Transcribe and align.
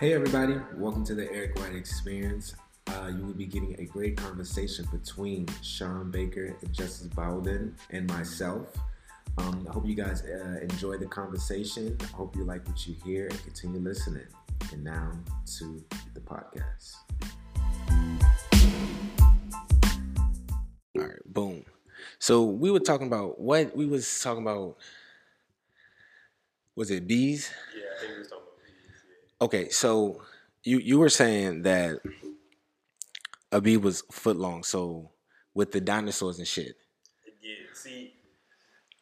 Hey, 0.00 0.12
everybody, 0.12 0.56
welcome 0.74 1.04
to 1.04 1.14
the 1.14 1.32
Eric 1.32 1.56
White 1.56 1.76
Experience. 1.76 2.56
Uh, 2.88 3.12
you 3.16 3.24
will 3.24 3.32
be 3.32 3.46
getting 3.46 3.76
a 3.78 3.84
great 3.84 4.16
conversation 4.16 4.88
between 4.90 5.46
Chawn 5.62 6.10
Baker 6.10 6.56
and 6.60 6.72
Justice 6.72 7.06
Bowden 7.06 7.76
and 7.90 8.10
myself. 8.10 8.76
Um, 9.38 9.64
I 9.70 9.72
hope 9.72 9.86
you 9.86 9.94
guys 9.94 10.24
uh, 10.24 10.58
enjoy 10.60 10.98
the 10.98 11.06
conversation. 11.06 11.96
I 12.00 12.06
hope 12.06 12.34
you 12.34 12.42
like 12.42 12.66
what 12.66 12.84
you 12.88 12.96
hear 13.04 13.28
and 13.28 13.40
continue 13.44 13.78
listening. 13.78 14.26
And 14.72 14.82
now 14.82 15.12
to 15.58 15.84
the 16.12 16.20
podcast. 16.20 16.96
All 20.98 21.04
right, 21.04 21.22
boom. 21.24 21.64
So 22.18 22.42
we 22.42 22.72
were 22.72 22.80
talking 22.80 23.06
about 23.06 23.40
what 23.40 23.76
we 23.76 23.86
was 23.86 24.20
talking 24.20 24.42
about. 24.42 24.76
Was 26.74 26.90
it 26.90 27.06
bees? 27.06 27.48
Yeah, 27.76 27.82
I 27.96 28.00
think 28.00 28.12
we 28.12 28.18
was 28.18 28.28
talking 28.28 28.42
about 28.42 28.56
bees. 28.66 29.33
Okay, 29.44 29.68
so 29.68 30.22
you 30.64 30.78
you 30.78 30.96
were 30.98 31.12
saying 31.12 31.68
that 31.68 32.00
a 33.52 33.60
bee 33.60 33.76
was 33.76 34.00
foot 34.10 34.38
long, 34.40 34.64
so 34.64 35.12
with 35.52 35.70
the 35.70 35.82
dinosaurs 35.82 36.38
and 36.38 36.48
shit. 36.48 36.80
Yeah, 37.42 37.68
see, 37.74 38.14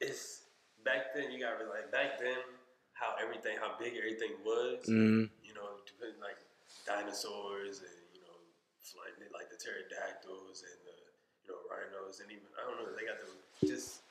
it's 0.01 0.43
back 0.85 1.15
then. 1.15 1.31
You 1.31 1.39
got 1.39 1.63
to 1.63 1.71
like 1.71 1.95
back 1.95 2.19
then 2.19 2.43
how 2.99 3.15
everything, 3.23 3.55
how 3.63 3.79
big 3.79 3.95
everything 3.95 4.35
was. 4.43 4.83
Mm, 4.91 5.31
You 5.47 5.55
know, 5.55 5.79
depending 5.87 6.19
like 6.19 6.43
dinosaurs 6.83 7.79
and 7.87 7.99
you 8.11 8.27
know, 8.27 8.35
like, 8.99 9.15
like 9.31 9.47
the 9.47 9.63
pterodactyls 9.63 10.67
and 10.67 10.79
the 10.91 10.97
you 11.47 11.55
know 11.55 11.63
rhinos 11.71 12.19
and 12.19 12.35
even 12.35 12.51
I 12.59 12.67
don't 12.67 12.83
know. 12.83 12.91
They 12.99 13.07
got 13.07 13.23
the 13.23 13.31
just 13.71 14.03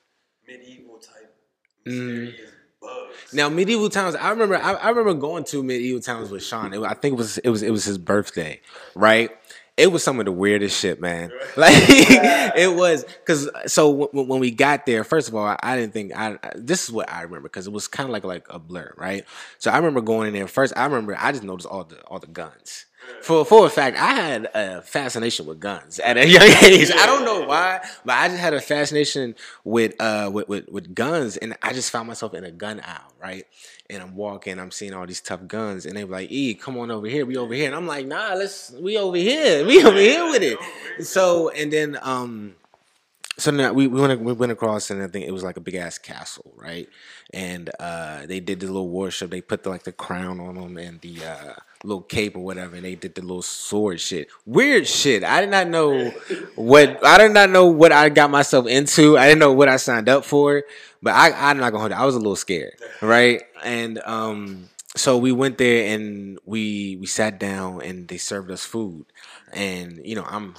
medieval 0.47 0.95
type 0.95 1.35
mysterious 1.83 2.55
bugs. 2.81 3.33
now 3.33 3.49
medieval 3.49 3.89
times, 3.89 4.15
I 4.15 4.29
remember 4.31 4.55
I, 4.57 4.73
I 4.73 4.89
remember 4.89 5.13
going 5.13 5.43
to 5.45 5.63
medieval 5.63 6.01
times 6.01 6.29
with 6.29 6.43
Chawn. 6.45 6.73
It, 6.73 6.81
I 6.81 6.93
think 6.93 7.13
it 7.13 7.17
was 7.17 7.37
it 7.39 7.49
was 7.49 7.63
it 7.63 7.71
was 7.71 7.85
his 7.85 7.97
birthday, 7.97 8.59
right? 8.95 9.29
It 9.77 9.87
was 9.91 10.03
some 10.03 10.19
of 10.19 10.25
the 10.25 10.31
weirdest 10.31 10.77
shit, 10.79 10.99
man. 10.99 11.31
Like 11.57 11.73
it 11.77 12.75
was 12.75 13.03
because 13.05 13.49
so 13.67 14.05
w- 14.07 14.27
when 14.29 14.39
we 14.39 14.51
got 14.51 14.85
there, 14.85 15.03
first 15.03 15.27
of 15.29 15.35
all, 15.35 15.45
I, 15.45 15.57
I 15.63 15.75
didn't 15.77 15.93
think 15.93 16.11
I. 16.15 16.37
I- 16.43 16.51
This 16.55 16.83
is 16.83 16.91
what 16.91 17.11
I 17.11 17.21
remember 17.23 17.47
because 17.49 17.67
it 17.67 17.73
was 17.73 17.87
kind 17.87 18.07
of 18.07 18.13
like 18.13 18.23
like 18.23 18.45
a 18.49 18.59
blur, 18.59 18.93
right? 18.97 19.25
So 19.59 19.71
I 19.71 19.77
remember 19.77 20.01
going 20.01 20.27
in 20.27 20.33
there 20.33 20.47
first. 20.47 20.73
I 20.75 20.85
remember 20.85 21.15
I 21.17 21.31
just 21.31 21.43
noticed 21.43 21.67
all 21.67 21.83
the 21.85 22.01
all 22.03 22.19
the 22.19 22.27
guns. 22.27 22.85
For 23.21 23.45
for 23.45 23.65
a 23.65 23.69
fact, 23.69 23.97
I 23.97 24.13
had 24.13 24.49
a 24.53 24.81
fascination 24.81 25.45
with 25.45 25.59
guns 25.59 25.99
at 25.99 26.17
a 26.17 26.27
young 26.27 26.43
age. 26.63 26.91
I 26.91 27.05
don't 27.05 27.23
know 27.23 27.41
why, 27.45 27.81
but 28.03 28.17
I 28.17 28.27
just 28.27 28.39
had 28.39 28.53
a 28.53 28.61
fascination 28.61 29.35
with 29.63 29.93
uh 29.99 30.29
with, 30.33 30.47
with 30.47 30.69
with 30.69 30.95
guns, 30.95 31.37
and 31.37 31.55
I 31.61 31.73
just 31.73 31.91
found 31.91 32.07
myself 32.07 32.33
in 32.33 32.43
a 32.43 32.51
gun 32.51 32.79
aisle, 32.79 33.13
right? 33.21 33.45
And 33.89 34.01
I'm 34.01 34.15
walking, 34.15 34.59
I'm 34.59 34.71
seeing 34.71 34.93
all 34.93 35.05
these 35.05 35.21
tough 35.21 35.47
guns, 35.47 35.85
and 35.85 35.95
they 35.95 36.03
were 36.03 36.13
like, 36.13 36.31
"E, 36.31 36.53
come 36.55 36.77
on 36.77 36.89
over 36.89 37.07
here, 37.07 37.25
we 37.25 37.37
over 37.37 37.53
here," 37.53 37.67
and 37.67 37.75
I'm 37.75 37.87
like, 37.87 38.07
"Nah, 38.07 38.33
let's 38.33 38.71
we 38.71 38.97
over 38.97 39.17
here, 39.17 39.65
we 39.65 39.83
over 39.85 39.97
here 39.97 40.25
with 40.25 40.43
it." 40.43 41.05
So 41.05 41.49
and 41.49 41.71
then 41.71 41.99
um 42.01 42.55
so 43.37 43.49
now 43.49 43.73
we, 43.73 43.87
we 43.87 43.99
went 44.01 44.21
we 44.21 44.33
went 44.33 44.51
across 44.51 44.91
and 44.91 45.01
I 45.01 45.07
think 45.07 45.25
it 45.25 45.31
was 45.31 45.43
like 45.43 45.57
a 45.57 45.61
big 45.61 45.75
ass 45.75 45.97
castle, 45.97 46.53
right? 46.55 46.87
And 47.33 47.69
uh, 47.79 48.25
they 48.25 48.39
did 48.39 48.59
the 48.59 48.67
little 48.67 48.89
worship. 48.89 49.31
They 49.31 49.41
put 49.41 49.63
the, 49.63 49.69
like 49.69 49.83
the 49.83 49.91
crown 49.91 50.39
on 50.39 50.55
them 50.55 50.77
and 50.77 51.01
the 51.01 51.25
uh, 51.25 51.53
little 51.83 52.01
cape 52.01 52.35
or 52.35 52.43
whatever, 52.43 52.75
and 52.75 52.85
they 52.85 52.95
did 52.95 53.15
the 53.15 53.21
little 53.21 53.41
sword 53.41 53.99
shit. 53.99 54.29
Weird 54.45 54.87
shit. 54.87 55.23
I 55.23 55.41
did 55.41 55.49
not 55.49 55.67
know 55.67 56.09
what 56.55 57.05
I 57.05 57.17
did 57.17 57.31
not 57.31 57.49
know 57.49 57.67
what 57.67 57.91
I 57.91 58.09
got 58.09 58.29
myself 58.29 58.67
into. 58.67 59.17
I 59.17 59.27
didn't 59.27 59.39
know 59.39 59.53
what 59.53 59.69
I 59.69 59.77
signed 59.77 60.09
up 60.09 60.25
for. 60.25 60.63
But 61.01 61.15
I, 61.15 61.49
I'm 61.49 61.57
not 61.57 61.71
gonna 61.71 61.79
hold 61.79 61.91
it. 61.91 61.97
I 61.97 62.05
was 62.05 62.15
a 62.15 62.19
little 62.19 62.35
scared, 62.35 62.73
right? 63.01 63.41
And 63.63 63.99
um, 64.05 64.69
so 64.95 65.17
we 65.17 65.31
went 65.31 65.57
there 65.57 65.95
and 65.95 66.37
we 66.45 66.97
we 66.97 67.07
sat 67.07 67.39
down 67.39 67.81
and 67.81 68.07
they 68.07 68.17
served 68.17 68.51
us 68.51 68.63
food, 68.63 69.05
and 69.51 69.99
you 70.05 70.15
know 70.15 70.25
I'm 70.27 70.55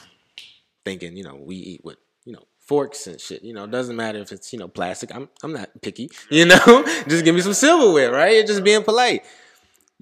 thinking, 0.85 1.17
you 1.17 1.25
know, 1.25 1.37
we 1.37 1.57
eat 1.57 1.85
with, 1.85 1.99
you 2.25 2.33
know, 2.33 2.43
forks 2.61 3.07
and 3.07 3.21
shit. 3.21 3.43
You 3.43 3.53
know, 3.53 3.65
it 3.65 3.71
doesn't 3.71 3.97
matter 3.97 4.19
if 4.19 4.33
it's, 4.33 4.53
you 4.53 4.59
know, 4.59 4.69
plastic. 4.69 5.15
I'm 5.15 5.29
I'm 5.43 5.53
not 5.53 5.71
picky. 5.81 6.11
You 6.31 6.47
know? 6.47 6.85
just 7.09 7.25
give 7.25 7.35
me 7.35 7.41
some 7.41 7.55
silverware, 7.55 8.13
right? 8.13 8.47
Just 8.47 8.65
being 8.65 8.83
polite. 8.83 9.25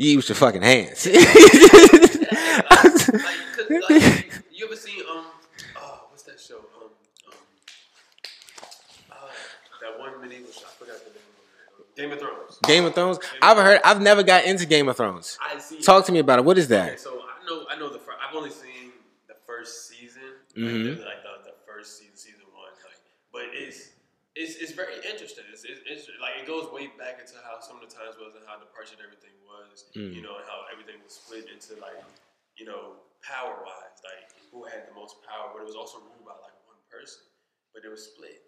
You 0.00 0.16
with 0.16 0.28
your 0.30 0.36
fucking 0.36 0.62
hands. 0.62 1.04
like, 1.10 1.20
like, 3.90 4.32
you 4.50 4.64
ever 4.64 4.74
seen 4.76 5.02
um 5.10 5.26
oh 5.76 6.06
what's 6.08 6.22
that 6.22 6.40
show 6.40 6.56
um 6.56 6.88
um 7.26 7.34
uh, 9.12 9.14
that 9.82 9.98
one 9.98 10.18
medieval 10.22 10.50
show 10.50 10.62
I 10.66 10.70
forgot 10.78 10.96
the 11.04 11.10
name 11.10 11.20
of 11.20 11.80
it 11.80 11.96
Game 11.96 12.12
of 12.12 12.18
Thrones 12.18 12.58
Game 12.62 12.84
of 12.86 12.94
Thrones. 12.94 13.18
I've 13.42 13.58
heard 13.58 13.80
I've 13.84 14.00
never 14.00 14.22
got 14.22 14.44
into 14.44 14.64
Game 14.64 14.88
of 14.88 14.96
Thrones. 14.96 15.36
I 15.38 15.58
see 15.58 15.82
Talk 15.82 16.06
to 16.06 16.12
me 16.12 16.20
about 16.20 16.38
it. 16.38 16.46
What 16.46 16.56
is 16.56 16.64
Okay, 16.72 16.92
that? 16.92 17.00
so 17.00 17.20
I 17.20 17.44
know 17.46 17.66
I 17.70 17.76
know 17.78 17.92
the 17.92 17.98
first, 17.98 18.18
I've 18.26 18.34
only 18.34 18.48
seen 18.50 18.92
the 19.28 19.34
first 19.46 19.86
season 19.88 20.22
Mhm. 20.56 20.64
like, 20.64 20.96
the, 20.96 21.04
like 21.04 21.22
the, 21.22 21.50
the 21.50 21.54
first 21.66 21.98
season 21.98 22.16
season 22.16 22.40
one 22.54 22.72
like 22.84 22.96
but 23.32 23.42
it's 23.52 23.89
it's, 24.40 24.56
it's 24.56 24.72
very 24.72 24.96
interesting. 25.04 25.44
It's, 25.52 25.62
it's, 25.68 25.84
it's 25.84 26.04
like 26.24 26.40
it 26.40 26.48
goes 26.48 26.72
way 26.72 26.88
back 26.96 27.20
into 27.20 27.36
how 27.44 27.60
some 27.60 27.76
of 27.76 27.84
the 27.84 27.92
times 27.92 28.16
was 28.16 28.32
and 28.34 28.44
how 28.48 28.56
departed 28.56 28.98
everything 29.04 29.36
was, 29.44 29.92
Mm. 29.92 30.16
you 30.16 30.22
know, 30.24 30.40
and 30.40 30.46
how 30.48 30.64
everything 30.72 30.96
was 31.04 31.14
split 31.20 31.46
into 31.52 31.76
like, 31.82 32.00
you 32.56 32.64
know, 32.64 32.96
power 33.20 33.60
wise, 33.60 33.98
like 34.06 34.32
who 34.48 34.64
had 34.64 34.88
the 34.88 34.94
most 34.96 35.20
power, 35.28 35.52
but 35.52 35.60
it 35.62 35.68
was 35.68 35.76
also 35.76 36.00
ruled 36.00 36.24
by 36.24 36.34
like 36.40 36.56
one 36.64 36.80
person, 36.88 37.22
but 37.76 37.84
it 37.84 37.90
was 37.92 38.08
split. 38.16 38.40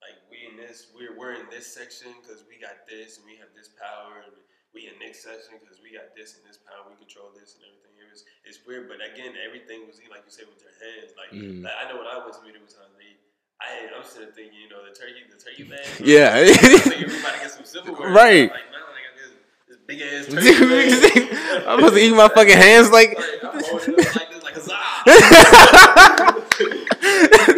Like 0.00 0.16
we 0.32 0.44
in 0.48 0.56
this, 0.60 0.92
we're 0.96 1.12
we're 1.16 1.32
in 1.36 1.48
this 1.48 1.64
section 1.68 2.12
because 2.20 2.44
we 2.48 2.60
got 2.60 2.84
this 2.88 3.16
and 3.20 3.24
we 3.24 3.36
have 3.40 3.48
this 3.56 3.72
power, 3.80 4.20
and 4.24 4.36
we 4.76 4.84
in 4.90 4.96
next 5.00 5.24
section 5.24 5.56
because 5.62 5.80
we 5.80 5.96
got 5.96 6.12
this 6.12 6.36
and 6.36 6.44
this 6.44 6.60
power, 6.60 6.84
we 6.88 6.96
control 7.00 7.32
this 7.32 7.56
and 7.56 7.64
everything. 7.64 7.92
It 7.96 8.04
was 8.12 8.20
it's 8.44 8.60
weird, 8.68 8.84
but 8.92 9.00
again, 9.00 9.32
everything 9.40 9.88
was 9.88 9.96
like 10.12 10.20
you 10.28 10.32
said 10.34 10.44
with 10.50 10.60
your 10.60 10.76
hands. 10.76 11.16
Like, 11.16 11.32
Mm. 11.32 11.64
like 11.64 11.72
I 11.80 11.88
know 11.88 11.96
when 12.04 12.08
I 12.10 12.20
went 12.20 12.36
to 12.36 12.42
medieval 12.44 12.68
times, 12.68 12.92
they, 13.00 13.16
I 13.60 13.64
I'm 13.96 14.04
sitting 14.04 14.32
thinking, 14.32 14.58
you 14.60 14.68
know, 14.68 14.84
the 14.86 14.94
turkey, 14.94 15.24
the 15.30 15.36
turkey 15.42 15.62
bag. 15.70 15.86
Yeah. 16.00 16.34
I 16.36 16.42
was 16.42 16.82
thinking 16.82 17.08
we 17.08 17.18
about 17.20 17.34
get 17.40 17.50
some 17.50 17.64
silverware. 17.64 18.10
Right. 18.10 18.50
Like 18.50 18.60
now 18.70 18.78
I 18.78 19.00
got 19.04 19.14
this, 19.16 19.32
this 19.68 19.78
big 19.86 20.00
ass 20.02 20.26
turkey 20.30 21.28
bag. 21.30 21.66
I'm 21.66 21.78
supposed 21.78 21.94
to 21.94 22.00
eat 22.00 22.12
my 22.14 22.28
fucking 22.28 22.56
hands 22.56 22.90
like 22.90 23.16
Like, 23.16 23.54
I'm 23.54 23.62
holding 23.64 23.94
up 23.94 24.14
like 24.16 24.30
this, 24.30 24.42
like 24.44 24.54
huzzah. 24.54 24.76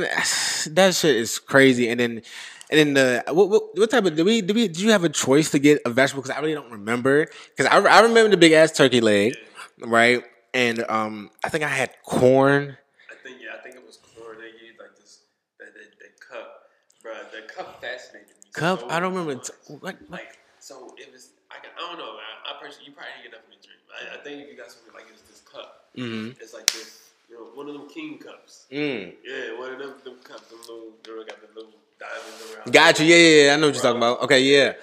that 0.70 0.94
shit 0.94 1.16
is 1.16 1.38
crazy. 1.38 1.88
And 1.88 2.00
then, 2.00 2.22
and 2.70 2.78
then 2.78 2.94
the 2.94 3.24
what, 3.32 3.48
what, 3.48 3.78
what 3.78 3.90
type 3.90 4.04
of 4.04 4.16
did 4.16 4.24
we 4.24 4.40
did 4.40 4.56
we 4.56 4.68
did 4.68 4.80
you 4.80 4.90
have 4.90 5.04
a 5.04 5.08
choice 5.08 5.50
to 5.50 5.58
get 5.58 5.80
a 5.84 5.90
vegetable? 5.90 6.22
Because 6.22 6.36
I 6.36 6.40
really 6.40 6.54
don't 6.54 6.70
remember. 6.70 7.26
Because 7.56 7.66
I, 7.66 7.78
I 7.78 8.00
remember 8.00 8.30
the 8.30 8.36
big 8.36 8.52
ass 8.52 8.72
turkey 8.72 9.00
leg, 9.00 9.36
right? 9.80 10.22
And 10.52 10.84
um, 10.88 11.30
I 11.42 11.48
think 11.48 11.64
I 11.64 11.68
had 11.68 11.90
corn. 12.04 12.76
I 13.10 13.14
think 13.26 13.38
yeah, 13.42 13.58
I 13.58 13.62
think 13.62 13.74
it 13.76 13.86
was 13.86 13.98
corn. 13.98 14.38
They 14.38 14.54
used 14.64 14.78
like 14.78 14.96
this 14.96 15.20
that 15.58 15.74
that, 15.74 15.98
that 15.98 16.20
cup, 16.20 16.70
bruh. 17.04 17.30
The 17.32 17.52
cup 17.52 17.80
fascinated 17.80 18.28
me. 18.28 18.50
Cup? 18.52 18.80
so 18.80 18.88
I 18.88 19.00
don't 19.00 19.14
remember. 19.14 19.42
T- 19.42 19.52
what, 19.68 19.82
what? 19.82 19.96
Like 20.10 20.38
so, 20.60 20.94
it 20.96 21.12
was. 21.12 21.30
I, 21.50 21.56
got, 21.56 21.72
I 21.76 21.88
don't 21.90 21.98
know. 21.98 22.16
I, 22.18 22.54
I 22.54 22.62
personally, 22.62 22.86
you 22.88 22.92
probably 22.94 23.12
didn't 23.22 23.32
get 23.32 23.40
enough 23.40 23.46
in 23.50 23.58
the 23.58 23.66
drink. 23.66 23.80
I, 23.90 24.14
I 24.14 24.18
think 24.22 24.42
if 24.42 24.48
you 24.50 24.56
got 24.56 24.70
something 24.70 24.94
like 24.94 25.06
it's 25.12 25.22
this 25.22 25.42
cup, 25.42 25.90
Mm-hmm. 25.96 26.40
it's 26.40 26.54
like 26.54 26.66
this. 26.72 27.00
You 27.30 27.36
know, 27.36 27.46
one 27.54 27.68
of 27.68 27.74
them 27.74 27.88
king 27.88 28.18
cups. 28.18 28.66
Mm. 28.70 29.14
Yeah, 29.24 29.58
one 29.58 29.72
of 29.72 29.78
them, 29.78 29.94
them 30.04 30.16
cups. 30.22 30.48
Them 30.50 30.58
little, 30.60 30.90
they 31.02 31.24
got 31.30 31.40
the 31.40 31.48
little 31.54 31.72
diamonds 31.98 32.54
around. 32.54 32.72
Got 32.72 33.00
you. 33.00 33.06
Yeah, 33.06 33.16
yeah, 33.16 33.44
yeah. 33.46 33.54
I 33.54 33.56
know 33.56 33.66
what 33.68 33.74
you're 33.74 33.82
talking 33.82 33.98
about. 33.98 34.22
Okay, 34.22 34.42
yeah. 34.42 34.66
Right. 34.66 34.74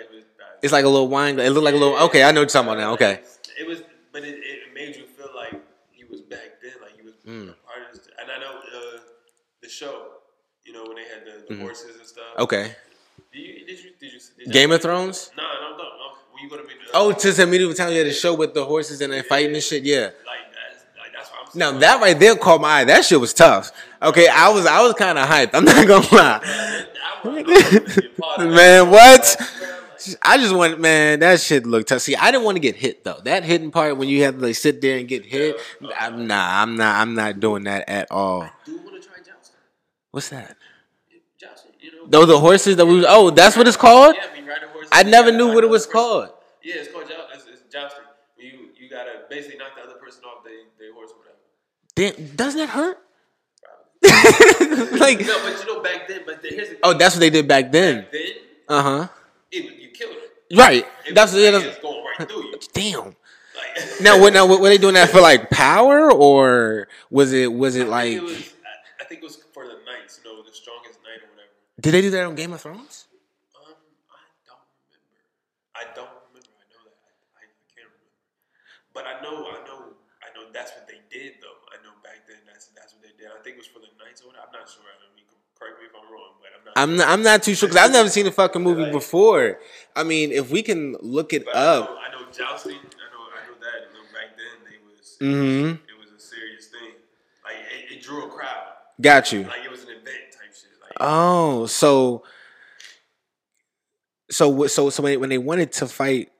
It 0.00 0.08
was. 0.14 0.24
Right. 0.38 0.58
It's 0.62 0.72
like 0.72 0.84
a 0.84 0.88
little 0.88 1.08
wine. 1.08 1.38
It 1.38 1.50
looked 1.50 1.64
like 1.64 1.74
a 1.74 1.78
little. 1.78 1.96
Okay, 2.08 2.22
I 2.22 2.32
know 2.32 2.40
what 2.40 2.52
you're 2.54 2.62
talking 2.62 2.68
about 2.68 2.78
now. 2.80 2.92
Okay. 2.94 3.20
It 3.58 3.66
was, 3.66 3.82
but 4.14 4.22
it, 4.24 4.38
it 4.38 4.72
made 4.72 4.96
you 4.96 5.04
feel 5.16 5.28
like 5.36 5.60
he 5.90 6.04
was 6.04 6.20
back 6.22 6.62
then, 6.62 6.72
like 6.80 6.96
he 6.96 7.02
was 7.02 7.14
Mm. 7.26 7.50
a 7.50 7.56
part 7.68 7.80
of 7.90 7.98
this. 7.98 8.06
And 8.20 8.30
I 8.30 8.38
know 8.38 8.52
uh, 8.56 9.00
the 9.62 9.68
show, 9.68 9.94
you 10.64 10.72
know, 10.72 10.84
when 10.84 10.96
they 10.96 11.02
had 11.04 11.22
the, 11.26 11.44
the 11.48 11.54
Mhm. 11.54 11.60
horses 11.62 11.96
and 11.98 12.06
stuff. 12.06 12.24
Okay. 12.38 12.74
Did 13.32 13.38
you? 13.40 13.66
Did 13.66 13.78
you? 13.84 13.90
Did 14.00 14.12
you? 14.14 14.20
Did 14.44 14.52
Game 14.52 14.70
of 14.72 14.80
Thrones. 14.82 15.30
No, 15.36 15.42
no, 15.42 15.50
no. 15.70 15.76
no. 15.76 15.84
Were 16.32 16.40
you 16.42 16.48
gonna 16.48 16.62
be? 16.62 16.70
Uh, 16.70 16.90
Oh, 16.96 17.12
to 17.12 17.32
the 17.32 17.46
medieval 17.46 17.74
times, 17.74 17.92
yeah, 17.94 18.04
the 18.04 18.12
show 18.12 18.34
with 18.34 18.54
the 18.54 18.64
horses 18.64 19.00
and 19.00 19.12
they 19.12 19.22
fighting 19.22 19.54
and 19.54 19.62
shit. 19.62 19.82
Yeah. 19.84 19.96
like 20.00 20.12
that's 20.54 20.84
like 20.98 21.12
that's 21.16 21.30
what 21.30 21.40
I'm. 21.40 21.46
saying. 21.52 21.72
Now 21.74 21.78
that 21.80 22.00
right 22.00 22.18
there 22.18 22.36
caught 22.36 22.60
my 22.60 22.80
eye. 22.80 22.84
That 22.84 23.04
shit 23.04 23.18
was 23.20 23.34
tough. 23.34 23.72
Okay, 24.02 24.28
I 24.28 24.48
was 24.50 24.64
I 24.66 24.80
was 24.82 24.94
kind 24.94 25.18
of 25.18 25.28
hyped. 25.28 25.50
I'm 25.54 25.64
not 25.64 25.86
gonna 25.86 26.06
lie. 26.14 26.40
I 26.44 27.26
want, 27.26 27.48
I 27.48 27.52
want 27.52 27.68
to 27.68 28.00
be 28.00 28.06
a 28.06 28.10
part 28.20 28.40
of 28.40 28.50
that. 28.50 28.54
Man, 28.56 28.90
what? 28.90 29.36
I 30.22 30.38
just 30.38 30.54
want 30.54 30.80
man, 30.80 31.20
that 31.20 31.40
shit 31.40 31.66
looked 31.66 31.88
tough. 31.88 32.02
See, 32.02 32.16
I 32.16 32.30
didn't 32.30 32.44
want 32.44 32.56
to 32.56 32.60
get 32.60 32.76
hit 32.76 33.04
though. 33.04 33.20
That 33.24 33.44
hitting 33.44 33.70
part 33.70 33.96
when 33.96 34.08
you 34.08 34.24
have 34.24 34.38
to 34.38 34.46
like 34.46 34.56
sit 34.56 34.80
there 34.80 34.98
and 34.98 35.08
get 35.08 35.24
hit, 35.24 35.56
I'm 35.98 36.26
nah, 36.26 36.62
I'm 36.62 36.76
not, 36.76 37.00
I'm 37.00 37.14
not 37.14 37.40
doing 37.40 37.64
that 37.64 37.88
at 37.88 38.10
all. 38.10 38.42
I 38.42 38.50
do 38.64 38.76
want 38.78 39.02
to 39.02 39.08
try 39.08 39.18
jousting. 39.18 39.56
What's 40.10 40.28
that? 40.30 40.56
Jousting, 41.38 41.72
you 41.80 41.96
know. 41.96 42.06
Those 42.06 42.28
the 42.28 42.38
horses 42.38 42.76
that 42.76 42.86
we. 42.86 43.04
Oh, 43.06 43.30
that's 43.30 43.56
what 43.56 43.66
it's 43.68 43.76
called. 43.76 44.14
Yeah, 44.16 44.26
I 44.30 44.34
mean, 44.34 44.46
riding 44.46 44.68
horses. 44.70 44.90
I 44.92 45.02
never 45.02 45.32
knew 45.32 45.52
what 45.52 45.64
it 45.64 45.70
was 45.70 45.86
called. 45.86 46.30
Yeah, 46.62 46.76
it's 46.76 46.92
called 46.92 47.08
jousting. 47.08 47.52
It's, 47.52 47.62
jousting. 47.72 48.04
You 48.38 48.68
you 48.78 48.90
gotta 48.90 49.22
basically 49.30 49.58
knock 49.58 49.76
the 49.76 49.82
other 49.82 49.98
person 49.98 50.22
off 50.24 50.44
their 50.44 50.54
their 50.78 50.94
horse 50.94 51.10
or 51.12 51.18
whatever. 51.18 51.38
Damn, 51.94 52.36
doesn't 52.36 52.60
that 52.60 52.68
hurt? 52.68 52.98
like, 54.04 55.20
No, 55.20 55.42
but 55.42 55.58
you 55.58 55.66
know 55.66 55.80
back 55.80 56.06
then. 56.08 56.22
But 56.26 56.40
here's 56.42 56.68
the 56.70 56.78
oh, 56.82 56.92
that's 56.92 57.14
what 57.14 57.20
they 57.20 57.30
did 57.30 57.48
back 57.48 57.72
then. 57.72 58.02
back 58.02 58.12
then 58.12 58.32
Uh 58.68 58.82
huh. 58.82 59.08
You 59.62 59.88
killed 59.90 60.16
it. 60.16 60.56
Right. 60.56 60.86
It 61.06 61.14
That's 61.14 61.32
it. 61.34 61.52
like, 61.52 61.62
that's 61.62 61.76
it's 61.76 61.82
going 61.82 62.04
right 62.18 62.28
through 62.28 62.44
you. 62.44 62.58
damn. 62.72 63.04
Like 63.06 63.16
Now, 64.02 64.20
what? 64.20 64.32
Now, 64.32 64.46
what, 64.46 64.60
were 64.60 64.68
they 64.68 64.78
doing 64.78 64.94
that 64.94 65.10
for? 65.10 65.20
Like 65.20 65.50
power, 65.50 66.10
or 66.12 66.88
was 67.10 67.32
it? 67.32 67.52
Was 67.52 67.76
it 67.76 67.86
I 67.86 67.90
like? 67.90 68.12
it 68.12 68.22
was, 68.22 68.54
I, 68.64 69.02
I 69.02 69.04
think 69.06 69.22
it 69.22 69.24
was 69.24 69.36
for 69.52 69.64
the 69.64 69.78
knights. 69.86 70.20
You 70.24 70.30
know, 70.30 70.42
the 70.42 70.52
strongest 70.52 70.98
knight 71.02 71.22
or 71.22 71.30
whatever. 71.32 71.54
Did 71.80 71.92
they 71.92 72.02
do 72.02 72.10
that 72.10 72.24
on 72.24 72.34
Game 72.34 72.52
of 72.52 72.60
Thrones? 72.60 73.06
Um, 73.54 73.74
I 74.14 74.26
don't 74.46 74.58
remember. 74.58 74.90
I 75.74 75.84
don't 75.94 76.10
remember. 76.30 76.50
I 76.54 76.66
know 76.70 76.82
that. 76.86 76.98
I, 77.38 77.42
I 77.42 77.44
can't 77.70 77.90
remember. 77.90 78.10
But 78.94 79.04
I 79.06 79.14
know, 79.22 79.36
I 79.54 79.58
know, 79.66 79.80
I 80.22 80.28
know 80.34 80.50
that's 80.54 80.74
what 80.74 80.86
they 80.86 81.02
did 81.10 81.38
though. 81.42 81.58
I 81.74 81.82
know 81.82 81.94
back 82.06 82.26
then 82.30 82.42
that's 82.46 82.70
that's 82.74 82.94
what 82.94 83.02
they 83.02 83.14
did. 83.18 83.30
I 83.30 83.38
think 83.42 83.58
it 83.58 83.62
was 83.66 83.70
for 83.70 83.82
the 83.82 83.90
knights 83.98 84.22
or 84.22 84.30
whatever. 84.30 84.50
I'm 84.50 84.54
not 84.54 84.66
sure. 84.70 84.86
I 84.86 84.98
mean, 85.02 85.18
you 85.18 85.26
can 85.26 85.38
correct 85.58 85.78
me 85.82 85.90
if 85.90 85.94
I'm 85.94 86.06
wrong, 86.10 86.38
but 86.42 86.54
I'm 86.76 86.96
not. 86.96 87.08
I'm 87.08 87.22
not, 87.22 87.42
too 87.42 87.54
sure 87.54 87.68
because 87.68 87.84
I've 87.84 87.92
never 87.92 88.08
seen 88.08 88.26
a 88.26 88.32
fucking 88.32 88.62
movie 88.62 88.90
before. 88.90 89.58
I 89.94 90.02
mean, 90.02 90.32
if 90.32 90.50
we 90.50 90.62
can 90.62 90.96
look 91.00 91.32
it 91.32 91.44
But 91.44 91.56
I 91.56 91.62
know, 91.62 91.82
up. 91.82 91.90
I 91.90 92.10
know 92.12 92.26
jousting. 92.32 92.72
I 92.72 92.76
know, 92.76 92.80
I 92.82 93.46
know 93.46 93.54
that. 93.60 93.92
Back 94.12 94.36
then 94.36 94.64
they 94.64 94.78
was. 94.84 95.16
mm-hmm. 95.20 95.70
It 95.88 95.98
was 96.00 96.10
a 96.16 96.20
serious 96.20 96.66
thing. 96.66 96.92
Like 97.44 97.56
it, 97.90 97.94
it 97.96 98.02
drew 98.02 98.24
a 98.24 98.28
crowd. 98.28 98.64
Got 99.00 99.32
you. 99.32 99.44
Like 99.44 99.64
it 99.64 99.70
was 99.70 99.82
an 99.84 99.90
event 99.90 100.06
type 100.32 100.52
shit. 100.52 100.70
Like 100.82 100.92
Oh, 101.00 101.66
so 101.66 102.24
so 104.30 104.48
what- 104.48 104.70
so 104.70 104.90
so 104.90 105.02
when 105.02 105.28
they 105.28 105.38
wanted 105.38 105.70
to 105.72 105.86
fight 105.86 106.30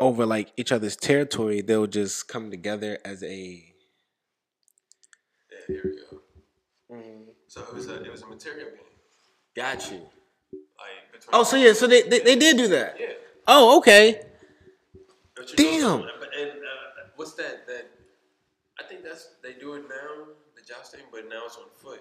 over 0.00 0.26
like 0.26 0.52
each 0.56 0.70
other's 0.72 0.96
territory, 0.96 1.60
they'll 1.62 1.86
just 1.86 2.28
come 2.28 2.50
together 2.50 2.98
as 3.04 3.22
a. 3.22 3.64
yeah, 5.50 5.58
here 5.66 5.80
we 5.84 5.96
go. 6.00 6.20
So 7.48 7.60
it 7.62 7.74
was 7.74 7.88
a 7.88 8.02
it 8.04 8.10
was 8.10 8.22
a 8.22 8.26
material. 8.26 8.68
Got 9.54 9.90
you. 9.90 9.98
Like 9.98 11.22
Oh, 11.32 11.44
so 11.44 11.56
yeah, 11.56 11.72
so 11.72 11.86
they 11.86 12.02
they, 12.02 12.20
they 12.20 12.36
did 12.36 12.56
do 12.56 12.68
that. 12.68 12.96
yeah. 12.98 13.06
Oh, 13.46 13.78
okay. 13.78 14.20
Damn. 15.56 16.00
Know, 16.00 16.06
and 16.38 16.50
uh, 16.50 17.10
what's 17.16 17.32
that? 17.34 17.66
That 17.66 17.86
I 18.80 18.84
think 18.88 19.04
that's 19.04 19.28
they 19.42 19.52
do 19.54 19.74
it 19.74 19.82
now, 19.88 20.26
the 20.56 20.62
jousting, 20.66 21.00
but 21.12 21.28
now 21.28 21.42
it's 21.46 21.56
on 21.56 21.64
foot. 21.82 22.00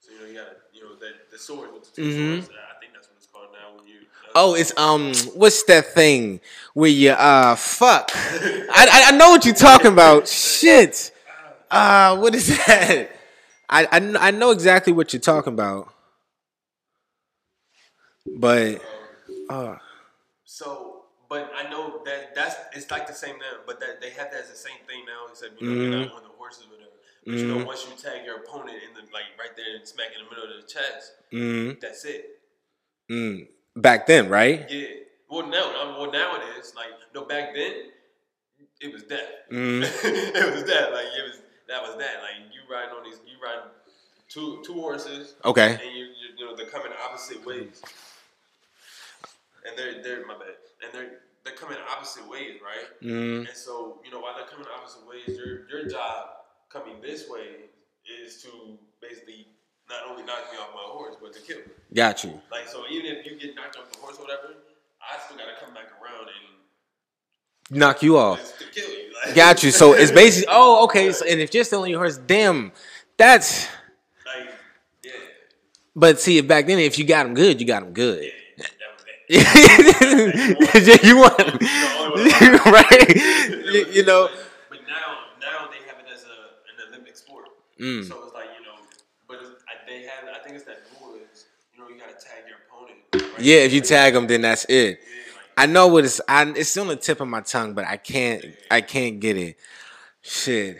So 0.00 0.12
you 0.12 0.20
know 0.20 0.26
you 0.26 0.34
got 0.34 0.48
you 0.72 0.82
know 0.82 0.94
the 0.96 1.10
the 1.30 1.38
sword 1.38 1.72
with 1.72 1.94
the 1.94 2.02
2 2.02 2.08
Mhm. 2.08 2.42
swords. 2.42 2.50
I 2.50 2.80
think 2.80 2.92
that's 2.94 3.08
what 3.08 3.16
it's 3.18 3.26
called 3.26 3.48
now. 3.52 3.76
When 3.76 3.86
you 3.86 4.00
uh, 4.00 4.32
Oh, 4.34 4.54
it's 4.54 4.72
um, 4.76 5.12
what's 5.38 5.62
that 5.64 5.86
thing 5.94 6.40
where 6.74 6.90
you 6.90 7.10
uh, 7.12 7.54
fuck? 7.56 8.10
I 8.14 8.86
I, 8.90 9.04
I 9.08 9.16
know 9.16 9.30
what 9.30 9.44
you're 9.44 9.54
talking 9.54 9.92
about. 9.92 10.26
Shit. 10.58 11.12
Uh, 11.70 12.16
what 12.16 12.34
is 12.34 12.48
that? 12.66 13.10
I, 13.68 13.84
I 13.92 14.28
I 14.28 14.30
know 14.32 14.50
exactly 14.50 14.92
what 14.92 15.12
you're 15.12 15.20
talking 15.20 15.52
about. 15.52 15.92
But 18.36 18.82
uh, 19.48 19.76
So, 20.44 21.04
but 21.28 21.50
I 21.56 21.68
know 21.70 22.02
that 22.04 22.34
that's 22.34 22.56
it's 22.74 22.90
like 22.90 23.06
the 23.06 23.12
same 23.14 23.38
now, 23.38 23.58
but 23.66 23.80
that 23.80 24.00
they 24.00 24.10
have 24.10 24.30
that 24.32 24.42
as 24.42 24.50
the 24.50 24.56
same 24.56 24.78
thing 24.86 25.04
now. 25.06 25.26
Except 25.30 25.60
you 25.60 25.68
know 25.68 25.74
you're 25.82 25.90
not 26.06 26.12
on 26.16 26.22
the 26.22 26.28
horses, 26.38 26.64
or 26.66 26.70
whatever. 26.74 26.90
But 27.26 27.34
you 27.34 27.46
know, 27.46 27.64
once 27.64 27.86
you 27.88 27.94
tag 27.96 28.24
your 28.24 28.38
opponent 28.38 28.78
in 28.86 28.94
the 28.94 29.02
like 29.12 29.28
right 29.38 29.54
there 29.56 29.76
and 29.76 29.86
smack 29.86 30.08
in 30.16 30.24
the 30.24 30.30
middle 30.30 30.56
of 30.56 30.62
the 30.62 30.68
chest, 30.68 31.12
mm-hmm. 31.32 31.78
that's 31.80 32.04
it. 32.04 32.24
mm, 33.10 33.46
back 33.76 34.06
then, 34.06 34.28
right? 34.28 34.66
Yeah. 34.70 34.86
Well, 35.30 35.46
now, 35.46 35.66
um, 35.80 35.98
well 36.00 36.10
now 36.10 36.36
it 36.36 36.58
is 36.58 36.74
like 36.74 36.88
no. 37.14 37.24
Back 37.24 37.54
then, 37.54 37.72
it 38.80 38.92
was 38.92 39.04
that. 39.04 39.26
Mm. 39.52 39.82
it 39.82 40.54
was 40.54 40.64
that. 40.64 40.92
Like 40.92 41.06
it 41.06 41.24
was 41.26 41.40
that 41.68 41.82
was 41.82 41.96
that. 41.98 42.22
Like 42.22 42.50
you 42.54 42.60
riding 42.72 42.94
on 42.94 43.04
these, 43.04 43.18
you 43.26 43.36
riding 43.42 43.70
two 44.28 44.62
two 44.64 44.74
horses, 44.74 45.34
Okay. 45.44 45.72
and 45.72 45.96
you, 45.96 46.04
you 46.04 46.28
you 46.38 46.44
know 46.46 46.56
they're 46.56 46.66
coming 46.66 46.92
opposite 47.04 47.44
ways, 47.46 47.82
and 49.66 49.76
they're 49.78 50.02
they're 50.02 50.26
my 50.26 50.34
bad, 50.34 50.56
and 50.84 50.92
they're 50.92 51.18
they're 51.44 51.54
coming 51.56 51.78
opposite 51.90 52.28
ways, 52.28 52.60
right? 52.62 52.86
Mm, 53.02 53.48
And 53.48 53.56
so 53.56 54.00
you 54.04 54.10
know 54.10 54.20
while 54.20 54.34
they're 54.36 54.46
coming 54.46 54.66
opposite 54.74 55.06
ways, 55.08 55.26
your 55.38 55.68
your 55.68 55.88
job 55.88 56.28
coming 56.68 57.00
this 57.02 57.28
way 57.28 57.68
is 58.06 58.42
to 58.42 58.78
basically 59.00 59.46
not 59.88 60.00
only 60.08 60.22
knock 60.22 60.44
me 60.52 60.58
off 60.58 60.70
my 60.74 60.82
horse, 60.86 61.16
but 61.20 61.32
to 61.32 61.40
kill 61.40 61.58
me. 61.58 61.72
got 61.94 62.22
you. 62.24 62.40
Like 62.50 62.68
so, 62.68 62.84
even 62.90 63.06
if 63.16 63.26
you 63.26 63.38
get 63.38 63.54
knocked 63.54 63.76
off 63.76 63.90
the 63.92 63.98
horse 63.98 64.16
or 64.18 64.22
whatever, 64.22 64.54
I 65.00 65.18
still 65.24 65.36
gotta 65.36 65.52
come 65.64 65.74
back 65.74 65.90
around 66.00 66.28
and 66.28 66.56
Knock 67.78 68.02
you 68.02 68.18
off. 68.18 68.40
you. 68.74 68.82
Like, 69.24 69.34
Got 69.36 69.62
you. 69.62 69.70
So 69.70 69.92
it's 69.92 70.10
basically. 70.22 70.48
Oh, 70.50 70.84
okay. 70.84 71.12
So, 71.12 71.24
and 71.24 71.40
if 71.40 71.54
you're 71.54 71.62
still 71.62 71.82
on 71.82 71.88
your 71.90 72.00
horse, 72.00 72.18
damn, 72.18 72.72
that's. 73.16 73.68
like 74.26 74.50
yeah, 75.04 75.12
But 75.94 76.18
see, 76.20 76.38
if 76.38 76.48
back 76.48 76.66
then, 76.66 76.80
if 76.80 76.98
you 76.98 77.04
got 77.04 77.26
him 77.26 77.34
good, 77.34 77.60
you 77.60 77.66
got 77.68 77.84
him 77.84 77.92
good. 77.92 78.24
yeah, 78.24 78.30
that 78.58 78.68
was 78.96 79.04
that. 79.04 79.06
yeah, 79.06 79.19
you 79.30 81.16
want 81.16 81.40
him. 81.40 81.58
The 81.60 82.34
only 82.40 82.72
right? 82.72 83.16
You, 83.72 83.86
you 83.92 84.04
know. 84.04 84.28
But 84.68 84.80
now, 84.88 85.30
now 85.40 85.68
they 85.70 85.86
have 85.86 86.00
it 86.00 86.06
as 86.12 86.24
a 86.24 86.34
an 86.66 86.88
Olympic 86.88 87.16
sport. 87.16 87.46
Mm. 87.80 88.08
So 88.08 88.24
it's 88.24 88.34
like 88.34 88.48
you 88.58 88.66
know, 88.66 88.74
but 89.28 89.38
I, 89.38 89.86
they 89.86 90.02
have. 90.02 90.24
I 90.34 90.42
think 90.42 90.56
it's 90.56 90.64
that 90.64 90.80
rule 91.00 91.14
is 91.14 91.46
you 91.72 91.80
know 91.80 91.88
you 91.88 91.96
gotta 91.96 92.14
tag 92.14 92.42
your 92.48 92.58
opponent. 92.66 93.32
right? 93.36 93.40
Yeah, 93.40 93.58
if 93.58 93.72
you 93.72 93.80
tag 93.82 94.14
them, 94.14 94.26
then 94.26 94.40
that's 94.40 94.64
it. 94.64 94.74
Yeah, 94.74 95.32
like, 95.36 95.44
I 95.58 95.66
know 95.66 95.86
what 95.86 96.04
it's. 96.04 96.20
I, 96.26 96.52
it's 96.56 96.76
on 96.76 96.88
the 96.88 96.96
tip 96.96 97.20
of 97.20 97.28
my 97.28 97.42
tongue, 97.42 97.74
but 97.74 97.84
I 97.84 97.98
can't. 97.98 98.44
I 98.68 98.80
can't 98.80 99.20
get 99.20 99.36
it. 99.36 99.58
Shit, 100.22 100.78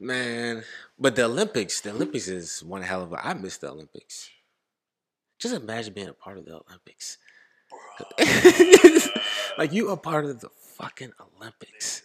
man. 0.00 0.64
But 0.98 1.14
the 1.14 1.24
Olympics, 1.24 1.82
the 1.82 1.90
Olympics 1.90 2.26
is 2.26 2.64
one 2.64 2.80
hell 2.80 3.02
of 3.02 3.12
a. 3.12 3.26
I 3.26 3.34
miss 3.34 3.58
the 3.58 3.70
Olympics. 3.70 4.30
Just 5.38 5.54
imagine 5.54 5.92
being 5.92 6.08
a 6.08 6.14
part 6.14 6.38
of 6.38 6.46
the 6.46 6.52
Olympics. 6.52 7.18
like 9.58 9.72
you 9.72 9.90
are 9.90 9.96
part 9.96 10.24
of 10.24 10.40
the 10.40 10.48
fucking 10.78 11.12
Olympics. 11.38 12.02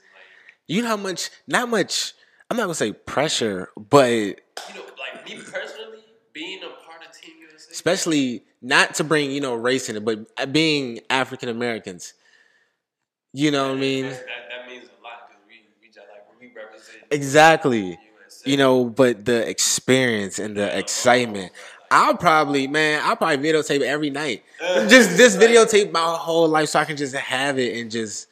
You 0.68 0.82
know 0.82 0.90
how 0.90 0.98
much? 0.98 1.30
Not 1.48 1.70
much. 1.70 2.14
I'm 2.50 2.58
not 2.58 2.64
gonna 2.64 2.76
say 2.76 2.94
pressure, 2.94 3.70
but 3.78 4.10
you 4.10 4.36
know, 4.76 4.84
like 4.98 5.26
me 5.26 5.36
personally, 5.38 6.04
being 6.34 6.60
a 6.64 6.68
part 6.86 7.02
of 7.08 7.20
Team 7.20 7.36
USA. 7.42 7.72
especially 7.72 8.44
not 8.62 8.96
to 8.96 9.04
bring 9.04 9.32
you 9.32 9.42
know 9.42 9.56
race 9.56 9.90
in 9.90 9.96
it, 9.96 10.06
but 10.06 10.52
being 10.52 11.00
African 11.10 11.50
Americans. 11.50 12.14
You 13.34 13.52
know 13.52 13.70
what 13.70 13.78
I 13.78 13.80
mean? 13.80 14.06
That, 14.06 14.26
that, 14.26 14.68
means 14.70 14.86
a 14.86 15.04
lot 15.04 15.28
because 15.28 15.44
we 15.48 15.66
we 15.82 15.88
just 15.88 16.08
like 16.08 16.40
we 16.40 16.48
represent 16.56 17.04
Exactly. 17.12 18.00
USA. 18.26 18.50
You 18.50 18.58
know, 18.58 18.86
but 18.86 19.26
the 19.26 19.48
experience 19.48 20.40
and 20.40 20.56
the 20.56 20.78
excitement. 20.78 21.52
I'll 21.92 22.16
probably, 22.18 22.68
man, 22.68 23.02
I'll 23.04 23.16
probably 23.16 23.38
videotape 23.50 23.82
every 23.82 24.10
night. 24.10 24.44
Just 24.60 25.18
just 25.18 25.38
videotape 25.40 25.92
my 25.92 26.00
whole 26.18 26.48
life 26.48 26.70
so 26.70 26.80
I 26.80 26.86
can 26.86 26.98
just 26.98 27.16
have 27.16 27.58
it 27.60 27.78
and 27.80 27.90
just, 27.92 28.28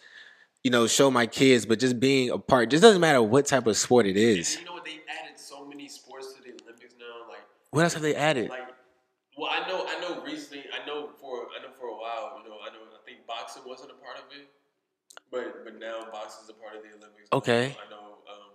you 0.64 0.72
know, 0.72 0.88
show 0.88 1.10
my 1.12 1.26
kids. 1.28 1.66
But 1.66 1.80
just 1.80 2.00
being 2.00 2.30
a 2.30 2.38
part, 2.38 2.70
just 2.70 2.82
doesn't 2.84 3.02
matter 3.02 3.22
what 3.22 3.46
type 3.46 3.68
of 3.68 3.78
sport 3.78 4.06
it 4.06 4.18
is. 4.18 4.58
You 4.58 4.66
know 4.66 4.74
what? 4.74 4.86
They 4.86 5.00
added 5.08 5.38
so 5.40 5.66
many 5.66 5.88
sports 5.88 6.34
to 6.34 6.42
the 6.42 6.50
Olympics 6.64 6.96
now. 7.00 7.28
Like, 7.30 7.40
What 7.72 7.84
else 7.84 7.94
have 7.94 8.02
they 8.04 8.16
added? 8.16 8.50
like, 8.50 8.62
well, 9.38 9.50
I 9.52 9.68
know, 9.68 9.86
I 9.88 10.00
know. 10.02 10.24
Recently, 10.24 10.64
I 10.74 10.86
know 10.86 11.10
for, 11.20 11.48
I 11.58 11.62
know 11.64 11.72
for 11.80 11.88
a 11.88 11.96
while. 11.98 12.40
You 12.44 12.50
know, 12.50 12.58
I 12.62 12.70
know. 12.74 12.82
I 12.94 13.02
think 13.06 13.26
boxing 13.28 13.64
wasn't 13.66 13.92
a 13.92 13.96
part 13.96 14.18
of 14.18 14.24
it, 14.32 14.48
but 15.32 15.64
but 15.66 15.80
now 15.80 16.06
boxing's 16.12 16.50
a 16.50 16.54
part 16.54 16.76
of 16.76 16.84
the 16.84 16.90
Olympics. 16.90 17.30
Okay. 17.34 17.76
I 17.78 17.90
know. 17.90 18.18
Um, 18.30 18.52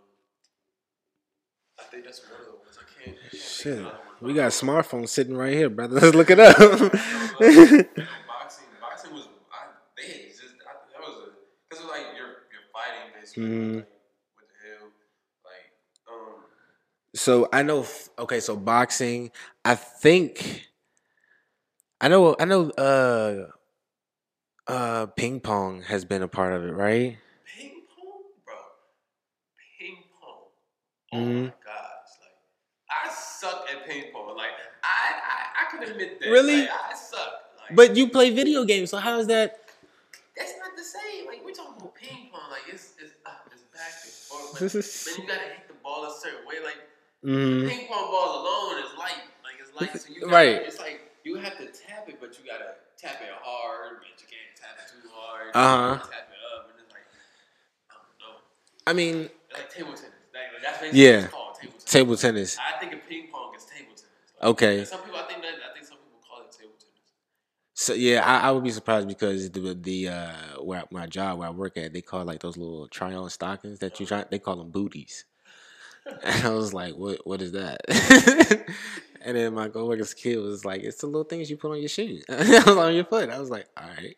I 1.78 1.82
think 1.90 2.04
that's 2.04 2.22
one 2.24 2.40
of 2.40 2.46
the 2.46 2.52
ones. 2.58 2.78
I 2.78 2.84
Shit, 3.32 3.84
we 4.20 4.34
got 4.34 4.50
smartphones 4.52 5.08
sitting 5.08 5.36
right 5.36 5.52
here, 5.52 5.70
brother. 5.70 6.00
Let's 6.00 6.16
look 6.16 6.30
it 6.30 6.40
up. 6.40 6.56
Boxing, 6.58 6.90
boxing 8.80 9.12
was. 9.14 9.28
I, 9.52 9.66
they 9.96 10.24
exist. 10.26 10.54
I, 10.66 10.72
that 10.92 11.00
was 11.00 11.30
because 11.68 11.84
like 11.86 12.06
you're 12.16 12.26
you're 12.50 12.66
fighting 12.72 13.12
basically. 13.18 13.44
Mhm. 13.44 13.76
Like, 13.76 13.86
what 14.34 14.46
the 14.48 14.54
hell? 14.68 14.88
Like, 15.44 15.70
um, 16.10 16.44
so 17.14 17.48
I 17.52 17.62
know. 17.62 17.86
Okay, 18.18 18.40
so 18.40 18.56
boxing. 18.56 19.30
I 19.64 19.74
think. 19.74 20.66
I 22.00 22.08
know. 22.08 22.36
I 22.38 22.44
know. 22.44 22.70
Uh, 22.70 23.50
uh, 24.66 25.06
ping 25.06 25.40
pong 25.40 25.82
has 25.82 26.04
been 26.04 26.22
a 26.22 26.28
part 26.28 26.52
of 26.52 26.64
it, 26.64 26.72
right? 26.72 27.16
ping 27.56 27.82
pong, 27.96 28.22
bro. 28.44 28.54
Ping 29.78 29.96
pong. 30.20 30.44
Oh 31.12 31.16
Mhm. 31.16 31.42
my 31.44 31.52
gosh! 31.64 32.10
Like, 32.20 32.36
I 32.90 33.08
suck 33.10 33.66
at 33.72 33.86
ping 33.88 34.12
pong. 34.12 34.36
Like, 34.36 34.50
I 34.82 35.67
I, 35.78 35.82
I 35.82 35.84
can 35.84 35.92
admit 35.92 36.20
that. 36.20 36.28
Really? 36.30 36.60
Like, 36.62 36.70
I 36.70 36.94
suck. 36.94 37.18
Like, 37.68 37.76
But 37.76 37.96
you 37.96 38.08
play 38.08 38.30
video 38.30 38.64
games, 38.64 38.90
so 38.90 38.98
how 38.98 39.18
is 39.18 39.26
that? 39.28 39.60
that's 40.36 40.52
not 40.58 40.76
the 40.76 40.84
same. 40.84 41.26
Like, 41.26 41.44
we're 41.44 41.52
talking 41.52 41.74
about 41.78 41.94
ping 41.94 42.30
pong. 42.32 42.50
Like, 42.50 42.62
it's 42.72 42.94
it's 43.02 43.14
uh, 43.26 43.30
it's 43.52 43.62
back 43.74 43.92
and 44.04 44.12
forth. 44.12 44.62
Like, 44.62 44.72
then 45.16 45.22
you 45.22 45.28
gotta 45.28 45.48
hit 45.54 45.68
the 45.68 45.74
ball 45.82 46.04
a 46.06 46.14
certain 46.20 46.46
way. 46.46 46.56
Like. 46.64 46.78
Mm, 47.24 47.68
ping 47.68 47.88
pong 47.88 48.06
ball 48.12 48.42
alone 48.42 48.84
is 48.84 48.96
light. 48.96 49.26
Like 49.42 49.58
it's 49.58 49.74
light, 49.74 49.90
so 50.00 50.08
you 50.12 50.20
gotta, 50.20 50.32
Right. 50.32 50.62
It's 50.62 50.78
like 50.78 51.00
you 51.24 51.34
have 51.36 51.58
to 51.58 51.66
tap 51.66 52.08
it, 52.08 52.18
but 52.20 52.38
you 52.38 52.46
gotta 52.46 52.78
tap 52.96 53.18
it 53.20 53.28
hard, 53.42 53.98
but 53.98 54.06
you 54.22 54.26
can't 54.30 54.54
tap 54.54 54.78
it 54.78 54.86
too 55.02 55.08
hard. 55.12 55.50
Uh-huh. 55.52 55.98
Tap 55.98 56.30
it 56.30 56.38
up, 56.54 56.70
and 56.70 56.78
it's 56.78 56.92
like 56.94 57.02
I 57.90 57.94
don't 57.98 58.14
know. 58.22 58.38
I 58.86 58.92
mean, 58.92 59.28
It's 59.50 59.58
like 59.58 59.70
table 59.74 59.90
tennis. 59.98 60.14
Like, 60.32 60.62
that's 60.62 60.78
basically 60.78 61.02
Yeah. 61.02 61.26
called 61.26 61.56
table 61.58 61.72
tennis. 61.74 61.90
table 61.90 62.16
tennis. 62.16 62.58
I 62.62 62.78
think 62.78 62.92
of 62.94 63.00
ping 63.08 63.26
pong 63.32 63.50
as 63.56 63.64
table 63.64 63.98
tennis. 63.98 64.27
Okay. 64.42 64.84
Some 64.84 65.00
people, 65.02 65.18
I 65.18 65.22
think 65.24 65.42
that 65.42 65.54
I 65.70 65.74
think 65.74 65.86
some 65.86 65.98
people 65.98 66.20
call 66.28 66.44
it 66.44 66.52
table 66.52 66.72
tennis. 66.78 67.10
So 67.74 67.94
yeah, 67.94 68.22
I, 68.26 68.48
I 68.48 68.52
would 68.52 68.64
be 68.64 68.70
surprised 68.70 69.08
because 69.08 69.50
the 69.50 69.74
the 69.74 70.08
uh 70.08 70.62
where 70.62 70.84
my 70.90 71.06
job 71.06 71.38
where 71.38 71.48
I 71.48 71.52
work 71.52 71.76
at, 71.76 71.92
they 71.92 72.02
call 72.02 72.24
like 72.24 72.40
those 72.40 72.56
little 72.56 72.88
try 72.88 73.14
on 73.14 73.30
stockings 73.30 73.80
that 73.80 74.00
you 74.00 74.06
try. 74.06 74.24
They 74.30 74.38
call 74.38 74.56
them 74.56 74.70
booties. 74.70 75.24
And 76.24 76.46
I 76.46 76.50
was 76.50 76.72
like, 76.74 76.94
what 76.94 77.26
What 77.26 77.42
is 77.42 77.52
that? 77.52 77.80
and 79.22 79.36
then 79.36 79.54
my 79.54 79.68
coworker's 79.68 80.14
kid 80.14 80.38
was 80.38 80.64
like, 80.64 80.82
it's 80.82 80.98
the 80.98 81.06
little 81.06 81.24
things 81.24 81.50
you 81.50 81.56
put 81.56 81.72
on 81.72 81.80
your 81.80 81.88
shoes. 81.88 82.24
I 82.30 82.62
on 82.66 82.94
your 82.94 83.04
foot. 83.04 83.30
I 83.30 83.38
was 83.40 83.50
like, 83.50 83.66
all 83.76 83.88
right. 83.88 84.16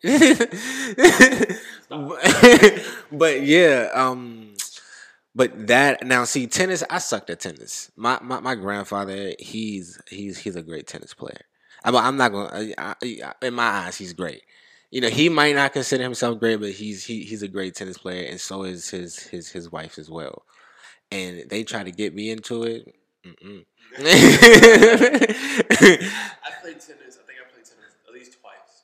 but, 1.89 2.83
but 3.11 3.41
yeah, 3.43 3.89
um, 3.93 4.50
but 5.33 5.67
that 5.67 6.05
now 6.05 6.23
see 6.25 6.47
tennis. 6.47 6.83
I 6.89 6.99
sucked 6.99 7.29
at 7.29 7.39
tennis. 7.39 7.91
My 7.95 8.19
my, 8.21 8.39
my 8.39 8.55
grandfather, 8.55 9.33
he's 9.39 9.99
he's 10.09 10.37
he's 10.39 10.55
a 10.55 10.61
great 10.61 10.87
tennis 10.87 11.13
player. 11.13 11.41
I'm, 11.83 11.95
I'm 11.95 12.17
not 12.17 12.31
gonna. 12.31 12.73
I, 12.77 12.95
I, 13.01 13.33
in 13.41 13.53
my 13.53 13.63
eyes, 13.63 13.97
he's 13.97 14.13
great. 14.13 14.43
You 14.91 14.99
know, 15.01 15.09
he 15.09 15.29
might 15.29 15.55
not 15.55 15.73
consider 15.73 16.03
himself 16.03 16.39
great, 16.39 16.57
but 16.59 16.71
he's 16.71 17.05
he, 17.05 17.23
he's 17.23 17.43
a 17.43 17.47
great 17.47 17.75
tennis 17.75 17.97
player, 17.97 18.27
and 18.29 18.39
so 18.39 18.63
is 18.63 18.89
his 18.89 19.19
his 19.19 19.49
his 19.49 19.71
wife 19.71 19.97
as 19.97 20.09
well. 20.09 20.43
And 21.11 21.49
they 21.49 21.63
try 21.63 21.83
to 21.83 21.91
get 21.91 22.13
me 22.13 22.29
into 22.29 22.63
it. 22.63 22.93
Mm-mm. 23.25 23.65
I 23.97 24.01
played 26.61 26.79
tennis. 26.79 27.17
I 27.17 27.25
think 27.25 27.39
I 27.39 27.51
played 27.51 27.65
tennis 27.65 27.95
at 28.07 28.13
least 28.13 28.37
twice. 28.39 28.83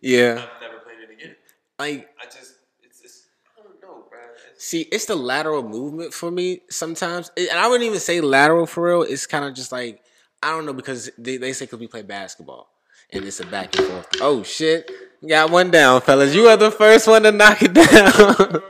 yeah, 0.00 0.46
I've 0.54 0.60
never 0.60 0.78
played 0.80 1.00
it 1.00 1.10
again. 1.10 1.36
like 1.78 2.08
I 2.20 2.24
just, 2.24 2.54
it's, 2.82 3.00
it's 3.02 3.26
I 3.58 3.62
don't 3.62 3.80
know, 3.82 4.04
bro. 4.08 4.20
It's, 4.50 4.51
See, 4.62 4.82
it's 4.92 5.06
the 5.06 5.16
lateral 5.16 5.64
movement 5.64 6.14
for 6.14 6.30
me 6.30 6.60
sometimes, 6.70 7.32
and 7.36 7.50
I 7.50 7.66
wouldn't 7.66 7.84
even 7.84 7.98
say 7.98 8.20
lateral 8.20 8.64
for 8.64 8.84
real. 8.84 9.02
It's 9.02 9.26
kind 9.26 9.44
of 9.44 9.54
just 9.54 9.72
like 9.72 10.04
I 10.40 10.50
don't 10.50 10.66
know 10.66 10.72
because 10.72 11.10
they, 11.18 11.36
they 11.36 11.52
say 11.52 11.64
because 11.64 11.80
we 11.80 11.88
play 11.88 12.02
basketball 12.02 12.68
and 13.12 13.24
it's 13.24 13.40
a 13.40 13.46
back 13.46 13.76
and 13.76 13.88
forth. 13.88 14.06
Oh 14.20 14.44
shit, 14.44 14.88
got 15.28 15.50
one 15.50 15.72
down, 15.72 16.00
fellas. 16.02 16.32
You 16.32 16.46
are 16.46 16.56
the 16.56 16.70
first 16.70 17.08
one 17.08 17.24
to 17.24 17.32
knock 17.32 17.60
it 17.60 17.72
down. 17.74 18.62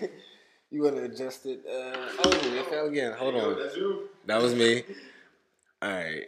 you 0.70 0.84
want 0.84 0.94
to 0.94 1.02
adjust 1.02 1.46
it? 1.46 1.64
Uh, 1.68 2.22
oh, 2.24 2.30
it 2.30 2.66
fell 2.66 2.86
again. 2.86 3.12
Hold 3.14 3.34
on, 3.34 3.58
that 4.26 4.40
was 4.40 4.54
me. 4.54 4.84
All 5.82 5.90
right. 5.90 6.22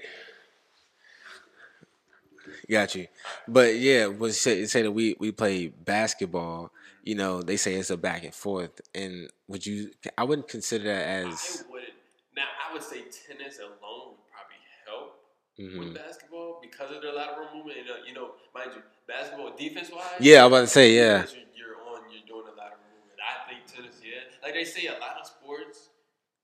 Got 2.69 2.97
you, 2.97 3.07
but 3.47 3.77
yeah, 3.77 4.07
was 4.07 4.41
say, 4.41 4.65
say 4.67 4.83
that 4.83 4.91
we 4.91 5.15
we 5.21 5.31
play 5.31 5.69
basketball. 5.69 6.73
You 7.09 7.15
know, 7.15 7.41
they 7.41 7.57
say 7.57 7.73
it's 7.81 7.89
a 7.89 7.97
back 7.97 8.23
and 8.29 8.35
forth, 8.35 8.83
and 8.95 9.31
would 9.49 9.65
you? 9.65 9.93
I 10.19 10.25
wouldn't 10.29 10.47
consider 10.47 10.85
that 10.93 11.07
as. 11.25 11.65
I 11.65 11.73
wouldn't. 11.73 11.97
Now, 12.37 12.49
I 12.61 12.67
would 12.75 12.83
say 12.83 13.01
tennis 13.09 13.57
alone 13.65 14.13
would 14.13 14.29
probably 14.29 14.61
help 14.85 15.09
Mhm. 15.57 15.79
with 15.81 15.95
basketball 15.95 16.61
because 16.61 16.91
of 16.95 17.01
the 17.01 17.13
lateral 17.13 17.49
movement. 17.55 17.79
And, 17.81 17.89
uh, 17.89 17.95
you 18.07 18.13
know, 18.13 18.35
mind 18.55 18.73
you, 18.77 18.83
basketball 19.07 19.57
defense 19.57 19.91
wise, 19.91 20.21
Yeah, 20.21 20.43
I 20.43 20.47
was 20.47 20.53
about 20.53 20.61
to 20.61 20.67
say 20.79 20.87
yeah. 21.01 21.25
You're, 21.25 21.49
you're 21.57 21.77
on, 21.89 22.13
you're 22.13 22.29
doing 22.29 22.45
the 22.45 22.53
lateral 22.61 22.85
movement. 22.93 23.19
I 23.25 23.49
think 23.49 23.61
tennis, 23.65 23.97
yeah. 24.05 24.29
Like 24.43 24.53
they 24.53 24.67
say, 24.67 24.87
a 24.89 24.99
lot 25.01 25.17
of 25.19 25.27
sports 25.27 25.89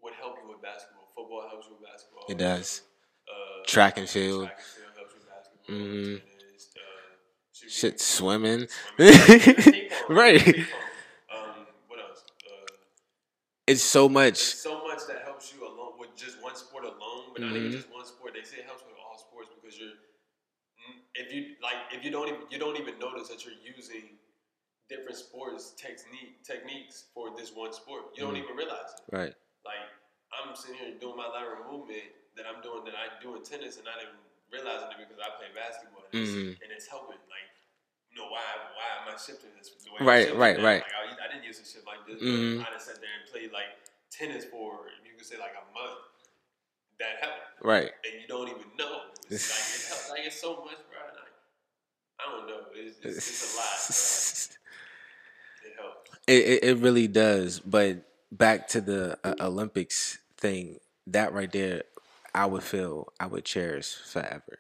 would 0.01 0.15
help 0.15 0.39
you 0.43 0.49
with 0.49 0.63
basketball. 0.63 1.13
Football 1.15 1.45
helps 1.47 1.67
you 1.69 1.75
with 1.77 1.85
basketball. 1.85 2.25
It 2.33 2.39
does. 2.39 2.81
Uh, 3.29 3.65
Track 3.67 3.99
and 3.99 4.09
field. 4.09 4.47
Track 4.49 4.57
and 4.57 4.67
field 4.81 4.97
helps 4.97 5.13
you 5.13 5.21
with 5.21 5.29
basketball. 5.29 5.77
Mhm. 5.77 6.23
Shit, 7.67 8.01
swimming. 8.01 8.69
swimming. 8.99 9.89
Right. 10.09 10.47
Um, 11.33 11.67
what 11.89 11.99
else? 12.01 12.25
Uh, 12.47 12.73
It's 13.67 13.83
so 13.83 14.09
much. 14.09 14.37
So 14.39 14.83
much 14.85 15.01
that 15.09 15.23
helps 15.25 15.53
you 15.55 15.67
alone 15.67 15.99
with 15.99 16.15
just 16.17 16.43
one 16.43 16.55
sport 16.57 16.85
alone, 16.85 17.33
but 17.33 17.43
not 17.43 17.57
even 17.57 17.71
Mhm. 17.71 17.73
just 17.73 17.91
one 17.91 18.05
sport. 18.07 18.35
They 18.35 18.43
say 18.43 18.59
it 18.59 18.67
helps 18.67 18.83
with 18.85 18.97
all 19.01 19.19
sports 19.19 19.51
because 19.55 19.79
you're 19.79 19.97
mm, 20.61 20.97
if 21.15 21.33
you 21.33 21.57
like 21.63 21.79
if 21.93 22.05
you 22.05 22.11
don't 22.11 22.29
even 22.29 22.43
you 22.51 22.59
don't 22.59 22.77
even 22.79 22.99
notice 22.99 23.29
that 23.29 23.45
you're 23.45 23.61
using 23.77 24.19
different 24.89 25.17
sports 25.17 25.73
technique 25.77 26.43
techniques 26.45 27.07
for 27.15 27.37
this 27.37 27.53
one 27.55 27.73
sport. 27.73 28.13
You 28.17 28.25
don't 28.25 28.35
Mhm. 28.37 28.45
even 28.45 28.57
realize 28.57 28.93
it. 28.99 29.03
Right. 29.17 29.35
Like 29.65 29.85
I'm 30.35 30.55
sitting 30.57 30.77
here 30.79 30.95
doing 30.99 31.17
my 31.17 31.29
lateral 31.29 31.65
movement 31.73 32.05
that 32.37 32.47
I'm 32.47 32.61
doing 32.63 32.85
that 32.85 32.95
I 32.97 33.19
do 33.23 33.37
in 33.37 33.43
tennis 33.45 33.77
and 33.77 33.85
not 33.87 33.97
even 34.03 34.17
realizing 34.51 34.91
it 34.93 34.99
because 34.99 35.19
I 35.21 35.31
play 35.39 35.49
basketball 35.55 36.05
and, 36.13 36.15
Mhm. 36.15 36.53
it's, 36.53 36.63
and 36.63 36.71
it's 36.73 36.87
helping. 36.89 37.19
Like 37.31 37.49
you 38.15 38.23
know 38.23 38.31
why 38.31 38.43
why 38.79 38.87
am 39.03 39.11
I 39.11 39.19
shifting 39.19 39.51
this 39.59 39.71
the 39.83 39.91
way 39.91 39.99
I'm 40.01 40.07
Right, 40.07 40.25
shifting 40.31 40.41
right, 40.41 40.57
now? 40.59 40.65
right. 40.65 40.83
Like 40.87 41.19
I, 41.21 41.27
I 41.27 41.29
didn't 41.35 41.45
use 41.45 41.59
to 41.59 41.67
shift 41.67 41.87
like 41.87 42.03
this, 42.07 42.23
Mhm. 42.23 42.59
but 42.63 42.69
I 42.69 42.73
just 42.75 42.87
sat 42.87 43.01
there 43.03 43.11
and 43.11 43.27
played 43.31 43.53
like 43.53 43.71
tennis 44.11 44.45
for 44.47 44.89
you 45.05 45.13
could 45.19 45.27
say 45.27 45.39
like 45.39 45.55
a 45.59 45.67
month. 45.75 46.01
That 46.99 47.19
helped, 47.21 47.41
Right. 47.63 47.91
and 48.05 48.21
you 48.23 48.29
don't 48.29 48.49
even 48.49 48.63
know. 48.79 49.03
It's 49.31 49.51
like 49.51 49.81
it 49.81 49.89
helps. 49.89 50.11
Like 50.11 50.21
it's 50.27 50.41
so 50.41 50.65
much, 50.65 50.79
bro. 50.91 51.01
Like, 51.15 51.33
I 52.21 52.31
don't 52.31 52.47
know. 52.49 52.61
It's, 52.75 52.99
it's, 53.05 53.17
it's 53.17 53.55
a 53.55 53.57
lot. 53.57 54.59
Bro. 55.65 55.71
It 55.71 55.75
helps. 55.81 56.11
It, 56.27 56.65
it 56.71 56.79
really 56.79 57.09
does. 57.09 57.61
But 57.61 58.05
back 58.33 58.69
to 58.69 58.81
the 58.81 59.19
uh, 59.25 59.35
Olympics 59.41 60.19
thing, 60.37 60.79
that 61.09 61.33
right 61.33 61.51
there, 61.51 61.83
I 62.35 62.47
would 62.47 62.63
feel 62.63 63.13
I 63.21 63.27
would 63.27 63.45
cherish 63.45 63.95
forever. 63.95 64.59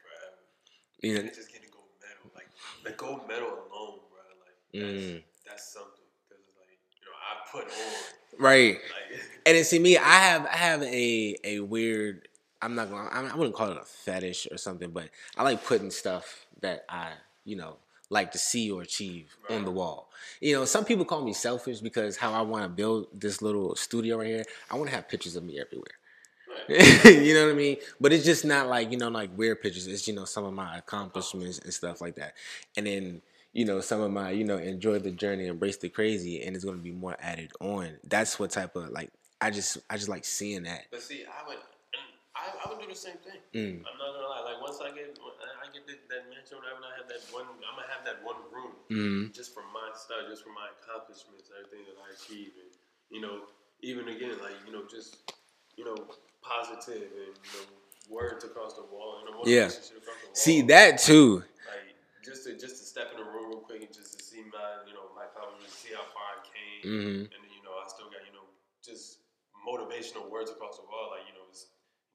You 1.00 1.14
know, 1.14 1.20
And 1.20 1.34
just 1.34 1.52
getting 1.52 1.68
gold 1.70 1.84
medal, 2.00 2.30
like 2.34 2.48
the 2.84 2.92
gold 2.92 3.22
medal 3.28 3.48
alone, 3.48 4.00
bro. 4.10 4.20
Like 4.40 4.56
that's, 4.72 5.04
Mm. 5.04 5.22
that's 5.46 5.72
something. 5.72 5.90
Cause 6.28 6.38
like 6.58 6.78
you 7.00 7.06
know 7.06 7.16
I 7.18 7.50
put 7.50 7.64
on 7.64 8.42
right? 8.44 8.74
like 8.74 9.20
And 9.46 9.56
then 9.56 9.64
see 9.64 9.78
me, 9.78 9.98
I 9.98 10.02
have 10.02 10.46
I 10.46 10.56
have 10.56 10.82
a 10.82 11.36
a 11.44 11.60
weird. 11.60 12.28
I'm 12.62 12.74
not 12.74 12.90
gonna. 12.90 13.10
I 13.10 13.36
wouldn't 13.36 13.54
call 13.54 13.70
it 13.70 13.76
a 13.76 13.84
fetish 13.84 14.48
or 14.50 14.56
something, 14.56 14.90
but 14.90 15.10
I 15.36 15.42
like 15.42 15.64
putting 15.64 15.90
stuff 15.90 16.46
that 16.62 16.84
I 16.88 17.10
you 17.44 17.56
know 17.56 17.76
like 18.10 18.32
to 18.32 18.38
see 18.38 18.70
or 18.70 18.80
achieve 18.82 19.36
on 19.50 19.64
the 19.64 19.70
wall. 19.70 20.10
You 20.40 20.54
know, 20.54 20.64
some 20.64 20.84
people 20.84 21.04
call 21.04 21.22
me 21.24 21.32
selfish 21.34 21.80
because 21.80 22.16
how 22.16 22.32
I 22.32 22.40
want 22.42 22.64
to 22.64 22.68
build 22.70 23.08
this 23.12 23.42
little 23.42 23.76
studio 23.76 24.18
right 24.18 24.26
here. 24.28 24.44
I 24.70 24.76
want 24.76 24.88
to 24.88 24.94
have 24.96 25.08
pictures 25.08 25.36
of 25.36 25.44
me 25.44 25.60
everywhere. 25.60 25.92
you 26.68 27.34
know 27.34 27.46
what 27.46 27.52
I 27.52 27.56
mean? 27.56 27.76
But 28.00 28.12
it's 28.12 28.24
just 28.24 28.44
not 28.44 28.68
like, 28.68 28.90
you 28.90 28.98
know, 28.98 29.08
like 29.08 29.36
weird 29.36 29.60
pictures. 29.62 29.86
It's, 29.86 30.08
you 30.08 30.14
know, 30.14 30.24
some 30.24 30.44
of 30.44 30.52
my 30.54 30.78
accomplishments 30.78 31.58
and 31.58 31.72
stuff 31.72 32.00
like 32.00 32.16
that. 32.16 32.34
And 32.76 32.86
then, 32.86 33.22
you 33.52 33.64
know, 33.64 33.80
some 33.80 34.00
of 34.00 34.10
my, 34.10 34.30
you 34.30 34.44
know, 34.44 34.56
enjoy 34.58 34.98
the 34.98 35.10
journey, 35.10 35.46
embrace 35.46 35.76
the 35.76 35.88
crazy, 35.88 36.42
and 36.42 36.56
it's 36.56 36.64
gonna 36.64 36.78
be 36.78 36.90
more 36.92 37.16
added 37.20 37.52
on. 37.60 37.98
That's 38.04 38.38
what 38.38 38.50
type 38.50 38.76
of 38.76 38.90
like 38.90 39.10
I 39.40 39.50
just 39.50 39.78
I 39.90 39.96
just 39.96 40.08
like 40.08 40.24
seeing 40.24 40.64
that. 40.64 40.86
But 40.90 41.02
see, 41.02 41.24
I 41.24 41.46
would, 41.48 41.58
I, 42.34 42.50
I 42.50 42.68
would 42.68 42.80
do 42.82 42.88
the 42.88 42.98
same 42.98 43.18
thing. 43.22 43.38
Mm. 43.54 43.86
I'm 43.86 43.96
not 43.98 44.10
gonna 44.10 44.26
lie. 44.26 44.42
Like 44.42 44.60
once 44.62 44.78
I 44.82 44.90
get, 44.90 45.14
I 45.14 45.70
get 45.70 45.86
that, 45.86 46.00
that 46.10 46.22
mansion, 46.34 46.58
whatever, 46.58 46.82
I 46.82 46.98
have 46.98 47.06
that 47.06 47.22
one, 47.30 47.46
I'm 47.46 47.76
gonna 47.78 47.90
have 47.94 48.04
that 48.06 48.18
one 48.26 48.40
room 48.50 48.72
Mm. 48.90 49.32
just 49.34 49.54
for 49.54 49.62
my 49.72 49.88
stuff, 49.94 50.26
just 50.28 50.42
for 50.44 50.50
my 50.52 50.68
accomplishments, 50.76 51.50
everything 51.54 51.86
that 51.88 51.96
I 52.02 52.12
achieve, 52.12 52.52
and 52.58 52.70
you 53.10 53.20
know, 53.22 53.46
even 53.82 54.08
again, 54.08 54.34
like 54.42 54.58
you 54.66 54.72
know, 54.74 54.82
just 54.90 55.30
you 55.76 55.84
know, 55.86 55.96
positive 56.44 57.08
and 57.08 57.32
you 57.32 57.50
know, 57.56 57.64
words 58.12 58.44
across 58.44 58.76
the 58.76 58.84
wall, 58.84 59.24
Yeah. 59.44 59.66
across 59.66 59.88
the 59.88 59.96
wall. 60.04 60.34
See 60.36 60.62
that 60.68 60.98
too. 61.00 61.42
like 61.66 61.96
just 62.24 62.44
to 62.44 62.52
just 62.56 62.76
to 62.80 62.84
step 62.84 63.10
in 63.12 63.18
the 63.18 63.24
room 63.24 63.48
real 63.50 63.64
quick 63.64 63.82
and 63.82 63.92
just 63.92 64.16
to 64.16 64.20
see 64.24 64.44
my, 64.52 64.84
you 64.86 64.92
know, 64.92 65.08
my 65.16 65.24
accomplishments, 65.24 65.76
see 65.80 65.92
how 65.96 66.04
far 66.12 66.28
I 66.36 66.40
came, 66.44 66.82
hmm 66.84 67.20
and 67.32 67.40
you 67.52 67.62
know, 67.64 67.72
I 67.80 67.88
still 67.88 68.08
got, 68.12 68.24
you 68.28 68.32
know, 68.36 68.44
just 68.84 69.24
motivational 69.64 70.28
words 70.28 70.52
across 70.52 70.76
the 70.76 70.84
wall. 70.84 71.16
Like, 71.16 71.24
you 71.28 71.34
know, 71.36 71.43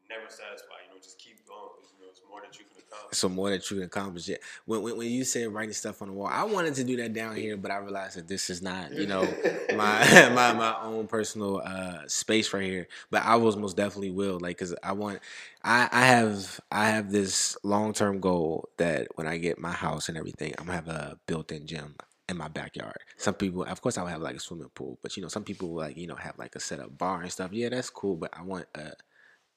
never 0.10 0.30
satisfied. 0.30 0.88
You 0.88 0.96
know, 0.96 1.02
just 1.02 1.18
keep 1.20 1.46
going 1.48 1.70
because, 1.78 1.92
you 1.98 2.04
know, 2.04 2.10
it's 2.12 2.22
more 2.30 2.42
that 2.42 2.58
you 2.60 2.66
can 2.66 2.84
accomplish. 2.88 3.18
So 3.18 3.30
more 3.30 3.50
that 3.50 3.70
you 3.70 3.78
can 3.78 3.86
accomplish. 3.86 4.28
Yeah. 4.28 4.38
When, 4.66 4.82
when 4.82 4.98
when 4.98 5.10
you 5.10 5.24
said 5.24 5.48
writing 5.54 5.74
stuff 5.74 6.02
on 6.02 6.10
the 6.10 6.14
wall, 6.14 6.28
I 6.32 6.44
wanted 6.44 6.76
to 6.76 6.84
do 6.84 6.98
that 6.98 7.14
down 7.14 7.36
here, 7.36 7.58
but 7.58 7.72
I 7.72 7.78
realized 7.78 8.18
that 8.18 8.28
this 8.28 8.50
is 8.50 8.62
not, 8.62 8.94
you 8.94 9.08
know, 9.08 9.24
my 9.76 10.30
my 10.34 10.54
my 10.54 10.76
own 10.82 11.08
personal 11.08 11.62
uh 11.64 12.08
space 12.08 12.54
right 12.54 12.64
here. 12.64 12.88
But 13.12 13.24
I 13.24 13.36
was 13.36 13.56
most 13.56 13.78
definitely 13.78 14.12
will 14.12 14.40
like 14.40 14.58
because 14.58 14.76
I 14.84 14.94
want 14.94 15.20
I 15.64 15.90
I 15.92 16.06
have 16.06 16.60
I 16.72 16.90
have 16.90 17.12
this 17.12 17.58
long 17.64 17.94
term 17.94 18.20
goal 18.20 18.70
that 18.78 19.08
when 19.16 19.28
I 19.28 19.38
get 19.38 19.60
my 19.60 19.72
house 19.72 20.10
and 20.10 20.18
everything, 20.18 20.54
I'm 20.58 20.66
gonna 20.66 20.76
have 20.76 20.88
a 20.88 21.20
built 21.28 21.52
in 21.52 21.66
gym 21.68 21.96
in 22.28 22.38
my 22.38 22.48
backyard. 22.48 22.98
Some 23.18 23.34
people, 23.34 23.64
of 23.64 23.82
course, 23.82 23.98
I 23.98 24.04
would 24.04 24.12
have 24.12 24.22
like 24.22 24.36
a 24.36 24.40
swimming 24.40 24.70
pool, 24.74 24.98
but 25.02 25.16
you 25.18 25.24
know, 25.24 25.30
some 25.30 25.44
people 25.44 25.74
like 25.74 25.98
you 25.98 26.08
know 26.08 26.16
have 26.16 26.38
like 26.38 26.56
a 26.56 26.60
set 26.60 26.80
up 26.80 26.98
bar 26.98 27.22
and 27.22 27.32
stuff. 27.32 27.52
Yeah, 27.54 27.70
that's 27.70 27.90
cool, 27.90 28.16
but 28.16 28.32
I 28.38 28.44
want 28.44 28.66
a 28.76 28.92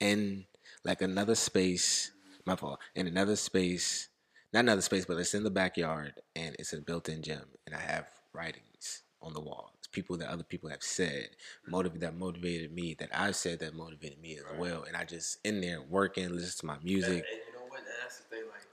in 0.02 0.44
like 0.84 1.00
another 1.02 1.34
space. 1.34 2.10
My 2.44 2.56
fault. 2.56 2.80
In 2.96 3.06
another 3.06 3.36
space, 3.36 4.08
not 4.52 4.60
another 4.60 4.82
space, 4.82 5.04
but 5.04 5.16
it's 5.16 5.32
in 5.32 5.44
the 5.44 5.50
backyard 5.50 6.14
and 6.34 6.56
it's 6.58 6.72
a 6.72 6.80
built-in 6.80 7.22
gym, 7.22 7.46
and 7.66 7.74
I 7.74 7.80
have 7.80 8.06
writings 8.34 9.02
on 9.22 9.32
the 9.32 9.40
wall. 9.40 9.70
It's 9.78 9.86
people 9.86 10.16
that 10.18 10.28
other 10.28 10.42
people 10.42 10.68
have 10.68 10.82
said 10.82 11.30
motiv- 11.68 12.00
that 12.00 12.16
motivated 12.16 12.72
me, 12.74 12.94
that 12.98 13.10
I've 13.14 13.36
said 13.36 13.60
that 13.60 13.74
motivated 13.74 14.20
me 14.20 14.36
as 14.38 14.44
Right. 14.44 14.58
well, 14.58 14.82
and 14.82 14.96
I 14.96 15.04
just 15.04 15.38
in 15.44 15.60
there 15.60 15.80
working, 15.80 16.28
listen 16.34 16.58
to 16.60 16.66
my 16.66 16.78
music. 16.82 17.22
And, 17.22 17.22
and 17.22 17.42
you 17.46 17.52
know 17.54 17.66
what? 17.70 17.82
That's 18.02 18.18
the 18.18 18.24
thing. 18.24 18.44
Like, 18.50 18.66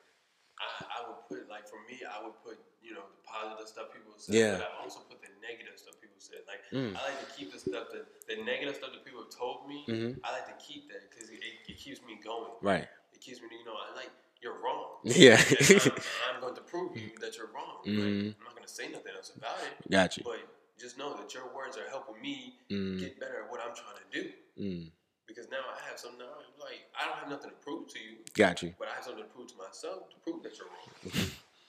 I, 0.57 0.85
I 0.89 1.07
would 1.07 1.21
put, 1.29 1.47
like, 1.47 1.67
for 1.69 1.77
me, 1.87 2.01
I 2.03 2.25
would 2.25 2.33
put, 2.43 2.57
you 2.81 2.93
know, 2.97 3.05
the 3.05 3.21
positive 3.23 3.67
stuff 3.69 3.93
people 3.93 4.13
said. 4.17 4.33
Yeah. 4.33 4.57
But 4.57 4.73
I 4.81 4.83
also 4.83 4.99
put 5.07 5.21
the 5.21 5.29
negative 5.45 5.78
Like, 6.47 6.61
Mm. 6.71 6.95
I 6.95 7.01
like 7.09 7.19
to 7.27 7.29
keep 7.35 7.51
the 7.51 7.59
stuff 7.59 7.87
that, 7.93 8.05
the 8.27 8.43
negative 8.43 8.75
stuff 8.75 8.91
that 8.93 9.03
people 9.05 9.23
have 9.23 9.33
told 9.33 9.67
me, 9.67 9.85
Mhm. 9.87 10.19
I 10.23 10.31
like 10.31 10.47
to 10.47 10.57
keep 10.63 10.89
that 10.89 11.09
because 11.09 11.29
it, 11.29 11.39
it 11.67 11.77
keeps 11.77 12.01
me 12.03 12.15
going. 12.23 12.51
Right. 12.61 12.87
It 13.13 13.21
keeps 13.21 13.41
me, 13.41 13.47
you 13.51 13.65
know, 13.65 13.75
I 13.75 13.95
like 13.95 14.11
you're 14.41 14.59
wrong. 14.61 14.99
Yeah. 15.03 15.35
I'm, 15.35 15.91
I'm 16.35 16.41
going 16.41 16.55
to 16.55 16.61
prove 16.61 16.95
you 16.95 17.11
that 17.19 17.35
you're 17.37 17.47
wrong. 17.47 17.81
Like, 17.85 17.93
Mhm. 17.95 18.35
I'm 18.37 18.43
not 18.45 18.55
going 18.55 18.67
to 18.67 18.73
say 18.73 18.87
nothing 18.89 19.13
else 19.15 19.31
about 19.35 19.57
it, 19.63 19.89
Got 19.91 20.17
you. 20.17 20.23
but 20.23 20.39
just 20.77 20.97
know 20.97 21.13
that 21.17 21.33
your 21.33 21.53
words 21.53 21.75
are 21.77 21.89
helping 21.89 22.21
me 22.21 22.57
Mm, 22.69 22.99
get 22.99 23.19
better 23.19 23.43
at 23.43 23.51
what 23.51 23.59
I'm 23.59 23.75
trying 23.75 23.97
to 23.97 24.07
do. 24.21 24.33
mm, 24.57 24.91
Because 25.27 25.49
now 25.49 25.61
I 25.75 25.79
have 25.89 25.99
something. 25.99 26.19
Now, 26.19 26.37
like 26.59 26.87
I 26.95 27.05
don't 27.05 27.17
have 27.17 27.29
nothing 27.29 27.49
to 27.49 27.55
prove 27.57 27.87
to 27.89 27.99
you, 27.99 28.17
got 28.33 28.61
you. 28.63 28.73
but 28.79 28.87
I 28.87 28.95
have 28.95 29.03
something 29.03 29.23
to 29.23 29.29
prove 29.29 29.47
to 29.49 29.57
myself 29.57 30.09
to 30.11 30.15
prove 30.23 30.41
that 30.43 30.57
you're 30.57 30.67
wrong. 30.67 31.11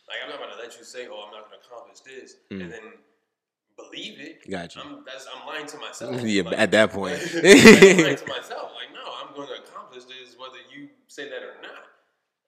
like 0.09 0.19
I'm 0.23 0.29
not 0.31 0.39
going 0.39 0.51
to 0.51 0.57
let 0.59 0.77
you 0.79 0.85
say, 0.85 1.07
"Oh, 1.09 1.23
I'm 1.27 1.33
not 1.33 1.49
going 1.51 1.61
to 1.61 1.67
accomplish 1.67 2.01
this," 2.01 2.37
Mm. 2.51 2.63
and 2.63 2.73
then 2.73 2.87
believe 3.81 4.21
it. 4.21 4.45
Got 4.51 4.75
you. 4.77 4.83
I'm 4.83 5.05
that's 5.05 5.27
I'm 5.31 5.47
lying 5.47 5.67
to 5.67 5.79
myself. 5.79 6.21
Yeah, 6.25 6.43
Like- 6.45 6.59
at 6.59 6.71
that 6.73 6.91
point. 6.93 7.17
like, 7.35 7.45
I'm 7.45 8.03
lying 8.05 8.21
to 8.21 8.29
myself. 8.37 8.73
Like, 8.77 8.91
no, 8.93 9.05
I'm 9.21 9.35
going 9.35 9.49
to 9.49 9.59
accomplish 9.65 10.05
this 10.05 10.37
whether 10.39 10.61
you 10.73 10.89
say 11.09 11.29
that 11.29 11.43
or 11.43 11.57
not. 11.63 11.89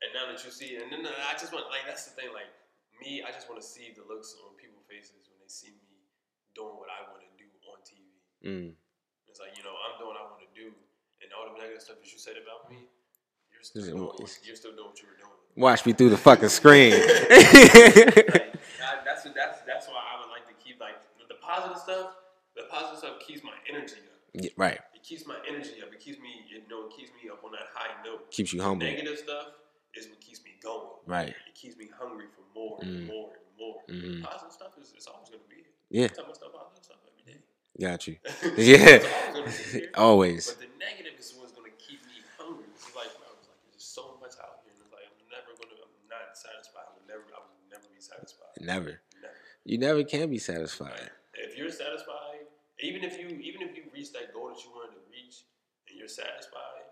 And 0.02 0.10
now 0.14 0.26
that 0.30 0.42
you 0.44 0.50
see, 0.50 0.74
it, 0.76 0.82
and 0.82 0.90
then 0.90 1.06
I 1.06 1.32
just 1.38 1.52
want 1.54 1.66
like 1.70 1.86
that's 1.86 2.04
the 2.10 2.14
thing. 2.18 2.30
Like 2.34 2.50
me, 3.00 3.22
I 3.22 3.30
just 3.30 3.46
want 3.48 3.60
to 3.62 3.66
see 3.66 3.94
the 3.94 4.02
looks 4.06 4.34
on 4.42 4.54
people's 4.58 4.82
faces 4.90 5.26
when 5.30 5.38
they 5.38 5.46
see 5.50 5.70
me 5.70 6.02
doing 6.58 6.74
what 6.74 6.90
I 6.90 7.06
want 7.10 7.22
to 7.22 7.30
do 7.38 7.46
on 7.70 7.78
TV. 7.86 8.02
Mm, 8.42 8.74
It's 9.30 9.38
like 9.38 9.54
you 9.54 9.62
know 9.62 9.70
I'm 9.72 9.94
doing 10.02 10.10
what 10.10 10.18
I 10.18 10.26
want 10.26 10.42
to 10.42 10.50
do, 10.58 10.74
and 11.22 11.28
all 11.32 11.46
the 11.54 11.54
negative 11.62 11.80
stuff 11.86 12.02
that 12.02 12.10
you 12.10 12.18
said 12.18 12.34
about 12.34 12.66
me, 12.66 12.82
you're 13.54 13.62
still 13.62 13.86
doing, 13.86 14.02
what- 14.02 14.18
you're 14.42 14.58
still 14.58 14.74
doing 14.74 14.90
what 14.90 14.98
you 14.98 15.06
were 15.06 15.18
doing. 15.22 15.38
watch 15.54 15.86
me 15.86 15.94
through 15.94 16.10
the 16.10 16.18
fucking 16.18 16.50
screen. 16.50 16.98
like, 16.98 18.58
I, 18.82 18.98
that's 19.06 19.22
that's 19.30 19.62
that's 19.62 19.86
why 19.86 20.02
I 20.02 20.18
would 20.18 20.34
like 20.34 20.50
to 20.50 20.56
keep 20.58 20.82
like 20.82 20.98
the 21.30 21.38
positive 21.52 21.78
stuff. 21.78 22.06
The 22.56 22.62
positive 22.70 22.98
stuff 22.98 23.20
keeps 23.26 23.42
my 23.44 23.52
energy 23.68 23.96
up. 24.08 24.20
Yeah, 24.34 24.50
right. 24.56 24.78
It 24.94 25.02
keeps 25.02 25.26
my 25.26 25.36
energy 25.48 25.82
up. 25.82 25.92
It 25.92 26.00
keeps 26.00 26.18
me, 26.20 26.44
you 26.48 26.62
know, 26.68 26.86
it 26.88 26.92
keeps 26.96 27.10
me 27.22 27.28
up 27.30 27.44
on 27.44 27.52
that 27.52 27.68
high 27.74 27.92
note. 28.04 28.30
Keeps 28.30 28.52
you 28.52 28.62
humble. 28.62 28.86
Negative 28.86 29.18
stuff 29.18 29.46
is 29.94 30.08
what 30.08 30.20
keeps 30.20 30.42
me 30.44 30.52
going. 30.62 30.96
Right. 31.06 31.28
It 31.48 31.54
keeps 31.54 31.76
me 31.76 31.88
hungry 31.98 32.26
for 32.32 32.42
more 32.58 32.78
Mm. 32.80 32.82
and 32.82 33.06
more 33.06 33.30
and 33.36 33.56
more. 33.58 33.82
Mhm. 33.88 34.22
Positive 34.22 34.52
stuff 34.52 34.72
is 34.80 34.92
it's 34.96 35.06
always 35.06 35.28
gonna 35.28 35.42
be 35.48 35.56
here. 35.56 35.72
Yeah. 35.90 36.04
I 36.04 36.08
tell 36.08 36.26
myself 36.26 36.52
positive 36.52 36.84
stuff 36.84 36.96
every 37.08 37.32
day. 37.32 37.40
Got 37.80 38.06
you. 38.06 38.16
Yeah. 38.56 39.00
always 39.00 39.32
gonna 39.32 39.44
be 39.44 39.80
here. 39.80 39.90
Always. 39.96 40.42
But 40.52 40.60
the 40.60 40.70
negative 40.80 41.14
is 41.20 41.34
what's 41.36 41.52
gonna 41.52 41.72
keep 41.76 42.00
me 42.08 42.20
hungry. 42.38 42.64
It's 42.74 42.88
like, 42.96 43.12
bro, 43.20 43.28
it's 43.36 43.48
like 43.48 43.60
there's 43.68 43.84
so 43.84 44.16
much 44.20 44.36
out 44.40 44.60
here, 44.64 44.72
and 44.72 44.80
it's 44.84 44.92
like 44.92 45.04
I'm 45.08 45.28
never 45.28 45.52
gonna, 45.56 45.76
I'm 45.84 46.08
not 46.08 46.36
satisfied. 46.36 46.88
I 46.88 46.92
will 46.96 47.04
never, 47.08 47.24
I 47.36 47.40
will 47.44 47.56
never 47.68 47.88
be 47.92 48.00
satisfied. 48.00 48.56
Never. 48.60 49.00
Never. 49.20 49.36
You 49.64 49.76
never 49.78 50.04
can 50.04 50.28
be 50.30 50.38
satisfied. 50.38 51.10
If 51.42 51.58
you're 51.58 51.70
satisfied, 51.70 52.46
even 52.80 53.04
if 53.04 53.18
you, 53.18 53.28
even 53.28 53.62
if 53.62 53.76
you 53.76 53.84
reach 53.92 54.12
that 54.12 54.32
goal 54.32 54.48
that 54.48 54.62
you 54.64 54.70
wanted 54.70 54.94
to 54.94 55.02
reach, 55.10 55.44
and 55.88 55.98
you're 55.98 56.08
satisfied, 56.08 56.86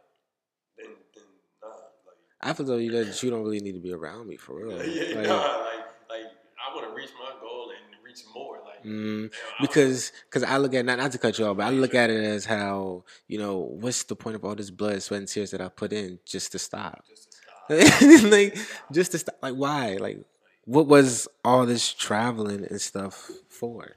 then, 0.77 0.89
then 1.15 1.25
nah, 1.63 1.69
like. 1.69 2.19
I 2.43 2.53
feel 2.53 2.67
though 2.67 2.77
you 2.77 2.91
that 2.93 3.23
you 3.23 3.31
don't 3.31 3.43
really 3.43 3.61
need 3.61 3.73
to 3.73 3.81
be 3.81 3.93
around 3.93 4.29
me 4.29 4.37
for 4.37 4.57
real. 4.57 4.71
yeah, 4.87 5.17
Like, 5.17 5.29
nah, 5.29 5.37
like, 5.37 5.85
like 6.09 6.27
I 6.59 6.75
want 6.75 6.89
to 6.89 6.95
reach 6.95 7.11
my 7.19 7.33
goal 7.41 7.71
and 7.71 8.05
reach 8.05 8.23
more. 8.35 8.61
Like, 8.65 8.85
mm, 8.85 9.33
because 9.61 10.13
because 10.29 10.43
I 10.43 10.57
look 10.59 10.75
at 10.75 10.85
not 10.85 10.99
not 10.99 11.13
to 11.13 11.19
cut 11.19 11.39
you 11.39 11.47
off, 11.47 11.57
but 11.57 11.67
I 11.67 11.71
look 11.71 11.95
at 11.95 12.11
it 12.11 12.23
as 12.25 12.45
how 12.45 13.05
you 13.29 13.39
know 13.39 13.59
what's 13.59 14.05
the 14.05 14.17
point 14.17 14.37
of 14.37 14.45
all 14.45 14.55
this 14.55 14.71
blood, 14.71 15.03
sweat, 15.03 15.21
and 15.21 15.29
tears 15.29 15.51
that 15.53 15.61
I 15.61 15.69
put 15.69 15.93
in 15.93 16.19
just 16.25 16.53
to 16.53 16.59
stop, 16.59 17.05
just 17.09 17.31
to 17.31 17.37
stop. 17.37 18.31
like 18.31 18.59
just 18.93 19.13
to 19.13 19.19
stop. 19.19 19.37
Like 19.43 19.55
why? 19.55 19.97
Like 19.97 20.25
what 20.65 20.87
was 20.87 21.29
all 21.45 21.67
this 21.67 21.93
traveling 21.93 22.65
and 22.69 22.81
stuff 22.81 23.31
for? 23.49 23.97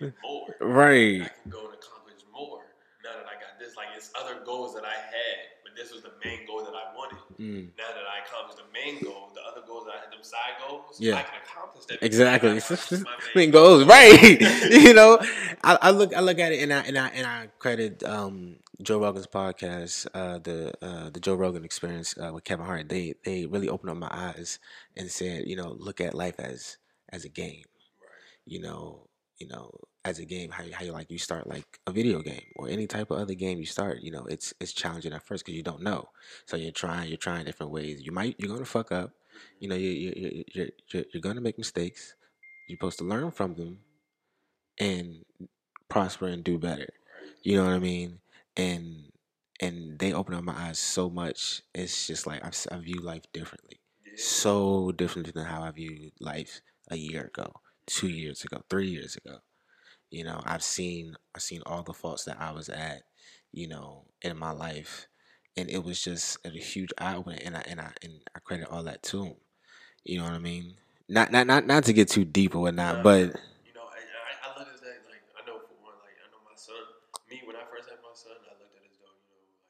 If 0.00 0.14
I 0.14 0.20
can 0.20 0.22
go 0.22 0.44
and 0.46 0.48
now 0.48 0.56
get 0.58 0.60
more, 0.60 0.68
Right. 0.68 1.22
I 1.22 1.28
can 1.42 1.50
go 1.50 1.64
and 1.66 1.74
accomplish 1.74 2.20
more. 2.32 2.62
Now 3.04 3.12
that 3.12 3.26
I 3.26 3.34
got 3.40 3.58
this, 3.58 3.76
like 3.76 3.88
it's 3.96 4.10
other 4.18 4.40
goals 4.44 4.74
that 4.74 4.84
I 4.84 4.92
had, 4.94 5.36
but 5.64 5.76
this 5.76 5.92
was 5.92 6.02
the 6.02 6.12
main 6.24 6.46
goal 6.46 6.64
that 6.64 6.74
I 6.74 6.94
wanted. 6.96 7.18
Mm, 7.38 7.68
Now 7.78 7.88
that 7.88 8.04
I 8.04 8.24
accomplished 8.26 8.58
the 8.58 8.68
main 8.72 9.02
goal, 9.02 9.30
the 9.34 9.40
other 9.40 9.66
goals 9.66 9.86
that 9.86 9.94
I 9.96 10.00
had, 10.04 10.12
them 10.12 10.22
side 10.22 10.56
goals, 10.66 10.96
Yeah. 11.00 11.16
I 11.16 11.22
can 11.22 11.40
accomplish 11.42 11.86
that. 11.86 12.02
exactly. 12.02 12.60
Main 13.34 13.50
goals 13.50 13.84
right. 13.84 14.40
you 14.70 14.92
know, 14.92 15.18
I, 15.64 15.78
I 15.80 15.90
look 15.90 16.14
I 16.14 16.20
look 16.20 16.38
at 16.38 16.52
it 16.52 16.62
and 16.62 16.72
I 16.72 16.80
and 16.82 16.98
I 16.98 17.08
and 17.08 17.26
I 17.26 17.48
credit 17.58 18.02
um, 18.04 18.56
Joe 18.82 18.98
Rogan's 18.98 19.26
podcast, 19.26 20.06
uh, 20.14 20.38
the 20.38 20.72
uh, 20.82 21.10
the 21.10 21.20
Joe 21.20 21.34
Rogan 21.34 21.64
Experience 21.64 22.14
uh, 22.18 22.30
with 22.32 22.44
Kevin 22.44 22.66
Hart. 22.66 22.88
They 22.88 23.14
they 23.24 23.46
really 23.46 23.68
opened 23.68 23.90
up 23.90 23.96
my 23.96 24.10
eyes 24.10 24.58
and 24.96 25.10
said, 25.10 25.44
you 25.46 25.56
know, 25.56 25.70
look 25.78 26.00
at 26.00 26.14
life 26.14 26.38
as 26.38 26.76
as 27.10 27.24
a 27.24 27.28
game. 27.28 27.64
You 28.44 28.60
know, 28.60 29.06
you 29.40 29.48
know, 29.48 29.70
as 30.04 30.18
a 30.18 30.24
game, 30.24 30.50
how 30.50 30.62
you, 30.62 30.72
how 30.72 30.84
you 30.84 30.92
like 30.92 31.10
you 31.10 31.18
start 31.18 31.46
like 31.46 31.80
a 31.86 31.92
video 31.92 32.20
game 32.20 32.44
or 32.56 32.68
any 32.68 32.86
type 32.86 33.10
of 33.10 33.18
other 33.18 33.34
game 33.34 33.58
you 33.58 33.66
start. 33.66 34.00
You 34.02 34.12
know, 34.12 34.26
it's 34.26 34.54
it's 34.60 34.72
challenging 34.72 35.12
at 35.12 35.26
first 35.26 35.44
because 35.44 35.56
you 35.56 35.62
don't 35.62 35.82
know. 35.82 36.10
So 36.46 36.56
you're 36.56 36.72
trying 36.72 37.08
you're 37.08 37.16
trying 37.16 37.46
different 37.46 37.72
ways. 37.72 38.02
You 38.02 38.12
might 38.12 38.36
you're 38.38 38.52
gonna 38.52 38.64
fuck 38.64 38.92
up. 38.92 39.12
You 39.58 39.68
know, 39.68 39.76
you 39.76 39.88
you 39.88 40.12
you 40.16 40.44
you're, 40.54 40.68
you're, 40.92 41.04
you're 41.12 41.22
gonna 41.22 41.40
make 41.40 41.58
mistakes. 41.58 42.14
You're 42.68 42.76
supposed 42.76 42.98
to 42.98 43.04
learn 43.04 43.30
from 43.30 43.54
them 43.54 43.78
and 44.78 45.24
prosper 45.88 46.26
and 46.26 46.44
do 46.44 46.58
better. 46.58 46.88
You 47.42 47.56
know 47.56 47.64
what 47.64 47.72
I 47.74 47.78
mean? 47.78 48.20
And 48.56 49.12
and 49.60 49.98
they 49.98 50.12
open 50.12 50.34
up 50.34 50.44
my 50.44 50.54
eyes 50.54 50.78
so 50.78 51.10
much. 51.10 51.62
It's 51.74 52.06
just 52.06 52.26
like 52.26 52.44
i, 52.44 52.50
I 52.74 52.78
view 52.78 53.00
life 53.00 53.24
differently, 53.32 53.80
so 54.16 54.92
differently 54.92 55.32
than 55.32 55.46
how 55.46 55.62
I 55.62 55.70
viewed 55.70 56.12
life 56.20 56.62
a 56.90 56.96
year 56.96 57.24
ago, 57.26 57.52
two 57.90 58.08
years 58.08 58.44
ago, 58.44 58.62
three 58.70 58.88
years 58.88 59.16
ago. 59.16 59.38
You 60.10 60.24
know, 60.24 60.42
I've 60.44 60.62
seen 60.62 61.16
I've 61.34 61.42
seen 61.42 61.62
all 61.66 61.82
the 61.82 61.94
faults 61.94 62.24
that 62.24 62.40
I 62.40 62.52
was 62.52 62.68
at, 62.68 63.02
you 63.52 63.68
know, 63.68 64.06
in 64.22 64.36
my 64.38 64.52
life, 64.52 65.08
and 65.56 65.70
it 65.70 65.84
was 65.84 66.02
just 66.02 66.38
a 66.46 66.50
huge 66.50 66.90
eye 66.98 67.16
opener. 67.16 67.38
And 67.44 67.56
I 67.56 67.62
and 67.68 67.80
I 67.80 67.92
and 68.02 68.14
I 68.34 68.40
credit 68.40 68.68
all 68.70 68.84
that 68.84 69.02
to 69.04 69.24
him. 69.24 69.34
You 70.04 70.18
know 70.18 70.24
what 70.24 70.34
I 70.34 70.38
mean? 70.38 70.74
Not 71.08 71.32
not 71.32 71.46
not 71.46 71.66
not 71.66 71.84
to 71.84 71.92
get 71.92 72.08
too 72.08 72.24
deep 72.24 72.54
or 72.54 72.62
whatnot, 72.62 73.02
but 73.02 73.36
You 73.66 73.74
know, 73.74 73.86
I, 73.88 74.00
I, 74.00 74.32
I 74.46 74.58
look 74.58 74.68
at 74.68 74.80
that 74.82 74.98
like 75.10 75.24
I 75.36 75.42
know 75.46 75.58
for 75.64 75.76
one, 75.82 75.98
like 76.04 76.16
I 76.20 76.26
know 76.32 76.42
my 76.46 76.56
son. 76.56 76.78
Me 77.30 77.42
when 77.46 77.56
I 77.56 77.64
first 77.70 77.88
had 77.90 78.00
my 78.02 78.14
son, 78.14 78.36
I 78.44 78.54
looked 78.58 78.74
at 78.76 78.84
as 78.86 78.96
though 79.00 79.14
you 79.14 79.26
know, 79.34 79.44
like 79.44 79.60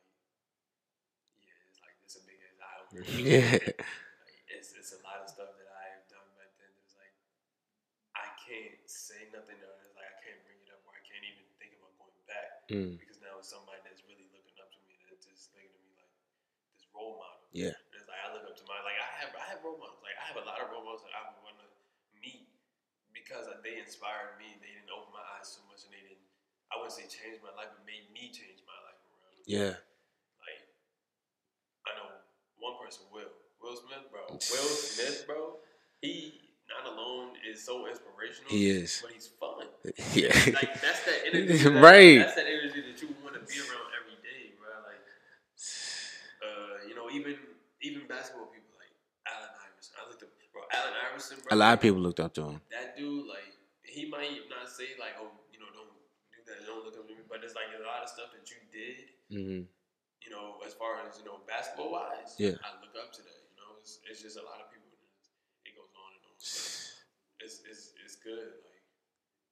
yeah, 1.44 1.68
it's 1.68 1.80
like 1.82 1.96
it's 2.04 2.16
a 2.18 2.22
big 2.26 2.38
ass 2.44 2.58
eye 2.60 2.76
opener. 2.80 3.04
yeah, 3.20 3.58
Like, 3.60 4.40
it's 4.50 4.72
it's 4.76 4.92
a 4.96 5.00
lot 5.06 5.22
of 5.24 5.28
stuff 5.30 5.52
that 5.58 5.70
I 5.72 5.84
have 5.98 6.06
done 6.10 6.28
back 6.38 6.52
then. 6.60 6.70
It's 6.84 6.96
like 6.98 7.14
I 8.14 8.26
can't 8.38 8.78
say 8.86 9.30
nothing. 9.34 9.58
Or 9.62 9.74
it's 9.82 9.94
like 9.98 10.06
I 10.06 10.16
can't 10.22 10.40
bring 10.46 10.58
it 10.62 10.70
up, 10.70 10.82
or 10.86 10.94
I 10.94 11.02
can't 11.02 11.24
even 11.26 11.46
think 11.58 11.74
about 11.78 11.92
going 11.98 12.20
back 12.30 12.59
mm, 12.70 12.94
because 12.96 13.18
now 13.20 13.36
it's 13.42 13.50
somebody 13.50 13.82
that's 13.84 14.00
really 14.06 14.26
looking 14.32 14.56
up 14.62 14.70
to 14.72 14.80
me. 14.86 14.96
That's 15.10 15.26
just 15.26 15.50
looking 15.52 15.70
to 15.74 15.80
me 15.82 15.90
like 15.98 16.10
this 16.78 16.86
role 16.94 17.18
model. 17.20 17.42
yeah, 17.52 17.74
And 17.74 17.94
it's 17.98 18.06
like 18.08 18.20
I 18.22 18.30
look 18.32 18.46
up 18.46 18.54
to 18.56 18.64
my 18.70 18.78
like 18.86 18.98
I 18.98 19.08
have 19.26 19.32
I 19.34 19.44
have 19.52 19.60
role 19.66 19.76
models. 19.78 20.00
Like 20.06 20.16
I 20.16 20.24
have 20.30 20.38
a 20.38 20.46
lot 20.46 20.62
of 20.62 20.70
role 20.70 20.86
models 20.86 21.02
that 21.06 21.14
I 21.18 21.28
would 21.34 21.42
want 21.42 21.58
to 21.60 21.68
meet 22.22 22.46
because 23.12 23.50
they 23.66 23.82
inspired 23.82 24.38
me. 24.38 24.54
They 24.62 24.70
didn't 24.74 24.90
open 24.94 25.10
my 25.14 25.24
eyes 25.38 25.50
so 25.50 25.60
much, 25.68 25.82
and 25.86 25.92
they 25.92 26.02
didn't. 26.02 26.22
I 26.70 26.78
wouldn't 26.78 26.94
say 26.94 27.10
change 27.10 27.42
my 27.42 27.50
life, 27.58 27.74
but 27.74 27.82
made 27.82 28.06
me 28.14 28.30
change 28.30 28.62
my 28.62 28.78
life 28.86 28.98
around. 29.02 29.42
yeah. 29.50 29.74
Like 30.38 30.62
I 31.86 31.90
know 31.98 32.08
one 32.62 32.78
person, 32.78 33.06
Will 33.10 33.30
Will 33.60 33.76
Smith, 33.76 34.06
bro. 34.12 34.22
Will 34.30 34.70
Smith, 34.78 35.26
bro. 35.26 35.58
He 36.00 36.40
not 36.70 36.86
alone 36.92 37.34
is 37.48 37.62
so 37.64 37.86
inspirational. 37.86 38.50
He 38.50 38.70
is. 38.70 39.00
but 39.02 39.12
he's 39.12 39.28
fun. 39.28 39.66
Yeah. 40.14 40.32
Like 40.54 40.80
that's 40.80 41.02
that 41.08 41.18
energy, 41.26 41.56
that, 41.58 41.70
Right. 41.80 42.18
That's 42.22 42.36
that 42.36 42.46
energy 42.46 42.80
that 42.86 42.96
you 43.02 43.08
want 43.24 43.34
to 43.34 43.42
be 43.44 43.56
around 43.58 43.88
every 43.98 44.18
day, 44.22 44.54
bro. 44.60 44.70
Like 44.86 45.02
uh, 46.44 46.86
you 46.88 46.94
know, 46.94 47.08
even 47.10 47.36
even 47.82 48.04
basketball 48.08 48.48
people 48.52 48.72
like 48.76 48.92
Allen 49.28 49.52
Iverson. 49.56 49.94
I 49.98 50.02
looked 50.08 50.22
up, 50.22 50.30
bro. 50.52 50.62
Allen 50.72 50.94
Iverson, 51.10 51.36
bro. 51.40 51.48
A 51.52 51.56
lot 51.56 51.72
of 51.74 51.80
people 51.80 52.00
looked 52.00 52.20
up 52.20 52.32
to 52.36 52.42
him. 52.54 52.60
That 52.70 52.96
dude, 52.96 53.26
like, 53.26 53.48
he 53.84 54.06
might 54.08 54.46
not 54.52 54.68
say 54.68 54.94
like, 55.00 55.16
oh, 55.20 55.32
you 55.52 55.58
know, 55.60 55.68
don't 55.72 55.88
do 56.32 56.40
that, 56.46 56.60
don't 56.68 56.84
look 56.84 56.96
up 56.96 57.08
to 57.08 57.14
me, 57.14 57.24
but 57.28 57.40
it's 57.42 57.56
like 57.56 57.72
a 57.72 57.82
lot 57.84 58.04
of 58.04 58.08
stuff 58.12 58.30
that 58.36 58.44
you 58.52 58.60
did. 58.70 58.96
hmm 59.32 59.62
You 60.20 60.30
know, 60.30 60.60
as 60.64 60.76
far 60.76 61.00
as 61.08 61.16
you 61.18 61.24
know, 61.24 61.40
basketball 61.48 61.92
wise, 61.96 62.36
Yeah. 62.36 62.60
I 62.62 62.76
look 62.84 62.92
up 63.00 63.10
to 63.16 63.22
that. 63.24 63.40
You 63.50 63.56
know, 63.58 63.80
it's, 63.80 63.98
it's 64.06 64.20
just 64.22 64.36
a 64.36 64.44
lot 64.44 64.60
of 64.60 64.68
people. 64.70 64.86
and 64.92 65.00
it's- 65.16 65.32
It 65.66 65.72
goes 65.74 65.90
on 65.96 66.10
and 66.14 66.24
on. 66.28 66.29
It's 66.40 67.60
it's 67.68 67.92
it's 68.04 68.16
good. 68.16 68.38
Like, 68.38 68.80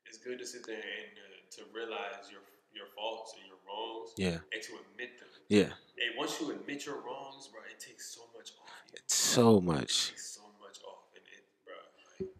it's 0.06 0.18
good 0.18 0.38
to 0.38 0.46
sit 0.46 0.66
there 0.66 0.76
and 0.76 1.12
uh, 1.20 1.36
to 1.56 1.62
realize 1.74 2.30
your 2.30 2.40
your 2.74 2.86
faults 2.96 3.34
and 3.36 3.46
your 3.46 3.58
wrongs 3.68 4.12
Yeah, 4.16 4.40
and 4.52 4.62
to 4.62 4.72
admit 4.80 5.18
them. 5.20 5.28
yeah. 5.48 5.72
And 6.00 6.16
once 6.16 6.40
you 6.40 6.50
admit 6.52 6.86
your 6.86 6.96
wrongs, 7.02 7.48
bro, 7.52 7.60
it 7.70 7.80
takes 7.80 8.14
so 8.14 8.22
much 8.36 8.52
off 8.62 8.70
you. 8.86 8.94
It's 9.04 9.14
so 9.14 9.58
It 9.58 9.64
much. 9.64 10.10
takes 10.10 10.30
so 10.36 10.42
much 10.60 10.78
off, 10.86 11.04
and 11.14 11.24
it, 11.36 11.44
bro, 11.64 11.74
like, 12.20 12.30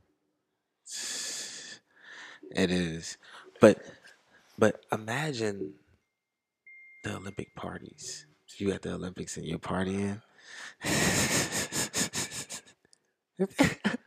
It 2.64 2.70
is, 2.70 3.18
but 3.60 3.82
but 4.58 4.84
imagine 4.92 5.74
the 7.04 7.16
Olympic 7.16 7.54
parties. 7.54 8.26
You 8.56 8.72
at 8.72 8.82
the 8.82 8.94
Olympics 8.94 9.36
and 9.36 9.46
you're 9.46 9.58
partying. 9.58 10.20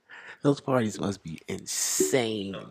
Those 0.42 0.60
parties 0.60 1.00
must 1.00 1.24
be 1.24 1.40
insane. 1.48 2.56
I'm 2.56 2.62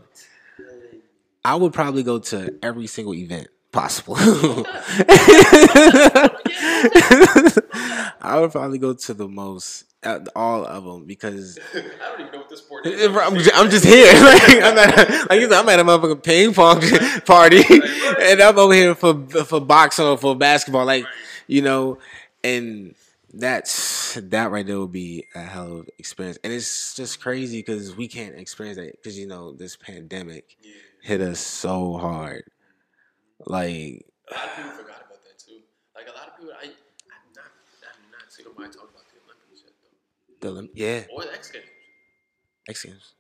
telling 0.57 0.81
you. 0.93 1.03
I 1.45 1.55
would 1.55 1.73
probably 1.73 2.03
go 2.03 2.19
to 2.19 2.59
every 2.63 2.87
single 2.87 3.15
event 3.15 3.49
possible. 3.73 4.17
I 8.23 8.39
would 8.41 8.53
probably 8.53 8.79
go 8.79 8.95
to 8.95 9.15
the 9.15 9.29
most 9.29 9.85
out 10.03 10.29
all 10.35 10.65
of 10.65 10.85
them 10.85 11.05
because 11.05 11.59
I 11.75 11.81
don't 11.81 12.21
even 12.21 12.33
know 12.33 12.39
what 12.39 12.49
this 12.49 12.61
sport 12.61 12.87
is. 12.87 13.17
I'm 13.17 13.37
just, 13.37 13.51
I'm 13.55 13.71
just 13.71 13.85
here. 13.85 14.13
Like 14.21 14.43
I'm 14.63 14.79
at, 14.79 15.31
like 15.31 15.41
you 15.41 15.53
I'm 15.53 15.69
at 15.69 15.79
a 15.81 15.85
motherfucking 15.85 16.23
ping 16.23 16.55
pong 16.55 16.81
party, 17.25 17.63
and 18.21 18.41
I'm 18.41 18.59
over 18.59 18.75
here 18.75 18.95
for 18.95 19.27
for 19.45 19.61
boxing 19.61 20.07
or 20.07 20.19
for 20.19 20.35
basketball. 20.37 20.87
Like 20.87 21.05
you 21.47 21.63
know, 21.63 21.99
and 22.43 22.95
that's 23.33 24.15
that 24.15 24.51
right 24.51 24.67
there 24.67 24.81
would 24.81 24.93
be 24.93 25.27
a 25.35 25.41
hell 25.41 25.79
of 25.81 25.89
experience, 25.99 26.39
and 26.43 26.53
it's 26.53 26.95
just 26.95 27.21
crazy 27.21 27.59
because 27.61 27.97
we 27.97 28.09
can't 28.09 28.37
experience 28.37 28.77
that 28.79 28.93
because 28.93 29.19
you 29.19 29.27
know 29.27 29.53
this 29.53 29.77
pandemic 29.77 30.57
Yeah. 30.63 30.73
hit 31.03 31.21
us 31.21 31.41
so 31.41 31.97
hard. 31.97 32.45
Like 33.47 34.07
A 34.31 34.35
lot 34.35 34.45
of 34.47 34.57
people 34.57 34.71
forgot 34.73 35.03
about 35.07 35.23
that 35.25 35.39
too. 35.39 35.61
Like 35.97 36.09
a 36.09 36.13
lot 36.17 36.29
of 36.29 36.37
people, 36.37 36.53
I, 36.55 36.65
I've 36.67 37.31
not, 37.35 37.51
I've 37.83 38.13
not 38.13 38.33
seen 38.33 38.47
nobody 38.47 38.71
talk 38.73 38.91
about 38.91 39.05
the 39.11 39.19
Olympics 39.25 39.63
yet 39.65 39.75
though, 39.81 40.49
the 40.49 40.51
lim- 40.55 40.71
yeah, 40.75 41.05
or 41.13 41.25
the 41.25 41.33
X 41.35 41.51
Games. 41.51 41.67
X 42.69 42.85
Games. 42.85 43.15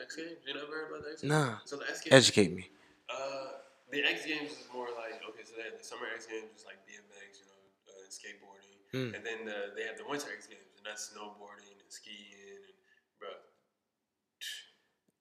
X 0.00 0.16
Games, 0.16 0.38
you 0.46 0.54
never 0.54 0.66
heard 0.72 0.90
about 0.90 1.04
the 1.04 1.12
X 1.12 1.22
Games? 1.22 1.30
Nah, 1.32 1.58
So 1.64 1.76
the 1.76 1.88
X 1.90 2.00
Games, 2.02 2.14
educate 2.14 2.52
me. 2.54 2.70
uh, 3.10 3.60
the 3.90 4.02
X 4.04 4.24
Games 4.26 4.50
is 4.52 4.66
more 4.72 4.88
like 4.96 5.20
okay, 5.28 5.44
so 5.44 5.54
the 5.58 5.84
summer 5.84 6.06
X 6.14 6.26
Games 6.26 6.50
is 6.56 6.64
like 6.66 6.80
BMX, 6.86 7.42
you 7.42 7.46
know, 7.46 7.60
uh, 7.92 8.02
and 8.04 8.10
skateboarding, 8.10 8.57
Mm. 8.94 9.14
and 9.14 9.22
then 9.26 9.40
uh, 9.48 9.74
they 9.76 9.84
have 9.84 9.98
the 9.98 10.04
winter 10.08 10.28
X 10.32 10.46
Games, 10.46 10.64
and 10.78 10.86
that's 10.86 11.12
snowboarding 11.12 11.68
and 11.76 11.90
skiing, 11.92 12.64
and 12.64 12.72
bro, 13.20 13.28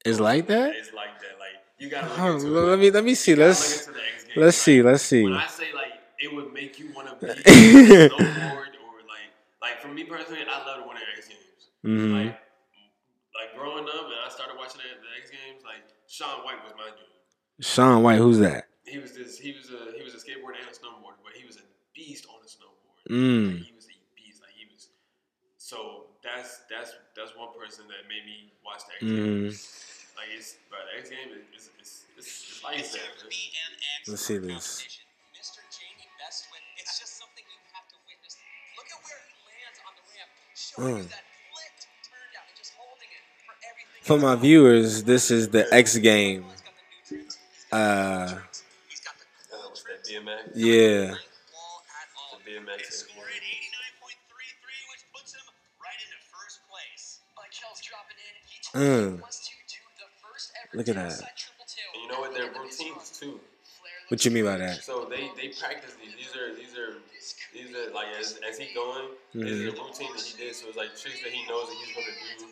It's 0.05 0.19
like 0.19 0.47
that. 0.47 0.75
it's 0.75 0.93
like 0.93 1.19
that. 1.19 1.35
Like 1.39 1.59
you 1.79 1.89
gotta 1.89 2.07
look 2.07 2.35
into 2.41 2.57
it. 2.57 2.61
let 2.69 2.79
me 2.79 2.91
let 2.91 3.03
me 3.03 3.13
see. 3.15 3.31
You 3.31 3.37
Let's 3.37 3.87
look 3.87 3.87
into 3.87 3.99
the 3.99 4.05
X 4.07 4.23
Games. 4.23 4.37
let's 4.37 4.57
Like, 4.57 4.63
see. 4.63 4.81
Let's 4.81 5.03
see. 5.03 5.23
When 5.23 5.33
I 5.33 5.47
say 5.47 5.73
like 5.75 5.93
it 6.19 6.33
would 6.33 6.53
make 6.53 6.79
you 6.79 6.91
want 6.95 7.07
to 7.09 7.15
be 7.19 7.27
snowboard 7.43 8.79
or 8.87 9.03
like 9.03 9.29
like 9.61 9.81
for 9.81 9.89
me 9.89 10.03
personally, 10.05 10.41
I 10.47 10.65
love 10.65 10.81
the 10.83 10.87
winter 10.87 11.03
X 11.17 11.27
Games. 11.27 11.61
Mhm. 11.85 12.13
Like 12.25 12.39
like 13.35 13.51
growing 13.57 13.83
up, 13.83 14.05
and 14.07 14.21
I 14.25 14.29
started 14.29 14.55
watching 14.57 14.79
the, 14.79 14.95
the 14.95 15.11
X 15.19 15.29
Games. 15.29 15.61
Like 15.67 15.83
Shaun 16.07 16.45
White 16.45 16.63
was 16.63 16.73
my 16.77 16.87
dude. 16.95 17.65
Shaun 17.65 18.01
White, 18.01 18.19
who's 18.19 18.39
that? 18.39 18.67
He 18.85 18.97
was 18.97 19.11
this. 19.11 19.37
He 19.37 19.51
was 19.51 19.67
a 19.75 19.91
he 19.97 20.03
was 20.07 20.13
a 20.15 20.21
skateboarder 20.23 20.55
and 20.63 20.71
a 20.71 20.75
snowboarder, 20.75 21.19
but 21.19 21.33
he 21.35 21.43
was 21.45 21.57
a 21.57 21.65
beast 21.93 22.25
on 22.31 22.39
the 22.41 22.47
snowboard. 22.47 22.86
Mm. 23.09 23.59
Like, 23.59 23.67
he 23.67 23.73
was 23.75 23.85
a 23.87 23.97
beast. 24.15 24.39
Like 24.41 24.55
he 24.57 24.65
was. 24.71 24.89
So 25.57 26.11
that's 26.23 26.61
that's 26.69 26.91
that's 27.15 27.31
one 27.35 27.49
person 27.57 27.85
that 27.87 28.07
made 28.07 28.25
me 28.25 28.51
watch 28.65 28.83
the 28.87 28.93
X 28.95 29.03
Mm. 29.03 29.15
Games. 29.15 29.57
Like 30.17 30.29
it's 30.35 30.55
but 30.71 30.79
the 30.91 30.99
X 30.99 31.09
Games 31.09 31.31
is 31.31 31.43
it's 31.53 31.69
it's, 31.79 31.91
it's, 32.17 32.27
it's 32.27 32.63
like 32.63 32.77
that. 32.83 33.23
man. 33.29 33.99
Let's 34.07 34.25
see 34.25 34.37
this. 34.39 34.83
Mr. 35.37 35.61
Jamie 35.69 36.09
Bestwick, 36.17 36.63
it's 36.81 36.97
just 36.99 37.17
something 37.21 37.43
you 37.45 37.59
have 37.77 37.85
to 37.91 37.97
witness. 38.09 38.35
Look 38.75 38.87
at 38.89 38.99
where 39.05 39.21
he 39.29 39.37
lands 39.45 39.79
on 39.85 39.93
the 39.93 40.03
ramp, 40.11 40.31
showing 40.57 41.05
Mm. 41.05 41.09
that 41.13 41.25
flipped 41.53 41.83
turn 42.07 42.29
and 42.33 42.57
just 42.57 42.73
holding 42.73 43.09
it 43.13 43.23
for 43.45 43.53
everything. 43.61 44.01
For 44.01 44.17
my 44.17 44.35
viewers, 44.35 45.03
this 45.03 45.29
is 45.31 45.49
the 45.49 45.67
X 45.73 45.97
game. 45.97 46.43
He's 46.49 46.61
got 46.61 46.73
the 46.73 47.15
new 47.15 47.21
tricks. 47.23 47.37
Uh, 47.71 48.41
He's 48.89 48.99
all. 52.69 52.77
The 52.77 52.83
BMX. 52.83 52.87
He 52.87 52.93
scored 53.07 53.31
at 53.31 53.43
89.33, 53.43 54.91
which 54.91 55.03
puts 55.15 55.31
him 55.33 55.45
right 55.79 55.99
into 56.03 56.17
first 56.27 56.59
place. 56.67 57.23
Michael's 57.39 57.79
dropping 57.81 58.19
in. 58.19 58.33
He 58.43 58.57
Mm. 58.75 59.19
plus 59.23 59.47
two 59.47 59.55
to 59.55 59.79
the 60.03 60.07
first 60.19 60.51
ever 60.61 60.77
Look 60.77 60.87
at 60.91 60.95
that. 60.95 61.09
downside. 61.09 61.31
And 61.93 62.01
you 62.03 62.07
know 62.11 62.19
what? 62.19 62.33
Their 62.33 62.51
Early 62.51 62.59
in 62.59 62.67
this 62.67 62.79
routines 62.79 63.09
too. 63.19 63.39
What 64.09 64.23
you 64.23 64.31
mean 64.31 64.45
by 64.45 64.57
that? 64.57 64.83
So 64.83 65.03
they 65.05 65.31
they 65.35 65.49
practice 65.49 65.93
these. 66.01 66.15
These 66.15 66.35
are 66.35 66.53
these 66.55 66.75
are 66.77 66.95
these 67.53 67.75
are 67.75 67.91
like 67.93 68.07
as 68.19 68.39
as 68.47 68.57
he 68.57 68.73
going. 68.73 69.09
This 69.33 69.51
is 69.51 69.59
a 69.67 69.71
Mm-hmm. 69.71 69.81
routine 69.83 70.11
that 70.15 70.21
he 70.23 70.37
did. 70.37 70.55
So 70.55 70.67
it's 70.67 70.77
like 70.77 70.95
tricks 70.95 71.21
that 71.23 71.31
he 71.31 71.45
knows 71.47 71.67
that 71.67 71.75
he's 71.75 71.93
gonna 71.95 72.07
do 72.39 72.47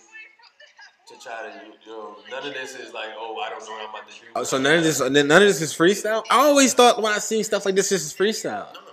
to 1.07 1.23
try 1.23 1.47
to 1.47 1.65
you 1.67 1.91
know. 1.91 2.17
None 2.29 2.47
of 2.47 2.53
this 2.53 2.75
is 2.75 2.93
like 2.93 3.09
oh 3.17 3.39
I 3.39 3.49
don't 3.49 3.61
know 3.63 3.71
what 3.71 3.83
I'm 3.83 3.89
about 3.95 4.09
to 4.09 4.13
do. 4.19 4.27
Oh, 4.35 4.43
so 4.43 4.57
none 4.57 4.77
of 4.79 4.83
this, 4.83 4.99
none 4.99 5.15
of 5.31 5.39
this 5.47 5.61
is 5.61 5.73
freestyle. 5.73 6.23
I 6.29 6.37
always 6.39 6.73
thought 6.73 7.01
when 7.01 7.13
I 7.13 7.19
seen 7.19 7.43
stuff 7.43 7.65
like 7.65 7.75
this, 7.75 7.89
this 7.89 8.03
is 8.05 8.13
freestyle. 8.13 8.73
No, 8.73 8.79
no, 8.81 8.84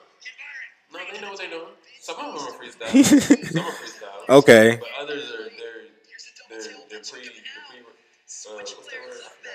they 1.13 1.21
know 1.21 1.31
what 1.31 1.39
they're 1.39 1.51
doing. 1.51 1.67
Some 2.01 2.17
of 2.17 2.35
them 2.35 2.49
are 2.49 2.59
freestyle. 2.59 3.05
Some 3.53 3.65
are 3.65 3.71
freestyle. 3.71 4.29
Okay. 4.29 4.79
But 4.81 4.89
others 5.01 5.31
are 5.33 5.49
they're 5.59 5.89
they're 6.51 6.61
they're 6.91 7.01
pre 7.01 7.23
they're 7.23 7.31
pre 7.71 7.81
uh, 7.81 8.55
what's 8.55 8.75
that 8.75 8.83
word? 8.83 9.13
I 9.13 9.31
forgot. 9.31 9.53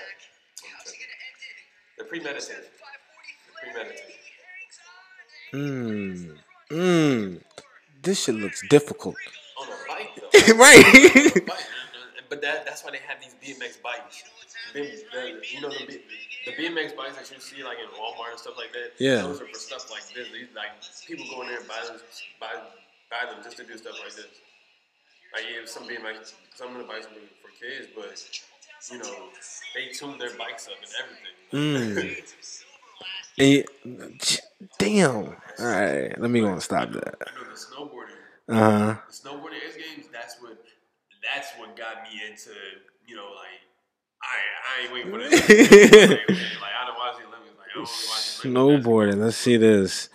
I'm 0.64 0.84
tripping. 0.84 1.06
They're 1.96 2.06
premeditated. 2.06 2.64
They're 3.62 3.72
premeditated. 3.72 4.14
Hmm. 5.50 6.36
Hmm. 6.70 7.36
This 8.02 8.24
shit 8.24 8.34
looks 8.36 8.62
difficult. 8.68 9.16
On 9.60 9.66
a 9.66 9.76
bike 9.88 10.46
though. 10.46 10.54
right. 10.54 11.48
But 12.28 12.42
that, 12.42 12.66
that's 12.66 12.84
why 12.84 12.90
they 12.90 12.98
have 13.08 13.18
these 13.20 13.34
BMX 13.40 13.80
bikes. 13.82 14.22
Them- 14.74 14.84
the, 15.12 15.40
you 15.50 15.60
know 15.62 15.70
the, 15.70 15.86
B- 15.86 16.02
the 16.44 16.52
BMX 16.52 16.94
bikes 16.96 17.16
that 17.16 17.30
you 17.34 17.40
see 17.40 17.64
like 17.64 17.78
in 17.78 17.88
Walmart 17.98 18.32
and 18.32 18.38
stuff 18.40 18.54
like 18.58 18.72
that. 18.72 18.92
Yeah. 18.98 19.22
Those 19.22 19.40
are 19.40 19.46
for 19.46 19.58
stuff 19.58 19.90
like 19.90 20.02
this. 20.14 20.28
These, 20.32 20.48
like 20.54 20.70
people 21.06 21.24
go 21.30 21.42
in 21.42 21.48
there 21.48 21.58
and 21.58 21.68
buy 21.68 21.80
them, 21.86 21.96
buy, 22.40 22.52
buy 23.10 23.30
them 23.32 23.42
just 23.42 23.56
to 23.56 23.64
do 23.64 23.76
stuff 23.78 23.96
like 24.04 24.14
this. 24.14 24.26
Like 25.32 25.44
yeah, 25.44 25.64
some 25.66 25.84
BMX, 25.84 26.34
some 26.54 26.72
of 26.76 26.78
the 26.78 26.84
bikes 26.84 27.06
are 27.06 27.10
for 27.40 27.50
kids, 27.58 27.88
but 27.96 28.92
you 28.92 28.98
know 28.98 29.28
they 29.74 29.88
tune 29.92 30.18
their 30.18 30.36
bikes 30.36 30.68
up 30.68 30.74
and 30.82 30.92
everything. 31.00 32.14
Mm. 32.16 32.34
And 33.38 33.64
damn. 34.78 35.16
All 35.16 35.34
right. 35.60 36.20
Let 36.20 36.28
me 36.30 36.40
go 36.40 36.48
and 36.48 36.60
stop 36.62 36.90
that. 36.90 37.14
I 37.24 37.34
know 37.40 37.48
the 37.48 37.54
snowboarding. 37.56 38.18
Uh 38.48 38.54
huh. 38.94 39.00
the 39.06 39.12
snowboarding 39.12 39.64
X 39.64 39.76
Games, 39.76 40.06
that's 40.12 40.36
what 40.40 40.58
that's 41.34 41.52
what 41.58 41.76
got 41.76 42.02
me 42.02 42.20
into, 42.28 42.50
you 43.06 43.16
know, 43.16 43.30
like 43.34 43.60
I 44.22 44.36
I 44.66 44.82
ain't 44.84 44.92
waiting 44.92 45.10
for 45.12 45.18
the 45.18 45.26
Olympics. 45.26 45.48
like 46.60 46.72
I 46.74 46.86
don't 46.86 46.96
watch 46.96 47.16
the 47.18 47.26
Olympics. 47.26 47.56
Like 47.58 47.68
I 47.74 47.78
only 47.78 47.82
watch. 47.82 48.84
Snowboarding. 48.84 49.18
Let's 49.22 49.36
see 49.36 49.56
this. 49.56 50.08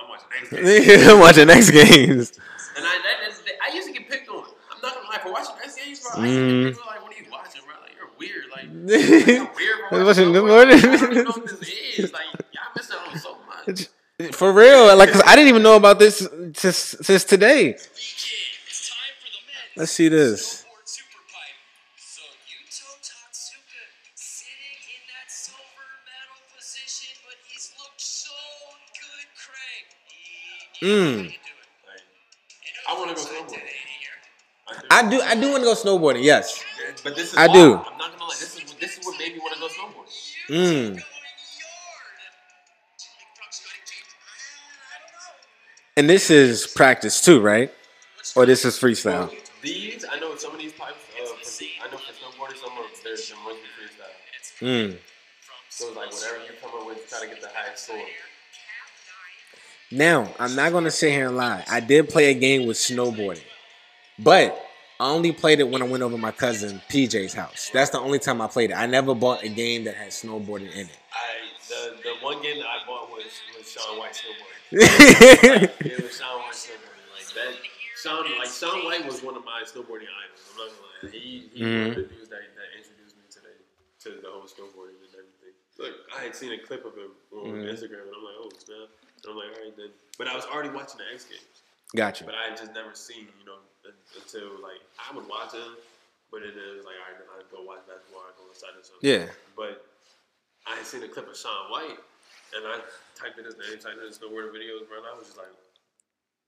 I'm 0.00 0.08
watching 0.08 0.28
X 0.40 0.50
Games. 0.90 1.08
I'm 1.08 1.20
watching 1.20 1.50
X 1.50 1.70
Games. 1.70 2.32
And 2.76 2.86
I 2.86 2.98
that, 3.02 3.16
that's, 3.22 3.42
I 3.70 3.74
used 3.74 3.88
to 3.88 3.92
get 3.94 4.08
picked 4.08 4.28
on. 4.28 4.44
I'm 4.70 4.80
not 4.82 4.94
gonna 4.94 5.08
lie, 5.08 5.18
for 5.22 5.32
watching 5.32 5.54
X 5.62 5.74
Games, 5.76 6.00
bro, 6.00 6.22
I 6.22 6.26
used 6.26 6.36
to 6.38 6.40
get 6.40 6.48
Mm. 6.48 6.68
picked 6.68 6.80
on 6.80 6.86
like 6.86 7.02
what 7.02 7.12
are 7.12 7.18
you 7.22 7.26
watching, 7.30 7.62
bro? 7.66 7.74
Like 7.82 7.94
you're 7.96 8.10
weird. 8.18 8.44
Like 8.50 8.64
you're 9.28 9.54
weird 9.54 9.78
for 9.88 10.04
Watching 10.04 10.04
watching 10.04 10.24
snowboarding. 10.34 10.84
I 10.84 10.96
don't 10.96 11.12
even 11.12 11.24
know 11.24 11.30
what 11.30 11.46
this 11.60 11.98
is. 11.98 12.12
Like 12.12 12.22
y'all 12.52 12.62
missing 12.76 12.96
out 13.00 13.12
on 13.12 13.18
so 13.18 13.36
much. 13.46 13.88
For 14.34 14.52
real, 14.52 14.96
like 14.96 15.12
'cause 15.12 15.22
I 15.24 15.36
didn't 15.36 15.48
even 15.48 15.62
know 15.62 15.76
about 15.76 15.98
this 16.00 16.26
since 16.54 16.76
since 17.02 17.22
today. 17.24 17.70
It's 17.70 17.86
Let's 19.78 19.92
see 19.92 20.08
this. 20.08 20.64
snowboard 20.66 20.86
super 20.86 21.22
pipe. 21.30 21.58
So 21.96 22.22
Yuto 22.50 22.88
Totsuka 22.98 23.82
sitting 24.14 24.80
in 24.90 25.02
that 25.14 25.30
silver 25.30 25.86
medal 26.02 26.42
position, 26.50 27.14
but 27.24 27.38
he's 27.46 27.70
looked 27.78 28.00
so 28.00 28.34
good, 28.98 29.26
Craig. 29.38 29.84
He, 30.80 30.86
he 30.86 30.92
Mm. 30.92 31.14
how 31.14 31.22
you 31.22 31.30
doing? 31.30 31.70
Like 31.86 32.02
I 32.88 32.92
want 32.98 33.08
to 33.10 33.14
go 33.14 33.22
snowboarding. 33.22 33.62
I 34.90 35.08
do 35.10 35.20
I 35.22 35.34
do 35.36 35.50
want 35.52 35.62
to 35.62 35.68
go 35.70 35.74
snowboarding. 35.74 36.24
Yes. 36.24 36.62
But 37.04 37.14
this 37.14 37.32
is 37.32 37.36
I 37.38 37.46
why. 37.46 37.52
do. 37.54 37.74
I'm 37.76 37.98
not 37.98 38.10
gonna 38.12 38.24
lie. 38.24 38.30
This 38.40 38.56
is 38.56 38.64
what- 38.64 38.80
this 38.80 38.98
is 38.98 39.06
what 39.06 39.18
made 39.18 39.32
me 39.34 39.38
want 39.38 39.54
to 39.54 39.60
go 39.60 39.68
snowboarding. 39.68 40.96
Mm. 40.98 41.02
And 45.96 46.08
this 46.08 46.30
is 46.30 46.66
practice 46.66 47.20
too, 47.20 47.40
right? 47.40 47.72
Or 48.36 48.46
this 48.46 48.64
is 48.64 48.78
freestyle. 48.78 49.32
These, 49.62 50.04
I 50.10 50.20
know 50.20 50.36
some 50.36 50.52
of 50.52 50.58
these 50.58 50.72
pipes, 50.72 50.94
uh, 51.20 51.26
for, 51.26 51.64
I 51.84 51.90
know 51.90 51.98
for 51.98 52.12
snowboarders, 52.12 52.58
some 52.58 52.70
of 52.70 52.84
them, 52.84 52.86
they're, 53.02 53.16
they're 53.16 53.36
mostly 53.44 53.68
freestyle. 53.74 54.18
Mm. 54.60 54.98
So 55.68 55.88
it's 55.88 55.96
like 55.96 56.12
whatever 56.12 56.44
you 56.44 56.52
come 56.60 56.70
up 56.80 56.86
with, 56.86 57.08
try 57.08 57.20
to 57.20 57.26
get 57.26 57.40
the 57.40 57.48
highest 57.52 57.84
score. 57.84 57.98
Now, 59.90 60.28
I'm 60.38 60.54
not 60.54 60.72
gonna 60.72 60.90
sit 60.90 61.12
here 61.12 61.28
and 61.28 61.36
lie. 61.36 61.64
I 61.70 61.80
did 61.80 62.08
play 62.08 62.30
a 62.30 62.34
game 62.34 62.66
with 62.66 62.76
snowboarding, 62.76 63.42
but 64.18 64.62
I 65.00 65.08
only 65.10 65.32
played 65.32 65.60
it 65.60 65.68
when 65.68 65.80
I 65.80 65.86
went 65.86 66.02
over 66.02 66.18
my 66.18 66.30
cousin 66.30 66.82
PJ's 66.90 67.32
house. 67.32 67.70
That's 67.72 67.90
the 67.90 68.00
only 68.00 68.18
time 68.18 68.40
I 68.40 68.48
played 68.48 68.70
it. 68.70 68.74
I 68.74 68.86
never 68.86 69.14
bought 69.14 69.44
a 69.44 69.48
game 69.48 69.84
that 69.84 69.94
had 69.94 70.08
snowboarding 70.08 70.72
in 70.72 70.86
it. 70.86 70.98
I 71.12 71.38
the 71.68 71.96
the 72.02 72.14
one 72.20 72.42
game 72.42 72.58
that 72.58 72.66
I 72.66 72.86
bought 72.86 73.10
was 73.10 73.24
was 73.56 73.70
Shaun 73.70 73.98
White 73.98 74.12
snowboarding. 74.12 75.70
it 75.86 76.02
was 76.02 76.18
Shaun 76.18 76.40
White 76.40 76.52
snowboarding. 76.52 76.87
Like 78.08 78.24
that, 78.24 78.26
Sean 78.26 78.38
like 78.38 78.48
Shaun 78.48 78.84
White 78.84 79.04
was 79.06 79.22
one 79.22 79.36
of 79.36 79.44
my 79.44 79.62
snowboarding 79.64 80.08
idols. 80.08 80.40
I'm 80.52 80.56
not 80.58 80.68
gonna 80.72 80.88
lie. 81.04 81.10
He 81.12 81.50
he 81.52 81.60
Mhm. 81.62 81.80
one 81.80 81.90
of 81.90 81.96
the 81.96 82.02
dudes 82.14 82.28
that, 82.30 82.42
that 82.56 82.68
introduced 82.76 83.16
me 83.16 83.24
to 83.30 83.40
the 83.40 83.52
to 84.04 84.08
the 84.22 84.30
whole 84.30 84.46
snowboarding 84.48 84.98
and 85.02 85.12
everything. 85.14 85.54
Look, 85.78 85.94
I 86.14 86.22
had 86.24 86.34
seen 86.34 86.52
a 86.52 86.58
clip 86.58 86.84
of 86.84 86.94
him 86.96 87.12
on 87.32 87.62
Mhm. 87.62 87.70
Instagram, 87.70 88.06
and 88.08 88.14
I'm 88.16 88.24
like, 88.24 88.38
oh 88.38 88.50
snap. 88.58 88.88
And 89.22 89.26
I'm 89.30 89.36
like, 89.36 89.50
all 89.56 89.62
right 89.64 89.76
then. 89.76 89.92
But 90.16 90.26
I 90.28 90.34
was 90.34 90.44
already 90.46 90.70
watching 90.70 90.98
the 90.98 91.06
X 91.12 91.24
Games. 91.24 91.62
Gotcha. 91.94 92.24
But 92.24 92.34
I 92.34 92.48
had 92.50 92.56
just 92.58 92.72
never 92.72 92.94
seen, 92.94 93.32
you 93.38 93.44
know, 93.46 93.58
until 94.16 94.58
like 94.60 94.80
I 94.98 95.14
would 95.14 95.26
watch 95.28 95.52
them, 95.52 95.76
but 96.30 96.42
it 96.42 96.56
is 96.56 96.84
like 96.84 96.96
all 96.98 97.06
right, 97.12 97.18
then 97.18 97.28
I 97.32 97.42
go 97.50 97.62
watch 97.62 97.86
basketball, 97.86 98.22
I 98.26 98.32
go 98.36 98.48
inside 98.50 98.76
or 98.76 98.82
something. 98.84 99.08
Yeah. 99.08 99.30
But 99.56 99.86
I 100.66 100.76
had 100.76 100.84
seen 100.86 101.02
a 101.02 101.08
clip 101.08 101.28
of 101.28 101.36
Shaun 101.36 101.70
White, 101.70 101.98
and 102.54 102.66
I 102.66 102.80
typed 103.16 103.38
in 103.38 103.44
his 103.46 103.56
name, 103.56 103.78
typed 103.78 103.98
in 103.98 104.06
his 104.06 104.18
snowboarding 104.18 104.52
videos, 104.52 104.86
bro. 104.88 104.98
And 104.98 105.06
I 105.06 105.14
was 105.16 105.26
just 105.26 105.38
like, 105.38 105.48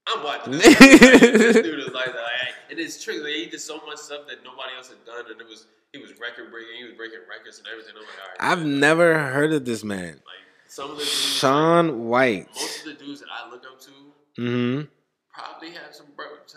I'm 0.07 0.23
watching 0.23 0.51
this. 0.57 0.77
this 0.79 1.55
dude 1.55 1.79
is 1.79 1.91
like 1.93 2.05
that. 2.07 2.15
Like, 2.15 2.53
and 2.69 2.79
it's 2.79 3.03
tricky. 3.03 3.19
Like, 3.19 3.33
he 3.33 3.45
did 3.47 3.61
so 3.61 3.77
much 3.85 3.97
stuff 3.97 4.21
that 4.27 4.43
nobody 4.43 4.73
else 4.75 4.89
had 4.89 5.03
done, 5.05 5.25
and 5.31 5.39
it 5.39 5.47
was 5.47 5.67
he 5.93 5.99
was 5.99 6.11
record 6.19 6.51
breaking. 6.51 6.75
He 6.77 6.83
was 6.85 6.93
breaking 6.93 7.19
records 7.29 7.59
and 7.59 7.67
everything. 7.67 7.93
I'm 7.95 8.01
like, 8.01 8.17
all 8.21 8.29
right. 8.31 8.51
I've 8.57 8.65
never 8.65 9.19
heard 9.19 9.53
of 9.53 9.65
this 9.65 9.83
man, 9.83 10.13
like 10.25 10.41
some 10.67 10.89
of 10.91 10.97
the 10.97 11.03
dudes, 11.03 11.11
Shaun 11.11 12.07
White. 12.07 12.47
most 12.55 12.79
of 12.79 12.97
the 12.97 13.03
dudes 13.03 13.19
that 13.19 13.29
I 13.29 13.49
look 13.51 13.63
up 13.67 13.79
to 13.81 13.91
mm-hmm. 14.41 14.87
probably 15.33 15.71
have 15.71 15.93
some 15.93 16.07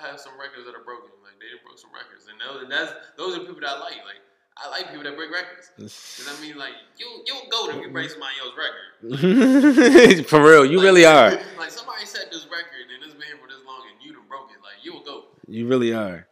have 0.00 0.20
some 0.20 0.38
records 0.38 0.66
that 0.66 0.74
are 0.74 0.84
broken. 0.84 1.10
Like 1.22 1.36
they 1.40 1.50
broke 1.66 1.78
some 1.78 1.90
records, 1.92 2.26
and 2.30 2.38
those 2.40 2.62
and 2.62 2.70
that's 2.72 2.92
those 3.18 3.36
are 3.36 3.40
people 3.40 3.60
that 3.60 3.70
I 3.76 3.80
like. 3.80 4.00
Like 4.06 4.22
I 4.56 4.70
like 4.70 4.86
people 4.88 5.02
that 5.02 5.16
break 5.18 5.34
records. 5.34 5.70
Cause 5.76 6.30
I 6.30 6.40
mean, 6.40 6.56
like 6.56 6.72
you 6.96 7.06
you'll 7.26 7.50
go 7.50 7.72
to 7.72 7.78
you 7.82 7.90
break 7.90 8.10
somebody 8.10 8.34
else's 8.38 8.54
record. 8.54 10.26
For 10.30 10.40
real, 10.40 10.64
you 10.64 10.78
Like- 10.78 10.84
really 10.86 11.04
are. 11.04 11.34
Like 11.58 11.70
somebody 11.70 12.06
set 12.06 12.30
this 12.30 12.46
record 12.46 12.86
and 12.94 13.02
it's 13.02 13.14
been 13.14 13.26
here 13.26 13.36
for 13.42 13.48
this 13.48 13.58
long, 13.66 13.82
and 13.90 13.98
you 14.04 14.14
done 14.14 14.22
broke 14.28 14.50
it. 14.54 14.62
Like 14.62 14.78
you'll 14.86 15.02
go. 15.02 15.34
You 15.54 15.68
really 15.68 15.94
are. 15.94 16.26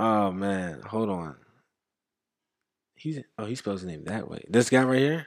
Oh 0.00 0.32
man, 0.32 0.80
hold 0.82 1.10
on. 1.10 1.36
He's 2.96 3.20
oh 3.38 3.44
he 3.44 3.54
spells 3.54 3.82
his 3.82 3.88
name 3.88 4.02
that 4.06 4.28
way. 4.28 4.42
This 4.48 4.68
guy 4.68 4.82
right 4.82 4.98
here. 4.98 5.26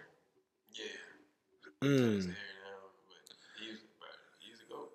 Yeah. 0.73 0.83
He's 1.79 1.89
Mm, 1.89 2.27
now, 2.27 2.33
he's 3.57 3.77
bro, 3.97 4.09
he's 4.39 4.59
a 4.59 4.73
goat. 4.73 4.91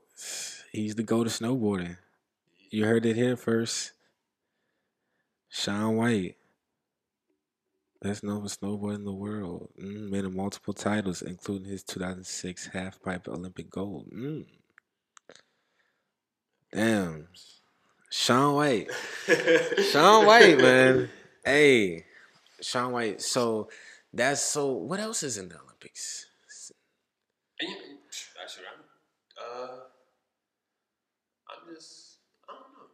he's 0.70 0.94
the 0.96 1.02
go 1.02 1.24
to 1.24 1.30
snowboarding. 1.30 1.96
You 2.70 2.84
heard 2.84 3.06
it 3.06 3.16
here 3.16 3.38
first. 3.38 3.92
Shaun 5.48 5.96
White. 5.96 6.36
Best 8.02 8.22
known 8.22 8.42
for 8.46 8.48
snowboarding 8.54 8.96
in 8.96 9.04
the 9.06 9.14
world. 9.14 9.70
Mm, 9.82 10.10
winning 10.10 10.36
multiple 10.36 10.74
titles, 10.74 11.22
including 11.22 11.70
his 11.70 11.82
2006 11.82 12.66
half 12.66 13.00
pipe 13.00 13.26
Olympic 13.28 13.70
gold. 13.70 14.10
Mm. 14.14 14.44
Damn. 16.70 17.28
Shaun 18.16 18.54
White. 18.54 18.90
Shaun 19.76 20.24
White, 20.26 20.60
man. 20.60 21.10
Hey, 21.44 22.06
Shaun 22.60 22.92
White. 22.92 23.20
So 23.22 23.68
that's 24.12 24.40
so. 24.42 24.72
What 24.72 25.00
else 25.00 25.22
is 25.22 25.36
in 25.38 25.48
the 25.48 25.60
Olympics? 25.60 26.26
Actually, 28.42 28.66
I'm, 28.72 28.82
uh, 29.40 29.84
I'm 31.48 31.74
just, 31.74 32.18
I 32.48 32.52
don't 32.52 32.72
know. 32.76 32.88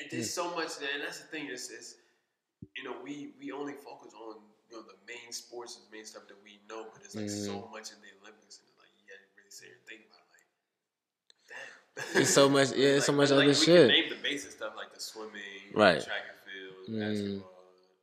And 0.00 0.10
there's 0.10 0.30
Hmm. 0.30 0.34
so 0.34 0.54
much 0.54 0.78
there, 0.78 0.90
and 0.94 1.02
that's 1.02 1.20
the 1.20 1.26
thing. 1.28 1.46
Is, 1.48 1.70
is 1.70 1.96
you 2.76 2.84
know, 2.84 2.96
we 3.02 3.34
we 3.40 3.52
only 3.52 3.74
focus 3.74 4.14
on 4.14 4.42
you 4.70 4.76
know 4.76 4.82
the 4.82 4.98
main 5.06 5.32
sports 5.32 5.76
and 5.78 5.86
the 5.90 5.96
main 5.96 6.06
stuff 6.06 6.28
that 6.28 6.38
we 6.44 6.60
know, 6.68 6.86
but 6.92 7.02
there's 7.02 7.16
like 7.16 7.30
so 7.30 7.66
Hmm. 7.66 7.72
much 7.72 7.90
in 7.90 7.98
the 8.02 8.10
Olympics, 8.22 8.60
and 8.62 8.70
like 8.78 8.90
you 8.98 9.04
gotta 9.10 9.26
really 9.38 9.50
sit 9.50 9.66
here 9.70 9.76
and 9.78 9.86
think 9.86 10.02
about 10.06 10.13
it, 11.96 12.00
like, 12.00 12.06
damn. 12.06 12.14
There's 12.14 12.30
so 12.34 12.48
much- 12.48 12.72
yeah, 12.72 12.88
there's 12.92 13.04
so 13.06 13.12
much 13.12 13.30
like, 13.30 13.36
other 13.38 13.46
we 13.48 13.54
shit. 13.54 13.66
Can 13.66 13.88
name 13.88 14.08
the 14.10 14.16
basic 14.22 14.50
stuff 14.52 14.72
like 14.76 14.92
the 14.94 15.00
swimming, 15.00 15.32
Right. 15.74 16.02
track 16.02 16.22
and 16.28 16.38
field, 16.52 16.88
Mm. 16.88 17.10
basketball, 17.10 17.50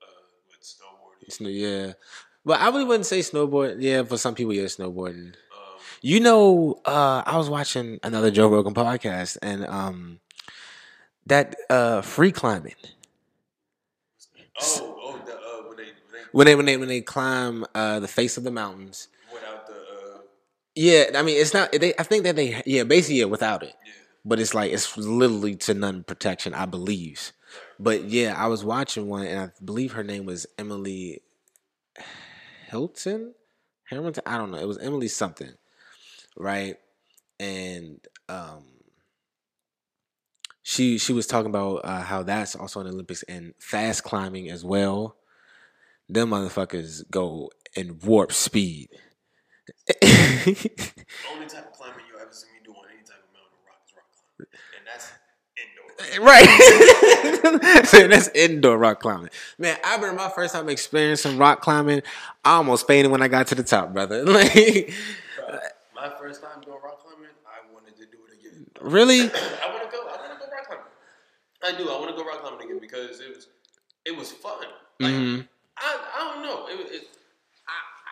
uh, 0.01 0.05
with 0.49 0.61
snowboarding. 0.61 1.31
Snow, 1.31 1.49
yeah, 1.49 1.93
but 2.45 2.59
I 2.61 2.67
really 2.69 2.85
wouldn't 2.85 3.05
say 3.05 3.19
snowboard. 3.19 3.77
Yeah, 3.79 4.03
for 4.03 4.17
some 4.17 4.35
people, 4.35 4.53
yeah, 4.53 4.63
snowboarding. 4.65 5.33
Um, 5.35 5.35
You 6.01 6.19
know, 6.19 6.81
uh, 6.85 7.21
I 7.25 7.37
was 7.37 7.49
watching 7.49 7.99
another 8.03 8.31
Joe 8.31 8.47
Rogan 8.47 8.73
podcast, 8.73 9.37
and 9.41 9.65
um, 9.67 10.19
that 11.27 11.55
uh, 11.69 12.01
free 12.01 12.31
climbing 12.31 12.73
oh, 14.61 14.97
oh, 14.99 15.21
the, 15.25 15.33
uh, 15.33 15.67
when 15.67 15.77
they 15.77 15.91
when 16.31 16.45
they 16.47 16.55
when 16.55 16.55
they 16.55 16.55
when 16.55 16.65
they 16.65 16.77
when 16.77 16.87
they 16.87 17.01
climb 17.01 17.65
uh, 17.75 17.99
the 17.99 18.07
face 18.07 18.37
of 18.37 18.43
the 18.43 18.51
mountains. 18.51 19.07
Yeah, 20.75 21.05
I 21.15 21.21
mean, 21.21 21.39
it's 21.39 21.53
not. 21.53 21.71
They, 21.73 21.93
I 21.99 22.03
think 22.03 22.23
that 22.23 22.35
they, 22.35 22.61
yeah, 22.65 22.83
basically, 22.83 23.19
yeah, 23.19 23.25
without 23.25 23.63
it. 23.63 23.73
yeah. 23.85 23.93
but 24.23 24.39
it's 24.39 24.53
like 24.53 24.71
it's 24.71 24.97
literally 24.97 25.55
to 25.57 25.73
none 25.73 26.03
protection, 26.03 26.53
I 26.53 26.65
believe. 26.65 27.33
But 27.79 28.05
yeah, 28.05 28.35
I 28.37 28.47
was 28.47 28.63
watching 28.63 29.07
one, 29.07 29.25
and 29.27 29.39
I 29.41 29.51
believe 29.63 29.93
her 29.93 30.03
name 30.03 30.25
was 30.25 30.45
Emily 30.57 31.21
Hilton, 32.69 33.33
Hamilton. 33.85 34.23
I 34.25 34.37
don't 34.37 34.51
know. 34.51 34.57
It 34.57 34.67
was 34.67 34.77
Emily 34.77 35.07
something, 35.09 35.51
right? 36.37 36.77
And 37.39 37.99
um, 38.29 38.65
she 40.63 40.97
she 40.97 41.13
was 41.13 41.27
talking 41.27 41.49
about 41.49 41.77
uh, 41.83 42.01
how 42.01 42.23
that's 42.23 42.55
also 42.55 42.79
in 42.81 42.87
Olympics 42.87 43.23
and 43.23 43.53
fast 43.59 44.03
climbing 44.03 44.49
as 44.49 44.63
well. 44.63 45.17
Them 46.09 46.29
motherfuckers 46.29 47.03
go 47.09 47.51
in 47.75 47.99
warp 47.99 48.31
speed. 48.31 48.89
The 49.99 50.07
only 51.33 51.47
type 51.47 51.67
of 51.67 51.73
climbing 51.73 52.05
you 52.11 52.19
ever 52.21 52.31
see 52.31 52.47
me 52.53 52.59
do 52.63 52.71
on 52.71 52.85
any 52.89 53.03
type 53.03 53.21
of 53.23 53.31
mountain 53.33 53.59
rock 53.67 53.81
is 53.85 53.93
rock 53.95 54.07
climbing, 54.13 54.51
and 54.77 54.87
that's 54.87 55.11
indoor. 55.57 56.25
Right. 56.25 58.09
that's 58.09 58.29
indoor 58.35 58.77
rock 58.77 58.99
climbing. 59.01 59.29
Man, 59.57 59.77
I 59.85 59.95
remember 59.95 60.15
my 60.21 60.29
first 60.29 60.53
time 60.53 60.69
experiencing 60.69 61.37
rock 61.37 61.61
climbing. 61.61 62.01
I 62.45 62.53
almost 62.55 62.87
fainted 62.87 63.11
when 63.11 63.21
I 63.21 63.27
got 63.27 63.47
to 63.47 63.55
the 63.55 63.63
top, 63.63 63.93
brother. 63.93 64.23
Like, 64.31 64.93
Bro, 65.37 65.59
my 65.95 66.09
first 66.19 66.41
time 66.41 66.61
doing 66.61 66.77
rock 66.83 67.01
climbing, 67.03 67.29
I 67.45 67.73
wanted 67.73 67.95
to 67.97 68.05
do 68.05 68.17
it 68.27 68.39
again. 68.39 68.65
really? 68.81 69.19
I 69.21 69.25
want 69.69 69.83
to 69.83 69.95
go. 69.95 70.03
I 70.07 70.17
want 70.17 70.33
to 70.33 70.45
go 70.45 70.51
rock 70.51 70.67
climbing. 70.67 70.85
I 71.63 71.77
do. 71.77 71.89
I 71.89 71.99
want 71.99 72.15
to 72.15 72.21
go 72.23 72.27
rock 72.27 72.41
climbing 72.41 72.65
again 72.67 72.79
because 72.79 73.19
it 73.19 73.35
was, 73.35 73.47
it 74.05 74.15
was 74.17 74.31
fun. 74.31 74.65
Like 74.99 75.13
Mhm. 75.13 75.47
I, 75.77 75.99
I 76.17 76.33
don't 76.33 76.43
know. 76.43 76.67
It, 76.67 76.77
was- 76.77 76.91
it, 76.91 77.07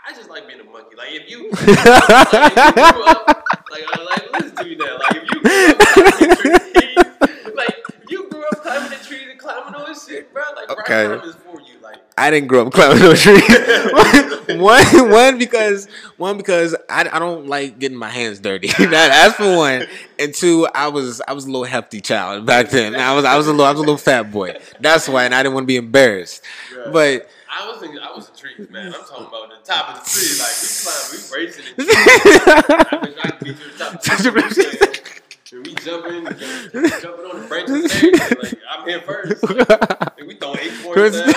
I, 0.07 0.13
just 0.13 0.29
like 0.29 0.47
being 0.47 0.59
a 0.59 0.63
monkey. 0.63 0.95
Like 0.95 1.09
if 1.11 1.29
you, 1.29 1.49
like, 1.51 1.59
if 1.59 2.75
you 2.75 2.93
grew 2.93 3.05
up, 3.05 3.45
like, 3.71 3.83
I- 3.87 4.03
like 4.03 4.31
listen 4.33 4.55
to 4.55 4.63
me 4.65 4.75
now. 4.75 4.97
Like 4.97 5.15
if 5.15 5.29
you 5.31 5.41
grew 5.41 5.67
up 5.69 5.79
climbing 5.79 6.35
trees, 6.35 6.95
like 7.55 7.75
if 7.89 8.09
you 8.09 8.29
grew 8.29 8.43
up 8.47 8.61
climbing 8.61 8.89
the 8.89 9.05
trees 9.05 9.21
and 9.29 9.39
climbing 9.39 9.75
all 9.75 9.85
this 9.87 10.07
shit, 10.07 10.33
bro. 10.33 10.43
Like 10.55 10.69
Okay. 10.71 11.05
rock 11.07 11.21
climbing 11.21 11.29
is 11.29 11.35
for 11.43 11.61
you. 11.61 11.79
Like 11.81 11.97
I 12.17 12.29
didn't 12.31 12.47
grow 12.47 12.65
up 12.67 12.73
climbing 12.73 12.99
no 12.99 13.13
trees. 13.15 14.59
one, 14.59 15.09
one 15.11 15.37
because 15.37 15.87
one 16.17 16.37
because 16.37 16.75
I, 16.89 17.07
I 17.11 17.19
don't 17.19 17.47
like 17.47 17.77
getting 17.79 17.97
my 17.97 18.09
hands 18.09 18.39
dirty. 18.39 18.67
that, 18.67 18.89
that's 18.89 19.35
for 19.35 19.55
one. 19.57 19.85
And 20.17 20.33
two, 20.33 20.67
I 20.73 20.87
was 20.87 21.21
I 21.27 21.33
was 21.33 21.45
a 21.45 21.47
little 21.47 21.63
hefty 21.65 22.01
child 22.01 22.45
back 22.45 22.69
then. 22.69 22.95
I 22.95 23.13
was 23.15 23.25
I 23.25 23.37
was 23.37 23.47
a 23.47 23.51
little 23.51 23.65
I 23.65 23.71
was 23.71 23.79
a 23.79 23.83
little 23.83 23.97
fat 23.97 24.31
boy. 24.31 24.55
That's 24.79 25.07
why, 25.07 25.25
and 25.25 25.35
I 25.35 25.43
didn't 25.43 25.53
want 25.55 25.63
to 25.65 25.67
be 25.67 25.77
embarrassed. 25.77 26.43
But 26.91 27.29
I 27.51 27.67
was 27.67 27.79
thinking, 27.79 27.99
I 27.99 28.11
was 28.15 28.29
a 28.29 28.35
tree 28.35 28.53
man. 28.69 28.93
I'm 28.93 29.01
talking 29.01 29.25
about 29.27 29.49
the 29.49 29.57
top 29.65 29.89
of 29.89 30.03
the 30.03 30.09
tree. 30.09 30.37
Like 30.37 30.55
we 30.61 30.67
climb, 30.83 31.03
we 31.11 31.17
racing 31.45 31.65
in 31.65 31.73
trees. 31.75 31.89
I 31.89 32.99
wish 33.01 33.15
I 33.23 33.31
could 33.31 33.47
be 33.47 33.53
to 33.53 33.59
the 33.59 33.77
top 33.77 33.93
of 33.95 34.01
the 34.01 34.41
tree. 34.53 35.05
And 35.51 35.65
we 35.65 35.73
jumping, 35.75 36.25
jumping, 36.25 37.01
jumping 37.01 37.25
on 37.25 37.41
the 37.41 37.47
branches. 37.47 38.03
and. 38.03 38.37
Like 38.43 38.53
I'm 38.69 38.87
here 38.87 39.01
first. 39.01 39.41
Like, 39.43 40.27
we 40.27 40.35
throwing 40.35 40.59
eight 40.59 40.73
points. 40.83 41.17
down. 41.17 41.27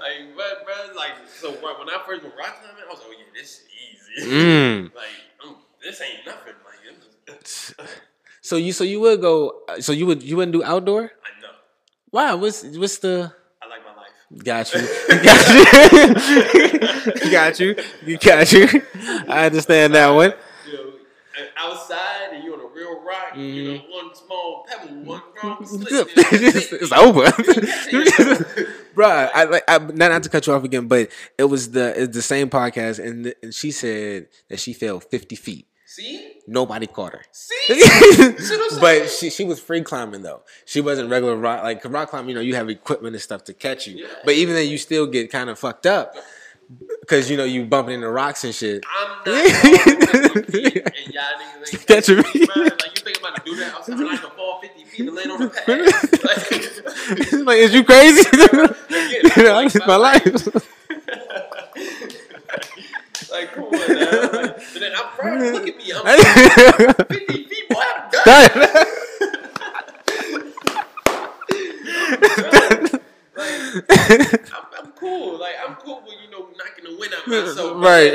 like, 0.00 0.32
but, 0.34 0.64
bro, 0.64 0.74
like, 0.96 1.12
so 1.28 1.50
when 1.50 1.74
when 1.78 1.90
I 1.90 2.02
first 2.06 2.22
went 2.22 2.34
rock 2.38 2.56
climbing, 2.62 2.82
I 2.82 2.90
was 2.90 3.00
like, 3.00 3.08
oh 3.08 3.12
yeah, 3.12 3.24
this 3.34 3.60
is 3.60 4.24
easy. 4.24 4.30
Mm. 4.32 4.90
Like, 4.94 5.04
um, 5.44 5.56
this 5.82 6.00
ain't 6.00 6.24
nothing. 6.24 6.54
Like, 6.64 7.88
So 8.40 8.56
you 8.56 8.72
so 8.72 8.82
you 8.84 9.00
would 9.00 9.20
go 9.20 9.60
so 9.80 9.92
you 9.92 10.06
would 10.06 10.22
you 10.22 10.36
wouldn't 10.36 10.54
do 10.54 10.64
outdoor? 10.64 11.12
I 11.20 11.40
know. 11.42 11.52
Wow, 12.10 12.36
what's 12.36 12.64
what's 12.64 12.96
the 12.98 13.30
I 13.60 13.68
like 13.68 13.84
my 13.84 13.94
life. 13.94 14.08
Got 14.36 14.72
you. 14.74 14.80
Got 15.08 15.60
you. 15.60 17.30
got 17.30 17.60
you. 17.60 17.76
You 18.04 18.18
got 18.18 18.52
you. 18.52 18.82
I 19.28 19.46
understand 19.46 19.94
that 19.94 20.08
one. 20.08 20.34
You 20.66 20.72
know, 20.72 20.92
outside 21.56 22.32
and 22.32 22.44
you 22.44 22.52
on 22.54 22.60
a 22.60 22.74
real 22.74 23.02
rock, 23.02 23.36
you 23.36 23.72
know, 23.72 23.78
mm-hmm. 23.78 23.92
one 23.92 24.14
small 24.14 24.66
pebble, 24.68 24.96
one 25.04 25.22
wrong 25.42 25.64
slip. 25.64 26.08
it's, 26.16 26.72
it's 26.72 26.92
over. 26.92 27.24
Bruh, 28.94 29.30
I 29.32 29.44
like 29.44 29.64
I, 29.68 29.78
not, 29.78 29.94
not 29.94 30.22
to 30.24 30.28
cut 30.28 30.46
you 30.46 30.52
off 30.52 30.64
again, 30.64 30.88
but 30.88 31.10
it 31.38 31.44
was 31.44 31.70
the 31.70 32.02
it's 32.02 32.14
the 32.14 32.22
same 32.22 32.50
podcast 32.50 33.04
and, 33.04 33.24
th- 33.24 33.36
and 33.42 33.54
she 33.54 33.70
said 33.70 34.28
that 34.48 34.60
she 34.60 34.72
fell 34.72 35.00
50 35.00 35.36
feet. 35.36 35.66
See? 35.98 36.34
Nobody 36.46 36.86
caught 36.86 37.12
her. 37.12 37.22
See? 37.32 37.82
but 38.80 39.10
she 39.10 39.30
she 39.30 39.42
was 39.42 39.58
free 39.58 39.82
climbing 39.82 40.22
though. 40.22 40.42
She 40.64 40.80
wasn't 40.80 41.10
regular 41.10 41.34
rock 41.34 41.64
like 41.64 41.84
rock 41.86 42.10
climbing. 42.10 42.28
You 42.28 42.34
know, 42.36 42.40
you 42.40 42.54
have 42.54 42.68
equipment 42.68 43.16
and 43.16 43.22
stuff 43.22 43.42
to 43.44 43.52
catch 43.52 43.88
you. 43.88 43.96
Yeah. 43.96 44.06
But 44.24 44.34
even 44.34 44.54
then, 44.54 44.68
you 44.68 44.78
still 44.78 45.08
get 45.08 45.32
kind 45.32 45.50
of 45.50 45.58
fucked 45.58 45.86
up 45.86 46.14
because 47.00 47.28
you 47.28 47.36
know 47.36 47.42
you 47.42 47.64
bumping 47.64 47.96
into 47.96 48.08
rocks 48.10 48.44
and 48.44 48.54
shit. 48.54 48.84
I'm 48.86 49.08
not 49.16 49.24
going 49.24 50.44
50 50.44 50.52
feet 50.52 50.76
and 50.86 51.14
y'all 51.14 51.24
niggas 51.40 51.74
ain't 51.74 51.86
Catch 51.88 52.08
me. 52.10 52.16
Like 52.16 52.96
you 52.96 53.02
think 53.02 53.18
about 53.18 53.34
to 53.34 53.42
do 53.44 53.56
that 53.56 53.74
outside, 53.74 54.00
I 54.00 54.16
can 54.18 54.30
fall 54.36 54.60
50 54.60 54.84
feet 54.84 55.00
and 55.08 55.16
land 55.16 55.32
on 55.32 55.40
the 55.40 55.50
pad. 55.50 55.80
Like, 57.34 57.44
like, 57.44 57.58
is 57.58 57.74
you 57.74 57.82
crazy? 57.82 58.22
You 58.88 59.42
know, 59.44 59.52
like, 59.52 59.74
my 59.84 59.96
life. 59.96 60.68
Like, 63.30 63.52
come 63.52 63.64
on 63.64 63.70
now. 63.72 64.20
Like, 64.22 64.56
but 64.56 64.80
then 64.80 64.92
I'm 64.96 65.08
proud. 65.16 65.40
Look 65.54 65.68
at 65.68 65.76
me. 65.76 65.92
I'm 65.94 66.94
50 67.06 67.44
feet, 67.44 67.68
boy. 67.68 67.80
I'm 67.80 68.10
done. 68.10 68.68
Like, 73.38 73.72
I'm, 73.90 74.64
I'm 74.78 74.92
cool. 74.92 75.38
Like 75.38 75.54
I'm 75.66 75.74
cool 75.76 76.02
with 76.04 76.14
you 76.24 76.30
know 76.30 76.48
knocking 76.56 76.84
the 76.84 76.96
wind 76.98 77.14
out 77.14 77.26
of 77.26 77.28
myself. 77.46 77.82
Right. 77.82 78.14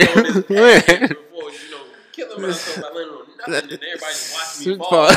Right. 0.49 1.09
before, 1.09 1.51
you 1.51 1.71
know, 1.71 1.83
killing 2.11 2.41
myself 2.41 2.81
by 2.81 2.97
laying 2.97 3.09
on 3.09 3.25
nothing, 3.47 3.71
and 3.71 3.83
everybody's 3.83 4.33
watching 4.35 4.71
me 4.71 4.77
fall. 4.77 5.07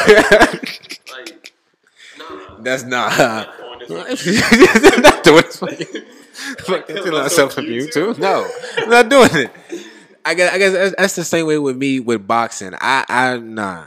Like, 1.13 1.55
nah. 2.19 2.57
That's 2.61 2.85
uh, 2.85 2.89
not. 2.89 3.89
Doing 3.89 4.05
this 4.05 4.93
I'm 4.95 5.03
not 5.03 5.25
doing 5.25 5.43
this 5.43 5.57
for 5.59 5.71
you. 5.71 5.87
Like, 5.87 6.07
Fuck, 6.59 6.87
killing 6.87 7.13
myself 7.13 7.55
from 7.55 7.65
you 7.65 7.73
you 7.73 7.91
too? 7.91 8.15
too. 8.15 8.21
No, 8.21 8.47
I'm 8.77 8.91
not 8.91 9.09
doing 9.09 9.31
it. 9.33 9.51
I 10.27 10.35
guess, 10.35 10.53
I 10.53 10.59
guess 10.59 10.73
that's, 10.73 10.95
that's 10.99 11.17
the 11.17 11.25
same 11.25 11.47
way 11.47 11.59
with 11.59 11.77
me 11.77 12.01
with 12.01 12.27
boxing. 12.27 12.75
I, 12.81 13.05
I, 13.09 13.37
nah, 13.39 13.87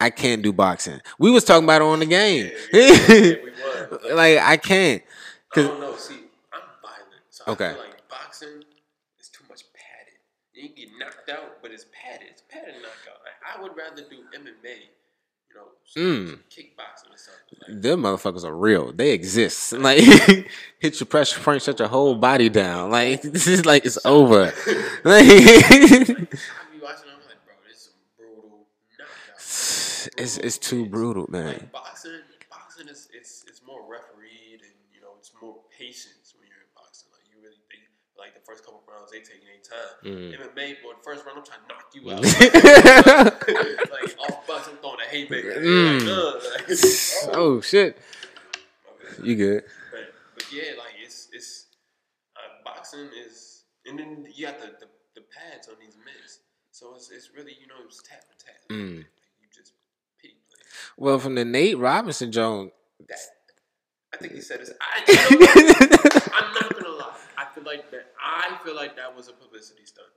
I 0.00 0.10
can't 0.10 0.42
do 0.42 0.52
boxing. 0.52 1.00
We 1.18 1.30
was 1.30 1.44
talking 1.44 1.64
about 1.64 1.82
it 1.82 1.84
on 1.84 2.00
the 2.00 2.06
game. 2.06 2.50
Yeah, 2.72 3.34
like 4.14 4.38
I 4.38 4.56
can't. 4.56 5.02
I 5.02 5.54
Cause 5.54 5.66
don't 5.68 5.80
know. 5.80 5.96
See, 5.96 6.14
I'm 6.52 6.60
violent, 6.82 7.22
so 7.30 7.44
Okay. 7.48 7.70
I 7.70 7.72
feel 7.74 7.80
like 7.82 8.08
boxing 8.08 8.64
is 9.20 9.28
too 9.28 9.44
much 9.48 9.62
padded. 9.72 10.18
You 10.54 10.68
can 10.68 10.76
get 10.76 10.88
knocked 10.98 11.28
out, 11.30 11.62
but 11.62 11.70
it's 11.70 11.86
padded. 11.92 12.28
It's 12.30 12.42
padded 12.48 12.74
knockout. 12.82 13.20
Like, 13.22 13.38
I 13.44 13.62
would 13.62 13.76
rather 13.76 14.02
do 14.02 14.16
MMA, 14.34 14.88
you 15.48 15.54
know, 15.54 15.68
Mm. 15.96 16.26
kickboxing 16.26 16.32
or 16.32 16.40
something. 16.50 16.72
Like, 16.74 16.93
them 17.68 18.02
motherfuckers 18.02 18.44
are 18.44 18.56
real. 18.56 18.92
They 18.92 19.10
exist. 19.12 19.72
Like 19.84 20.00
hit 20.78 21.00
your 21.00 21.06
pressure 21.06 21.40
point, 21.40 21.62
shut 21.62 21.78
your 21.78 21.88
whole 21.88 22.14
body 22.14 22.48
down. 22.48 22.90
Like 22.90 23.22
this 23.34 23.46
is 23.46 23.66
like 23.66 23.84
it's 23.84 23.98
over. 24.04 24.52
Like 25.04 25.24
I 25.24 25.28
be 26.72 26.80
watching. 26.80 27.10
I'm 27.12 27.20
like, 27.28 27.40
bro, 27.44 27.54
this 27.68 27.76
is 27.76 27.90
some 27.90 28.00
brutal 28.16 28.66
knockouts. 28.98 30.08
it's 30.16 30.38
it's 30.38 30.58
too 30.58 30.86
brutal, 30.86 31.26
man. 31.28 31.46
Like 31.46 31.72
boxing 31.72 32.88
is 32.88 33.08
it's 33.12 33.44
it's 33.46 33.60
more 33.66 33.82
refereed 33.84 34.62
and 34.62 34.76
you 34.94 35.00
know 35.00 35.12
it's 35.18 35.32
more 35.40 35.56
patience 35.76 36.34
when 36.38 36.48
you're 36.48 36.64
in 36.64 36.72
boxing. 36.74 37.08
Like 37.12 37.28
you 37.28 37.36
really 37.42 37.60
think 37.68 37.84
like 38.16 38.32
the 38.34 38.40
first 38.40 38.64
couple 38.64 38.82
rounds 38.88 39.12
they 39.12 39.20
taking 39.20 39.44
their 39.44 39.56
time. 39.74 40.12
Mm. 40.12 40.34
MMA, 40.38 40.82
boy, 40.82 40.92
first 41.02 41.24
round 41.26 41.38
I'm 41.38 41.44
trying 41.44 41.60
to 41.62 41.68
knock 41.68 41.90
you 41.94 42.10
out. 42.10 42.22
like 43.90 44.18
off 44.20 44.46
bus, 44.46 44.68
I'm 44.68 44.76
throwing 44.78 45.00
a 45.00 45.08
haymaker. 45.10 45.60
Mm. 45.60 46.00
Like, 46.00 46.08
uh, 46.08 46.32
like, 46.68 46.78
oh 47.36 47.60
shit, 47.60 47.98
Okay. 48.92 49.28
you 49.28 49.36
good? 49.36 49.64
But, 49.90 50.12
but 50.34 50.44
yeah, 50.52 50.72
like 50.78 50.94
it's 51.02 51.28
it's 51.32 51.66
uh, 52.36 52.62
boxing 52.64 53.08
is, 53.26 53.64
and 53.86 53.98
then 53.98 54.26
you 54.34 54.46
got 54.46 54.58
the, 54.60 54.66
the, 54.66 54.86
the 55.14 55.22
pads 55.22 55.68
on 55.68 55.74
these 55.80 55.96
mitts, 56.04 56.40
so 56.70 56.94
it's 56.96 57.10
it's 57.10 57.30
really 57.36 57.52
you 57.60 57.66
know 57.66 57.74
it's 57.86 58.02
tap 58.02 58.20
for 58.24 58.38
tap. 58.44 58.54
Mm. 58.70 58.96
Like, 58.98 59.06
you 59.40 59.48
just 59.54 59.72
pity 60.20 60.34
play. 60.48 60.62
Well, 60.96 61.18
from 61.18 61.34
the 61.34 61.44
Nate 61.44 61.78
Robinson 61.78 62.32
joint, 62.32 62.72
That 63.08 63.18
I 64.12 64.16
think 64.16 64.34
he 64.34 64.40
said 64.40 64.60
this. 64.60 64.70
I, 64.80 65.00
know? 65.00 66.30
I'm 66.34 66.54
not 66.54 66.72
gonna 66.72 66.96
lie. 66.96 67.16
I 67.54 67.60
feel 67.60 67.64
like 67.64 67.90
that. 67.90 68.06
I 68.20 68.58
feel 68.64 68.74
like 68.74 68.96
that 68.96 69.14
was 69.14 69.28
a 69.28 69.32
publicity 69.32 69.84
stunt. 69.86 70.08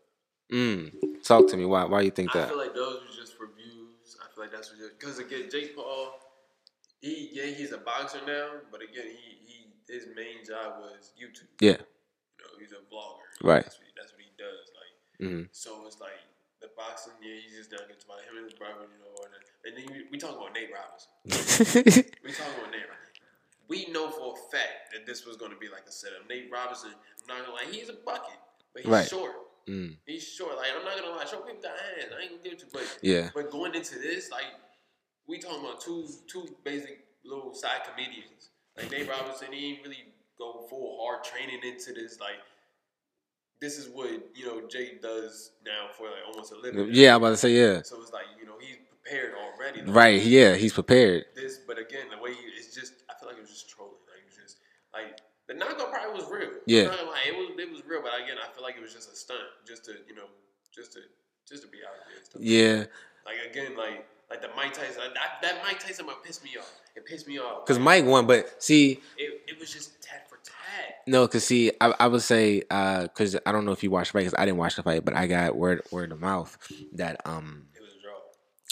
mm, 0.51 0.91
talk 1.23 1.47
to 1.49 1.57
me. 1.57 1.65
Why? 1.65 1.85
Why 1.85 2.01
you 2.01 2.11
think 2.11 2.35
I 2.35 2.39
that? 2.41 2.49
feel 2.49 2.57
like 2.57 2.73
those 2.73 3.01
were 3.01 3.15
just 3.15 3.37
for 3.37 3.47
views. 3.55 4.17
I 4.23 4.33
feel 4.33 4.43
like 4.45 4.51
that's 4.51 4.71
because 4.97 5.19
again, 5.19 5.49
Jake 5.51 5.75
Paul, 5.75 6.19
he 7.01 7.29
yeah 7.33 7.45
he's 7.53 7.71
a 7.73 7.77
boxer 7.77 8.19
now, 8.25 8.49
but 8.71 8.81
again 8.81 9.05
he 9.05 9.37
he 9.45 9.57
his 9.93 10.07
main 10.15 10.43
job 10.45 10.79
was 10.81 11.11
YouTube. 11.21 11.47
Yeah. 11.61 11.77
You 11.77 12.43
know, 12.43 12.53
he's 12.59 12.71
a 12.71 12.81
vlogger. 12.93 13.29
Right. 13.43 13.63
That's 13.63 13.77
what, 13.77 13.85
he, 13.85 13.93
that's 13.95 14.11
what 14.13 14.21
he 14.21 14.31
does. 14.37 14.71
Like 14.73 14.85
Mm. 15.19 15.47
so, 15.51 15.83
it's 15.87 15.99
like 15.99 16.13
the 16.61 16.69
boxing. 16.77 17.13
Yeah, 17.23 17.35
he's 17.41 17.57
just 17.57 17.71
done 17.71 17.89
it 17.89 18.03
about 18.05 18.21
him 18.21 18.37
and 18.37 18.45
his 18.45 18.53
brother. 18.53 18.85
You 18.85 19.01
know, 19.01 19.17
and, 19.25 19.33
and 19.65 19.73
then 19.77 19.85
we, 19.95 20.05
we 20.11 20.17
talk 20.19 20.37
about 20.37 20.53
Nate 20.53 20.69
Robinson. 20.69 21.09
We 22.23 22.31
talk 22.33 22.47
about 22.57 22.69
Nate. 22.71 22.85
Robinson. 22.85 23.06
We 23.69 23.87
know 23.87 24.09
for 24.09 24.33
a 24.33 24.51
fact 24.51 24.93
that 24.93 25.05
this 25.05 25.25
was 25.25 25.35
going 25.37 25.51
to 25.51 25.57
be 25.57 25.67
like 25.67 25.83
a 25.87 25.91
setup. 25.91 26.27
Nate 26.29 26.49
Robinson, 26.51 26.91
I'm 27.29 27.37
not 27.37 27.45
gonna 27.45 27.57
lie, 27.57 27.65
he's 27.71 27.89
a 27.89 27.93
bucket, 27.93 28.37
but 28.73 28.83
he's 28.83 28.91
Right. 28.91 29.07
short. 29.07 29.33
mm, 29.67 29.95
He's 30.05 30.23
short. 30.25 30.55
Like 30.55 30.67
I'm 30.77 30.85
not 30.85 30.97
gonna 30.97 31.15
lie, 31.15 31.25
show 31.25 31.39
people 31.41 31.61
the 31.61 31.67
hands. 31.69 32.13
I 32.17 32.21
ain't 32.21 32.31
gonna 32.31 32.43
give 32.43 32.53
it 32.53 32.59
to, 32.59 32.65
but 32.71 32.99
yeah. 33.01 33.29
but 33.33 33.51
going 33.51 33.75
into 33.75 33.99
this, 33.99 34.31
like 34.31 34.45
we 35.27 35.39
talking 35.39 35.59
about 35.59 35.81
two 35.81 36.07
two 36.27 36.47
basic 36.63 37.05
little 37.25 37.53
side 37.53 37.81
comedians. 37.89 38.51
Like 38.77 38.89
Nate 38.91 39.09
Robinson, 39.09 39.51
he 39.51 39.71
ain't 39.73 39.83
really 39.83 40.05
go 40.37 40.65
full 40.69 40.99
hard 41.01 41.23
training 41.25 41.59
into 41.63 41.91
this. 41.91 42.19
Like 42.21 42.39
this 43.59 43.77
is 43.77 43.89
what 43.89 44.09
you 44.35 44.45
know 44.45 44.67
Jay 44.69 44.97
does 45.01 45.51
now 45.65 45.87
for 45.97 46.03
like 46.05 46.23
almost 46.31 46.53
a 46.53 46.57
living. 46.57 46.89
Yeah, 46.91 47.15
I'm 47.15 47.21
about 47.23 47.31
to 47.31 47.37
say 47.37 47.51
yeah. 47.51 47.81
So 47.81 48.01
it's 48.01 48.13
like 48.13 48.25
you 48.39 48.45
know 48.45 48.53
he's 48.61 48.77
prepared 49.03 49.33
already. 49.35 49.81
Like, 49.81 49.95
Right. 49.95 50.21
Yeah, 50.23 50.55
he's 50.55 50.73
prepared. 50.73 51.25
This, 51.35 51.57
but 51.67 51.77
again, 51.79 52.05
the 52.15 52.21
way 52.21 52.33
he, 52.33 52.39
it's 52.57 52.73
just, 52.75 52.93
just 53.57 53.69
trolling. 53.69 53.97
Like 54.05 54.21
it 54.21 54.27
was 54.29 54.37
just 54.37 54.57
like 54.93 55.19
the 55.47 55.53
knockout 55.53 55.91
probably 55.91 56.13
was 56.21 56.29
real. 56.29 56.51
Yeah. 56.65 56.93
I'm 56.93 57.05
not 57.07 57.17
it 57.25 57.33
was 57.35 57.49
it 57.57 57.71
was 57.71 57.81
real, 57.85 58.01
but 58.01 58.11
again, 58.21 58.37
I 58.37 58.51
feel 58.53 58.63
like 58.63 58.75
it 58.77 58.81
was 58.81 58.93
just 58.93 59.11
a 59.11 59.15
stunt, 59.15 59.41
just 59.65 59.85
to 59.85 59.93
you 60.07 60.15
know, 60.15 60.29
just 60.73 60.93
to 60.93 60.99
just 61.47 61.63
to 61.63 61.69
be 61.69 61.79
out 61.85 61.95
there. 62.05 62.41
Yeah, 62.41 62.85
Like 63.25 63.37
again, 63.49 63.75
like 63.77 64.05
like 64.29 64.41
the 64.41 64.49
Mike 64.57 64.73
Tyson, 64.73 65.01
that, 65.13 65.41
that 65.41 65.63
Mike 65.63 65.79
Tyson 65.79 66.05
might 66.05 66.21
piss 66.23 66.43
me 66.43 66.51
off. 66.59 66.69
It 66.95 67.05
pissed 67.05 67.27
me 67.27 67.39
off 67.39 67.65
because 67.65 67.77
Like, 67.77 68.03
Mike 68.03 68.05
won, 68.05 68.27
but 68.27 68.61
see, 68.61 68.99
it, 69.17 69.41
it 69.47 69.59
was 69.59 69.71
just 69.71 70.01
tat 70.03 70.27
for 70.29 70.35
tat. 70.43 70.95
No, 71.07 71.25
cause 71.29 71.45
see, 71.45 71.71
I, 71.79 71.93
I 71.97 72.07
would 72.07 72.21
say, 72.21 72.63
uh, 72.69 73.07
cause 73.15 73.37
I 73.45 73.53
don't 73.53 73.63
know 73.63 73.71
if 73.71 73.83
you 73.83 73.89
watched 73.91 74.11
the 74.11 74.19
fight, 74.19 74.25
cause 74.25 74.35
I 74.37 74.43
didn't 74.43 74.57
watch 74.57 74.75
the 74.75 74.83
fight, 74.83 75.05
but 75.05 75.15
I 75.15 75.27
got 75.27 75.55
word 75.55 75.81
word 75.91 76.11
of 76.11 76.19
mouth 76.19 76.57
that 76.95 77.21
um, 77.23 77.67
It 77.73 77.81
was 77.81 77.93
a 77.93 78.01
draw. 78.01 78.15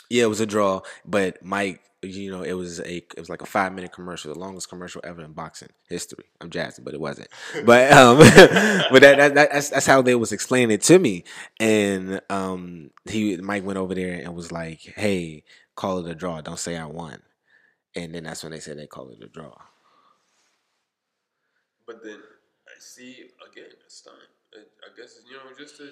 yeah, 0.09 0.23
it 0.23 0.27
was 0.27 0.41
a 0.41 0.45
draw, 0.45 0.81
but 1.05 1.41
Mike, 1.41 1.79
you 2.07 2.31
know, 2.31 2.41
it 2.43 2.53
was 2.53 2.79
a 2.79 2.97
it 2.97 3.17
was 3.17 3.29
like 3.29 3.41
a 3.41 3.45
five 3.45 3.73
minute 3.73 3.91
commercial, 3.93 4.33
the 4.33 4.39
longest 4.39 4.69
commercial 4.69 5.01
ever 5.03 5.23
in 5.23 5.33
boxing 5.33 5.69
history. 5.87 6.25
I'm 6.41 6.49
jazzing, 6.49 6.83
but 6.85 6.93
it 6.93 6.99
wasn't. 6.99 7.29
But 7.65 7.91
um, 7.91 8.17
but 8.91 9.01
that, 9.01 9.17
that, 9.17 9.35
that 9.35 9.51
that's 9.51 9.69
that's 9.69 9.85
how 9.85 10.01
they 10.01 10.15
was 10.15 10.31
explaining 10.31 10.71
it 10.71 10.81
to 10.83 10.99
me, 10.99 11.23
and 11.59 12.21
um, 12.29 12.91
he 13.05 13.37
Mike 13.37 13.65
went 13.65 13.77
over 13.79 13.95
there 13.95 14.13
and 14.23 14.35
was 14.35 14.51
like, 14.51 14.81
hey, 14.95 15.43
call 15.75 16.05
it 16.05 16.11
a 16.11 16.15
draw, 16.15 16.41
don't 16.41 16.59
say 16.59 16.77
I 16.77 16.85
won, 16.85 17.21
and 17.95 18.15
then 18.15 18.23
that's 18.25 18.43
when 18.43 18.51
they 18.53 18.59
said 18.59 18.77
they 18.77 18.87
call 18.87 19.09
it 19.09 19.23
a 19.23 19.27
draw. 19.27 19.55
But 21.87 22.03
then 22.03 22.19
I 22.19 22.79
see 22.79 23.29
again 23.49 23.71
a 23.85 23.89
stunt. 23.89 24.17
I 24.53 24.59
I 24.59 24.89
guess 24.97 25.19
you 25.29 25.37
know 25.37 25.55
just 25.57 25.77
to. 25.77 25.91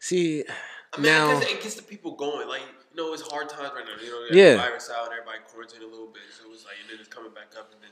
See, 0.00 0.44
I 0.92 0.96
mean, 0.96 1.06
now. 1.06 1.38
It 1.40 1.62
gets 1.62 1.74
the 1.74 1.82
people 1.82 2.12
going. 2.12 2.48
Like, 2.48 2.62
you 2.62 2.96
know, 2.96 3.12
it's 3.12 3.22
hard 3.22 3.48
times 3.48 3.72
right 3.74 3.84
now. 3.84 4.02
You 4.02 4.10
know, 4.10 4.26
Yeah. 4.30 4.56
virus 4.56 4.90
out, 4.90 5.10
everybody 5.12 5.38
quarantined 5.48 5.82
a 5.82 5.86
little 5.86 6.08
bit. 6.08 6.22
So 6.36 6.44
it 6.44 6.50
was 6.50 6.64
like, 6.64 6.76
and 6.82 6.90
then 6.90 6.98
it's 7.00 7.08
coming 7.08 7.32
back 7.32 7.52
up, 7.58 7.72
and 7.72 7.80
then 7.82 7.90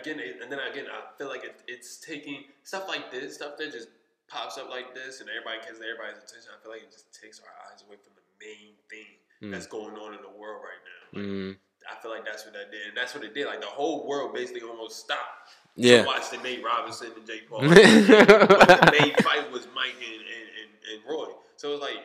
again, 0.00 0.18
it, 0.20 0.40
and 0.42 0.50
then 0.50 0.58
again, 0.60 0.86
I 0.90 1.16
feel 1.18 1.28
like 1.28 1.44
it, 1.44 1.60
it's 1.68 1.98
taking 1.98 2.44
stuff 2.62 2.88
like 2.88 3.10
this, 3.12 3.34
stuff 3.34 3.56
that 3.58 3.72
just 3.72 3.88
pops 4.28 4.56
up 4.58 4.70
like 4.70 4.94
this, 4.94 5.20
and 5.20 5.28
everybody 5.28 5.58
gets 5.60 5.78
everybody's 5.80 6.18
attention. 6.24 6.50
I 6.56 6.62
feel 6.62 6.72
like 6.72 6.82
it 6.82 6.92
just 6.92 7.12
takes 7.12 7.40
our 7.40 7.52
eyes 7.70 7.84
away 7.86 7.96
from 8.02 8.12
the 8.16 8.24
main 8.44 8.74
thing 8.90 9.20
Mm. 9.42 9.50
that's 9.50 9.66
going 9.66 9.96
on 9.98 10.14
in 10.14 10.22
the 10.22 10.30
world 10.30 10.62
right 10.62 10.78
now. 10.86 11.18
Like, 11.18 11.26
Mm, 11.26 11.56
I 11.90 12.00
feel 12.00 12.10
like 12.12 12.24
that's 12.24 12.44
what 12.44 12.54
that 12.54 12.70
did, 12.70 12.86
and 12.88 12.96
that's 12.96 13.14
what 13.14 13.24
it 13.24 13.34
did. 13.34 13.46
Like 13.46 13.60
the 13.60 13.66
whole 13.66 14.06
world 14.06 14.32
basically 14.32 14.62
almost 14.62 15.00
stopped 15.00 15.50
yeah. 15.74 16.00
to 16.02 16.06
watch 16.06 16.30
the 16.30 16.38
Nate 16.38 16.62
Robinson 16.64 17.10
and 17.16 17.26
Jake 17.26 17.48
Paul. 17.50 17.60
but 17.68 17.74
the 17.74 18.96
main 18.98 19.14
fight 19.16 19.50
was 19.50 19.66
Mike 19.74 19.98
and, 20.00 20.22
and, 20.22 20.48
and, 20.92 21.02
Roy. 21.08 21.28
So 21.56 21.68
it 21.68 21.72
was 21.72 21.80
like, 21.80 22.02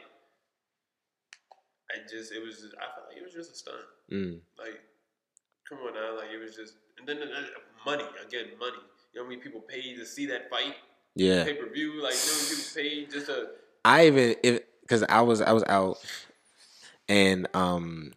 I 1.92 2.00
just, 2.10 2.32
it 2.32 2.44
was, 2.44 2.60
just, 2.62 2.76
I 2.76 2.94
felt 2.96 3.08
like 3.10 3.18
it 3.18 3.24
was 3.24 3.34
just 3.34 3.52
a 3.52 3.56
stunt. 3.56 3.78
Mm, 4.12 4.40
Like, 4.58 4.80
come 5.68 5.80
on 5.80 5.94
now, 5.94 6.18
like 6.18 6.30
it 6.34 6.38
was 6.40 6.56
just, 6.56 6.76
and 7.00 7.08
then 7.08 7.18
uh, 7.18 7.42
money 7.86 8.06
again, 8.26 8.48
money. 8.60 8.78
You 9.14 9.22
know 9.22 9.24
how 9.26 9.30
many 9.30 9.42
people 9.42 9.62
paid 9.62 9.98
to 9.98 10.06
see 10.06 10.28
that 10.28 10.50
fight, 10.50 10.76
yeah. 11.16 11.44
pay 11.44 11.56
per 11.56 11.70
view? 11.70 12.02
Like, 12.02 12.14
you 12.14 12.28
know 12.28 12.34
how 12.34 12.44
many 12.44 12.50
people 12.50 12.72
paid 12.76 13.12
just 13.12 13.26
to. 13.28 13.48
I 13.84 14.08
even 14.08 14.36
if 14.44 14.60
because 14.82 15.04
I 15.04 15.22
was 15.22 15.42
I 15.42 15.52
was 15.52 15.64
out 15.68 15.98
and 17.08 17.48
um 17.54 18.14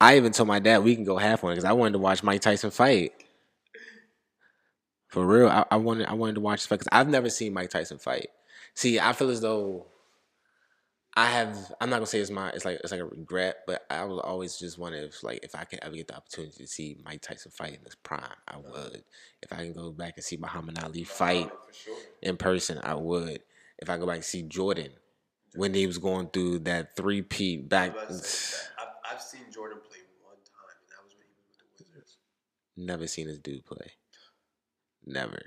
I 0.00 0.16
even 0.16 0.32
told 0.32 0.48
my 0.48 0.58
dad 0.58 0.82
we 0.82 0.96
can 0.96 1.04
go 1.04 1.16
half 1.16 1.42
one 1.42 1.52
because 1.52 1.64
I 1.64 1.72
wanted 1.72 1.92
to 1.92 1.98
watch 1.98 2.22
Mike 2.22 2.40
Tyson 2.40 2.70
fight. 2.70 3.12
For 5.08 5.24
real, 5.24 5.48
I, 5.48 5.64
I 5.70 5.76
wanted 5.76 6.08
I 6.08 6.14
wanted 6.14 6.34
to 6.36 6.40
watch 6.40 6.60
this 6.60 6.66
fight 6.66 6.80
because 6.80 6.88
I've 6.90 7.08
never 7.08 7.30
seen 7.30 7.52
Mike 7.52 7.70
Tyson 7.70 7.98
fight. 7.98 8.30
See, 8.74 8.98
I 8.98 9.12
feel 9.12 9.30
as 9.30 9.40
though 9.40 9.86
I 11.14 11.26
have. 11.26 11.56
I'm 11.80 11.90
not 11.90 11.96
gonna 11.96 12.06
say 12.06 12.20
it's 12.20 12.30
my. 12.30 12.48
It's 12.50 12.64
like 12.64 12.80
it's 12.82 12.90
like 12.90 13.00
a 13.00 13.06
regret, 13.06 13.58
but 13.66 13.84
I 13.90 14.04
was 14.04 14.20
always 14.20 14.58
just 14.58 14.78
wondering 14.78 15.04
if 15.04 15.22
like 15.22 15.40
if 15.42 15.54
I 15.54 15.64
can 15.64 15.78
ever 15.82 15.94
get 15.94 16.08
the 16.08 16.16
opportunity 16.16 16.56
to 16.56 16.66
see 16.66 16.96
Mike 17.04 17.20
Tyson 17.20 17.52
fight 17.52 17.74
in 17.74 17.84
his 17.84 17.94
prime, 17.96 18.22
I 18.48 18.56
would. 18.56 19.04
If 19.42 19.52
I 19.52 19.56
can 19.56 19.74
go 19.74 19.90
back 19.90 20.14
and 20.16 20.24
see 20.24 20.38
Muhammad 20.38 20.82
Ali 20.82 21.04
fight 21.04 21.50
sure. 21.72 21.96
in 22.22 22.38
person, 22.38 22.80
I 22.82 22.94
would. 22.94 23.42
If 23.78 23.90
I 23.90 23.98
go 23.98 24.06
back 24.06 24.16
and 24.16 24.24
see 24.24 24.42
Jordan 24.42 24.90
when 25.54 25.74
he 25.74 25.86
was 25.86 25.98
going 25.98 26.28
through 26.28 26.60
that 26.60 26.96
three 26.96 27.20
peat 27.20 27.68
back, 27.68 27.90
I'm 27.90 27.96
about 27.96 28.08
to 28.08 28.14
say 28.14 28.56
that. 28.78 28.88
I've, 29.10 29.16
I've 29.16 29.22
seen 29.22 29.42
Jordan 29.52 29.78
play 29.86 29.98
one 30.22 30.36
time, 30.36 30.76
and 30.80 30.88
that 30.88 31.04
was 31.04 31.12
when 31.14 31.26
he 31.28 31.34
was 31.44 31.58
with 31.58 31.76
the 31.76 31.84
Wizards. 31.92 32.16
never 32.76 33.06
seen 33.06 33.26
this 33.26 33.38
dude 33.38 33.66
play. 33.66 33.92
Never. 35.04 35.42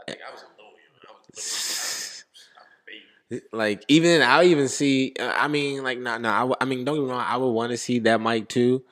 I 0.00 0.04
think 0.04 0.18
I 0.26 0.32
was 0.32 0.42
a 0.42 0.50
little 0.52 0.76
young. 0.76 1.00
I 1.08 1.12
was 1.16 1.24
little. 1.32 1.40
I 1.40 1.40
was, 1.40 2.24
I 2.56 2.60
was 2.60 2.74
a 2.76 2.84
baby. 2.84 3.06
Like 3.52 3.84
even 3.88 4.22
I 4.22 4.44
even 4.44 4.68
see. 4.68 5.14
uh, 5.18 5.32
I 5.36 5.46
mean, 5.48 5.82
like 5.84 5.98
no, 5.98 6.18
no. 6.18 6.28
I, 6.30 6.38
w- 6.40 6.56
I 6.60 6.64
mean, 6.64 6.84
don't 6.84 6.96
get 6.96 7.04
me 7.04 7.10
wrong. 7.10 7.24
I 7.24 7.36
would 7.36 7.50
want 7.50 7.70
to 7.70 7.76
see 7.76 8.00
that 8.00 8.20
Mike 8.20 8.48
too, 8.48 8.82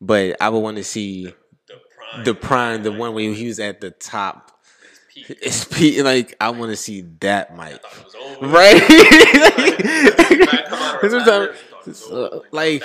but 0.00 0.36
I 0.40 0.48
would 0.48 0.58
want 0.58 0.76
to 0.78 0.84
see 0.84 1.26
The 1.68 1.74
prime. 1.96 2.24
the 2.24 2.34
prime, 2.34 2.82
the 2.82 2.90
like, 2.90 2.98
one 3.00 3.14
where 3.14 3.32
he 3.32 3.46
was 3.46 3.60
at 3.60 3.80
the 3.80 3.92
top. 3.92 4.52
It's 5.14 5.64
Pete. 5.64 6.02
Like 6.04 6.34
I 6.40 6.50
want 6.50 6.72
to 6.72 6.76
see 6.76 7.02
that 7.20 7.52
I 7.52 7.54
Mike. 7.54 7.82
thought 7.82 7.96
it 7.96 8.04
was 8.04 8.14
over. 8.16 8.46
Right? 8.52 8.80
Back 10.46 10.66
come 10.66 10.78
out 10.78 10.94
of 10.96 11.10
That's 11.10 11.14
what 11.14 11.26
retirement, 11.26 11.28
I'm- 11.30 11.42
I 11.50 11.54
thought 11.70 11.80
it 11.82 11.86
was 11.86 11.98
so, 11.98 12.28
over. 12.30 12.46
like, 12.50 12.82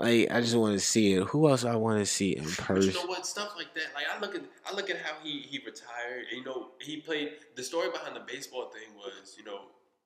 like 0.00 0.30
I 0.32 0.40
just 0.40 0.56
want 0.56 0.72
to 0.74 0.80
see 0.80 1.12
it. 1.14 1.22
Who 1.28 1.48
else 1.48 1.64
I 1.64 1.76
want 1.76 2.00
to 2.00 2.06
see 2.06 2.36
in 2.36 2.42
But 2.44 2.50
you 2.50 2.56
person? 2.64 2.94
know 2.94 3.06
what? 3.06 3.24
Stuff 3.26 3.52
like 3.56 3.72
that. 3.74 3.94
Like 3.94 4.06
I 4.12 4.18
look 4.20 4.34
at 4.34 4.42
I 4.68 4.74
look 4.74 4.90
at 4.90 4.98
how 4.98 5.12
he 5.22 5.38
he 5.48 5.58
retired. 5.58 6.24
And, 6.30 6.38
you 6.40 6.44
know, 6.44 6.70
he 6.80 6.96
played. 6.96 7.30
The 7.54 7.62
story 7.62 7.90
behind 7.90 8.16
the 8.16 8.20
baseball 8.26 8.70
thing 8.70 8.94
was, 8.96 9.36
you 9.38 9.44
know, 9.44 9.60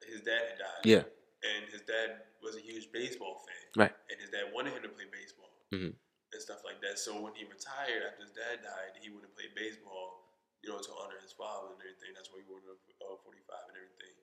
his 0.06 0.20
dad 0.22 0.42
had 0.54 0.58
died. 0.58 0.84
Yeah. 0.84 1.04
And 1.42 1.70
his 1.70 1.82
dad 1.82 2.22
was 2.42 2.56
a 2.56 2.60
huge 2.60 2.90
baseball 2.92 3.42
fan. 3.46 3.66
Right. 3.88 3.94
And 4.10 4.18
his 4.20 4.30
dad 4.30 4.50
wanted 4.52 4.74
him 4.74 4.82
to 4.82 4.88
play 4.90 5.06
baseball 5.10 5.50
Mhm. 5.72 5.94
and 6.32 6.40
stuff 6.42 6.64
like 6.64 6.80
that. 6.82 6.98
So 6.98 7.20
when 7.20 7.34
he 7.34 7.44
retired 7.44 8.02
after 8.02 8.22
his 8.22 8.32
dad 8.32 8.62
died, 8.62 8.98
he 9.00 9.10
wouldn't 9.10 9.34
play 9.34 9.46
baseball. 9.54 10.24
You 10.62 10.70
know, 10.74 10.80
to 10.82 10.92
honor 10.98 11.14
his 11.22 11.30
father 11.30 11.70
and 11.70 11.78
everything. 11.80 12.10
That's 12.18 12.32
why 12.34 12.40
he 12.42 12.46
won 12.50 12.58
uh, 12.66 13.14
45 13.22 13.68
and 13.70 13.76
everything. 13.78 14.14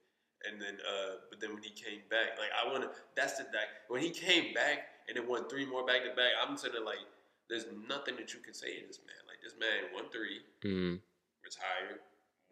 And 0.43 0.61
then, 0.61 0.75
uh, 0.83 1.23
but 1.31 1.39
then 1.39 1.53
when 1.55 1.63
he 1.63 1.69
came 1.71 2.03
back, 2.09 2.37
like 2.37 2.51
I 2.51 2.67
want 2.67 2.83
to. 2.83 2.91
That's 3.15 3.37
the 3.39 3.45
like 3.55 3.71
when 3.87 4.01
he 4.01 4.09
came 4.11 4.53
back 4.53 5.07
and 5.07 5.15
then 5.15 5.27
won 5.31 5.47
three 5.47 5.63
more 5.65 5.85
back 5.87 6.03
to 6.03 6.09
back. 6.11 6.33
I'm 6.43 6.57
sitting 6.57 6.75
there 6.75 6.83
like, 6.83 6.99
there's 7.47 7.65
nothing 7.87 8.17
that 8.17 8.33
you 8.33 8.41
can 8.41 8.53
say 8.53 8.81
to 8.81 8.85
this 8.85 8.99
man. 9.07 9.15
Like 9.31 9.39
this 9.41 9.55
man 9.57 9.93
won 9.95 10.09
three, 10.11 10.43
Mm. 10.67 10.99
retired, 11.41 12.01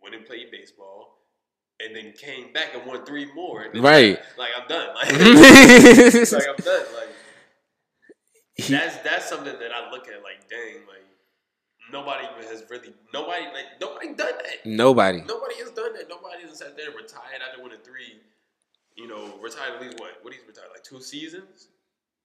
went 0.01 0.15
and 0.15 0.25
played 0.25 0.49
baseball, 0.49 1.22
and 1.85 1.95
then 1.95 2.13
came 2.13 2.51
back 2.53 2.73
and 2.75 2.85
won 2.85 3.05
three 3.05 3.31
more. 3.33 3.65
Right. 3.75 4.19
Like 4.37 4.49
I'm 4.59 4.67
done. 4.67 4.89
Like, 4.95 5.11
like 6.31 6.47
I'm 6.49 6.55
done. 6.63 6.85
Like 6.95 7.09
that's 8.69 8.97
that's 8.97 9.27
something 9.29 9.57
that 9.59 9.71
I 9.73 9.89
look 9.91 10.07
at 10.07 10.21
like, 10.23 10.47
dang, 10.49 10.85
like 10.87 11.03
nobody 11.91 12.25
has 12.49 12.63
really 12.69 12.93
nobody 13.13 13.45
like 13.45 13.65
nobody 13.81 14.07
done 14.13 14.17
that. 14.37 14.65
nobody. 14.65 15.21
Nobody 15.21 15.55
has 15.55 15.71
done 15.71 15.93
that. 15.93 16.07
Nobody 16.07 16.43
has 16.47 16.57
sat 16.59 16.77
there 16.77 16.87
and 16.87 16.95
retired 16.95 17.41
after 17.47 17.61
winning 17.63 17.79
three. 17.83 18.19
You 18.95 19.07
know, 19.07 19.39
retired 19.41 19.75
at 19.75 19.81
least 19.81 19.99
what? 19.99 20.11
What 20.21 20.33
he's 20.33 20.43
retired 20.47 20.67
like 20.71 20.83
two 20.83 21.01
seasons, 21.01 21.67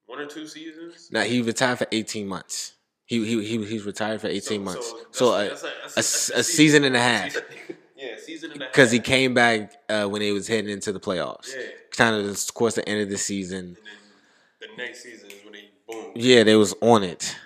one 0.06 0.18
or 0.20 0.26
two 0.26 0.46
seasons. 0.46 1.08
Now 1.10 1.22
he 1.22 1.40
retired 1.40 1.78
for 1.78 1.86
eighteen 1.92 2.28
months. 2.28 2.74
He 3.06 3.24
he 3.24 3.42
he 3.42 3.64
he's 3.64 3.84
retired 3.86 4.20
for 4.20 4.26
eighteen 4.26 4.60
So- 4.60 4.64
months. 4.72 4.92
So, 5.12 5.30
like- 5.30 5.48
that's 5.50 5.64
a, 5.96 5.98
s- 6.00 6.30
a 6.34 6.42
season 6.44 6.84
and 6.84 6.94
a 6.94 7.00
half 7.00 7.34
yeah, 7.98 8.14
season 8.18 8.52
and 8.52 8.62
a 8.62 8.64
half. 8.64 8.72
because 8.72 8.90
he 8.90 9.00
came 9.00 9.34
back 9.34 9.72
uh, 9.88 10.06
when 10.06 10.22
he 10.22 10.32
was 10.32 10.48
heading 10.48 10.70
into 10.70 10.92
the 10.92 11.00
playoffs. 11.00 11.54
Yeah, 11.56 11.64
Kind 11.92 12.16
of 12.16 12.26
of 12.26 12.54
course 12.54 12.74
the 12.76 12.88
end 12.88 13.02
of 13.02 13.10
the 13.10 13.18
season. 13.18 13.58
and 13.58 13.76
then 13.76 14.68
the 14.76 14.82
next 14.82 15.02
season 15.02 15.30
is 15.30 15.44
when 15.44 15.54
he 15.54 15.68
boom. 15.88 16.12
Yeah, 16.14 16.44
they 16.44 16.56
was 16.56 16.74
on 16.80 17.02
it. 17.04 17.36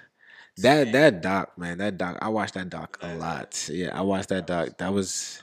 That 0.59 0.93
that 0.93 1.23
doc, 1.23 1.57
man, 1.59 1.79
that 1.79 1.97
doc. 1.99 2.19
I 2.23 2.29
watched 2.29 2.55
that 2.55 2.69
doc 2.71 2.99
a 3.03 3.15
lot. 3.17 3.69
Yeah, 3.73 3.99
I 3.99 4.03
watched 4.03 4.29
that 4.31 4.47
doc. 4.47 4.79
That 4.79 4.93
was, 4.93 5.43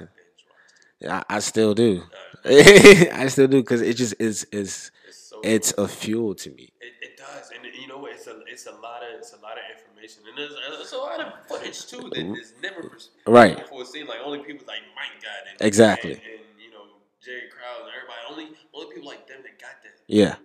I, 1.07 1.23
I 1.29 1.39
still 1.39 1.73
do. 1.73 2.03
I 2.45 3.27
still 3.29 3.47
do 3.47 3.61
because 3.61 3.81
it 3.81 3.95
just 3.97 4.15
is 4.19 4.45
is 4.51 4.91
It's 5.07 5.17
so 5.29 5.41
it's 5.43 5.73
a 5.77 5.87
fuel 5.87 6.35
to 6.35 6.49
me. 6.51 6.69
It, 6.81 6.93
it 7.01 7.17
does, 7.17 7.51
and 7.55 7.65
you 7.75 7.87
know 7.87 7.97
what? 7.97 8.13
It's 8.13 8.27
a 8.27 8.39
it's 8.47 8.65
a 8.67 8.71
lot 8.71 9.03
of 9.03 9.19
it's 9.19 9.33
a 9.33 9.37
lot 9.37 9.53
of 9.53 9.63
information, 9.71 9.88
and 10.03 10.37
there's, 10.37 10.55
there's 10.55 10.91
a 10.93 10.97
lot 10.97 11.19
of 11.19 11.45
footage 11.47 11.85
too 11.87 12.09
that 12.13 12.25
is 12.39 12.53
never 12.61 12.83
pers- 12.87 13.11
Right. 13.27 13.57
before 13.57 13.85
seen. 13.85 14.07
Like 14.07 14.19
only 14.23 14.39
people 14.39 14.65
like 14.67 14.81
Mike 14.95 15.21
got 15.21 15.43
it, 15.51 15.65
Exactly. 15.65 16.13
and, 16.13 16.21
and 16.21 16.45
you 16.61 16.71
know 16.71 16.85
Jerry 17.23 17.49
Krause 17.51 17.83
and 17.87 17.93
everybody. 17.95 18.21
Only 18.29 18.45
only 18.73 18.95
people 18.95 19.07
like 19.09 19.27
them 19.27 19.41
that 19.43 19.59
got 19.59 19.81
that. 19.83 19.99
Yeah, 20.07 20.35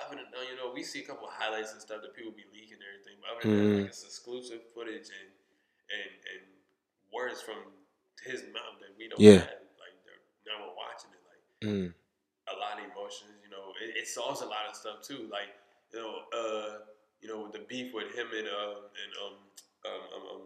Other 0.00 0.16
than 0.16 0.26
you 0.48 0.56
know, 0.56 0.72
we 0.72 0.82
see 0.82 1.02
a 1.02 1.06
couple 1.06 1.26
of 1.28 1.34
highlights 1.34 1.72
and 1.72 1.80
stuff 1.80 2.00
that 2.02 2.14
people 2.16 2.32
be 2.32 2.44
leaking 2.52 2.80
and 2.80 2.88
everything, 2.88 3.16
but 3.20 3.28
other 3.30 3.42
than 3.44 3.52
that, 3.52 3.62
Mhm. 3.62 3.78
like 3.84 3.90
it's 3.92 4.02
exclusive 4.04 4.60
footage 4.74 5.08
and 5.12 5.28
and 5.92 6.10
and 6.32 6.42
words 7.12 7.42
from 7.42 7.60
his 8.24 8.42
mouth 8.54 8.80
that 8.80 8.96
we 8.96 9.08
don't 9.08 9.20
Yeah. 9.20 9.44
have. 9.44 9.60
Like 9.76 9.94
now 10.48 10.56
we're 10.64 10.74
watching 10.78 11.10
it, 11.12 11.22
like 11.28 11.42
mm, 11.68 11.88
a 12.48 12.56
lot 12.58 12.78
of 12.80 12.84
emotions. 12.90 13.36
You 13.44 13.50
know, 13.50 13.74
it, 13.82 13.96
it 14.02 14.08
solves 14.08 14.40
a 14.40 14.46
lot 14.46 14.64
of 14.68 14.74
stuff 14.74 15.02
too. 15.02 15.28
Like 15.30 15.52
you 15.92 16.00
know, 16.00 16.24
uh, 16.32 16.72
you 17.22 17.28
know, 17.28 17.48
the 17.52 17.60
beef 17.68 17.94
with 17.94 18.14
him 18.14 18.26
and 18.36 18.46
uh, 18.48 18.74
and 19.00 19.12
um, 19.24 19.34
um, 19.86 20.02
um, 20.16 20.22
um, 20.34 20.42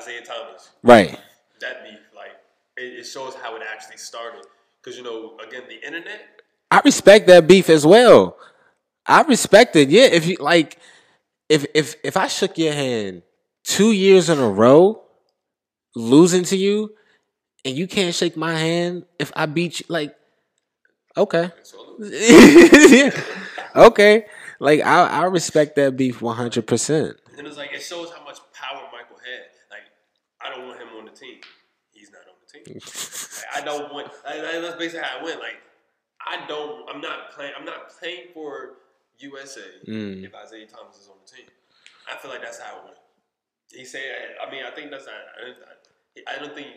Isaiah 0.00 0.22
Thomas. 0.22 0.70
right. 0.82 1.18
That 1.60 1.84
beef, 1.84 1.98
like, 2.14 2.32
it, 2.76 3.00
it 3.00 3.04
shows 3.04 3.34
how 3.34 3.56
it 3.56 3.62
actually 3.72 3.96
started. 3.96 4.44
Because 4.82 4.98
you 4.98 5.04
know, 5.04 5.36
again, 5.46 5.62
the 5.68 5.84
internet. 5.86 6.40
I 6.70 6.80
respect 6.84 7.26
that 7.28 7.46
beef 7.46 7.70
as 7.70 7.86
well. 7.86 8.36
I 9.06 9.22
respect 9.22 9.76
it. 9.76 9.90
Yeah, 9.90 10.04
if 10.04 10.26
you 10.26 10.36
like, 10.40 10.78
if 11.48 11.66
if 11.74 11.94
if 12.02 12.16
I 12.16 12.26
shook 12.28 12.58
your 12.58 12.72
hand 12.72 13.22
two 13.64 13.92
years 13.92 14.28
in 14.28 14.38
a 14.38 14.48
row, 14.48 15.02
losing 15.94 16.44
to 16.44 16.56
you, 16.56 16.94
and 17.64 17.76
you 17.76 17.86
can't 17.86 18.14
shake 18.14 18.36
my 18.36 18.54
hand 18.54 19.04
if 19.18 19.30
I 19.36 19.46
beat 19.46 19.80
you, 19.80 19.86
like, 19.88 20.14
okay, 21.16 21.50
all 21.76 21.96
okay, 23.88 24.26
like 24.62 24.80
I 24.80 25.06
I 25.06 25.24
respect 25.24 25.76
that 25.76 25.96
beef 25.96 26.22
one 26.22 26.36
hundred 26.36 26.66
percent. 26.66 27.16
And 27.36 27.46
it's 27.46 27.56
like 27.56 27.72
it 27.72 27.82
shows 27.82 28.10
how 28.16 28.22
much 28.24 28.38
power 28.54 28.82
Michael 28.92 29.16
had. 29.18 29.50
Like, 29.70 29.86
I 30.40 30.50
don't 30.54 30.68
want 30.68 30.80
him 30.80 30.88
on 30.98 31.04
the 31.06 31.10
team. 31.10 31.38
He's 31.90 32.10
not 32.12 32.22
on 32.30 32.36
the 32.40 32.70
team. 32.70 32.80
Like, 33.42 33.62
I 33.62 33.64
don't 33.64 33.92
want. 33.92 34.06
Like, 34.24 34.40
that's 34.62 34.76
basically 34.76 35.00
how 35.04 35.18
I 35.18 35.24
went. 35.24 35.40
Like, 35.40 35.58
I 36.26 36.46
don't. 36.46 36.88
I'm 36.88 37.00
not 37.00 37.32
playing. 37.32 37.52
I'm 37.58 37.64
not 37.64 37.90
playing 37.98 38.28
for 38.32 38.74
USA 39.18 39.60
Mm. 39.88 40.24
if 40.24 40.32
Isaiah 40.34 40.66
Thomas 40.66 40.96
is 40.96 41.08
on 41.08 41.16
the 41.24 41.36
team. 41.36 41.46
I 42.10 42.16
feel 42.18 42.30
like 42.30 42.40
that's 42.42 42.60
how 42.60 42.78
it 42.78 42.84
went. 42.84 42.96
He 43.72 43.84
said. 43.84 44.00
I 44.46 44.50
mean, 44.50 44.62
I 44.64 44.70
think 44.70 44.90
that's 44.90 45.06
not. 45.06 45.14
I, 46.26 46.36
I 46.36 46.38
don't 46.38 46.54
think 46.54 46.68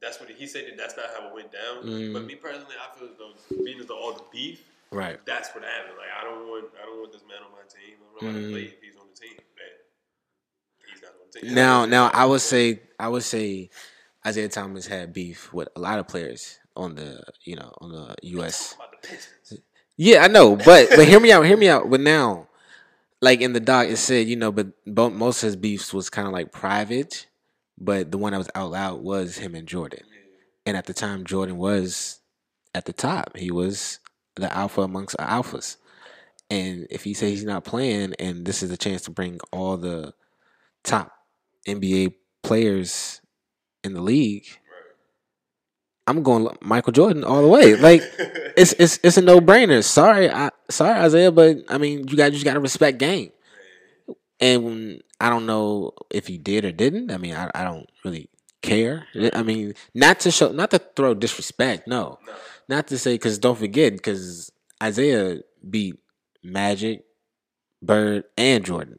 that's 0.00 0.18
what 0.20 0.30
he 0.30 0.46
said. 0.46 0.64
That 0.68 0.78
that's 0.78 0.96
not 0.96 1.06
how 1.16 1.28
it 1.28 1.34
went 1.34 1.52
down. 1.52 1.84
Mm. 1.84 2.12
But 2.14 2.24
me 2.24 2.34
personally, 2.36 2.74
I 2.80 2.96
feel 2.98 3.08
as 3.08 3.16
though 3.18 3.32
being 3.64 3.78
as 3.80 3.86
though 3.86 3.98
all 3.98 4.14
the 4.14 4.24
beef. 4.32 4.62
Right. 4.90 5.18
That's 5.26 5.54
what 5.54 5.64
happened. 5.64 5.98
Like 5.98 6.08
I 6.18 6.24
don't 6.24 6.48
want. 6.48 6.66
I 6.80 6.86
don't 6.86 7.00
want 7.00 7.12
this 7.12 7.22
man 7.22 7.38
on 7.44 7.52
my 7.52 7.58
team. 7.68 7.96
I 8.00 8.20
don't 8.20 8.22
know 8.22 8.32
how 8.32 8.38
to 8.38 8.44
mm-hmm. 8.44 8.52
play 8.52 8.62
if 8.62 8.82
he's 8.82 8.96
on 8.96 9.06
the 9.12 9.20
team. 9.20 9.36
Man, 9.36 9.66
he's 10.92 11.02
not 11.02 11.10
on 11.10 11.28
the 11.32 11.40
team. 11.40 11.54
Now, 11.54 11.84
now 11.84 12.10
I 12.14 12.24
would 12.24 12.40
say 12.40 12.80
I 12.98 13.08
would 13.08 13.22
say 13.22 13.70
Isaiah 14.26 14.48
Thomas 14.48 14.86
had 14.86 15.12
beef 15.12 15.52
with 15.52 15.68
a 15.76 15.80
lot 15.80 15.98
of 15.98 16.08
players 16.08 16.58
on 16.74 16.94
the 16.94 17.22
you 17.44 17.56
know 17.56 17.72
on 17.80 17.92
the 17.92 18.14
U.S. 18.22 18.76
The 19.50 19.58
Yeah, 19.96 20.24
I 20.24 20.28
know, 20.28 20.56
but 20.56 20.88
but 20.90 21.06
hear 21.06 21.20
me 21.20 21.32
out, 21.32 21.44
hear 21.44 21.56
me 21.56 21.68
out. 21.68 21.90
But 21.90 22.00
now, 22.00 22.48
like 23.20 23.40
in 23.42 23.52
the 23.52 23.60
doc, 23.60 23.88
it 23.88 23.98
said 23.98 24.26
you 24.26 24.36
know, 24.36 24.52
but 24.52 24.68
most 24.86 25.42
of 25.42 25.48
his 25.48 25.56
beefs 25.56 25.92
was 25.92 26.08
kind 26.08 26.26
of 26.26 26.32
like 26.32 26.50
private, 26.50 27.26
but 27.76 28.10
the 28.10 28.18
one 28.18 28.32
that 28.32 28.38
was 28.38 28.50
out 28.54 28.70
loud 28.70 29.02
was 29.02 29.36
him 29.36 29.54
and 29.54 29.68
Jordan. 29.68 30.04
And 30.64 30.76
at 30.76 30.84
the 30.84 30.92
time, 30.92 31.24
Jordan 31.24 31.56
was 31.56 32.20
at 32.74 32.84
the 32.84 32.92
top. 32.92 33.36
He 33.36 33.50
was 33.50 34.00
the 34.40 34.54
alpha 34.54 34.82
amongst 34.82 35.16
the 35.16 35.22
alphas. 35.22 35.76
And 36.50 36.86
if 36.90 37.04
he 37.04 37.14
says 37.14 37.30
he's 37.30 37.44
not 37.44 37.64
playing, 37.64 38.14
and 38.18 38.46
this 38.46 38.62
is 38.62 38.70
a 38.70 38.76
chance 38.76 39.02
to 39.02 39.10
bring 39.10 39.38
all 39.52 39.76
the 39.76 40.14
top 40.82 41.12
NBA 41.66 42.14
players 42.42 43.20
in 43.84 43.92
the 43.92 44.00
league, 44.00 44.46
I'm 46.06 46.22
going 46.22 46.48
Michael 46.62 46.92
Jordan 46.92 47.22
all 47.22 47.42
the 47.42 47.48
way. 47.48 47.76
Like 47.76 48.02
it's 48.56 48.72
it's 48.78 48.98
it's 49.02 49.18
a 49.18 49.22
no 49.22 49.40
brainer. 49.40 49.84
Sorry, 49.84 50.30
I 50.30 50.50
sorry 50.70 50.98
Isaiah, 50.98 51.30
but 51.30 51.58
I 51.68 51.76
mean 51.76 52.08
you 52.08 52.16
guys 52.16 52.32
just 52.32 52.46
got 52.46 52.54
to 52.54 52.60
respect 52.60 52.98
game. 52.98 53.30
And 54.40 55.02
I 55.20 55.28
don't 55.28 55.44
know 55.46 55.92
if 56.10 56.26
he 56.26 56.38
did 56.38 56.64
or 56.64 56.72
didn't. 56.72 57.10
I 57.10 57.18
mean 57.18 57.34
I 57.34 57.50
I 57.54 57.62
don't 57.62 57.90
really 58.04 58.30
care. 58.62 59.06
I 59.34 59.42
mean 59.42 59.74
not 59.94 60.20
to 60.20 60.30
show 60.30 60.50
not 60.50 60.70
to 60.70 60.78
throw 60.78 61.12
disrespect. 61.12 61.86
No, 61.86 62.18
No. 62.26 62.32
Not 62.68 62.86
to 62.88 62.98
say 62.98 63.14
because 63.14 63.38
don't 63.38 63.58
forget 63.58 63.92
because 63.94 64.52
Isaiah 64.82 65.40
beat 65.68 65.96
Magic, 66.42 67.04
Bird, 67.82 68.24
and 68.36 68.64
Jordan. 68.64 68.98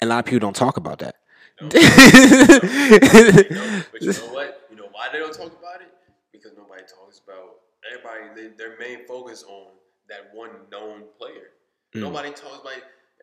And 0.00 0.10
a 0.10 0.14
lot 0.14 0.18
of 0.20 0.24
people 0.24 0.40
don't 0.40 0.56
talk 0.56 0.76
about 0.76 0.98
that. 1.00 1.16
You 1.60 1.68
know, 1.68 1.70
but 3.92 4.02
you 4.02 4.12
know 4.12 4.32
what? 4.32 4.66
You 4.70 4.76
know 4.76 4.88
why 4.92 5.08
they 5.12 5.18
don't 5.18 5.32
talk 5.32 5.52
about 5.58 5.80
it? 5.80 5.88
Because 6.32 6.52
nobody 6.56 6.82
talks 6.82 7.20
about 7.26 7.56
everybody. 7.90 8.40
They, 8.48 8.56
their 8.56 8.78
main 8.78 9.06
focus 9.06 9.44
on 9.46 9.68
that 10.08 10.30
one 10.34 10.50
known 10.70 11.04
player. 11.18 11.50
Mm. 11.94 12.00
Nobody 12.00 12.30
talks 12.30 12.60
about. 12.60 12.74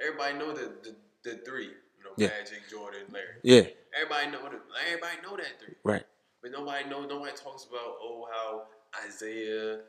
Everybody 0.02 0.38
know 0.38 0.54
the 0.54 0.72
the, 0.84 0.96
the 1.24 1.38
three. 1.46 1.66
You 1.66 2.06
know, 2.06 2.12
Yeah. 2.16 2.28
Magic, 2.30 2.62
Jordan, 2.72 3.02
Larry. 3.12 3.26
yeah, 3.44 3.64
Everybody 3.94 4.32
know 4.32 4.50
the, 4.50 4.60
Everybody 4.88 5.18
know 5.22 5.36
that 5.36 5.60
three. 5.60 5.76
right. 5.84 6.04
But 6.42 6.52
nobody 6.52 6.88
know. 6.90 7.06
Nobody 7.06 7.34
talks 7.36 7.66
about 7.66 7.98
oh 8.02 8.26
how 8.32 8.64
Isaiah 9.06 9.74
and, 9.74 9.82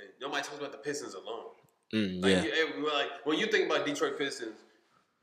and 0.00 0.10
nobody 0.20 0.42
talks 0.42 0.58
about 0.58 0.72
the 0.72 0.78
Pistons 0.78 1.14
alone. 1.14 1.46
Mm, 1.94 2.22
Like, 2.22 2.32
yeah. 2.32 2.44
you, 2.44 2.92
like 2.92 3.08
when 3.24 3.38
you 3.38 3.46
think 3.46 3.70
about 3.70 3.86
Detroit 3.86 4.18
Pistons, 4.18 4.56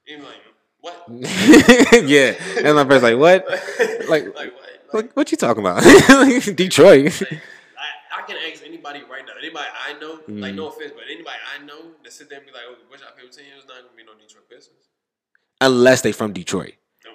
you're 0.07 0.19
like 0.19 0.35
what? 0.81 1.05
yeah. 1.09 2.33
And 2.63 2.75
my 2.75 2.85
friend's 2.85 3.03
like, 3.03 3.17
what? 3.17 3.45
like, 3.49 4.09
Like- 4.09 4.35
like 4.35 4.53
what? 4.53 4.61
Like, 4.93 4.93
What, 4.93 5.15
what 5.15 5.31
you 5.31 5.37
talking 5.37 5.61
about? 5.65 5.81
Detroit. 6.55 7.05
Like, 7.21 7.31
I, 7.33 8.21
I 8.21 8.25
can 8.27 8.37
ask 8.51 8.63
anybody 8.65 9.01
right 9.09 9.23
now. 9.25 9.33
Anybody 9.39 9.65
I 9.87 9.93
know, 9.99 10.13
like 10.27 10.53
Mm. 10.53 10.55
no 10.55 10.67
offense, 10.69 10.91
but 10.95 11.03
anybody 11.09 11.37
I 11.59 11.63
know 11.65 11.91
that 12.03 12.13
sit 12.13 12.29
there 12.29 12.37
and 12.39 12.47
be 12.47 12.53
like, 12.53 12.61
oh, 12.69 12.75
"What's 12.89 13.01
our 13.03 13.09
favorite 13.15 13.31
team?" 13.33 13.45
It's 13.57 13.67
not 13.67 13.77
gonna 13.77 13.95
be 13.97 14.03
no 14.03 14.13
Detroit 14.13 14.47
Pistons. 14.49 14.89
Unless 15.61 16.01
they 16.01 16.11
from 16.11 16.33
Detroit. 16.33 16.73
No, 17.03 17.11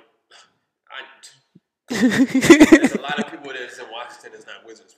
I 0.90 1.02
There's 1.90 2.94
a 2.94 3.00
lot 3.00 3.18
of 3.18 3.30
people 3.30 3.52
that's 3.52 3.78
in 3.78 3.86
Washington 3.90 4.30
that's 4.32 4.46
not 4.46 4.64
Wizards. 4.66 4.96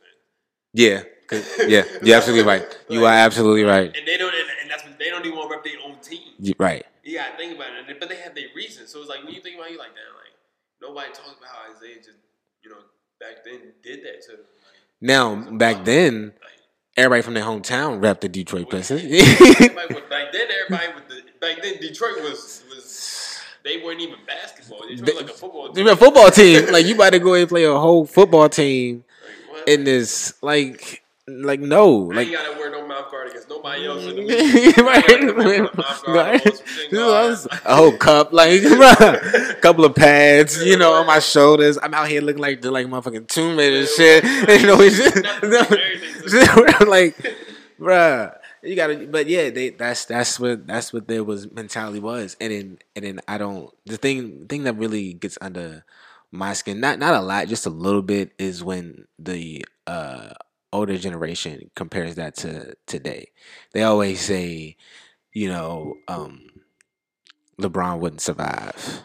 Yeah, 0.73 1.03
yeah, 1.67 1.83
you're 2.03 2.17
absolutely 2.17 2.45
right. 2.45 2.65
You 2.89 3.05
are 3.05 3.13
absolutely 3.13 3.65
right. 3.65 3.95
And 3.97 4.07
they 4.07 4.17
don't, 4.19 4.35
and, 4.35 4.45
and 4.63 4.71
that's 4.71 4.85
what 4.85 4.99
they 4.99 5.11
don't 5.11 5.25
even 5.25 5.37
want 5.39 5.51
to 5.51 5.57
rep 5.57 5.65
their 5.65 5.75
own 5.85 5.99
team. 6.01 6.33
You- 6.39 6.55
Right. 6.59 6.85
Yeah, 7.05 7.25
gotta 7.31 7.37
think 7.37 7.57
about 7.57 7.69
it, 7.89 7.99
but 7.99 8.09
they 8.09 8.17
have 8.17 8.35
their 8.35 8.47
reasons. 8.55 8.91
So 8.91 9.01
it's 9.01 9.09
like 9.09 9.25
when 9.25 9.35
you 9.35 9.41
think 9.41 9.57
about 9.57 9.69
it, 9.69 9.73
you 9.73 9.79
like, 9.79 9.89
damn, 9.89 10.15
like 10.15 10.33
nobody 10.81 11.09
talks 11.09 11.37
about 11.39 11.51
how 11.51 11.75
Isaiah 11.77 11.97
just, 11.97 12.19
you 12.63 12.71
know, 12.71 12.77
back 13.19 13.45
then 13.45 13.73
did 13.83 14.05
that 14.05 14.23
to 14.23 14.33
them. 14.33 14.41
Like, 14.41 14.79
Now, 15.01 15.35
back 15.59 15.85
then, 15.85 16.27
like 16.41 16.53
everybody 16.97 17.23
from 17.23 17.35
their 17.35 17.43
hometown 17.43 18.01
repped 18.01 18.21
the 18.21 18.29
Detroit 18.29 18.71
Pistons. 18.71 19.03
was, 19.03 19.11
back 20.09 20.31
then, 20.33 20.47
everybody 20.65 20.95
with 20.95 21.09
the 21.09 21.23
back 21.41 21.61
then 21.61 21.79
Detroit 21.81 22.23
was 22.23 22.63
was 22.73 23.41
they 23.65 23.83
weren't 23.83 24.01
even 24.01 24.19
basketball. 24.25 24.87
Detroit 24.87 25.01
was 25.01 25.23
like 25.23 25.31
a 25.31 25.35
football 25.35 25.73
team. 25.73 25.85
You're 25.85 25.95
a 25.95 25.97
football 25.97 26.31
team. 26.31 26.71
Like 26.73 26.87
you 26.87 26.95
about 26.95 27.11
to 27.15 27.19
go 27.19 27.35
and 27.35 27.49
play 27.49 27.65
a 27.65 27.73
whole 27.77 28.07
football 28.07 28.49
team 28.49 28.99
Like? 28.99 29.05
In 29.67 29.85
this 29.85 30.35
like 30.43 31.03
like 31.29 31.61
no. 31.61 31.89
Like 31.97 32.29
ain't 32.29 32.37
gotta 32.37 32.59
wear 32.59 32.71
no 32.71 32.87
mouth 32.87 33.11
guard 33.11 33.29
against 33.31 33.49
nobody 33.49 33.87
else 33.87 34.05
in 34.05 34.17
the 34.17 34.75
right. 34.83 35.05
I 35.05 35.25
gotta 35.25 35.33
wear 35.35 35.65
a 35.65 35.77
mouth 35.77 36.05
guard, 36.05 36.17
Right. 36.17 36.47
or 36.47 36.55
some 36.55 36.67
shin 36.67 36.91
guard. 36.93 37.49
a 37.65 37.77
whole 37.77 37.97
cup, 37.97 38.33
like 38.33 38.61
bruh, 38.63 39.61
couple 39.61 39.85
of 39.85 39.95
pads, 39.95 40.63
you 40.65 40.77
know, 40.77 40.93
on 40.95 41.07
my 41.07 41.21
shoulders. 41.21 41.79
I'm 41.83 41.95
out 41.95 42.09
here 42.09 42.21
looking 42.21 42.43
like 42.43 42.61
the 42.61 42.71
like 42.71 42.87
motherfucking 42.87 43.29
Tomb 43.29 43.57
Raider 43.57 43.79
and 43.79 43.89
shit. 43.89 44.25
You 44.63 44.67
know, 44.67 44.77
it's 44.81 44.99
just, 44.99 46.89
like, 46.89 47.17
bruh, 47.81 48.37
you 48.63 48.77
gotta. 48.77 49.07
But 49.07 49.27
yeah, 49.29 49.51
they 49.51 49.71
that's 49.71 50.05
that's 50.05 50.39
what 50.41 50.67
that's 50.67 50.93
what 50.93 51.09
their 51.09 51.25
was 51.25 51.51
mentality 51.51 52.01
was, 52.01 52.37
and 52.41 52.53
then 52.53 52.79
and 52.97 53.05
then 53.05 53.21
I 53.29 53.39
don't. 53.39 53.71
The 53.87 53.97
thing 53.97 54.47
thing 54.49 54.65
that 54.65 54.75
really 54.77 55.15
gets 55.15 55.39
under 55.41 55.85
my 56.33 56.55
skin, 56.55 56.81
not 56.81 56.99
not 56.99 57.15
a 57.15 57.21
lot, 57.21 57.49
just 57.49 57.67
a 57.67 57.71
little 57.71 58.03
bit, 58.03 58.33
is 58.39 58.65
when 58.65 59.07
the 59.19 59.65
uh 59.87 60.31
older 60.73 60.97
generation 60.99 61.71
compares 61.77 62.17
that 62.17 62.37
to 62.37 62.75
today. 62.87 63.29
They 63.75 63.83
always 63.83 64.21
say, 64.21 64.77
you 65.33 65.49
know, 65.49 65.95
um, 66.09 66.49
LeBron 67.61 67.99
wouldn't 68.01 68.21
survive 68.21 69.03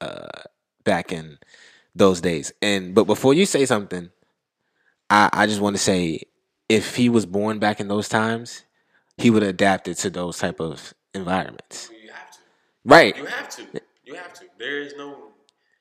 uh, 0.00 0.42
back 0.84 1.12
in 1.12 1.38
those 1.94 2.20
days. 2.20 2.52
And 2.62 2.94
but 2.94 3.04
before 3.04 3.34
you 3.34 3.46
say 3.46 3.66
something, 3.66 4.10
I, 5.10 5.30
I 5.32 5.46
just 5.46 5.60
want 5.60 5.76
to 5.76 5.82
say 5.82 6.22
if 6.68 6.96
he 6.96 7.08
was 7.08 7.26
born 7.26 7.58
back 7.58 7.80
in 7.80 7.88
those 7.88 8.08
times, 8.08 8.64
he 9.16 9.30
would 9.30 9.42
have 9.42 9.50
adapted 9.50 9.96
to 9.98 10.10
those 10.10 10.38
type 10.38 10.60
of 10.60 10.94
environments. 11.14 11.90
You 12.02 12.10
have 12.12 12.30
to. 12.32 12.38
Right. 12.84 13.16
You 13.16 13.26
have 13.26 13.48
to. 13.50 13.66
You 14.04 14.14
have 14.14 14.32
to. 14.34 14.44
There 14.58 14.80
is 14.80 14.94
no. 14.96 15.27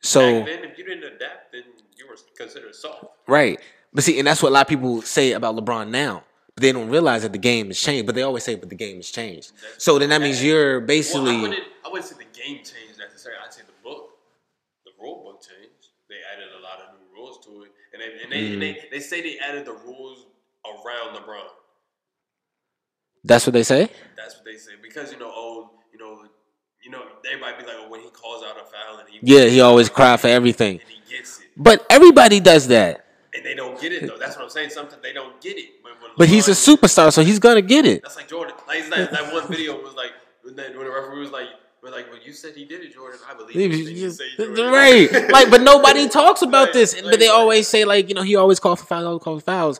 So 0.01 0.39
back 0.41 0.45
then, 0.47 0.63
if 0.71 0.77
you 0.77 0.85
didn't 0.85 1.03
adapt, 1.15 1.51
then 1.51 1.63
you 1.97 2.07
were 2.07 2.17
considered 2.37 2.75
soft. 2.75 3.05
Right. 3.27 3.59
But 3.93 4.03
see, 4.03 4.19
and 4.19 4.27
that's 4.27 4.41
what 4.43 4.49
a 4.49 4.53
lot 4.53 4.61
of 4.61 4.67
people 4.67 5.01
say 5.01 5.31
about 5.33 5.55
LeBron 5.55 5.89
now. 5.89 6.23
But 6.55 6.61
they 6.61 6.71
don't 6.71 6.89
realize 6.89 7.21
that 7.23 7.31
the 7.33 7.37
game 7.39 7.67
has 7.67 7.79
changed. 7.79 8.05
But 8.05 8.15
they 8.15 8.21
always 8.23 8.43
say, 8.43 8.55
but 8.55 8.69
the 8.69 8.75
game 8.75 8.97
has 8.97 9.09
changed. 9.09 9.51
So 9.77 9.97
then 9.99 10.09
that 10.09 10.21
means 10.21 10.43
you're 10.43 10.79
Well, 10.79 10.83
I 10.83 10.87
basically 10.87 11.37
wouldn't. 11.41 11.63
I 11.85 11.89
wouldn't 11.89 12.05
say 12.09 12.15
the 12.17 12.39
game 12.39 12.57
changed 12.57 12.97
necessarily. 12.99 13.39
I'd 13.45 13.53
say 13.53 13.61
the 13.65 13.73
book, 13.83 14.09
the 14.85 14.91
rule 15.01 15.23
book 15.23 15.41
changed. 15.41 15.89
They 16.09 16.15
added 16.33 16.47
a 16.57 16.61
lot 16.63 16.79
of 16.81 16.99
new 16.99 17.05
rules 17.15 17.43
to 17.45 17.63
it, 17.63 17.71
and 17.93 18.01
they 18.01 18.23
and 18.23 18.31
they, 18.31 18.53
and 18.53 18.61
they, 18.61 18.73
Mm. 18.73 18.91
they 18.91 18.99
say 18.99 19.21
they 19.21 19.37
added 19.39 19.65
the 19.65 19.73
rules 19.73 20.25
around 20.65 21.15
LeBron. 21.15 21.47
that's 23.23 23.45
what 23.45 23.53
they 23.53 23.63
say? 23.63 23.89
That's 24.15 24.35
what 24.35 24.45
they 24.45 24.55
say 24.57 24.73
because 24.81 25.11
you 25.11 25.19
know, 25.19 25.31
oh, 25.33 25.71
you 25.91 25.99
know, 25.99 26.23
you 26.87 26.93
know, 26.93 27.03
everybody 27.29 27.61
be 27.61 27.67
like, 27.67 27.75
oh, 27.79 27.89
when 27.89 27.99
he 27.99 28.07
calls 28.11 28.43
out 28.45 28.51
a 28.55 28.63
foul 28.63 28.99
and 28.99 29.09
he 29.09 29.19
Yeah, 29.21 29.45
he 29.49 29.59
always 29.59 29.89
cry 29.89 30.15
for 30.15 30.27
everything. 30.29 30.79
and 30.79 30.89
he 30.89 31.17
gets 31.17 31.41
it, 31.41 31.47
But 31.57 31.85
everybody 31.89 32.39
does 32.39 32.69
that. 32.69 33.03
and 33.35 33.45
they 33.45 33.55
don't 33.55 33.77
get 33.81 33.91
it 33.91 34.07
though. 34.07 34.17
That's 34.17 34.37
what 34.37 34.43
I'm 34.45 34.49
saying. 34.49 34.69
Sometimes 34.69 35.01
they 35.03 35.11
don't 35.11 35.39
get 35.41 35.57
it. 35.57 35.69
When, 35.81 35.91
when 36.01 36.11
But 36.17 36.29
he's 36.29 36.47
a 36.47 36.51
superstar, 36.51 37.11
so 37.11 37.23
he's 37.25 37.39
gonna 37.39 37.61
get 37.61 37.85
it. 37.85 38.03
That's 38.03 38.15
like 38.15 38.29
Jordan. 38.29 38.55
Like 38.69 38.79
it's 38.79 38.89
like, 38.89 39.11
that 39.11 39.33
one 39.33 39.45
video 39.49 39.73
was 39.83 39.95
like 39.95 40.11
when, 40.43 40.55
that, 40.55 40.69
when 40.77 40.85
the 40.85 40.91
referee 40.93 41.19
was 41.19 41.31
like, 41.31 41.47
"But 41.81 41.91
like, 41.91 42.09
well, 42.09 42.21
you 42.23 42.31
said 42.31 42.53
he 42.55 42.63
did 42.63 42.81
it, 42.85 42.93
Jordan. 42.93 43.19
I 43.29 43.33
believe 43.33 43.55
you." 43.57 43.85
Then 43.85 43.95
you 43.97 44.09
say 44.09 44.23
Jordan. 44.37 44.71
Right. 44.71 45.11
Like, 45.29 45.49
but 45.51 45.61
nobody 45.61 46.07
talks 46.21 46.41
about 46.41 46.67
Right, 46.67 46.73
this. 46.73 46.93
right, 46.95 47.03
But 47.11 47.19
they 47.19 47.27
right. 47.27 47.35
always 47.35 47.67
say, 47.67 47.83
like, 47.83 48.07
you 48.07 48.15
know, 48.15 48.21
he 48.23 48.37
always 48.37 48.59
calls 48.61 48.79
for 48.79 48.85
fouls, 48.87 49.03
always 49.05 49.23
calls 49.23 49.41
for 49.41 49.51
fouls. 49.51 49.79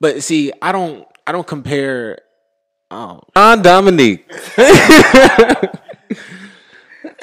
But 0.00 0.22
see, 0.22 0.50
I 0.62 0.72
don't 0.72 1.06
I 1.26 1.32
don't 1.32 1.46
compare 1.46 2.20
Oh. 2.90 3.20
John 3.36 3.60
Dominique. 3.60 4.24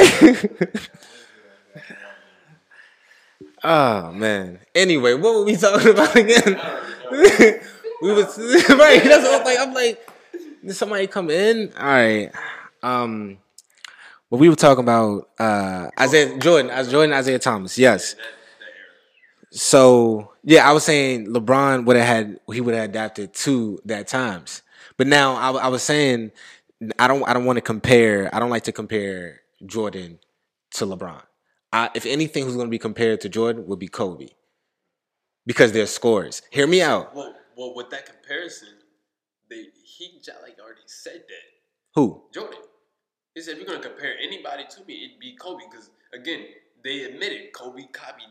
oh 3.64 4.12
man. 4.12 4.60
Anyway, 4.74 5.14
what 5.14 5.36
were 5.36 5.43
we 5.46 5.56
talking 5.56 5.91
about 5.91 6.16
again? 6.16 6.60
we 8.02 8.14
was 8.14 8.38
right. 8.70 9.04
That's 9.04 9.24
what 9.24 9.41
I'm 9.41 9.46
like. 9.46 9.60
I'm 9.60 9.74
like, 9.74 10.10
did 10.66 10.76
somebody 10.76 11.08
come 11.08 11.30
in? 11.30 11.72
All 11.78 11.86
right. 11.86 12.32
Um 12.84 13.38
well, 14.30 14.39
we 14.39 14.50
were 14.50 14.56
talking 14.56 14.84
about 14.84 15.30
uh 15.39 15.89
Isaiah 16.00 16.38
Jordan, 16.39 16.72
as 16.72 16.91
Jordan 16.91 17.14
Isaiah 17.14 17.39
Thomas. 17.39 17.78
Yes. 17.78 18.16
So 19.52 20.34
yeah, 20.43 20.68
I 20.70 20.74
was 20.74 20.84
saying 20.84 21.28
LeBron 21.28 21.86
would 21.86 21.96
have 21.96 22.06
had 22.06 22.39
he 22.52 22.60
would 22.62 22.76
have 22.76 22.89
adapted 22.89 23.34
to 23.34 23.80
that 23.86 24.08
times. 24.08 24.62
But 24.98 25.08
now 25.08 25.36
I, 25.36 25.52
I 25.52 25.68
was 25.70 25.84
saying 25.84 26.32
I 27.00 27.08
don't 27.08 27.28
I 27.28 27.34
don't 27.34 27.46
want 27.46 27.58
to 27.58 27.62
compare. 27.62 28.34
I 28.36 28.39
don't 28.39 28.50
like 28.50 28.64
to 28.64 28.72
compare 28.74 29.41
Jordan 29.66 30.20
to 30.72 30.86
LeBron. 30.86 31.22
I, 31.72 31.89
if 31.93 32.06
anything, 32.06 32.45
who's 32.45 32.56
going 32.56 32.68
to 32.68 32.72
be 32.72 32.80
compared 32.80 33.22
to 33.22 33.30
Jordan 33.30 33.68
would 33.68 33.80
be 33.80 33.88
Kobe 33.88 34.28
because 35.45 35.72
they're 35.72 35.86
scores. 35.86 36.41
Hear 36.49 36.68
me 36.68 36.82
out. 36.82 37.16
Well, 37.16 37.36
well, 37.58 37.76
with 37.76 37.89
that 37.89 38.06
comparison, 38.06 38.70
they 39.49 39.66
he 39.84 40.20
like 40.43 40.58
already 40.60 40.82
said 40.86 41.24
that 41.28 41.45
Who? 41.95 42.24
Jordan. 42.34 42.60
He 43.34 43.41
said, 43.41 43.53
if 43.53 43.60
you're 43.60 43.68
gonna 43.68 43.80
compare 43.80 44.14
anybody 44.22 44.64
to 44.70 44.86
me, 44.86 45.06
it'd 45.06 45.20
be 45.20 45.36
Kobe. 45.36 45.64
Because 45.70 45.89
again, 46.14 46.45
they 46.84 47.03
admitted 47.03 47.51
Kobe 47.53 47.84
copied 47.91 48.28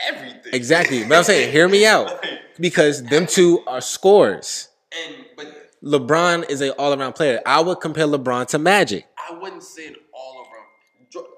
everything. 0.00 0.52
Exactly. 0.54 1.04
But 1.04 1.18
I'm 1.18 1.24
saying, 1.24 1.52
hear 1.52 1.68
me 1.68 1.86
out 1.86 2.24
because 2.60 3.02
them 3.02 3.26
two 3.26 3.62
are 3.66 3.80
scores. 3.80 4.68
and 5.06 5.24
but 5.36 5.54
LeBron 5.84 6.48
is 6.50 6.60
an 6.60 6.70
all 6.70 6.98
around 6.98 7.12
player. 7.14 7.40
I 7.46 7.60
would 7.60 7.80
compare 7.80 8.06
LeBron 8.06 8.46
to 8.48 8.58
Magic. 8.58 9.06
I 9.30 9.34
wouldn't 9.38 9.62
say 9.62 9.82
it 9.82 9.96
all 10.12 10.46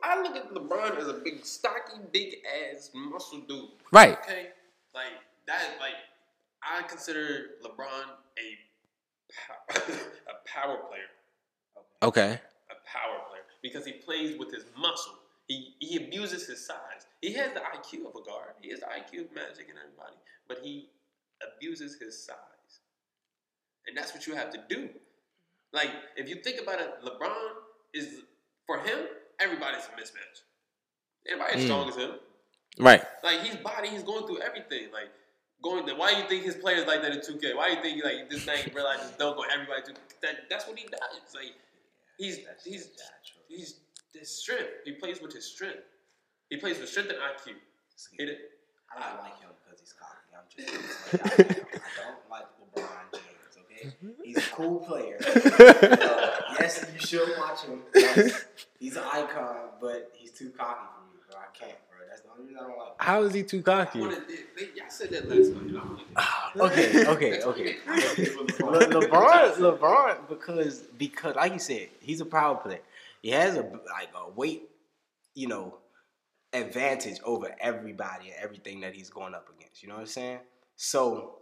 I 0.03 0.21
look 0.23 0.37
at 0.37 0.51
LeBron 0.53 0.99
as 0.99 1.09
a 1.09 1.14
big, 1.14 1.45
stocky, 1.45 1.99
big 2.12 2.37
ass 2.73 2.91
muscle 2.95 3.41
dude. 3.49 3.68
Right. 3.93 4.18
Okay, 4.23 4.49
like 4.95 5.12
that. 5.47 5.62
Like 5.79 5.95
I 6.62 6.83
consider 6.83 7.51
LeBron 7.64 8.05
a 8.39 8.59
pow- 9.33 9.83
a 10.29 10.49
power 10.49 10.79
player, 10.89 11.11
Okay. 12.03 12.33
a 12.71 12.75
power 12.87 13.18
player 13.29 13.43
because 13.62 13.85
he 13.85 13.93
plays 13.93 14.39
with 14.39 14.53
his 14.53 14.64
muscle. 14.79 15.14
He 15.49 15.75
he 15.79 15.97
abuses 15.97 16.47
his 16.47 16.64
size. 16.64 17.07
He 17.21 17.33
has 17.35 17.53
the 17.53 17.61
IQ 17.61 18.07
of 18.09 18.14
a 18.21 18.25
guard. 18.25 18.55
He 18.61 18.71
has 18.71 18.81
the 18.81 18.87
IQ 18.87 19.27
of 19.27 19.35
Magic 19.35 19.68
and 19.68 19.79
everybody, 19.79 20.16
but 20.49 20.59
he 20.62 20.89
abuses 21.57 21.97
his 22.01 22.23
size, 22.23 22.81
and 23.87 23.97
that's 23.97 24.12
what 24.14 24.27
you 24.27 24.35
have 24.35 24.51
to 24.53 24.61
do. 24.68 24.89
Like 25.73 25.91
if 26.16 26.29
you 26.29 26.37
think 26.37 26.61
about 26.61 26.81
it, 26.81 26.91
LeBron 27.05 27.35
is 27.95 28.21
for 28.66 28.79
him. 28.79 28.99
Everybody's 29.41 29.84
a 29.86 30.01
mismatch. 30.01 30.43
Everybody's 31.26 31.62
Mm. 31.62 31.66
strong 31.66 31.88
as 31.88 31.97
him. 31.97 32.12
Right. 32.78 33.03
Like 33.22 33.41
he's 33.41 33.57
body, 33.57 33.88
he's 33.88 34.03
going 34.03 34.26
through 34.26 34.41
everything. 34.41 34.93
Like 34.93 35.11
going. 35.62 35.86
To, 35.86 35.95
why 35.95 36.14
do 36.14 36.20
you 36.20 36.28
think 36.28 36.45
his 36.45 36.55
players 36.57 36.86
like 36.86 37.03
that 37.03 37.12
in 37.12 37.20
two 37.22 37.36
K? 37.38 37.55
Why 37.55 37.68
do 37.68 37.76
you 37.76 37.82
think 37.82 38.05
like 38.05 38.30
this 38.30 38.45
thing 38.45 38.72
realize 38.74 39.01
just 39.01 39.18
dunk 39.18 39.36
on 39.38 39.45
everybody? 39.53 39.82
To, 39.82 39.93
that 40.22 40.49
that's 40.49 40.66
what 40.66 40.78
he 40.78 40.86
does. 40.86 41.34
Like 41.34 41.55
he's 42.18 42.38
he's 42.64 42.88
he's 43.49 43.74
his 44.12 44.28
strength. 44.28 44.70
He 44.84 44.93
plays 44.93 45.20
with 45.20 45.32
his 45.32 45.45
strength. 45.47 45.82
He 46.49 46.57
plays 46.57 46.78
with 46.78 46.88
strength 46.88 47.11
and 47.11 47.18
IQ. 47.18 47.55
Hit 48.18 48.28
it. 48.28 48.38
I 48.97 49.09
don't 49.11 49.18
like 49.22 49.38
him 49.41 49.51
because 49.62 49.80
he's 49.80 49.93
cocky. 49.93 50.32
I'm 50.34 50.47
just 50.51 51.12
like, 51.12 51.22
I, 51.22 52.01
I 52.01 52.11
don't 52.11 52.30
like 52.30 52.47
LeBron 52.74 53.12
James. 53.12 53.30
Okay, 53.81 53.95
he's 54.24 54.37
a 54.39 54.51
cool 54.51 54.81
player. 54.81 55.18
Uh, 55.31 56.64
yes, 56.64 56.85
you 56.93 57.01
should 57.01 57.28
watch 57.39 57.62
him. 57.62 57.81
Yes, 57.95 58.45
he's 58.78 58.97
an 58.97 59.05
icon, 59.12 59.57
but 59.81 60.11
he's 60.14 60.31
too 60.33 60.51
cocky 60.51 60.81
for 60.95 61.03
me, 61.14 61.20
bro. 61.31 61.39
I 61.41 61.57
can't, 61.57 61.78
bro. 61.89 62.07
That's 62.09 62.20
the 62.22 62.28
only 62.33 62.45
reason 62.49 62.59
I 62.62 62.68
don't 62.68 62.78
like. 62.78 62.89
Him. 62.89 62.95
How 62.99 63.22
is 63.22 63.35
he 63.35 63.43
too 63.43 63.62
cocky? 63.62 64.01
What 64.01 64.12
it 64.12 64.28
did- 64.28 64.39
they- 64.57 64.81
Y'all 64.81 64.91
said 64.91 65.11
that 65.11 65.28
last 65.28 65.51
night. 65.53 66.62
Okay, 66.72 67.07
okay, 67.07 67.43
okay. 67.43 67.76
Le- 67.87 68.87
LeBron, 68.87 69.53
LeBron, 69.55 70.28
because 70.28 70.81
because 70.99 71.35
like 71.37 71.53
you 71.55 71.59
said, 71.59 71.89
he's 72.01 72.20
a 72.20 72.26
power 72.26 72.57
player. 72.57 72.81
He 73.22 73.31
has 73.31 73.57
a 73.57 73.62
like 73.62 74.11
a 74.14 74.31
weight, 74.35 74.68
you 75.35 75.47
know, 75.49 75.76
advantage 76.53 77.20
over 77.24 77.55
everybody 77.61 78.26
and 78.31 78.37
everything 78.43 78.81
that 78.81 78.95
he's 78.95 79.09
going 79.11 79.35
up 79.35 79.49
against. 79.57 79.83
You 79.83 79.89
know 79.89 79.95
what 79.95 80.01
I'm 80.03 80.07
saying? 80.07 80.41
So 80.76 81.39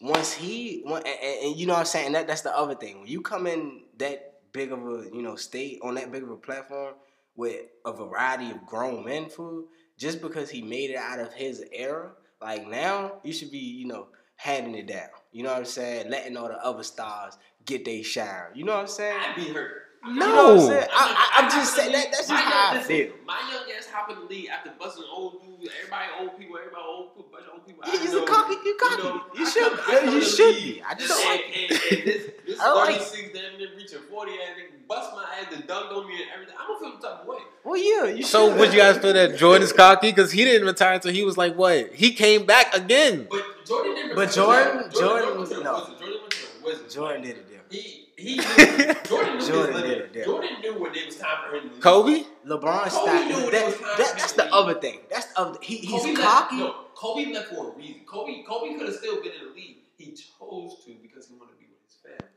once 0.00 0.32
he, 0.32 0.82
and, 0.84 1.06
and- 1.06 1.56
you 1.56 1.66
know 1.66 1.74
what 1.74 1.80
I'm 1.80 1.86
saying, 1.86 2.12
that 2.12 2.26
that's 2.26 2.42
the 2.42 2.56
other 2.56 2.74
thing. 2.74 3.00
When 3.00 3.08
you 3.08 3.20
come 3.20 3.46
in 3.46 3.82
that 3.98 4.40
big 4.52 4.72
of 4.72 4.80
a 4.80 5.08
you 5.12 5.22
know 5.22 5.36
state 5.36 5.80
on 5.82 5.94
that 5.94 6.10
big 6.10 6.22
of 6.22 6.30
a 6.30 6.36
platform 6.36 6.94
with 7.36 7.66
a 7.84 7.92
variety 7.92 8.50
of 8.50 8.66
grown 8.66 9.04
men, 9.04 9.28
food, 9.28 9.66
just 9.98 10.20
because 10.20 10.50
he 10.50 10.62
made 10.62 10.90
it 10.90 10.96
out 10.96 11.20
of 11.20 11.32
his 11.32 11.64
era, 11.72 12.12
like 12.40 12.66
now 12.66 13.12
you 13.22 13.32
should 13.32 13.50
be, 13.50 13.58
you 13.58 13.86
know, 13.86 14.08
handing 14.36 14.74
it 14.74 14.86
down. 14.86 15.08
You 15.32 15.44
know 15.44 15.50
what 15.50 15.58
I'm 15.58 15.64
saying? 15.64 16.10
Letting 16.10 16.36
all 16.36 16.48
the 16.48 16.64
other 16.64 16.82
stars 16.82 17.38
get 17.64 17.84
their 17.84 18.02
shine. 18.02 18.48
You 18.54 18.64
know 18.64 18.72
what 18.74 18.80
I'm 18.82 18.86
saying? 18.88 19.20
Be 19.36 19.54
hurt. 20.02 20.12
You 20.12 20.18
know 20.18 20.26
what 20.26 20.50
I'm 20.50 20.56
No. 20.56 20.68
saying? 20.68 20.88
I, 20.92 21.30
I, 21.38 21.42
I'm 21.42 21.50
just 21.50 21.74
saying 21.76 21.92
that. 21.92 22.04
That's 22.06 22.18
just 22.18 22.30
My 22.30 22.36
how 22.40 22.72
I 22.76 22.80
feel. 22.82 23.10
My 23.26 23.38
young 23.52 23.76
ass 23.76 23.86
hop 23.92 24.10
in 24.10 24.16
the 24.20 24.24
league 24.26 24.48
after 24.48 24.70
busting 24.78 25.04
old 25.12 25.42
dudes. 25.42 25.72
Everybody 25.78 26.06
old 26.20 26.38
people. 26.38 26.56
Everybody 26.58 26.82
old 26.88 27.14
people. 27.14 27.28
Bunch 27.32 27.44
of 27.46 27.52
old 27.54 27.66
people. 27.66 27.82
Yeah, 27.86 27.92
I 27.92 28.02
he's 28.02 28.12
know, 28.12 28.24
a 28.24 28.26
cocky. 28.26 28.54
You 28.64 28.76
cocky. 28.80 29.02
know, 29.02 29.22
You 29.36 29.46
should. 29.50 29.72
come- 29.78 30.14
You 30.14 30.22
should 30.22 30.54
be. 30.56 30.82
I 30.86 30.94
just 30.94 31.10
and- 31.10 31.20
don't 31.20 31.26
like 31.28 31.44
and, 31.46 31.54
it. 31.54 31.70
And, 31.70 31.98
and 31.98 32.06
this, 32.08 32.30
this 32.46 32.60
I 32.60 32.64
don't 32.64 32.76
like 32.76 32.96
it. 32.96 33.02
36, 33.02 33.38
damn 33.38 33.58
near 33.58 33.68
reaching 33.76 33.98
40 34.10 34.32
ass 34.32 34.38
nigga 34.58 34.88
bust 34.88 35.12
my 35.14 35.22
ass 35.38 35.52
and 35.54 35.64
dunked 35.68 35.92
on 35.92 36.08
me 36.08 36.14
and 36.22 36.30
everything. 36.34 36.54
I'm 36.58 36.66
gonna 36.66 36.80
feel 36.80 36.98
the 37.00 37.06
type 37.08 37.20
of 37.22 37.26
way. 37.28 37.38
Well, 37.64 37.76
yeah. 37.76 38.10
You 38.14 38.22
So 38.24 38.48
should. 38.48 38.58
would 38.58 38.72
you 38.72 38.78
guys 38.80 38.98
feel 38.98 39.12
that 39.12 39.36
Jordan's 39.36 39.72
cocky 39.72 40.10
because 40.10 40.32
he 40.32 40.44
didn't 40.44 40.66
retire 40.66 40.94
until 40.94 41.12
he 41.12 41.22
was 41.24 41.36
like 41.36 41.54
what? 41.56 41.92
He 41.92 42.12
came 42.14 42.46
back 42.46 42.74
again. 42.74 43.28
But 43.30 43.42
Jordan 43.66 43.94
didn't. 43.94 44.16
But 44.16 44.28
retire. 44.28 44.64
Jordan- 44.90 44.90
Jordan- 44.92 45.36
went 45.38 45.48
to 45.50 45.54
the 45.56 45.62
no. 45.64 45.74
Wizards. 45.74 46.00
Jordan 46.00 46.18
went 46.22 46.30
to 46.32 46.38
the 46.60 46.64
Wizards. 46.66 46.94
Jordan 46.94 47.22
did 47.22 47.36
it 47.36 47.48
there. 47.50 47.60
He 47.70 48.08
he 48.20 48.36
knew, 48.36 48.42
Jordan 49.08 49.38
knew 49.38 49.46
Jordan 49.46 49.72
his 49.74 49.82
limit. 49.82 49.98
it 49.98 50.12
there. 50.14 50.24
Jordan 50.24 50.50
knew 50.60 50.74
when 50.74 50.94
it 50.94 51.06
was 51.06 51.16
time 51.16 51.38
for 51.48 51.56
him 51.56 51.68
to 51.68 51.74
leave. 51.74 51.82
Kobe? 51.82 52.24
LeBron 52.46 52.78
Kobe 52.78 52.90
stopped. 52.90 53.28
knew 53.28 53.50
That, 53.50 53.54
it 53.54 53.66
was 53.66 53.74
time 53.74 53.82
that, 53.98 54.14
that's 54.18 54.32
the 54.32 54.54
other 54.54 54.74
thing. 54.74 54.98
That's 55.10 55.26
the 55.26 55.40
other. 55.40 55.58
He, 55.62 55.76
he's 55.78 56.02
Kobe 56.02 56.14
cocky. 56.14 56.56
Left, 56.56 56.74
no, 56.74 56.84
Kobe 56.94 57.32
left 57.32 57.48
for 57.48 57.72
a 57.72 57.76
reason. 57.76 58.00
Kobe 58.06 58.42
Kobe 58.42 58.74
could 58.78 58.86
have 58.88 58.96
still 58.96 59.16
been 59.22 59.32
in 59.32 59.48
the 59.48 59.54
league. 59.54 59.76
He 59.96 60.06
chose 60.12 60.82
to 60.84 60.94
because 61.02 61.28
he 61.28 61.34
wanted 61.34 61.52
to 61.52 61.58
be 61.58 61.66
with 61.66 61.82
his 61.84 61.96
family. 62.02 62.32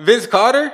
Vince 0.00 0.26
Carter? 0.26 0.72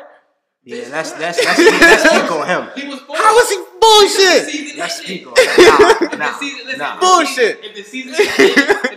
Yeah, 0.64 0.88
that's 0.90 1.12
that's 1.12 1.44
that's 1.44 1.58
that's 1.80 2.02
peak 2.12 2.30
on 2.30 2.46
him. 2.46 2.70
He 2.76 2.88
was 2.88 3.00
forced. 3.00 3.20
How 3.20 3.34
was 3.34 3.50
he 3.50 3.56
bullshit? 3.80 4.76
That's 4.78 5.02
peak 5.04 5.26
on 5.26 5.34
him. 5.36 6.08
Nah, 6.12 6.16
nah, 6.16 6.32
the 6.32 6.38
season, 6.38 6.66
listen, 6.66 6.78
nah. 6.78 7.00
Bullshit. 7.00 7.64
If 7.64 7.74
the 7.74 7.82
season, 7.82 8.14
if 8.16 8.36
the 8.36 8.54
season 8.54 8.91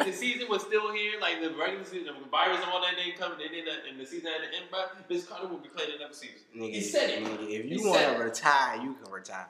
was 0.49 0.61
still 0.61 0.93
here, 0.93 1.19
like 1.19 1.41
the 1.41 1.49
regular 1.51 1.83
season, 1.83 2.13
the 2.21 2.29
virus 2.29 2.57
and 2.61 2.69
all 2.71 2.81
that 2.81 2.95
didn't 2.95 3.17
come, 3.19 3.31
and 3.33 3.41
then 3.41 3.63
and 3.89 3.99
the 3.99 4.05
season 4.05 4.31
had 4.31 4.39
to 4.39 4.57
end, 4.57 4.65
bro, 4.69 4.81
Vince 5.09 5.25
Carter 5.25 5.47
will 5.47 5.57
be 5.57 5.69
playing 5.69 5.91
another 5.97 6.13
season. 6.13 6.37
Nigga, 6.55 6.71
he 6.73 6.81
said 6.81 7.09
it. 7.09 7.23
nigga, 7.23 7.49
if 7.49 7.65
you 7.65 7.89
want 7.89 8.17
to 8.17 8.23
retire, 8.23 8.81
you 8.81 8.95
can 9.03 9.11
retire. 9.11 9.47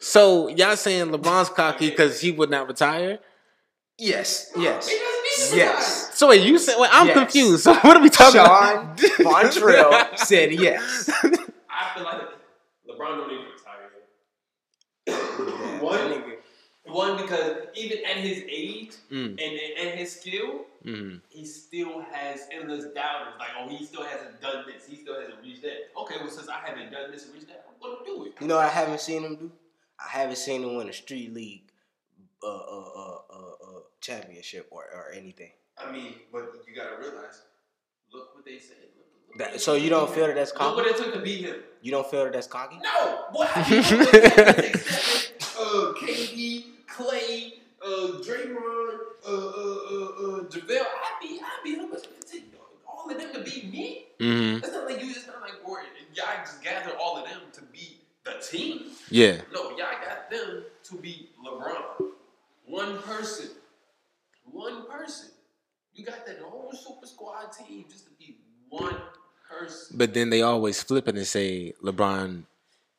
So 0.00 0.48
y'all 0.48 0.76
saying 0.76 1.08
LeBron's 1.10 1.48
cocky 1.48 1.90
because 1.90 2.20
he 2.20 2.30
would 2.32 2.50
not 2.50 2.66
retire? 2.68 3.18
Yes, 3.98 4.50
yes, 4.56 4.86
doesn't 4.86 4.98
need 4.98 5.50
to 5.50 5.56
yes. 5.56 6.10
So 6.18 6.28
wait, 6.28 6.42
you 6.42 6.58
said? 6.58 6.76
Wait, 6.78 6.90
I'm 6.92 7.06
Yes. 7.08 7.16
confused. 7.18 7.62
So 7.62 7.74
what 7.82 7.96
are 7.96 8.02
we 8.02 8.08
talking 8.10 8.40
Chawn 8.40 8.46
about? 8.46 8.96
Montrell 8.98 10.18
said 10.18 10.52
yes. 10.52 11.08
I 11.70 11.94
feel 11.94 12.04
like 12.04 12.20
LeBron 12.88 13.16
don't 13.16 13.28
need 13.28 13.44
to 13.44 13.50
retire. 13.52 13.90
Yeah, 15.06 15.80
One, 15.82 15.98
that 16.10 16.18
nigga- 16.18 16.36
one 16.92 17.16
because 17.20 17.56
even 17.74 17.98
at 18.04 18.16
his 18.18 18.42
age 18.48 18.92
Mm, 19.10 19.30
and 19.40 19.58
and 19.80 19.98
his 19.98 20.12
skill, 20.20 20.66
mm. 20.84 21.20
he 21.28 21.44
still 21.44 22.00
has 22.12 22.46
endless 22.50 22.84
doubters. 22.94 23.34
Like, 23.38 23.50
oh, 23.58 23.68
he 23.68 23.84
still 23.84 24.04
hasn't 24.04 24.40
done 24.40 24.64
this. 24.66 24.86
He 24.86 24.96
still 24.96 25.18
hasn't 25.20 25.42
reached 25.42 25.62
that. 25.62 25.90
Okay, 26.00 26.14
well, 26.20 26.30
since 26.30 26.48
I 26.48 26.58
haven't 26.64 26.90
done 26.92 27.10
this 27.10 27.24
and 27.26 27.34
reached 27.34 27.48
that, 27.48 27.66
I'm 27.68 27.74
gonna 27.82 28.04
do 28.06 28.24
it. 28.24 28.32
You 28.40 28.46
know 28.46 28.56
what 28.56 28.64
I 28.66 28.68
haven't 28.70 29.00
seen 29.00 29.22
him 29.22 29.36
do? 29.36 29.50
I 29.98 30.08
haven't 30.08 30.36
seen 30.38 30.62
him 30.62 30.76
win 30.76 30.88
a 30.88 30.92
street 30.92 31.32
league 31.34 31.62
uh, 32.42 32.46
uh, 32.46 32.88
uh, 32.96 33.18
uh, 33.30 33.36
uh, 33.38 33.80
championship 34.00 34.68
or, 34.70 34.84
or 34.94 35.12
anything. 35.14 35.52
I 35.78 35.90
mean, 35.92 36.14
but 36.32 36.52
you 36.66 36.74
gotta 36.74 36.96
realize, 36.98 37.42
look 38.12 38.34
what 38.34 38.44
they 38.44 38.58
said. 38.58 38.76
Look, 38.96 39.06
look 39.28 39.52
That- 39.52 39.60
so 39.60 39.74
you 39.74 39.90
don't 39.90 40.10
feel 40.10 40.26
that 40.26 40.34
that's 40.36 40.50
Look 40.52 40.58
cocky? 40.60 40.76
what 40.76 40.86
it 40.86 40.96
took 40.96 41.12
to 41.14 41.20
beat 41.20 41.44
him. 41.44 41.56
You 41.82 41.90
don't 41.92 42.06
feel 42.10 42.24
that 42.24 42.32
that's 42.32 42.46
cocky? 42.46 42.78
No, 42.82 43.24
what? 43.32 43.48
Clay, 46.92 47.54
uh, 47.84 48.20
Draymond, 48.20 48.98
uh, 49.26 49.30
uh, 49.30 49.34
uh, 49.34 50.04
uh, 50.04 50.44
JaVale. 50.44 50.80
I'd 50.80 51.18
be, 51.22 51.40
I'd 51.42 51.60
be 51.64 51.76
humble 51.76 51.96
to 51.96 52.08
take 52.30 52.52
all 52.86 53.10
of 53.10 53.18
them 53.18 53.32
to 53.32 53.40
beat 53.40 53.72
me. 53.72 54.06
Mm-hmm. 54.20 54.58
It's 54.58 54.72
not 54.72 54.84
like 54.88 55.02
you. 55.02 55.10
It's 55.10 55.26
not 55.26 55.40
like 55.40 55.62
boy, 55.64 55.80
y'all 56.14 56.26
just 56.44 56.62
gather 56.62 56.92
all 57.00 57.16
of 57.16 57.24
them 57.24 57.40
to 57.54 57.62
beat 57.72 58.02
the 58.24 58.34
team. 58.46 58.90
Yeah. 59.10 59.40
No, 59.52 59.70
y'all 59.70 59.78
got 59.78 60.30
them 60.30 60.64
to 60.84 60.94
beat 60.96 61.30
LeBron. 61.44 62.10
One 62.66 62.98
person. 62.98 63.48
One 64.44 64.86
person. 64.86 65.30
You 65.94 66.04
got 66.04 66.26
that 66.26 66.40
whole 66.40 66.72
super 66.72 67.06
squad 67.06 67.52
team 67.52 67.86
just 67.90 68.04
to 68.04 68.10
beat 68.18 68.38
one 68.68 68.96
person. 69.50 69.96
But 69.96 70.14
then 70.14 70.30
they 70.30 70.42
always 70.42 70.82
flip 70.82 71.08
it 71.08 71.16
and 71.16 71.26
say 71.26 71.72
LeBron 71.82 72.44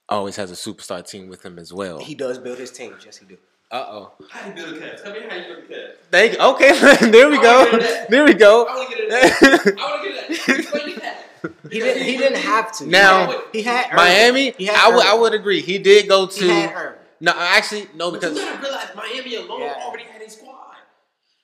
always 0.10 0.36
has 0.36 0.52
a 0.52 0.56
superstar 0.56 1.08
team 1.08 1.28
with 1.30 1.46
him 1.46 1.58
as 1.58 1.72
well. 1.72 2.00
He 2.00 2.16
does 2.16 2.40
build 2.40 2.58
his 2.58 2.72
team. 2.72 2.96
Yes, 3.04 3.18
he 3.18 3.26
do. 3.26 3.38
Uh 3.74 3.86
oh. 3.90 4.12
How 4.30 4.48
you 4.48 4.54
build 4.54 4.76
a 4.76 4.80
cast? 4.80 5.04
Tell 5.04 5.14
me 5.14 5.22
how 5.28 5.36
you 5.36 5.46
build 5.48 5.64
a 5.64 5.68
cast. 5.68 6.00
Thank. 6.12 6.40
Okay. 6.40 7.10
there 7.12 7.28
we 7.30 7.38
I 7.40 7.42
go. 7.42 7.58
wanna 7.66 7.72
get 7.72 7.82
that. 7.82 8.10
There 8.12 8.24
we 8.26 8.34
go. 8.36 8.66
I 8.70 8.76
want 8.76 8.90
to 8.92 8.96
get 8.96 9.06
it. 9.10 9.80
I 9.80 9.82
want 9.90 10.04
to 10.04 10.10
get 10.10 10.48
that. 10.48 10.60
Explain 10.60 10.94
the 10.96 11.02
cast. 11.02 11.24
He 11.72 11.80
didn't. 11.80 12.04
He 12.04 12.18
didn't 12.18 12.38
have 12.42 12.72
to. 12.78 12.86
Now, 12.88 13.42
he 13.52 13.64
had 13.64 13.86
Irving. 13.88 13.96
Miami. 13.96 14.52
He 14.52 14.66
had 14.66 14.76
I 14.78 14.96
would. 14.96 15.06
I 15.06 15.14
would 15.16 15.34
agree. 15.34 15.62
He 15.62 15.80
did 15.80 16.08
go 16.08 16.28
to. 16.28 16.44
He 16.44 16.50
had 16.50 16.70
to. 16.70 16.76
Irving. 16.76 17.00
No, 17.20 17.34
actually, 17.36 17.88
no, 17.96 18.12
But 18.12 18.22
you 18.22 18.30
because 18.30 18.40
gotta 18.40 18.62
realize 18.62 18.90
Miami 18.96 19.36
alone 19.38 19.62
Yeah. 19.62 19.76
already 19.86 20.04
had 20.04 20.22
a 20.22 20.30
squad. 20.30 20.76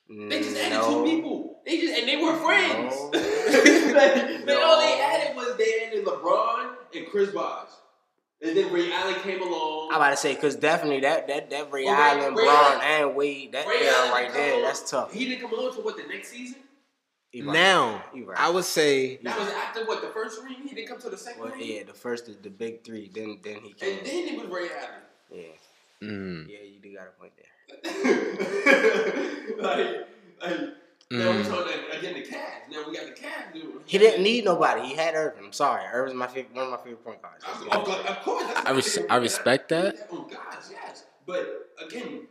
They 0.08 0.40
just 0.40 0.56
added 0.56 0.74
No. 0.78 1.04
two 1.04 1.10
people. 1.10 1.60
They 1.66 1.80
just 1.80 1.98
and 1.98 2.08
they 2.08 2.16
were 2.16 2.36
friends. 2.36 2.94
No. 2.94 3.10
they, 3.12 4.42
they- 4.44 4.54
all 4.54 4.78
they 4.80 5.00
added 5.00 5.34
was 5.36 5.56
they 5.56 5.86
added 5.86 6.04
LeBron 6.04 6.74
and 6.94 7.06
Chris 7.08 7.30
Bosh. 7.30 7.68
And 8.42 8.56
then 8.56 8.72
Ray 8.72 8.90
Allen 8.92 9.16
came 9.20 9.42
along. 9.42 9.88
I'm 9.90 9.96
about 9.96 10.10
to 10.10 10.16
say 10.16 10.34
because 10.34 10.56
definitely 10.56 11.00
that 11.00 11.28
that 11.28 11.50
that 11.50 11.70
Ray 11.72 11.84
Well, 11.84 11.94
Ray- 11.94 12.20
Allen, 12.22 12.34
Ray 12.34 12.44
Braun, 12.44 12.56
Allen- 12.80 12.80
and 13.08 13.14
Wade, 13.16 13.52
that 13.52 13.66
Ray 13.66 13.86
right 14.10 14.30
there, 14.32 14.52
along. 14.54 14.62
that's 14.64 14.90
tough. 14.90 15.12
He 15.12 15.26
didn't 15.28 15.42
come 15.48 15.52
along 15.58 15.74
to 15.74 15.80
what 15.82 15.96
the 15.96 16.04
next 16.04 16.28
season? 16.30 16.56
Right. 17.32 17.44
now 17.44 18.02
right. 18.12 18.36
I 18.38 18.50
would 18.50 18.64
say 18.64 19.18
That 19.22 19.38
was 19.38 19.48
after 19.50 19.84
what 19.86 20.00
the 20.02 20.08
first 20.08 20.42
ring. 20.42 20.56
He 20.66 20.74
didn't 20.74 20.88
come 20.88 20.98
to 21.00 21.10
the 21.10 21.16
second 21.18 21.42
Well, 21.42 21.52
ring. 21.52 21.62
yeah, 21.64 21.82
the 21.84 21.92
first 21.92 22.28
is 22.28 22.36
the 22.38 22.50
big 22.50 22.82
three. 22.82 23.08
Then 23.14 23.38
then 23.44 23.60
he 23.62 23.72
came. 23.72 23.98
And 23.98 24.06
then 24.06 24.28
it 24.34 24.38
was 24.40 24.48
Ray 24.48 24.68
Allen. 24.70 25.02
yeah, 25.30 26.08
mm, 26.08 26.48
yeah, 26.48 26.58
you 26.64 26.80
do 26.82 26.92
got 26.96 27.06
a 27.06 27.10
point 27.20 27.32
there. 27.36 27.46
like, 29.58 30.06
like 30.42 30.60
now 31.10 31.30
we're 31.30 31.42
mm. 31.42 31.48
talking 31.48 31.72
like, 31.90 31.98
again 31.98 32.14
the 32.14 32.20
Cavs. 32.20 32.70
Now 32.70 32.84
we 32.88 32.94
got 32.96 33.06
the 33.06 33.20
Cavs. 33.20 33.52
dude. 33.52 33.82
He 33.86 33.98
didn't 33.98 34.22
need 34.22 34.44
nobody. 34.44 34.82
He 34.86 34.94
had 34.94 35.14
Irving. 35.14 35.44
I'm 35.46 35.52
sorry, 35.52 35.82
Irving's 35.92 36.16
my 36.16 36.26
favorite, 36.28 36.54
one 36.54 36.66
of 36.66 36.70
my 36.70 36.76
favorite 36.78 37.04
point 37.04 37.20
guards. 37.22 37.44
Of 37.44 37.66
of 37.68 37.84
course, 37.84 37.98
of 38.08 38.22
course. 38.22 38.44
that's 38.46 38.60
I 38.60 38.70
my 38.70 38.76
res- 38.76 38.98
I 39.10 39.16
respect 39.16 39.68
that. 39.70 40.08
Oh 40.12 40.22
gosh, 40.30 40.64
yes. 40.70 41.04
But 41.26 41.46
again, 41.84 42.26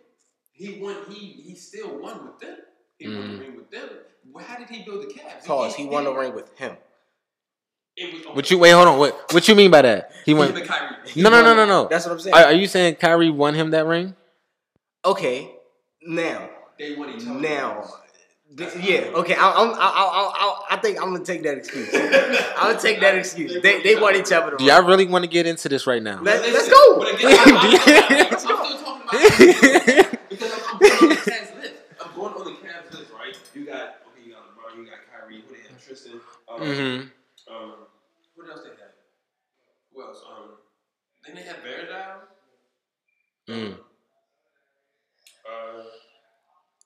he 0.52 0.80
won. 0.82 0.96
He 1.10 1.16
he 1.46 1.56
still 1.56 2.00
won 2.00 2.26
with 2.26 2.40
them. 2.40 2.58
He 2.98 3.08
won 3.08 3.18
Mm. 3.18 3.32
the 3.32 3.40
ring 3.46 3.56
with 3.58 3.72
them. 3.72 3.90
Well, 4.32 4.46
How 4.46 4.58
did 4.58 4.70
he 4.70 4.84
build 4.84 5.02
the 5.04 5.14
Cavs? 5.14 5.46
Pause. 5.46 5.76
He 5.76 5.86
won 5.86 6.04
the 6.06 6.14
ring 6.14 6.34
with 6.36 6.58
him. 6.58 6.78
It 7.98 8.34
What 8.36 8.50
you 8.50 8.58
wait? 8.60 8.72
Hold 8.72 8.88
on. 8.88 8.98
What 9.00 9.34
What 9.34 9.48
you 9.50 9.56
mean 9.56 9.72
by 9.72 9.82
that? 9.82 10.12
He 10.26 10.32
Him 10.32 10.38
went. 10.38 10.56
Kyrie. 10.66 10.96
He 11.06 11.22
No, 11.22 11.30
no, 11.30 11.42
no, 11.42 11.54
no, 11.54 11.66
no. 11.66 11.88
That's 11.90 12.06
what 12.06 12.14
I'm 12.14 12.20
saying. 12.20 12.34
Are, 12.36 12.46
are 12.46 12.54
you 12.54 12.68
saying 12.68 12.96
Kyrie 12.96 13.30
won 13.30 13.56
him 13.56 13.72
that 13.72 13.86
ring? 13.86 14.16
okay, 15.04 15.52
now, 16.02 16.50
They 16.78 16.96
won 16.96 17.10
each 17.10 17.22
other. 17.28 17.40
now, 17.40 17.74
th- 17.82 17.94
yeah, 18.58 19.12
okay. 19.14 19.36
I, 19.36 19.52
I'm, 19.52 19.70
I, 19.74 19.78
I, 19.78 20.32
I, 20.70 20.76
I 20.76 20.78
think 20.78 21.00
I'm 21.02 21.12
gonna 21.14 21.24
take 21.24 21.44
that 21.44 21.58
excuse. 21.58 21.90
I'm 21.94 22.72
gonna 22.72 22.80
take 22.80 23.00
that 23.02 23.16
excuse. 23.16 23.62
They, 23.62 23.82
they 23.82 23.96
won 23.96 24.16
each 24.16 24.32
other. 24.32 24.58
Do 24.58 24.64
y'all 24.66 24.84
really 24.84 25.06
want 25.06 25.24
to 25.24 25.30
get 25.30 25.46
into 25.46 25.70
this 25.70 25.86
right 25.86 26.02
now? 26.02 26.20
Let, 26.22 26.42
let's 26.52 26.68
go. 26.70 26.98
But 26.98 27.14
again, 27.16 27.38
I'm, 27.40 27.58
I'm, 27.58 28.40
still, 28.40 28.58
I'm 28.58 28.66
still 28.66 28.80
talking 28.80 29.04
about 29.04 30.12
because 30.30 30.52
I'm, 30.54 30.80
I'm 30.82 30.90
going 30.90 31.04
on 31.04 31.10
the 31.10 31.16
Cavs 31.16 31.62
list. 31.62 31.74
I'm 32.04 32.16
going 32.16 32.34
on 32.34 32.44
the 32.46 32.52
Cavs 32.52 32.92
list, 32.92 33.12
right? 33.14 33.40
You 33.54 33.66
got 33.66 33.82
okay, 34.08 34.26
you 34.26 34.34
got 34.34 34.44
LeBron, 34.50 34.78
you 34.78 34.86
got 34.86 35.00
Kyrie, 35.12 35.42
who 35.48 35.54
they 35.54 35.62
have 35.70 35.86
Tristan. 35.86 36.20
Um, 36.48 36.60
hmm 36.60 37.54
um, 37.54 37.74
what 38.36 38.50
else 38.50 38.62
they 38.64 38.70
have? 38.70 38.94
Who 39.94 40.02
else? 40.02 40.22
Um, 40.28 40.50
then 41.26 41.36
they 41.36 41.44
have 41.44 41.58
Verdal. 41.58 42.22
Mm. 43.48 43.74
Uh, 45.46 45.84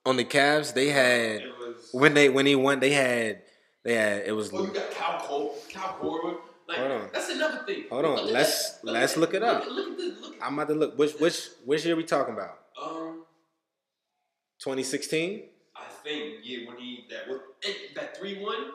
On 0.05 0.16
the 0.16 0.24
Cavs, 0.24 0.74
they 0.74 0.88
had 0.89 1.41
it 1.41 1.53
was. 1.76 1.90
when 1.92 2.14
they 2.14 2.30
when 2.30 2.46
he 2.46 2.56
won, 2.56 2.80
they 2.80 2.92
had 2.92 3.42
they 3.84 3.96
had 3.96 4.24
it 4.28 4.32
was. 4.32 4.52
Oh, 4.54 4.66
you 4.66 4.74
got 4.74 4.92
Cal 4.92 5.20
Cole, 5.20 5.56
Kyle 5.72 5.98
Korver. 6.02 6.38
Like 6.68 6.78
Hold 6.78 6.92
on. 6.92 7.10
that's 7.14 7.30
another 7.30 7.64
thing. 7.66 7.84
Hold 7.90 8.06
on, 8.06 8.16
Look 8.24 8.32
let's- 8.32 8.74
that. 8.80 8.92
let's 8.92 9.14
at 9.14 9.20
look 9.20 9.34
it 9.34 9.44
up. 9.44 9.66
Look, 9.66 9.76
look 9.76 9.92
at 9.92 9.98
this. 9.98 10.22
Look. 10.22 10.36
I'm 10.42 10.54
about 10.54 10.70
to 10.70 10.76
look. 10.76 10.98
Which 10.98 11.14
which 11.20 11.50
which 11.66 11.86
year 11.86 11.96
we 11.96 12.04
talking 12.06 12.34
about? 12.34 12.58
Um, 12.82 13.26
2016. 14.60 15.44
I 15.76 15.82
think 16.04 16.36
yeah, 16.44 16.68
when 16.68 16.78
he 16.78 17.06
that 17.10 17.28
was 17.28 17.40
eh, 17.66 17.74
that 17.96 18.16
three 18.18 18.42
one. 18.42 18.72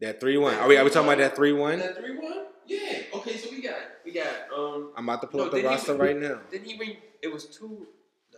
That 0.00 0.18
three 0.20 0.36
one. 0.38 0.54
Are 0.56 0.66
we 0.66 0.76
are 0.76 0.84
we 0.84 0.90
talking 0.90 1.08
about 1.08 1.18
that 1.18 1.36
three 1.36 1.52
one? 1.52 1.78
That 1.78 1.96
three 1.98 2.16
one. 2.18 2.46
Yeah. 2.66 3.02
Okay, 3.14 3.36
so 3.36 3.50
we 3.50 3.62
got 3.62 3.76
we 4.04 4.10
got 4.12 4.26
um. 4.56 4.92
I'm 4.96 5.08
about 5.08 5.20
to 5.22 5.28
pull 5.28 5.40
No, 5.40 5.46
up 5.46 5.52
the 5.52 5.58
then 5.58 5.64
he- 5.70 5.70
roster 5.76 5.94
right 5.94 6.16
now. 6.16 6.40
Then 6.50 6.64
he 6.64 6.76
ring. 6.78 6.96
It 7.22 7.32
was 7.32 7.46
two. 7.46 7.86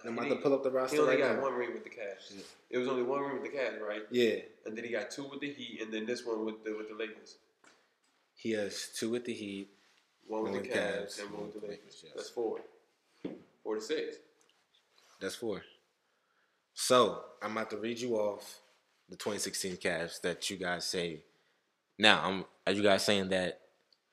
I'm 0.07 0.13
he 0.15 0.19
about 0.27 0.29
to 0.31 0.37
pull 0.43 0.55
up 0.55 0.63
the 0.63 0.71
roster. 0.71 0.97
He 0.97 1.01
only 1.03 1.15
right 1.17 1.23
got 1.25 1.37
now. 1.37 1.43
one 1.43 1.55
ring 1.55 1.73
with 1.73 1.85
the 1.85 1.91
Cavs. 1.91 2.33
It 2.71 2.79
was 2.79 2.89
only 2.89 3.03
one 3.03 3.21
ring 3.23 3.41
with 3.41 3.51
the 3.51 3.57
Cavs, 3.57 3.81
right? 3.81 4.03
Yeah, 4.11 4.37
And 4.67 4.77
then 4.77 4.85
he 4.85 4.91
got 4.91 5.11
two 5.11 5.25
with 5.29 5.41
the 5.41 5.51
Heat, 5.53 5.81
and 5.83 5.93
then 5.93 6.05
this 6.07 6.25
one 6.27 6.45
with 6.45 6.63
the 6.65 6.77
with 6.77 6.89
the 6.89 6.95
Lakers. 6.95 7.37
he 8.35 8.51
has 8.53 8.91
two 8.95 9.11
with 9.11 9.25
the 9.25 9.33
Heat. 9.33 9.69
One 10.27 10.43
with 10.45 10.63
the 10.63 10.69
Cavs 10.69 10.75
Cavs, 11.19 11.23
and 11.23 11.31
one 11.33 11.43
with 11.45 11.55
the 11.55 11.61
Lakers. 11.61 11.79
Lakers, 11.79 12.01
yes. 12.05 12.13
That's 12.17 12.31
four. 12.31 12.61
Four 13.63 13.75
to 13.77 13.81
six. 13.81 14.17
That's 15.21 15.35
four. 15.35 15.63
So 16.75 17.23
I'm 17.43 17.53
about 17.53 17.71
to 17.71 17.77
read 17.77 17.99
you 18.01 18.17
off 18.17 18.61
the 19.09 19.17
2016 19.17 19.77
Cavs 19.77 20.21
that 20.23 20.49
you 20.51 20.57
guys 20.57 20.85
say. 20.85 21.21
Now, 21.99 22.23
I'm 22.25 22.45
are 22.67 22.73
you 22.73 22.83
guys 22.83 23.05
saying 23.05 23.29
that 23.29 23.61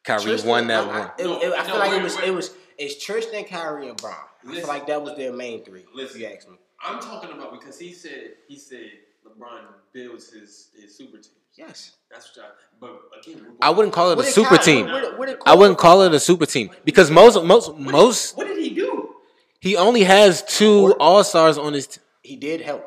Kyrie 0.04 0.22
Tristan- 0.24 0.50
won 0.50 0.68
that 0.68 0.84
I, 0.84 0.88
one? 0.88 0.98
I, 0.98 1.12
it- 1.18 1.26
it- 1.50 1.54
I 1.54 1.58
no, 1.58 1.64
feel 1.66 1.78
like 1.80 1.92
it 1.94 2.04
was 2.04 2.16
wait. 2.18 2.28
it 2.28 2.32
was 2.32 2.54
it's 2.82 3.04
Tristan, 3.04 3.44
Kyrie, 3.46 3.90
and 3.90 3.98
Bron. 3.98 4.16
I 4.48 4.56
feel 4.56 4.68
like 4.68 4.88
that 4.88 5.02
was 5.02 5.16
their 5.18 5.34
main 5.34 5.64
three. 5.64 5.86
Listen. 5.94 6.22
If 6.22 6.22
you 6.30 6.36
ask 6.36 6.50
me. 6.50 6.56
I'm 6.84 7.00
talking 7.00 7.32
about 7.32 7.52
because 7.58 7.78
he 7.80 7.94
said 7.94 8.32
he 8.48 8.58
said 8.58 8.90
LeBron 9.26 9.62
builds 9.94 10.32
his 10.32 10.70
his 10.80 10.96
super 10.98 11.18
team. 11.18 11.34
Yes. 11.56 11.92
That's 12.10 12.36
what 12.36 12.46
I. 12.46 12.50
But 12.80 13.02
again, 13.20 13.44
we're 13.46 13.54
I 13.62 13.70
wouldn't 13.70 13.94
call 13.94 14.12
it 14.12 14.20
a 14.20 14.24
super 14.24 14.58
Ky- 14.58 14.64
team. 14.64 14.86
what- 14.92 15.18
what- 15.18 15.38
what 15.38 15.48
I 15.48 15.54
wouldn't 15.56 15.78
call 15.78 16.02
it 16.02 16.14
a 16.14 16.20
super 16.20 16.46
team 16.46 16.72
because 16.84 17.12
most 17.12 17.36
most 17.44 17.70
What 17.70 17.78
did- 17.78 17.92
most 17.92 18.38
What 18.38 18.48
did 18.48 18.58
he 18.58 18.70
do? 18.72 19.16
he 19.60 19.76
only 19.78 20.04
has 20.04 20.42
two 20.44 20.94
All 21.00 21.24
Stars 21.24 21.58
on 21.60 21.74
his. 21.74 21.88
T- 21.88 22.02
He 22.24 22.36
did 22.36 22.62
help. 22.62 22.84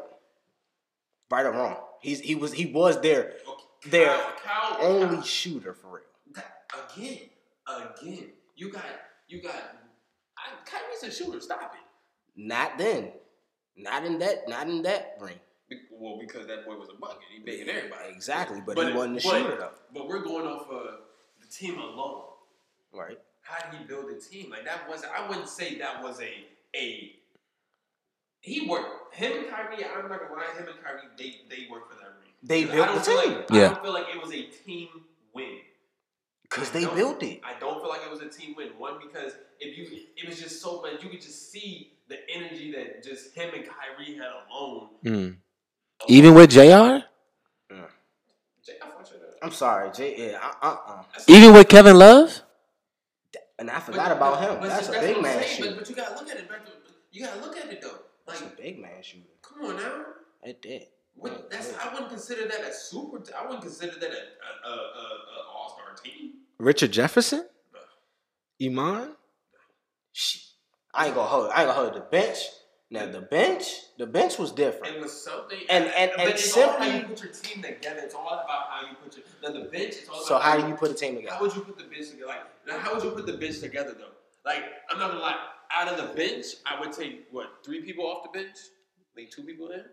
Right 1.30 1.46
or 1.46 1.52
wrong. 1.52 1.76
He's 2.00 2.20
he 2.20 2.34
was 2.34 2.52
he 2.52 2.66
was 2.66 3.00
their 3.00 3.34
Okay, 3.48 3.90
their 3.90 4.08
Kyle- 4.08 4.32
Kyle- 4.44 4.76
only 4.80 5.16
Kyle- 5.16 5.22
shooter 5.22 5.74
for 5.74 5.88
real. 5.88 6.44
Again, 6.96 7.20
again, 7.68 8.32
you 8.56 8.70
got 8.72 8.84
you 9.28 9.40
got. 9.42 9.54
I, 10.44 10.48
Kyrie's 10.64 11.02
a 11.02 11.10
shooter. 11.16 11.40
Stop 11.40 11.74
it. 11.74 11.80
Not 12.36 12.78
then. 12.78 13.12
Not 13.76 14.04
in 14.04 14.18
that 14.18 14.48
not 14.48 14.68
in 14.68 14.82
that 14.82 15.16
ring. 15.20 15.38
Be- 15.68 15.80
Well, 15.90 16.18
because 16.20 16.46
that 16.46 16.66
boy 16.66 16.76
was 16.76 16.90
a 16.90 17.00
bucket. 17.00 17.18
He 17.36 17.42
making 17.42 17.68
everybody. 17.68 18.12
Exactly, 18.12 18.60
but, 18.64 18.76
he 18.76 18.92
wasn't 18.92 19.18
a 19.20 19.22
but- 19.22 19.38
shooter 19.38 19.56
though. 19.56 19.70
But 19.92 20.08
we're 20.08 20.22
going 20.22 20.46
off 20.46 20.68
of 20.70 20.86
the 21.40 21.46
team 21.48 21.78
alone. 21.78 22.24
Right. 22.92 23.18
How 23.42 23.70
did 23.70 23.78
he 23.80 23.84
build 23.86 24.10
a 24.10 24.18
team? 24.20 24.50
Like 24.50 24.64
that 24.64 24.88
was 24.88 25.02
I 25.04 25.26
wouldn't 25.28 25.48
say 25.48 25.78
that 25.78 26.02
was 26.02 26.20
a 26.20 26.32
a 26.76 27.16
he 28.40 28.68
worked. 28.68 29.14
Him 29.14 29.32
and 29.38 29.48
Kyrie, 29.50 29.84
I'm 29.84 30.08
not 30.08 30.20
gonna 30.20 30.34
lie, 30.34 30.54
him 30.58 30.68
and 30.68 30.82
Kyrie, 30.82 31.00
they 31.16 31.36
they 31.48 31.66
worked 31.70 31.90
for 31.92 31.98
that 31.98 32.12
ring. 32.20 32.32
They 32.42 32.64
built 32.64 32.88
I 32.88 32.98
the 32.98 33.04
team. 33.04 33.16
Like, 33.16 33.46
Yeah. 33.50 33.56
I 33.70 33.74
don't 33.74 33.82
feel 33.82 33.92
like 33.94 34.06
it 34.14 34.20
was 34.22 34.32
a 34.32 34.42
team 34.64 34.88
win. 35.32 35.58
Because 36.42 36.68
I 36.70 36.80
they 36.80 36.86
built 36.94 37.22
it. 37.22 37.40
I 37.42 37.58
don't 37.58 37.73
feel 37.84 37.92
like 37.92 38.02
it 38.06 38.10
was 38.10 38.20
a 38.20 38.28
team 38.28 38.54
win. 38.56 38.68
One 38.78 38.94
because 39.02 39.34
if 39.60 39.76
you, 39.76 40.00
it 40.16 40.26
was 40.28 40.40
just 40.40 40.62
so 40.62 40.80
much. 40.80 41.02
You 41.02 41.10
could 41.10 41.20
just 41.20 41.52
see 41.52 41.92
the 42.08 42.16
energy 42.34 42.72
that 42.72 43.02
just 43.04 43.34
him 43.34 43.50
and 43.54 43.64
Kyrie 43.64 44.16
had 44.16 44.30
alone. 44.50 44.88
Mm. 45.04 45.36
Even 46.08 46.34
with 46.34 46.50
Jr. 46.50 46.56
Jay, 46.56 46.72
I 48.82 48.86
fuck 48.86 48.98
with 49.00 49.10
that. 49.10 49.34
I'm 49.42 49.50
sorry, 49.52 49.90
Jay. 49.92 50.30
Yeah, 50.30 50.38
uh, 50.62 50.66
uh, 50.66 50.76
uh. 50.88 51.02
Even 51.28 51.52
with 51.52 51.68
Kevin 51.68 51.98
Love. 51.98 52.40
And 53.58 53.70
I 53.70 53.74
But- 53.74 53.84
forgot 53.84 54.12
about 54.12 54.40
him. 54.40 54.60
but 54.60 54.68
That's 54.68 54.88
see, 54.88 54.96
a 54.96 55.00
big 55.00 55.20
man 55.20 55.42
saying, 55.42 55.56
shooter. 55.56 55.70
But, 55.72 55.78
but 55.80 55.90
you 55.90 55.96
gotta 55.96 56.14
look 56.14 56.30
at 56.30 56.36
it. 56.38 56.48
Back 56.48 56.64
to, 56.64 56.72
you 57.12 57.24
gotta 57.26 57.40
look 57.40 57.56
at 57.56 57.70
it 57.70 57.82
though. 57.82 57.98
That's 58.26 58.40
a 58.40 58.46
big 58.46 58.80
man 58.80 59.02
shooter. 59.02 59.24
come 59.42 59.66
on 59.66 59.76
now. 59.76 60.04
At 60.42 60.62
that. 60.62 60.88
What, 61.16 61.50
that's, 61.50 61.72
I 61.78 61.92
wouldn't 61.92 62.10
consider 62.10 62.48
that 62.48 62.62
a 62.62 62.72
super. 62.72 63.20
T- 63.20 63.32
I 63.38 63.42
wouldn't 63.44 63.62
consider 63.62 63.96
that 64.00 64.10
a, 64.10 64.68
a, 64.68 64.70
a, 64.70 64.72
a, 64.72 64.76
a 64.76 65.48
all 65.54 65.76
star 65.78 65.94
team. 66.02 66.32
Richard 66.58 66.90
Jefferson. 66.90 67.46
Iman. 68.62 69.16
Shit. 70.12 70.42
I 70.92 71.06
ain't 71.06 71.14
gonna 71.14 71.28
hold. 71.28 71.50
I 71.50 71.62
ain't 71.62 71.70
gonna 71.70 71.72
hold 71.72 71.94
the 71.94 72.00
bench. 72.00 72.38
Now 72.90 73.06
the 73.06 73.22
bench, 73.22 73.64
the 73.98 74.06
bench 74.06 74.38
was 74.38 74.52
different. 74.52 74.94
It 74.94 75.00
was 75.02 75.24
something. 75.24 75.58
And- 75.68 75.86
and- 75.86 76.12
but 76.12 76.20
and 76.20 76.30
it's 76.30 76.56
all 76.56 76.68
how 76.78 76.84
you 76.84 77.02
put 77.06 77.22
your 77.24 77.32
team 77.32 77.62
together. 77.62 78.00
It's 78.04 78.14
all 78.14 78.28
about 78.28 78.68
how 78.70 78.86
you 78.88 78.94
put 79.02 79.16
your. 79.16 79.24
Now 79.42 79.58
the 79.58 79.68
bench. 79.68 79.94
It's 79.96 80.08
all 80.08 80.16
about 80.16 80.26
So 80.26 80.38
how 80.38 80.56
do 80.60 80.68
you 80.68 80.74
put 80.76 80.90
a 80.92 80.94
team 80.94 81.16
together? 81.16 81.34
How 81.34 81.40
together? 81.40 81.60
would 81.60 81.68
you 81.68 81.74
put 81.74 81.78
the 81.82 81.90
bench 81.96 82.10
together? 82.10 82.26
Like, 82.66 82.80
how 82.80 82.94
would 82.94 83.02
you 83.02 83.10
put 83.10 83.26
the 83.26 83.32
bench 83.32 83.58
together 83.58 83.94
though? 83.98 84.12
Like, 84.44 84.62
I'm 84.90 84.98
not 84.98 85.08
gonna 85.10 85.20
lie. 85.22 85.48
Out 85.72 85.88
of 85.88 85.96
the 85.96 86.14
bench, 86.14 86.46
I 86.66 86.78
would 86.78 86.92
take 86.92 87.26
what 87.32 87.64
three 87.64 87.82
people 87.82 88.06
off 88.06 88.22
the 88.22 88.38
bench, 88.38 88.56
leave 89.16 89.30
two 89.30 89.42
people 89.42 89.70
in. 89.72 89.84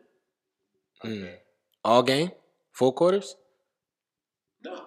Mm. 1.03 1.37
All 1.83 2.03
game. 2.03 2.31
Full 2.73 2.91
quarters. 2.91 3.35
No, 4.63 4.85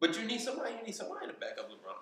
but 0.00 0.18
you 0.18 0.24
need 0.24 0.40
somebody. 0.40 0.74
You 0.74 0.82
need 0.82 0.96
somebody 0.96 1.28
to 1.28 1.34
back 1.34 1.56
up 1.60 1.70
LeBron. 1.70 1.94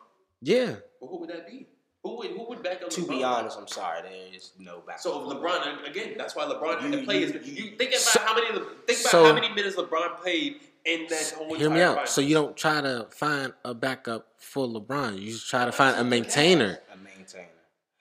Yeah. 0.42 0.76
Well, 1.00 1.10
who 1.10 1.18
would 1.20 1.30
that 1.30 1.46
be? 1.48 1.66
Who 2.02 2.16
would 2.16 2.30
who 2.30 2.44
would 2.48 2.62
back 2.62 2.82
up? 2.82 2.90
To 2.90 3.00
LeBron? 3.02 3.08
be 3.08 3.22
honest, 3.24 3.58
I'm 3.58 3.68
sorry. 3.68 4.00
There 4.02 4.34
is 4.34 4.52
no 4.58 4.80
back. 4.86 5.00
So 5.00 5.20
LeBron 5.28 5.88
again, 5.88 6.14
that's 6.16 6.34
why 6.34 6.44
LeBron 6.44 6.80
had 6.80 6.92
You- 6.92 7.00
to 7.00 7.04
play. 7.04 7.20
his, 7.20 7.46
you- 7.46 7.64
you 7.64 7.76
think 7.76 7.90
about 7.90 8.00
So- 8.00 8.20
how 8.20 8.34
many 8.34 8.46
think 8.48 8.62
about 9.00 9.10
so- 9.10 9.24
how 9.24 9.32
many 9.34 9.48
minutes 9.50 9.76
LeBron 9.76 10.16
played 10.20 10.60
in 10.86 11.06
that 11.08 11.34
whole 11.36 11.54
Hear 11.54 11.68
me 11.68 11.82
out. 11.82 11.94
finals. 11.96 12.10
So 12.10 12.22
you 12.22 12.32
don't 12.34 12.56
try 12.56 12.80
to 12.80 13.06
find 13.10 13.52
a 13.66 13.74
backup 13.74 14.28
for 14.38 14.66
LeBron. 14.66 15.20
You 15.20 15.32
just 15.32 15.50
try 15.50 15.66
to 15.66 15.72
find 15.72 15.96
a 15.98 16.04
maintainer. 16.04 16.80
a 16.92 16.96
maintainer. 16.96 17.46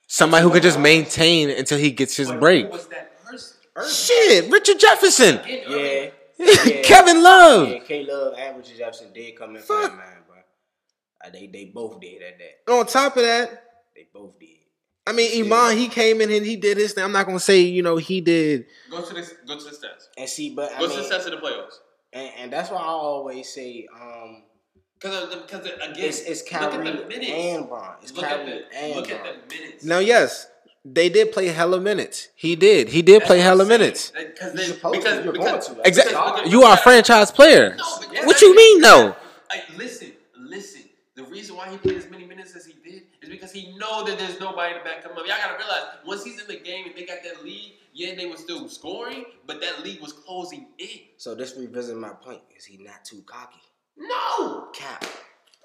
Somebody 0.08 0.44
who 0.44 0.50
could 0.52 0.64
just 0.64 0.80
maintain 0.80 1.50
until 1.50 1.78
he 1.78 1.92
gets 1.92 2.16
his 2.16 2.30
But 2.30 2.40
break. 2.40 2.66
Who 2.68 2.72
was 2.72 2.88
that 2.88 3.24
person? 3.26 3.58
Shit, 3.90 4.50
Richard 4.50 4.80
Jefferson. 4.80 5.42
Yeah. 5.46 6.10
Yeah. 6.42 6.82
Kevin 6.84 7.22
Love. 7.22 7.68
Yeah, 7.68 7.80
K 7.80 8.06
Love 8.06 8.34
and 8.38 8.56
Richard 8.58 8.78
Jefferson 8.78 9.12
did 9.12 9.38
come 9.38 9.58
in 9.58 9.62
for 9.62 9.76
that 9.82 9.92
man, 9.94 9.98
bro. 9.98 10.19
Uh, 11.24 11.30
they 11.32 11.48
they 11.48 11.66
both 11.66 12.00
did 12.00 12.22
at 12.22 12.38
that. 12.40 12.74
On 12.74 12.86
top 12.86 13.18
of 13.18 13.24
that, 13.24 13.64
They 13.96 14.08
both 14.14 14.40
did. 14.40 14.50
I 15.08 15.12
mean, 15.12 15.44
Iman, 15.46 15.76
he 15.78 15.88
came 15.88 16.22
in 16.22 16.30
and 16.32 16.46
he 16.46 16.56
did 16.56 16.78
his 16.78 16.94
thing. 16.94 17.04
I'm 17.04 17.12
not 17.12 17.26
gonna 17.26 17.40
say, 17.40 17.62
you 17.62 17.82
know, 17.82 17.98
he 17.98 18.22
did. 18.22 18.66
Go 18.92 19.02
to 19.04 19.14
this. 19.14 19.34
Go 19.48 19.58
to 19.58 19.64
the 19.64 19.72
stats. 19.72 20.08
And 20.18 20.30
see, 20.30 20.52
but 20.54 20.72
I 20.74 20.80
Go 20.80 20.88
mean, 20.88 20.98
to 20.98 21.04
the 21.04 21.10
stats 21.16 21.26
of 21.26 21.32
the 21.32 21.38
playoffs. 21.38 21.80
and, 22.14 22.32
and 22.38 22.54
that's 22.54 22.70
why 22.70 22.78
I 22.78 22.84
always 22.84 23.50
say, 23.52 23.88
um, 24.00 24.44
Because 25.00 25.36
because 25.36 25.66
again, 25.66 25.94
it's 25.98 26.20
it's 26.22 26.44
look 26.52 26.62
at 26.62 26.72
Kyrie 26.72 26.92
the 26.98 27.06
minutes. 27.08 27.32
and 27.32 27.68
Bron. 27.68 27.96
It's 28.04 28.14
look 28.14 28.26
at 28.26 28.46
the 28.46 28.64
and 28.78 28.96
look 28.96 29.08
Bron. 29.10 29.26
at 29.28 29.50
the 29.50 29.56
minutes. 29.56 29.84
Now, 29.84 30.00
yes, 30.00 30.48
they 30.86 31.10
did 31.10 31.32
play 31.32 31.48
hella 31.48 31.82
minutes. 31.82 32.30
He 32.36 32.56
did. 32.56 32.90
He 32.90 33.02
did 33.02 33.22
That's 33.22 33.28
play 33.28 33.38
what 33.38 33.44
hella 33.46 33.66
saying. 33.66 33.80
minutes. 33.80 34.10
That- 34.12 34.40
Cause 34.40 34.54
You're 34.56 34.92
they, 34.92 34.98
because, 35.00 35.24
you're 35.26 35.34
because 35.34 35.68
going 35.68 35.76
to. 35.82 35.88
Exactly. 35.88 36.14
because- 36.14 36.36
because- 36.36 36.52
You 36.52 36.64
are 36.64 36.74
a 36.76 36.78
franchise 36.78 37.32
player. 37.32 37.76
No, 37.76 37.84
but 38.00 38.10
What 38.10 38.36
yes, 38.36 38.42
you 38.44 38.54
I- 38.54 38.56
mean, 38.56 38.82
no? 38.82 39.16
Like, 39.50 39.64
listen, 39.78 39.80
listen. 39.80 40.12
The 41.20 41.26
reason 41.26 41.58
why 41.58 41.70
he 41.70 41.76
played 41.76 41.98
as 41.98 42.10
many 42.10 42.24
minutes 42.24 42.56
as 42.56 42.66
he 42.66 42.76
did 42.82 43.04
is 43.22 43.28
because 43.28 43.52
he 43.52 43.76
know 43.78 44.06
that 44.06 44.18
there's 44.18 44.40
nobody 44.40 44.74
to 44.74 44.80
back 44.86 45.04
him 45.04 45.12
up. 45.12 45.28
Y'all 45.28 45.36
gotta 45.38 45.58
realize 45.58 45.84
once 46.08 46.24
he's 46.24 46.40
in 46.40 46.48
the 46.48 46.56
game 46.56 46.86
and 46.86 46.96
they 46.96 47.06
got 47.06 47.18
that 47.26 47.44
lead, 47.44 47.74
yeah, 47.94 48.16
they 48.16 48.26
were 48.26 48.38
still 48.38 48.70
scoring, 48.70 49.26
but 49.46 49.60
that 49.60 49.84
lead 49.84 50.00
was 50.00 50.14
closing 50.14 50.68
in. 50.78 50.88
So 51.18 51.36
this 51.36 51.58
revisit 51.58 51.98
my 51.98 52.12
point. 52.12 52.40
Is 52.56 52.64
he 52.64 52.78
not 52.78 53.04
too 53.04 53.22
cocky? 53.26 53.60
No, 53.98 54.70
Cap. 54.74 55.04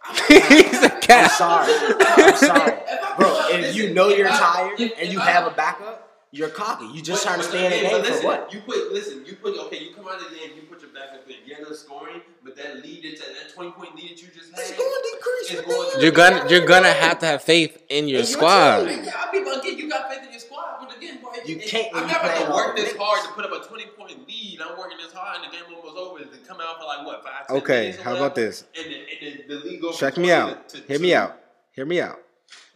He's 0.28 0.82
a 0.82 0.92
I'm 0.92 1.00
cat. 1.00 1.30
sorry. 1.30 1.72
I'm 2.00 2.36
sorry. 2.36 2.72
Bro, 3.16 3.46
if 3.50 3.76
you 3.76 3.94
know 3.94 4.08
you're 4.08 4.26
tired 4.26 4.80
and 4.80 5.12
you 5.12 5.20
have 5.20 5.46
a 5.46 5.54
backup, 5.54 6.13
you're 6.36 6.48
cocky. 6.50 6.86
You 6.86 7.00
just 7.00 7.24
But- 7.24 7.28
trying 7.30 7.40
to 7.40 7.46
but 7.46 7.50
stay 7.50 7.64
in 7.64 7.70
the 7.70 7.88
game 7.88 8.02
but 8.02 8.20
for 8.20 8.26
what? 8.26 8.52
You 8.52 8.60
put 8.60 8.92
listen. 8.92 9.24
You 9.24 9.36
put 9.36 9.56
okay. 9.66 9.78
You 9.84 9.94
come 9.94 10.06
out 10.08 10.20
of 10.20 10.28
the 10.30 10.36
game. 10.36 10.50
You 10.56 10.62
put 10.62 10.80
your 10.82 10.90
backup 10.90 11.22
in. 11.28 11.36
Yeah, 11.46 11.58
they're 11.64 11.74
scoring, 11.74 12.20
but 12.42 12.56
that 12.56 12.82
lead, 12.82 13.04
that 13.04 13.18
that 13.18 13.54
twenty 13.54 13.70
point 13.70 13.94
lead 13.94 14.10
that 14.10 14.22
you 14.22 14.28
just 14.34 14.50
had, 14.50 14.58
It's 14.60 14.72
going 14.76 14.90
to 14.90 15.02
decrease. 15.14 15.50
It's 15.58 15.66
going 15.70 15.92
to- 15.94 16.02
You're 16.02 16.12
gonna 16.12 16.50
you're 16.50 16.66
gonna 16.66 16.92
have 16.92 17.18
to 17.20 17.26
have 17.26 17.42
faith 17.42 17.82
in 17.88 18.08
your 18.08 18.20
In 18.20 18.24
your 18.24 18.24
squad. 18.24 18.86
team. 18.88 19.04
Yeah, 19.04 19.12
I 19.16 19.32
mean, 19.32 19.44
but 19.44 19.58
again, 19.64 19.78
you 19.78 19.88
got 19.88 20.10
faith 20.10 20.24
in 20.26 20.30
your 20.30 20.40
squad, 20.40 20.76
but 20.80 20.96
again, 20.96 21.20
boy, 21.22 21.30
You 21.46 21.56
it- 21.56 21.66
can't 21.68 21.94
I'm 21.94 22.02
you 22.02 22.08
not 22.08 22.20
about 22.20 22.30
playing 22.34 22.46
to 22.46 22.52
work 22.52 22.76
this 22.76 22.84
minutes. 22.86 23.00
hard 23.02 23.22
to 23.24 23.28
put 23.32 23.44
up 23.44 23.52
a 23.64 23.66
20 23.68 23.86
point 23.96 24.26
lead. 24.28 24.60
I'm 24.60 24.76
working 24.78 24.98
this 24.98 25.12
hard, 25.12 25.36
and 25.40 25.44
the 25.52 25.56
game 25.56 25.64
almost 25.74 25.96
over. 25.96 26.18
To 26.24 26.38
come 26.48 26.60
out 26.60 26.78
for 26.80 26.84
like 26.86 27.06
what 27.06 27.22
five? 27.22 27.48
Okay, 27.62 27.80
minutes 27.82 27.98
or 27.98 28.02
how 28.02 28.16
about 28.16 28.34
this? 28.34 28.64
And 28.76 28.86
the, 28.92 28.96
and 28.96 29.48
the, 29.50 29.54
the 29.58 29.64
league 29.64 29.80
goes 29.82 29.98
Check 29.98 30.16
me 30.16 30.32
out. 30.32 30.68
To, 30.70 30.80
to 30.80 30.86
Hear 30.88 30.98
me 30.98 31.14
out. 31.14 31.38
Hear 31.72 31.86
me 31.86 32.00
out. 32.00 32.20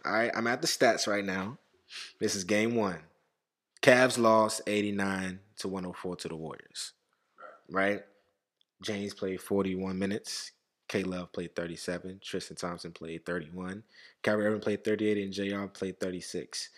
All 0.05 0.13
right, 0.13 0.31
I'm 0.35 0.47
at 0.47 0.61
the 0.61 0.67
stats 0.67 1.07
right 1.07 1.25
now. 1.25 1.57
This 2.19 2.35
is 2.35 2.43
game 2.43 2.75
one. 2.75 2.99
Cavs 3.81 4.17
lost 4.17 4.61
89 4.67 5.39
to 5.57 5.67
104 5.67 6.15
to 6.17 6.27
the 6.27 6.35
Warriors. 6.35 6.93
Right? 7.69 8.01
James 8.81 9.13
played 9.13 9.41
41 9.41 9.97
minutes. 9.97 10.51
K 10.87 11.03
Love 11.03 11.31
played 11.31 11.55
37. 11.55 12.19
Tristan 12.23 12.55
Thompson 12.57 12.91
played 12.91 13.25
31. 13.25 13.83
Kyrie 14.23 14.45
Irving 14.47 14.59
played 14.61 14.83
38 14.83 15.17
and 15.19 15.33
JR 15.33 15.65
played 15.67 15.99
36. 15.99 16.69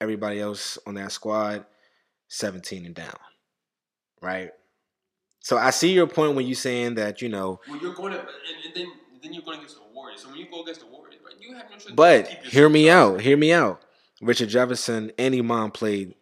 Everybody 0.00 0.40
else 0.40 0.78
on 0.86 0.94
that 0.94 1.12
squad, 1.12 1.66
17 2.28 2.86
and 2.86 2.94
down. 2.94 3.18
Right? 4.22 4.52
So 5.40 5.58
I 5.58 5.70
see 5.70 5.92
your 5.92 6.06
point 6.06 6.34
when 6.34 6.46
you're 6.46 6.54
saying 6.54 6.94
that, 6.94 7.20
you 7.20 7.28
know, 7.28 7.60
Well, 7.68 7.78
you're 7.78 7.94
going 7.94 8.12
to, 8.12 8.20
and, 8.20 8.28
then 8.74 8.86
then 9.22 9.32
you're 9.34 9.42
going 9.42 9.58
against 9.58 9.76
the 9.76 9.82
Warriors. 9.92 10.22
So 10.22 10.28
when 10.28 10.38
you 10.38 10.46
go 10.50 10.62
against 10.62 10.80
the 10.80 10.86
Warriors, 10.86 11.16
right, 11.24 11.34
you 11.40 11.54
have 11.54 11.66
no 11.70 11.76
choice. 11.76 11.92
but 11.94 12.28
hear 12.44 12.68
me 12.68 12.88
out. 12.88 13.20
Hear 13.20 13.36
me 13.36 13.52
out. 13.52 13.82
Richard 14.22 14.48
Jefferson 14.48 15.12
and 15.18 15.34
Iman 15.34 15.70
played. 15.72 16.14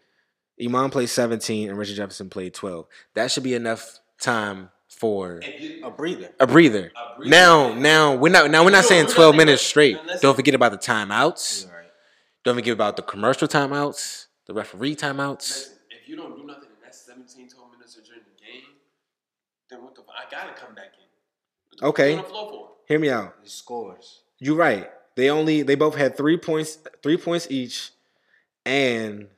Iman 0.63 0.91
played 0.91 1.09
17 1.09 1.69
and 1.69 1.79
Richard 1.79 1.97
Jefferson 1.97 2.31
played 2.31 2.55
12. 2.55 2.87
That 3.15 3.31
should 3.31 3.43
be 3.43 3.55
enough 3.55 3.99
time 4.21 4.71
for 4.89 5.41
you- 5.43 5.85
A 5.85 5.91
breather. 5.91 6.33
a 6.41 6.47
breather. 6.47 6.93
A 6.97 7.17
breather. 7.17 7.31
Now, 7.31 7.75
now 7.75 8.15
we're 8.15 8.31
not 8.33 8.51
now 8.51 8.65
we're 8.65 8.71
not 8.71 8.85
No, 8.85 8.89
saying 8.89 9.07
we're 9.07 9.15
12 9.15 9.35
not- 9.35 9.39
minutes 9.39 9.63
straight. 9.63 9.99
Don't 10.23 10.35
forget 10.35 10.55
about 10.55 10.73
the 10.73 10.79
timeouts. 10.79 11.71
Right. 11.71 11.91
Don't 12.45 12.55
forget 12.55 12.73
about 12.73 12.97
the 12.97 13.03
commercial 13.03 13.47
timeouts, 13.49 14.27
the 14.47 14.55
referee 14.55 14.97
timeouts. 14.97 15.75
If 15.91 16.09
you 16.09 16.17
don't 16.17 16.35
do 16.37 16.45
nothing 16.47 16.71
in 16.75 16.81
that 16.83 16.95
17, 16.95 17.49
12 17.49 17.73
minutes 17.73 17.95
during 17.97 18.23
the 18.23 18.43
game, 18.43 18.63
then 19.69 19.83
what 19.83 19.95
the 19.95 20.03
fuck? 20.03 20.15
I 20.17 20.31
gotta 20.31 20.55
come 20.59 20.75
back 20.75 20.95
in. 20.97 21.05
What 21.69 21.81
the 21.81 21.87
Okay. 21.89 22.13
you 22.13 22.17
on 22.19 22.23
the 22.23 22.29
floor 22.31 22.49
for? 22.51 22.71
Hear 22.89 22.99
me 22.99 23.11
out. 23.11 23.43
The 23.43 23.51
scores. 23.51 24.21
You're 24.39 24.57
right. 24.57 24.91
They 25.17 25.29
only 25.29 25.63
they 25.63 25.75
both 25.75 25.97
had 25.97 26.17
three 26.17 26.37
points, 26.39 26.79
three 27.03 27.17
points 27.19 27.47
each, 27.51 27.91
and 28.65 29.29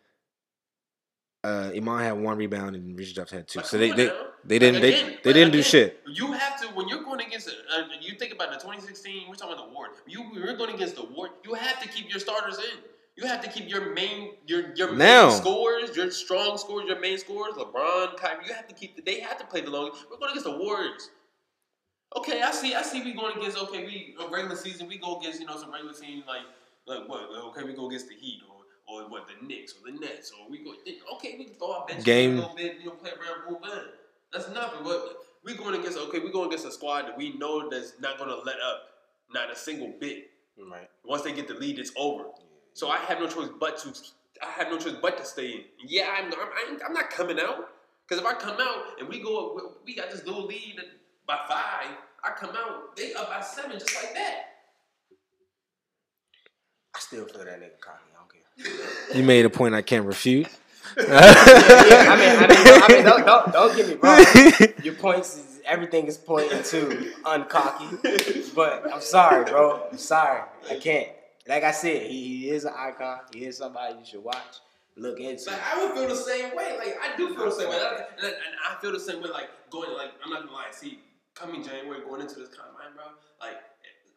Uh, 1.44 1.70
Iman 1.74 2.02
had 2.02 2.12
one 2.12 2.36
rebound 2.36 2.74
and 2.74 2.98
Richard 2.98 3.14
Jefferson 3.14 3.38
had 3.38 3.48
two. 3.48 3.60
Like, 3.60 3.66
So 3.66 3.78
they 3.78 3.90
they, 3.92 4.10
they 4.44 4.58
didn't 4.58 4.82
they, 4.82 4.94
Again, 4.94 5.10
they 5.10 5.18
but 5.22 5.32
didn't 5.34 5.52
do 5.52 5.62
shit. 5.62 6.00
You 6.12 6.32
have 6.32 6.60
to 6.60 6.66
when 6.74 6.88
you're 6.88 7.04
going 7.04 7.20
against. 7.20 7.48
Uh, 7.48 7.82
you 8.00 8.14
think 8.16 8.32
about 8.32 8.50
the 8.50 8.56
2016. 8.56 9.28
We're 9.28 9.34
talking 9.36 9.54
about 9.54 9.68
the 9.68 9.72
Ward. 9.72 9.90
You 10.06 10.24
you're 10.34 10.56
going 10.56 10.74
against 10.74 10.96
the 10.96 11.04
Ward. 11.04 11.30
You 11.44 11.54
have 11.54 11.80
to 11.80 11.88
keep 11.88 12.10
your 12.10 12.18
starters 12.18 12.58
in. 12.58 12.78
You 13.16 13.26
have 13.26 13.40
to 13.42 13.48
keep 13.50 13.68
your 13.68 13.94
main 13.94 14.32
your 14.46 14.74
your 14.74 14.92
Now. 14.94 15.28
main 15.28 15.36
scores, 15.36 15.96
your 15.96 16.10
strong 16.10 16.58
scores, 16.58 16.86
your 16.88 16.98
main 17.00 17.18
scores. 17.18 17.54
LeBron, 17.54 18.16
Kyrie. 18.16 18.46
You 18.46 18.54
have 18.54 18.66
to 18.66 18.74
keep. 18.74 19.04
They 19.04 19.20
have 19.20 19.38
to 19.38 19.44
play 19.46 19.60
the 19.60 19.70
long. 19.70 19.90
We're 20.10 20.18
going 20.18 20.30
against 20.30 20.44
the 20.46 20.58
Warriors. 20.58 21.10
Okay, 22.16 22.42
I 22.42 22.50
see. 22.50 22.74
I 22.74 22.82
see. 22.82 23.02
We 23.04 23.12
going 23.14 23.36
against. 23.36 23.58
Okay, 23.58 23.84
we 23.84 24.16
a 24.20 24.28
regular 24.28 24.56
season. 24.56 24.88
We 24.88 24.98
go 24.98 25.18
against 25.20 25.40
you 25.40 25.46
know 25.46 25.56
some 25.58 25.70
regular 25.72 25.92
team 25.94 26.24
like 26.26 26.42
like 26.86 27.08
what? 27.08 27.22
Okay, 27.50 27.62
we 27.64 27.74
go 27.74 27.86
against 27.86 28.08
the 28.08 28.14
Heat 28.14 28.40
or 28.50 28.57
or 28.88 29.08
what 29.08 29.26
the 29.28 29.46
Knicks 29.46 29.74
or 29.74 29.90
the 29.90 29.98
Nets 29.98 30.32
or 30.32 30.50
we 30.50 30.58
go. 30.58 30.72
Okay, 31.14 31.36
we 31.38 31.44
can 31.44 31.54
throw 31.54 31.72
our 31.72 31.86
bench 31.86 32.04
Game- 32.04 32.38
a 32.38 32.40
little 32.40 32.56
bit. 32.56 32.78
You 32.80 32.86
know, 32.86 32.92
play 32.92 33.10
around, 33.10 33.60
boom. 33.60 33.70
That's 34.32 34.48
nothing. 34.50 34.80
But 34.84 35.18
we 35.44 35.54
going 35.54 35.78
against. 35.78 35.98
Okay, 35.98 36.18
we 36.18 36.30
going 36.30 36.48
against 36.48 36.66
a 36.66 36.72
squad 36.72 37.02
that 37.02 37.16
we 37.16 37.36
know 37.36 37.68
that's 37.68 37.94
not 38.00 38.18
going 38.18 38.30
to 38.30 38.36
let 38.36 38.56
up, 38.60 38.82
not 39.32 39.50
a 39.50 39.56
single 39.56 39.92
bit. 40.00 40.30
Right. 40.58 40.88
Once 41.04 41.22
they 41.22 41.32
get 41.32 41.46
the 41.46 41.54
lead, 41.54 41.78
it's 41.78 41.92
over. 41.96 42.24
So 42.72 42.88
I 42.88 42.96
have 42.98 43.20
no 43.20 43.28
choice 43.28 43.48
but 43.60 43.78
to. 43.78 43.92
I 44.42 44.50
have 44.50 44.68
no 44.70 44.78
choice 44.78 44.94
but 45.00 45.18
to 45.18 45.24
stay 45.24 45.50
in. 45.52 45.60
Yeah, 45.86 46.08
I'm. 46.16 46.32
I'm, 46.32 46.78
I'm 46.86 46.92
not 46.92 47.10
coming 47.10 47.38
out 47.38 47.68
because 48.06 48.22
if 48.22 48.26
I 48.28 48.34
come 48.34 48.56
out 48.60 48.98
and 48.98 49.08
we 49.08 49.20
go, 49.20 49.74
we 49.84 49.94
got 49.94 50.10
this 50.10 50.24
little 50.26 50.46
lead 50.46 50.80
by 51.26 51.38
five. 51.48 51.96
I 52.24 52.30
come 52.36 52.50
out, 52.50 52.96
they 52.96 53.14
up 53.14 53.28
by 53.28 53.40
seven, 53.40 53.78
just 53.78 53.94
like 53.94 54.12
that. 54.14 54.42
I 56.94 56.98
still 56.98 57.26
feel 57.26 57.44
that 57.44 57.60
nigga. 57.60 57.78
I 58.58 58.62
don't 58.62 59.08
care. 59.08 59.16
You 59.16 59.22
made 59.24 59.44
a 59.44 59.50
point 59.50 59.74
I 59.74 59.82
can't 59.82 60.06
refute. 60.06 60.48
yeah, 60.96 61.04
I 61.06 62.16
mean, 62.16 62.36
I 62.36 62.46
mean, 62.48 62.82
I 62.82 62.86
mean 62.88 63.04
don't, 63.04 63.24
don't, 63.24 63.52
don't 63.52 63.76
get 63.76 63.88
me 63.88 63.94
wrong. 63.94 64.74
Your 64.84 64.94
points 64.94 65.36
is 65.36 65.60
everything 65.64 66.06
is 66.06 66.16
pointing 66.16 66.62
to 66.64 67.12
uncocky, 67.24 68.54
but 68.54 68.92
I'm 68.92 69.00
sorry, 69.00 69.44
bro. 69.44 69.86
I'm 69.92 69.98
sorry. 69.98 70.42
I 70.70 70.76
can't. 70.76 71.08
Like 71.46 71.62
I 71.64 71.70
said, 71.70 72.02
he, 72.02 72.38
he 72.38 72.50
is 72.50 72.64
an 72.64 72.72
icon. 72.76 73.20
He 73.32 73.44
is 73.44 73.58
somebody 73.58 73.94
you 74.00 74.04
should 74.04 74.24
watch, 74.24 74.60
look 74.96 75.20
into. 75.20 75.50
Like 75.50 75.60
I 75.72 75.84
would 75.84 75.92
feel 75.96 76.08
the 76.08 76.16
same 76.16 76.56
way. 76.56 76.76
Like 76.78 76.96
I 77.00 77.16
do 77.16 77.34
feel 77.34 77.44
the 77.44 77.50
same 77.52 77.68
way, 77.68 77.76
and 77.76 77.84
I, 77.84 77.90
and 77.90 78.26
I- 78.26 78.28
and 78.28 78.54
I 78.68 78.80
feel 78.80 78.92
the 78.92 79.00
same 79.00 79.22
way. 79.22 79.28
Like 79.30 79.50
going, 79.70 79.90
like 79.96 80.10
I'm 80.24 80.30
not 80.30 80.40
gonna 80.40 80.52
lie. 80.52 80.66
See, 80.72 80.98
coming 81.34 81.62
January, 81.62 82.00
going 82.00 82.22
into 82.22 82.34
this 82.40 82.48
combine, 82.48 82.94
bro. 82.96 83.04
Like 83.40 83.58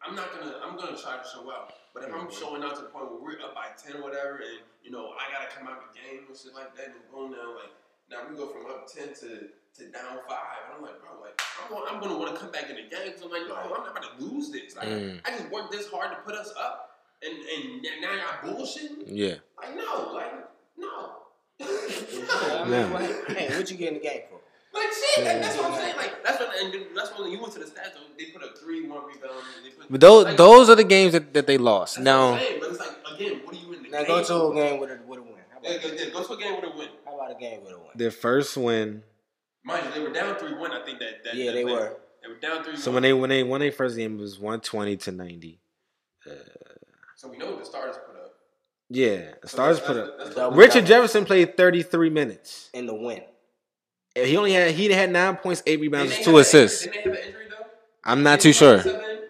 I'm 0.04 0.16
not 0.16 0.32
gonna, 0.32 0.54
I'm 0.64 0.76
gonna 0.76 0.96
try 1.00 1.16
to 1.18 1.28
show 1.32 1.48
out. 1.52 1.72
But 1.94 2.04
if 2.04 2.14
I'm 2.14 2.30
showing 2.32 2.62
out 2.62 2.76
to 2.76 2.82
the 2.82 2.88
point 2.88 3.10
where 3.12 3.20
we're 3.20 3.40
up 3.44 3.54
by 3.54 3.68
ten 3.76 4.00
or 4.00 4.02
whatever, 4.02 4.36
and 4.40 4.64
you 4.82 4.90
know 4.90 5.12
I 5.12 5.28
gotta 5.32 5.52
come 5.54 5.68
out 5.68 5.80
the 5.84 5.92
game 5.92 6.24
and 6.28 6.36
shit 6.36 6.54
like 6.54 6.74
that, 6.76 6.86
and 6.96 7.04
boom, 7.12 7.32
now 7.32 7.52
like 7.54 7.72
now 8.10 8.24
we 8.28 8.36
go 8.36 8.48
from 8.48 8.64
up 8.66 8.88
ten 8.88 9.08
to 9.20 9.48
to 9.76 9.82
down 9.92 10.20
five. 10.28 10.68
And 10.68 10.76
I'm 10.76 10.82
like, 10.82 11.00
bro, 11.00 11.20
like 11.20 11.36
I'm 11.60 11.68
gonna, 11.72 11.84
I'm 11.90 12.00
gonna 12.00 12.16
want 12.18 12.34
to 12.34 12.40
come 12.40 12.50
back 12.50 12.68
in 12.70 12.76
the 12.76 12.88
game. 12.88 13.12
So 13.16 13.26
I'm 13.26 13.30
like, 13.32 13.44
no, 13.48 13.56
I'm 13.56 13.68
not 13.70 13.90
about 13.92 14.18
to 14.18 14.24
lose 14.24 14.50
this. 14.50 14.74
Like 14.76 14.88
Mm. 14.88 15.20
I 15.24 15.30
just 15.36 15.50
worked 15.50 15.72
this 15.72 15.88
hard 15.88 16.10
to 16.12 16.16
put 16.24 16.34
us 16.34 16.52
up, 16.58 16.96
and 17.22 17.32
and 17.36 17.82
now 18.00 18.12
y'all 18.16 18.56
bullshitting. 18.56 19.04
Yeah. 19.06 19.36
Like 19.60 19.76
no, 19.76 20.12
like 20.14 20.32
no. 20.78 21.12
I 21.60 22.64
mean, 22.64 22.72
Yeah. 22.72 22.90
what, 22.90 23.36
hey, 23.36 23.56
what 23.56 23.70
you 23.70 23.76
get 23.76 23.88
in 23.88 23.94
the 23.94 24.00
game 24.00 24.22
for? 24.30 24.31
Like 24.74 24.84
shit, 24.92 25.24
like, 25.26 25.42
that's 25.42 25.56
what 25.58 25.66
I'm 25.72 25.74
saying. 25.78 25.96
Like 25.96 26.24
that's 26.24 26.40
what, 26.40 26.50
and 26.58 26.96
that's 26.96 27.10
when 27.18 27.30
you 27.30 27.40
went 27.40 27.52
to 27.54 27.58
the 27.58 27.66
stats. 27.66 27.92
though, 27.94 28.00
They 28.18 28.26
put 28.26 28.42
a 28.42 28.54
three, 28.56 28.88
one 28.88 29.04
rebound. 29.06 29.42
and 29.56 29.66
They 29.66 29.70
put, 29.70 29.90
But 29.90 30.00
those 30.00 30.24
like, 30.24 30.36
those 30.38 30.70
are 30.70 30.74
the 30.76 30.84
games 30.84 31.12
that, 31.12 31.34
that 31.34 31.46
they 31.46 31.58
lost. 31.58 31.96
that's 31.96 32.04
Now 32.04 32.30
what 32.32 32.40
I'm 32.40 32.46
saying, 32.46 32.60
but 32.60 32.70
it's 32.70 32.78
like 32.78 32.96
again, 33.14 33.40
what 33.44 33.54
are 33.54 33.58
you 33.58 33.72
in 33.74 33.82
the 33.82 33.88
Now 33.90 33.98
game? 33.98 34.06
go 34.08 34.24
to 34.24 34.34
a 34.46 34.54
game 34.54 34.80
with 34.80 34.90
a 34.90 34.98
with 35.06 35.18
a 35.18 35.22
win. 35.22 35.32
How 35.52 35.58
Yeah, 35.62 35.70
about, 35.76 35.98
yeah, 36.00 36.10
go 36.10 36.22
to 36.24 36.32
a 36.32 36.36
game 36.38 36.56
with 36.56 36.64
a 36.64 36.76
win. 36.78 36.88
how 37.04 37.14
about 37.14 37.30
a 37.30 37.38
game 37.38 37.62
with 37.64 37.72
a 37.74 37.78
win? 37.78 37.88
their 37.96 38.10
first 38.10 38.56
win. 38.56 39.02
Mind 39.64 39.84
you, 39.86 39.92
they 39.92 40.00
were 40.00 40.12
down 40.12 40.36
three 40.36 40.54
one. 40.54 40.72
I 40.72 40.84
think 40.84 40.98
that. 41.00 41.22
that 41.24 41.34
Yeah, 41.34 41.46
that 41.46 41.52
they 41.52 41.62
play- 41.64 41.72
were. 41.72 41.96
They 42.22 42.28
were 42.28 42.38
down 42.40 42.64
three. 42.64 42.76
So 42.76 42.92
when 42.92 43.02
they 43.02 43.12
when 43.12 43.28
they 43.30 43.42
won 43.42 43.60
their 43.60 43.72
first 43.72 43.96
game 43.96 44.18
it 44.18 44.20
was 44.22 44.38
one 44.38 44.60
twenty 44.60 44.96
to 44.98 45.12
ninety. 45.12 45.60
Uh, 46.26 46.30
so 47.16 47.28
we 47.28 47.36
know 47.36 47.50
what 47.50 47.58
the 47.58 47.64
starters 47.66 47.96
put 48.06 48.16
up. 48.16 48.32
Yeah, 48.88 49.32
So 49.44 49.48
stars 49.48 49.78
that's- 49.80 49.86
put 49.96 49.96
up. 49.96 50.18
that's 50.18 50.34
Double 50.34 50.56
Richard 50.56 50.86
Jefferson 50.86 51.24
played 51.24 51.56
thirty 51.56 51.82
three 51.82 52.10
minutes. 52.10 52.70
In 52.74 52.86
the 52.86 52.94
win. 52.94 53.22
He 54.14 54.36
only 54.36 54.52
had 54.52 54.72
he 54.72 54.90
had 54.90 55.10
nine 55.10 55.36
points, 55.36 55.62
eight 55.66 55.80
rebounds, 55.80 56.12
Didn't 56.12 56.24
two 56.24 56.30
have 56.30 56.36
an 56.36 56.40
assists. 56.42 56.86
injury- 56.86 57.02
Didn't 57.02 57.12
they 57.14 57.18
have 57.20 57.24
an 57.24 57.28
injury 57.28 57.46
though? 57.50 57.66
I'm 58.04 58.22
not 58.22 58.40
too 58.40 58.52
sure. 58.52 58.76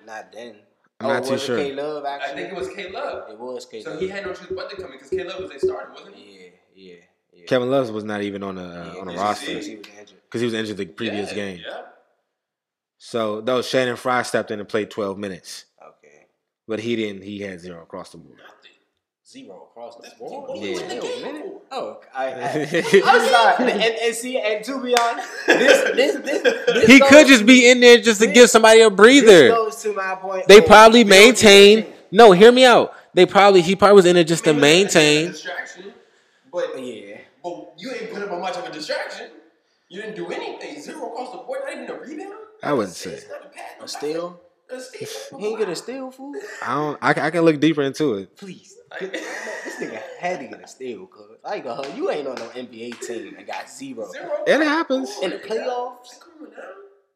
Not 0.07 0.33
then. 0.33 0.57
I'm 1.01 1.09
not 1.09 1.25
oh, 1.25 1.31
too 1.31 1.39
sure. 1.39 1.57
K 1.57 1.73
Love 1.75 2.05
I 2.05 2.19
think 2.33 2.53
it 2.53 2.55
was 2.57 2.69
K 2.69 2.91
Love. 2.91 3.31
It 3.31 3.39
was 3.39 3.67
K 3.67 3.83
Love. 3.85 3.95
So 3.95 3.99
he 4.01 4.09
had 4.09 4.25
no 4.27 4.33
choice 4.35 4.47
but 4.51 4.71
to 4.71 4.77
come 4.77 4.87
in 4.87 4.93
because 4.93 5.11
K 5.11 5.25
Love 5.25 5.41
was 5.43 5.51
a 5.51 5.59
starter, 5.59 5.93
wasn't 5.93 6.17
he? 6.17 6.51
Yeah, 6.75 6.95
yeah, 6.95 6.95
yeah. 7.33 7.47
Kevin 7.47 7.71
Love 7.71 7.91
was 7.91 8.05
not 8.05 8.23
even 8.23 8.43
on 8.43 8.59
a 8.59 8.63
uh, 8.63 8.93
Yeah, 8.95 9.01
on 9.01 9.09
a 9.09 9.13
roster 9.13 9.47
because 9.53 9.67
he 9.67 9.77
was 9.77 9.87
injured. 9.89 10.19
he 10.33 10.45
was 10.45 10.55
injured 10.55 10.77
the 10.77 10.87
previous 10.87 11.29
Yeah, 11.31 11.35
game. 11.35 11.61
Yeah. 11.67 11.83
So 12.99 13.41
though 13.41 13.63
Channing 13.63 13.97
Frye 13.97 14.23
stepped 14.23 14.51
in 14.51 14.61
and 14.61 14.69
played 14.69 14.91
twelve 14.91 15.19
minutes, 15.19 15.65
Okay. 15.81 16.27
but 16.69 16.79
he 16.81 16.95
didn't. 16.97 17.23
He 17.23 17.41
had 17.41 17.61
zero 17.61 17.83
across 17.83 18.11
the 18.11 18.19
board. 18.19 18.39
Nothing. 18.39 18.72
Zero 19.33 19.69
across 19.71 19.97
the 19.97 20.11
board. 20.19 20.49
what 20.51 20.59
Yeah. 20.61 20.77
the 20.87 21.01
game 21.01 21.23
man. 21.23 21.53
Oh, 21.71 22.01
I, 22.15 22.27
I, 22.33 23.03
I'm 23.07 23.29
sorry. 23.31 23.73
And, 23.73 23.81
and 23.83 24.15
see, 24.15 24.39
and 24.39 24.63
to 24.65 24.83
be 24.83 24.95
honest, 24.95 25.29
this, 25.47 25.97
this, 25.97 26.17
this, 26.17 26.43
this 26.67 26.87
He 26.87 26.99
goes- 26.99 27.09
could 27.09 27.27
just 27.27 27.47
be 27.47 27.71
in 27.71 27.81
there 27.81 27.99
just 27.99 28.21
to 28.21 28.27
give 28.27 28.51
somebody 28.51 28.83
a 28.83 28.91
This 28.91 28.97
breather. 28.97 29.49
goes 29.49 29.81
to 29.83 29.95
my 29.95 30.17
point. 30.17 30.47
They 30.49 30.59
of 30.59 30.67
probably 30.67 31.05
maintain. 31.05 31.87
No, 32.11 32.33
hear 32.33 32.53
me 32.53 32.67
out. 32.67 32.95
They 33.15 33.25
probably 33.25 33.63
he 33.63 33.75
probably 33.75 33.97
was 33.97 34.05
in 34.07 34.15
there 34.17 34.25
just 34.25 34.45
to 34.45 34.51
I 34.51 34.53
mean, 34.53 34.65
it 34.65 34.85
was 34.85 34.97
a- 34.97 34.99
it 34.99 35.03
was 35.03 35.03
a 35.03 35.03
maintain. 35.25 35.33
distraction, 35.33 35.95
but 36.53 36.83
Yeah. 36.83 37.17
But 37.43 37.73
you 37.79 37.91
ain't 37.93 38.13
put 38.13 38.23
up 38.23 38.33
on 38.33 38.41
much 38.43 38.57
of 38.57 38.65
a 38.67 38.71
distraction. 38.71 39.31
You 39.89 40.03
didn't 40.03 40.17
do 40.17 40.31
anything. 40.31 40.81
Zero 40.81 41.07
across 41.11 41.33
the 41.33 41.39
board, 41.39 41.61
not 41.65 41.73
even 41.73 41.91
a 41.91 41.99
rebound. 41.99 42.35
I 42.63 42.73
wouldn't 42.75 42.95
say. 42.95 43.15
a 43.15 43.49
pass, 43.49 43.73
no 43.79 43.85
A 43.85 43.89
steal? 43.89 44.41
A 44.71 44.81
steal. 44.81 45.39
He 45.39 45.47
ain't 45.47 45.59
get 45.59 45.69
a 45.69 45.77
steal, 45.77 46.11
fool. 46.11 46.35
I 46.63 46.75
don't. 46.75 46.99
I, 47.03 47.11
I 47.27 47.31
can 47.31 47.43
look 47.43 47.59
deeper 47.61 47.83
into 47.83 48.15
it. 48.15 48.37
Please. 48.37 48.77
Like- 49.01 49.13
this 49.13 49.77
nigga 49.81 50.03
had 50.19 50.41
to 50.41 50.47
get 50.47 50.63
a 50.63 50.67
steal, 50.69 51.07
cuz. 51.07 51.39
I 51.45 51.57
ain't 51.57 51.65
gonna 51.65 51.95
you 51.95 52.11
ain't 52.11 52.27
on 52.27 52.35
no 52.37 52.49
NBA 52.49 53.01
team 53.01 53.35
and 53.37 53.47
got 53.47 53.69
zero. 53.71 54.11
Zero. 54.13 54.45
It 54.47 54.61
happens. 54.61 55.11
In 55.23 55.31
the 55.31 55.37
playoffs? 55.39 56.21
Come 56.21 56.47
on 56.47 56.51
now. 56.53 56.63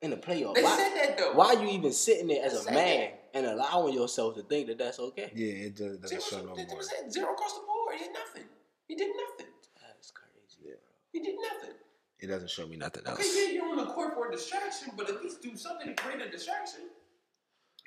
In 0.03 0.11
the 0.11 0.17
playoffs. 0.17 0.55
They 0.55 0.63
Why, 0.63 0.77
said 0.77 0.95
that 0.97 1.19
though. 1.19 1.33
why 1.35 1.53
you 1.55 1.69
even 1.69 1.93
sitting 1.93 2.29
there 2.29 2.45
as 2.45 2.53
They 2.53 2.59
a 2.59 2.63
said 2.63 2.75
man 2.75 3.11
and 3.35 3.47
allowing 3.47 3.95
yourself 3.95 4.35
to 4.37 4.43
think 4.43 4.67
that 4.69 4.79
that's 4.79 4.99
okay? 4.99 5.31
Yeah, 5.35 5.67
it 5.67 5.77
just 5.77 6.01
doesn't 6.03 6.23
show 6.23 6.31
Zero, 6.41 6.43
no 6.51 6.55
they- 6.57 6.65
they 6.65 6.73
more. 6.73 6.83
said 6.83 7.13
zero 7.13 7.33
across 7.33 7.55
the 7.55 7.61
board. 7.67 7.95
He 7.97 8.05
did 8.05 8.13
nothing. 8.13 8.45
He 8.89 8.95
did 8.95 9.09
nothing. 9.17 9.53
That's 9.81 10.11
crazy. 10.11 10.59
bro. 10.63 10.73
He 11.13 11.21
did 11.21 11.35
nothing. 11.37 11.75
It 12.21 12.27
doesn't 12.29 12.51
show 12.51 12.67
me 12.67 12.77
nothing 12.77 13.03
else. 13.07 13.19
Okay, 13.21 13.47
yeah, 13.49 13.53
you're 13.53 13.69
on 13.69 13.77
the 13.77 13.87
court 13.87 14.15
for 14.15 14.29
a 14.29 14.33
distraction, 14.33 14.93
but 14.97 15.09
at 15.11 15.23
least 15.23 15.43
do 15.43 15.55
something 15.57 15.87
to 15.89 15.95
create 15.95 16.21
a 16.23 16.31
distraction. 16.31 16.81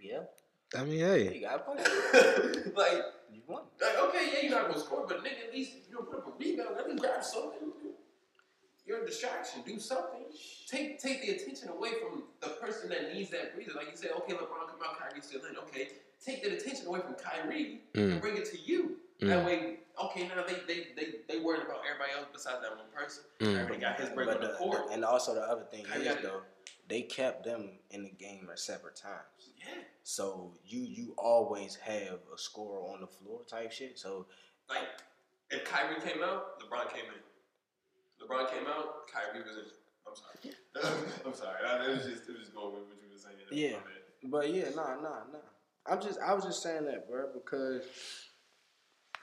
Yeah. 0.01 0.19
I 0.78 0.84
mean, 0.84 0.99
You 0.99 1.05
hey, 1.05 1.39
got 1.41 1.55
a 1.55 1.59
point. 1.59 1.80
like, 2.78 3.01
You 3.34 3.41
won. 3.47 3.63
like, 3.82 3.97
okay, 3.97 4.30
yeah, 4.34 4.39
you're 4.49 4.51
not 4.59 4.67
gonna 4.70 4.80
score, 4.80 5.05
but 5.07 5.24
nigga, 5.24 5.47
at 5.47 5.53
least 5.53 5.74
you 5.89 5.95
know, 5.95 6.01
put 6.01 6.20
up 6.20 6.28
a 6.28 6.32
rebound. 6.38 6.70
Let 6.76 6.88
me 6.89 6.95
grab 6.95 7.24
something. 7.24 7.70
You're 8.86 9.03
a 9.03 9.05
distraction. 9.05 9.61
Do 9.65 9.80
something. 9.80 10.22
Take 10.67 10.99
take 10.99 11.22
the 11.22 11.30
attention 11.36 11.70
away 11.70 11.89
from 12.01 12.24
the 12.41 12.47
person 12.59 12.89
that 12.89 13.13
needs 13.13 13.30
that 13.32 13.53
breather. 13.55 13.74
Like 13.76 13.88
you 13.91 13.95
said, 13.97 14.11
okay, 14.17 14.34
LeBron 14.34 14.67
come 14.67 14.80
out, 14.86 14.97
Kyrie 14.99 15.22
still 15.22 15.41
in. 15.45 15.57
Okay, 15.57 15.89
take 16.24 16.41
that 16.43 16.51
attention 16.53 16.88
away 16.88 16.99
from 17.01 17.13
Kyrie 17.15 17.82
Mm. 17.93 18.13
and 18.13 18.22
bring 18.22 18.38
it 18.38 18.45
to 18.45 18.57
you. 18.59 18.97
That 19.22 19.45
way, 19.45 19.80
okay, 20.05 20.28
now 20.30 20.43
they 20.47 20.53
they 20.65 20.88
they 20.95 21.07
they 21.28 21.39
worried 21.39 21.63
about 21.63 21.82
everybody 21.88 22.13
else 22.17 22.28
besides 22.32 22.61
that 22.61 22.72
one 22.72 22.86
person. 22.95 23.24
Mm. 23.41 23.67
Kyrie 23.67 23.78
got 23.80 23.99
his 23.99 24.09
break 24.09 24.28
But 24.28 24.38
on 24.38 24.41
the 24.43 24.47
the, 24.49 24.53
court. 24.53 24.82
and 24.91 25.03
also 25.05 25.36
the 25.36 25.41
other 25.41 25.63
thing 25.70 25.84
Kyrie 25.84 26.01
is 26.01 26.07
got 26.07 26.17
it. 26.17 26.24
though, 26.24 26.41
they 26.88 27.01
kept 27.03 27.43
them 27.43 27.72
in 27.91 28.03
the 28.03 28.09
game 28.11 28.47
at 28.51 28.57
separate 28.59 28.95
times. 28.95 29.51
yeah, 29.59 29.84
So 30.03 30.53
you 30.65 30.81
you 30.81 31.13
always 31.17 31.75
have 31.75 32.19
a 32.33 32.37
scorer 32.37 32.81
on 32.93 33.01
the 33.01 33.07
floor 33.07 33.41
type 33.47 33.71
shit. 33.71 33.99
So 33.99 34.25
like 34.69 34.87
if 35.49 35.63
Kyrie 35.65 35.99
came 36.01 36.23
out, 36.23 36.59
LeBron 36.59 36.91
came 36.93 37.05
in. 37.05 38.27
LeBron 38.27 38.51
came 38.51 38.67
out, 38.67 39.07
Kyrie 39.11 39.43
was 39.43 39.57
in. 39.57 39.63
I'm 40.07 40.15
sorry. 40.15 40.95
I'm 41.25 41.33
sorry. 41.33 41.89
It 41.91 41.95
was 41.95 42.05
just 42.05 42.29
it 42.29 42.31
was 42.31 42.41
just 42.41 42.55
going 42.55 42.73
with 42.73 42.83
what 42.83 42.97
you 43.01 43.09
were 43.11 43.17
saying. 43.17 43.35
Yeah. 43.51 43.77
But 44.23 44.53
yeah, 44.53 44.69
nah, 44.75 44.95
nah, 44.95 45.23
nah. 45.31 45.39
I'm 45.87 46.01
just, 46.01 46.19
I 46.19 46.33
was 46.33 46.43
just 46.43 46.61
saying 46.61 46.85
that, 46.85 47.09
bro, 47.09 47.27
because, 47.33 47.83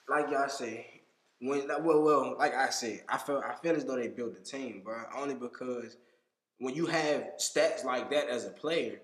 like 0.08 0.30
y'all 0.30 0.48
say, 0.48 1.02
when, 1.40 1.68
well, 1.68 2.02
well, 2.02 2.36
like 2.38 2.54
I 2.54 2.70
said, 2.70 3.02
I 3.08 3.18
feel, 3.18 3.42
I 3.44 3.54
feel 3.56 3.76
as 3.76 3.84
though 3.84 3.96
they 3.96 4.08
built 4.08 4.34
the 4.34 4.40
team, 4.40 4.82
bro. 4.84 5.02
Only 5.16 5.34
because 5.34 5.96
when 6.58 6.74
you 6.74 6.86
have 6.86 7.32
stats 7.38 7.84
like 7.84 8.10
that 8.10 8.28
as 8.28 8.46
a 8.46 8.50
player, 8.50 9.00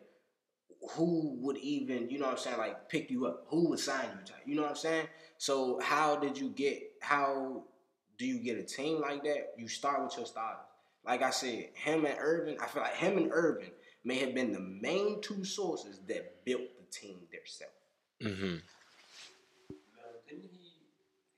who 0.90 1.36
would 1.40 1.58
even, 1.58 2.10
you 2.10 2.18
know 2.18 2.26
what 2.26 2.32
I'm 2.32 2.38
saying, 2.38 2.58
like 2.58 2.88
pick 2.88 3.10
you 3.10 3.26
up? 3.26 3.44
Who 3.48 3.68
would 3.70 3.78
sign 3.78 4.06
you? 4.26 4.34
You 4.46 4.56
know 4.56 4.62
what 4.62 4.70
I'm 4.72 4.76
saying? 4.76 5.06
So 5.38 5.80
how 5.80 6.16
did 6.16 6.36
you 6.36 6.48
get? 6.50 6.82
How 7.00 7.64
do 8.18 8.26
you 8.26 8.38
get 8.38 8.58
a 8.58 8.62
team 8.62 9.00
like 9.00 9.22
that? 9.24 9.52
You 9.56 9.68
start 9.68 10.02
with 10.02 10.16
your 10.16 10.26
starters. 10.26 10.66
Like 11.04 11.22
I 11.22 11.30
said, 11.30 11.70
him 11.74 12.04
and 12.04 12.16
Irvin, 12.18 12.56
I 12.60 12.66
feel 12.66 12.82
like 12.82 12.94
him 12.94 13.16
and 13.16 13.30
Irvin 13.32 13.70
may 14.04 14.18
have 14.18 14.34
been 14.34 14.52
the 14.52 14.60
main 14.60 15.20
two 15.20 15.44
sources 15.44 16.00
that 16.08 16.44
built 16.44 16.62
the 16.78 16.86
team 16.90 17.18
themselves. 17.32 17.72
Mm 18.22 18.38
hmm 18.38 18.56
Now, 19.96 20.10
didn't 20.28 20.50
he? 20.52 20.72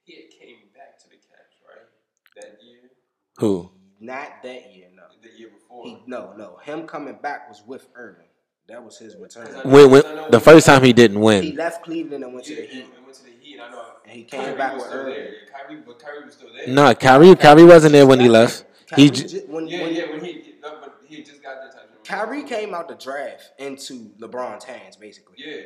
He 0.03 0.15
had 0.21 0.29
came 0.39 0.57
back 0.75 0.99
to 0.99 1.09
the 1.09 1.15
Cavs, 1.15 1.57
right? 1.67 1.87
That 2.35 2.63
year. 2.63 2.91
Who? 3.37 3.71
Not 3.99 4.43
that 4.43 4.75
year, 4.75 4.89
no. 4.93 5.03
The 5.23 5.35
year 5.35 5.49
before. 5.49 5.85
He, 5.85 5.97
no, 6.05 6.33
no. 6.37 6.57
Him 6.57 6.85
coming 6.85 7.17
back 7.21 7.49
was 7.49 7.63
with 7.65 7.87
Irving. 7.95 8.27
That 8.67 8.83
was 8.83 8.97
his 8.97 9.15
return. 9.15 9.47
When, 9.69 9.91
when 9.91 10.31
the 10.31 10.39
first 10.39 10.65
time 10.65 10.83
he 10.83 10.91
didn't 10.91 11.19
win. 11.19 11.43
He 11.43 11.51
left 11.51 11.83
Cleveland 11.83 12.23
and 12.23 12.33
went 12.33 12.45
to 12.47 12.55
the 12.55 12.63
Heat. 12.63 12.87
we 12.97 13.03
went 13.03 13.15
to 13.15 13.23
the 13.23 13.29
Heat. 13.39 13.59
I 13.59 13.69
know. 13.71 13.83
And 14.03 14.13
he 14.13 14.23
came 14.23 14.41
Kyrie 14.41 14.57
back 14.57 14.73
was 14.73 14.81
with 14.83 14.89
still 14.91 15.01
Irving. 15.01 15.13
there. 15.13 15.33
Kyrie, 15.67 15.81
but 15.85 15.99
Kyrie 15.99 16.25
was 16.25 16.33
still 16.33 16.49
there. 16.53 16.67
No, 16.73 16.95
Kyrie. 16.95 17.35
Kyrie 17.35 17.63
wasn't 17.63 17.91
there 17.93 18.07
when 18.07 18.19
he 18.19 18.27
left. 18.29 18.65
He. 18.95 19.09
J- 19.09 19.39
when, 19.47 19.67
Yeah, 19.67 19.81
when 19.83 19.93
yeah, 19.93 20.09
when 20.11 20.23
he, 20.23 20.55
no, 20.63 20.77
but 20.81 20.97
he 21.05 21.21
just 21.23 21.43
got 21.43 21.55
that 21.61 21.73
type 21.73 21.83
of. 21.93 22.03
Kyrie 22.03 22.43
came 22.43 22.73
out 22.73 22.87
the 22.87 22.95
draft 22.95 23.51
into 23.59 24.11
LeBron's 24.19 24.63
hands, 24.63 24.95
basically. 24.95 25.35
Yeah, 25.37 25.61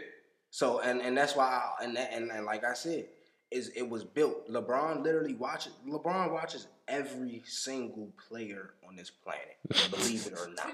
So 0.50 0.80
and 0.82 1.02
and 1.02 1.18
that's 1.18 1.36
why 1.36 1.46
I, 1.80 1.84
and, 1.84 1.96
that, 1.96 2.12
and 2.14 2.32
and 2.32 2.46
like 2.46 2.64
I 2.66 2.74
said, 2.74 3.06
is 3.52 3.70
it 3.76 3.90
was 3.90 4.04
built. 4.04 4.50
LeBron 4.50 5.04
literally 5.04 5.36
watches. 5.36 5.74
LeBron 5.88 6.32
watches 6.34 6.68
every 6.90 7.44
single 7.46 8.12
player 8.28 8.72
on 8.88 8.96
this 8.96 9.10
planet, 9.10 9.58
believe 9.92 10.28
it 10.28 10.34
or 10.34 10.50
not. 10.50 10.74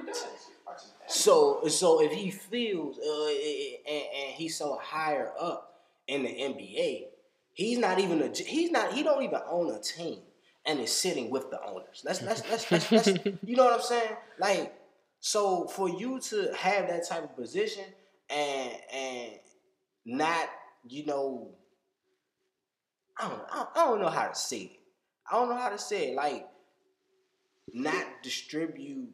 So 1.08 1.68
so 1.68 2.02
if 2.02 2.12
he 2.12 2.32
feels 2.32 2.98
uh, 2.98 3.92
and, 3.92 4.04
and 4.04 4.34
he's 4.34 4.58
so 4.58 4.80
higher 4.82 5.32
up 5.40 5.82
in 6.08 6.24
the 6.24 6.30
NBA, 6.30 7.06
he's 7.54 7.78
not 7.78 8.00
even 8.00 8.22
a 8.22 8.30
he's 8.30 8.72
not 8.72 8.94
he 8.94 9.04
don't 9.04 9.24
even 9.24 9.42
own 9.50 9.74
a 9.74 9.80
team 9.80 10.20
and 10.66 10.80
is 10.80 10.92
sitting 10.92 11.30
with 11.30 11.52
the 11.52 11.64
owners. 11.64 12.02
That's 12.04 12.20
that's 12.20 12.42
that's, 12.42 12.66
that's, 12.66 12.90
that's 12.90 13.08
you 13.46 13.56
know 13.56 13.66
what 13.66 13.74
I'm 13.74 13.82
saying? 13.82 14.16
Like 14.40 14.74
so 15.20 15.68
for 15.68 15.90
you 15.90 16.20
to 16.20 16.52
have 16.56 16.88
that 16.88 17.08
type 17.08 17.24
of 17.24 17.36
position 17.36 17.86
and 18.30 18.72
and 18.94 19.32
not 20.06 20.50
you 20.88 21.06
know 21.06 21.50
I 23.20 23.30
don't 23.30 23.42
I, 23.52 23.66
I 23.76 23.86
don't 23.86 24.02
know 24.02 24.10
how 24.10 24.28
to 24.28 24.36
say 24.36 24.58
it. 24.58 24.80
I 25.30 25.36
don't 25.36 25.50
know 25.50 25.58
how 25.58 25.70
to 25.70 25.78
say 25.78 26.12
it. 26.12 26.16
Like 26.16 26.48
not 27.74 28.06
distribute 28.24 29.10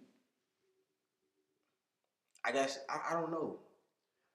I 2.43 2.51
guess 2.51 2.79
I, 2.89 3.11
I 3.11 3.19
don't 3.19 3.31
know. 3.31 3.57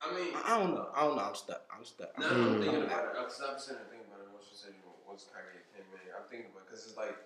I 0.01 0.15
mean, 0.15 0.35
I, 0.35 0.55
I 0.55 0.59
don't 0.61 0.75
know. 0.75 0.89
I 0.95 1.05
don't 1.05 1.17
know. 1.17 1.23
I'm 1.23 1.35
stuck. 1.35 1.63
I'm 1.75 1.85
stuck. 1.85 2.19
now 2.19 2.29
I'm 2.29 2.33
mm-hmm. 2.33 2.53
I'm 2.55 2.61
thinking 2.61 2.83
about 2.83 3.05
it. 3.05 3.13
I'm 3.19 3.25
I'm 3.25 3.59
sitting 3.59 3.83
thinking 3.91 4.07
about 4.07 4.23
it. 4.23 4.31
Once 4.33 4.47
you 4.51 4.57
said 4.57 4.75
once 5.07 5.27
Kyrie 5.33 5.65
came 5.75 5.87
in, 5.91 6.15
I'm 6.15 6.29
thinking 6.29 6.51
about 6.53 6.67
because 6.67 6.87
it's 6.87 6.97
like 6.97 7.17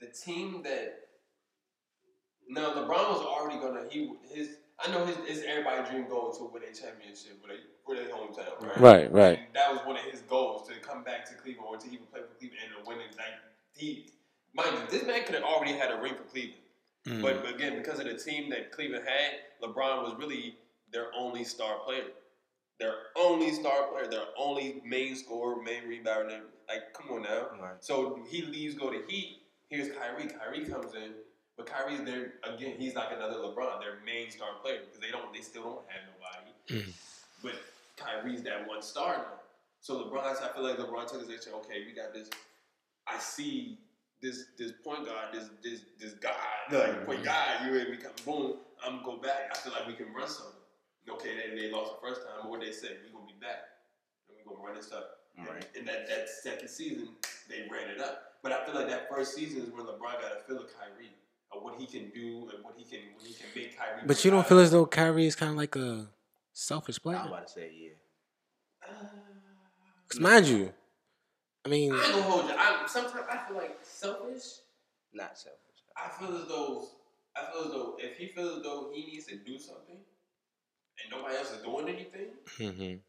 the 0.00 0.08
team 0.08 0.62
that. 0.64 1.06
No, 2.48 2.70
LeBron 2.70 3.10
was 3.10 3.22
already 3.22 3.58
gonna. 3.58 3.88
He 3.90 4.10
his. 4.22 4.58
I 4.78 4.90
know 4.90 5.04
his. 5.04 5.16
His 5.26 5.44
everybody 5.46 5.88
dream 5.88 6.08
going 6.08 6.34
to 6.38 6.50
win 6.50 6.62
a 6.62 6.74
championship 6.74 7.42
for 7.42 7.48
their 7.94 8.06
for 8.06 8.06
their 8.06 8.08
hometown. 8.08 8.60
Right. 8.60 8.80
Right, 8.80 9.12
right. 9.12 9.38
And 9.38 9.54
that 9.54 9.72
was 9.72 9.80
one 9.86 9.96
of 9.96 10.02
his 10.02 10.20
goals 10.22 10.68
to 10.68 10.74
come 10.80 11.04
back 11.04 11.24
to 11.30 11.34
Cleveland 11.34 11.68
or 11.68 11.76
to 11.78 11.86
even 11.86 12.06
play 12.06 12.20
for 12.20 12.34
Cleveland 12.38 12.60
and 12.76 12.86
win 12.86 12.98
it. 12.98 13.16
Like 13.16 13.34
he, 13.74 14.06
mind 14.54 14.70
you, 14.72 14.98
this 14.98 15.06
man 15.06 15.24
could 15.24 15.34
have 15.34 15.44
already 15.44 15.72
had 15.72 15.90
a 15.90 16.00
ring 16.00 16.14
for 16.14 16.24
Cleveland. 16.24 16.62
Mm. 17.06 17.22
But, 17.22 17.44
but 17.44 17.54
again, 17.54 17.76
because 17.76 18.00
of 18.00 18.06
the 18.06 18.18
team 18.18 18.50
that 18.50 18.72
Cleveland 18.72 19.04
had, 19.06 19.40
LeBron 19.62 20.02
was 20.02 20.14
really 20.18 20.56
their 20.92 21.06
only 21.16 21.44
star 21.44 21.78
player. 21.84 22.04
Their 22.78 22.94
only 23.16 23.52
star 23.52 23.84
player, 23.84 24.06
their 24.10 24.26
only 24.36 24.82
main 24.84 25.16
scorer, 25.16 25.62
main 25.62 25.84
rebounder. 25.84 26.40
Like, 26.68 26.92
come 26.92 27.10
on 27.10 27.22
now. 27.22 27.46
Right. 27.60 27.76
So 27.80 28.20
he 28.28 28.42
leaves, 28.42 28.74
go 28.74 28.90
to 28.90 29.00
Heat. 29.08 29.38
Here's 29.70 29.88
Kyrie. 29.96 30.28
Kyrie 30.28 30.66
comes 30.66 30.94
in, 30.94 31.12
but 31.56 31.66
Kyrie's 31.66 32.02
there 32.04 32.34
again. 32.44 32.74
He's 32.78 32.94
like 32.94 33.08
another 33.14 33.36
LeBron, 33.36 33.80
their 33.80 33.98
main 34.04 34.30
star 34.30 34.48
player 34.62 34.80
because 34.84 35.00
they 35.00 35.10
don't, 35.10 35.32
they 35.32 35.40
still 35.40 35.62
don't 35.62 35.84
have 35.88 36.02
nobody. 36.12 36.92
But 37.42 37.54
Kyrie's 37.96 38.42
that 38.42 38.68
one 38.68 38.82
star 38.82 39.16
now. 39.16 39.40
So 39.80 40.04
LeBron, 40.04 40.24
I 40.24 40.52
feel 40.52 40.62
like 40.62 40.78
LeBron 40.78 41.06
took 41.06 41.20
his 41.20 41.30
action. 41.30 41.52
Okay, 41.56 41.84
we 41.86 41.92
got 41.92 42.12
this. 42.12 42.28
I 43.06 43.18
see 43.18 43.78
this 44.22 44.46
this 44.58 44.72
point 44.84 45.06
guard, 45.06 45.28
this 45.32 45.48
this 45.62 45.82
this 45.98 46.14
guy, 46.14 46.30
like 46.72 47.06
point 47.06 47.22
mm-hmm. 47.22 47.24
guard. 47.24 47.72
You 47.72 47.80
and 47.80 47.90
me 47.90 47.96
come 47.96 48.12
boom. 48.24 48.54
I'm 48.84 49.02
gonna 49.02 49.04
go 49.04 49.16
back. 49.18 49.50
I 49.52 49.56
feel 49.58 49.72
like 49.72 49.86
we 49.86 49.94
can 49.94 50.12
run 50.12 50.28
something. 50.28 50.52
Okay, 51.08 51.34
they, 51.36 51.54
they 51.54 51.70
lost 51.70 51.94
the 51.94 52.08
first 52.08 52.22
time, 52.22 52.34
but 52.42 52.50
what 52.50 52.60
they 52.60 52.72
say, 52.72 52.98
we 53.04 53.12
gonna 53.12 53.26
be 53.26 53.38
back 53.40 53.62
and 54.28 54.36
we 54.36 54.42
gonna 54.42 54.66
run 54.66 54.74
this 54.74 54.90
up. 54.92 55.22
Right. 55.38 55.64
And 55.78 55.86
that 55.86 56.08
that 56.08 56.28
second 56.28 56.68
season, 56.68 57.10
they 57.48 57.68
ran 57.70 57.90
it 57.90 58.00
up. 58.00 58.42
But 58.42 58.52
I 58.52 58.64
feel 58.64 58.74
like 58.74 58.88
that 58.88 59.08
first 59.08 59.34
season 59.34 59.62
is 59.62 59.70
when 59.70 59.86
LeBron 59.86 60.20
got 60.20 60.32
a 60.34 60.42
feel 60.46 60.58
of 60.58 60.66
Kyrie. 60.74 61.12
Of 61.52 61.62
what 61.62 61.78
he 61.78 61.86
can 61.86 62.10
do 62.10 62.50
and 62.52 62.64
what 62.64 62.74
he 62.76 62.82
can 62.82 63.06
what 63.14 63.24
he 63.24 63.32
can 63.32 63.46
make 63.54 63.78
Kyrie. 63.78 64.02
But 64.04 64.24
you 64.24 64.32
don't 64.32 64.44
feel 64.44 64.58
as 64.58 64.72
though 64.72 64.84
Kyrie 64.84 65.26
is 65.26 65.36
kind 65.36 65.52
of 65.52 65.56
like 65.56 65.76
a 65.76 66.08
selfish 66.56 66.98
play. 67.00 67.14
I'm 67.14 67.28
was 67.28 67.32
about 67.32 67.46
to 67.46 67.52
say 67.52 67.70
yeah. 67.76 67.90
Cause 70.08 70.20
mind 70.20 70.46
you, 70.46 70.72
I 71.64 71.68
mean, 71.68 71.92
I 71.92 71.96
ain't 71.96 72.12
gonna 72.12 72.22
hold 72.22 72.44
you. 72.46 72.54
I, 72.56 72.84
sometimes 72.86 73.26
I 73.30 73.36
feel 73.46 73.56
like 73.56 73.78
selfish. 73.82 74.62
Not 75.12 75.36
selfish. 75.36 75.60
I 75.96 76.08
feel 76.18 76.36
as 76.36 76.48
though 76.48 76.88
I 77.36 77.50
feel 77.52 77.64
as 77.66 77.70
though 77.72 77.96
if 77.98 78.16
he 78.16 78.28
feels 78.28 78.58
as 78.58 78.62
though 78.62 78.90
he 78.94 79.04
needs 79.06 79.26
to 79.26 79.36
do 79.36 79.58
something 79.58 79.96
and 79.98 81.06
nobody 81.10 81.36
else 81.36 81.52
is 81.52 81.62
doing 81.62 81.88
anything, 81.88 82.28
mhm. 82.58 83.00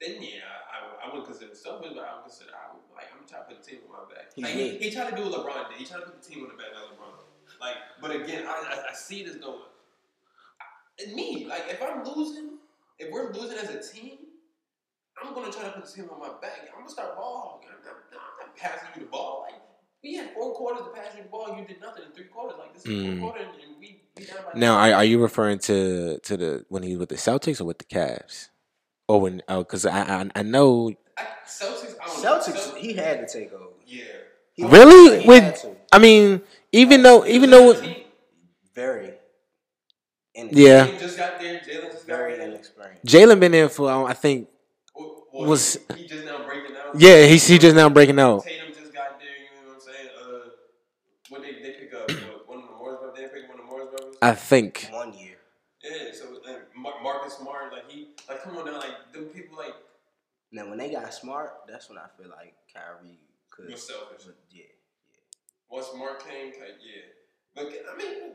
then 0.00 0.22
yeah, 0.22 0.44
I, 0.44 1.06
I, 1.06 1.08
I 1.08 1.08
wouldn't 1.08 1.26
consider 1.30 1.54
selfish, 1.54 1.92
but 1.94 2.04
I 2.04 2.14
would 2.16 2.24
consider 2.24 2.50
I 2.52 2.74
would, 2.74 2.82
like 2.94 3.08
I'm 3.14 3.24
trying 3.28 3.48
to 3.48 3.54
put 3.54 3.64
the 3.64 3.70
team 3.70 3.80
on 3.88 4.04
my 4.04 4.14
back. 4.14 4.32
He 4.34 4.42
Like, 4.42 4.52
did. 4.54 4.82
he, 4.82 4.88
he 4.88 4.94
tried 4.94 5.10
to 5.10 5.16
do 5.16 5.22
what 5.30 5.46
LeBron 5.46 5.70
did. 5.70 5.78
He 5.78 5.84
tried 5.86 6.00
to 6.00 6.06
put 6.12 6.20
the 6.22 6.28
team 6.28 6.44
on 6.44 6.50
the 6.50 6.58
back 6.60 6.74
of 6.76 6.92
LeBron. 6.92 7.24
Like, 7.60 7.76
but 8.02 8.10
again, 8.10 8.44
I, 8.46 8.52
I, 8.52 8.90
I 8.90 8.94
see 8.94 9.22
this 9.24 9.36
as 9.36 9.40
though 9.40 9.62
I, 10.60 11.14
me 11.14 11.46
like 11.48 11.64
if 11.70 11.80
I'm 11.80 12.04
losing, 12.04 12.55
if 12.98 13.12
we're 13.12 13.32
losing 13.32 13.58
as 13.58 13.70
a 13.70 13.92
team. 13.94 14.18
I'm 15.22 15.34
gonna 15.34 15.52
try 15.52 15.64
to 15.64 15.70
put 15.70 15.86
the 15.86 15.92
team 15.92 16.10
on 16.12 16.20
my 16.20 16.28
back. 16.40 16.68
I'm 16.72 16.80
gonna 16.80 16.90
start 16.90 17.16
ball 17.16 17.60
hogging. 17.62 17.70
I'm 17.76 17.84
not, 17.84 18.22
I'm 18.40 18.48
not 18.48 18.56
passing 18.56 18.88
you 18.96 19.06
the 19.06 19.10
ball. 19.10 19.46
Like 19.50 19.60
we 20.02 20.14
had 20.14 20.32
four 20.34 20.52
quarters 20.54 20.82
to 20.86 20.90
pass 20.92 21.16
you 21.16 21.22
the 21.22 21.28
ball. 21.28 21.56
You 21.58 21.66
did 21.66 21.80
nothing 21.80 22.04
in 22.06 22.12
three 22.12 22.24
quarters. 22.26 22.58
Like 22.58 22.74
this 22.74 22.82
is 22.84 22.88
Mm. 22.90 23.20
four 23.20 23.30
quarter, 23.32 23.44
and 23.44 23.80
we 23.80 24.02
we 24.16 24.26
now 24.60 24.76
are, 24.76 24.92
are 24.94 25.04
you 25.04 25.18
referring 25.20 25.58
to 25.60 26.18
to 26.18 26.36
the 26.36 26.66
when 26.68 26.82
he 26.82 26.90
was 26.96 27.00
with 27.00 27.08
the 27.10 27.14
Celtics 27.16 27.60
or 27.60 27.64
with 27.64 27.78
the 27.78 27.84
Cavs? 27.86 28.48
Or 29.08 29.20
when? 29.20 29.42
Oh, 29.48 29.60
because 29.60 29.86
I, 29.86 30.02
I 30.22 30.30
I 30.34 30.42
know 30.42 30.92
I, 31.16 31.26
Celtics. 31.46 31.94
I 32.02 32.06
don't 32.06 32.22
know. 32.22 32.30
Celtics, 32.38 32.76
he 32.76 32.92
had 32.94 33.26
to 33.26 33.32
take 33.40 33.52
over. 33.52 33.64
Yeah. 33.86 34.04
He 34.54 34.64
really 34.64 35.26
with. 35.26 35.44
had 35.44 35.56
to. 35.56 35.76
I 35.92 35.98
mean, 35.98 36.42
even 36.72 37.02
though 37.02 37.26
even 37.26 37.50
though 37.50 37.74
very. 38.74 39.14
In 40.36 40.48
Yeah. 40.52 40.86
Jalen 40.86 41.00
just 41.00 41.16
got 41.16 41.40
there. 41.40 41.60
Jalen 41.60 41.92
just 41.92 42.06
got 42.06 42.16
Very 42.16 42.34
inexperienced. 42.42 43.04
Jalen 43.06 43.40
been 43.40 43.52
there 43.52 43.68
for 43.68 43.90
um, 43.90 44.04
I 44.06 44.12
think 44.12 44.48
Well, 44.94 45.24
well, 45.32 45.48
Was- 45.50 45.78
he, 45.96 46.02
he 46.02 46.08
just 46.08 46.24
now 46.24 46.44
breaking 46.44 46.76
out? 46.76 47.00
yeah 47.00 47.24
he's 47.26 47.46
he 47.46 47.58
just 47.58 47.74
now 47.76 47.88
breaking 47.88 48.18
out. 48.20 48.44
Tatum 48.44 48.68
just 48.74 48.92
got 48.92 49.18
there. 49.18 49.28
You 49.28 49.66
know 49.66 49.72
what 49.72 49.74
I'm 49.74 49.80
saying? 49.80 50.08
Uh, 50.20 50.50
what 51.30 51.42
they 51.42 51.52
they 51.62 51.72
pick 51.80 51.92
up? 51.94 52.10
What, 52.10 52.48
one 52.48 52.58
of 52.62 52.68
the 52.68 52.76
Morris 52.76 52.98
brothers. 53.00 53.16
They 53.16 53.40
pick 53.40 53.48
one 53.48 53.58
of 53.58 53.64
the 53.64 53.70
Morris 53.70 53.88
brothers. 53.90 54.16
I 54.22 54.32
think 54.34 54.88
One 54.92 55.12
year. 55.14 55.36
yeah. 55.82 56.12
So 56.12 56.24
Mar- 56.76 57.00
Marcus 57.02 57.34
Smart, 57.38 57.72
like 57.72 57.90
he, 57.90 58.08
like 58.28 58.42
come 58.42 58.56
on 58.58 58.66
now, 58.66 58.78
like 58.78 59.12
them 59.12 59.24
people, 59.34 59.56
like 59.56 59.74
Now 60.52 60.68
when 60.68 60.78
they 60.78 60.90
got 60.92 61.12
smart, 61.14 61.52
that's 61.68 61.88
when 61.88 61.98
I 61.98 62.06
feel 62.18 62.28
like 62.30 62.54
Kyrie 62.72 63.18
could. 63.50 63.68
You're 63.70 63.78
selfish. 63.78 64.26
would- 64.26 64.36
Yeah. 64.50 64.64
once 65.70 65.86
Smart 65.86 66.20
came, 66.28 66.52
like, 66.60 66.76
yeah. 66.84 67.08
But 67.54 67.72
I 67.90 67.96
mean, 67.96 68.32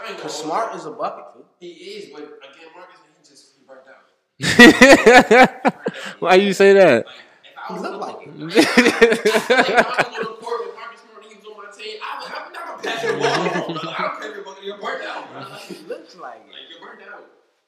I 0.00 0.10
ain't 0.10 0.18
Cause 0.20 0.42
smart 0.42 0.74
is 0.76 0.86
a 0.86 0.90
bucket, 0.92 1.26
fool. 1.34 1.44
He 1.60 1.68
is, 1.68 2.10
but 2.12 2.22
again, 2.22 2.68
Marcus, 2.74 2.98
he 3.04 3.28
just 3.28 3.52
he 3.56 3.62
burnt 3.66 3.86
out. 3.86 4.06
Why 6.20 6.34
you 6.36 6.52
say 6.52 6.72
that? 6.72 7.04
Like, 7.06 7.14
if 7.44 7.58
I 7.58 7.66
He 7.68 7.72
was 7.74 7.82
look 7.82 7.92
on- 7.92 8.00
like 8.00 8.16
it. 8.26 8.34
like, 8.40 8.56
if 8.56 9.76
I 9.76 10.08
was 10.08 10.16
on 10.16 10.22
the 10.24 10.38
court 10.40 10.60
with 10.66 10.74
Marcus 10.74 11.00
Smart 11.04 11.22
and 11.24 11.32
he 11.32 11.36
was 11.36 11.46
on 11.46 11.56
my 11.60 11.68
team, 11.76 11.96
I 12.00 12.04
would, 12.16 12.32
I'm 12.32 12.52
not 12.52 12.64
gonna 12.66 12.82
pass 12.82 13.02
your 13.04 13.16
ball. 13.20 13.28
I 13.28 14.00
don't 14.00 14.20
care 14.20 14.30
if 14.30 14.36
you're 14.36 14.44
bucket, 14.44 14.64
you're 14.64 14.78
burnt 14.80 15.04
out, 15.04 15.30
brother. 15.32 15.50
Like, 15.50 15.60
He 15.68 15.76
looks 15.86 16.16
like 16.16 16.40
like, 16.48 16.64
you're 16.72 16.80
burnt 16.80 17.02
out. 17.12 17.24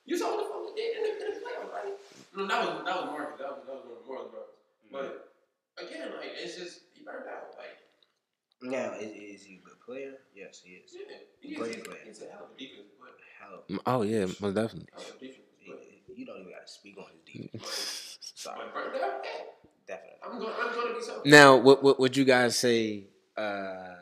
You 0.07 0.17
saw 0.19 0.33
what 0.35 0.41
the 0.43 0.49
fuck 0.49 0.63
we 0.67 0.73
did 0.81 0.97
in 0.97 1.03
the, 1.05 1.11
in 1.13 1.31
the 1.37 1.41
playoffs, 1.45 1.71
right? 1.73 1.93
No, 2.35 2.49
that 2.49 2.59
was 2.65 2.85
that 2.89 2.97
was 2.97 3.07
Marcus. 3.13 3.37
That 3.39 3.51
was 3.53 3.61
that 3.69 3.75
was 3.77 3.85
one 3.85 4.01
of 4.01 4.07
Morris 4.09 4.29
brothers. 4.33 4.57
But 4.91 5.29
again, 5.77 6.09
like 6.17 6.33
it's 6.41 6.57
just 6.57 6.89
he 6.97 7.05
burnt 7.05 7.29
out. 7.29 7.53
Like 7.61 7.77
Now 8.63 8.95
is, 9.01 9.11
is 9.13 9.45
he 9.45 9.57
a 9.57 9.67
good 9.67 9.81
player? 9.85 10.13
Yes, 10.35 10.63
he 10.65 10.73
is. 10.75 10.95
yeah, 10.95 11.17
he 11.41 11.55
Great 11.55 11.77
is, 11.77 11.87
player. 11.87 11.99
he's 12.05 12.23
a 12.23 12.27
hell 12.31 12.45
of 12.51 12.57
a 12.57 12.59
defensive 12.59 12.99
player. 12.99 13.13
Hell, 13.41 13.65
oh 13.87 14.03
yeah, 14.03 14.27
most 14.41 14.55
definitely. 14.55 14.89
Hell 14.93 15.03
of 15.03 15.17
a 15.17 15.21
defensive 15.21 15.43
he- 15.59 16.03
you 16.15 16.27
don't 16.27 16.41
even 16.41 16.53
gotta 16.53 16.69
speak 16.69 16.97
on 16.99 17.07
his 17.11 17.21
defense. 17.43 18.19
Like, 18.45 18.57
Sorry, 18.57 18.61
but 18.75 18.93
burnt. 18.93 18.97
Yeah. 19.25 19.31
definitely. 19.87 20.19
I'm 20.25 20.39
going. 20.39 20.55
I'm 20.61 20.75
going 20.75 20.89
to 20.89 20.95
be 21.01 21.05
so. 21.05 21.23
Now, 21.25 21.57
what, 21.57 21.83
what 21.83 21.99
would 22.01 22.17
you 22.17 22.25
guys 22.25 22.57
say? 22.57 23.07
Uh, 23.37 23.95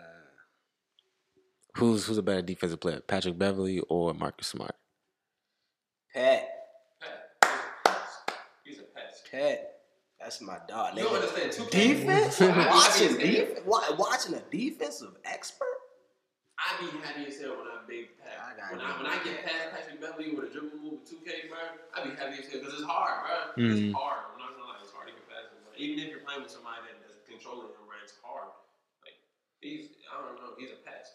who's 1.77 2.07
who's 2.07 2.19
a 2.19 2.23
better 2.23 2.43
defensive 2.43 2.81
player, 2.81 3.01
Patrick 3.01 3.39
Beverley 3.39 3.81
or 3.89 4.13
Marcus 4.15 4.49
Smart? 4.49 4.75
Pat, 6.15 6.49
He's 8.65 8.79
a 8.81 8.83
pest. 8.83 9.29
Pat, 9.31 9.80
that's 10.31 10.47
my 10.47 10.63
dog. 10.71 10.95
You 10.95 11.03
don't 11.11 11.19
understand 11.19 11.51
two 11.51 11.67
Defense? 11.75 12.39
I 12.39 12.55
be 12.55 12.63
watching 12.71 13.19
happy 13.19 13.35
defense? 13.35 13.67
Watching 13.67 14.35
a 14.39 14.43
defensive 14.47 15.19
expert? 15.27 15.75
I 16.55 16.79
be 16.79 16.87
happy 17.03 17.27
as 17.27 17.35
hell 17.43 17.59
when 17.59 17.67
I 17.67 17.83
big 17.91 18.15
Pat. 18.23 18.39
I 18.39 18.55
gotta 18.55 18.79
when 18.79 18.85
I 18.87 18.95
when 19.03 19.11
I 19.11 19.19
get 19.27 19.43
past 19.43 19.75
Patrick 19.75 19.99
Beverley 19.99 20.31
with 20.39 20.47
a 20.47 20.51
dribble 20.55 20.79
move 20.79 21.03
with 21.03 21.11
2K, 21.11 21.51
bro, 21.51 21.59
I 21.91 22.07
be 22.07 22.15
happy 22.15 22.39
as 22.39 22.47
hell 22.47 22.63
because 22.63 22.79
it's 22.79 22.87
hard, 22.87 23.27
bro. 23.27 23.35
Mhm. 23.59 23.75
It's 23.75 23.91
hard. 23.91 24.23
I'm 24.31 24.39
not 24.39 24.55
gonna 24.55 24.71
lie, 24.71 24.79
it's 24.87 24.95
hard 24.95 25.11
to 25.11 25.15
get 25.19 25.27
past 25.27 25.51
him. 25.51 25.67
But 25.67 25.75
even 25.83 25.99
if 25.99 26.15
you're 26.15 26.23
playing 26.23 26.47
with 26.47 26.55
somebody 26.55 26.79
that, 26.87 26.95
that's 27.03 27.19
controlling 27.27 27.75
him, 27.75 27.83
bro, 27.91 27.99
it's 28.07 28.15
hard. 28.23 28.55
Like 29.03 29.19
he's, 29.59 29.91
I 30.07 30.15
I 30.15 30.31
don't 30.31 30.39
know. 30.39 30.55
He's 30.55 30.71
a 30.71 30.79
pass. 30.87 31.11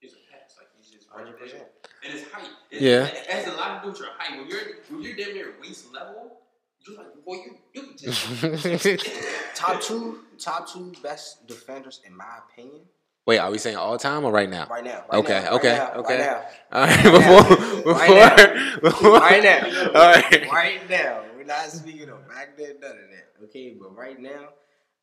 He's 0.00 0.16
a 0.16 0.22
pass. 0.32 0.56
Like 0.56 0.72
he's 0.80 0.88
just 0.88 1.10
right 1.12 1.28
100%. 1.28 1.36
there. 1.52 1.68
And 2.00 2.08
his 2.16 2.24
height. 2.32 2.48
It, 2.72 2.80
Yeah. 2.80 3.12
It 3.12 3.28
has 3.28 3.44
a 3.52 3.58
lot 3.60 3.82
to 3.82 3.84
do 3.84 3.92
with 3.92 4.00
your 4.00 4.14
height. 4.16 4.40
When 4.40 4.48
you're 4.48 4.80
when 4.88 5.04
you're 5.04 5.18
damn 5.20 5.34
near 5.36 5.52
waist 5.60 5.90
level, 5.92 6.41
you're 6.86 6.96
like, 6.98 7.24
boy, 7.24 7.34
you 7.34 7.56
you 7.74 7.82
can 7.82 7.96
just. 7.96 9.06
Top 9.54 9.80
two, 9.80 10.20
top 10.38 10.68
two 10.68 10.92
best 11.02 11.46
defenders 11.46 12.00
in 12.06 12.16
my 12.16 12.24
opinion. 12.50 12.80
Wait, 13.26 13.38
are 13.38 13.50
we 13.52 13.58
saying 13.58 13.76
all 13.76 13.96
time 13.98 14.24
or 14.24 14.32
right 14.32 14.50
now? 14.50 14.66
Right 14.68 14.82
now. 14.84 15.04
Right 15.12 15.18
Okay, 15.20 15.32
now, 15.34 15.42
right 15.42 15.52
okay, 15.52 15.76
now, 15.76 15.92
okay. 16.00 16.18
Right 16.18 16.26
now. 16.26 16.42
All 16.72 16.86
right, 16.86 17.04
before, 17.04 17.92
Right 17.94 18.46
before, 18.82 18.90
before, 18.90 19.10
right 19.20 19.42
now. 19.44 19.60
All 19.94 20.12
right. 20.12 20.50
Right 20.50 20.90
now. 20.90 21.22
We're 21.36 21.44
not 21.44 21.70
speaking 21.70 22.08
of 22.08 22.26
back 22.28 22.56
then, 22.56 22.80
none 22.80 22.90
of 22.90 22.96
that. 22.96 23.44
Okay, 23.44 23.76
but 23.80 23.94
right 23.96 24.18
now, 24.20 24.48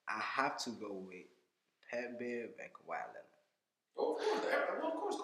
I 0.09 0.19
have 0.19 0.57
to 0.65 0.71
go 0.71 1.01
with 1.07 1.27
Pat 1.89 2.19
Bev 2.19 2.49
and 2.59 2.73
Kawhi 2.75 2.99
Leonard. 3.07 3.23
Oh, 3.97 4.15
of 4.15 4.19
course, 4.19 4.41
well, 4.82 4.91
of 4.91 4.93
course. 4.99 5.15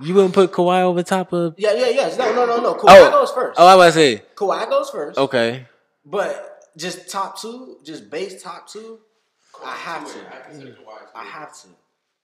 You 0.00 0.14
wouldn't 0.14 0.34
put 0.34 0.52
Kawhi 0.52 0.82
over 0.82 1.02
top 1.02 1.32
of? 1.32 1.54
Yeah, 1.56 1.72
yeah, 1.72 1.88
yes. 1.88 2.18
No, 2.18 2.34
no, 2.34 2.44
no, 2.44 2.60
no. 2.60 2.74
Oh. 2.74 2.74
Kawhi 2.74 3.08
Oh. 3.08 3.10
goes 3.10 3.30
first. 3.30 3.58
Oh, 3.58 3.66
I 3.66 3.74
was 3.76 3.94
about 3.96 4.00
to 4.00 4.18
say. 4.18 4.22
Kawhi 4.34 4.68
goes 4.68 4.90
first. 4.90 5.18
Okay. 5.18 5.66
But 6.04 6.64
just 6.76 7.08
top 7.10 7.40
two, 7.40 7.78
just 7.84 8.10
base 8.10 8.42
top 8.42 8.68
two, 8.68 8.98
I 9.64 9.74
have 9.76 10.06
to. 10.12 10.18
I 10.18 10.52
Kawhi. 10.52 10.74
I 11.14 11.24
have 11.24 11.56
to. 11.62 11.68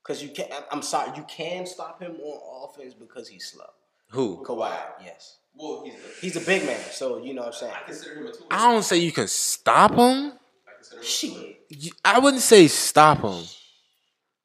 Cause 0.03 0.23
you 0.23 0.31
can't. 0.31 0.51
I'm 0.73 0.83
sorry, 0.83 1.17
you 1.17 1.25
can 1.29 1.67
stop 1.67 2.01
him 2.01 2.17
on 2.23 2.69
offense 2.71 2.95
because 2.95 3.29
he's 3.29 3.47
slow. 3.47 3.65
Who? 4.11 4.43
Kawhi, 4.45 4.77
yes, 5.05 5.37
Well, 5.55 5.83
he's 5.85 5.95
a, 5.95 6.21
he's 6.21 6.37
a 6.37 6.41
big 6.41 6.65
man, 6.67 6.81
so 6.91 7.23
you 7.23 7.33
know 7.35 7.43
what 7.43 7.49
I'm 7.49 7.53
saying. 7.55 7.73
I 7.77 7.85
consider 7.87 8.15
him 8.17 8.27
a 8.27 8.33
two. 8.33 8.45
I 8.51 8.73
don't 8.73 8.83
say 8.83 8.97
you 8.97 9.13
can 9.13 9.29
stop 9.29 9.93
him. 9.93 9.99
I 9.99 10.73
consider 10.77 10.97
him 10.97 11.01
a 11.01 11.03
two. 11.03 11.07
Shit, 11.07 11.65
You- 11.69 11.93
I 12.05 12.19
wouldn't 12.19 12.43
say 12.43 12.67
stop 12.67 13.19
him. 13.21 13.45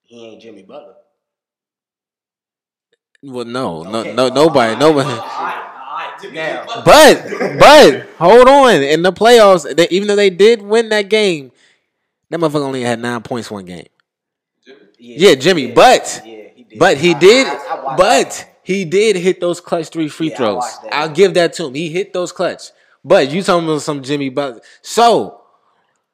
he 0.04 0.26
ain't 0.28 0.42
Jimmy 0.42 0.62
Butler. 0.64 0.96
Well, 3.24 3.46
no, 3.46 3.82
no, 3.84 4.00
Okay. 4.02 4.14
no, 4.14 4.28
nobody, 4.30 4.76
nobody. 4.80 5.10
All 6.24 6.30
right, 6.32 6.32
all 6.32 6.32
right. 6.32 6.34
Now, 6.34 6.82
But, 6.84 7.60
but 7.60 8.10
hold 8.18 8.48
on. 8.48 8.82
In 8.84 9.02
the 9.02 9.12
playoffs, 9.14 9.76
they, 9.76 9.88
even 9.90 10.08
though 10.08 10.16
they 10.16 10.30
did 10.30 10.62
win 10.62 10.90
that 10.90 11.10
game, 11.10 11.52
that 12.30 12.40
motherfucker 12.40 12.66
only 12.66 12.82
had 12.82 13.00
nine 13.00 13.22
points 13.22 13.50
one 13.52 13.66
game. 13.66 13.88
Jimmy? 14.66 14.80
Yeah, 14.98 15.36
Jimmy, 15.36 15.72
but- 15.72 16.22
yeah, 16.26 16.32
he. 16.56 16.66
But 16.78 16.98
he 16.98 17.14
I- 17.14 17.20
did. 17.20 17.48
I- 17.48 17.52
I 17.54 17.84
watched 17.84 17.98
But 17.98 18.30
that. 18.32 18.60
he 18.64 18.86
did 18.86 19.16
hit 19.16 19.40
those 19.40 19.62
clutch 19.62 19.90
three 19.90 20.10
free 20.10 20.30
Yeah, 20.32 20.38
throws. 20.38 20.64
I'll 20.92 21.10
give 21.10 21.34
that 21.36 21.54
to 21.54 21.66
him. 21.68 21.74
He 21.74 21.90
hit 21.90 22.12
those 22.14 22.32
clutch. 22.32 22.72
But 23.04 23.30
you 23.32 23.44
talking 23.44 23.68
about 23.68 23.82
some 23.82 24.02
Jimmy 24.04 24.30
Butler. 24.30 24.62
So 24.82 25.42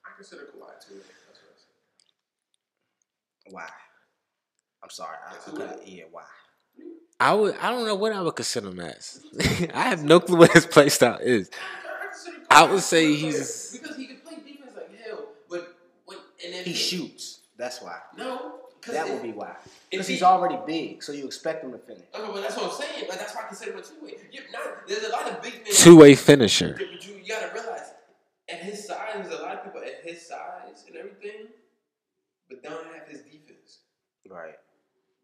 I 0.06 0.10
consider 0.18 0.42
Kawhi 0.42 0.88
too. 0.88 0.96
That's 0.96 1.08
what 1.26 1.38
I 1.38 1.56
said. 3.46 3.54
why? 3.54 3.68
I'm 4.84 4.90
sorry. 4.90 5.16
I, 5.26 5.30
I 5.30 5.34
That's 5.34 5.46
couldn't- 5.46 5.88
yeah, 5.88 6.04
why? 6.12 6.24
I 7.22 7.34
would. 7.34 7.56
I 7.58 7.70
don't 7.70 7.86
know 7.86 7.96
what 7.96 8.12
I 8.14 8.22
would 8.22 8.36
consider 8.36 8.70
him 8.70 8.80
as. 8.80 9.24
I 9.74 9.84
have 9.84 10.04
no 10.04 10.20
clue 10.20 10.38
what 10.38 10.52
his 10.52 10.66
play 10.66 10.90
style 10.90 11.20
is. 11.22 11.50
I 11.54 12.06
consider 12.08 12.38
Kawhi 12.40 12.46
I 12.50 12.72
would 12.72 12.82
say 12.82 13.14
he's- 13.14 13.78
because 13.80 13.96
he 13.98 14.08
can 14.08 14.18
play 14.22 14.36
defense 14.38 14.72
like 14.76 14.90
hell, 15.06 15.26
but 15.50 15.76
when 16.06 16.18
and 16.46 16.56
if 16.56 16.66
He 16.66 16.74
shoots. 16.74 17.40
That's 17.58 17.82
why. 17.82 17.98
No. 18.18 18.56
That 18.88 19.06
if- 19.06 19.14
would 19.14 19.22
be 19.24 19.32
why. 19.34 19.56
Because 19.92 20.08
he- 20.08 20.14
he's 20.16 20.24
already 20.24 20.58
big, 20.66 21.04
so 21.04 21.12
you 21.12 21.26
expect 21.26 21.64
him 21.64 21.72
to 21.74 21.78
finish. 21.78 22.06
Okay, 22.16 22.32
but 22.34 22.42
that's 22.42 22.56
what 22.58 22.72
I'm 22.72 22.78
saying. 22.82 23.06
But 23.08 23.20
that's 23.20 23.36
why 23.36 23.44
I 23.44 23.48
consider 23.50 23.74
him 23.74 23.78
a 23.80 23.82
two 23.84 24.04
way. 24.04 24.14
There's 24.88 25.04
a 25.04 25.10
lot 25.10 25.30
of 25.30 25.42
big 25.44 25.54
men. 25.64 25.74
Two 25.74 25.98
way 25.98 26.16
finisher. 26.16 26.74
But 26.78 27.06
you, 27.06 27.16
you 27.22 27.28
gotta 27.28 27.54
realize, 27.54 27.92
at 28.50 28.58
his 28.60 28.88
size, 28.88 28.98
there's 29.14 29.40
a 29.40 29.44
lot 29.44 29.58
of 29.58 29.64
people 29.66 29.82
at 29.82 30.02
his 30.04 30.28
size 30.28 30.86
and 30.88 30.96
everything, 30.96 31.50
but 32.50 32.64
don't 32.64 32.86
have 32.96 33.08
his 33.08 33.22
defense. 33.22 33.82
Right. 34.28 34.56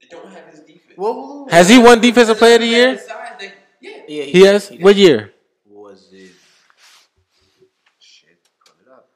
They 0.09 0.15
don't 0.15 0.31
have 0.31 0.47
his 0.47 0.59
defense. 0.61 0.93
Well, 0.97 1.47
Has 1.49 1.67
he 1.69 1.77
won 1.79 1.99
Defensive 1.99 2.37
Player 2.37 2.55
of 2.55 2.61
the 2.61 2.67
Year? 2.67 2.91
his 2.91 3.05
size, 3.05 3.31
they, 3.39 3.51
yeah. 3.81 3.97
Yeah, 4.07 4.23
He 4.23 4.41
has. 4.45 4.69
did. 4.69 4.81
What 4.83 4.95
year? 4.95 5.33
was 5.69 6.07
it? 6.11 6.31
Shit, 7.99 8.37
pull 8.65 8.75
it 8.81 8.87
up. 8.91 9.09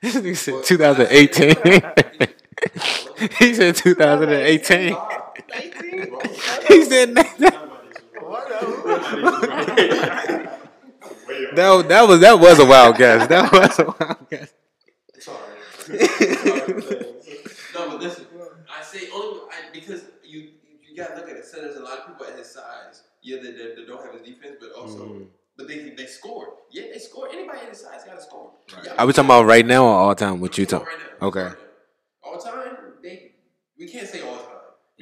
he 0.00 0.34
said 0.34 0.64
2018. 0.64 1.54
he 3.38 3.54
said 3.54 3.76
2018. 3.76 4.96
he 6.68 6.84
said 6.84 7.16
that, 11.54 11.56
that, 11.56 11.88
that 11.88 12.08
was 12.08 12.20
that 12.20 12.38
was 12.38 12.58
a 12.58 12.66
wild 12.66 12.96
guess. 12.96 13.26
That 13.28 13.52
was 13.52 13.78
a 13.78 13.84
wild 13.84 14.30
guess. 14.30 14.52
Sorry. 15.18 15.38
no, 17.74 17.88
but 17.88 18.00
listen. 18.00 18.26
I 18.70 18.82
say 18.82 19.08
only 19.14 19.40
I, 19.50 19.70
because 19.72 20.02
you 20.24 20.50
you 20.88 20.96
gotta 20.96 21.14
look 21.16 21.28
at 21.28 21.36
it. 21.36 21.44
So 21.46 21.60
there's 21.60 21.76
a 21.76 21.82
lot 21.82 21.98
of 22.00 22.06
people 22.06 22.26
at 22.26 22.36
his 22.38 22.50
size. 22.50 23.02
Yeah, 23.22 23.36
they, 23.42 23.52
that, 23.52 23.76
that 23.76 23.86
don't 23.86 24.04
have 24.04 24.14
his 24.14 24.22
defense, 24.22 24.56
but 24.60 24.72
also, 24.72 25.04
Mhm. 25.06 25.26
but 25.56 25.68
they 25.68 25.90
they 25.90 26.06
score. 26.06 26.54
Yeah, 26.70 26.84
they 26.92 26.98
score. 26.98 27.28
Anybody 27.32 27.60
at 27.60 27.68
his 27.68 27.80
size 27.80 28.02
got 28.04 28.16
to 28.16 28.22
score. 28.22 28.52
Yeah, 28.84 28.94
Are 28.98 29.06
we 29.06 29.12
talking 29.12 29.26
about 29.28 29.44
right 29.46 29.64
now 29.64 29.84
or 29.84 29.94
all 29.94 30.14
time? 30.14 30.40
What 30.40 30.56
you 30.58 30.66
talking? 30.66 30.86
right 30.86 30.98
now. 31.20 31.26
Okay. 31.28 31.42
Right 31.44 31.52
now. 31.52 32.30
All 32.30 32.38
time, 32.40 32.76
they 33.02 33.32
we 33.78 33.88
can't 33.88 34.08
say 34.08 34.20
all 34.22 34.36
time 34.36 34.51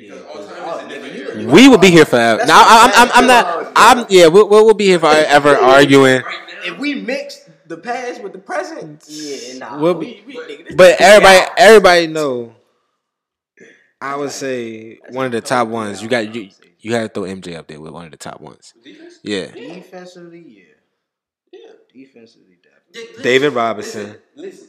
because 0.01 0.21
Yeah, 0.21 0.27
all 0.29 0.35
'cause- 0.35 0.47
time 0.49 0.57
oh, 0.61 0.79
is 0.79 0.85
a 0.85 0.89
different 0.89 1.17
era. 1.47 1.53
We 1.53 1.69
will 1.69 1.79
be 1.79 1.91
here 1.91 2.05
forever. 2.05 2.39
That's 2.39 2.49
Now 2.49 2.63
I'm, 2.67 2.91
I'm 2.95 3.09
I'm, 3.09 3.11
I'm 3.15 3.27
not. 3.27 3.73
I'm 3.77 4.07
yeah. 4.11 4.27
We'll, 4.29 4.49
we'll 4.49 4.65
we'll 4.65 4.75
be 4.75 4.87
here 4.87 4.99
forever 4.99 5.57
arguing. 5.57 6.23
If 6.65 6.79
we 6.79 6.95
mix 6.97 7.49
the 7.67 7.77
past 7.79 8.23
with 8.23 8.33
the 8.33 8.39
present, 8.39 9.05
yeah, 9.09 9.59
nah. 9.59 9.79
We'll 9.81 9.95
be- 9.95 10.23
we, 10.27 10.35
nigga, 10.37 10.67
this- 10.69 10.75
But 10.77 11.01
everybody, 11.01 11.39
out. 11.39 11.49
everybody 11.57 12.07
know. 12.09 12.55
I 14.03 14.17
would 14.17 14.31
say 14.31 14.99
one 15.11 15.27
of 15.27 15.33
the 15.33 15.41
top 15.43 15.69
ones. 15.69 16.03
You 16.03 16.09
got 16.09 16.35
you. 16.35 16.51
You 16.79 16.95
had 16.95 17.03
to 17.03 17.09
throw 17.09 17.25
MJ 17.25 17.57
up 17.57 17.67
there 17.67 17.79
with 17.81 17.93
one 17.93 18.07
of 18.07 18.11
the 18.11 18.17
top 18.17 18.41
ones. 18.41 18.73
defense. 18.83 19.19
Yeah. 19.23 19.51
defensively, 19.51 20.43
yeah. 20.49 20.65
Yeah. 21.53 21.73
Defensively, 21.93 22.57
definitely. 22.63 23.23
David 23.23 23.53
Robinson. 23.53 24.17
Listen, 24.35 24.69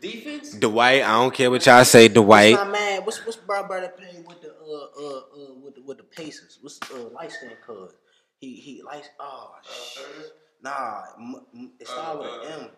defense. 0.00 0.54
Dwight. 0.54 1.02
I 1.02 1.12
don't 1.12 1.32
care 1.32 1.48
what 1.52 1.64
y'all 1.64 1.84
say. 1.84 2.04
What's 2.08 2.14
Dwight. 2.14 2.54
my 2.56 2.64
man? 2.64 3.02
What's 3.04 3.24
what's 3.24 3.36
Bob 3.36 3.68
brother 3.68 3.88
playing 3.96 4.24
with 4.26 4.40
the 4.42 4.52
uh 4.72 5.02
uh 5.02 5.18
uh 5.18 5.54
with 5.62 5.74
the 5.76 5.82
with 5.82 5.98
the 5.98 6.04
Pacers? 6.04 6.58
What's 6.62 6.78
uh 6.90 7.08
light 7.14 7.32
skin 7.32 7.50
cuz? 7.66 7.92
He 8.40 8.54
he 8.54 8.82
light 8.82 9.10
oh 9.20 9.54
Uh, 9.58 9.72
shit. 9.72 10.32
Nah, 10.62 11.02
m- 11.18 11.46
m- 11.54 11.72
it 11.80 11.88
started 11.88 12.20
with 12.20 12.28
Uh, 12.28 12.54
an 12.56 12.62
M. 12.62 12.70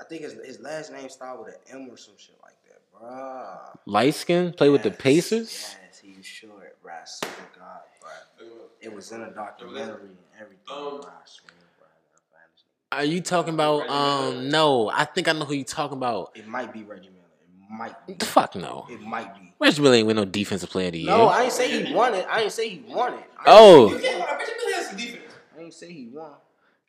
I 0.00 0.04
think 0.04 0.22
his 0.22 0.32
his 0.44 0.60
last 0.60 0.90
name 0.92 1.08
started 1.08 1.42
with 1.44 1.54
an 1.54 1.82
M 1.82 1.88
or 1.90 1.96
some 1.96 2.14
shit 2.18 2.36
like 2.42 2.56
that, 2.68 2.80
bruh. 2.92 3.76
Light 3.86 4.14
skin. 4.14 4.52
Play 4.52 4.68
with 4.70 4.82
the 4.82 4.90
Pacers. 4.90 5.76
Yes, 5.86 5.98
he 5.98 6.14
was 6.16 6.26
short, 6.26 6.76
bruh. 6.84 6.90
I 6.92 7.04
swear 7.04 7.32
to 7.32 7.58
God, 7.58 7.80
bruh. 8.02 8.40
Look 8.40 8.52
him 8.52 8.58
up. 8.60 8.70
It 8.80 8.94
was 8.94 9.12
in 9.12 9.20
a 9.22 9.30
documentary 9.30 10.08
and 10.10 10.18
everything, 10.40 10.64
Um, 10.70 11.00
bruh. 11.00 11.06
I 11.06 11.24
swear, 11.24 11.52
bruh. 11.78 11.86
I 11.86 12.00
gotta 12.10 12.24
find 12.32 12.48
this 12.54 12.64
nigga. 12.64 12.98
Are 12.98 13.04
you 13.04 13.20
talking 13.20 13.54
about? 13.54 13.88
Um. 13.90 14.48
No. 14.50 14.88
I 14.90 15.04
think 15.04 15.28
I 15.28 15.32
know 15.32 15.44
who 15.44 15.54
you 15.54 15.64
talking 15.64 15.96
about. 15.98 16.32
It 16.34 16.46
might 16.48 16.72
be 16.72 16.82
Reggie 16.82 17.02
Miller. 17.08 17.10
It 17.10 17.11
might 17.72 18.06
be. 18.06 18.14
The 18.14 18.26
fuck 18.26 18.54
no. 18.54 18.86
It 18.90 19.00
might 19.00 19.34
be. 19.34 19.54
Reggie 19.58 19.82
Miller 19.82 19.94
ain't 19.96 20.06
win 20.06 20.16
no 20.16 20.24
defensive 20.24 20.70
player 20.70 20.88
of 20.88 20.92
the 20.92 20.98
year. 21.00 21.10
No, 21.10 21.26
I 21.26 21.44
ain't 21.44 21.52
say 21.52 21.84
he 21.84 21.94
won 21.94 22.14
it. 22.14 22.26
I 22.30 22.42
ain't 22.42 22.52
say 22.52 22.68
he 22.68 22.84
won 22.88 23.14
it. 23.14 23.24
I 23.38 23.42
Oh. 23.46 23.88
You. 23.88 23.94
Reggie 23.96 24.08
Miller 24.08 24.26
has 24.74 24.86
some 24.88 24.96
defense. 24.96 25.22
I 25.56 25.60
ain't 25.62 25.74
say 25.74 25.92
he 25.92 26.08
won. 26.12 26.30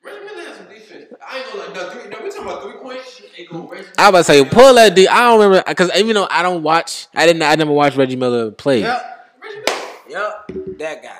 Reggie 0.03 0.25
Miller 0.25 0.41
has 0.47 0.57
some 0.57 0.67
defense. 0.67 1.05
I 1.25 1.37
ain't 1.37 1.47
gonna 1.47 1.59
lie. 1.59 1.73
No, 1.73 1.89
three, 1.89 2.09
no, 2.09 2.17
we 2.23 2.29
talking 2.29 2.43
about 2.43 2.63
three 2.63 2.73
points. 2.73 3.21
Ain't 3.37 3.49
gonna 3.49 3.63
Reggie. 3.63 3.87
I 3.97 4.09
was 4.09 4.09
about 4.09 4.17
to 4.19 4.23
say 4.25 4.45
pull 4.45 4.73
that. 4.75 4.95
D- 4.95 5.07
I 5.07 5.21
don't 5.29 5.39
remember 5.39 5.63
because 5.67 5.91
even 5.95 6.13
though 6.15 6.27
I 6.29 6.41
don't 6.43 6.61
watch, 6.63 7.07
I 7.15 7.25
didn't. 7.25 7.41
I 7.41 7.55
never 7.55 7.71
watched 7.71 7.95
Reggie 7.97 8.15
Miller 8.17 8.51
play. 8.51 8.81
Yep. 8.81 9.35
Reggie 9.41 9.55
Miller. 9.67 10.29
Yep. 10.47 10.77
That 10.79 11.03
guy. 11.03 11.17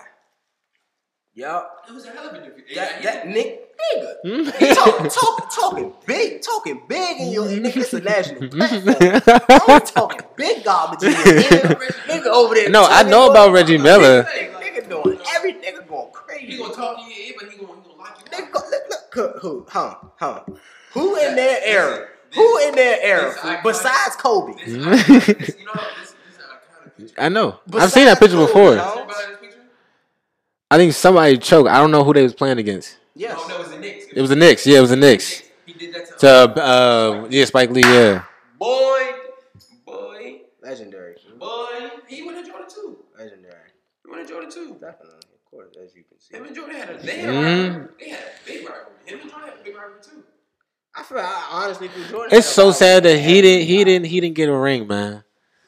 Yep. 1.36 1.70
It 1.90 1.94
was 1.94 2.06
a 2.06 2.12
hell 2.12 2.30
of 2.30 2.36
a 2.36 2.38
defense. 2.40 2.62
That 2.76 3.04
Yeah, 3.04 3.12
that 3.12 3.28
Nick 3.28 3.76
nigga. 3.96 4.14
Hmm? 4.24 4.66
He 4.66 4.74
talk, 4.76 5.10
talk, 5.12 5.56
talking 5.56 5.94
big, 6.06 6.42
talking 6.44 6.84
big 6.88 7.20
in 7.22 7.32
your 7.32 7.46
nigga. 7.48 7.76
It's 7.78 7.94
a 7.94 8.02
national 8.02 8.50
platform. 8.50 9.40
I'm 9.70 9.82
talking 9.82 10.22
big 10.36 10.64
garbage 10.64 11.04
in 11.04 11.12
your 11.12 11.28
ear. 11.38 11.80
Nigga 12.08 12.28
over 12.28 12.54
there. 12.54 12.70
No, 12.70 12.86
I 12.88 13.02
know 13.04 13.32
about 13.32 13.52
Reggie 13.52 13.80
Miller. 13.80 14.24
Nigga, 14.24 14.54
nigga 14.62 14.90
doing 14.90 15.20
every 15.36 15.54
nigga 15.54 15.88
going 15.88 16.12
crazy. 16.14 16.46
He 16.46 16.58
gonna 16.58 16.74
talk 16.76 17.00
in 17.00 17.10
your 17.10 17.20
ear, 17.20 17.34
but 17.40 17.50
he 17.50 17.58
gonna, 17.58 17.74
he 17.82 17.90
gonna 17.90 17.98
lock 17.98 18.24
you 18.24 18.32
Nigga, 18.38 18.44
up. 18.48 18.52
go, 18.52 18.60
look, 18.70 18.84
look, 18.90 19.14
who, 19.14 19.40
who, 19.40 19.66
huh, 19.70 19.96
huh. 20.20 20.44
Who 20.94 21.16
in 21.18 21.36
their 21.36 21.60
era? 21.64 22.08
Who 22.36 22.58
in 22.68 22.76
their 22.76 23.00
era 23.02 23.34
iconic- 23.34 23.64
besides 23.64 24.16
Kobe? 24.18 24.54
This, 24.54 24.68
I, 24.68 24.76
you 24.76 24.76
know, 24.78 24.92
this, 24.94 25.00
this 25.20 25.56
is 25.56 25.66
an 26.38 26.46
iconic 26.46 26.98
picture. 26.98 27.16
I 27.22 27.30
know. 27.30 27.60
I've 27.74 27.92
seen 27.92 28.06
that 28.06 28.20
picture 28.20 28.38
Besides 28.38 28.54
before. 28.54 28.76
Kobe, 28.76 28.78
dog. 28.78 28.94
Remember 28.98 29.14
this 29.14 29.38
picture? 29.40 29.60
I 30.74 30.78
think 30.78 30.94
somebody 30.94 31.38
choked. 31.38 31.70
I 31.70 31.78
don't 31.78 31.92
know 31.92 32.04
who 32.04 32.14
they 32.14 32.24
was 32.24 32.34
playing 32.34 32.58
against. 32.58 32.98
Yes. 33.16 33.36
Oh, 33.38 33.48
no, 33.48 33.56
it 33.58 33.60
was 33.60 33.70
the 33.70 33.78
Knicks. 33.78 34.06
It 34.16 34.22
was 34.22 34.30
the 34.32 34.36
Knicks. 34.36 34.66
Yeah, 34.66 34.78
it 34.80 34.82
was 34.82 34.90
the 34.90 34.96
Knicks. 34.96 35.44
He 35.68 35.74
did 35.74 35.94
that 35.94 36.08
to 36.20 36.54
To 36.54 36.64
uh, 36.64 37.28
yeah, 37.30 37.46
Spike 37.46 37.70
Lee. 37.70 37.82
Yeah. 37.82 38.24
boy, 38.58 39.02
boy, 39.86 40.42
Legendary. 40.64 41.16
boy. 41.38 41.90
He 42.08 42.24
went 42.24 42.44
to 42.44 42.50
Jordan 42.52 42.68
too. 42.74 42.98
Legendary. 43.16 43.70
He 44.04 44.12
went 44.12 44.28
to 44.28 44.34
Jordan 44.34 44.50
too. 44.52 44.74
Definitely. 44.82 45.20
Of 45.36 45.52
course, 45.52 45.70
as 45.84 45.96
you 45.96 46.04
can 46.10 46.20
see. 46.20 46.36
Him 46.36 46.46
and 46.46 46.56
Jordan 46.56 46.76
had 46.76 46.90
a 46.90 46.98
they 46.98 47.20
had 47.20 47.30
a 47.30 47.34
Mhm. 47.38 47.90
They 48.00 48.10
had 48.10 48.20
a 48.20 48.48
big 48.48 48.68
rivalry. 48.68 48.94
Him 49.06 49.20
and 49.22 49.30
Jordan 49.30 49.50
had 49.50 49.60
a 49.60 49.64
big 49.64 49.76
rivalry 49.76 50.00
too. 50.02 50.24
I 50.96 51.04
feel 51.04 51.18
I 51.20 51.48
honestly 51.52 51.88
feel 51.90 52.08
Jordan. 52.08 52.36
It's 52.36 52.48
so 52.48 52.72
sad 52.72 53.04
that 53.04 53.18
he 53.20 53.42
didn't. 53.44 53.68
He 53.68 53.84
didn't. 53.84 54.06
He 54.08 54.20
didn't 54.22 54.36
get 54.36 54.50
a 54.50 54.58
ring, 54.58 54.88
man. 54.88 55.24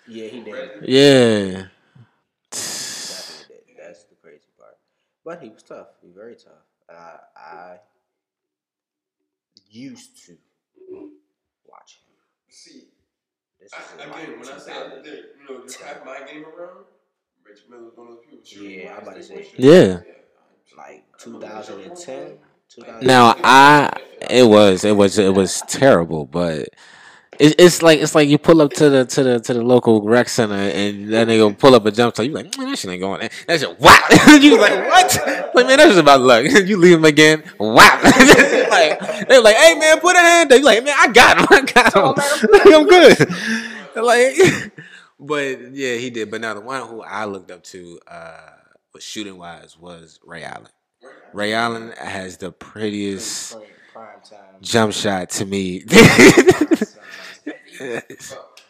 Yeah, 0.08 0.28
he 0.30 0.42
did. 0.42 0.70
Yeah. 0.88 1.66
Definitely 2.52 3.56
did. 3.68 3.78
That's 3.80 4.04
the 4.06 4.16
crazy 4.22 4.50
part. 4.58 4.78
But 5.26 5.42
he 5.42 5.50
was 5.50 5.64
tough. 5.64 5.88
He 6.02 6.08
was 6.08 6.16
very 6.16 6.36
tough. 6.36 6.64
Uh, 6.88 7.18
I 7.36 7.78
used 9.70 10.24
to 10.28 10.38
watch 11.68 11.98
him. 12.06 12.14
See, 12.50 12.84
This 13.60 13.72
I, 13.74 13.82
is 13.82 13.94
in 13.94 14.00
again, 14.00 14.12
like 14.12 14.40
when 14.40 14.56
I 14.56 14.60
say 14.60 14.74
2000. 14.74 15.04
that, 15.04 15.06
you 15.06 15.24
know, 15.58 15.64
just 15.66 15.82
half 15.82 16.06
my 16.06 16.20
game 16.32 16.46
around, 16.46 16.86
Reggie 17.46 17.62
Miller 17.70 17.84
was 17.86 17.98
one 17.98 18.08
of 18.08 18.14
those 18.16 18.26
people. 18.30 18.46
shooting 18.46 18.80
Yeah, 18.82 18.96
I'm 18.96 19.02
about 19.04 19.16
to 19.16 19.24
say. 19.24 19.52
they 19.58 19.68
Yeah. 19.68 20.00
like 20.78 21.06
2010, 21.18 22.38
2000. 22.70 23.08
Now 23.08 23.36
I. 23.44 23.98
It 24.30 24.48
was. 24.48 24.86
It 24.86 24.96
was. 24.96 25.18
It 25.18 25.34
was 25.34 25.62
terrible, 25.68 26.26
but. 26.26 26.70
It, 27.40 27.56
it's 27.60 27.82
like 27.82 28.00
it's 28.00 28.16
like 28.16 28.30
you 28.30 28.38
pull 28.38 28.62
up 28.62 28.72
to 28.74 28.90
the 28.90 29.06
to 29.06 29.24
the 29.24 29.40
to 29.42 29.54
the 29.54 29.62
local 29.64 30.02
rec 30.02 30.30
center 30.30 30.56
and 30.56 31.12
then 31.12 31.28
that 31.28 31.28
nigga 31.28 31.58
pull 31.58 31.76
up 31.76 31.86
a 31.86 31.92
jump 31.92 32.16
shot. 32.16 32.26
You 32.26 32.32
like 32.32 32.58
man, 32.58 32.70
that 32.70 32.78
shit 32.80 32.92
ain't 32.92 33.02
going. 33.02 33.22
in. 33.22 33.30
That 33.48 33.60
shit 33.60 33.80
wow. 33.80 34.00
you 34.42 34.60
like 34.60 34.74
what? 34.90 35.54
Like 35.56 35.68
man, 35.68 35.78
that's 35.78 35.90
just 35.90 36.00
about 36.00 36.22
luck. 36.22 36.46
you 36.66 36.78
leave 36.78 36.98
him 36.98 37.06
again. 37.06 37.44
Wow. 37.60 38.00
like 38.04 39.28
they're 39.28 39.42
like, 39.42 39.56
hey 39.56 39.78
man, 39.78 40.00
put 40.00 40.16
a 40.16 40.20
hand 40.20 40.50
there. 40.52 40.60
You 40.60 40.66
like 40.66 40.84
man, 40.84 40.96
I 40.98 41.08
got 41.12 41.40
him. 41.40 41.48
I 41.50 41.62
got 41.62 41.94
him. 41.94 42.74
I'm 42.74 42.88
good. 42.88 43.30
like, 43.96 44.72
but 45.20 45.74
yeah, 45.74 45.96
he 45.96 46.10
did. 46.10 46.32
But 46.32 46.42
now 46.42 46.54
the 46.54 46.62
one 46.62 46.88
who 46.88 47.02
I 47.02 47.26
looked 47.26 47.52
up 47.52 47.64
to, 47.66 48.00
uh, 48.08 48.50
was 48.94 49.04
shooting 49.04 49.38
wise, 49.38 49.78
was 49.78 50.20
Ray 50.26 50.44
Allen. 50.44 50.70
Ray 51.34 51.54
Allen 51.54 51.92
has 51.98 52.38
the 52.38 52.52
prettiest 52.52 53.54
Prime- 53.54 53.66
prime 53.94 54.20
time. 54.30 54.62
jump 54.62 54.94
shot 54.94 55.30
to 55.32 55.46
me. 55.46 55.84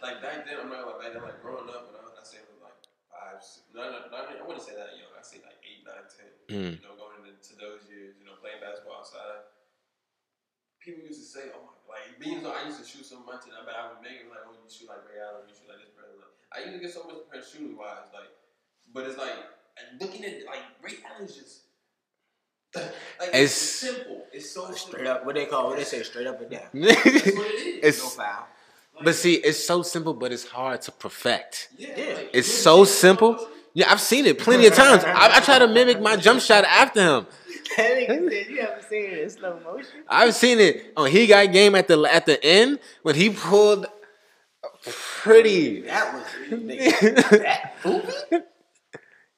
Like 0.01 0.21
back 0.21 0.45
then, 0.45 0.57
I'm 0.61 0.69
not 0.69 0.85
like 0.85 0.99
back 1.01 1.11
then, 1.13 1.23
like 1.23 1.41
growing 1.41 1.69
up, 1.69 1.89
when 1.89 1.97
I, 1.97 2.05
I 2.17 2.23
say 2.25 2.41
was 2.45 2.61
like 2.61 2.77
five, 3.09 3.41
six, 3.41 3.65
no, 3.73 3.85
no, 3.89 4.05
no, 4.05 4.17
I 4.17 4.43
wouldn't 4.45 4.61
say 4.65 4.77
that 4.77 4.93
young. 4.97 5.09
I 5.17 5.23
say 5.25 5.41
like 5.41 5.57
eight, 5.65 5.81
nine, 5.85 6.05
ten. 6.05 6.29
Mm. 6.49 6.71
You 6.77 6.83
know, 6.85 6.93
going 6.97 7.25
into 7.25 7.53
those 7.57 7.85
years, 7.89 8.17
you 8.21 8.25
know, 8.25 8.37
playing 8.37 8.61
basketball 8.61 9.01
outside. 9.01 9.49
People 10.77 11.09
used 11.09 11.21
to 11.21 11.29
say, 11.29 11.49
"Oh 11.49 11.65
my, 11.65 11.73
like 11.89 12.21
being 12.21 12.45
so 12.45 12.53
I 12.53 12.69
used 12.69 12.77
to 12.77 12.85
shoot 12.85 13.05
so 13.09 13.17
much, 13.25 13.49
and 13.49 13.57
I, 13.57 13.65
I 13.65 13.89
would 13.89 14.05
make 14.05 14.21
it 14.21 14.29
like, 14.29 14.45
oh, 14.45 14.53
you 14.53 14.69
shoot 14.69 14.85
like 14.85 15.01
Ray 15.09 15.17
Allen, 15.17 15.49
you 15.49 15.55
shoot 15.57 15.65
like 15.65 15.81
this 15.81 15.89
brother." 15.97 16.13
Like, 16.21 16.33
I 16.53 16.57
used 16.61 16.77
to 16.77 16.81
get 16.85 16.93
so 16.93 17.09
much 17.09 17.25
pressure 17.25 17.57
shooting 17.57 17.73
wise, 17.73 18.13
like, 18.13 18.29
but 18.93 19.09
it's 19.09 19.17
like 19.17 19.33
looking 19.97 20.21
at 20.25 20.45
like 20.45 20.61
Ray 20.85 21.01
Allen's 21.05 21.33
just. 21.33 21.65
Like 23.19 23.29
It's- 23.29 23.43
it's, 23.43 23.53
simple. 23.55 24.25
It's 24.33 24.51
so 24.51 24.69
Straight 24.71 25.07
up, 25.07 25.25
what 25.25 25.35
they 25.35 25.45
call, 25.45 25.67
what 25.69 25.77
they 25.77 25.85
say, 25.85 26.03
straight 26.03 26.27
up 26.27 26.41
and 26.41 26.51
down. 26.51 26.67
That's 26.73 26.95
what 27.05 27.47
it 27.47 27.83
is. 27.83 27.97
No 28.03 28.09
foul. 28.09 28.47
But 29.03 29.15
see, 29.15 29.35
it's 29.35 29.63
so 29.63 29.81
simple, 29.83 30.13
but 30.13 30.31
it's 30.31 30.47
hard 30.47 30.81
to 30.83 30.91
perfect. 30.91 31.69
yeah, 31.77 31.89
yeah, 31.97 32.19
It's 32.33 32.51
so 32.51 32.83
simple. 32.85 33.47
Yeah, 33.73 33.91
I've 33.91 33.99
seen 34.01 34.25
it 34.25 34.39
plenty 34.39 34.67
of 34.67 34.73
times. 34.73 35.03
I, 35.03 35.37
I 35.37 35.39
try 35.41 35.59
to 35.59 35.67
mimic 35.67 35.99
my 36.01 36.15
jump 36.15 36.39
shot 36.41 36.63
after 36.63 37.01
him. 37.01 37.27
That 37.77 37.91
nigga 37.97 38.29
said 38.29 38.47
you 38.49 38.61
haven't 38.61 38.83
seen 38.87 39.05
it 39.05 39.17
in 39.19 39.29
slow 39.29 39.59
motion. 39.65 40.03
I've 40.07 40.33
seen 40.33 40.59
it 40.59 40.93
on 40.95 41.09
He 41.11 41.27
Got 41.27 41.51
Game 41.51 41.75
at 41.75 41.87
the 41.87 42.01
at 42.03 42.25
the 42.25 42.41
end 42.43 42.79
when 43.01 43.15
he 43.15 43.29
pulled 43.31 43.87
pretty. 44.85 45.81
That 45.81 46.13
was 46.13 46.23
nigga, 46.59 47.29
that 47.41 47.73
movie. 47.83 48.45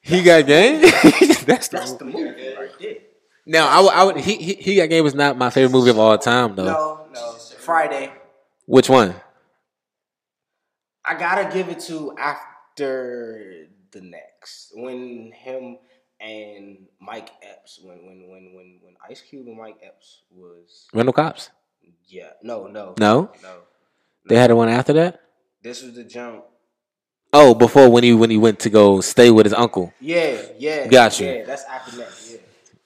He 0.00 0.22
Got 0.22 0.46
Game. 0.46 0.82
That's 1.46 1.68
That's 1.68 1.92
the 1.92 1.98
the 1.98 2.04
movie 2.04 2.54
right 2.54 2.70
there. 2.80 2.94
now. 3.46 3.66
I 3.68 3.80
would. 3.80 3.92
I 3.92 4.04
would 4.04 4.16
he, 4.18 4.36
he 4.36 4.54
He 4.54 4.76
Got 4.76 4.88
Game 4.90 5.04
was 5.04 5.14
not 5.14 5.36
my 5.36 5.50
favorite 5.50 5.72
movie 5.72 5.90
of 5.90 5.98
all 5.98 6.16
time 6.18 6.54
though. 6.54 6.64
No, 6.66 7.06
no. 7.12 7.32
Friday. 7.58 8.12
Which 8.66 8.88
one? 8.88 9.14
I 11.08 11.14
gotta 11.18 11.48
give 11.52 11.68
it 11.68 11.80
to 11.80 12.14
after 12.18 13.66
the 13.92 14.00
next 14.00 14.72
when 14.74 15.32
him 15.32 15.78
and 16.20 16.86
Mike 17.00 17.30
Epps 17.42 17.80
when 17.82 17.98
when 18.06 18.28
when 18.28 18.54
when 18.54 18.80
when 18.82 18.94
Ice 19.08 19.20
Cube 19.22 19.46
and 19.46 19.56
Mike 19.56 19.78
Epps 19.82 20.22
was 20.30 20.86
Randall 20.92 21.12
Cops. 21.12 21.50
yeah 22.08 22.30
no 22.42 22.66
no 22.66 22.94
No? 22.98 23.30
no 23.42 23.58
They 24.28 24.36
had 24.36 24.52
one 24.52 24.68
after 24.68 24.92
that. 24.94 25.20
this 25.62 25.82
was 25.82 25.94
the 25.94 26.04
jump 26.04 26.44
Oh, 27.32 27.54
before 27.54 27.90
when 27.90 28.04
he 28.04 28.12
when 28.14 28.30
he 28.30 28.36
went 28.38 28.58
to 28.60 28.70
go 28.70 29.00
stay 29.00 29.30
with 29.30 29.44
his 29.46 29.52
uncle. 29.54 29.92
yeah 30.00 30.40
yeah 30.58 30.86
Got 30.88 31.20
you. 31.20 31.26
yeah 31.28 31.44
that's 31.44 31.64
after 31.64 31.96
next 31.96 32.30
yeah 32.32 32.38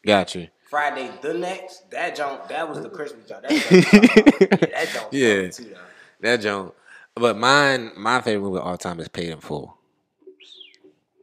Got 0.04 0.34
you. 0.34 0.48
Friday 0.68 1.10
the 1.22 1.34
next 1.34 1.90
that 1.90 2.14
jump 2.16 2.48
that 2.48 2.68
was 2.68 2.80
the 2.82 2.88
Christmas 2.90 3.26
jump 3.28 3.42
that 3.42 3.50
jump, 4.92 5.08
yeah, 5.12 5.42
that 5.42 5.50
jump 5.50 5.68
Yeah. 5.70 5.78
That 6.20 6.40
joke. 6.40 6.76
But 7.14 7.36
mine, 7.36 7.92
my 7.96 8.20
favorite 8.20 8.42
movie 8.42 8.58
of 8.60 8.66
all 8.66 8.78
time 8.78 9.00
is 9.00 9.08
Paid 9.08 9.30
in 9.30 9.40
Full. 9.40 9.76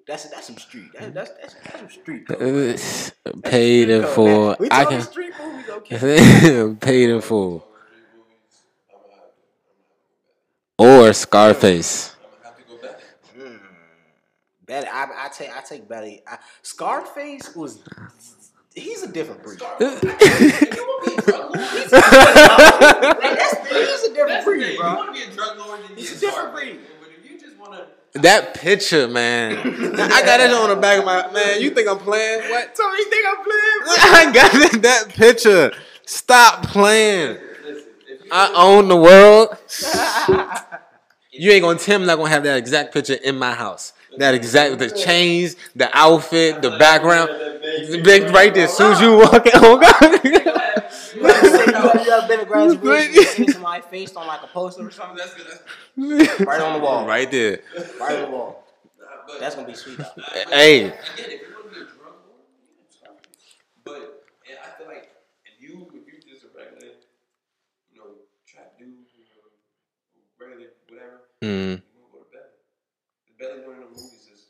That's 0.07 0.28
that's 0.30 0.48
some 0.48 0.57
street. 0.57 0.91
That, 0.99 1.14
that's, 1.14 1.32
that's 1.32 1.53
that's 1.56 1.80
some 1.80 1.90
street. 1.90 2.28
code, 2.28 2.40
man. 2.41 2.56
It's 2.70 3.11
Paid 3.44 3.90
in 3.90 4.02
code, 4.03 4.11
Full. 4.16 4.56
We 4.60 4.68
I 4.72 4.86
can. 4.86 5.02
street 5.02 5.34
movies, 5.40 5.70
okay? 5.70 6.76
Paid 6.80 7.10
in 7.10 7.22
Full. 7.22 7.66
Or 10.78 11.11
Scarface. 11.14 12.16
I'm 12.16 12.22
gonna 12.32 12.45
have 12.45 12.57
to 12.57 12.64
go 12.76 12.82
back. 12.82 13.02
Belly, 14.66 14.88
I, 14.88 15.26
I 15.26 15.30
take 15.30 15.56
I 15.57 15.61
take 15.61 15.88
Belly. 15.88 16.22
I, 16.28 16.38
Scarface 16.61 17.56
was 17.56 17.80
he's 18.76 19.04
a 19.04 19.12
different 19.12 19.44
breed. 19.44 19.60
You 19.62 19.68
want 19.68 20.00
to 20.02 21.10
be 21.10 21.16
a 21.16 21.22
drug 21.22 21.52
lord? 21.56 21.68
He's 23.70 24.04
a 24.04 24.14
different 24.14 24.46
breed, 24.46 24.62
it. 24.64 24.72
You 24.74 24.80
bro. 24.80 24.96
want 24.96 25.16
to 25.16 25.22
be 25.22 25.32
a 25.32 25.34
drug 25.36 25.58
lord? 25.58 25.80
Then 25.82 25.98
It's 25.98 26.12
you 26.12 26.18
a 26.18 26.20
different 26.32 26.54
breed. 26.54 26.80
But 27.00 27.10
if 27.18 27.32
you 27.32 27.40
just 27.40 27.58
want 27.58 27.74
to, 28.14 28.20
That 28.22 28.54
picture, 28.56 29.08
man. 29.08 29.58
I 29.58 30.22
got 30.22 30.38
that 30.38 30.52
on 30.52 30.70
the 30.70 30.76
back 30.76 31.00
of 31.00 31.06
my 31.06 31.32
man. 31.32 31.62
You 31.62 31.70
think 31.72 31.88
I'm 31.88 31.98
playing? 32.00 32.50
What? 32.50 32.76
So 32.78 32.84
you 32.91 33.10
think 33.10 33.26
I'm 33.28 33.44
playing? 33.44 33.80
I 33.88 34.32
got 34.34 34.52
that, 34.52 34.82
that 34.82 35.10
picture. 35.10 35.72
Stop 36.06 36.64
playing. 36.66 37.38
listen. 37.64 37.84
If 38.08 38.26
you 38.26 38.32
I 38.32 38.52
own 38.56 38.88
the 38.88 38.98
world. 38.98 39.58
You 41.32 41.52
ain't 41.52 41.62
gonna 41.64 41.80
tell 41.80 41.98
me 42.00 42.04
I'm 42.04 42.08
not 42.08 42.18
gonna 42.18 42.30
have 42.32 42.44
that 42.44 42.58
exact 42.58 42.91
picture 42.94 43.14
in 43.14 43.38
my 43.40 43.54
house. 43.54 43.94
That 44.18 44.34
exact 44.34 44.80
the 44.80 44.90
chains, 44.90 45.56
the 45.76 45.90
outfit, 45.98 46.61
the 46.61 46.72
background, 46.77 47.30
the 47.30 48.02
big 48.03 48.23
right 48.34 48.53
there. 48.53 48.65
As 48.65 48.76
soon 48.76 48.94
as 48.94 49.02
you 49.02 49.18
walk 49.18 49.45
in, 49.45 49.52
oh 49.56 49.77
god. 49.77 50.23
You 50.23 51.23
have 51.26 51.45
seen- 51.45 52.06
you 52.06 52.11
ever 52.11 52.27
been 52.27 52.40
to 52.40 52.45
graduation 52.45 53.18
and 53.18 53.27
seen 53.27 53.48
somebody 53.49 53.81
face 53.84 54.15
on 54.15 54.27
like 54.27 54.44
a 54.44 54.48
poster 54.48 54.86
or 54.88 54.91
something? 54.91 55.18
that's 55.18 55.34
good. 55.36 55.48
That's 56.19 56.40
Right 56.41 56.61
on 56.61 56.80
the 56.80 56.86
wall. 56.86 57.06
Right 57.06 57.30
there. 57.30 57.60
Right 57.99 58.15
on 58.15 58.22
the 58.23 58.38
wall. 58.38 58.64
That's 59.40 59.56
gonna 59.56 59.68
be 59.68 59.73
sweet. 59.76 59.98
though. 59.98 60.06
Hey. 60.49 60.86
Again, 60.86 60.95
if 61.18 61.41
you 61.41 61.53
want 61.56 61.69
to 61.69 61.76
be 61.76 61.81
a 61.81 61.86
drug 61.86 62.18
lord, 62.26 62.44
you 62.65 62.76
can 62.81 62.90
start. 62.90 63.27
But 63.86 64.26
yeah, 64.49 64.56
I 64.65 64.77
feel 64.77 64.88
like 64.88 65.10
if 65.45 65.61
you 65.61 65.86
if 65.94 66.07
you 66.07 66.18
just 66.34 66.45
a 66.45 66.48
regular, 66.57 66.94
you 67.94 67.99
know, 67.99 68.07
trap 68.48 68.73
dude, 68.80 68.88
you 68.90 69.23
know, 69.30 69.53
regular 70.40 70.72
whatever, 70.90 71.22
Mm. 71.44 71.77
you 71.77 71.94
gonna 71.94 72.10
go 72.11 72.19
to 72.26 72.30
belly. 72.34 72.57
The 73.30 73.34
belly 73.38 73.61
one 73.68 73.77
of 73.77 73.84
the 73.86 74.02
movies 74.02 74.26
is 74.34 74.41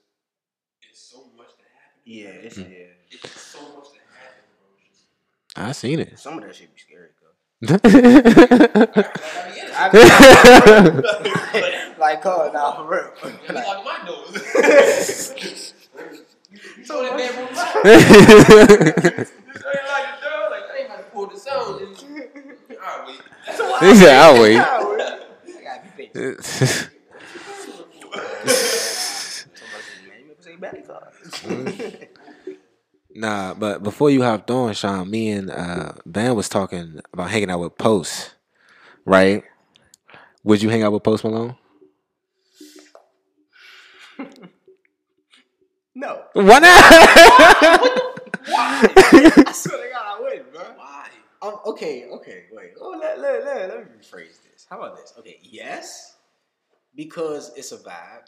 is 0.90 0.98
so 0.98 1.28
much 1.38 1.52
to 1.60 1.66
happen. 1.76 1.99
Mm. 2.10 2.16
Yeah, 2.16 2.28
it's 2.30 2.58
yeah. 2.58 2.66
It's 3.12 3.40
so 3.40 3.60
much 3.60 3.92
to 3.92 4.00
happen, 4.18 4.44
bro. 5.56 5.64
I 5.64 5.72
seen 5.74 6.00
it. 6.00 6.18
Some 6.18 6.40
of 6.40 6.44
that 6.44 6.56
shit 6.56 6.74
be 6.74 6.82
scary, 6.82 7.10
though. 7.22 7.28
like, 7.74 7.86
I 9.76 9.92
mean, 11.54 12.00
like, 12.00 12.26
oh, 12.26 12.50
nah, 12.52 12.76
for 12.78 12.90
real. 12.90 13.12
Let 13.24 13.50
me 13.50 13.56
Like, 13.56 13.86
my 13.86 14.00
doors. 14.08 14.34
you 16.78 16.84
saw 16.84 17.02
that 17.04 17.16
man 17.16 17.32
from 17.34 17.46
the 17.46 17.62
You 17.84 17.92
ain't 19.70 19.88
like 19.88 20.08
the 20.16 20.26
door, 20.26 20.46
like 20.50 20.66
I 20.66 20.78
ain't 20.80 20.86
about 20.88 20.98
to 20.98 21.04
pull 21.12 21.28
this 21.28 21.46
out. 21.48 21.68
Alright, 21.68 21.92
wait. 23.08 23.90
he 23.90 23.96
said, 23.96 24.16
"I'll 24.18 24.42
wait." 24.42 24.58
I 24.58 24.62
gotta 25.64 25.82
be 25.98 26.08
patient. 26.08 26.90
Man, 30.08 30.20
you 30.26 30.36
say 30.40 30.56
belly 30.56 30.82
cards. 30.82 31.18
Nah, 33.16 33.54
but 33.56 33.84
before 33.84 34.10
you 34.12 34.24
hopped 34.24 34.52
on, 34.52 34.74
Chawn, 34.74 35.10
me 35.10 35.32
and 35.32 35.50
uh, 35.52 35.94
Van 36.06 36.36
was 36.36 36.48
talking 36.50 37.00
about 37.14 37.30
hanging 37.32 37.50
out 37.50 37.60
with 37.60 37.78
Post. 37.78 38.36
right? 39.06 39.44
Would 40.44 40.62
you 40.64 40.70
hang 40.70 40.84
out 40.84 40.94
with 40.94 41.04
Post 41.04 41.24
Malone? 41.24 41.56
No. 45.96 46.24
Why 46.34 46.60
not? 46.60 46.72
I 48.48 49.52
swear 49.54 49.84
to 49.84 49.94
God, 49.94 50.06
I 50.06 50.20
wouldn't, 50.22 50.54
bro. 50.54 50.62
Why? 50.78 51.08
Um, 51.42 51.56
okay, 51.68 52.06
okay, 52.10 52.46
wait. 52.52 52.72
Oh, 52.82 52.98
let, 53.00 53.20
let, 53.20 53.44
let, 53.44 53.70
let 53.70 53.80
me 53.80 53.86
rephrase 54.00 54.42
this. 54.44 54.66
How 54.70 54.78
about 54.78 54.98
this? 54.98 55.14
Okay, 55.20 55.40
yes, 55.44 56.18
because 56.96 57.52
it's 57.58 57.72
a 57.74 57.78
vibe. 57.78 58.26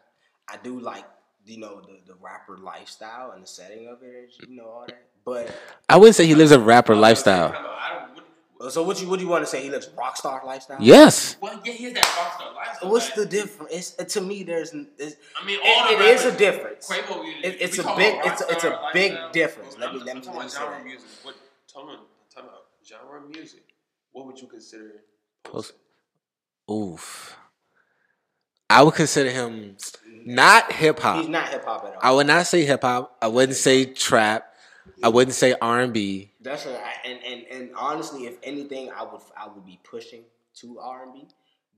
I 0.49 0.57
do 0.63 0.79
like, 0.79 1.05
you 1.45 1.59
know, 1.59 1.81
the, 1.81 1.99
the 2.13 2.15
rapper 2.21 2.57
lifestyle 2.57 3.31
and 3.31 3.43
the 3.43 3.47
setting 3.47 3.87
of 3.87 4.01
it, 4.03 4.29
and, 4.41 4.49
you 4.49 4.55
know, 4.57 4.65
all 4.65 4.85
that. 4.87 5.03
But 5.25 5.55
I 5.89 5.97
wouldn't 5.97 6.15
say 6.15 6.25
he 6.25 6.35
lives 6.35 6.51
a 6.51 6.59
rapper 6.59 6.95
lifestyle. 6.95 7.53
I 7.55 8.05
don't, 8.15 8.23
what, 8.57 8.73
so 8.73 8.83
what 8.83 9.01
you 9.01 9.07
what 9.09 9.19
you 9.19 9.27
want 9.27 9.43
to 9.43 9.47
say? 9.49 9.61
He 9.63 9.69
lives 9.69 9.89
rock 9.97 10.17
star 10.17 10.41
lifestyle? 10.45 10.77
Yes. 10.79 11.35
well, 11.41 11.59
yeah, 11.63 11.73
he 11.73 11.83
has 11.85 11.93
that 11.93 12.03
rockstar 12.03 12.55
lifestyle. 12.55 12.89
What's 12.91 13.07
but- 13.09 13.15
the 13.17 13.25
difference? 13.27 13.95
It's, 13.99 14.13
to 14.15 14.21
me, 14.21 14.43
there's, 14.43 14.71
there's 14.71 15.15
I 15.39 15.45
mean, 15.45 15.59
all 15.63 15.91
it, 15.93 15.97
the 15.99 16.03
it 16.05 16.09
is 16.15 16.25
a 16.25 16.37
difference. 16.37 16.87
Quavo, 16.89 17.23
It- 17.43 17.57
it's 17.61 17.77
a 17.79 17.83
big- 17.95 18.15
about 18.15 18.25
it's 18.31 18.41
a- 18.41 18.51
it's 18.51 18.63
a 18.63 18.79
big 18.93 19.11
lifestyle. 19.13 19.31
difference. 19.31 19.77
Let 19.77 19.89
I'm- 19.89 19.97
me- 19.99 20.03
let 20.03 20.15
me- 20.15 20.21
I'm 20.21 20.25
let 20.27 20.33
me 20.33 20.39
about 20.39 20.51
say 20.51 20.57
genre 20.59 20.77
that. 20.77 20.85
music. 20.85 21.07
What? 21.23 21.35
Talking 21.71 21.89
about, 21.89 22.07
talking 22.33 22.49
about 22.49 22.63
genre 22.87 23.21
music. 23.29 23.63
What 24.11 24.25
would 24.27 24.39
you 24.41 24.47
consider? 24.47 24.91
Post- 25.43 25.73
Oof. 26.69 27.37
I 28.69 28.83
would 28.83 28.93
consider 28.93 29.29
him 29.29 29.75
not 30.25 30.71
hip 30.71 30.99
hop. 30.99 31.17
He's 31.17 31.29
not 31.29 31.49
hip 31.49 31.65
hop 31.65 31.85
at 31.85 31.93
all. 31.93 31.99
I 32.01 32.11
would 32.11 32.27
not 32.27 32.47
say 32.47 32.65
hip 32.65 32.81
hop. 32.81 33.17
I 33.21 33.27
wouldn't 33.27 33.57
say 33.57 33.85
trap. 33.85 34.47
I 35.03 35.09
wouldn't 35.09 35.35
say 35.35 35.55
R 35.61 35.81
and 35.81 35.93
B. 35.93 36.31
That's 36.41 36.65
and, 36.65 37.19
and 37.25 37.45
and 37.51 37.69
honestly, 37.75 38.25
if 38.25 38.37
anything, 38.43 38.91
I 38.91 39.03
would 39.03 39.21
I 39.37 39.47
would 39.47 39.65
be 39.65 39.79
pushing 39.83 40.21
to 40.55 40.79
R 40.79 41.03
and 41.03 41.13
B, 41.13 41.27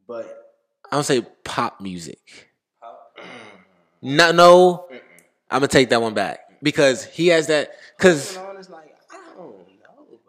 but 0.07 0.55
I 0.91 0.97
would 0.97 1.05
say 1.05 1.21
pop 1.43 1.81
music. 1.81 2.49
Pop? 2.81 3.17
No, 4.05 4.33
no. 4.33 4.85
I'm 5.49 5.59
gonna 5.59 5.69
take 5.69 5.89
that 5.91 6.01
one 6.01 6.13
back 6.13 6.61
because 6.61 7.05
he 7.05 7.27
has 7.27 7.47
that. 7.47 7.71
Cause, 7.97 8.35
you 8.35 8.41
like 8.69 8.93
I 9.09 9.17
don't 9.37 9.37
know, 9.37 9.55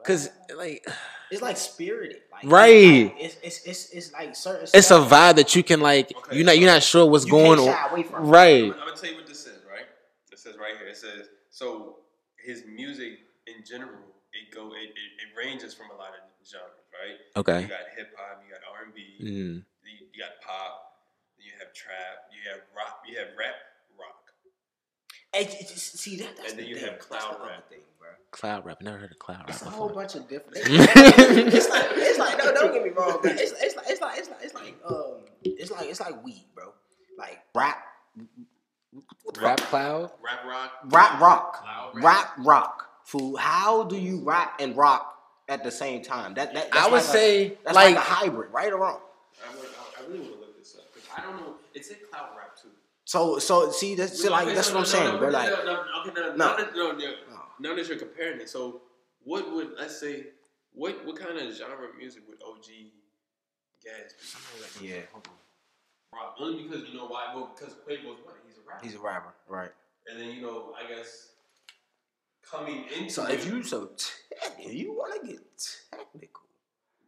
cause 0.04 0.30
like 0.56 0.86
it's 1.34 1.42
like 1.42 1.56
spirited, 1.56 2.22
like 2.32 2.44
Right. 2.50 3.14
It's 3.18 3.36
it's 3.42 3.60
it's, 3.66 3.90
it's 3.90 4.12
like 4.12 4.34
certain. 4.34 4.68
it's 4.72 4.90
a 4.90 4.94
vibe 5.00 5.36
that 5.36 5.54
you 5.54 5.62
can 5.62 5.80
like. 5.80 6.12
Okay, 6.16 6.36
You're 6.36 6.46
not. 6.46 6.58
You're 6.58 6.70
not 6.70 6.82
sure 6.82 7.04
what's 7.10 7.24
you 7.26 7.30
going 7.32 7.58
on. 7.58 7.66
shy 7.66 7.86
away 7.90 8.02
from. 8.04 8.26
Right. 8.26 8.64
I'm, 8.64 8.72
I'm 8.72 8.78
gonna 8.78 8.96
tell 8.96 9.10
you 9.10 9.16
what 9.16 9.26
this 9.26 9.40
says, 9.44 9.60
right? 9.68 9.86
It 10.32 10.38
says 10.38 10.56
right 10.58 10.74
here. 10.78 10.88
It 10.88 10.96
says 10.96 11.28
so 11.50 11.96
his 12.42 12.64
music 12.66 13.20
in 13.46 13.64
general, 13.64 14.00
it 14.32 14.54
go 14.54 14.68
it, 14.72 14.90
it, 14.94 15.10
it 15.22 15.28
ranges 15.36 15.74
from 15.74 15.90
a 15.90 15.96
lot 15.96 16.10
of 16.16 16.22
genres, 16.46 16.88
right? 16.92 17.18
Okay. 17.36 17.62
You 17.62 17.68
got 17.68 17.88
hip 17.96 18.14
hop, 18.16 18.42
you 18.46 18.52
got 18.52 18.60
R 18.72 18.84
and 18.84 18.94
B, 18.94 19.00
Mm. 19.20 19.64
you 19.84 20.06
you 20.12 20.20
got 20.22 20.40
pop, 20.46 21.00
you 21.38 21.52
have 21.58 21.72
trap, 21.74 22.28
you 22.32 22.40
have 22.50 22.60
rock, 22.76 23.00
you 23.08 23.16
have 23.18 23.28
rap, 23.38 23.54
rock. 23.54 23.73
And 25.36 25.46
it 25.48 25.68
see 25.68 26.16
that 26.16 26.36
that's 26.36 26.50
And 26.50 26.58
then 26.58 26.64
the 26.66 26.70
you 26.70 26.76
thing. 26.76 26.90
have 26.90 26.98
cloud 26.98 27.36
rap. 27.44 27.68
thing, 27.68 27.80
bro. 27.98 28.08
Cloud 28.30 28.64
rap. 28.64 28.78
I 28.80 28.84
never 28.84 28.98
heard 28.98 29.10
of 29.10 29.18
cloud 29.18 29.38
rap 29.40 29.50
It's 29.50 29.62
a 29.62 29.70
whole 29.70 29.88
before. 29.88 30.02
bunch 30.02 30.14
of 30.14 30.28
different. 30.28 30.56
it's 30.58 31.68
like 31.68 31.86
it's 31.92 32.18
like 32.18 32.38
no, 32.38 32.52
don't 32.54 32.72
get 32.72 32.82
me 32.84 32.90
wrong, 32.90 33.18
but 33.22 33.32
it's 33.32 33.52
it's 33.60 33.76
like 33.76 33.86
it's 33.88 34.00
like 34.00 34.18
it's 34.18 34.28
like 34.28 34.38
it's 34.42 34.54
like 34.54 34.74
um 34.86 35.14
it's 35.42 35.70
like 35.70 35.88
it's 35.88 36.00
like 36.00 36.24
weed, 36.24 36.44
bro. 36.54 36.72
Like 37.18 37.38
rap, 37.54 37.78
Rap 39.40 39.58
cloud. 39.60 40.10
Rap 40.22 40.44
rock, 40.46 40.72
rap, 40.86 41.20
rock, 41.20 41.62
Cloud 41.62 41.90
rap, 42.02 42.32
rock. 42.38 42.88
Fool. 43.04 43.36
How 43.36 43.84
do 43.84 43.96
you 43.96 44.20
rap 44.24 44.60
and 44.60 44.76
rock 44.76 45.16
at 45.48 45.62
the 45.64 45.70
same 45.70 46.02
time? 46.02 46.34
That 46.34 46.54
that 46.54 46.70
that's 46.72 46.86
I 46.86 46.88
would 46.88 46.92
like 46.94 47.02
a- 47.02 47.06
say, 47.06 47.58
that's 47.64 47.74
like, 47.74 47.94
like- 47.94 47.96
a 47.96 48.00
hybrid, 48.00 48.52
right 48.52 48.72
or 48.72 48.78
wrong. 48.80 49.00
I, 49.46 49.54
would, 49.56 49.66
I, 49.66 50.02
I 50.02 50.06
really 50.06 50.20
want 50.20 50.34
to 50.34 50.38
look 50.40 50.58
this 50.58 50.76
up 50.76 50.84
because 50.94 51.08
I 51.16 51.22
don't 51.22 51.36
know. 51.36 51.54
It's 51.74 51.88
said 51.88 51.98
cloud 52.10 52.28
rap 52.36 52.56
too. 52.60 52.68
So 53.04 53.38
so 53.38 53.70
see 53.70 53.94
that's 53.94 54.20
see, 54.22 54.28
like 54.28 54.54
that's 54.54 54.68
so 54.68 54.74
what 54.74 54.80
I'm 54.80 54.86
saying, 54.86 55.20
no, 55.20 55.28
Like 55.28 55.50
no, 55.50 55.64
no, 55.64 56.36
no, 57.60 57.76
that 57.76 57.88
you're 57.88 57.98
comparing 57.98 58.40
it. 58.40 58.48
So, 58.48 58.82
what 59.22 59.52
would 59.52 59.72
let's 59.78 60.00
say, 60.00 60.26
what 60.72 61.04
what 61.04 61.16
kind 61.16 61.38
of 61.38 61.54
genre 61.54 61.88
music 61.98 62.22
would 62.28 62.38
OG 62.42 62.64
Gas 63.84 64.78
be? 64.80 64.88
yeah, 64.88 65.00
Rock. 66.12 66.36
Only 66.38 66.62
because 66.62 66.88
you 66.88 66.96
know 66.96 67.06
why? 67.06 67.32
Well, 67.34 67.54
because 67.54 67.74
Quavo's 67.74 68.24
what? 68.24 68.36
He's 68.46 68.56
a 68.56 68.68
rapper. 68.68 68.86
he's 68.86 68.94
a 68.94 68.98
rapper, 69.00 69.34
right? 69.48 69.70
and 70.06 70.20
then 70.20 70.30
you 70.30 70.42
know, 70.42 70.72
I 70.78 70.88
guess 70.88 71.32
coming 72.42 72.84
into 72.96 73.10
So 73.10 73.26
if 73.26 73.46
you 73.46 73.62
so 73.62 73.90
technical, 73.96 74.72
you 74.72 74.92
want 74.92 75.20
to 75.20 75.26
get 75.26 75.40
technical. 75.90 76.42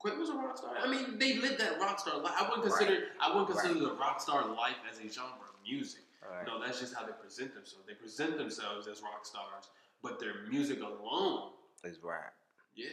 Quavo's 0.03 0.29
a 0.31 0.35
rock 0.35 0.57
star. 0.59 0.75
I 0.83 0.91
mean, 0.91 1.19
they 1.19 1.37
lived 1.39 1.59
that 1.59 1.81
rock 1.81 1.99
star 1.99 2.19
life. 2.21 2.35
I 2.39 2.49
wouldn't 2.49 2.67
consider 2.67 3.05
I 3.21 3.29
wouldn't 3.29 3.49
consider 3.51 3.81
the 3.81 3.95
rock 3.95 4.21
star 4.21 4.47
life 4.47 4.77
as 4.91 4.99
a 4.99 5.13
genre 5.13 5.33
of 5.41 5.46
music. 5.69 6.03
Right. 6.23 6.47
No, 6.47 6.61
that's 6.65 6.81
just 6.81 6.95
how 6.95 7.05
they 7.07 7.13
present 7.13 7.55
themselves. 7.55 7.85
They 7.87 7.95
present 7.95 8.37
themselves 8.37 8.89
as 8.89 9.03
rock 9.03 9.25
stars, 9.25 9.69
but 10.03 10.19
their 10.19 10.47
music 10.49 10.81
alone, 10.81 11.51
is 11.85 11.99
rap, 12.03 12.35
yeah, 12.75 12.87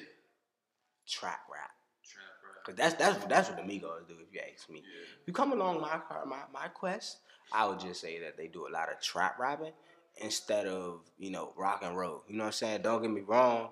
trap 1.08 1.40
rap. 1.52 1.72
trap 2.06 2.26
rap. 2.44 2.66
Cause 2.66 2.76
that's 2.76 2.94
that's 2.96 3.26
that's 3.26 3.50
what 3.50 3.58
the 3.58 3.64
Migos 3.64 4.08
do. 4.08 4.16
If 4.22 4.34
you 4.34 4.40
ask 4.54 4.70
me, 4.70 4.80
Yeah. 4.80 5.04
if 5.22 5.28
you 5.28 5.34
come 5.34 5.52
along 5.52 5.82
my 5.82 5.98
car- 6.08 6.26
my 6.26 6.42
my 6.54 6.68
quest, 6.68 7.20
I 7.52 7.66
would 7.66 7.80
just 7.80 8.02
say 8.02 8.20
that 8.20 8.38
they 8.38 8.48
do 8.48 8.68
a 8.68 8.72
lot 8.72 8.92
of 8.92 9.02
trap 9.02 9.40
rapping 9.40 9.74
instead 10.18 10.68
of 10.68 11.02
you 11.18 11.32
know 11.32 11.54
rock 11.56 11.82
and 11.84 11.98
roll. 11.98 12.24
You 12.28 12.36
know 12.38 12.44
what 12.44 12.48
I'm 12.48 12.54
saying? 12.54 12.82
Don't 12.84 13.02
get 13.02 13.10
me 13.12 13.22
wrong. 13.22 13.70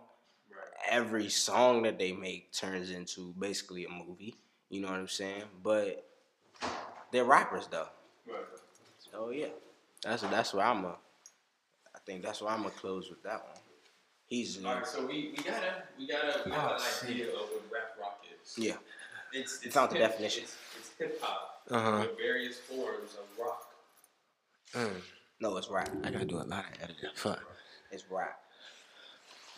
Right. 0.49 0.89
Every 0.89 1.29
song 1.29 1.83
that 1.83 1.99
they 1.99 2.11
make 2.13 2.51
turns 2.51 2.89
into 2.89 3.33
basically 3.37 3.85
a 3.85 3.89
movie. 3.89 4.35
You 4.69 4.81
know 4.81 4.89
what 4.89 4.99
I'm 4.99 5.07
saying? 5.07 5.43
But 5.61 6.07
they're 7.11 7.25
rappers 7.25 7.67
though. 7.67 7.87
Right. 8.27 8.37
Oh 9.13 9.29
yeah, 9.29 9.47
that's 10.03 10.21
that's 10.23 10.53
where 10.53 10.65
I'm 10.65 10.85
a. 10.85 10.95
I 11.95 11.99
think 12.05 12.23
that's 12.23 12.41
where 12.41 12.51
I'm 12.51 12.61
gonna 12.63 12.73
close 12.73 13.09
with 13.09 13.21
that 13.23 13.43
one. 13.43 13.57
He's 14.27 14.63
All 14.63 14.73
right, 14.75 14.87
so 14.87 15.05
we, 15.05 15.33
we 15.35 15.43
gotta 15.43 15.83
we 15.99 16.07
gotta 16.07 16.41
we 16.45 16.51
got 16.51 16.79
Oh, 16.79 16.83
an 17.03 17.09
idea 17.09 17.27
of 17.27 17.33
what 17.33 17.61
rap 17.71 17.97
rock 17.99 18.23
is. 18.41 18.57
yeah. 18.57 18.75
It's 19.33 19.61
it's 19.63 19.73
found 19.75 19.91
the 19.91 19.95
hip- 19.97 20.09
definition. 20.11 20.43
It's, 20.43 20.55
it's 20.79 20.89
hip 20.97 21.21
hop 21.21 21.63
Uh-huh. 21.69 21.99
with 22.07 22.17
various 22.17 22.57
forms 22.59 23.15
of 23.19 23.39
rock. 23.43 23.67
Mm. 24.73 25.01
No, 25.41 25.57
it's 25.57 25.69
rap. 25.69 25.89
I 26.03 26.11
gotta 26.11 26.25
do 26.25 26.35
a 26.37 26.43
lot 26.47 26.65
of 26.65 26.81
editing. 26.81 27.09
Fuck. 27.15 27.41
It's 27.91 28.05
rap. 28.09 28.39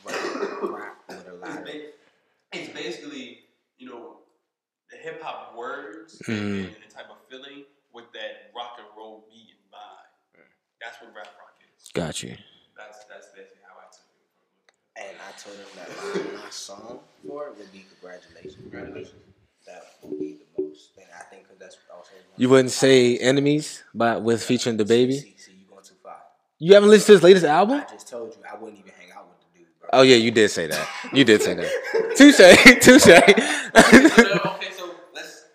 Rap, 0.05 0.15
rap 0.63 0.95
with 1.07 1.27
a 1.29 1.33
lot 1.35 1.49
It's, 1.49 1.71
ba- 1.71 1.89
it's 2.51 2.73
basically 2.73 3.39
you 3.77 3.89
know 3.89 4.17
the 4.91 4.97
hip 4.97 5.21
hop 5.21 5.55
words 5.55 6.19
Mhm. 6.27 6.33
and, 6.33 6.65
and 6.65 6.75
the 6.87 6.93
type 6.93 7.09
of 7.09 7.17
feeling 7.29 7.63
with 7.93 8.11
that 8.13 8.51
rock 8.55 8.75
and 8.79 8.87
roll 8.97 9.25
beat 9.29 9.53
and 9.53 9.63
vibe. 9.71 10.43
That's 10.81 10.99
what 11.01 11.15
rap 11.15 11.29
rock 11.39 11.55
is. 11.61 11.89
Got 11.93 12.23
you. 12.23 12.35
That's 12.77 13.05
that's 13.05 13.27
basically 13.35 13.61
how 13.67 13.77
I 13.79 13.87
took 13.93 14.09
it. 14.09 14.27
And 14.97 15.15
I 15.21 15.31
told 15.37 15.55
him 15.55 15.69
that 15.77 16.35
my, 16.35 16.41
my 16.43 16.49
song 16.49 16.99
for 17.25 17.47
it 17.47 17.57
would 17.57 17.71
be 17.71 17.85
congratulations. 17.99 18.55
Congratulations. 18.55 19.21
That 19.65 19.83
would 20.01 20.19
be 20.19 20.39
the 20.55 20.61
most. 20.61 20.91
And 20.97 21.07
I 21.17 21.23
think 21.29 21.43
because 21.43 21.59
that's 21.59 21.77
also. 21.95 22.11
one 22.11 22.23
You 22.35 22.49
wouldn't 22.49 22.71
say 22.71 23.17
enemies, 23.17 23.83
but 23.93 24.21
with 24.23 24.43
featuring 24.43 24.77
DaBaby. 24.77 25.13
See, 25.13 25.35
see, 25.37 25.51
you 25.53 25.65
going 25.69 25.83
too 25.83 25.93
far. 26.03 26.17
You 26.59 26.73
haven't 26.73 26.89
listened 26.89 27.07
to 27.07 27.13
his 27.13 27.23
latest 27.23 27.45
album? 27.45 27.79
I 27.87 27.91
just 27.91 28.09
told 28.09 28.35
you 28.35 28.43
I 28.51 28.55
wouldn't 28.57 28.79
even 28.79 28.91
hang 28.99 29.11
out 29.15 29.27
with 29.29 29.39
the 29.53 29.59
dude, 29.59 29.67
bro. 29.79 29.89
Oh 29.93 30.01
yeah, 30.01 30.17
you 30.17 30.31
did 30.31 30.49
say 30.49 30.67
that. 30.67 30.87
You 31.13 31.23
did 31.23 31.41
say 31.41 31.53
that. 31.53 31.69
Touche, 32.17 32.41
touche. 32.81 34.49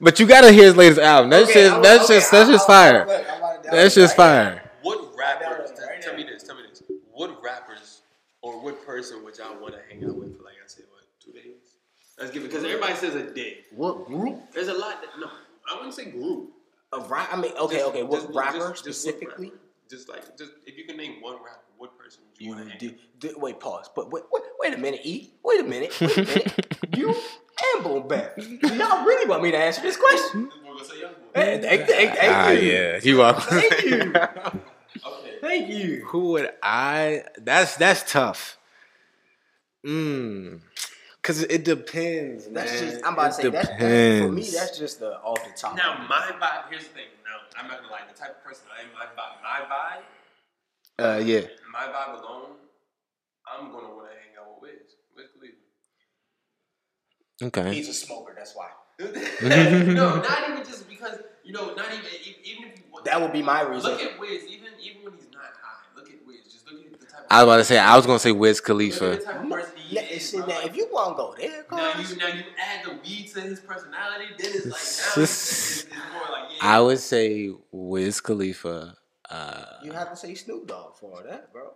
Okay, 0.01 0.05
so 0.05 0.05
let's. 0.05 0.17
but 0.17 0.21
you 0.21 0.27
gotta 0.27 0.53
hear 0.53 0.65
his 0.65 0.77
latest 0.77 1.01
album. 1.01 1.31
That's 1.31 1.51
Okay, 1.51 1.61
just 1.63 1.73
I'm- 1.75 1.83
that's 1.83 2.05
okay, 2.05 2.15
just 2.15 2.31
that's 2.31 2.45
I'm- 2.49 2.53
just 2.55 2.67
fire. 2.67 3.07
look, 3.07 3.27
I'm 3.31 3.39
about 3.39 3.65
to- 3.65 3.71
That's 3.71 3.95
just 3.95 4.17
fire. 4.17 4.71
What 4.83 5.17
rappers? 5.17 5.71
Right 5.71 5.79
now, 5.81 5.87
right 5.87 6.03
tell 6.03 6.15
me 6.17 6.23
this. 6.25 6.43
Tell 6.43 6.57
me 6.57 6.63
this. 6.69 6.83
What 7.13 7.43
rappers 7.43 8.03
or 8.43 8.61
what 8.63 8.85
person 8.87 9.25
would 9.25 9.37
y'all 9.39 9.61
want 9.61 9.75
to 9.75 9.81
hang 9.89 10.05
out 10.05 10.15
with 10.17 10.37
for 10.37 10.45
like 10.45 10.55
I 10.55 10.67
said, 10.67 10.85
what 10.93 11.03
two 11.21 11.33
days? 11.33 11.75
Let's 12.19 12.31
give 12.33 12.43
it 12.45 12.49
because 12.51 12.65
everybody 12.65 12.95
says 12.95 13.15
a 13.15 13.23
day. 13.33 13.59
What 13.75 14.07
group 14.07 14.53
There's 14.53 14.69
a 14.69 14.75
lot. 14.75 15.01
That, 15.03 15.11
no, 15.21 15.27
I 15.71 15.75
wouldn't 15.77 15.95
say 15.95 16.07
group. 16.07 16.51
of 16.93 17.11
rap? 17.11 17.29
I 17.33 17.37
mean, 17.41 17.53
okay, 17.59 17.77
Just- 17.77 17.87
okay. 17.89 18.03
What 18.03 18.23
just- 18.23 18.35
rapper 18.35 18.59
just- 18.71 18.85
just 18.85 19.01
specifically? 19.03 19.47
rapper? 19.49 19.59
Just 19.91 20.09
like 20.09 20.37
just 20.37 20.53
if 20.67 20.77
you 20.79 20.85
can 20.85 20.97
name 20.99 21.21
one 21.23 21.37
rapper, 21.37 21.61
what 21.79 21.97
person 21.99 22.23
would 22.29 22.39
you, 22.41 22.51
You 22.51 22.55
want 22.57 22.65
to 22.67 22.71
hang 22.71 22.79
do, 22.79 22.95
do, 23.31 23.35
wait, 23.39 23.59
pause. 23.59 23.89
But 23.95 24.11
wait, 24.13 24.23
wait, 24.33 24.43
wait 24.61 24.75
a 24.75 24.79
minute, 24.79 25.01
E. 25.05 25.31
Wait 25.43 25.61
a 25.61 25.65
minute. 25.65 25.99
Wait 26.01 26.17
a 26.19 26.21
minute. 26.25 26.79
you 26.97 27.15
and 27.75 27.85
Boom 27.85 28.09
Bap. 28.09 28.37
Y'all 28.37 29.05
really 29.05 29.29
want 29.29 29.43
me 29.43 29.51
to 29.51 29.59
answer 29.59 29.83
this 29.83 29.97
question? 29.97 30.45
with? 30.45 30.53
We're 30.65 30.73
gonna 30.73 30.85
say 30.85 31.01
young 31.01 31.13
boy. 31.13 31.19
Hey, 31.35 31.61
thank, 31.61 31.89
thank, 31.89 32.17
thank 32.17 32.33
Ah 32.33 32.51
you. 32.51 32.71
yeah, 32.71 33.01
you 33.03 33.19
welcome. 33.19 33.43
Thank 33.61 33.85
you. 33.85 34.13
Okay. 35.07 35.39
Thank 35.41 35.69
you. 35.69 36.05
Who 36.07 36.31
would 36.33 36.51
I? 36.63 37.25
That's 37.39 37.77
that's 37.77 38.11
tough. 38.11 38.59
Mm. 39.87 40.61
Cause 41.23 41.43
it 41.43 41.65
depends. 41.65 42.47
That's 42.49 42.81
man. 42.81 42.91
just. 42.91 43.05
I'm 43.07 43.13
about 43.13 43.33
to 43.35 43.41
It 43.41 43.43
say 43.43 43.49
that's, 43.51 43.69
that's 43.69 44.21
for 44.27 44.33
me. 44.33 44.43
That's 44.43 44.79
just 44.79 45.01
the 45.01 45.19
off 45.19 45.45
the 45.45 45.53
top. 45.59 45.77
Now 45.77 46.07
my 46.09 46.33
vibe. 46.41 46.71
Here's 46.71 46.85
the 46.85 46.95
thing. 46.95 47.05
Now 47.25 47.61
I'm 47.61 47.69
not 47.69 47.81
gonna 47.83 47.93
lie. 47.93 48.01
The 48.13 48.19
type 48.19 48.37
of 48.39 48.45
person 48.45 48.65
I 48.75 48.83
am. 48.83 48.89
My 48.95 49.07
vibe. 49.07 49.43
My 49.43 49.61
vibe. 49.69 50.05
Uh, 50.99 51.19
yeah. 51.19 51.43
My 51.73 51.87
vibe 51.93 52.21
alone. 52.23 52.57
I'm 53.47 53.71
gonna 53.73 53.89
want 53.95 54.11
to 54.11 54.17
hang 54.17 54.35
out 54.41 54.61
with 54.61 54.71
Wiz. 54.73 54.97
Wiz 55.17 55.27
Khalifa. 55.37 55.57
Okay. 57.43 57.75
He's 57.75 57.89
a 57.89 57.95
smoker. 57.95 58.33
That's 58.37 58.55
why. 58.55 58.69
no, 59.01 60.17
not 60.21 60.51
even 60.51 60.65
just 60.65 60.89
because 60.89 61.19
you 61.45 61.53
know, 61.53 61.75
not 61.75 61.87
even 61.93 62.05
even 62.45 62.65
if 62.71 62.79
you. 62.79 62.85
That 63.05 63.21
would 63.21 63.33
be 63.33 63.43
my 63.43 63.63
reason. 63.63 63.93
Look 63.93 64.03
at 64.03 64.19
Wiz, 64.19 64.43
even 64.49 64.69
even 64.83 65.05
when 65.05 65.13
he's 65.15 65.29
not 65.33 65.43
high. 65.63 65.85
Look 65.97 66.09
at 66.11 66.17
Wiz. 66.27 66.39
Just 66.53 66.67
look 66.71 66.85
at 66.85 66.99
the 67.01 67.07
type. 67.07 67.21
Of, 67.21 67.27
I 67.31 67.45
was 67.45 67.49
about 67.53 67.57
to 67.59 67.65
say 67.65 67.79
I 67.79 67.97
was 67.97 68.07
gonna 68.07 68.19
say 68.19 68.33
Wiz 68.33 68.59
look 68.59 68.65
Khalifa. 68.67 69.13
at 69.13 69.21
the 69.21 69.25
type 69.27 69.43
of 69.45 69.51
person 69.51 69.73
he 69.77 69.95
Yeah, 69.97 70.03
is. 70.03 70.29
see, 70.29 70.39
now, 70.39 70.61
if 70.65 70.77
you 70.77 70.89
want 70.91 71.17
to 71.17 71.23
go 71.23 71.35
there, 71.39 71.65
now 71.71 72.01
you 72.01 72.17
now 72.17 72.27
you 72.27 72.43
add 72.59 72.85
the 72.85 72.93
weed 73.05 73.31
to 73.35 73.41
his 73.41 73.61
personality, 73.61 74.27
then 74.37 74.51
it's 74.55 74.67
like 74.67 74.73
now 74.75 74.79
it's, 74.79 75.17
it's, 75.17 75.83
it's 75.85 75.93
more 76.13 76.23
like 76.33 76.51
yeah. 76.51 76.59
I 76.61 76.81
would 76.81 76.99
say 76.99 77.51
Wiz 77.71 78.21
Khalifa. 78.21 78.97
Uh, 79.31 79.65
you 79.85 79.93
have 79.93 80.11
to 80.11 80.17
say 80.17 80.35
Snoop 80.35 80.67
Dogg 80.67 80.97
for 80.97 81.23
that, 81.23 81.53
bro. 81.53 81.73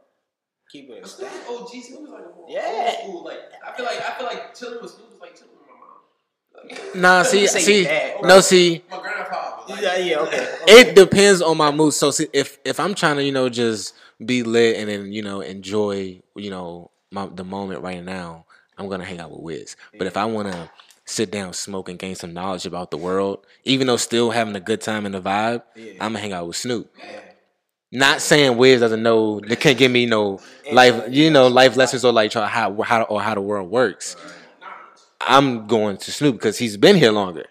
Keep 0.72 0.88
it 0.90 0.98
a 0.98 1.00
But 1.02 1.10
Snoop 1.10 1.30
stack. 1.30 1.48
was 1.48 1.60
OG. 1.74 1.82
Snoop 1.82 2.00
was 2.02 2.10
like 2.10 2.22
a 2.22 2.52
Yeah. 2.52 2.94
old 3.02 3.10
school. 3.10 3.24
Like 3.24 3.38
I 3.66 3.76
feel 3.76 3.84
like 3.86 4.00
I 4.00 4.10
feel 4.16 4.26
like 4.26 4.54
chilling 4.54 4.78
with 4.82 4.90
Snoop 4.90 5.10
was 5.12 5.20
like 5.20 5.36
chilling 5.36 5.52
with 5.52 5.68
my 5.68 5.74
mom. 5.78 6.70
Like, 6.70 6.94
nah, 6.94 7.22
see, 7.30 7.46
see, 7.46 7.84
that. 7.84 8.22
no, 8.22 8.40
see. 8.40 8.82
my 8.90 9.00
grandfather. 9.00 9.48
Like, 9.68 9.82
Yeah, 9.82 9.96
yeah, 9.98 10.18
okay. 10.20 10.48
It 10.66 10.94
depends 10.96 11.42
on 11.42 11.56
my 11.58 11.70
mood. 11.70 11.92
So 11.94 12.10
see, 12.10 12.28
if 12.32 12.58
if 12.64 12.80
I'm 12.80 12.94
trying 12.94 13.16
to, 13.16 13.24
you 13.24 13.32
know, 13.32 13.48
just 13.50 13.94
be 14.24 14.42
lit 14.42 14.76
and 14.76 14.88
then 14.88 15.12
you 15.12 15.22
know 15.22 15.40
enjoy, 15.42 16.22
you 16.36 16.50
know, 16.50 16.90
my, 17.10 17.26
the 17.26 17.44
moment 17.44 17.82
right 17.82 18.02
now, 18.02 18.46
I'm 18.78 18.88
gonna 18.88 19.04
hang 19.04 19.20
out 19.20 19.30
with 19.30 19.40
Wiz. 19.40 19.76
But 19.98 20.06
if 20.06 20.16
I 20.16 20.24
want 20.24 20.50
to 20.50 20.70
sit 21.04 21.30
down, 21.30 21.52
smoke, 21.52 21.88
and 21.90 21.98
gain 21.98 22.14
some 22.14 22.32
knowledge 22.32 22.64
about 22.64 22.90
the 22.90 22.96
world, 22.96 23.44
even 23.64 23.86
though 23.88 23.96
still 23.98 24.30
having 24.30 24.56
a 24.56 24.60
good 24.60 24.80
time 24.80 25.04
and 25.04 25.14
the 25.14 25.20
vibe, 25.20 25.62
Yeah. 25.76 25.92
I'm 26.00 26.12
gonna 26.12 26.20
hang 26.20 26.32
out 26.32 26.46
with 26.46 26.56
Snoop. 26.56 26.90
Yeah. 26.96 27.20
Not 27.94 28.22
saying 28.22 28.56
Wiz 28.56 28.80
doesn't 28.80 29.02
know, 29.02 29.38
they 29.40 29.54
can't 29.56 29.76
give 29.76 29.92
me 29.92 30.06
no 30.06 30.40
life, 30.72 31.04
you 31.10 31.30
know, 31.30 31.46
life 31.48 31.76
lessons 31.76 32.04
or 32.04 32.12
like 32.12 32.32
how 32.32 32.46
how 32.82 33.02
or 33.02 33.20
how 33.20 33.34
the 33.34 33.40
world 33.42 33.70
works. 33.70 34.16
I'm 35.20 35.66
going 35.66 35.98
to 35.98 36.10
Snoop 36.10 36.36
because 36.36 36.58
he's 36.58 36.76
been 36.76 36.96
here 36.96 37.12
longer. 37.12 37.44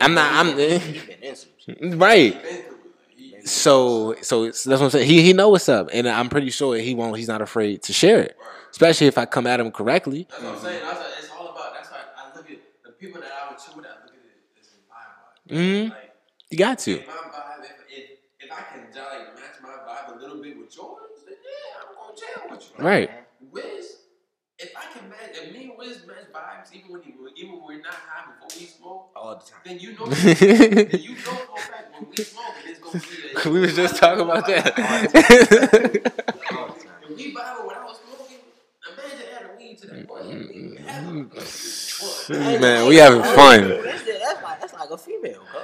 I'm 0.00 0.14
not. 0.14 0.32
I'm 0.34 0.58
He 0.58 0.98
been 0.98 1.22
in 1.22 1.36
some 1.36 1.50
shit. 1.58 1.78
right. 1.94 2.32
been 2.42 2.42
through 2.42 2.58
it. 2.58 3.16
He- 3.16 3.46
So 3.46 4.14
so 4.20 4.46
that's 4.46 4.66
what 4.66 4.82
I'm 4.82 4.90
saying. 4.90 5.06
He 5.08 5.22
he 5.22 5.32
know 5.32 5.48
what's 5.50 5.68
up, 5.68 5.88
and 5.92 6.08
I'm 6.08 6.28
pretty 6.28 6.50
sure 6.50 6.76
he 6.76 6.94
won't. 6.94 7.16
He's 7.16 7.28
not 7.28 7.40
afraid 7.40 7.82
to 7.84 7.92
share 7.92 8.18
it, 8.20 8.36
especially 8.72 9.06
if 9.06 9.16
I 9.16 9.24
come 9.26 9.46
at 9.46 9.60
him 9.60 9.70
correctly. 9.70 10.26
That's 10.28 10.42
what 10.42 10.54
I'm 10.54 10.60
saying. 10.60 10.80
That's 10.82 10.98
what, 10.98 11.12
it's 11.18 11.30
all 11.30 11.48
about. 11.48 11.74
That's 11.74 11.88
why 11.90 11.98
I 12.16 12.36
look 12.36 12.50
at 12.50 12.58
the 12.84 12.92
people 12.92 13.20
that 13.20 13.30
I 13.30 13.48
would 13.50 13.76
with. 13.76 13.86
I 13.86 13.88
look 14.04 14.10
at 14.10 14.20
it 14.26 14.60
as 14.60 14.68
vibe. 14.90 15.86
Mhm. 15.86 15.90
Like 15.90 16.14
You 16.50 16.58
got 16.58 16.78
to. 16.80 16.90
if 16.92 17.06
my 17.06 17.12
vibe, 17.14 17.64
if, 17.64 17.70
if 17.88 18.10
if 18.44 18.52
I 18.52 18.62
can 18.70 18.86
just, 18.92 18.98
like 18.98 19.34
match 19.34 19.56
my 19.62 19.70
vibe 19.88 20.16
a 20.16 20.20
little 20.20 20.42
bit 20.42 20.58
with 20.58 20.76
yours, 20.76 21.24
then 21.26 21.36
yeah, 21.42 22.50
I'm 22.50 22.58
gonna 22.76 22.90
chill 22.90 23.00
with 23.00 23.10
you. 23.10 23.10
Right. 23.10 23.10
Wiz, 23.52 23.96
if 24.58 24.72
I 24.76 24.98
can 24.98 25.08
match, 25.08 25.30
if 25.34 25.52
me 25.52 25.64
and 25.64 25.78
Wiz 25.78 26.06
match 26.06 26.32
vibes, 26.32 26.74
even 26.74 26.92
when 26.92 27.02
he, 27.02 27.14
even 27.36 27.52
when 27.56 27.64
we're 27.64 27.82
not 27.82 27.94
high 27.94 28.32
before 28.32 28.60
we 28.60 28.66
smoke, 28.66 29.10
all 29.16 29.36
the 29.36 29.44
time. 29.44 29.60
then 29.64 29.78
you 29.78 29.96
know, 29.98 30.06
then 30.06 30.88
you 31.00 31.14
know 31.16 31.20
for 31.20 31.56
a 31.56 31.60
fact 31.60 31.94
when 31.98 32.10
we 32.10 32.16
smoke, 32.24 32.44
it's 32.64 32.78
gonna 32.78 33.00
be. 33.44 33.48
A, 33.48 33.52
we 33.52 33.60
was 33.60 33.74
just 33.74 33.96
talking 33.96 34.22
about 34.22 34.46
that. 34.46 34.78
All 34.78 35.02
the 35.02 35.98
time. 35.98 36.12
If 37.02 37.16
we 37.16 37.34
vibe 37.34 37.66
when 37.66 37.76
I 37.76 37.84
was 37.84 37.98
smoking, 38.06 38.38
imagine 38.90 39.26
adding 39.36 39.56
weed 39.58 39.78
to 39.78 39.86
that 39.88 40.08
point. 40.08 40.26
We 40.28 40.76
having 40.86 41.28
fun. 41.30 42.60
Man, 42.60 42.88
we 42.88 42.96
having 42.96 43.22
fun. 43.22 43.68
That's, 43.68 44.04
that's 44.04 44.42
like 44.42 44.60
that's 44.60 44.72
like 44.74 44.90
a 44.90 44.98
female, 44.98 45.40
cuz. 45.52 45.62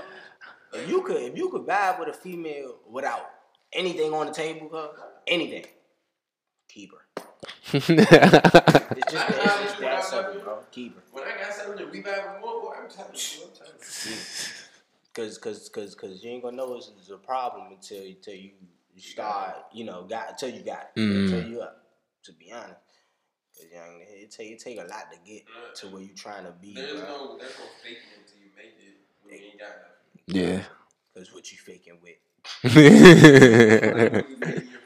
If 0.74 0.88
you 0.88 1.02
could 1.02 1.16
if 1.22 1.36
you 1.36 1.48
could 1.48 1.62
vibe 1.62 2.00
with 2.00 2.08
a 2.08 2.12
female 2.12 2.76
without 2.90 3.30
anything 3.72 4.12
on 4.12 4.26
the 4.26 4.32
table, 4.32 4.68
cuz, 4.68 4.90
anything, 5.26 5.64
keep 6.78 6.92
her. 6.92 7.04
It's 7.72 7.86
just, 9.12 9.28
it's 9.28 9.60
just 9.62 9.78
that 9.80 10.04
simple, 10.04 10.40
bro. 10.44 10.58
Keep 10.70 10.96
her. 10.96 11.02
When 11.12 11.24
I 11.24 11.36
got 11.42 11.52
something 11.52 11.78
to 11.78 11.86
we 11.90 12.02
vibe 12.02 12.40
more, 12.40 12.62
boy, 12.62 12.74
I'm 12.80 12.88
telling 12.88 13.14
you, 13.14 13.44
I'm 13.44 13.50
telling 13.56 13.74
you. 14.04 14.12
Cause, 15.14 15.38
cause, 15.38 15.68
cause, 15.68 15.94
cause 15.96 16.22
you 16.22 16.30
ain't 16.30 16.42
gonna 16.44 16.56
know 16.56 16.76
it's, 16.76 16.90
it's 16.98 17.10
a 17.10 17.16
problem 17.16 17.72
until 17.72 18.04
until 18.04 18.34
you 18.34 18.50
you 18.94 19.02
start, 19.02 19.56
you 19.72 19.84
know, 19.84 20.04
got 20.08 20.30
until 20.30 20.50
you 20.50 20.62
got 20.62 20.90
it, 20.94 21.00
Mhm. 21.00 21.32
until 21.32 21.48
you 21.48 21.60
up. 21.60 21.84
To 22.24 22.32
be 22.32 22.52
honest, 22.52 22.74
cause 23.56 23.66
young, 23.72 24.00
it 24.08 24.30
take 24.30 24.50
it 24.52 24.60
take 24.60 24.78
a 24.78 24.84
lot 24.84 25.10
to 25.12 25.18
get 25.26 25.42
to 25.76 25.88
where 25.88 26.02
you 26.02 26.14
trying 26.14 26.44
to 26.44 26.52
be, 26.52 26.74
There's 26.74 26.92
bro. 26.92 27.00
no, 27.08 27.38
there's 27.38 27.58
no 27.58 27.64
faking 27.82 28.02
until 28.20 28.38
you 28.38 28.50
make 28.56 28.76
it 28.78 28.96
when 29.24 29.34
you 29.34 29.40
ain't 29.50 29.58
got 29.58 29.68
nothing. 29.82 30.58
yeah. 30.58 30.62
Cause 31.16 31.32
what 31.34 31.50
you 31.50 31.58
faking 31.58 31.98
with? 32.02 32.18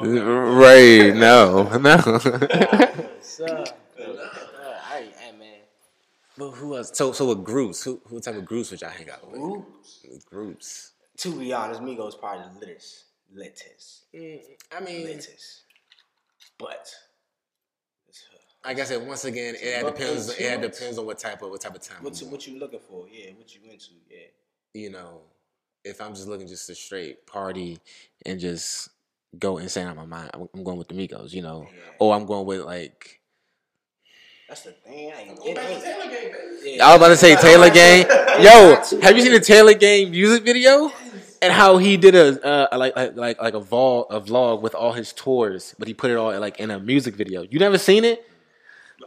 right? 0.00 1.14
No, 1.14 1.64
no. 1.78 1.96
Sir, 3.20 3.64
I, 3.98 5.06
I 5.26 5.32
man, 5.38 5.60
But 6.36 6.50
who 6.52 6.76
else? 6.76 6.90
So, 6.94 7.12
so 7.12 7.28
with 7.28 7.44
groups, 7.44 7.82
who, 7.84 8.00
who 8.06 8.20
type 8.20 8.36
of 8.36 8.44
groups 8.44 8.70
would 8.70 8.80
y'all 8.80 8.90
hang 8.90 9.10
out 9.10 9.30
with? 9.30 9.40
groups. 9.40 10.24
Groups. 10.30 10.92
To 11.18 11.38
be 11.38 11.52
honest, 11.52 11.80
Migos 11.80 12.18
probably 12.18 12.44
the 12.54 12.60
littest, 12.66 13.04
littest, 13.34 14.04
I 14.14 14.80
mean, 14.80 15.04
littest. 15.04 15.62
But 16.58 16.92
it's, 18.08 18.24
uh, 18.32 18.38
like 18.68 18.78
I 18.80 18.84
said, 18.84 19.06
once 19.06 19.24
again, 19.24 19.54
it 19.58 19.84
depends. 19.84 20.28
It 20.38 20.60
depends 20.60 20.98
on 20.98 21.06
what 21.06 21.18
type 21.18 21.42
of 21.42 21.50
what 21.50 21.60
type 21.60 21.74
of 21.74 21.82
time. 21.82 22.02
what 22.02 22.14
I'm 22.14 22.20
you, 22.20 22.26
on. 22.26 22.32
what 22.32 22.46
you 22.46 22.58
looking 22.58 22.80
for? 22.80 23.06
Yeah, 23.10 23.32
what 23.36 23.52
you 23.54 23.60
into? 23.70 23.90
Yeah. 24.10 24.18
you 24.74 24.90
know, 24.90 25.22
if 25.84 26.00
I'm 26.00 26.14
just 26.14 26.28
looking 26.28 26.46
just 26.46 26.66
to 26.66 26.74
straight 26.74 27.26
party 27.26 27.78
and 28.26 28.38
just 28.40 28.90
go 29.38 29.58
insane 29.58 29.86
on 29.86 29.96
my 29.96 30.06
mind, 30.06 30.30
I'm, 30.34 30.48
I'm 30.54 30.64
going 30.64 30.78
with 30.78 30.88
the 30.88 30.94
Migos, 30.94 31.32
you 31.32 31.42
know, 31.42 31.62
Yeah. 31.70 31.80
or 31.98 32.14
I'm 32.14 32.26
going 32.26 32.46
with 32.46 32.60
like 32.62 33.20
That's 34.48 34.62
the 34.62 34.72
thing. 34.72 35.12
I 35.16 35.20
ain't, 35.22 35.36
Go 35.38 35.44
it 35.46 35.54
back 35.56 35.70
ain't. 35.70 35.82
Taylor 35.82 36.04
Gang, 36.04 36.32
baby. 36.32 36.76
Yeah. 36.76 36.86
I 36.86 36.88
was 36.88 36.96
about 36.96 37.08
to 37.08 37.16
say 37.16 37.36
Taylor 37.36 37.70
Gang. 37.78 38.06
Yo, 38.42 38.76
have 39.02 39.16
you 39.16 39.22
seen 39.22 39.32
the 39.32 39.40
Taylor 39.40 39.74
Gang 39.74 40.10
music 40.10 40.44
video? 40.44 40.90
And 41.40 41.52
how 41.52 41.76
he 41.78 41.96
did 41.96 42.16
a 42.16 42.44
uh, 42.74 42.76
like 42.76 42.96
like 42.96 43.14
like 43.16 43.40
like 43.40 43.54
a 43.54 43.60
vlog 43.60 44.06
a 44.10 44.20
vlog 44.20 44.60
with 44.60 44.74
all 44.74 44.92
his 44.92 45.12
tours, 45.12 45.72
but 45.78 45.86
he 45.86 45.94
put 45.94 46.10
it 46.10 46.16
all 46.16 46.36
like 46.40 46.58
in 46.58 46.72
a 46.72 46.80
music 46.80 47.14
video. 47.14 47.42
You 47.42 47.60
never 47.60 47.78
seen 47.78 48.04
it? 48.04 48.26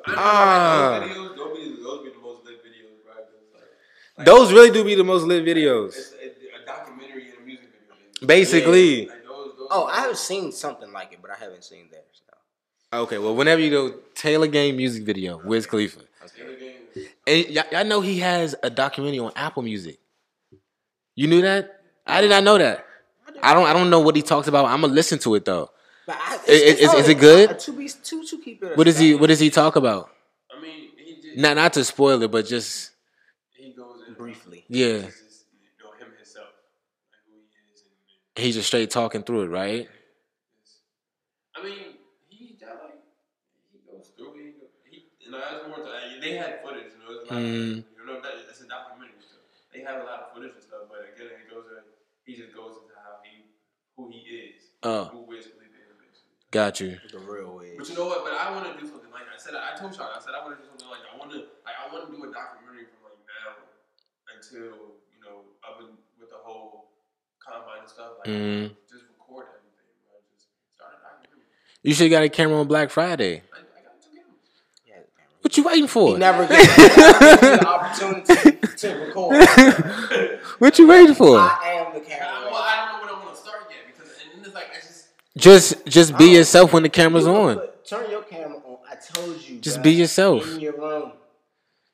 Ah. 0.07 0.99
like, 1.01 1.09
those 1.11 1.17
videos, 1.17 1.35
those 1.35 1.53
be, 1.57 1.83
those 1.83 2.03
be 2.03 2.09
the 2.09 2.21
most 2.21 2.45
lit 2.45 2.55
videos, 2.63 3.05
right? 3.05 3.25
It's 3.35 3.53
like, 3.53 3.63
like, 4.17 4.25
Those 4.25 4.53
really 4.53 4.71
do 4.71 4.85
be 4.85 4.95
the 4.95 5.03
most 5.03 5.23
lit 5.23 5.43
videos. 5.43 5.89
It's 5.89 6.13
a, 6.13 6.61
a 6.61 6.65
documentary 6.65 7.31
and 7.31 7.39
a 7.41 7.45
music 7.45 7.65
video. 7.65 7.95
Basically. 8.25 9.07
Like, 9.07 9.23
those, 9.25 9.53
those 9.57 9.67
Oh, 9.71 9.85
I 9.85 10.01
have 10.01 10.17
seen 10.17 10.51
something 10.51 10.91
like 10.91 11.13
it, 11.13 11.19
but 11.21 11.31
I 11.31 11.35
haven't 11.35 11.63
seen 11.63 11.87
theirs. 11.91 12.21
No. 12.93 13.01
Okay, 13.03 13.17
well, 13.17 13.35
whenever 13.35 13.61
you 13.61 13.69
go 13.69 13.95
Taylor 14.15 14.47
Gang 14.47 14.75
music 14.75 15.03
video, 15.03 15.37
Wiz 15.43 15.65
Khalifa. 15.65 16.01
Taylor 16.35 16.55
Gang 16.57 16.73
is- 16.95 17.07
And 17.25 17.45
y'all, 17.49 17.63
y'all 17.71 17.85
know 17.85 18.01
he 18.01 18.19
has 18.19 18.55
a 18.63 18.69
documentary 18.69 19.19
on 19.19 19.31
Apple 19.35 19.63
Music. 19.63 19.97
You 21.15 21.27
knew 21.27 21.41
that? 21.41 21.81
I 22.05 22.21
did 22.21 22.29
not 22.29 22.43
know 22.43 22.57
that. 22.57 22.85
I 23.43 23.53
don't. 23.53 23.65
I 23.65 23.73
don't 23.73 23.89
know 23.89 24.01
what 24.01 24.15
he 24.15 24.21
talks 24.21 24.47
about. 24.47 24.65
I'm 24.65 24.81
gonna 24.81 24.93
listen 24.93 25.17
to 25.19 25.35
it 25.35 25.45
though. 25.45 25.71
But 26.05 26.17
I, 26.19 26.39
Is- 26.47 26.79
is- 26.81 26.93
is 26.93 27.09
it 27.09 27.19
good? 27.19 27.57
To 27.59 27.71
be 27.71 27.87
to 27.87 28.23
to 28.25 28.37
keep 28.39 28.61
it. 28.63 28.77
What 28.77 28.83
does 28.85 28.99
he? 28.99 29.15
What 29.15 29.27
does 29.27 29.39
he 29.39 29.49
talk 29.49 29.75
about? 29.77 30.09
I 30.55 30.61
mean, 30.61 30.89
he 30.97 31.15
just 31.21 31.37
Not 31.37 31.55
not 31.55 31.73
to 31.73 31.83
spoil 31.85 32.21
it, 32.21 32.29
but 32.31 32.45
just 32.45 32.91
he 33.55 33.71
goes 33.73 34.03
in 34.07 34.13
briefly? 34.15 34.65
yeah. 34.67 34.85
It's 34.85 35.05
just, 35.21 35.45
you 35.53 35.69
know 35.83 35.91
him 35.97 36.11
himself, 36.17 36.47
like 37.11 37.23
who 37.27 37.39
he 37.39 37.73
is, 37.73 37.81
and, 37.81 37.93
and 37.93 38.20
He's 38.35 38.55
just 38.55 38.67
straight 38.67 38.89
talking 38.89 39.23
through 39.23 39.43
it, 39.43 39.47
right? 39.49 39.89
I 41.55 41.63
mean, 41.63 41.99
he 42.29 42.55
got 42.59 42.79
like 42.83 43.03
he 43.71 43.79
goes 43.83 44.11
through 44.15 44.39
it. 44.39 44.55
He, 44.89 44.95
he 44.95 45.03
you 45.19 45.31
know, 45.31 45.39
that's 45.39 45.67
more. 45.67 45.83
To, 45.83 45.91
they 46.21 46.35
had 46.39 46.63
footage, 46.63 46.95
you 46.95 46.99
know, 47.03 47.11
it's 47.21 47.29
a 47.29 47.33
lot 47.33 47.41
of, 47.43 47.47
Mm. 47.47 47.83
you 47.83 48.05
know 48.07 48.21
that 48.23 48.33
it's 48.47 48.61
a 48.63 48.67
documentary 48.71 49.19
stuff. 49.19 49.43
They 49.75 49.83
have 49.83 49.99
a 50.01 50.05
lot 50.07 50.31
of 50.31 50.33
footage 50.33 50.55
and 50.55 50.63
stuff, 50.63 50.87
but 50.87 51.11
again, 51.11 51.35
it 51.43 51.51
goes. 51.51 51.67
in- 51.75 51.83
He 52.23 52.37
just 52.39 52.55
goes 52.55 52.79
into 52.79 52.95
how 52.95 53.19
he, 53.25 53.43
who 53.99 54.07
he 54.13 54.21
is, 54.55 54.71
Oh, 54.85 55.11
who 55.11 55.27
Wiz 55.27 55.51
Khalifa 55.51 55.75
is, 55.91 55.97
basically. 55.99 56.31
got 56.55 56.79
you. 56.79 57.01
The 57.11 57.19
real 57.19 57.51
way. 57.59 57.75
But 57.75 57.89
you 57.89 57.95
know 57.99 58.07
what? 58.07 58.23
But 58.23 58.37
I 58.39 58.53
want 58.55 58.71
to 58.71 58.79
do 58.79 58.87
something 58.87 59.11
like 59.11 59.27
I 59.27 59.35
said. 59.35 59.57
I 59.59 59.75
told 59.75 59.91
y'all. 59.97 60.13
I 60.15 60.21
said 60.23 60.31
I 60.37 60.39
want 60.45 60.55
to 60.55 60.63
do 60.63 60.69
something 60.71 60.87
like 60.87 61.03
I 61.03 61.17
want 61.19 61.35
to. 61.35 61.51
Like, 61.67 61.75
I 61.75 61.91
want 61.91 62.07
to 62.07 62.09
do 62.15 62.21
a 62.23 62.29
documentary 62.31 62.87
from 62.87 63.11
like 63.11 63.19
now 63.27 63.49
until 64.31 64.95
you 65.11 65.19
know 65.19 65.51
up 65.67 65.83
in, 65.83 65.97
with 66.21 66.29
the 66.31 66.39
whole 66.39 66.93
combine 67.51 67.79
and 67.79 67.89
stuff. 67.89 68.11
Like 68.19 68.27
Mm. 68.27 68.71
just 68.89 69.03
record 69.17 69.45
everything. 69.47 69.91
Bro. 70.07 70.19
Just 70.33 70.47
start. 70.75 70.93
You 71.83 71.93
should 71.93 72.11
have 72.11 72.19
got 72.19 72.23
a 72.23 72.29
camera 72.29 72.59
on 72.59 72.67
Black 72.67 72.89
Friday. 72.89 73.43
I, 73.53 73.57
I 73.57 73.81
got 73.83 74.01
two 74.01 74.09
cameras. 74.15 74.87
Yeah, 74.87 74.95
What 75.41 75.57
you 75.57 75.63
waiting 75.63 75.87
for? 75.87 76.09
he 76.13 76.17
never 76.17 76.47
gets 76.47 76.75
the 76.75 77.67
opportunity 77.67 78.57
to 78.77 78.87
record. 78.95 80.39
what 80.59 80.77
you 80.79 80.87
waiting 80.87 81.15
for? 81.15 81.37
I 81.37 81.85
am 81.85 81.93
the 81.93 81.99
camera. 82.01 82.49
well, 82.51 82.55
I 82.55 82.75
don't 82.77 82.87
know 82.91 83.05
when 83.05 83.15
I'm 83.15 83.25
gonna 83.25 83.37
start 83.37 83.63
yet 83.69 83.79
because 83.87 84.09
and 84.23 84.39
then 84.39 84.45
it's 84.45 84.55
like 84.55 84.69
I 84.71 84.75
just 84.75 85.07
Just 85.37 85.85
just 85.85 86.17
be 86.17 86.25
yourself 86.35 86.73
when 86.73 86.83
the 86.83 86.89
camera's 86.89 87.25
You 87.25 87.31
can 87.33 87.41
on. 87.41 87.55
put- 87.57 87.67
Turn 87.85 88.09
your 88.09 88.21
camera 88.23 88.57
on. 88.57 88.77
I 88.89 88.95
told 88.95 89.41
you. 89.41 89.59
Just 89.59 89.79
bruh. 89.79 89.83
be 89.83 89.91
yourself. 89.93 90.47
In 90.53 90.59
your 90.61 90.77
room. 90.77 91.11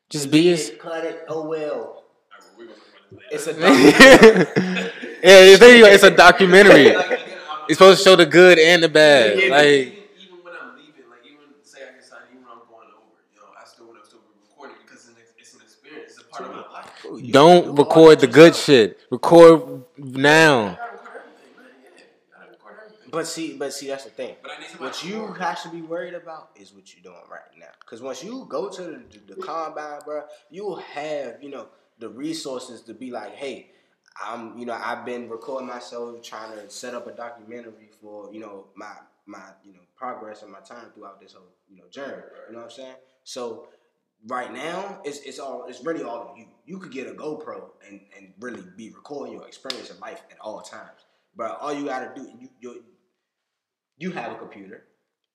Just 0.10 0.30
be 0.30 0.44
Delete 0.44 0.60
yourself. 0.60 0.80
Cut 0.80 1.04
it. 1.06 1.26
Oh 1.28 1.48
well. 1.48 2.04
I, 2.32 2.44
we're 2.58 2.66
gonna 2.66 2.76
talk 2.76 3.12
about 3.12 3.24
It's 3.32 3.46
this 3.46 3.58
a 3.58 4.92
Yeah, 5.23 5.39
it's, 5.39 5.60
there 5.60 5.76
you 5.76 5.84
go. 5.84 5.89
It's 5.91 6.03
a 6.03 6.11
documentary. 6.11 6.88
It's 7.68 7.80
supposed 7.80 7.99
to 7.99 8.03
show 8.03 8.15
the 8.15 8.26
good 8.26 8.60
and 8.60 8.84
the 8.84 8.89
bad. 8.89 9.39
Yeah, 9.39 9.49
like 9.49 9.65
even 9.65 9.95
when 10.44 10.53
I'm 10.61 10.76
leaving, 10.77 11.10
like 11.10 11.26
even 11.26 11.39
say 11.64 11.80
I 11.84 11.99
decide 11.99 12.19
even 12.31 12.44
when 12.44 12.52
I'm 12.52 12.68
going 12.69 12.88
over, 12.95 13.18
you 13.34 13.39
know, 13.41 13.48
I 13.60 13.65
still 13.68 13.88
want 13.88 14.03
to 14.03 14.10
still 14.10 14.19
it 14.65 14.72
because 14.85 15.10
it's 15.39 15.53
an, 15.56 15.61
experience. 15.61 16.14
It's 16.14 16.22
a 16.22 16.26
part 16.26 16.49
of 16.49 16.56
my 16.56 16.61
life. 16.72 17.31
Don't 17.31 17.77
record 17.77 18.19
the 18.19 18.27
good 18.27 18.56
shit. 18.56 18.99
Record 19.10 19.84
now. 19.98 20.80
But 23.10 23.26
see, 23.26 23.57
but 23.57 23.73
see, 23.73 23.88
that's 23.88 24.03
the 24.03 24.11
thing. 24.11 24.35
What 24.77 25.03
you 25.03 25.27
have 25.34 25.61
to 25.64 25.69
be 25.69 25.81
worried 25.81 26.14
about 26.14 26.52
is 26.56 26.73
what 26.73 26.94
you're 26.94 27.03
doing 27.03 27.23
right 27.31 27.41
now. 27.57 27.72
Because 27.80 28.02
once 28.02 28.23
you 28.23 28.45
go 28.48 28.69
to 28.69 28.81
the, 28.81 29.02
the, 29.10 29.35
the 29.35 29.41
combine, 29.41 30.02
bro, 30.06 30.23
you'll 30.52 30.76
have 30.76 31.41
you 31.41 31.49
know 31.49 31.68
the 31.99 32.10
resources 32.10 32.81
to 32.84 32.94
be 32.94 33.10
like, 33.10 33.34
hey, 33.34 33.72
I'm 34.23 34.57
you 34.57 34.65
know 34.65 34.73
I've 34.73 35.06
been 35.06 35.30
recording 35.30 35.68
myself 35.68 36.22
trying 36.22 36.52
to 36.53 36.69
set 36.69 36.94
up 36.94 37.07
a 37.07 37.11
documentary 37.11 37.89
for 38.02 38.31
you 38.34 38.39
know 38.39 38.65
my 38.76 38.94
my 39.26 39.44
you 39.64 39.73
know 39.73 39.80
progress 39.95 40.44
and 40.44 40.52
my 40.52 40.60
time 40.60 40.91
throughout 40.94 41.19
this 41.22 41.34
whole 41.34 41.48
you 41.69 41.77
know 41.77 41.88
journey. 41.89 42.23
You 42.48 42.53
know 42.53 42.60
what 42.60 42.65
I'm 42.65 42.72
saying? 42.72 42.95
So 43.23 43.68
right 44.27 44.52
now 44.52 45.02
it's 45.03 45.19
it's 45.19 45.39
all 45.39 45.65
it's 45.68 45.84
really 45.84 46.03
all 46.03 46.30
on 46.30 46.38
you. 46.38 46.45
You 46.65 46.80
could 46.80 46.91
get 46.91 47.07
a 47.07 47.11
GoPro 47.11 47.69
and 47.88 48.02
and 48.15 48.34
really 48.39 48.64
be 48.76 48.89
recording 48.91 49.34
your 49.35 49.48
experience 49.48 49.89
in 49.89 49.99
life 49.99 50.22
at 50.31 50.38
all 50.39 50.61
times. 50.61 51.06
But 51.35 51.60
all 51.61 51.73
you 51.73 51.85
gotta 51.85 52.11
do 52.15 52.23
you 52.39 52.49
you 52.60 52.84
you 53.98 54.11
have 54.11 54.31
a 54.31 54.35
computer. 54.35 54.85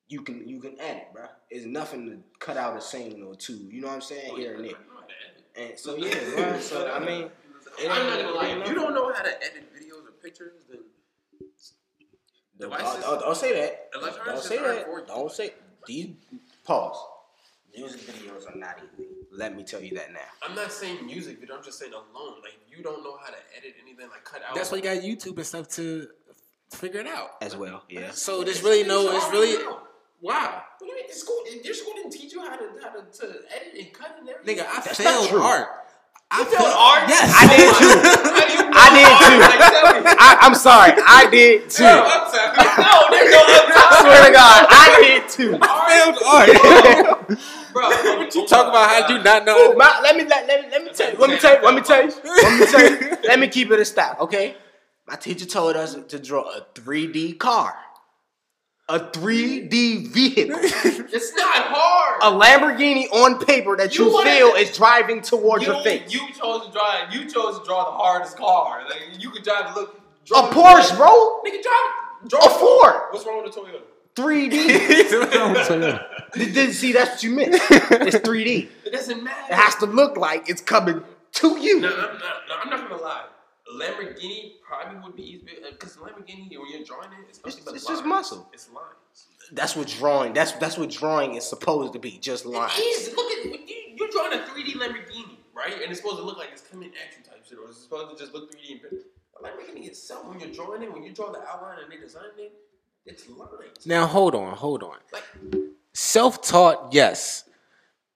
You 0.07 0.21
can 0.21 0.47
you 0.47 0.59
can 0.59 0.79
edit, 0.79 1.07
bro. 1.13 1.25
It's 1.49 1.65
nothing 1.65 2.09
to 2.09 2.17
cut 2.39 2.57
out 2.57 2.77
a 2.77 2.81
scene 2.81 3.23
or 3.23 3.35
two. 3.35 3.69
You 3.71 3.81
know 3.81 3.87
what 3.87 3.95
I'm 3.95 4.01
saying? 4.01 4.29
Oh, 4.31 4.35
Here 4.35 4.55
and 4.55 4.65
there. 4.65 4.71
know 4.71 4.77
how 4.95 5.07
to 5.07 5.13
edit. 5.63 5.69
And 5.71 5.79
so 5.79 5.95
yeah, 5.95 6.15
bro. 6.35 6.59
So 6.59 6.91
I 6.91 6.99
mean, 6.99 7.29
I'm 7.79 7.87
not 8.07 8.19
gonna 8.19 8.31
lie. 8.35 8.47
If 8.47 8.67
you 8.67 8.75
don't 8.75 8.93
know 8.93 9.11
how 9.13 9.23
to 9.23 9.29
edit 9.43 9.73
videos 9.73 10.07
or 10.07 10.11
pictures, 10.21 10.53
then 10.69 10.79
don't, 12.59 12.71
devices- 12.71 13.03
don't, 13.03 13.19
don't 13.19 13.37
say 13.37 13.53
that. 13.53 13.89
electronics 13.95 14.49
Don't 14.49 14.57
say 14.57 14.63
that. 14.63 15.07
Don't 15.07 15.31
say 15.31 15.53
these. 15.87 16.09
Pause. 16.63 16.97
Music 17.75 18.01
videos 18.01 18.47
are 18.47 18.57
not 18.57 18.77
easy. 18.93 19.07
Let 19.31 19.55
me 19.55 19.63
tell 19.63 19.81
you 19.81 19.95
that 19.95 20.13
now. 20.13 20.19
I'm 20.47 20.55
not 20.55 20.71
saying 20.71 21.03
music 21.05 21.39
video. 21.39 21.57
I'm 21.57 21.63
just 21.63 21.79
saying 21.79 21.91
alone. 21.93 22.35
Like 22.43 22.59
you 22.69 22.83
don't 22.83 23.03
know 23.03 23.17
how 23.17 23.31
to 23.31 23.37
edit 23.57 23.73
anything, 23.81 24.07
like 24.09 24.23
cut 24.23 24.41
out. 24.47 24.55
That's 24.55 24.71
why 24.71 24.77
you 24.77 24.83
got 24.83 24.97
YouTube 24.97 25.37
and 25.37 25.45
stuff 25.45 25.67
to 25.69 26.07
figure 26.71 26.99
it 26.99 27.07
out. 27.07 27.31
As 27.41 27.55
well, 27.55 27.83
yeah. 27.89 28.11
So 28.11 28.43
there's 28.43 28.61
really 28.61 28.87
no. 28.87 29.09
It's 29.15 29.29
really 29.31 29.57
wow. 30.21 30.61
What 30.79 30.79
do 30.79 30.85
you 30.85 30.95
mean? 30.95 31.05
The 31.07 31.13
school, 31.15 31.43
your 31.63 31.73
school 31.73 31.93
didn't 31.95 32.11
teach 32.11 32.31
you 32.31 32.41
how 32.41 32.55
to 32.55 32.69
how 32.81 32.89
to, 32.89 33.01
to 33.19 33.25
edit 33.55 33.73
and 33.79 33.91
cut 33.93 34.17
and 34.19 34.29
everything. 34.29 34.57
Nigga, 34.57 34.67
I 34.67 34.81
That's 34.81 34.97
failed 34.97 35.21
not 35.23 35.29
true. 35.31 35.41
art. 35.41 35.67
I 36.33 36.41
failed 36.49 36.73
art? 36.73 37.05
Yes, 37.05 37.29
I 37.29 37.45
did 37.45 37.69
too. 37.77 37.93
How 37.93 38.41
do 38.41 38.53
you 38.53 38.65
know 38.65 38.73
I 38.73 38.89
did 38.97 39.05
too. 39.21 39.37
Like, 39.37 39.61
tell 39.69 39.85
me. 39.93 40.17
I, 40.17 40.29
I'm 40.41 40.55
sorry. 40.55 40.91
I 40.97 41.29
did 41.29 41.69
too. 41.69 41.83
No, 41.83 42.09
I'm. 42.09 42.25
No, 42.73 43.05
there's 43.13 43.29
no 43.29 43.41
I 43.77 44.01
swear 44.01 44.25
to 44.25 44.33
God, 44.33 44.65
I 44.69 44.85
did 44.97 45.29
too. 45.29 45.51
failed 45.61 46.17
art. 46.25 47.53
Bro, 47.73 47.89
what 47.89 48.35
you 48.35 48.47
talk 48.47 48.67
about? 48.67 48.89
How 48.89 49.07
do 49.07 49.13
you 49.15 49.23
not 49.23 49.45
know? 49.45 49.73
Ooh, 49.73 49.77
my, 49.77 49.99
let 50.01 50.15
me 50.15 50.25
let, 50.25 50.47
let 50.47 50.63
me 50.63 50.69
let 50.71 50.83
me 50.83 50.91
tell 50.93 51.11
you. 51.11 51.17
Let 51.19 51.29
me 51.29 51.37
tell 51.37 51.55
you. 51.55 51.63
Let 51.63 51.75
me 51.75 51.81
tell 51.81 52.03
you. 52.05 52.13
Let 52.23 52.59
me 52.59 52.65
tell 52.65 52.91
you. 52.91 53.17
Let 53.27 53.39
me 53.39 53.47
keep 53.47 53.71
it 53.71 53.79
a 53.79 53.85
stop, 53.85 54.19
okay? 54.21 54.55
My 55.07 55.15
teacher 55.15 55.45
told 55.45 55.75
us 55.75 55.95
to 55.95 56.19
draw 56.19 56.43
a 56.43 56.65
3D 56.75 57.37
car, 57.39 57.75
a 58.95 58.99
3D 58.99 60.07
vehicle, 60.07 60.55
It's 60.61 61.33
not 61.35 61.55
hard. 61.75 62.19
a 62.21 62.31
Lamborghini 62.45 63.05
on 63.11 63.39
paper 63.43 63.75
that 63.77 63.97
you, 63.97 64.05
You 64.05 64.23
feel 64.23 64.53
is 64.55 64.75
driving 64.77 65.21
towards 65.21 65.65
you, 65.65 65.73
your 65.73 65.83
face. 65.83 66.13
you 66.13 66.21
chose 66.33 66.67
to 66.67 66.71
drive. 66.71 67.11
You 67.13 67.21
chose 67.29 67.59
to 67.59 67.65
draw 67.65 67.85
the 67.85 67.91
hardest 68.03 68.37
car. 68.37 68.83
Like 68.87 69.01
you 69.19 69.31
could 69.31 69.43
drive. 69.43 69.75
Look, 69.75 69.99
A 70.31 70.43
Porsche, 70.53 70.95
bro. 70.95 71.41
Nigga, 71.45 71.61
drive. 71.63 71.91
Draw 72.29 72.45
A 72.45 72.49
Ford. 72.59 72.95
What's 73.11 73.25
wrong 73.25 73.43
with 73.43 73.53
the 73.53 73.59
Toyota? 73.61 73.81
3D. 74.15 74.53
Did- 76.33 76.53
did- 76.53 76.73
See, 76.75 76.91
that's 76.93 77.11
what 77.11 77.23
you 77.23 77.31
missed. 77.31 77.61
It's 77.71 78.17
3D. 78.17 78.69
It 78.85 78.91
doesn't 78.91 79.23
matter. 79.23 79.53
It 79.53 79.55
has 79.55 79.75
to 79.77 79.85
look 79.85 80.17
like 80.17 80.49
it's 80.49 80.61
coming 80.61 81.03
to 81.33 81.57
you. 81.59 81.79
No, 81.79 81.89
I'm 81.89 81.95
not. 81.95 82.21
No, 82.47 82.55
I'm 82.63 82.69
not 82.69 82.89
gonna 82.89 83.01
lie. 83.01 83.25
A 83.73 83.79
Lamborghini 83.79 84.53
probably 84.67 84.99
would 85.03 85.15
be 85.15 85.23
easy 85.23 85.47
because 85.71 85.97
uh, 85.97 86.01
Lamborghini 86.01 86.49
when 86.57 86.69
you're 86.71 86.83
drawing 86.83 87.09
it, 87.11 87.25
it's, 87.29 87.39
It's- 87.39 87.59
but 87.65 87.75
it's 87.75 87.85
just 87.87 88.05
muscle. 88.05 88.49
It's 88.53 88.69
lines. 88.71 88.87
That's 89.51 89.75
what 89.75 89.87
drawing. 89.87 90.33
That's 90.33 90.53
that's 90.53 90.77
what 90.77 90.89
drawing 90.89 91.35
is 91.35 91.43
supposed 91.45 91.93
to 91.93 91.99
be. 91.99 92.11
Just 92.19 92.45
lines. 92.45 92.73
It 92.77 92.81
is. 92.81 93.15
Look 93.15 93.31
at 93.31 93.45
you, 93.45 93.59
you're 93.97 94.07
drawing 94.09 94.33
a 94.33 94.43
3D 94.43 94.73
Lamborghini, 94.75 95.37
right? 95.53 95.73
And 95.81 95.91
it's 95.91 95.99
supposed 95.99 96.17
to 96.17 96.23
look 96.23 96.37
like 96.37 96.49
it's 96.51 96.61
coming 96.63 96.89
at 96.89 97.17
you 97.17 97.23
type 97.23 97.43
shit, 97.47 97.57
or 97.59 97.69
it's 97.69 97.81
supposed 97.81 98.15
to 98.17 98.21
just 98.23 98.33
look 98.33 98.51
3D. 98.53 98.71
And 98.71 98.81
bit- 98.81 99.05
a 99.39 99.43
Lamborghini 99.43 99.87
itself, 99.87 100.25
when 100.27 100.39
you're 100.39 100.49
drawing 100.51 100.83
it, 100.83 100.93
when 100.93 101.03
you 101.03 101.11
draw 101.11 101.31
the 101.31 101.41
outline 101.47 101.79
and 101.83 101.91
they 101.91 101.97
design 101.97 102.23
it, 102.37 102.53
it's 103.05 103.27
lines. 103.29 103.85
Now 103.85 104.05
hold 104.05 104.33
on, 104.35 104.55
hold 104.55 104.83
on. 104.83 104.97
Like 105.11 105.23
Self-taught, 105.95 106.89
yes, 106.93 107.43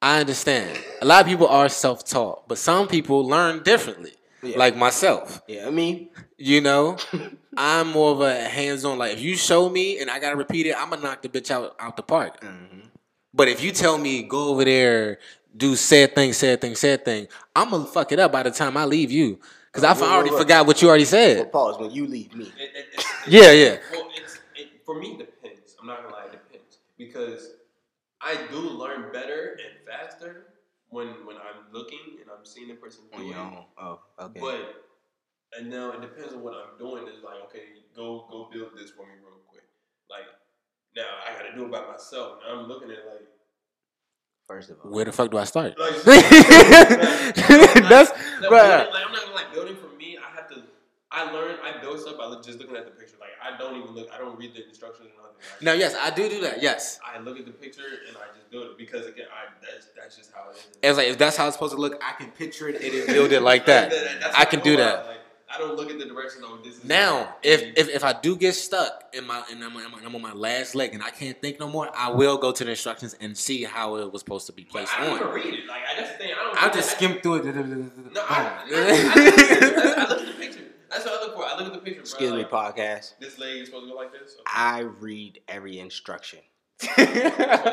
I 0.02 0.20
understand. 0.22 0.78
A 1.02 1.06
lot 1.06 1.22
of 1.22 1.28
people 1.28 1.48
are 1.48 1.70
self-taught, 1.70 2.48
but 2.48 2.58
some 2.58 2.88
people 2.88 3.26
learn 3.26 3.64
differently. 3.64 4.14
Yeah. 4.44 4.58
Like 4.58 4.76
myself, 4.78 5.42
Yeah, 5.48 5.68
I 5.68 5.72
mean, 5.72 6.10
you 6.38 6.62
know, 6.62 6.98
I'm 7.58 7.88
more 7.92 8.12
of 8.12 8.22
a 8.22 8.36
hands-on. 8.48 8.98
Like 9.00 9.14
if 9.14 9.20
you 9.22 9.36
show 9.36 9.68
me 9.68 10.00
and 10.00 10.12
I 10.12 10.20
gotta 10.20 10.36
repeat 10.36 10.68
it, 10.68 10.76
I'm 10.78 10.90
gonna 10.92 11.02
knock 11.02 11.24
the 11.24 11.30
bitch 11.30 11.50
out 11.50 11.76
out 11.80 11.98
the 11.98 12.04
park. 12.04 12.40
Mm-hmm. 12.42 12.80
But 13.34 13.48
if 13.48 13.64
you 13.64 13.72
tell 13.72 13.98
me 13.98 14.24
go 14.24 14.50
over 14.50 14.64
there, 14.64 15.18
do 15.56 15.76
said 15.76 16.14
thing, 16.14 16.34
said 16.34 16.62
thing, 16.62 16.76
said 16.76 17.04
thing, 17.04 17.28
I'm 17.56 17.72
gonna 17.72 17.86
fuck 17.86 18.12
it 18.12 18.20
up 18.20 18.32
by 18.32 18.44
the 18.44 18.52
time 18.52 18.78
I 18.78 18.86
leave 18.86 19.10
you, 19.12 19.40
because 19.72 19.84
I 19.84 19.90
Look, 19.94 20.02
look, 20.02 20.10
already 20.12 20.30
look. 20.30 20.40
forgot 20.40 20.68
what 20.68 20.82
you 20.84 20.88
already 20.88 21.04
well, 21.06 21.10
said. 21.10 21.52
pause 21.52 21.80
when 21.80 21.90
you 21.92 22.06
leave 22.08 22.36
me. 22.36 22.46
it, 22.60 22.72
it, 22.76 22.86
it's, 22.94 23.06
Yeah, 23.28 23.52
yeah. 23.52 23.78
Well, 23.92 24.08
it's 24.16 24.40
it, 24.56 24.68
for 24.86 25.00
me 25.00 25.14
it 25.14 25.18
depends. 25.20 25.76
I'm 25.82 25.88
not 25.88 26.04
gonna 26.04 26.14
lie, 26.16 26.26
it 26.26 26.32
depends 26.34 26.78
because 26.98 27.54
I 28.22 28.38
do 28.52 28.58
learn 28.60 29.12
better 29.12 29.58
and 29.60 29.74
faster 29.88 30.48
when 30.90 31.08
when 31.26 31.36
I'm 31.38 31.72
looking 31.74 32.18
and 32.22 32.30
I'm 32.32 32.46
seeing 32.46 32.68
the 32.70 32.76
person 32.76 33.04
On 33.14 33.20
doing 33.20 33.32
your 33.32 33.40
it. 33.40 33.42
own. 33.42 33.66
Oh, 33.78 34.00
okay. 34.20 34.40
But 34.40 34.84
and 35.58 35.70
now 35.70 35.92
it 35.92 36.02
depends 36.02 36.34
on 36.34 36.42
what 36.44 36.54
I'm 36.54 36.78
doing. 36.78 37.06
It's 37.08 37.24
like 37.24 37.42
okay, 37.46 37.64
go 37.96 38.26
go 38.30 38.50
build 38.52 38.72
this 38.78 38.92
for 38.92 39.06
me 39.06 39.14
real 39.24 39.40
quick. 39.48 39.64
Like 40.10 40.28
now 40.96 41.08
I 41.28 41.34
gotta 41.38 41.56
do 41.56 41.66
it 41.66 41.72
by 41.72 41.86
myself. 41.92 42.40
Now 42.46 42.60
I'm 42.60 42.68
looking 42.68 42.92
at 42.92 43.06
like. 43.06 43.28
First 44.48 44.70
of 44.70 44.78
all, 44.82 44.92
Where 44.92 45.04
the 45.04 45.12
fuck 45.12 45.30
do 45.30 45.38
I 45.38 45.44
start? 45.44 45.78
Like, 45.78 45.94
That's 46.06 46.16
No, 48.40 48.50
bruh. 48.50 48.64
building, 48.64 48.94
like, 48.94 49.06
I'm 49.06 49.12
not 49.12 49.22
gonna 49.24 49.36
like 49.36 49.52
building 49.54 49.76
for 49.76 49.90
me. 49.98 50.18
I 50.18 50.34
have 50.36 50.48
to. 50.52 50.64
I 51.12 51.32
learn. 51.32 51.56
I 51.64 51.80
build 51.80 52.00
stuff 52.00 52.18
by 52.18 52.34
just 52.44 52.60
looking 52.60 52.76
at 52.76 52.86
the 52.86 52.92
picture. 52.92 53.16
Like 53.20 53.30
I 53.42 53.58
don't 53.58 53.82
even 53.82 53.92
look. 53.96 54.10
I 54.14 54.18
don't 54.18 54.38
read 54.38 54.54
the 54.54 54.68
instructions 54.68 55.10
or 55.18 55.24
nothing. 55.24 55.38
I 55.62 55.64
Now, 55.64 55.74
yes, 55.74 55.96
I 56.00 56.10
do 56.10 56.28
do 56.28 56.42
that. 56.42 56.62
Yes, 56.62 57.00
I 57.06 57.20
look 57.20 57.40
at 57.40 57.46
the 57.46 57.52
picture 57.52 57.84
and 58.08 58.18
I 58.18 58.36
just 58.36 58.52
build 58.52 58.72
it 58.72 58.78
because 58.78 59.06
again, 59.06 59.28
I 59.32 59.50
that's 59.62 59.88
that's 59.96 60.18
just 60.18 60.32
how 60.34 60.50
it 60.50 60.58
is. 60.58 60.68
it's 60.84 60.98
like 60.98 61.08
if 61.08 61.18
that's 61.18 61.38
how 61.38 61.48
it's 61.48 61.56
supposed 61.56 61.76
to 61.76 61.80
look, 61.80 62.02
I 62.04 62.14
can 62.22 62.32
picture 62.32 62.68
it 62.68 62.82
and 62.82 63.08
build 63.08 63.32
it 63.32 63.42
like 63.42 63.66
that. 63.68 63.90
That's 63.90 64.36
I 64.36 64.46
can 64.46 64.60
do 64.60 64.76
that. 64.78 65.06
Like, 65.06 65.18
I 65.50 65.58
don't 65.58 65.78
look 65.78 65.90
at 65.90 65.98
the 65.98 66.06
direction 66.06 66.44
of 66.44 66.62
this. 66.62 66.76
Is 66.80 66.84
Now, 66.84 67.36
if, 67.42 67.62
if 67.78 67.88
if 67.88 68.04
I 68.04 68.12
do 68.12 68.36
get 68.36 68.54
stuck 68.54 69.06
in 69.14 69.26
my 69.26 69.44
and 69.50 69.64
I'm, 69.64 69.78
I'm, 69.78 70.06
I'm 70.06 70.14
on 70.14 70.22
my 70.22 70.34
last 70.34 70.76
leg 70.76 70.94
and 70.94 71.02
I 71.02 71.10
can't 71.10 71.42
think 71.42 71.58
no 71.58 71.70
more, 71.70 71.90
I 71.96 72.10
will 72.10 72.38
go 72.38 72.52
to 72.52 72.64
the 72.66 72.72
instructions 72.72 73.16
and 73.22 73.38
see 73.38 73.64
how 73.64 73.96
it 73.96 74.12
was 74.12 74.20
supposed 74.22 74.48
to 74.48 74.52
be 74.54 74.66
placed 74.66 74.92
I 75.00 75.08
on. 75.10 75.34
read 75.34 75.54
it. 75.54 75.68
Like 75.68 75.84
I 75.90 75.98
just 76.02 76.18
think 76.18 76.34
I 76.38 76.44
don't. 76.44 76.64
I'll 76.64 76.74
just 76.74 76.92
skim 76.92 77.22
through 77.22 77.36
it. 77.36 77.56
No, 78.14 78.22
I, 78.28 78.62
I. 78.68 78.74
I, 78.76 80.34
I 80.34 80.37
That's 80.90 81.06
what 81.06 81.20
I 81.20 81.26
look 81.26 81.36
for. 81.36 81.44
I 81.46 81.58
look 81.58 81.68
at 81.68 81.74
the 81.74 81.80
picture. 81.80 81.96
Bro. 81.96 82.02
excuse 82.02 82.32
me, 82.32 82.38
like, 82.40 82.50
podcast. 82.50 83.14
This 83.20 83.38
leg 83.40 83.58
is 83.58 83.68
supposed 83.68 83.86
to 83.86 83.92
go 83.92 83.98
like 83.98 84.12
this. 84.12 84.34
Okay. 84.34 84.42
I 84.46 84.80
read 84.80 85.42
every 85.48 85.80
instruction. 85.80 86.40
That's 86.80 86.98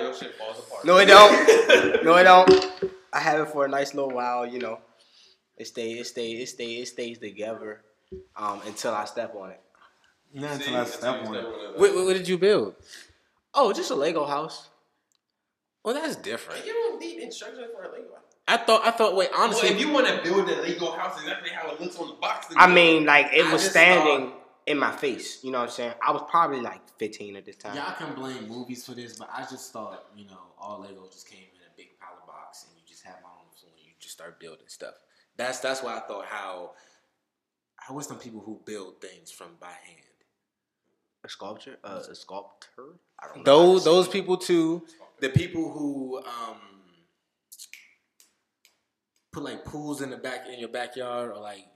your 0.02 0.14
shit 0.14 0.34
falls 0.38 0.58
apart. 0.58 0.84
No, 0.84 0.98
it 0.98 1.06
don't. 1.06 2.04
No, 2.04 2.16
it 2.16 2.24
don't. 2.24 2.92
I 3.12 3.20
have 3.20 3.40
it 3.40 3.52
for 3.52 3.64
a 3.64 3.68
nice 3.68 3.94
little 3.94 4.10
while. 4.10 4.46
You 4.46 4.58
know, 4.58 4.78
it 5.56 5.66
stays, 5.66 6.00
it 6.00 6.04
stays, 6.06 6.42
it 6.42 6.46
stays, 6.48 6.82
it 6.82 6.86
stays 6.92 7.18
together 7.18 7.82
um, 8.36 8.60
until 8.66 8.92
I 8.92 9.04
step 9.04 9.34
on 9.36 9.50
it. 9.50 9.60
Not 10.32 10.56
See, 10.56 10.64
until 10.64 10.80
I 10.80 10.84
step 10.84 11.02
you 11.22 11.28
on 11.28 11.34
step 11.34 11.44
it. 11.44 11.46
on 11.46 11.74
it. 11.74 11.78
What, 11.78 11.94
what, 11.94 12.04
what 12.06 12.16
did 12.16 12.26
you 12.28 12.38
build? 12.38 12.74
Oh, 13.54 13.72
just 13.72 13.90
a 13.90 13.94
Lego 13.94 14.24
house. 14.24 14.68
Well, 15.84 15.94
that's 15.94 16.16
different. 16.16 16.64
You 16.66 16.72
don't 16.72 16.98
need 16.98 17.20
instructions 17.20 17.68
for 17.76 17.84
a 17.84 17.92
Lego. 17.92 18.16
I 18.46 18.58
thought. 18.58 18.84
I 18.84 18.90
thought. 18.90 19.16
Wait, 19.16 19.30
honestly, 19.34 19.70
well, 19.70 19.78
if 19.78 19.80
you 19.80 19.92
want 19.92 20.06
to 20.06 20.22
build 20.22 20.48
a 20.48 20.60
Lego 20.62 20.90
house 20.92 21.20
exactly 21.20 21.50
how 21.50 21.70
it 21.70 21.80
looks 21.80 21.98
on 21.98 22.08
the 22.08 22.14
box, 22.14 22.48
then 22.48 22.58
I 22.58 22.66
mean, 22.66 23.06
like 23.06 23.28
it 23.32 23.46
I 23.46 23.52
was 23.52 23.62
just 23.62 23.72
standing 23.72 24.32
in 24.66 24.78
my 24.78 24.90
face. 24.90 25.42
You 25.42 25.50
know 25.50 25.58
what 25.58 25.70
I'm 25.70 25.70
saying? 25.70 25.94
I 26.06 26.12
was 26.12 26.22
probably 26.30 26.60
like 26.60 26.80
15 26.98 27.36
at 27.36 27.44
this 27.44 27.56
time. 27.56 27.76
Y'all 27.76 27.94
can 27.94 28.14
blame 28.14 28.48
movies 28.48 28.84
for 28.84 28.92
this, 28.92 29.16
but 29.16 29.28
I 29.32 29.42
just 29.42 29.72
thought, 29.72 30.06
you 30.16 30.26
know, 30.26 30.38
all 30.58 30.80
Lego 30.80 31.08
just 31.12 31.28
came 31.28 31.40
in 31.40 31.60
a 31.60 31.76
big 31.76 31.98
pile 31.98 32.18
of 32.20 32.26
box 32.26 32.66
and 32.68 32.76
you 32.76 32.82
just 32.86 33.04
have 33.04 33.16
my 33.22 33.28
own 33.28 33.46
floor 33.56 33.72
and 33.76 33.84
you 33.84 33.92
just 33.98 34.14
start 34.14 34.40
building 34.40 34.66
stuff. 34.68 34.94
That's 35.36 35.60
that's 35.60 35.82
why 35.82 35.96
I 35.96 36.00
thought 36.00 36.26
how 36.26 36.72
how 37.76 37.94
was 37.94 38.06
some 38.06 38.18
people 38.18 38.40
who 38.40 38.60
build 38.64 39.00
things 39.00 39.30
from 39.30 39.48
by 39.60 39.66
hand. 39.66 40.00
A 41.24 41.28
sculpture, 41.28 41.78
uh, 41.82 42.02
a 42.10 42.14
sculptor. 42.14 42.68
I 43.18 43.26
don't 43.28 43.38
know. 43.38 43.42
Those 43.44 43.84
those 43.84 44.08
people 44.08 44.36
too. 44.36 44.86
The 45.20 45.30
people 45.30 45.70
who 45.70 46.18
um 46.18 46.73
put 49.34 49.42
like 49.42 49.64
pools 49.64 50.00
in 50.00 50.10
the 50.10 50.16
back 50.16 50.46
in 50.52 50.58
your 50.60 50.68
backyard 50.68 51.30
or 51.30 51.40
like 51.40 51.66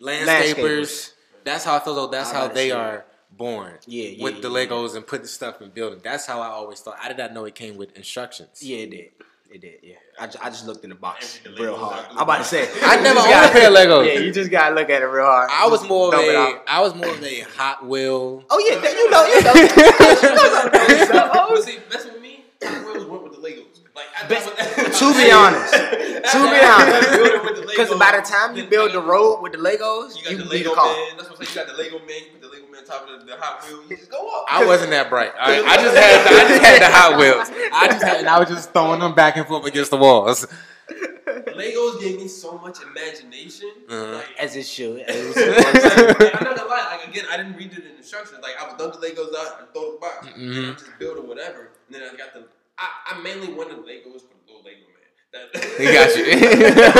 Landscape. 0.00 0.56
landscapers. 0.56 1.12
That's 1.44 1.64
how 1.64 1.76
I 1.76 1.80
feel 1.80 1.94
though. 1.94 2.06
That's 2.08 2.30
I 2.30 2.34
how 2.34 2.48
they 2.48 2.68
see 2.68 2.72
are 2.72 3.04
born. 3.36 3.74
Yeah, 3.86 4.08
yeah, 4.08 4.24
with 4.24 4.42
the 4.42 4.50
yeah, 4.50 4.66
Legos 4.66 4.96
and 4.96 5.06
putting 5.06 5.26
stuff 5.26 5.60
in 5.62 5.70
building. 5.70 6.00
That's 6.02 6.26
how 6.26 6.40
I 6.40 6.46
always 6.48 6.80
thought. 6.80 6.98
I 7.02 7.08
did 7.08 7.18
not 7.18 7.32
know 7.32 7.44
it 7.44 7.54
came 7.54 7.76
with 7.76 7.96
instructions. 7.96 8.62
Yeah, 8.62 8.78
it 8.78 8.90
did. 8.90 9.10
It 9.52 9.60
did, 9.62 9.74
yeah. 9.82 9.94
I 10.20 10.26
just, 10.26 10.44
I 10.44 10.48
just 10.48 10.64
looked 10.66 10.84
in 10.84 10.90
the 10.90 10.96
box 10.96 11.40
the 11.42 11.50
real 11.60 11.76
hard. 11.76 12.06
I'm 12.10 12.18
about 12.18 12.38
to 12.38 12.44
say. 12.44 12.68
I 12.84 12.96
never 13.02 13.16
just 13.16 13.26
owned 13.26 13.30
gotta- 13.34 13.50
a 13.50 13.52
pair 13.52 13.68
of 13.68 13.74
Legos. 13.74 14.06
Yeah, 14.14 14.20
you 14.20 14.32
just 14.32 14.50
gotta 14.50 14.74
look 14.76 14.88
at 14.90 15.02
it 15.02 15.06
real 15.06 15.24
hard. 15.24 15.50
I 15.52 15.66
was 15.66 15.86
more 15.88 16.06
of 16.06 16.12
dump 16.12 16.24
it 16.26 16.34
a 16.34 16.38
out. 16.38 16.64
I 16.68 16.80
was 16.80 16.94
more 16.94 17.08
of 17.10 17.22
a 17.22 17.40
Hot 17.56 17.84
Wheel. 17.86 18.44
Oh 18.48 18.58
yeah, 18.58 18.78
that- 18.80 18.92
you 18.94 19.10
know, 19.10 19.26
you 19.26 19.42
know. 19.42 19.52
you 20.28 20.34
know 20.36 20.50
something. 20.54 21.54
But 21.54 21.62
see, 21.64 21.78
that's 21.90 22.04
what 22.04 22.20
me. 22.22 22.44
Hot 22.62 22.86
Wheels 22.86 23.04
went 23.06 23.22
with 23.24 23.32
the 23.32 23.38
Legos. 23.38 23.80
Like, 23.96 24.06
I, 24.16 24.19
Be- 24.19 24.19
that's 24.19 24.19
to 24.38 25.14
be 25.14 25.30
honest, 25.42 25.72
to 25.74 26.38
be 26.50 26.60
honest, 26.62 27.10
because 27.10 27.66
because 27.66 27.98
by 27.98 28.12
the 28.16 28.22
time 28.22 28.56
you 28.56 28.64
build 28.66 28.92
the 28.92 29.00
road 29.00 29.40
with 29.42 29.52
the 29.52 29.58
Legos, 29.58 30.16
you 30.16 30.22
got 30.24 30.30
you 30.32 30.36
the 30.38 30.42
can 30.42 30.50
beat 30.50 30.58
Lego 30.66 30.70
the 30.70 30.74
car. 30.76 30.86
man. 30.94 31.16
That's 31.16 31.30
what 31.30 31.40
I'm 31.40 31.46
saying. 31.46 31.66
You 31.66 31.72
got 31.72 31.76
the 31.76 31.82
Lego 31.82 31.98
man. 32.06 32.08
You 32.08 32.30
put 32.32 32.40
the 32.42 32.48
Lego 32.48 32.66
man 32.72 32.80
on 32.80 32.86
top 32.86 33.08
of 33.08 33.20
the, 33.20 33.26
the 33.26 33.36
Hot 33.36 33.62
Wheel. 33.66 33.82
You 33.88 33.96
just 33.96 34.10
go 34.10 34.18
up. 34.28 34.44
I 34.48 34.64
wasn't 34.66 34.90
that 34.90 35.08
bright. 35.10 35.32
I, 35.38 35.62
I 35.62 35.76
just 35.76 35.96
had 35.96 36.24
the, 36.26 36.30
I 36.36 36.48
just 36.48 36.62
had 36.64 36.82
the 36.82 36.90
Hot 36.94 37.18
Wheels. 37.18 37.50
I 37.72 37.86
just 37.88 38.02
had 38.04 38.16
and 38.20 38.28
I 38.28 38.38
was 38.38 38.48
just 38.48 38.72
throwing 38.72 39.00
them 39.00 39.14
back 39.14 39.36
and 39.36 39.46
forth 39.46 39.66
against 39.66 39.90
the 39.90 39.96
walls. 39.96 40.46
Legos 40.90 42.00
gave 42.00 42.18
me 42.18 42.26
so 42.28 42.58
much 42.58 42.78
imagination. 42.82 43.70
Uh-huh. 43.88 44.14
Like, 44.16 44.26
As 44.38 44.56
it 44.56 44.66
should. 44.66 45.00
As 45.00 45.36
it 45.36 46.18
Like, 46.18 46.34
I'm 46.36 46.44
not 46.44 46.56
gonna 46.56 46.68
lie. 46.68 46.96
Like 46.98 47.08
again, 47.08 47.24
I 47.30 47.36
didn't 47.36 47.56
read 47.56 47.70
the 47.72 47.96
instructions. 47.96 48.40
Like 48.42 48.54
I 48.60 48.68
would 48.68 48.78
dump 48.78 48.94
the 49.00 49.06
Legos 49.06 49.32
out 49.38 49.60
and 49.60 49.68
throw 49.72 49.92
the 49.92 49.98
box, 49.98 50.26
Mhm. 50.26 50.56
and 50.56 50.66
I 50.66 50.72
just 50.72 50.98
build 50.98 51.18
or 51.18 51.22
whatever. 51.22 51.68
And 51.86 51.94
then 51.94 52.02
I 52.12 52.16
got 52.16 52.34
the. 52.34 52.44
I, 52.80 53.14
I 53.14 53.20
mainly 53.22 53.52
wanted 53.52 53.78
Legos 53.78 54.22
for 54.22 54.34
the 54.34 54.52
little 54.52 54.62
Lego 54.64 54.86
man. 54.88 55.52
That, 55.52 55.64
He 55.78 55.84
got 55.84 56.16
you. 56.16 56.24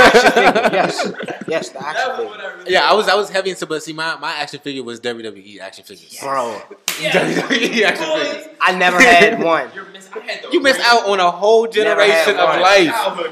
yes, 0.72 1.12
yes, 1.48 1.68
the 1.70 1.78
that 1.78 1.96
action 1.96 2.08
was 2.08 2.16
figure. 2.16 2.26
what 2.30 2.40
I 2.40 2.54
really. 2.58 2.72
yeah, 2.72 2.90
I 2.90 2.94
was 2.94 3.08
I 3.08 3.14
was 3.14 3.30
heavy 3.30 3.50
into 3.50 3.66
but 3.66 3.82
see 3.82 3.92
my, 3.92 4.16
my 4.18 4.32
action 4.34 4.60
figure 4.60 4.82
was 4.82 5.00
WWE 5.00 5.58
action 5.60 5.84
figures. 5.84 6.18
Bro, 6.20 6.60
WWE 6.86 7.82
action 7.82 8.06
Boy, 8.06 8.24
figures. 8.24 8.48
I 8.60 8.76
never 8.76 9.00
had 9.00 9.42
one. 9.42 9.70
You're 9.74 9.86
miss- 9.86 10.08
I 10.12 10.18
had 10.20 10.44
You 10.52 10.60
missed 10.60 10.80
out 10.80 11.08
on 11.08 11.18
a 11.20 11.30
whole 11.30 11.66
generation 11.68 12.36
of 12.36 12.48
one. 12.48 12.60
life. 12.60 12.86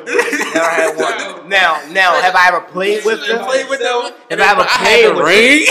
Never 0.06 0.60
had 0.70 0.96
one. 0.96 1.48
Now, 1.48 1.80
now, 1.90 2.20
have 2.20 2.34
I 2.36 2.48
ever 2.48 2.60
played 2.60 3.04
with 3.04 3.26
them? 3.26 3.44
Played 3.44 3.68
with 3.68 3.80
them. 3.80 4.12
If 4.30 4.38
I 4.40 4.52
ever 4.52 4.60
I 4.60 4.64
had 4.64 4.84
played 4.84 5.06
the 5.06 5.14
with 5.14 5.24
ring. 5.26 5.66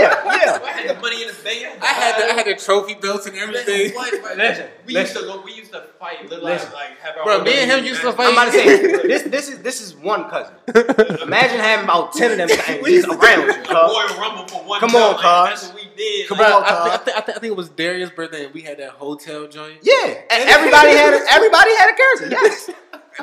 Yeah, 0.00 0.24
yeah. 0.24 0.58
I 0.62 0.70
had 0.72 0.96
the 0.96 1.00
money 1.00 1.22
in 1.22 1.28
the 1.28 1.34
bank. 1.42 1.78
I 1.82 1.86
had 1.86 2.20
the, 2.20 2.24
I 2.24 2.32
had 2.34 2.46
the 2.46 2.54
trophy 2.62 2.94
belts 2.94 3.26
and 3.26 3.36
everything. 3.36 3.94
Listen, 4.36 4.68
we 4.90 4.94
listen. 4.94 5.22
used 5.22 5.32
to 5.32 5.38
go. 5.38 5.42
We 5.44 5.52
used 5.54 5.72
to 5.72 5.80
fight. 5.98 6.28
Little 6.28 6.44
Listen. 6.44 6.72
like 6.72 6.98
have 6.98 7.16
our 7.18 7.24
Bro, 7.24 7.42
me 7.44 7.52
and 7.60 7.70
him 7.70 7.84
used 7.84 8.00
to 8.02 8.12
fight. 8.12 8.26
I'm 8.26 8.32
about 8.32 8.46
to 8.46 8.52
say 8.58 8.66
this. 9.06 9.22
This 9.22 9.48
is 9.48 9.62
this 9.62 9.80
is 9.80 9.94
one 9.96 10.28
cousin. 10.28 10.54
Imagine 11.22 11.60
having 11.60 11.84
about 11.84 12.12
ten 12.12 12.32
of 12.32 12.38
them 12.38 12.48
things 12.58 12.86
just 12.86 13.08
around 13.08 13.46
you. 13.46 13.62
Royal 13.72 14.08
Rumble 14.20 14.46
for 14.48 14.62
one. 14.64 14.80
Come 14.80 14.90
belt, 14.92 15.18
on, 15.18 15.22
like. 15.24 15.50
That's 15.50 15.66
what 15.68 15.76
we 15.76 15.88
did. 15.96 16.28
Come 16.28 16.38
Like, 16.38 16.52
on, 16.54 16.62
I, 16.64 16.96
thi- 16.98 17.12
I, 17.12 17.20
cuz. 17.20 17.34
I, 17.36 17.38
think 17.40 17.52
it 17.52 17.56
was 17.56 17.68
Darius' 17.70 18.10
birthday 18.10 18.44
and 18.46 18.54
we 18.54 18.62
had 18.62 18.78
that 18.78 18.90
hotel 18.90 19.46
joint. 19.46 19.78
Yeah, 19.82 20.14
and 20.30 20.48
everybody 20.48 20.90
had 20.92 21.14
a, 21.14 21.20
everybody 21.30 21.70
had 21.76 21.90
a 21.90 21.94
character. 21.96 22.28
Yes. 22.30 22.70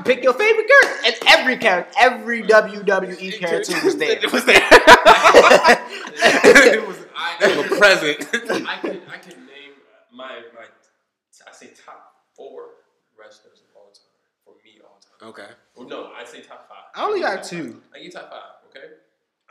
Pick 0.06 0.22
your 0.24 0.34
favorite 0.34 0.68
character, 0.68 1.08
and 1.08 1.16
every 1.40 1.58
character, 1.58 1.92
every 2.00 2.44
WWE 2.44 3.40
character 3.40 3.74
was 3.84 3.96
there. 3.98 4.20
It 4.22 4.32
was 4.32 4.46
there. 4.46 4.62
it 4.62 4.72
was, 6.88 6.98
I, 7.16 7.36
it 7.42 7.58
was 7.58 7.66
a 7.66 7.70
present. 7.76 8.28
I 8.68 8.78
could 8.78 9.02
I 9.12 9.18
could 9.18 9.38
name 9.38 9.74
my 10.14 10.42
my 10.54 10.66
I 11.48 11.52
say 11.52 11.70
top 11.86 12.14
four 12.36 12.66
wrestlers 13.18 13.62
of 13.62 13.66
all 13.76 13.92
time 13.92 14.04
for 14.46 14.54
me 14.64 14.80
all 14.84 15.00
time. 15.02 15.17
Okay. 15.28 15.48
Well, 15.76 15.88
no, 15.88 16.12
I 16.18 16.26
say 16.26 16.42
top 16.42 16.68
five. 16.70 16.78
I 16.96 17.06
only 17.06 17.20
give 17.20 17.28
got 17.30 17.44
two. 17.44 17.74
five. 17.74 17.82
I 17.96 18.04
get 18.04 18.14
top 18.14 18.30
five. 18.30 18.42
Okay, 18.70 18.88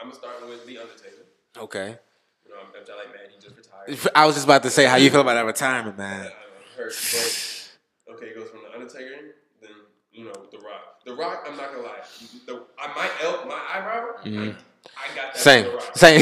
I'm 0.00 0.08
gonna 0.08 0.18
start 0.18 0.48
with 0.48 0.66
the 0.66 0.78
Undertaker. 0.78 1.24
Okay. 1.58 1.98
You 2.44 2.50
know, 2.52 2.56
I'm, 2.60 2.66
I'm 2.74 2.96
like 2.96 3.08
man, 3.14 3.26
he 3.30 3.40
just 3.40 3.56
retired. 3.56 4.10
I 4.14 4.26
was 4.26 4.34
just 4.36 4.46
about 4.46 4.62
to 4.64 4.70
say 4.70 4.84
how 4.86 4.96
you 4.96 5.10
feel 5.10 5.20
about 5.22 5.34
that 5.34 5.46
retirement, 5.46 5.96
I, 5.98 6.02
man. 6.02 6.26
I 6.26 6.76
heard, 6.76 6.92
but 6.92 8.14
okay, 8.14 8.26
it 8.26 8.36
goes 8.36 8.50
from 8.50 8.60
the 8.62 8.72
Undertaker, 8.74 9.34
then 9.60 9.70
you 10.12 10.24
know 10.26 10.32
the 10.50 10.58
Rock. 10.58 11.04
The 11.04 11.14
Rock, 11.14 11.46
I'm 11.48 11.56
not 11.56 11.72
gonna 11.72 11.82
lie. 11.84 12.00
The 12.46 12.62
I 12.78 12.94
my 12.94 13.08
el 13.22 13.46
my 13.46 13.60
eyebrow, 13.72 14.22
Mhm. 14.24 14.54
I, 14.96 15.12
I 15.12 15.16
got 15.16 15.34
that. 15.34 15.36
Same, 15.36 15.64
From 15.64 15.72
the 15.72 15.78
Rock. 15.78 15.96
same. 15.96 16.20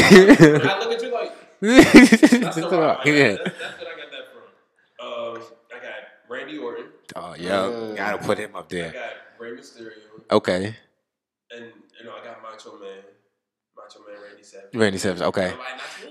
I 0.70 0.78
look 0.78 0.92
at 0.92 1.02
you 1.02 1.12
like. 1.12 1.32
That's 1.60 2.56
the 2.56 2.68
rock. 2.70 3.00
Yeah. 3.06 3.36
That's, 3.36 3.58
that's 3.58 3.78
what 3.78 3.88
I 3.88 3.96
got 3.96 4.10
that 4.10 4.26
from. 4.32 5.36
Um, 5.36 5.42
I 5.74 5.82
got 5.82 5.92
Randy 6.28 6.58
Orton. 6.58 6.86
Oh 7.16 7.34
yeah, 7.38 7.94
gotta 7.96 8.18
put 8.18 8.38
him 8.38 8.54
up 8.56 8.66
I 8.70 8.74
there. 8.74 8.94
Got 9.44 9.50
Rey 9.50 9.56
Mysterio, 9.60 9.90
Okay, 10.30 10.76
and 11.54 11.64
you 11.98 12.06
know 12.06 12.12
I 12.20 12.24
got 12.24 12.42
Macho 12.42 12.78
Man, 12.78 12.98
Macho 13.76 14.00
Man 14.08 14.20
Randy 14.22 14.42
Savage. 14.42 14.74
Randy 14.74 14.98
Savage. 14.98 15.22
Okay, 15.22 15.50
Nobody, 15.50 15.62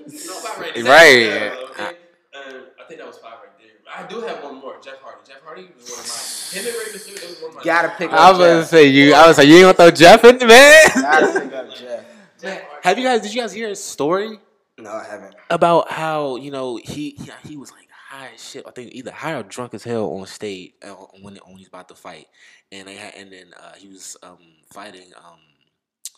not, 0.05 0.13
you 0.13 0.27
know 0.27 0.61
Randy 0.61 0.81
Right. 0.83 1.25
Savage, 1.25 1.53
yeah, 1.53 1.85
okay? 1.85 1.97
And 2.35 2.63
I 2.79 2.87
think 2.87 2.99
that 2.99 3.07
was 3.07 3.17
five 3.17 3.33
right 3.43 3.57
there. 3.59 3.69
I 3.95 4.07
do 4.07 4.21
have 4.21 4.43
one 4.43 4.55
more. 4.59 4.75
Jeff 4.83 4.95
Hardy. 5.01 5.21
Jeff 5.27 5.41
Hardy 5.43 5.69
was 5.77 5.89
one 5.89 5.99
of 5.99 6.07
my. 6.07 6.59
Him 6.59 6.67
and 6.67 6.75
Rey 6.75 6.93
Mysterio. 6.99 7.29
Was 7.29 7.41
one 7.41 7.49
of 7.51 7.55
my. 7.57 7.63
Gotta 7.63 7.89
pick 7.97 8.11
I 8.11 8.15
up 8.29 8.37
was 8.37 8.47
gonna 8.47 8.65
say 8.65 8.87
you. 8.87 9.13
I 9.13 9.27
was 9.27 9.37
like, 9.37 9.47
you 9.47 9.55
ain't 9.55 9.77
gonna 9.77 9.91
throw 9.91 9.91
Jeff 9.91 10.23
in, 10.23 10.47
man. 10.47 10.85
Gotta 10.95 11.39
pick 11.41 11.53
up 11.53 11.69
Jeff. 11.75 12.05
Jeff 12.41 12.61
Hardy. 12.63 12.79
Have 12.83 12.97
you 12.97 13.03
guys? 13.03 13.21
Did 13.21 13.33
you 13.33 13.41
guys 13.41 13.53
hear 13.53 13.69
his 13.69 13.83
story 13.83 14.39
No, 14.79 14.91
I 14.91 15.03
haven't. 15.05 15.35
about 15.49 15.91
how 15.91 16.35
you 16.37 16.51
know 16.51 16.77
he 16.77 17.11
he, 17.11 17.31
he 17.47 17.57
was 17.57 17.71
like 17.71 17.87
high 18.09 18.29
as 18.33 18.43
shit. 18.43 18.63
I 18.67 18.71
think 18.71 18.93
either 18.93 19.11
high 19.11 19.33
or 19.33 19.43
drunk 19.43 19.73
as 19.75 19.83
hell 19.83 20.11
on 20.17 20.25
stage 20.25 20.73
uh, 20.83 20.89
when 21.21 21.35
when 21.45 21.57
he's 21.57 21.67
about 21.67 21.87
to 21.89 21.95
fight, 21.95 22.27
and 22.73 22.87
they 22.87 22.95
had 22.95 23.13
and 23.15 23.31
then 23.31 23.53
uh, 23.59 23.73
he 23.77 23.87
was 23.87 24.17
um, 24.23 24.37
fighting. 24.71 25.11
Um, 25.17 25.39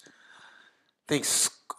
I 0.07 1.07
think 1.07 1.25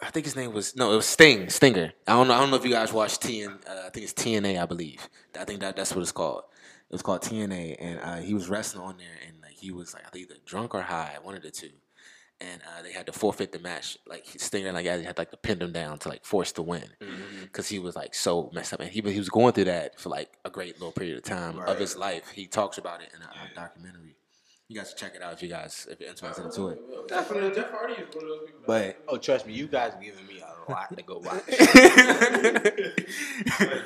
I 0.03 0.11
think 0.11 0.27
his 0.27 0.36
name 0.36 0.53
was 0.53 0.77
no, 0.77 0.93
it 0.93 0.97
was 0.97 1.07
Sting 1.07 1.48
Stinger. 1.48 1.93
I 2.07 2.12
don't 2.12 2.28
know. 2.28 2.35
I 2.35 2.39
don't 2.39 2.51
know 2.51 2.57
if 2.57 2.65
you 2.65 2.70
guys 2.70 2.93
watched 2.93 3.23
TN. 3.23 3.69
Uh, 3.69 3.86
I 3.86 3.90
think 3.90 4.05
it's 4.05 4.12
TNA. 4.12 4.61
I 4.61 4.66
believe. 4.66 5.09
I 5.39 5.44
think 5.44 5.61
that 5.61 5.77
that's 5.77 5.94
what 5.94 6.03
it's 6.03 6.12
called. 6.12 6.44
It 6.89 6.93
was 6.93 7.03
called 7.03 7.23
TNA, 7.23 7.77
and 7.81 8.01
uh, 8.01 8.16
he 8.16 8.35
was 8.35 8.48
wrestling 8.48 8.85
on 8.85 8.97
there, 8.98 9.16
and 9.27 9.40
like 9.43 9.55
he 9.55 9.70
was 9.70 9.94
like 9.94 10.07
I 10.07 10.11
think 10.11 10.31
either 10.31 10.40
drunk 10.44 10.74
or 10.74 10.82
high, 10.82 11.16
one 11.23 11.35
of 11.35 11.43
the 11.43 11.51
two. 11.51 11.70
And 12.39 12.61
uh, 12.61 12.82
they 12.82 12.93
had 12.93 13.07
to 13.07 13.12
forfeit 13.12 13.53
the 13.53 13.59
match. 13.59 13.97
Like 14.07 14.27
Stinger, 14.27 14.70
like 14.70 14.85
they 14.85 15.03
had 15.03 15.16
like 15.16 15.31
to 15.31 15.39
pin 15.39 15.59
him 15.61 15.73
down 15.73 15.98
to 16.01 16.11
like 16.11 16.23
force 16.23 16.53
the 16.53 16.61
win 16.61 16.85
because 17.43 17.66
he 17.66 17.78
was 17.78 17.97
like 17.97 18.15
so 18.15 18.51
messed 18.53 18.74
up, 18.74 18.81
and 18.81 18.90
he 18.90 19.01
he 19.01 19.19
was 19.19 19.31
going 19.31 19.55
through 19.55 19.65
that 19.65 19.98
for 19.98 20.11
like 20.11 20.36
a 20.44 20.51
great 20.51 20.74
little 20.74 20.93
period 20.93 21.16
of 21.16 21.24
time 21.24 21.59
of 21.59 21.78
his 21.78 21.97
life. 21.97 22.31
He 22.32 22.47
talks 22.47 22.77
about 22.77 23.01
it 23.01 23.09
in 23.16 23.23
a, 23.23 23.24
a 23.24 23.55
documentary. 23.55 24.15
You 24.68 24.76
guys 24.76 24.88
should 24.88 24.98
check 24.98 25.14
it 25.14 25.22
out 25.22 25.32
if 25.32 25.43
you 25.43 25.48
guys 25.48 25.86
if 25.88 26.01
you're 26.01 26.09
interested 26.09 26.44
into 26.44 26.68
it. 26.70 27.09
Definitely. 27.09 27.55
Jeff 27.55 27.70
Hardy 27.70 27.93
is 27.94 27.98
one 28.14 28.24
of 28.24 28.30
those 28.30 28.40
people. 28.47 28.60
But 28.66 28.97
Oh, 29.06 29.16
trust 29.16 29.47
me, 29.47 29.52
you 29.52 29.68
guys 29.68 29.93
are 29.94 30.01
giving 30.02 30.26
me 30.26 30.40
a 30.40 30.70
lot 30.70 30.97
to 30.97 31.02
go 31.05 31.18
watch. 31.18 31.43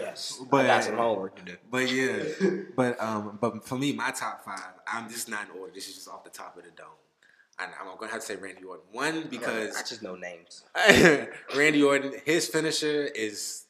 yes, 0.01 0.41
But- 0.51 0.65
I 0.65 0.67
got 0.69 0.85
some 0.85 0.97
homework 0.97 1.37
to 1.37 1.43
do. 1.43 1.57
But 1.71 1.91
yeah, 1.93 2.23
but 2.77 3.01
um, 3.03 3.39
but 3.41 3.65
for 3.67 3.77
me, 3.77 3.93
my 3.93 4.11
top 4.11 4.45
five, 4.45 4.73
I'm 4.87 5.09
just 5.11 5.29
not 5.29 5.49
in 5.53 5.61
order. 5.61 5.73
This 5.75 5.89
is 5.89 5.97
just 5.97 6.09
off 6.09 6.25
the 6.25 6.31
top 6.31 6.57
of 6.57 6.65
the 6.65 6.71
dome. 6.71 6.87
And 7.59 7.71
I'm 7.79 7.95
gonna 7.99 8.11
have 8.11 8.21
to 8.23 8.27
say 8.27 8.37
Randy 8.37 8.65
Orton. 8.65 8.85
One 8.93 9.27
because 9.31 9.77
I 9.77 9.81
just 9.81 10.03
know 10.03 10.17
names. 10.17 10.65
Randy 11.57 11.83
Orton, 11.83 12.15
his 12.25 12.47
finisher 12.49 13.05
is 13.15 13.65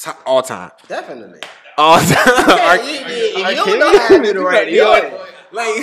top, 0.00 0.20
all 0.24 0.42
time, 0.42 0.70
Definitely. 0.86 1.40
all 1.76 1.98
time. 1.98 2.06
Yeah, 2.14 2.74
you, 2.84 2.90
you, 2.90 3.48
you 3.48 3.54
don't 3.56 3.78
know 3.80 3.98
how 3.98 4.08
to 4.22 4.32
do 4.32 4.46
Randy 4.46 4.80
Orton. 4.80 5.12
Like, 5.52 5.76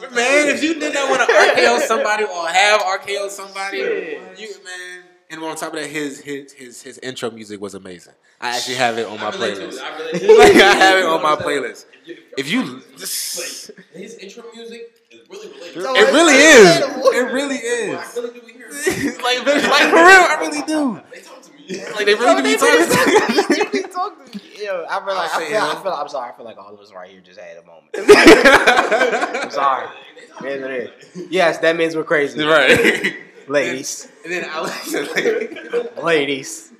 man, 0.00 0.48
if 0.48 0.62
you 0.62 0.74
did 0.78 0.94
not 0.94 1.08
want 1.10 1.28
to 1.28 1.34
RKO 1.34 1.78
somebody 1.80 2.24
or 2.24 2.48
have 2.48 2.80
RKO 2.80 3.28
somebody, 3.30 3.78
Shit. 3.78 4.38
you 4.38 4.48
man. 4.64 5.02
And 5.28 5.42
on 5.42 5.56
top 5.56 5.74
of 5.74 5.80
that, 5.80 5.88
his 5.90 6.20
his 6.20 6.52
his 6.52 6.82
his 6.82 6.98
intro 6.98 7.30
music 7.30 7.60
was 7.60 7.74
amazing. 7.74 8.12
I 8.40 8.54
actually 8.56 8.76
have 8.76 8.96
it 8.98 9.06
on 9.06 9.18
my 9.18 9.26
I 9.26 9.30
relate 9.30 9.56
playlist. 9.56 9.72
it. 9.72 9.80
I 9.82 9.98
relate 9.98 10.38
Like. 10.38 10.62
I 10.62 10.74
have 10.74 10.98
it 10.98 11.04
on 11.06 11.22
my 11.22 11.30
You 11.32 11.36
know 11.36 11.36
what 11.36 11.40
I'm 11.40 11.46
playlist. 11.72 11.84
If 12.36 12.50
you 12.50 12.82
just, 12.96 13.70
Like, 13.70 13.78
his 13.94 14.14
intro 14.18 14.44
music 14.54 14.90
is 15.10 15.28
really 15.28 15.48
relatable. 15.48 15.82
So- 15.82 15.96
it 15.96 16.12
really 16.12 16.34
is. 16.34 16.76
It 16.76 17.32
really 17.32 17.58
Well, 17.88 17.98
I 17.98 18.04
is. 18.04 18.16
really 18.16 18.40
do 18.40 18.46
hear 18.46 19.16
like, 19.22 19.38
like 19.46 19.90
for 19.90 19.96
real, 19.96 20.26
I 20.30 20.36
really 20.40 20.62
do. 20.66 21.00
They 21.68 21.76
talk 21.78 21.86
to 21.86 21.90
me. 21.90 21.96
Like 21.96 22.06
they 22.06 22.14
really 22.14 22.42
do 22.42 22.42
be 22.42 22.56
talking. 22.56 22.86
to 22.86 23.74
me. 23.74 23.82
talk 23.92 24.32
to 24.32 24.38
me. 24.38 24.64
Yo, 24.64 24.84
I 24.88 24.96
feel 24.98 25.06
like 25.06 25.16
I'll 25.16 25.18
I 25.18 25.38
say 25.38 25.48
feel, 25.50 25.58
I 25.60 25.74
him. 25.76 25.82
feel 25.82 25.92
I'm 25.92 26.08
sorry. 26.08 26.32
I 26.32 26.36
feel 26.36 26.44
like 26.44 26.58
all 26.58 26.72
of 26.74 26.80
us 26.80 26.92
right 26.92 27.10
here 27.10 27.20
just 27.20 27.38
had 27.40 27.56
a 27.58 27.62
moment. 27.66 27.90
I'm 27.96 29.50
sorry. 29.50 29.88
They 30.16 30.26
talk 30.26 30.42
Yes, 30.42 30.60
it 30.62 30.70
is. 31.16 31.26
Yes, 31.30 31.58
that 31.58 31.76
means 31.76 31.96
we're 31.96 32.04
crazy, 32.04 32.42
right. 32.42 33.16
ladies. 33.48 34.08
And 34.24 34.32
then 34.32 34.44
I 34.50 34.60
would, 34.60 34.70
Ladies. 36.04 36.72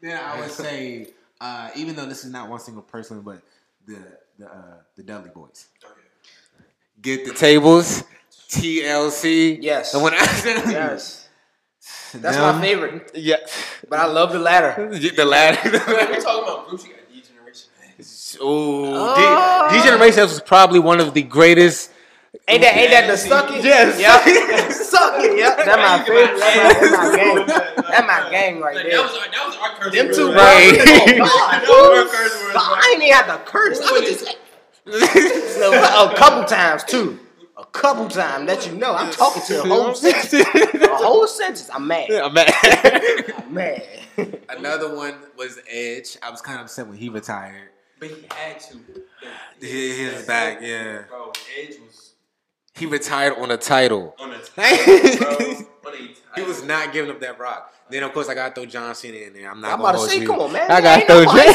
then 0.00 0.18
I 0.22 0.38
would 0.40 0.50
say, 0.50 1.08
uh, 1.40 1.70
even 1.76 1.96
though 1.96 2.06
this 2.06 2.24
is 2.24 2.30
not 2.30 2.48
one 2.48 2.60
single 2.60 2.82
person, 2.82 3.22
but 3.22 3.42
the 3.86 3.98
the 4.38 4.46
uh, 4.46 4.76
the 4.96 5.02
Dudley 5.02 5.30
Boyz. 5.30 5.66
Get 7.02 7.24
the 7.24 7.32
tables, 7.32 8.04
TLC. 8.48 9.58
Yes. 9.60 9.94
And 9.94 10.02
when 10.02 10.12
I 10.14 10.18
said 10.26 10.70
Yes. 10.70 11.19
That's 12.20 12.36
my 12.38 12.60
favorite. 12.60 13.10
Yeah. 13.14 13.36
But 13.88 13.98
I 14.00 14.06
love 14.06 14.32
the 14.32 14.38
latter. 14.38 14.88
Get 14.98 15.16
the 15.20 15.24
ladder. 15.24 15.58
When 15.70 16.10
we 16.10 16.20
talking 16.20 16.42
about 16.44 16.68
groups, 16.68 16.84
you 16.86 16.90
got 16.94 17.00
D 17.12 17.22
Generation. 17.22 17.68
Ooh, 18.42 18.92
Oh. 18.96 19.68
D, 19.70 19.78
D 19.78 19.84
Generation 19.84 20.22
was 20.22 20.40
probably 20.40 20.78
one 20.80 21.00
of 21.00 21.14
the 21.14 21.22
greatest. 21.22 21.92
Ain't 22.46 22.62
that 22.62 22.76
ain't 22.76 22.90
that 22.92 23.06
the 23.08 23.16
suck 23.16 23.50
it? 23.50 23.62
Yes. 23.64 23.98
Yep. 23.98 24.72
suck 24.72 25.14
it. 25.18 25.36
Yep. 25.38 25.56
That's 25.56 25.76
my 25.76 26.04
favorite. 26.04 26.38
That's 26.38 26.56
my, 26.56 26.72
that's 26.72 26.90
my 26.96 27.16
gang. 27.16 27.46
That's 27.90 28.06
my 28.06 28.30
gang 28.30 28.60
right 28.60 28.76
there. 28.76 28.90
that 28.90 29.02
was 29.02 29.16
our, 29.18 29.30
that 29.30 29.46
was 29.46 29.56
our 29.56 29.74
curse 29.78 29.94
Them 29.94 30.06
word. 30.06 30.14
two 30.14 30.32
Right. 30.32 30.74
brothers. 30.74 30.84
That 30.86 31.64
Oh, 31.68 31.90
was 31.90 31.98
our 32.00 32.18
curse. 32.18 32.52
God, 32.54 32.78
I 32.78 32.90
ain't 32.94 33.02
even 33.02 33.14
have 33.14 33.26
to 33.26 33.50
curse. 33.50 33.80
I 33.80 33.90
was 33.92 34.02
just 34.08 34.36
oh, 35.62 36.10
a 36.12 36.16
couple 36.16 36.44
times 36.44 36.84
too. 36.84 37.18
A 37.60 37.66
couple 37.66 38.08
times. 38.08 38.46
Let 38.46 38.66
you 38.66 38.72
know 38.72 38.94
I'm 38.94 39.10
talking 39.12 39.42
to 39.46 39.62
a 39.62 39.68
whole 39.68 39.94
sentence. 39.94 40.32
A 40.32 40.96
whole 40.96 41.26
sentence. 41.26 41.68
I'm 41.72 41.86
mad. 41.86 42.10
I'm 42.10 42.32
mad. 42.34 42.52
I'm 43.38 43.54
mad. 43.54 43.82
Another 44.48 44.94
one 44.94 45.14
was 45.36 45.58
Edge. 45.68 46.16
I 46.22 46.30
was 46.30 46.40
kind 46.42 46.58
of 46.58 46.66
upset 46.66 46.86
when 46.86 46.96
he 46.96 47.08
retired. 47.08 47.68
But 47.98 48.08
he 48.10 48.24
had 48.30 48.60
to. 48.60 48.78
He- 49.60 49.96
he 49.96 50.04
was 50.06 50.24
back, 50.26 50.58
yeah. 50.62 51.02
Bro, 51.08 51.32
Edge 51.60 51.76
was 51.86 52.12
He 52.74 52.86
retired 52.86 53.34
on 53.38 53.50
a 53.50 53.56
title. 53.56 54.14
on 54.18 54.32
a 54.32 54.38
title, 54.56 55.16
bro. 55.18 55.36
On 55.86 55.94
a 55.94 56.14
He 56.36 56.42
was 56.42 56.62
not 56.64 56.92
giving 56.92 57.10
up 57.10 57.20
that 57.20 57.38
rock. 57.38 57.72
Then 57.90 58.02
of 58.04 58.12
course 58.12 58.28
I 58.28 58.34
gotta 58.34 58.54
throw 58.54 58.66
John 58.66 58.94
Cena 58.94 59.16
in 59.18 59.32
there. 59.32 59.50
I'm 59.50 59.60
not 59.60 59.72
I'm 59.72 59.80
about 59.80 59.92
to 59.92 59.98
hold 59.98 60.10
say, 60.10 60.20
you. 60.20 60.26
come 60.26 60.40
on, 60.40 60.52
man. 60.52 60.70
I 60.70 60.80
gotta 60.80 61.00
Ain't 61.00 61.08
throw 61.08 61.24
nobody 61.24 61.52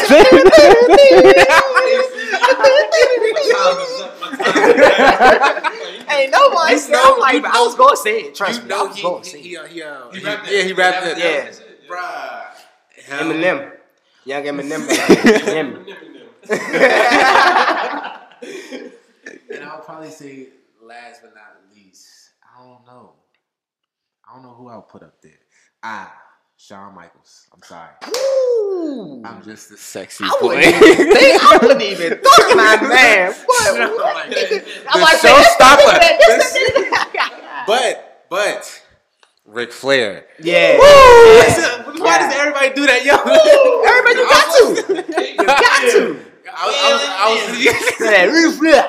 John 3.49 4.75
Ain't 4.97 6.31
nobody 6.31 6.73
You 6.73 6.79
said 6.79 6.91
know- 6.93 7.13
I'm 7.15 7.19
like, 7.19 7.33
you 7.35 7.45
I 7.45 7.61
was 7.65 7.75
gonna 7.75 7.97
say 7.97 8.19
it. 8.21 8.35
Trust 8.35 8.61
You 8.63 8.67
me, 8.67 8.73
I 8.73 8.81
was 8.83 8.95
he 8.95 9.01
gonna 9.03 9.23
say 9.23 9.41
he 9.41 9.55
it. 9.55 9.67
he, 9.67 9.73
he, 9.75 9.83
uh, 9.83 10.09
He 10.11 10.19
he- 10.19 10.25
rapped 10.25 10.51
yeah 10.51 10.61
he 10.63 10.73
rapped 10.73 11.05
it. 11.07 11.17
Yeah. 11.17 11.51
Bruh. 11.89 12.45
Hell. 13.05 13.23
Eminem, 13.25 13.71
young 14.25 14.43
Eminem. 14.43 14.81
Eminem. 15.55 15.95
And 19.49 19.63
I'll 19.63 19.79
probably 19.81 20.09
say 20.11 20.49
last 20.81 21.21
but 21.23 21.33
not 21.33 21.55
least, 21.73 22.05
I 22.43 22.59
don't 22.63 22.85
know. 22.85 23.13
I 24.27 24.33
don't 24.35 24.43
know 24.43 24.53
who 24.53 24.67
I'll 24.69 24.81
put 24.83 25.01
up 25.03 25.21
there. 25.21 25.39
Ah, 25.83 26.13
Shawn 26.67 26.95
Michaels. 26.95 27.45
I'm 27.53 27.61
sorry. 27.61 27.91
Ooh. 28.07 29.21
I'm 29.23 29.43
just 29.43 29.69
a 29.69 29.77
sexy 29.77 30.23
I 30.23 30.35
boy. 30.41 30.47
wouldn't 30.47 30.75
think. 31.13 31.43
I 31.43 31.59
wouldn't 31.61 31.81
even 31.83 32.17
thought 32.17 32.51
of 32.51 32.57
my 32.57 32.87
man. 32.87 33.33
What? 33.45 33.77
No, 33.77 33.91
what? 33.95 34.15
like, 34.15 34.35
I'm 34.89 34.99
the 34.99 35.05
like, 35.05 35.19
showstopper. 35.19 35.85
but 37.67 38.25
but 38.31 38.83
Ric 39.45 39.71
Flair. 39.71 40.25
Yeah. 40.39 40.79
Why 40.79 42.17
does 42.17 42.35
everybody 42.35 42.73
do 42.73 42.87
that, 42.87 43.05
yo? 43.05 43.13
Everybody, 43.85 44.17
you 44.17 44.27
got 44.27 44.49
to. 44.57 44.65
You 45.29 45.45
got 45.45 45.81
to. 45.91 46.17
I 46.51 46.65
was, 46.65 46.75
I 46.75 46.89
was, 46.89 47.01
I 47.05 47.51
was, 47.51 47.63
Yeah, 47.63 48.25
Ric 48.25 48.55
Flair. 48.57 48.85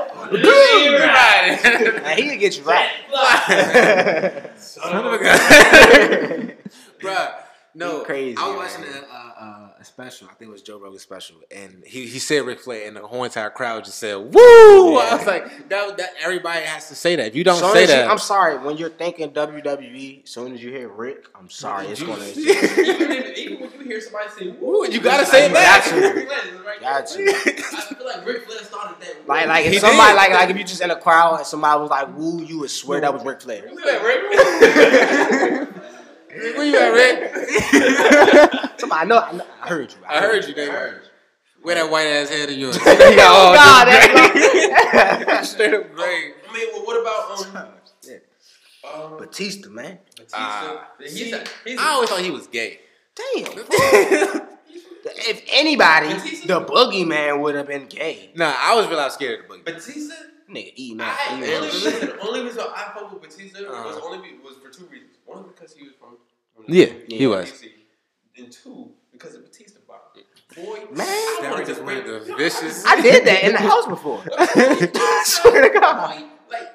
Right. 0.98 1.60
Now, 2.02 2.14
he'll 2.16 2.38
get 2.40 2.56
you 2.56 2.64
right. 2.64 2.90
Son 4.58 4.96
of 4.96 5.12
a 5.12 5.18
gun. 5.18 6.52
Bruh, 7.00 7.34
no, 7.76 7.98
You 7.98 8.04
crazy, 8.04 8.36
I 8.38 8.48
was 8.48 8.56
watching 8.56 8.84
a, 8.92 9.42
uh, 9.42 9.68
a 9.80 9.84
special. 9.84 10.28
I 10.30 10.34
think 10.34 10.48
it 10.48 10.52
was 10.52 10.62
Joe 10.62 10.78
Rogan's 10.78 11.02
special, 11.02 11.36
and 11.54 11.82
he, 11.86 12.06
he 12.06 12.18
said 12.18 12.44
Ric 12.46 12.60
Flair, 12.60 12.86
and 12.88 12.96
the 12.96 13.06
whole 13.06 13.24
entire 13.24 13.50
crowd 13.50 13.84
just 13.84 13.98
said 13.98 14.14
"Woo!" 14.16 14.96
I 14.96 15.14
was 15.16 15.26
like, 15.26 15.68
that, 15.68 15.96
that 15.98 16.10
everybody 16.20 16.64
has 16.64 16.88
to 16.88 16.94
say 16.94 17.16
that. 17.16 17.26
If 17.28 17.36
you 17.36 17.44
don't 17.44 17.58
Soon 17.58 17.72
say 17.74 17.84
as 17.84 17.90
you- 17.90 17.96
that, 17.96 18.10
I'm 18.10 18.18
sorry. 18.18 18.58
When 18.58 18.76
you're 18.76 18.90
thinking 18.90 19.30
WWE, 19.30 20.24
as 20.24 20.30
soon 20.30 20.54
as 20.54 20.62
you 20.62 20.70
hear 20.70 20.88
Rick, 20.88 21.26
I'm 21.38 21.50
sorry. 21.50 21.86
It's 21.88 22.02
gonna. 22.02 22.24
even, 22.36 23.12
if, 23.12 23.38
even 23.38 23.60
when 23.60 23.72
you 23.80 23.84
hear 23.84 24.00
somebody 24.00 24.30
say 24.30 24.48
"woo," 24.60 24.86
you 24.88 25.00
gotta 25.00 25.26
say 25.26 25.48
You 25.48 25.54
that. 25.54 25.84
got 25.84 25.94
to. 25.94 26.26
Got 26.80 27.06
to. 27.06 27.22
I 27.22 27.94
feel 27.94 28.06
like 28.06 28.26
Ric 28.26 28.44
Flair 28.46 28.62
started 28.64 29.00
that. 29.00 29.14
woo. 29.22 29.28
Like, 29.28 29.46
like 29.46 29.64
He 29.66 29.76
if 29.76 29.80
somebody, 29.80 30.10
did. 30.10 30.16
like, 30.16 30.30
like 30.30 30.50
if 30.50 30.58
you 30.58 30.64
just 30.64 30.82
in 30.82 30.90
a 30.90 30.96
crowd 30.96 31.38
and 31.38 31.46
somebody 31.46 31.80
was 31.80 31.90
like, 31.90 32.16
"Woo," 32.16 32.42
you 32.42 32.58
would 32.60 32.70
swear 32.70 33.00
that 33.00 33.12
was 33.14 33.24
Ric 33.24 33.40
Flair. 33.40 33.64
Ric 36.36 36.54
Flair, 36.54 36.56
Ric 36.56 36.56
Where 36.56 36.66
you 36.66 36.76
at, 36.78 38.52
Rick? 38.52 38.70
Somebody, 38.80 39.00
I 39.00 39.04
know, 39.04 39.18
I, 39.18 39.32
know, 39.32 39.46
I 39.62 39.68
heard 39.68 39.92
you. 39.92 39.98
I 40.08 40.20
heard 40.20 40.44
you, 40.46 40.54
nigga. 40.54 41.00
Where 41.62 41.74
that 41.74 41.90
white 41.90 42.06
ass 42.06 42.28
head 42.28 42.48
of 42.48 42.56
yours? 42.56 42.78
Oh 42.80 42.84
God, 43.54 43.86
that's 43.88 45.24
that's 45.24 45.50
straight 45.50 45.74
up 45.74 45.92
great. 45.94 46.34
I 46.48 46.52
mean, 46.54 46.68
well, 46.72 46.84
what 46.86 47.00
about 47.00 47.56
um, 47.56 49.10
um 49.12 49.18
Batista, 49.18 49.68
man. 49.70 49.98
Batista? 50.16 50.36
Ah. 50.38 50.88
he's 51.00 51.32
a, 51.32 51.44
he's 51.64 51.78
a, 51.78 51.82
I 51.82 51.88
always 51.88 52.08
thought 52.08 52.20
he 52.20 52.30
was 52.30 52.46
gay. 52.46 52.80
Damn. 53.16 53.46
if 55.04 55.42
anybody, 55.52 56.08
Batista? 56.14 56.60
the 56.60 56.64
boogeyman 56.66 57.40
would 57.40 57.54
have 57.56 57.66
been 57.66 57.86
gay. 57.86 58.30
Nah, 58.36 58.54
I 58.56 58.74
was 58.76 58.86
real 58.88 59.10
scared 59.10 59.40
of 59.40 59.48
the 59.48 59.54
boogie. 59.54 59.64
Batista. 59.64 60.14
Nigga, 60.48 60.72
eating 60.76 61.00
I 61.00 61.04
that. 61.06 61.38
eating 61.38 61.54
only, 61.56 61.66
that 61.68 61.82
listen, 61.82 62.12
only 62.22 62.40
reason 62.44 62.60
I 62.60 62.92
fuck 62.94 63.12
with 63.12 63.22
Batista 63.22 63.62
was 63.62 63.96
Uh-huh. 63.96 64.00
only 64.06 64.18
be, 64.28 64.36
was 64.38 64.54
for 64.62 64.70
two 64.70 64.84
reasons. 64.86 65.16
One 65.24 65.42
because 65.48 65.74
he 65.74 65.82
was 65.82 65.94
from, 65.98 66.16
from 66.56 66.64
Yeah, 66.74 66.86
he 67.08 67.26
was. 67.26 67.62
And 68.38 68.50
two 68.52 68.90
because 69.12 69.34
of 69.34 69.44
Batista 69.44 69.78
bar. 69.86 69.98
Boy, 70.54 70.84
Man. 70.92 71.06
I 71.06 71.38
That 71.42 71.58
was 71.58 71.68
just 71.68 71.80
to 71.80 71.86
one 71.86 71.96
of 71.98 72.04
the 72.04 72.34
vicious. 72.36 72.84
I 72.86 73.00
did 73.00 73.24
that 73.26 73.44
in 73.44 73.52
the 73.52 73.58
house 73.58 73.86
before. 73.86 74.22
Swear 75.24 75.68
to 75.72 75.78
God. 75.80 76.10
Like, 76.10 76.24
like 76.50 76.68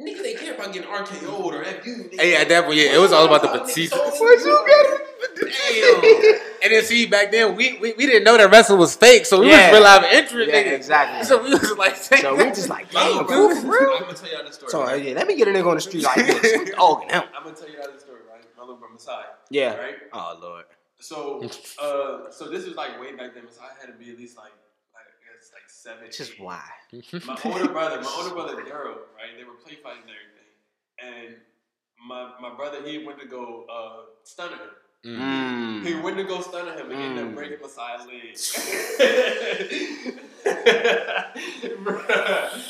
niggas 0.00 0.22
they 0.22 0.34
care 0.34 0.54
about 0.54 0.72
getting 0.72 0.88
RKO'd 0.88 1.54
or 1.54 1.64
FU. 1.64 2.08
Hey, 2.12 2.36
at 2.36 2.48
that 2.48 2.64
point, 2.64 2.76
yeah, 2.76 2.94
it 2.94 2.98
was 2.98 3.12
all 3.12 3.26
about 3.26 3.42
the 3.42 3.48
Batista. 3.48 3.96
Where'd 3.98 4.40
you 4.40 4.64
get 4.66 5.00
Damn. 5.38 6.40
And 6.62 6.72
then 6.72 6.82
see, 6.82 7.06
back 7.06 7.30
then 7.30 7.54
we, 7.54 7.78
we, 7.78 7.92
we 7.92 8.06
didn't 8.06 8.24
know 8.24 8.36
that 8.36 8.50
wrestling 8.50 8.80
was 8.80 8.96
fake, 8.96 9.26
so 9.26 9.40
we 9.40 9.48
Yeah. 9.50 9.70
was 9.70 9.78
real 9.78 9.86
out 9.86 10.04
of 10.04 10.10
interest, 10.10 10.50
Yeah, 10.50 10.62
nigga. 10.64 10.72
exactly. 10.72 11.24
So 11.24 11.42
we 11.42 11.50
was 11.50 11.76
like, 11.78 11.94
So 11.96 12.34
we 12.34 12.44
just 12.46 12.68
like, 12.68 12.92
My 12.92 13.00
damn, 13.04 13.26
bro, 13.26 13.54
for 13.54 13.66
real. 13.68 13.92
I'm 13.94 14.00
gonna 14.02 14.14
tell 14.14 14.28
y'all 14.30 14.44
this 14.44 14.54
story. 14.56 14.70
So 14.70 14.94
yeah, 14.94 15.14
let 15.14 15.26
me 15.28 15.36
get 15.36 15.46
a 15.48 15.52
nigga 15.52 15.66
on 15.68 15.74
the 15.76 15.80
street 15.80 16.02
like 16.02 16.16
this. 16.26 16.54
I'm. 16.54 16.66
I'm 16.66 16.74
gonna 17.44 17.54
tell 17.54 17.68
y'all 17.68 17.92
this 17.92 18.02
story, 18.02 18.07
right? 18.68 18.76
My 18.76 18.82
little 18.82 18.92
Masai. 18.92 19.24
Yeah. 19.50 19.74
Right. 19.76 19.94
Oh 20.12 20.38
Lord. 20.40 20.64
So, 21.00 21.40
uh, 21.82 22.30
so 22.30 22.48
this 22.50 22.66
was 22.66 22.74
like 22.74 23.00
way 23.00 23.14
back 23.14 23.34
then. 23.34 23.44
Masai 23.44 23.64
had 23.80 23.86
to 23.86 23.92
be 23.92 24.10
at 24.10 24.18
least 24.18 24.36
like, 24.36 24.52
like 24.94 25.06
I 25.06 25.36
guess 25.36 25.50
like 25.52 25.68
seven. 25.68 26.06
Just 26.10 26.32
eight. 26.32 26.40
why? 26.40 26.60
my 27.26 27.38
older 27.44 27.68
brother, 27.68 28.00
my 28.02 28.14
older 28.18 28.34
brother 28.34 28.56
Daryl, 28.62 29.06
right? 29.16 29.36
They 29.36 29.44
were 29.44 29.54
play 29.64 29.76
fighting 29.82 30.02
and 30.02 30.10
everything, 30.10 31.34
and 31.34 31.36
my 32.06 32.32
my 32.40 32.54
brother 32.56 32.82
he 32.86 33.04
went 33.04 33.20
to 33.20 33.26
go 33.26 33.64
uh, 33.72 34.06
stun 34.24 34.50
him. 34.50 34.58
He 35.04 35.08
Mm. 35.08 36.02
went 36.02 36.16
to 36.16 36.24
go 36.24 36.40
stun 36.40 36.66
him 36.76 36.90
and 36.90 37.00
ended 37.00 37.24
Mm. 37.24 37.28
up 37.28 37.34
breaking 37.36 37.58
Masai's 37.62 38.04
leg. 38.06 38.36
Bruh. 41.84 42.64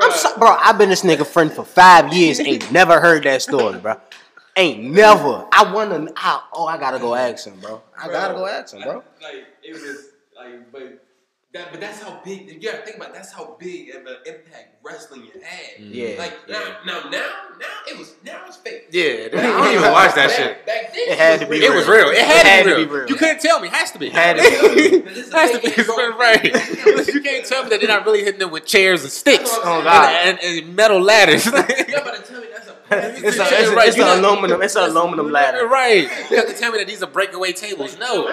I'm 0.00 0.12
so, 0.12 0.36
bro. 0.38 0.56
I've 0.58 0.78
been 0.78 0.88
this 0.88 1.02
nigga 1.02 1.26
friend 1.26 1.52
for 1.52 1.64
five 1.64 2.12
years. 2.12 2.40
Ain't 2.40 2.72
never 2.72 3.00
heard 3.00 3.22
that 3.24 3.42
story, 3.42 3.78
bro. 3.78 3.96
Ain't 4.56 4.84
never. 4.84 5.46
I 5.52 5.72
wanna. 5.72 6.06
I, 6.16 6.40
oh, 6.52 6.66
I 6.66 6.78
gotta 6.78 6.98
go 6.98 7.14
ask 7.14 7.46
him, 7.46 7.58
bro. 7.60 7.82
I 8.00 8.08
gotta 8.08 8.34
go 8.34 8.46
ask 8.46 8.74
him, 8.74 8.82
bro. 8.82 9.02
Like 9.22 9.44
it 9.62 9.72
was 9.72 10.06
like, 10.36 10.70
but 10.70 11.00
that, 11.54 11.70
but 11.72 11.80
that's 11.80 12.00
how 12.02 12.20
big. 12.24 12.48
You 12.48 12.60
gotta 12.70 12.84
think 12.84 12.96
about 12.98 13.08
it, 13.10 13.14
that's 13.14 13.32
how 13.32 13.56
big 13.58 13.88
of 13.94 14.02
an 14.06 14.16
impact 14.26 14.76
wrestling 14.84 15.22
had. 15.42 15.80
Mm-hmm. 15.80 15.90
Yeah. 15.92 16.14
Like 16.18 16.34
yeah. 16.46 16.58
now, 16.84 17.00
now, 17.02 17.10
now, 17.10 17.26
now 17.58 17.66
it 17.88 17.98
was 17.98 18.14
now 18.24 18.42
it's 18.46 18.56
fake. 18.56 18.88
Yeah, 18.92 19.02
I 19.32 19.42
don't 19.42 19.74
even 19.74 19.90
watch 19.92 20.14
that 20.14 20.28
Back- 20.28 20.30
shit. 20.36 20.66
Back 20.66 20.92
then, 20.92 21.08
It 21.08 21.18
had 21.18 21.40
to 21.40 21.46
be 21.46 21.56
It 21.64 21.72
was 21.74 21.86
real. 21.88 22.08
It 22.10 22.18
had, 22.18 22.64
to, 22.64 22.76
be 22.76 22.84
real. 22.84 22.88
real. 23.00 23.08
You 23.08 23.14
couldn't 23.16 23.40
tell 23.40 23.60
me. 23.60 23.68
Has 23.68 23.90
to 23.92 23.98
be. 23.98 24.10
Had 24.10 24.36
to 24.36 24.42
be 24.42 25.00
But 25.04 25.14
this 25.14 25.26
is 25.28 25.32
Has 25.32 25.50
to 25.52 25.58
be. 25.60 25.68
fake, 25.68 25.78
it's 25.78 25.88
all- 25.88 26.18
right. 26.18 26.44
you 27.14 27.22
can't 27.22 27.46
tell 27.46 27.62
me 27.64 27.70
that 27.70 27.80
they're 27.80 27.88
not 27.88 28.04
really 28.04 28.22
hitting 28.24 28.40
them 28.40 28.50
with 28.50 28.66
chairs 28.66 29.02
and 29.02 29.10
sticks. 29.12 29.50
Oh, 29.52 29.82
God. 29.82 30.08
And, 30.26 30.38
and, 30.42 30.64
and 30.66 30.76
metal 30.76 31.00
ladders. 31.00 31.46
You're 31.46 31.54
about 31.54 31.66
to 31.66 31.82
tell 31.82 31.96
me 31.96 32.08
that's 32.12 32.30
a. 32.30 32.43
It's 32.98 33.36
a, 33.36 33.42
Yeah, 33.42 33.48
it's, 33.60 33.70
right, 33.70 33.88
it's 33.88 33.96
an 33.98 34.18
aluminum. 34.24 34.62
It's 34.62 34.76
an 34.76 34.90
aluminum 34.90 35.30
ladder. 35.30 35.66
Right. 35.66 36.02
You 36.30 36.36
have 36.36 36.46
to 36.48 36.54
tell 36.54 36.72
me 36.72 36.78
that 36.78 36.86
these 36.86 37.02
are 37.02 37.06
breakaway 37.06 37.52
tables. 37.52 37.98
No. 37.98 38.26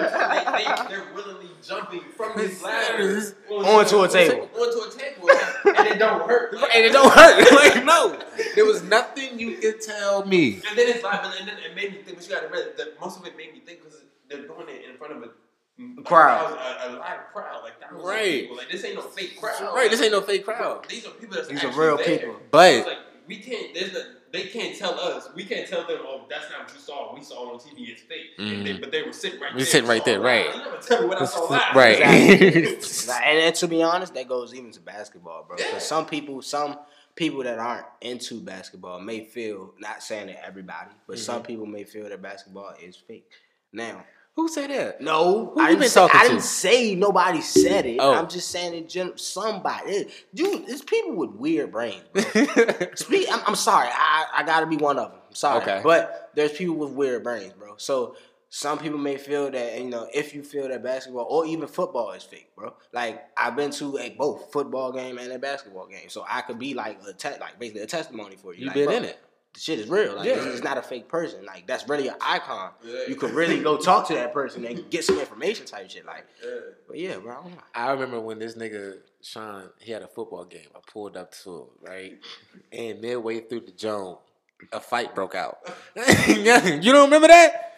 they, 0.64 0.88
they're 0.88 1.04
willingly 1.14 1.48
jumping 1.62 2.02
from 2.16 2.32
these 2.36 2.62
ladders 2.62 3.34
Onto 3.50 4.02
a 4.02 4.08
table. 4.08 4.48
Onto 4.58 4.78
a 4.78 4.90
table, 4.90 5.30
and 5.76 5.88
it 5.88 5.98
don't 5.98 6.28
hurt. 6.28 6.54
Like, 6.54 6.70
And 6.74 6.84
it 6.84 6.92
don't 6.92 7.12
hurt. 7.12 7.52
Like, 7.52 7.84
no. 7.84 8.18
There 8.54 8.64
was 8.64 8.82
nothing 8.82 9.38
you 9.38 9.56
could 9.58 9.80
tell 9.80 10.24
me. 10.26 10.54
And 10.68 10.76
then 10.78 10.88
it's 10.88 11.02
like, 11.04 11.22
and 11.24 11.48
then 11.48 11.56
it 11.58 11.74
made 11.76 11.92
me 11.92 11.98
think. 12.02 12.16
But 12.18 12.26
you 12.28 12.34
got 12.34 12.40
to 12.42 12.48
realize 12.48 12.72
that 12.78 13.00
most 13.00 13.18
of 13.20 13.26
it 13.26 13.36
made 13.36 13.52
me 13.52 13.60
think 13.60 13.82
because 13.84 14.00
they're 14.28 14.42
doing 14.46 14.66
it 14.68 14.88
in 14.90 14.96
front 14.96 15.12
of 15.12 15.22
a, 15.22 16.00
a 16.00 16.02
Crowd. 16.04 16.52
a, 16.52 16.88
a 16.88 16.98
live 16.98 17.20
crowd, 17.32 17.62
like 17.62 17.80
thousands 17.80 18.00
of 18.00 18.06
Right. 18.06 18.42
people. 18.42 18.56
Like 18.56 18.70
this 18.70 18.84
ain't 18.84 18.94
no 18.96 19.02
fake 19.02 19.38
crowd. 19.40 19.74
Right, 19.74 19.90
this 19.90 20.00
ain't 20.02 20.12
no 20.12 20.20
fake 20.20 20.44
crowd. 20.44 20.86
These 20.88 21.06
are 21.06 21.10
people 21.10 21.36
that's 21.36 21.48
These 21.48 21.64
are 21.64 21.68
real 21.72 21.96
there. 21.96 22.18
people. 22.18 22.36
But- 22.50 22.72
It's 22.74 22.86
like 22.88 22.98
we 23.26 23.36
can't. 23.38 23.74
There's 23.74 23.92
no, 23.92 24.00
they 24.32 24.44
can't 24.44 24.76
tell 24.76 24.98
us. 24.98 25.28
We 25.34 25.44
can't 25.44 25.68
tell 25.68 25.86
them. 25.86 25.98
Oh, 26.02 26.22
that's 26.30 26.48
not 26.50 26.60
what 26.64 26.72
you 26.74 26.80
saw. 26.80 27.14
We 27.14 27.22
saw 27.22 27.52
on 27.52 27.58
TV. 27.58 27.88
It's 27.90 28.02
fake. 28.02 28.30
And 28.38 28.66
they, 28.66 28.72
Mhm. 28.74 28.80
but 28.80 28.90
they 28.90 29.02
were 29.02 29.12
sitting 29.12 29.40
right 29.40 29.52
They 29.52 29.58
there. 29.58 29.66
sitting 29.66 29.88
right 29.88 30.04
there, 30.04 30.20
right. 30.20 30.46
You 30.54 30.62
never 30.62 30.76
tell 30.78 31.02
me 31.02 31.08
what 31.08 31.20
I 31.20 31.24
saw 31.26 31.44
live. 31.50 31.62
Right. 31.74 32.00
Like, 32.00 33.22
and, 33.26 33.38
and 33.38 33.54
to 33.56 33.68
be 33.68 33.82
honest, 33.82 34.14
that 34.14 34.28
goes 34.28 34.54
even 34.54 34.70
to 34.72 34.80
basketball, 34.80 35.44
bro. 35.44 35.56
Yeah. 35.58 35.66
Because 35.66 35.86
some 35.86 36.06
people, 36.06 36.40
some 36.42 36.78
people 37.14 37.42
that 37.42 37.58
aren't 37.58 37.86
into 38.00 38.40
basketball 38.40 39.00
may 39.00 39.24
feel, 39.24 39.74
not 39.78 40.02
saying 40.02 40.28
that 40.28 40.44
everybody, 40.46 40.90
but 41.06 41.16
Mm-hmm. 41.16 41.22
some 41.24 41.42
people 41.42 41.66
may 41.66 41.84
feel 41.84 42.08
that 42.08 42.22
basketball 42.22 42.74
is 42.82 42.96
fake. 42.96 43.28
Now, 43.72 44.04
Who 44.34 44.48
said 44.48 44.70
that? 44.70 45.00
no, 45.02 45.52
I 45.58 45.70
didn't, 45.74 45.88
say, 45.90 46.08
I 46.10 46.26
didn't 46.26 46.40
say 46.40 46.94
nobody 46.94 47.42
said 47.42 47.84
it. 47.84 47.98
Oh. 48.00 48.14
I'm 48.14 48.28
just 48.28 48.50
saying 48.50 48.74
in 48.74 48.88
general, 48.88 49.18
somebody. 49.18 50.06
Dude, 50.34 50.68
it's 50.68 50.82
people 50.82 51.14
with 51.14 51.30
weird 51.32 51.70
brains. 51.70 52.02
Speak, 52.94 53.28
I'm, 53.30 53.42
I'm 53.46 53.54
sorry. 53.56 53.88
I, 53.92 54.26
I 54.36 54.42
got 54.44 54.60
to 54.60 54.66
be 54.66 54.76
one 54.78 54.98
of 54.98 55.10
them. 55.10 55.20
I'm 55.28 55.34
sorry. 55.34 55.60
Okay. 55.62 55.80
But 55.84 56.30
there's 56.34 56.52
people 56.52 56.76
with 56.76 56.92
weird 56.92 57.22
brains, 57.22 57.52
bro. 57.52 57.74
So 57.76 58.16
some 58.48 58.78
people 58.78 58.98
may 58.98 59.16
feel 59.16 59.50
that 59.50 59.78
you 59.78 59.88
know 59.88 60.08
if 60.12 60.34
you 60.34 60.42
feel 60.42 60.68
that 60.68 60.82
basketball 60.82 61.26
or 61.28 61.46
even 61.46 61.66
football 61.68 62.12
is 62.12 62.22
fake, 62.22 62.50
bro. 62.56 62.74
Like 62.92 63.22
I've 63.36 63.54
been 63.56 63.70
to 63.72 63.98
a 63.98 64.10
both 64.10 64.52
football 64.52 64.92
game 64.92 65.18
and 65.18 65.30
a 65.32 65.38
basketball 65.38 65.86
game, 65.88 66.08
so 66.08 66.24
I 66.28 66.40
could 66.42 66.58
be 66.58 66.72
like 66.74 66.98
a 67.06 67.12
te- 67.12 67.38
like 67.40 67.58
basically 67.58 67.82
a 67.82 67.86
testimony 67.86 68.36
for 68.36 68.54
you. 68.54 68.60
You 68.60 68.66
Like, 68.66 68.74
been 68.74 68.84
bro, 68.86 68.96
in 68.96 69.04
it. 69.04 69.18
The 69.54 69.60
shit 69.60 69.78
is 69.80 69.88
real. 69.88 70.16
Like 70.16 70.26
Yeah. 70.26 70.36
it's 70.36 70.46
it's 70.46 70.62
not 70.64 70.78
a 70.78 70.82
fake 70.82 71.08
person. 71.08 71.44
Like 71.44 71.66
that's 71.66 71.86
really 71.88 72.08
an 72.08 72.14
icon. 72.22 72.70
Yeah. 72.84 73.00
You 73.08 73.16
could 73.16 73.32
really 73.32 73.60
go 73.62 73.76
talk 73.76 74.08
to 74.08 74.14
that 74.14 74.32
person 74.32 74.64
and 74.64 74.88
get 74.90 75.04
some 75.04 75.18
information 75.20 75.66
type 75.66 75.90
shit. 75.90 76.06
Like, 76.06 76.26
Yeah. 76.42 76.50
but 76.88 76.98
yeah, 76.98 77.16
bro. 77.18 77.32
I 77.32 77.42
don't 77.42 77.50
know. 77.50 77.58
I 77.74 77.90
remember 77.92 78.20
when 78.20 78.38
this 78.38 78.54
nigga 78.54 78.94
Sean 79.20 79.68
he 79.78 79.92
had 79.92 80.02
a 80.02 80.08
football 80.08 80.44
game. 80.44 80.68
I 80.74 80.78
pulled 80.90 81.16
up 81.16 81.32
to 81.44 81.50
him 81.54 81.66
right, 81.82 82.18
and 82.72 83.00
midway 83.00 83.40
through 83.40 83.60
the 83.60 83.72
zone, 83.78 84.16
a 84.72 84.80
fight 84.80 85.14
broke 85.14 85.34
out. 85.34 85.58
you 86.28 86.44
don't 86.44 87.04
remember 87.04 87.28
that? 87.28 87.74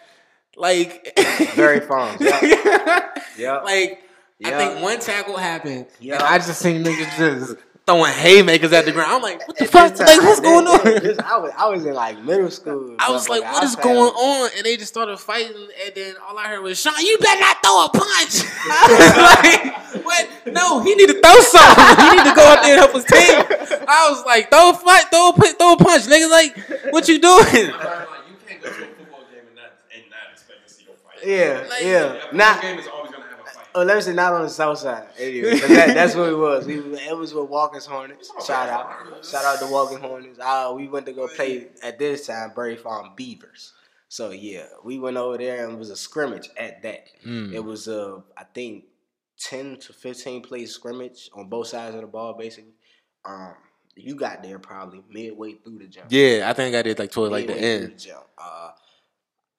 Like 0.57 1.13
Very 1.55 1.81
fun. 1.81 2.19
Yeah. 2.21 3.09
Yeah. 3.37 3.57
Like 3.63 4.01
I 4.45 4.51
think 4.51 4.81
one 4.83 5.01
tackle 5.01 5.37
happened, 5.37 5.87
Yeah. 5.99 6.23
I 6.23 6.39
just 6.39 6.61
seen 6.61 6.85
niggas 6.85 7.17
just 7.17 7.57
throwing 7.87 8.13
haymakers 8.13 8.73
at 8.73 8.87
the 8.87 8.93
ground. 8.93 9.13
I'm 9.13 9.21
like, 9.23 9.47
what 9.47 9.57
the 9.59 9.67
fuck? 9.67 9.91
this 9.91 10.01
Like, 10.01 10.09
time, 10.17 10.25
what's 10.27 10.41
going 10.41 10.67
on? 10.67 10.85
this- 11.03 11.19
I 11.19 11.37
was 11.39 11.53
I 11.57 11.69
was 11.69 11.85
in 11.85 11.95
like 11.95 12.19
middle 12.23 12.51
school. 12.51 12.97
I 12.99 13.11
was 13.11 13.29
like, 13.29 13.43
motherfucker. 13.43 13.53
what 13.53 13.65
is 13.65 13.77
I 13.77 13.83
going 13.83 14.13
found- 14.13 14.17
on? 14.17 14.51
And 14.57 14.65
they 14.65 14.77
just 14.77 14.93
started 14.93 15.17
fighting, 15.19 15.69
and 15.85 15.95
then 15.95 16.15
all 16.27 16.39
I 16.39 16.49
heard 16.49 16.63
was, 16.63 16.81
Sean, 16.81 16.95
you 17.01 17.19
better 17.19 17.41
not 17.41 17.63
throw 17.63 17.85
a 17.85 17.89
punch. 17.91 18.43
I 18.67 18.87
was 18.89 19.95
like, 19.95 20.05
what? 20.05 20.29
No, 20.47 20.81
he 20.83 20.95
need 20.95 21.09
to 21.09 21.21
throw 21.21 21.41
something. 21.41 22.05
He 22.05 22.11
need 22.17 22.25
to 22.31 22.35
go 22.35 22.43
out 22.43 22.63
there 22.63 22.73
and 22.73 22.81
help 22.81 22.93
his 22.93 23.05
team. 23.05 23.85
I 23.87 24.09
was 24.11 24.25
like, 24.25 24.51
throw 24.51 24.71
a 24.71 24.75
fight, 24.75 25.05
throw 25.11 25.31
a, 25.31 25.33
throw 25.53 25.73
a 25.75 25.77
punch, 25.77 26.05
nigga. 26.05 26.31
Like, 26.31 26.57
what 26.93 27.07
you 27.09 27.19
doing? 27.19 27.45
I'm 27.45 27.71
not 27.71 27.83
gonna 27.83 28.25
you 28.31 28.37
can't 28.49 28.63
go 28.63 28.71
to 28.71 28.75
a 28.75 28.87
football 28.87 29.21
game 29.31 29.45
and 29.47 29.57
not 29.57 29.73
and 29.93 30.33
expect 30.33 30.69
to 30.69 30.73
see 30.75 30.85
a 30.85 30.97
fight. 30.97 31.27
Yeah, 31.27 31.67
Like, 31.69 31.83
yeah. 31.83 32.05
A 32.05 32.21
football 32.21 32.39
Not 32.39 32.63
Oh, 33.77 33.83
let 33.83 33.97
me 33.97 34.03
say 34.03 34.13
not 34.13 34.33
on 34.33 34.43
the 34.43 34.49
south 34.49 34.79
side. 34.79 35.09
Anyway, 35.19 35.59
but 35.59 35.69
that, 35.69 35.95
that's 35.95 36.15
what 36.15 36.29
it 36.29 36.37
was. 36.37 36.65
We 36.67 36.77
it 36.79 37.17
was 37.17 37.35
with 37.35 37.49
Walkers 37.49 37.87
Hornets. 37.87 38.31
Shout 38.47 38.69
out, 38.69 39.25
shout 39.25 39.45
out 39.45 39.59
to 39.59 39.67
Walking 39.67 39.99
Hornets. 39.99 40.39
Uh, 40.41 40.73
we 40.77 40.87
went 40.87 41.07
to 41.07 41.13
go 41.13 41.27
play 41.27 41.69
at 41.83 41.99
this 41.99 42.29
time 42.29 42.53
Berry 42.55 42.77
Farm 42.77 43.11
Beavers. 43.17 43.73
So 44.09 44.31
yeah, 44.31 44.67
we 44.85 45.01
went 45.01 45.17
over 45.17 45.37
there 45.39 45.65
and 45.65 45.75
it 45.75 45.79
was 45.79 45.91
a 45.91 45.97
scrimmage 45.97 46.49
at 46.57 46.83
that. 46.83 47.09
Mm. 47.27 47.53
It 47.53 47.65
was 47.65 47.89
uh, 47.89 48.21
I 48.37 48.45
think 48.45 48.85
ten 49.39 49.77
to 49.79 49.93
fifteen 49.93 50.41
play 50.41 50.67
scrimmage 50.67 51.31
on 51.35 51.49
both 51.49 51.67
sides 51.67 51.97
of 51.97 52.01
the 52.03 52.07
ball, 52.07 52.35
basically. 52.35 52.75
Um, 53.25 53.55
you 53.97 54.15
got 54.15 54.43
there 54.43 54.59
probably 54.59 55.03
midway 55.11 55.55
through 55.55 55.79
the 55.79 55.87
jump. 55.89 56.07
Yeah, 56.11 56.45
I 56.49 56.53
think 56.53 56.77
I 56.77 56.83
did 56.83 56.99
like 56.99 57.11
towards 57.11 57.33
like 57.33 57.49
the 57.49 57.57
end. 57.57 57.85
the 57.85 57.99
jump. 57.99 58.27
Uh, 58.39 58.71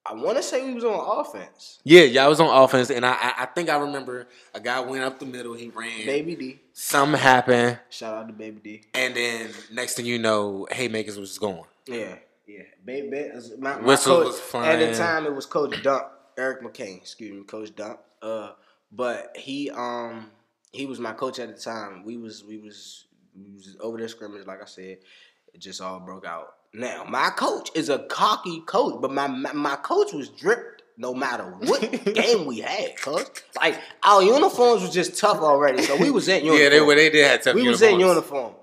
I 0.08 0.14
want 0.14 0.36
to 0.36 0.42
say 0.42 0.64
we 0.64 0.74
was 0.74 0.84
on 0.84 1.20
offense. 1.20 1.80
Yeah, 1.84 2.02
yeah, 2.02 2.24
I 2.24 2.28
was 2.28 2.40
on 2.40 2.64
offense, 2.64 2.90
and 2.90 3.04
I, 3.04 3.12
I, 3.12 3.32
I 3.38 3.46
think 3.46 3.68
I 3.68 3.76
remember 3.78 4.28
a 4.54 4.60
guy 4.60 4.80
went 4.80 5.02
up 5.02 5.18
the 5.18 5.26
middle, 5.26 5.54
he 5.54 5.68
ran, 5.70 6.06
Baby 6.06 6.34
D. 6.36 6.60
something 6.72 7.20
happened, 7.20 7.78
Shout 7.90 8.14
out 8.14 8.28
to 8.28 8.32
Baby 8.32 8.60
D. 8.62 8.82
and 8.94 9.14
then 9.14 9.50
next 9.72 9.94
thing 9.94 10.06
you 10.06 10.18
know, 10.18 10.66
haymakers 10.70 11.18
was 11.18 11.38
going. 11.38 11.64
Yeah, 11.86 12.16
yeah. 12.46 12.62
Baby, 12.84 13.30
my, 13.58 13.76
my 13.76 13.80
Whistle 13.82 14.30
coach, 14.32 14.54
At 14.64 14.78
the 14.78 14.96
time, 14.96 15.26
it 15.26 15.34
was 15.34 15.46
Coach 15.46 15.82
Dump, 15.82 16.06
Eric 16.38 16.62
McCain. 16.62 16.98
Excuse 16.98 17.32
me, 17.32 17.42
Coach 17.44 17.74
Dump. 17.74 18.00
Uh, 18.22 18.52
but 18.92 19.36
he 19.36 19.70
um 19.70 20.30
he 20.72 20.86
was 20.86 20.98
my 21.00 21.12
coach 21.12 21.38
at 21.38 21.54
the 21.54 21.60
time. 21.60 22.04
We 22.04 22.16
was 22.16 22.44
we 22.44 22.58
was 22.58 23.06
we 23.36 23.52
was 23.54 23.76
over 23.80 23.98
there 23.98 24.08
scrimmage, 24.08 24.46
like 24.46 24.62
I 24.62 24.66
said. 24.66 24.98
It 25.54 25.60
just 25.60 25.80
all 25.80 26.00
broke 26.00 26.26
out. 26.26 26.55
Now 26.76 27.04
my 27.08 27.30
coach 27.30 27.70
is 27.74 27.88
a 27.88 28.00
cocky 28.00 28.60
coach, 28.60 29.00
but 29.00 29.10
my 29.10 29.26
my, 29.26 29.52
my 29.54 29.76
coach 29.76 30.12
was 30.12 30.28
dripped 30.28 30.82
no 30.98 31.14
matter 31.14 31.44
what 31.44 31.80
game 32.14 32.44
we 32.44 32.60
had. 32.60 32.96
Cause 32.98 33.30
like 33.56 33.80
our 34.02 34.22
uniforms 34.22 34.82
was 34.82 34.92
just 34.92 35.16
tough 35.18 35.38
already, 35.38 35.82
so 35.82 35.96
we 35.96 36.10
was 36.10 36.28
in 36.28 36.44
uniform. 36.44 36.60
Yeah, 36.62 36.68
they 36.68 36.80
were. 36.82 36.94
They 36.94 37.08
did 37.08 37.26
have 37.26 37.42
tough 37.42 37.54
We 37.54 37.66
was 37.66 37.80
in 37.80 37.98
uniform. 37.98 38.54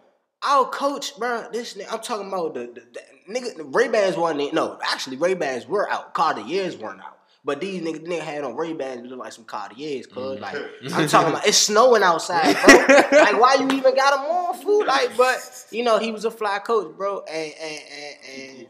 Our 0.44 0.66
coach, 0.66 1.18
bro, 1.18 1.48
this 1.52 1.74
nigga, 1.74 1.92
I'm 1.92 2.02
talking 2.02 2.28
about 2.28 2.54
the, 2.54 2.60
the, 2.60 2.84
the 2.94 3.34
nigga. 3.34 3.74
Ray 3.74 3.88
Bans 3.88 4.16
wasn't 4.16 4.42
in. 4.42 4.54
No, 4.54 4.78
actually, 4.84 5.18
Ray 5.18 5.34
Bans 5.34 5.68
were 5.68 5.90
out. 5.90 6.14
Cartiers 6.14 6.78
weren't 6.78 7.02
out. 7.02 7.18
But 7.46 7.60
these 7.60 7.82
niggas, 7.82 8.08
nigga 8.08 8.22
had 8.22 8.44
on 8.46 8.56
Ray 8.56 8.74
Bans 8.74 9.06
look 9.10 9.20
like 9.20 9.34
some 9.34 9.44
Cartiers, 9.44 10.08
cuz 10.08 10.40
mm. 10.40 10.40
like 10.40 10.56
I'm 10.94 11.08
talking 11.08 11.34
about. 11.34 11.46
It's 11.46 11.58
snowing 11.58 12.02
outside, 12.02 12.56
bro. 12.66 12.76
like 13.20 13.40
why 13.40 13.56
you 13.60 13.68
even 13.78 13.96
got 13.96 14.20
him 14.20 14.32
on, 14.32 14.62
food? 14.62 14.86
Like, 14.86 15.16
but 15.18 15.66
you 15.72 15.84
know 15.84 15.98
he 15.98 16.12
was 16.12 16.24
a 16.24 16.32
fly 16.32 16.60
coach, 16.60 16.96
bro, 16.96 17.22
and 17.22 17.54
and 17.60 17.82
and. 17.92 18.60
and 18.60 18.68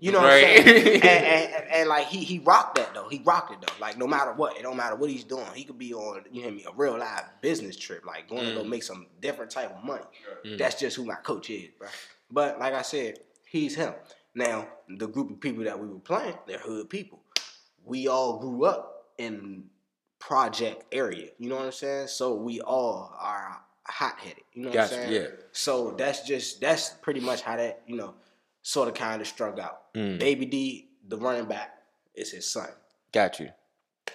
you 0.00 0.12
know 0.12 0.20
what 0.20 0.32
I'm 0.32 0.40
saying? 0.40 0.64
And, 0.94 1.04
and, 1.04 1.54
and, 1.54 1.64
and, 1.72 1.88
like 1.88 2.06
he 2.06 2.24
he 2.24 2.38
rocked 2.38 2.76
that 2.76 2.94
though. 2.94 3.08
He 3.08 3.20
rocked 3.24 3.52
it 3.52 3.58
though. 3.60 3.74
Like 3.80 3.98
no 3.98 4.06
matter 4.06 4.32
what, 4.32 4.56
it 4.56 4.62
don't 4.62 4.76
matter 4.76 4.96
what 4.96 5.10
he's 5.10 5.24
doing. 5.24 5.46
He 5.54 5.64
could 5.64 5.78
be 5.78 5.92
on 5.92 6.22
you 6.32 6.42
hear 6.42 6.52
me 6.52 6.64
a 6.64 6.72
real 6.74 6.98
live 6.98 7.24
business 7.42 7.76
trip, 7.76 8.04
like 8.06 8.28
going 8.28 8.46
to 8.46 8.54
go 8.54 8.64
mm. 8.64 8.68
make 8.68 8.82
some 8.82 9.06
different 9.20 9.50
type 9.50 9.76
of 9.76 9.84
money. 9.84 10.04
Mm. 10.46 10.58
That's 10.58 10.80
just 10.80 10.96
who 10.96 11.04
my 11.04 11.16
coach 11.16 11.50
is, 11.50 11.68
bro. 11.78 11.88
But 12.30 12.58
like 12.58 12.74
I 12.74 12.82
said, 12.82 13.18
he's 13.46 13.74
him. 13.74 13.94
Now 14.34 14.68
the 14.88 15.06
group 15.06 15.30
of 15.30 15.40
people 15.40 15.64
that 15.64 15.78
we 15.78 15.86
were 15.86 16.00
playing, 16.00 16.34
they're 16.46 16.58
hood 16.58 16.88
people. 16.88 17.20
We 17.84 18.08
all 18.08 18.38
grew 18.38 18.64
up 18.64 19.06
in 19.18 19.64
project 20.18 20.84
area. 20.92 21.28
You 21.38 21.48
know 21.48 21.56
what 21.56 21.66
I'm 21.66 21.72
saying? 21.72 22.08
So 22.08 22.34
we 22.34 22.60
all 22.60 23.14
are 23.20 23.60
hot 23.86 24.18
headed. 24.18 24.42
You 24.54 24.62
know 24.62 24.68
what 24.68 24.74
Gotcha, 24.74 24.94
I'm 24.96 25.08
saying? 25.08 25.22
yeah. 25.22 25.28
So 25.52 25.90
that's 25.96 26.22
just 26.26 26.60
that's 26.60 26.90
pretty 27.02 27.20
much 27.20 27.42
how 27.42 27.56
that 27.56 27.82
you 27.86 27.96
know 27.96 28.14
sort 28.62 28.88
of 28.88 28.94
kind 28.94 29.20
of 29.20 29.26
struck 29.28 29.58
out. 29.58 29.92
Mm. 29.94 30.18
Baby 30.18 30.46
D, 30.46 30.88
the 31.08 31.18
running 31.18 31.44
back, 31.44 31.78
is 32.14 32.30
his 32.32 32.50
son. 32.50 32.68
Got 33.12 33.38
you. 33.40 33.50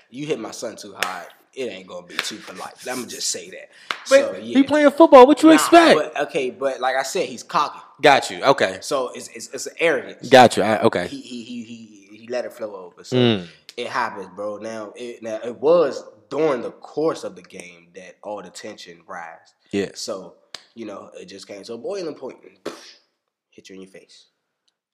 You 0.10 0.26
hit 0.26 0.40
my 0.40 0.52
son 0.52 0.76
too 0.76 0.96
hard, 1.00 1.28
it 1.54 1.66
ain't 1.72 1.88
gonna 1.88 2.08
be 2.08 2.16
too 2.18 2.38
polite. 2.38 2.74
I'm 2.88 2.98
gonna 2.98 3.08
just 3.08 3.28
say 3.28 3.50
that. 3.52 3.70
But 4.10 4.20
so 4.20 4.32
yeah. 4.38 4.58
he 4.58 4.64
playing 4.64 4.90
football. 4.92 5.28
What 5.28 5.42
you 5.44 5.50
Nah, 5.50 5.56
expect? 5.56 5.96
But, 6.16 6.22
okay, 6.28 6.50
but 6.50 6.80
like 6.80 6.96
I 6.96 7.04
said, 7.04 7.28
he's 7.28 7.44
cocky. 7.44 7.80
Got 8.02 8.32
you. 8.32 8.44
Okay. 8.44 8.80
So 8.82 9.12
it's 9.14 9.28
it's, 9.30 9.50
it's 9.54 9.68
an 9.68 9.76
arrogance. 9.80 10.30
Got 10.30 10.58
you. 10.58 10.64
I, 10.64 10.82
okay. 10.84 11.08
He, 11.08 11.22
he 11.22 11.44
he 11.44 11.64
he 11.64 12.18
he 12.18 12.28
let 12.28 12.46
it 12.46 12.54
flow 12.54 12.76
over. 12.76 13.04
So 13.04 13.16
Mm. 13.18 13.48
It 13.78 13.88
happens, 13.88 14.28
bro. 14.36 14.58
Now 14.58 14.94
it 14.96 15.22
now 15.24 15.40
it 15.44 15.56
was 15.58 16.04
during 16.30 16.62
the 16.62 16.72
course 16.72 17.24
of 17.24 17.36
the 17.36 17.42
game 17.42 17.90
that 17.96 18.18
all 18.24 18.42
the 18.42 18.50
tension 18.50 19.02
rise. 19.08 19.54
Yeah. 19.72 19.90
So 19.96 20.36
you 20.76 20.86
know 20.86 21.12
it 21.16 21.26
just 21.26 21.48
came 21.48 21.64
to 21.64 21.74
a 21.74 21.78
boiling 21.78 22.16
point 22.16 22.38
and 22.44 22.74
hit 23.50 23.70
you 23.70 23.76
in 23.76 23.82
your 23.82 23.92
face. 23.92 24.28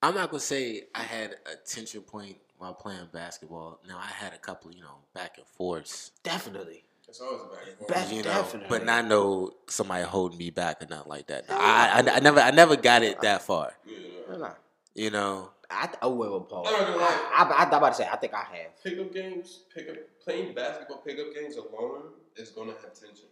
I'm 0.02 0.15
not 0.15 0.30
gonna 0.30 0.39
say 0.39 0.84
I 0.93 1.02
had 1.02 1.31
a 1.45 1.56
tension 1.65 2.02
point 2.02 2.38
while 2.57 2.73
playing 2.73 3.07
basketball. 3.11 3.80
Now 3.88 3.97
I 3.97 4.06
had 4.07 4.34
a 4.34 4.38
couple, 4.38 4.72
you 4.72 4.81
know, 4.81 4.97
back 5.14 5.38
and 5.38 5.47
forths. 5.47 6.11
Definitely. 6.23 6.84
It's 7.07 7.22
always 7.22 7.41
back 7.43 7.68
and 7.68 7.77
forth. 7.77 7.89
Back- 7.89 8.11
you 8.11 8.18
know, 8.18 8.30
definitely. 8.30 8.68
but 8.69 8.85
not 8.85 9.06
know 9.07 9.52
somebody 9.68 10.03
holding 10.03 10.38
me 10.38 10.49
back 10.49 10.81
or 10.81 10.88
nothing 10.88 11.10
like 11.10 11.27
that. 11.27 11.45
I, 11.49 12.02
I, 12.06 12.15
I 12.15 12.19
never, 12.19 12.39
I 12.39 12.52
never 12.52 12.76
got 12.76 13.03
it 13.03 13.22
that 13.22 13.41
far. 13.43 13.73
Yeah. 13.85 14.52
No, 14.95 15.01
no. 15.01 15.05
You 15.05 15.09
know, 15.11 15.49
I 15.69 15.85
th- 15.88 15.97
oh 16.01 16.15
wait, 16.15 16.31
wait, 16.31 16.49
Paul. 16.49 16.67
I'm 16.67 16.73
not 16.73 16.88
gonna 16.88 16.97
lie. 16.97 17.30
I, 17.34 17.43
I, 17.43 17.49
I, 17.51 17.63
I 17.63 17.77
about 17.77 17.89
to 17.89 17.95
say 17.95 18.07
I 18.11 18.15
think 18.17 18.34
I 18.34 18.43
have. 18.43 18.84
Pickup 18.84 19.13
games, 19.13 19.61
pickup 19.73 19.95
playing 20.23 20.53
basketball 20.53 20.97
pickup 20.97 21.34
games 21.34 21.57
alone 21.57 22.03
is 22.35 22.49
gonna 22.49 22.72
have 22.73 22.93
tension 22.93 23.27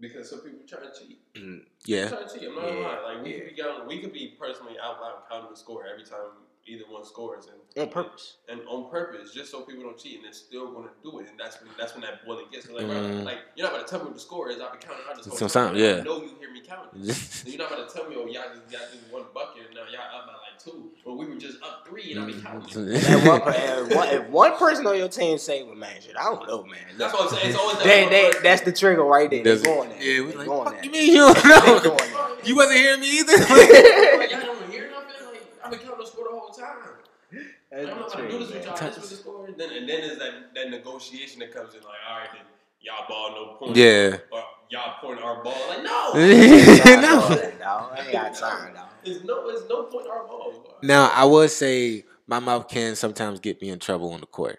because 0.00 0.30
some 0.30 0.40
people 0.40 0.60
try 0.66 0.80
to 0.80 0.90
cheat. 0.98 1.18
Mm, 1.34 1.62
yeah, 1.84 2.08
Try 2.08 2.22
to 2.22 2.28
cheat. 2.38 2.48
I'm 2.48 2.54
not 2.54 2.64
Yeah, 2.64 2.70
gonna 2.74 2.80
lie. 2.82 3.14
Like 3.14 3.24
we 3.24 3.30
yeah. 3.32 3.38
could 3.40 3.56
be 3.56 3.62
counting, 3.62 3.86
we 3.88 3.98
could 4.00 4.12
be 4.12 4.34
personally 4.38 4.74
out 4.82 5.00
loud 5.00 5.22
counting 5.30 5.50
the 5.50 5.56
score 5.56 5.86
every 5.86 6.04
time 6.04 6.32
either 6.66 6.84
one 6.88 7.04
scores, 7.04 7.46
and 7.46 7.82
On 7.88 7.92
purpose. 7.92 8.36
and 8.48 8.60
on 8.68 8.90
purpose, 8.90 9.32
just 9.34 9.50
so 9.50 9.62
people 9.62 9.82
don't 9.82 9.98
cheat, 9.98 10.16
and 10.16 10.24
they're 10.24 10.32
still 10.32 10.72
gonna 10.72 10.88
do 11.02 11.18
it, 11.20 11.28
and 11.30 11.38
that's 11.38 11.60
when 11.60 11.70
that's 11.78 11.92
when 11.94 12.02
that 12.02 12.24
boiling 12.24 12.46
gets. 12.52 12.68
Like, 12.70 12.84
Mm. 12.86 13.24
like 13.24 13.38
you're 13.56 13.66
not 13.66 13.74
about 13.74 13.86
to 13.86 13.90
tell 13.90 13.98
me 14.00 14.06
what 14.06 14.14
the 14.14 14.20
score 14.20 14.50
is. 14.50 14.60
I've 14.60 14.72
been 14.72 14.80
counting 14.80 15.04
out 15.10 15.16
this 15.16 15.26
whole 15.26 15.36
Sometimes, 15.36 15.72
time. 15.72 15.76
yeah. 15.76 15.96
I 16.00 16.02
know 16.02 16.22
you 16.22 16.30
hear 16.38 16.50
me 16.52 16.60
counting. 16.60 17.02
You're 17.46 17.58
not 17.58 17.72
about 17.72 17.88
to 17.88 17.94
tell 17.94 18.08
me, 18.08 18.16
oh, 18.18 18.26
y'all 18.26 18.44
just 18.54 18.70
got 18.70 18.90
this 18.92 19.00
one 19.10 19.24
bucket, 19.34 19.66
and 19.66 19.74
now 19.74 19.82
y'all 19.90 20.20
up 20.20 20.26
by 20.26 20.32
like 20.32 20.58
two, 20.62 20.90
or 21.04 21.16
we 21.16 21.26
were 21.26 21.34
just 21.36 21.62
up 21.62 21.86
three, 21.88 22.12
and 22.12 22.22
I 22.22 22.26
be 22.26 22.34
counting. 22.34 22.86
That 22.86 23.26
one, 23.26 23.40
per- 23.40 23.52
if 23.56 23.96
one, 23.96 24.08
if 24.08 24.28
one 24.28 24.56
person 24.56 24.86
on 24.86 24.96
your 24.96 25.08
team 25.08 25.38
say, 25.38 25.62
"Well, 25.64 25.74
man, 25.74 26.00
shit, 26.00 26.16
I 26.16 26.24
don't 26.24 26.46
know, 26.46 26.62
man." 26.64 26.78
That's 26.96 27.12
what 27.12 27.22
I'm 27.24 27.28
saying. 27.38 27.48
It's 27.50 27.58
always 27.58 27.76
that 27.78 27.84
They, 27.84 28.08
they, 28.08 28.30
that's 28.42 28.62
the 28.62 28.72
trigger 28.72 29.02
right 29.04 29.28
there. 29.30 29.42
They're 29.42 29.56
going 29.58 29.88
there. 29.90 30.02
yeah, 30.02 30.20
we 30.20 30.30
They 30.30 30.36
like, 30.38 30.46
going 30.46 30.64
fuck 30.64 30.74
there. 30.74 30.84
you 30.84 30.90
mean 30.90 31.10
you 31.12 31.18
don't 31.18 31.44
know? 31.44 31.96
You 32.44 32.56
wasn't 32.56 32.78
hearing 32.78 33.00
me 33.00 33.18
either. 33.20 33.32
Like, 33.38 34.30
y'all 34.30 34.40
don't 34.40 34.70
hear 34.70 34.90
nothing. 34.90 35.26
Like 35.26 35.42
I've 35.64 35.70
been 35.70 35.80
counting 35.80 35.98
the 35.98 36.06
score 36.06 36.24
the 36.24 36.30
whole 36.38 36.51
time. 36.62 37.42
That's 37.70 37.90
I'm 37.90 37.98
not 37.98 38.12
gonna 38.12 38.30
do 38.30 38.38
this 38.38 38.50
trigger, 38.50 38.70
with 38.70 38.80
y'all. 38.80 38.88
This 38.88 38.98
was 38.98 39.10
the 39.10 39.16
score. 39.16 39.48
Then 39.56 39.70
and 39.72 39.88
then 39.88 40.00
there's 40.02 40.18
that 40.18 40.54
that 40.54 40.70
negotiation 40.70 41.40
that 41.40 41.52
comes 41.54 41.74
in. 41.74 41.80
Like, 41.80 41.92
all 42.08 42.18
right, 42.18 42.28
then 42.32 42.42
y'all 42.80 43.06
ball 43.08 43.30
no 43.30 43.54
point. 43.58 43.76
Yeah. 43.76 44.18
Or 44.30 44.42
y'all 44.70 44.94
point 45.00 45.22
our 45.22 45.42
ball. 45.42 45.54
Like, 45.68 45.82
no. 45.82 46.12
Nah, 46.14 47.00
no. 47.00 47.34
dog, 47.34 47.58
dog. 47.58 47.92
I 47.98 48.02
ain't 48.02 48.12
got 48.12 48.34
time, 48.34 48.74
dog. 48.74 48.88
There's 49.04 49.24
no. 49.24 49.46
There's 49.50 49.68
no 49.68 49.84
point 49.84 50.06
our 50.08 50.26
ball. 50.26 50.76
Now 50.82 51.10
I 51.14 51.24
would 51.24 51.50
say 51.50 52.04
my 52.26 52.38
mouth 52.38 52.68
can 52.68 52.94
sometimes 52.96 53.40
get 53.40 53.60
me 53.62 53.70
in 53.70 53.78
trouble 53.78 54.12
on 54.12 54.20
the 54.20 54.26
court. 54.26 54.58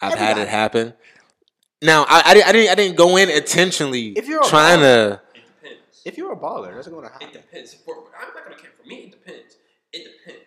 I've 0.00 0.14
had 0.14 0.38
it 0.38 0.48
happen. 0.48 0.94
Now 1.82 2.04
I, 2.08 2.22
I, 2.26 2.34
didn't- 2.34 2.48
I 2.48 2.52
didn't 2.52 2.70
I 2.70 2.74
didn't 2.76 2.96
go 2.96 3.16
in 3.18 3.28
intentionally 3.28 4.08
If 4.12 4.26
you're 4.26 4.40
a 4.40 4.48
trying 4.48 4.80
to. 4.80 5.20
It 5.34 5.40
depends. 5.60 6.02
If 6.06 6.16
you're 6.16 6.32
a 6.32 6.36
baller, 6.36 6.74
that's 6.74 6.88
going 6.88 7.04
to 7.04 7.10
happen. 7.12 7.28
It 7.28 7.34
happen. 7.34 7.48
depends. 7.50 7.74
For, 7.74 7.94
I'm 8.18 8.34
not 8.34 8.44
gonna 8.44 8.56
care. 8.56 8.70
For 8.80 8.86
me, 8.88 8.96
it 8.96 9.10
depends. 9.12 9.56
It 9.92 10.04
depends. 10.26 10.43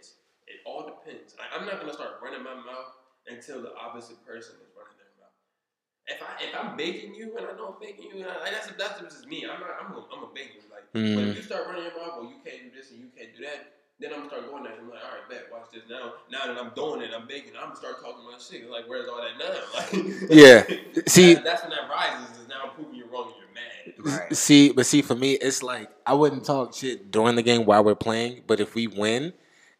It 0.68 0.76
all 0.76 0.84
depends. 0.84 1.31
Like, 1.39 1.48
I'm 1.56 1.65
not 1.65 1.80
gonna 1.80 1.94
start 1.95 2.19
running 2.22 2.44
my 2.44 2.53
mouth 2.56 2.91
until 3.31 3.61
the 3.64 3.72
opposite 3.80 4.19
person 4.27 4.56
is 4.60 4.68
running 4.76 4.99
their 4.99 5.11
mouth. 5.15 5.31
if 6.11 6.19
I 6.19 6.31
if 6.44 6.52
I'm 6.60 6.76
baking 6.76 7.15
you 7.15 7.31
and 7.38 7.48
I 7.48 7.56
know 7.56 7.72
I'm 7.76 7.80
baking 7.80 8.11
you, 8.11 8.23
and 8.27 8.31
I, 8.31 8.52
that's 8.52 8.68
that's 8.76 8.99
just 8.99 9.27
me. 9.27 9.45
I'm 9.48 9.60
not. 9.64 9.72
I'm 9.80 9.91
a, 9.95 10.03
I'm 10.11 10.23
a 10.27 10.31
bake 10.35 10.52
you. 10.56 10.61
Like, 10.72 10.84
but 10.91 10.99
Mm. 10.99 11.31
if 11.31 11.35
you 11.38 11.41
start 11.44 11.68
running 11.68 11.84
your 11.84 11.95
mouth, 11.95 12.19
well, 12.19 12.27
you 12.30 12.39
can't 12.44 12.64
do 12.68 12.72
this 12.77 12.91
and 12.91 12.99
you 12.99 13.07
can't 13.15 13.35
do 13.35 13.44
that. 13.44 13.72
Then 13.99 14.11
I'm 14.14 14.27
gonna 14.27 14.30
start 14.30 14.52
going 14.52 14.64
there. 14.64 14.73
I'm 14.80 14.89
like, 14.89 14.99
all 15.03 15.15
right, 15.19 15.27
bet, 15.30 15.48
watch 15.52 15.72
this 15.73 15.84
now. 15.89 16.14
Now 16.31 16.48
that 16.48 16.57
I'm 16.61 16.72
doing 16.76 17.02
it, 17.02 17.11
I'm 17.15 17.27
baking. 17.27 17.53
I'm 17.57 17.69
gonna 17.72 17.76
start 17.80 17.99
talking 18.03 18.23
my 18.27 18.38
shit. 18.38 18.69
Like, 18.69 18.88
where's 18.88 19.07
all 19.10 19.23
that 19.23 19.39
now? 19.39 19.56
Like, 19.73 20.30
Yeah. 20.30 20.64
See- 21.07 21.34
that- 21.34 21.44
that's 21.44 21.61
when 21.64 21.72
that 21.72 21.89
rises. 21.89 22.39
Is 22.39 22.48
now 22.48 22.61
I'm 22.68 22.76
proving 22.76 22.95
you're 22.95 23.07
wrong 23.07 23.31
and 23.31 23.39
you're 23.39 24.11
mad. 24.11 24.19
Right. 24.19 24.35
See, 24.35 24.72
but 24.72 24.85
see, 24.85 25.02
for 25.02 25.15
me, 25.15 25.34
it's 25.34 25.64
like 25.64 25.89
I 26.06 26.14
wouldn't 26.14 26.45
talk 26.45 26.76
shit 26.76 27.10
during 27.11 27.35
the 27.35 27.41
game 27.44 27.65
while 27.65 27.84
we're 27.84 27.95
playing. 27.95 28.44
But 28.45 28.60
if 28.60 28.76
we 28.76 28.85
win, 28.88 29.34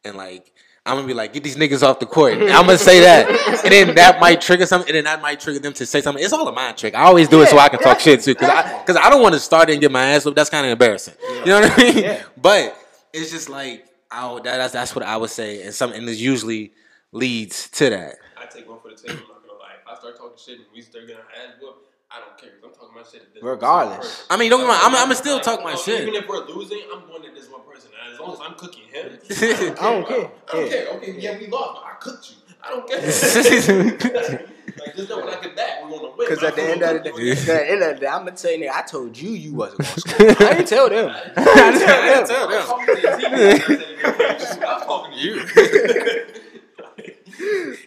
and 0.04 0.16
like 0.18 0.52
I'm 0.88 0.96
gonna 0.96 1.08
be 1.08 1.14
like, 1.14 1.34
get 1.34 1.44
these 1.44 1.58
niggas 1.58 1.84
off 1.84 2.00
the 2.00 2.06
court. 2.06 2.34
I'm 2.34 2.66
gonna 2.66 2.78
say 2.78 3.02
that, 3.02 3.30
and 3.64 3.74
then 3.74 3.96
that 3.96 4.22
might 4.22 4.40
trigger 4.40 4.66
something, 4.66 4.90
and 4.90 4.96
then 4.96 5.04
that 5.04 5.22
might 5.22 5.40
trigger 5.40 5.60
them 5.60 5.74
to 5.74 5.86
say 5.86 6.02
something. 6.02 6.24
It's 6.24 6.32
all 6.32 6.48
a 6.48 6.52
mind 6.52 6.78
trick. 6.78 6.96
I 6.96 7.04
always 7.04 7.28
do 7.28 7.42
it 7.42 7.50
so 7.50 7.58
I 7.58 7.68
can 7.68 7.80
talk 7.80 8.00
shit 8.00 8.22
too, 8.22 8.34
because 8.34 8.50
I 8.50 8.80
because 8.80 8.96
I 8.96 9.10
don't 9.10 9.22
want 9.22 9.34
to 9.34 9.40
start 9.40 9.70
and 9.70 9.82
get 9.82 9.92
my 9.92 10.06
ass 10.06 10.24
whooped. 10.24 10.38
That's 10.38 10.50
kind 10.50 10.66
of 10.66 10.72
embarrassing. 10.72 11.16
You 11.40 11.46
know 11.46 11.60
what 11.62 11.78
I 11.78 11.84
mean? 11.84 11.98
Yeah. 11.98 12.24
But 12.38 12.78
it's 13.14 13.32
just 13.32 13.50
like 13.50 13.86
I 14.10 14.34
that, 14.36 14.58
that's 14.58 14.74
that's 14.74 14.96
what 14.96 15.04
I 15.04 15.18
would 15.18 15.30
say, 15.30 15.64
and 15.64 15.74
some 15.74 15.92
and 15.92 16.08
it 16.08 16.18
usually 16.18 16.72
leads 17.12 17.70
to 17.72 17.90
that. 17.90 18.16
I 18.38 18.46
take 18.46 18.68
one 18.70 18.80
for 18.80 18.90
the 18.90 18.96
team. 18.96 19.12
I'm 19.12 19.18
not 19.18 19.46
gonna 19.46 19.60
lie. 19.60 19.74
If 19.82 19.88
I 19.88 20.00
start 20.00 20.18
talking 20.18 20.38
shit 20.38 20.60
and 20.60 20.68
we 20.74 20.82
start 20.82 21.06
getting 21.08 21.22
our 21.22 21.28
ass 21.32 21.56
whooped, 21.62 21.87
I 22.18 22.20
don't 22.26 22.38
care. 22.38 22.50
'cause 22.62 22.64
I'm 22.66 22.74
talking 22.74 22.96
my 22.96 23.04
shit. 23.04 23.22
at 23.22 23.34
this 23.34 23.44
Regardless. 23.44 23.98
person. 24.00 24.26
I 24.30 24.38
mean, 24.38 24.50
don't 24.50 24.60
get 24.62 24.66
me 24.68 24.72
wrong. 24.74 24.82
I'm, 24.84 24.96
I'm 24.96 25.10
Like, 25.10 25.18
still 25.18 25.40
talk 25.40 25.64
my 25.64 25.74
oh, 25.74 25.78
shit. 25.82 26.02
Even 26.02 26.16
if 26.16 26.28
we're 26.28 26.46
losing, 26.48 26.82
I'm 26.94 27.08
going 27.08 27.26
at 27.26 27.34
this 27.36 27.48
one 27.50 27.62
person. 27.62 27.92
And 28.04 28.14
as 28.14 28.20
long 28.20 28.34
as 28.34 28.40
I'm 28.42 28.56
cooking 28.56 28.84
him, 28.92 29.20
I 29.30 29.92
don't 29.92 30.08
care. 30.08 30.32
I 30.50 30.54
don't 30.54 30.66
Yeah. 30.66 30.70
care. 30.70 30.88
Okay, 30.98 31.16
yeah, 31.20 31.38
we 31.38 31.48
lost, 31.48 31.82
but 31.82 31.84
I 31.86 31.96
cooked 32.00 32.32
you. 32.32 32.38
I 32.64 32.70
don't 32.72 32.88
care. 32.90 32.98
like, 34.80 34.96
just 34.96 35.10
know 35.10 35.20
when 35.20 35.30
I 35.34 35.42
get 35.42 35.56
back, 35.56 35.84
we're 35.84 35.90
gonna 35.92 36.10
win. 36.10 36.18
Because 36.18 36.44
at 36.44 36.56
the 36.56 36.64
end 36.64 36.82
of 36.82 37.04
the 37.04 37.10
day, 37.12 37.32
at 37.32 37.46
the 37.46 37.72
end 37.72 37.84
of 37.84 37.96
the 37.96 38.02
day, 38.02 38.08
I'm 38.08 38.26
gonna 38.26 38.36
tell 38.36 38.52
you, 38.52 38.66
nigga, 38.68 38.72
I 38.74 38.82
told 38.82 39.18
you 39.18 39.30
you 39.32 39.54
wasn't 39.54 39.80
gonna 39.80 40.00
score. 40.00 40.30
I 40.48 40.54
didn't 40.56 40.68
tell 40.68 40.90
them. 40.90 41.10
I 41.10 41.72
didn't 41.72 42.28
tell 42.28 42.48
them. 42.50 42.62
I'm 42.62 42.68
talking 42.68 42.96
to 42.96 43.02
your 43.02 43.18
teammates. 43.18 44.52
I'm 44.54 44.82
talking 44.82 45.14
to 45.14 45.20
you. 45.20 46.34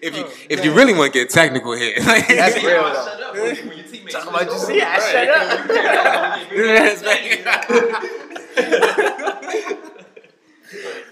If 0.02 0.16
you 0.16 0.24
if 0.48 0.64
you 0.64 0.72
really 0.72 0.94
want 0.94 1.12
to 1.12 1.18
get 1.18 1.28
technical 1.30 1.72
here, 1.76 1.94
like, 2.06 2.28
That's 2.28 2.54
See, 2.54 2.66
real, 2.66 2.80
I 2.84 2.92
though. 3.34 3.42
Shut 4.10 4.26
up 4.26 4.32
when, 4.34 4.34
when 4.34 4.46
your 4.46 4.52
teammates 4.52 4.52
Talking 4.52 4.52
about 4.52 4.52
you 4.52 4.58
see, 4.58 4.80
I 4.82 4.84
right. 4.96 5.12
shut 5.12 5.28
up. 5.28 5.40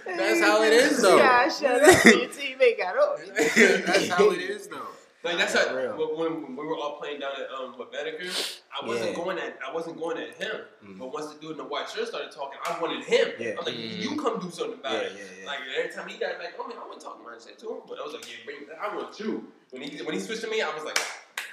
That's 0.07 0.41
how 0.41 0.63
it 0.63 0.73
is, 0.73 1.03
though. 1.03 1.17
Yeah, 1.19 1.49
shut 1.49 1.83
up. 1.83 2.05
Your 2.05 2.29
teammate 2.29 2.79
got 2.79 2.97
up. 2.97 3.19
that's 3.37 4.09
how 4.09 4.31
it 4.31 4.39
is, 4.41 4.69
though. 4.69 4.87
Like 5.25 5.37
that's 5.37 5.53
That's 5.53 5.67
how, 5.69 5.75
real. 5.75 5.97
when, 6.17 6.43
when 6.43 6.55
we 6.57 6.65
were 6.65 6.77
all 6.77 6.97
playing 6.97 7.19
down 7.19 7.33
at 7.33 7.51
um 7.51 7.77
with 7.77 7.91
Bedecker, 7.91 8.61
I 8.71 8.87
wasn't 8.87 9.11
Yeah. 9.11 9.17
going 9.17 9.37
at 9.39 9.59
I 9.69 9.73
wasn't 9.75 9.99
going 9.99 10.17
at 10.17 10.35
him. 10.35 10.61
Mm. 10.87 10.99
But 11.01 11.13
once 11.13 11.27
the 11.35 11.41
dude 11.41 11.51
in 11.53 11.57
the 11.57 11.65
white 11.65 11.91
shirt 11.91 12.07
started 12.07 12.31
talking, 12.31 12.57
I 12.65 12.79
wanted 12.81 13.03
him. 13.05 13.33
Yeah. 13.37 13.51
I 13.51 13.55
was 13.57 13.67
like, 13.67 13.75
Mm. 13.75 13.99
you 14.01 14.17
come 14.23 14.39
do 14.39 14.49
something 14.49 14.79
about 14.79 14.93
Yeah, 14.93 15.01
it. 15.01 15.13
yeah, 15.17 15.23
yeah. 15.41 15.47
Like 15.49 15.59
every 15.77 15.91
time 15.93 16.07
he 16.09 16.19
got 16.19 16.39
like, 16.39 16.55
oh 16.57 16.69
man, 16.69 16.77
I 16.81 16.87
want 16.87 17.01
to 17.01 17.05
talk 17.05 17.19
my 17.25 17.37
shit 17.37 17.59
to 17.59 17.67
him, 17.69 17.81
but 17.89 17.99
I 17.99 18.03
was 18.05 18.13
like, 18.15 18.29
yeah, 18.31 18.37
bring 18.47 18.59
that. 18.69 18.79
I 18.81 18.95
want 18.95 19.19
you. 19.19 19.45
When 19.71 19.83
he 19.83 20.01
when 20.05 20.15
he 20.15 20.21
switched 20.21 20.43
to 20.43 20.49
me, 20.51 20.63
I 20.63 20.73
was 20.73 20.85
like, 20.85 20.99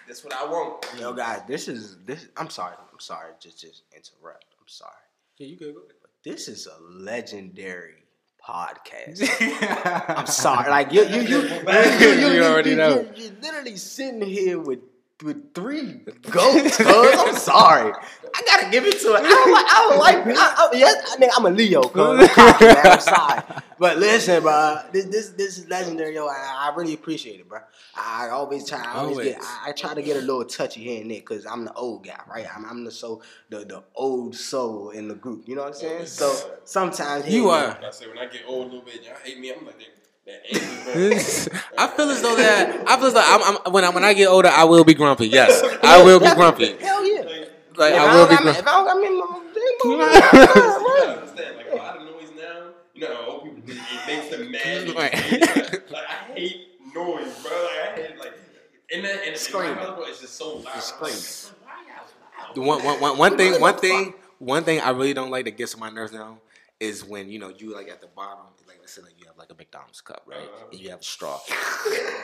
that's 0.08 0.24
what 0.24 0.34
I 0.34 0.46
want. 0.46 0.86
Yo, 1.00 1.14
guys, 1.14 1.42
this 1.48 1.68
is 1.68 1.98
this. 2.06 2.28
I'm 2.38 2.50
sorry. 2.50 2.76
I'm 2.92 3.00
sorry. 3.00 3.32
Just 3.40 3.60
just 3.60 3.84
interrupt. 3.96 4.46
I'm 4.60 4.68
sorry. 4.68 4.92
Yeah, 5.38 5.48
you 5.48 5.58
good. 5.58 5.76
This 6.24 6.48
is 6.48 6.68
a 6.68 6.84
legendary 6.84 8.04
podcast. 8.48 9.28
I'm 10.18 10.28
sorry. 10.28 10.70
Like 10.70 10.92
you, 10.92 11.04
you, 11.06 11.22
you, 11.22 11.38
you, 11.38 12.08
you, 12.10 12.28
You 12.34 12.44
already 12.44 12.72
you, 12.72 12.76
know. 12.76 13.08
You, 13.16 13.30
are 13.30 13.42
literally 13.42 13.78
sitting 13.78 14.22
here 14.22 14.60
with 14.60 14.80
with 15.24 15.54
three 15.54 16.02
goats. 16.30 16.78
cuz. 16.78 16.88
I'm 16.88 17.36
sorry. 17.36 17.94
I 18.38 18.42
gotta 18.46 18.70
give 18.70 18.86
it 18.86 19.00
to 19.00 19.16
it. 19.16 19.22
I 19.24 19.30
don't 19.30 19.52
like. 19.52 19.66
I 19.66 19.88
don't 19.90 20.00
like. 20.00 20.38
I, 20.38 20.54
I, 20.58 20.70
yes, 20.74 21.14
I 21.14 21.18
mean, 21.18 21.30
I'm 21.36 21.46
a 21.46 21.50
Leo. 21.50 21.84
Cuz. 21.84 22.20
I'm, 22.20 22.28
cocky, 22.28 22.66
man. 22.66 22.86
I'm 22.86 23.00
sorry. 23.00 23.42
But 23.80 23.98
listen, 23.98 24.42
bro. 24.42 24.80
This 24.92 25.06
this 25.06 25.30
this 25.30 25.58
is 25.58 25.70
legendary, 25.70 26.16
yo. 26.16 26.28
I, 26.28 26.70
I 26.70 26.76
really 26.76 26.94
appreciate 26.94 27.40
it, 27.40 27.48
bro. 27.48 27.60
I 27.96 28.30
always 28.30 28.68
try. 28.68 28.84
I 28.84 28.98
always 29.00 29.20
get. 29.20 29.38
I, 29.42 29.70
I 29.70 29.72
try 29.72 29.94
to 29.94 30.02
get 30.02 30.18
a 30.18 30.22
little 30.22 30.44
touchy 30.46 30.84
here 30.84 31.02
and 31.02 31.10
there 31.10 31.20
because 31.20 31.46
I'm 31.46 31.64
the 31.66 31.74
old 31.74 32.06
guy, 32.06 32.20
right? 32.30 32.46
I'm, 32.54 32.66
I'm 32.66 32.84
the 32.84 32.92
so 32.92 33.22
the 33.50 33.60
the 33.60 33.84
old 33.96 34.36
soul 34.36 34.90
in 34.90 35.08
the 35.08 35.16
group. 35.16 35.48
You 35.48 35.56
know 35.56 35.64
what 35.64 35.70
I'm 35.70 35.80
saying? 35.80 36.06
So 36.08 36.58
sometimes 36.66 37.30
You 37.30 37.50
are. 37.50 37.78
I 37.82 37.92
say 37.92 38.08
when 38.08 38.18
I 38.18 38.26
get 38.26 38.42
old 38.48 38.64
a 38.64 38.76
little 38.76 38.82
bit, 38.82 39.04
y'all 39.04 39.16
hate 39.24 39.40
me. 39.40 39.54
I'm 39.54 39.66
like 39.66 39.80
that. 40.26 40.44
that 40.44 40.62
angry, 40.62 41.10
bro. 41.10 41.60
I 41.78 41.88
feel 41.88 42.10
as 42.10 42.22
though 42.22 42.36
that 42.36 42.84
I 42.88 42.98
feel 42.98 43.08
as 43.08 43.14
though 43.14 43.22
I'm, 43.24 43.58
I'm 43.66 43.74
when 43.74 43.84
I 43.84 43.90
when 43.90 44.04
I 44.04 44.14
get 44.14 44.28
older, 44.28 44.50
I 44.50 44.64
will 44.66 44.84
be 44.84 44.94
grumpy. 44.94 45.28
Yes, 45.28 45.62
I 45.84 46.04
will 46.04 46.20
be 46.20 46.34
grumpy. 46.34 46.76
Hell 46.78 47.06
yeah. 47.06 47.22
Like 47.78 47.94
If 47.94 48.00
I 48.00 48.06
I 48.06 48.16
will 48.16 48.28
don't 48.28 48.30
be 48.30 48.36
grumpy. 48.44 48.60
if 48.60 48.68
I 48.68 48.72
don't 48.72 48.86
got 48.86 48.98
me, 48.98 49.08
You 49.84 49.98
my- 49.98 50.14
gotta 50.14 51.20
understand, 51.20 51.58
like 51.58 51.72
a 51.72 51.76
lot 51.76 51.98
of 51.98 52.04
noise 52.04 52.30
now. 52.38 52.68
You 52.94 53.02
know, 53.02 53.26
old 53.28 53.44
people 53.44 53.64
it 53.68 54.08
makes 54.08 54.30
them 54.30 54.52
mad. 54.52 54.88
Like, 54.96 55.92
like, 55.92 56.04
I 56.08 56.34
hate 56.34 56.68
noise, 56.96 57.44
bro. 57.44 57.52
Like 57.52 58.00
I 58.00 58.02
hate 58.02 58.20
like, 58.20 58.34
and 58.94 59.04
then 59.04 59.20
and 59.28 59.36
Screaming. 59.38 59.72
in 59.72 59.76
my 59.78 59.82
house, 59.84 59.96
bro, 59.98 60.06
it's 60.06 60.22
just 60.22 60.36
so 60.36 60.58
loud. 60.58 60.68
I'm 60.74 60.82
Screaming. 60.82 61.18
like, 61.18 61.54
why 61.66 61.74
y'all 61.88 62.48
loud? 62.48 62.56
The 62.56 62.62
One, 62.62 62.84
one, 62.84 63.02
one, 63.02 63.18
one 63.18 63.38
thing, 63.38 63.60
one 63.60 63.78
thing, 63.78 64.14
one 64.40 64.64
thing 64.64 64.80
I 64.80 64.92
really 64.92 65.14
don't 65.14 65.32
like 65.32 65.46
that 65.46 65.58
gets 65.58 65.74
on 65.74 65.80
my 65.82 65.90
nerves 65.90 66.14
now 66.14 66.38
is 66.80 67.04
when 67.04 67.30
you 67.30 67.40
know 67.40 67.50
you 67.50 67.74
like 67.74 67.90
at 67.90 68.00
the 68.02 68.08
bottom, 68.08 68.46
like 68.68 68.78
let's 68.80 68.94
say 68.94 69.02
like 69.02 69.14
you 69.15 69.15
have 69.36 69.40
like 69.40 69.52
a 69.52 69.56
McDonald's 69.56 70.02
cup, 70.02 70.24
right, 70.26 70.38
Uh-huh. 70.40 70.66
and 70.72 70.80
you 70.80 70.90
have 70.90 71.02
a 71.02 71.04
straw. 71.04 71.40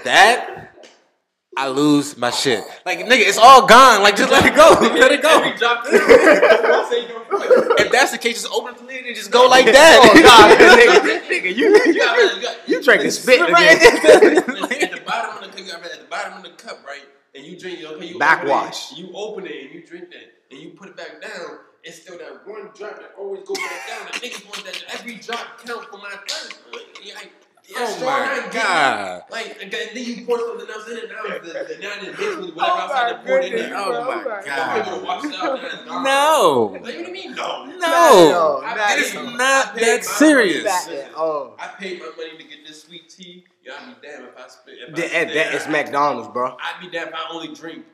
That 0.03 0.87
I 1.57 1.67
lose 1.67 2.17
my 2.17 2.29
shit. 2.31 2.63
Like 2.85 2.99
nigga, 2.99 3.27
it's 3.27 3.37
all 3.37 3.65
gone. 3.67 4.01
Like 4.03 4.15
just 4.15 4.31
let 4.31 4.45
it 4.45 4.55
go, 4.55 4.69
let 4.79 5.11
it 5.11 5.21
go. 5.21 5.41
Every 5.43 5.57
drop. 5.57 5.83
That's 5.91 6.61
what 6.63 6.71
I 6.71 6.89
say, 6.89 7.07
don't- 7.07 7.79
If 7.79 7.91
that's 7.91 8.11
the 8.11 8.17
case, 8.17 8.41
just 8.43 8.53
open 8.53 8.75
the 8.75 8.83
lid 8.83 9.05
and 9.05 9.15
just 9.15 9.31
go 9.31 9.47
like 9.47 9.65
that. 9.65 9.99
Oh, 10.01 10.13
that. 10.13 10.23
God, 10.23 10.57
nigga, 10.79 11.27
nigga, 11.51 11.55
you, 11.55 11.69
You 11.75 11.93
you, 12.67 12.81
gotta- 12.83 13.03
you 13.03 13.11
spit 13.11 13.41
Right. 13.41 13.81
at 13.81 14.91
the 14.91 15.01
bottom 15.05 15.43
of 15.43 15.55
the 15.55 15.61
cup, 15.63 15.83
at 15.83 15.99
the 15.99 16.05
bottom 16.09 16.37
of 16.37 16.43
the 16.43 16.51
cup, 16.51 16.85
right? 16.85 17.03
And 17.35 17.45
you 17.45 17.57
drink 17.59 17.79
it, 17.79 17.85
okay? 17.85 18.05
You 18.07 18.19
Backwash. 18.19 18.97
You 18.97 19.11
open 19.13 19.45
it 19.45 19.65
and 19.65 19.73
you 19.73 19.85
drink 19.85 20.09
that, 20.11 20.27
and 20.51 20.59
you 20.59 20.69
put 20.71 20.89
it 20.89 20.97
back 20.97 21.21
down. 21.21 21.59
It's 21.83 22.01
still 22.03 22.17
that 22.19 22.47
one 22.47 22.69
drop 22.75 22.97
that 22.99 23.11
always 23.17 23.43
goes 23.45 23.57
back 23.57 23.87
down. 23.87 24.07
The 24.11 24.27
niggas 24.27 24.45
want 24.45 24.65
that 24.65 24.83
every 24.93 25.15
drop 25.15 25.59
count 25.65 25.85
for 25.89 25.97
my 25.97 26.13
thirst. 26.27 26.59
You're 27.03 27.15
like, 27.15 27.31
yeah, 27.67 27.77
Oh 27.79 27.85
straw 27.87 28.07
my 28.07 28.49
God. 28.51 29.23
Like, 29.31 29.57
and 29.61 29.71
then 29.71 29.87
you 29.95 30.25
pour 30.25 30.37
something 30.39 30.69
else 30.69 30.87
in 30.89 30.97
it. 30.97 31.09
Now 31.09 31.23
it's 31.35 31.45
the, 31.47 31.53
the, 31.75 31.81
now 31.81 31.93
it's 31.97 32.19
mixed 32.19 32.37
with 32.39 32.55
whatever 32.55 32.77
Oh 32.77 32.79
outside 32.81 33.11
my 33.11 33.17
the 33.17 33.27
poured 33.27 33.43
in 33.45 33.51
goodness, 33.51 33.69
there. 33.69 33.77
Oh 33.79 33.91
my 34.07 34.15
Oh 34.15 34.25
my 34.25 34.37
I'm 34.37 34.45
god. 34.45 34.85
gonna 34.85 35.05
wash 35.05 35.25
it 35.25 35.35
out. 35.35 35.85
Now. 35.85 36.03
No, 36.03 36.69
Like, 36.73 36.81
what 36.83 36.91
do 36.91 36.97
you 37.01 37.11
mean, 37.11 37.35
no? 37.35 37.65
no, 37.65 37.79
No, 37.79 38.61
not 38.61 38.97
it's 38.99 39.15
not 39.15 39.75
that 39.75 40.03
serious. 40.05 40.87
oh. 41.15 41.55
I 41.59 41.67
paid 41.67 41.99
my 41.99 42.11
money 42.17 42.37
to 42.37 42.43
get 42.43 42.65
this 42.67 42.83
sweet 42.83 43.09
tea. 43.09 43.45
Y'all 43.63 43.75
be 43.87 43.95
damn 44.07 44.25
if 44.25 44.37
I 44.37 44.47
spit. 44.47 44.75
If 44.87 44.93
I 44.93 44.97
That, 44.97 45.09
spit 45.09 45.33
that 45.33 45.53
is 45.55 45.67
McDonald's, 45.67 46.29
bro. 46.29 46.57
I'd 46.59 46.81
be 46.81 46.89
damn 46.89 47.07
if 47.09 47.13
I 47.15 47.27
only 47.31 47.53
drink 47.53 47.85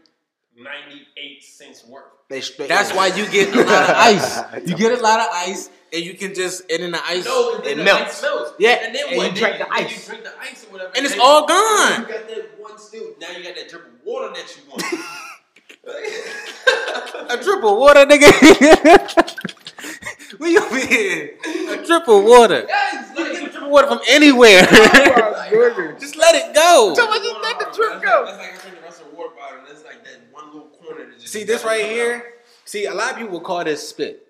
98 0.57 1.43
cents 1.43 1.85
worth. 1.88 2.03
They 2.29 2.41
straight. 2.41 2.67
That's 2.67 2.93
why 2.93 3.07
you 3.07 3.25
get 3.29 3.55
a 3.55 3.59
lot 3.59 3.89
of 3.89 3.95
ice. 3.95 4.39
You 4.67 4.75
get 4.75 4.91
a 4.97 5.01
lot 5.01 5.21
of 5.21 5.27
ice, 5.31 5.69
and 5.93 6.03
you 6.03 6.13
can 6.13 6.33
just 6.35 6.69
and 6.69 6.83
in 6.83 6.91
the 6.91 7.01
ice, 7.05 7.23
No, 7.25 7.55
and 7.55 7.63
then 7.63 7.71
It 7.73 7.77
the 7.77 7.83
melts. 7.85 8.17
ice 8.17 8.21
melts. 8.21 8.51
Yeah, 8.59 8.79
and 8.83 8.93
then 8.93 9.07
and 9.07 9.17
what? 9.17 9.27
you 9.27 9.31
Then 9.31 9.57
drink 9.57 9.59
the 9.59 9.73
ice. 9.73 10.07
You 10.07 10.13
drink 10.13 10.23
the 10.25 10.33
ice 10.41 10.65
or 10.65 10.71
whatever. 10.73 10.91
And 10.97 11.05
it's 11.05 11.15
then- 11.15 11.23
all 11.23 11.47
gone. 11.47 12.01
You 12.01 12.07
got 12.07 12.27
that 12.27 12.59
one 12.59 12.77
still. 12.77 13.13
Now 13.21 13.29
you 13.31 13.43
got 13.43 13.55
that 13.55 13.69
drip 13.69 13.85
of 13.87 13.93
water 14.03 14.33
that 14.33 14.57
you 14.57 14.63
want. 14.69 14.83
a 17.29 17.37
drip 17.43 17.63
of 17.63 17.77
water, 17.77 18.05
nigga. 18.05 18.27
Where 20.37 20.49
you 20.49 20.59
been? 20.69 21.79
A 21.79 21.85
drip 21.85 22.07
of 22.09 22.23
water. 22.25 22.65
Yes, 22.67 23.17
like, 23.17 23.31
Get 23.31 23.47
a 23.47 23.51
drip 23.51 23.63
of 23.63 23.69
water 23.69 23.87
from 23.87 23.99
anywhere. 24.09 24.67
Oh 24.69 25.95
just 25.97 26.17
let 26.17 26.35
it 26.35 26.53
go. 26.53 26.93
So 26.95 27.05
what 27.07 27.23
you 27.23 27.33
let 27.41 27.57
the 27.59 27.65
drip 27.73 28.01
go? 28.03 28.25
That's 28.25 28.37
like 28.37 28.53
I 28.53 28.57
drink 28.61 28.75
the 28.75 28.81
rest 28.83 29.01
of 29.01 29.09
the 29.09 29.15
water 29.15 29.33
bottle, 29.35 29.59
and 29.59 29.67
it's 29.69 29.83
like 29.85 30.03
that 30.03 30.19
one 30.31 30.47
little 30.47 30.67
corner 30.67 30.99
that 30.99 31.05
just. 31.05 31.15
See 31.27 31.43
this 31.43 31.63
right 31.63 31.83
here. 31.85 32.33
See, 32.65 32.85
a 32.85 32.93
lot 32.93 33.11
of 33.11 33.17
people 33.17 33.33
will 33.33 33.41
call 33.41 33.63
this 33.63 33.87
spit, 33.87 34.27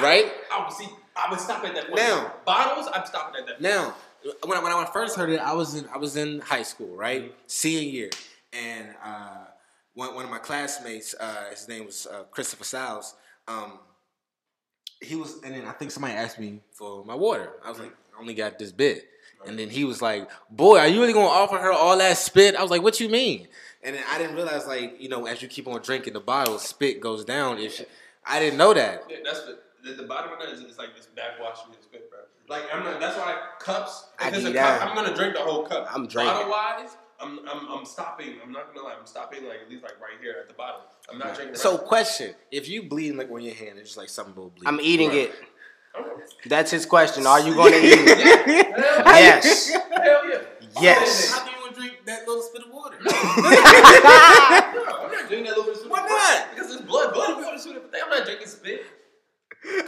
right? 0.00 0.30
I, 0.50 0.58
I 0.58 0.64
would 0.64 0.72
see. 0.72 0.88
I 1.16 1.30
would 1.30 1.40
stop 1.40 1.64
at 1.64 1.74
that 1.74 1.86
point. 1.88 1.96
Now. 1.96 2.32
bottles. 2.44 2.88
I'm 2.92 3.06
stopping 3.06 3.40
at 3.40 3.46
that. 3.46 3.60
point. 3.60 3.62
Now, 3.62 3.94
when 4.44 4.58
I, 4.58 4.62
when 4.62 4.72
I 4.72 4.88
first 4.92 5.16
heard 5.16 5.30
it, 5.30 5.40
I 5.40 5.52
was 5.52 5.74
in 5.74 5.86
I 5.92 5.98
was 5.98 6.16
in 6.16 6.40
high 6.40 6.62
school, 6.62 6.96
right, 6.96 7.34
senior 7.46 7.82
year, 7.88 8.10
and 8.52 8.88
uh, 9.04 9.44
one 9.94 10.14
one 10.14 10.24
of 10.24 10.30
my 10.30 10.38
classmates, 10.38 11.14
uh, 11.18 11.50
his 11.50 11.68
name 11.68 11.86
was 11.86 12.06
uh, 12.06 12.24
Christopher 12.30 12.64
Sals. 12.64 13.14
Um, 13.48 13.78
he 15.00 15.16
was, 15.16 15.42
and 15.42 15.54
then 15.54 15.66
I 15.66 15.72
think 15.72 15.90
somebody 15.90 16.14
asked 16.14 16.38
me 16.38 16.60
for 16.72 17.04
my 17.04 17.14
water. 17.14 17.50
I 17.64 17.70
was 17.70 17.78
like, 17.78 17.92
I 18.16 18.20
only 18.20 18.34
got 18.34 18.58
this 18.58 18.72
bit, 18.72 19.08
and 19.46 19.58
then 19.58 19.68
he 19.68 19.84
was 19.84 20.00
like, 20.00 20.28
"Boy, 20.50 20.78
are 20.78 20.88
you 20.88 21.00
really 21.00 21.12
gonna 21.12 21.26
offer 21.26 21.58
her 21.58 21.72
all 21.72 21.98
that 21.98 22.16
spit?" 22.16 22.54
I 22.54 22.62
was 22.62 22.70
like, 22.70 22.82
"What 22.82 23.00
you 23.00 23.08
mean?" 23.08 23.48
And 23.82 23.96
then 23.96 24.02
I 24.08 24.18
didn't 24.18 24.36
realize, 24.36 24.66
like, 24.66 25.00
you 25.00 25.08
know, 25.08 25.26
as 25.26 25.42
you 25.42 25.48
keep 25.48 25.66
on 25.66 25.80
drinking 25.82 26.12
the 26.12 26.20
bottle, 26.20 26.58
spit 26.58 27.00
goes 27.00 27.24
down. 27.24 27.58
If 27.58 27.74
she, 27.76 27.84
I 28.24 28.38
didn't 28.38 28.56
know 28.58 28.72
that. 28.74 29.02
Yeah, 29.10 29.16
that's 29.24 29.40
the, 29.42 29.58
the, 29.84 29.94
the 29.94 30.02
bottom 30.04 30.32
of 30.32 30.38
that 30.38 30.50
is 30.50 30.60
it's 30.60 30.78
like 30.78 30.94
this 30.94 31.06
backwash 31.16 31.58
with 31.68 31.76
the 31.78 31.82
spit, 31.82 32.08
bro. 32.10 32.20
Like 32.48 32.64
I'm 32.72 32.84
not. 32.84 33.00
That's 33.00 33.16
why 33.16 33.36
cups. 33.58 34.06
I 34.20 34.28
If 34.28 34.34
it's 34.34 34.44
a 34.44 34.48
need 34.48 34.56
cup, 34.56 34.80
that. 34.80 34.88
I'm 34.88 34.94
gonna 34.94 35.14
drink 35.16 35.34
the 35.34 35.40
whole 35.42 35.64
cup. 35.64 35.88
I'm 35.92 36.06
drinking. 36.06 36.32
Bottle 36.34 36.50
wise, 36.50 36.90
I'm, 37.20 37.40
I'm, 37.48 37.68
I'm 37.78 37.84
stopping. 37.84 38.34
I'm 38.44 38.52
not 38.52 38.72
gonna 38.74 38.86
lie. 38.86 38.94
I'm 38.98 39.06
stopping 39.06 39.44
like 39.46 39.58
at 39.64 39.70
least 39.70 39.82
like 39.82 40.00
right 40.00 40.20
here 40.20 40.36
at 40.40 40.48
the 40.48 40.54
bottom. 40.54 40.82
I'm 41.10 41.18
not 41.18 41.34
drinking. 41.34 41.56
So, 41.56 41.76
right. 41.78 41.84
question: 41.86 42.34
If 42.52 42.68
you 42.68 42.84
bleeding 42.84 43.16
like 43.16 43.30
on 43.30 43.42
your 43.42 43.54
hand, 43.54 43.78
it's 43.78 43.88
just 43.90 43.96
like 43.98 44.08
something 44.08 44.34
will 44.36 44.50
bleed. 44.50 44.66
I'm 44.68 44.80
eating 44.80 45.08
Right. 45.08 45.18
it. 45.18 45.34
Okay. 45.98 46.22
That's 46.46 46.70
his 46.70 46.86
question. 46.86 47.26
Are 47.26 47.40
you 47.40 47.54
going 47.54 47.72
to 47.72 47.78
eat 47.78 47.92
it? 47.98 48.76
Yes. 48.76 49.70
Hell 49.72 50.28
yeah. 50.28 50.38
Yes. 50.80 51.40
That 52.06 52.26
little 52.26 52.42
spit 52.42 52.62
of 52.66 52.72
water? 52.72 52.96
No, 53.02 53.10
I'm 53.10 53.12
not 55.12 55.28
drinking 55.28 55.44
that 55.44 55.56
little 55.56 55.64
bit 55.64 55.74
of 55.74 55.78
spit. 55.80 55.90
Why 55.90 56.00
not? 56.06 56.50
Because 56.54 56.70
it's 56.74 56.82
blood. 56.82 57.12
Blood 57.14 57.36
will 57.38 57.58
shoot 57.58 57.76
everything. 57.76 58.00
I'm 58.04 58.10
not 58.10 58.24
drinking 58.24 58.46
spit. 58.48 58.82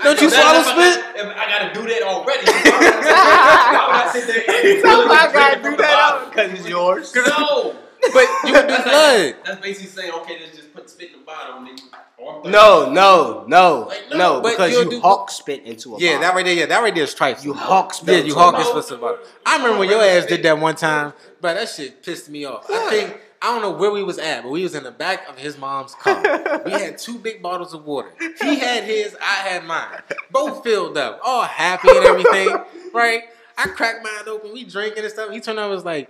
Don't 0.02 0.20
you 0.20 0.30
That- 0.30 0.40
swallow 0.40 0.62
spit? 0.62 1.04
I, 1.04 1.06
if 1.18 1.26
I 1.36 1.38
gotta 1.50 1.70
do 1.74 1.82
that 1.88 2.02
already. 2.02 2.46
Why 2.46 3.86
would 3.86 3.96
I 3.96 3.98
sit 4.12 4.24
there 4.26 4.42
and 4.72 4.80
Somebody 4.82 5.32
gotta 5.32 5.58
do 5.62 5.76
that 5.76 6.26
because 6.30 6.50
it's 6.60 6.68
yours. 6.68 7.14
No. 7.14 7.74
But 8.12 8.26
you 8.44 8.52
would 8.52 8.62
do 8.62 8.66
That's, 8.68 8.84
blood. 8.84 9.24
like, 9.24 9.44
that's 9.46 9.60
basically 9.62 9.88
saying, 9.88 10.12
okay, 10.12 10.36
let's 10.38 10.54
just 10.54 10.74
put 10.74 10.90
spit 10.90 11.12
in 11.14 11.20
the 11.20 11.24
bottom. 11.24 11.66
And 11.66 11.78
then, 11.78 11.86
or 12.18 12.42
No, 12.50 12.90
no, 12.92 13.44
no, 13.48 13.86
Like, 13.88 14.10
no, 14.10 14.16
no, 14.18 14.40
but 14.42 14.50
because 14.50 14.72
you'll 14.72 14.90
do- 14.90 15.00
hawk 15.00 15.30
spit 15.30 15.62
into 15.64 15.94
a 15.96 15.98
Yeah, 15.98 16.16
bottle. 16.16 16.20
that 16.20 16.34
right 16.34 16.44
there. 16.44 16.54
Yeah, 16.54 16.66
that 16.66 16.82
right 16.82 16.94
there 16.94 17.04
is 17.04 17.14
trifling. 17.14 17.46
You 17.46 17.54
hawk 17.54 17.94
spit 17.94 18.18
Yeah, 18.18 18.24
you 18.24 18.34
hawk 18.34 18.52
bottle. 18.56 18.74
this 18.74 18.86
spit 18.88 18.98
about. 18.98 19.20
I 19.46 19.56
remember 19.56 19.78
when 19.78 19.88
your 19.88 20.02
ass 20.02 20.26
did 20.26 20.42
that 20.42 20.58
one 20.58 20.74
time, 20.76 21.14
but 21.44 21.56
that 21.56 21.68
shit 21.68 22.02
pissed 22.02 22.30
me 22.30 22.46
off. 22.46 22.64
I 22.70 22.88
think 22.88 23.20
I 23.42 23.52
don't 23.52 23.60
know 23.60 23.78
where 23.78 23.90
we 23.90 24.02
was 24.02 24.16
at, 24.16 24.44
but 24.44 24.48
we 24.48 24.62
was 24.62 24.74
in 24.74 24.82
the 24.82 24.90
back 24.90 25.28
of 25.28 25.36
his 25.36 25.58
mom's 25.58 25.94
car. 25.94 26.22
we 26.64 26.70
had 26.70 26.96
two 27.06 27.18
big 27.18 27.42
bottles 27.42 27.74
of 27.74 27.84
water. 27.84 28.10
He 28.40 28.58
had 28.58 28.84
his, 28.84 29.14
I 29.20 29.34
had 29.46 29.66
mine. 29.66 30.00
Both 30.30 30.64
filled 30.64 30.96
up, 30.96 31.20
all 31.22 31.42
happy 31.42 31.90
and 31.90 32.06
everything, 32.06 32.48
right? 32.94 33.24
I 33.58 33.66
cracked 33.66 34.02
mine 34.02 34.26
open. 34.26 34.54
We 34.54 34.64
drinking 34.64 35.04
and 35.04 35.12
stuff. 35.12 35.30
He 35.32 35.40
turned 35.40 35.58
out 35.58 35.64
and 35.64 35.74
was 35.74 35.84
like, 35.84 36.08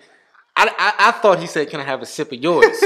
I, 0.57 0.69
I, 0.79 1.09
I 1.09 1.11
thought 1.11 1.41
he 1.41 1.49
said, 1.49 1.69
"Can 1.69 1.81
I 1.81 1.83
have 1.83 2.01
a 2.01 2.07
sip 2.07 2.31
of 2.31 2.39
yours?" 2.39 2.81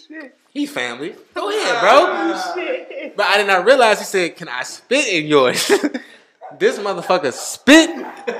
he 0.54 0.64
family. 0.64 1.14
Go 1.34 1.50
ahead, 1.50 1.80
bro. 1.82 2.06
Ah, 2.08 3.12
but 3.14 3.26
I 3.26 3.36
did 3.36 3.46
not 3.46 3.66
realize 3.66 3.98
he 3.98 4.06
said, 4.06 4.36
"Can 4.36 4.48
I 4.48 4.62
spit 4.62 5.06
in 5.06 5.26
yours?" 5.26 5.68
this 6.58 6.78
motherfucker 6.78 7.30
spit 7.34 7.90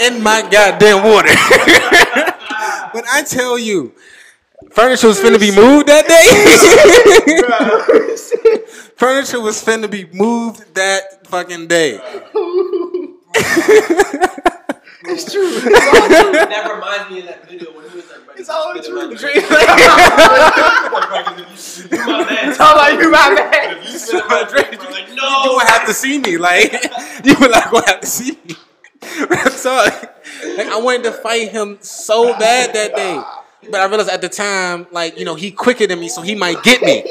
in 0.01 0.23
my 0.23 0.49
goddamn 0.51 1.05
water. 1.05 1.28
But 2.92 3.04
I 3.10 3.22
tell 3.22 3.58
you, 3.58 3.92
furniture 4.70 5.08
was 5.08 5.18
finna 5.20 5.38
be 5.40 5.50
moved 5.54 5.88
that 5.88 6.06
day. 6.08 6.26
furniture 8.96 9.40
was 9.40 9.62
finna 9.64 9.88
be 9.90 10.04
moved 10.12 10.74
that 10.74 11.26
fucking 11.26 11.66
day. 11.68 11.98
It's 15.02 15.32
true. 15.32 15.48
That 15.50 16.70
reminds 16.74 17.10
me 17.10 17.20
of 17.20 17.26
that 17.26 17.48
video 17.48 17.72
when 17.74 17.88
he 17.88 17.96
was 17.96 18.04
like, 18.10 18.20
It's 18.38 18.50
all 18.50 18.70
spit 18.74 18.84
in 18.84 18.90
true. 18.92 19.08
my 19.08 19.14
drink. 19.16 19.50
Like, 19.50 19.68
you- 21.38 21.46
you 21.98 22.06
my 22.06 22.24
man. 22.30 22.54
Talk 22.54 22.76
like 22.76 23.00
you 23.00 23.10
my 23.10 23.30
man. 23.34 23.78
If 23.78 23.92
you 23.92 23.98
spit 23.98 24.22
in 24.22 24.28
my 24.28 24.42
drink, 24.44 24.78
bro, 24.78 24.90
like, 24.90 25.08
You 25.08 25.14
no. 25.16 25.56
gonna 25.56 25.70
have 25.70 25.86
to 25.86 25.94
see 25.94 26.18
me, 26.18 26.36
like 26.36 26.72
you 27.24 27.34
were 27.40 27.48
not 27.48 27.70
gonna 27.70 27.86
have 27.88 28.00
to 28.00 28.06
see 28.06 28.38
me. 28.46 28.54
so, 29.51 29.74
like, 30.56 30.66
I 30.66 30.81
wanted 30.81 31.05
to 31.05 31.12
fight 31.12 31.51
him 31.51 31.78
so 31.81 32.39
bad 32.39 32.74
that 32.74 32.94
day, 32.94 33.22
but 33.70 33.81
I 33.81 33.86
realized 33.86 34.10
at 34.10 34.20
the 34.20 34.28
time, 34.28 34.86
like 34.93 35.18
you 35.18 35.24
know, 35.24 35.35
he 35.35 35.51
quicker 35.51 35.86
than 35.86 36.01
me, 36.01 36.09
so 36.09 36.22
he 36.22 36.35
might 36.35 36.62
get 36.62 36.82
me. 36.82 37.02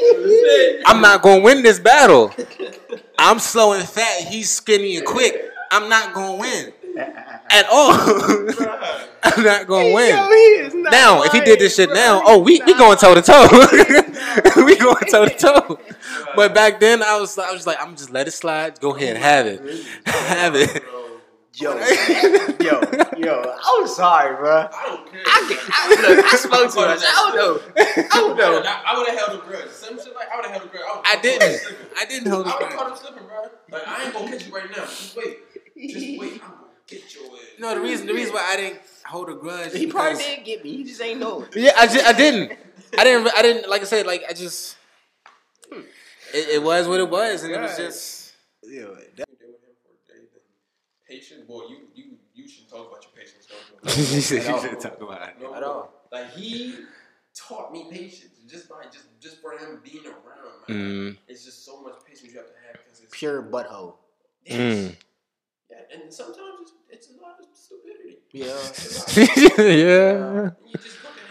I'm 0.86 1.00
not 1.00 1.22
gonna 1.22 1.42
win 1.42 1.62
this 1.62 1.78
battle. 1.78 2.32
I'm 3.18 3.38
slow 3.38 3.72
and 3.72 3.86
fat. 3.88 4.28
He's 4.28 4.50
skinny 4.50 4.96
and 4.96 5.06
quick. 5.06 5.40
I'm 5.70 5.88
not 5.88 6.14
gonna 6.14 6.36
win 6.36 6.72
at 7.50 7.66
all. 7.70 7.92
I'm 9.22 9.44
not 9.44 9.66
gonna 9.66 9.92
win. 9.92 10.82
Now, 10.84 11.22
if 11.24 11.32
he 11.32 11.40
did 11.40 11.58
this 11.58 11.76
shit 11.76 11.90
now, 11.92 12.22
oh, 12.24 12.38
we 12.38 12.60
we 12.64 12.74
going 12.74 12.96
toe 12.98 13.14
to 13.14 13.22
toe. 13.22 13.46
We 14.56 14.76
going 14.76 15.06
toe 15.10 15.26
to 15.26 15.36
toe. 15.36 15.78
But 16.36 16.54
back 16.54 16.78
then, 16.78 17.02
I 17.02 17.18
was 17.18 17.36
I 17.38 17.50
was 17.50 17.66
like, 17.66 17.78
I'm 17.80 17.96
just 17.96 18.10
let 18.10 18.28
it 18.28 18.32
slide. 18.32 18.78
Go 18.80 18.94
ahead, 18.94 19.16
and 19.16 19.24
have 19.24 19.46
it, 19.46 19.86
have 20.06 20.54
it. 20.54 20.82
Yo, 21.54 21.72
yo, 22.60 22.80
yo, 23.18 23.56
I'm 23.64 23.86
sorry, 23.88 24.36
bro. 24.36 24.68
I 24.72 24.86
don't 24.86 25.10
care. 25.10 25.20
I, 25.26 25.46
get, 25.48 25.58
I, 25.68 26.14
look, 26.14 26.24
I 26.32 26.36
spoke 26.36 26.72
to 26.72 26.80
us. 26.80 27.04
I 27.04 27.12
don't 27.12 27.36
know. 27.36 27.60
I 27.76 28.06
don't 28.12 28.36
know. 28.36 28.62
I 28.64 28.96
would 28.96 29.08
have 29.08 29.18
held 29.18 29.42
a 29.42 29.46
grudge. 29.46 29.68
Some 29.70 29.98
shit 29.98 30.14
like 30.14 30.28
I 30.32 30.36
would 30.36 30.46
have 30.46 30.54
held 30.54 30.66
a 30.66 30.68
grudge. 30.68 30.84
would've 30.88 31.02
I 31.04 31.20
didn't. 31.20 31.60
I 31.98 32.04
didn't 32.04 32.30
hold 32.30 32.46
I 32.46 32.54
would 32.54 32.62
have 32.68 32.72
caught 32.78 32.90
him 32.92 32.96
slipping, 32.96 33.26
bro. 33.26 33.42
Like 33.70 33.88
I 33.88 34.04
ain't 34.04 34.14
gonna 34.14 34.30
catch 34.30 34.46
you 34.46 34.54
right 34.54 34.70
now. 34.70 34.84
Just 34.84 35.16
wait. 35.16 35.38
Just 35.76 35.96
wait. 36.20 36.32
I'm 36.34 36.38
gonna 36.50 36.62
get 36.86 37.14
your 37.14 37.24
ass. 37.24 37.40
No, 37.58 37.74
the 37.74 37.80
reason 37.80 38.06
the 38.06 38.14
reason 38.14 38.32
why 38.32 38.46
I 38.52 38.56
didn't 38.56 38.80
hold 39.04 39.28
a 39.28 39.34
grudge. 39.34 39.72
He 39.72 39.88
probably 39.88 40.12
because- 40.12 40.26
did 40.36 40.44
get 40.44 40.64
me. 40.64 40.76
He 40.76 40.84
just 40.84 41.02
ain't 41.02 41.18
know. 41.18 41.42
it. 41.42 41.56
Yeah, 41.56 41.72
I, 41.76 41.86
just, 41.88 42.06
I 42.06 42.12
didn't. 42.12 42.56
I 42.96 43.02
didn't. 43.04 43.28
I 43.36 43.42
didn't. 43.42 43.68
Like 43.68 43.80
I 43.82 43.84
said, 43.84 44.06
like 44.06 44.22
I 44.28 44.32
just. 44.34 44.76
Hmm. 45.70 45.80
It, 46.32 46.48
it 46.56 46.62
was 46.62 46.86
what 46.86 47.00
it 47.00 47.10
was, 47.10 47.42
and 47.42 47.52
it 47.52 47.60
was 47.60 47.76
just. 47.76 48.32
Yeah, 48.62 48.70
You 48.82 48.84
deal 48.86 48.94
with 48.94 49.40
him 49.40 49.74
for 49.82 49.90
a 49.90 50.12
day, 50.12 50.26
then 50.32 50.42
patient. 51.08 51.39
Boy, 51.50 51.62
you 51.68 51.78
you 51.96 52.04
you 52.32 52.48
should 52.48 52.68
talk 52.70 52.86
about 52.88 53.02
your 53.02 53.12
patience. 53.18 53.48
Don't 53.50 53.96
you? 53.98 54.02
you 54.14 54.20
said 54.20 54.38
At 54.42 54.54
all. 54.54 54.62
you 54.62 54.68
should 54.70 54.80
talk 54.80 55.00
about 55.00 55.28
it. 55.28 55.34
No, 55.42 55.52
At 55.52 55.64
all. 55.64 55.92
Like 56.12 56.30
he 56.30 56.76
taught 57.34 57.72
me 57.72 57.88
patience. 57.90 58.38
Just 58.48 58.68
by 58.68 58.84
just 58.84 59.06
just 59.20 59.40
for 59.42 59.52
him 59.58 59.80
being 59.82 60.06
around, 60.06 60.68
man. 60.68 60.78
Mm. 60.78 61.16
It's 61.26 61.44
just 61.44 61.64
so 61.66 61.82
much 61.82 61.94
patience 62.06 62.32
you 62.32 62.38
have 62.38 62.46
to 62.46 62.52
have 62.66 62.84
because 62.84 63.00
it's 63.00 63.16
pure 63.18 63.42
butthole. 63.42 63.94
Yes. 64.46 64.58
Mm. 64.58 64.96
Yeah, 65.70 65.76
and 65.92 66.12
sometimes 66.12 66.60
it's, 66.62 66.72
it's 66.88 67.18
a 67.18 67.20
lot 67.20 67.38
of 67.40 67.46
stupidity. 67.52 68.18
Yeah. 68.32 68.46
yeah. 69.64 70.42
And 70.42 70.52
you 70.66 70.78
just 70.78 71.02
look 71.02 71.14
at 71.18 71.26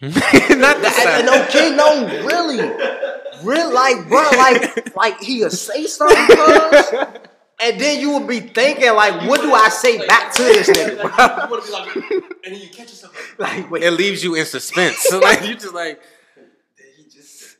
him 0.00 0.12
like. 0.12 0.58
Not 0.64 0.80
the 0.82 0.88
And, 1.00 1.28
and 1.28 1.48
okay, 1.48 1.74
no, 1.74 1.88
really, 2.26 2.58
real 3.42 3.72
like, 3.72 4.08
bro, 4.08 4.22
like, 4.36 4.96
like 4.96 5.20
he'll 5.20 5.50
say 5.50 5.86
something, 5.86 6.36
cuz, 6.36 7.27
and 7.60 7.80
then 7.80 8.00
you 8.00 8.10
will 8.10 8.26
be 8.26 8.40
thinking, 8.40 8.94
like, 8.94 9.28
what 9.28 9.40
do 9.40 9.52
I 9.52 9.68
say 9.68 10.06
back 10.06 10.32
to 10.34 10.42
this 10.42 10.68
nigga, 10.68 11.02
Like, 11.02 11.16
bro? 11.16 11.26
you 11.44 11.50
want 11.50 11.64
to 11.64 11.68
be 11.68 11.72
like, 11.72 11.96
and 12.44 12.54
then 12.54 12.60
you 12.60 12.68
catch 12.68 12.90
yourself 12.90 13.38
like, 13.38 13.50
Like, 13.62 13.70
wait, 13.70 13.82
It 13.82 13.90
leaves 13.92 14.22
you 14.22 14.34
in 14.34 14.44
suspense. 14.46 14.98
So 14.98 15.18
like 15.20 15.42
you 15.44 15.54
just 15.54 15.74
like. 15.74 16.00
did 16.76 16.86
he 16.96 17.04
just 17.04 17.56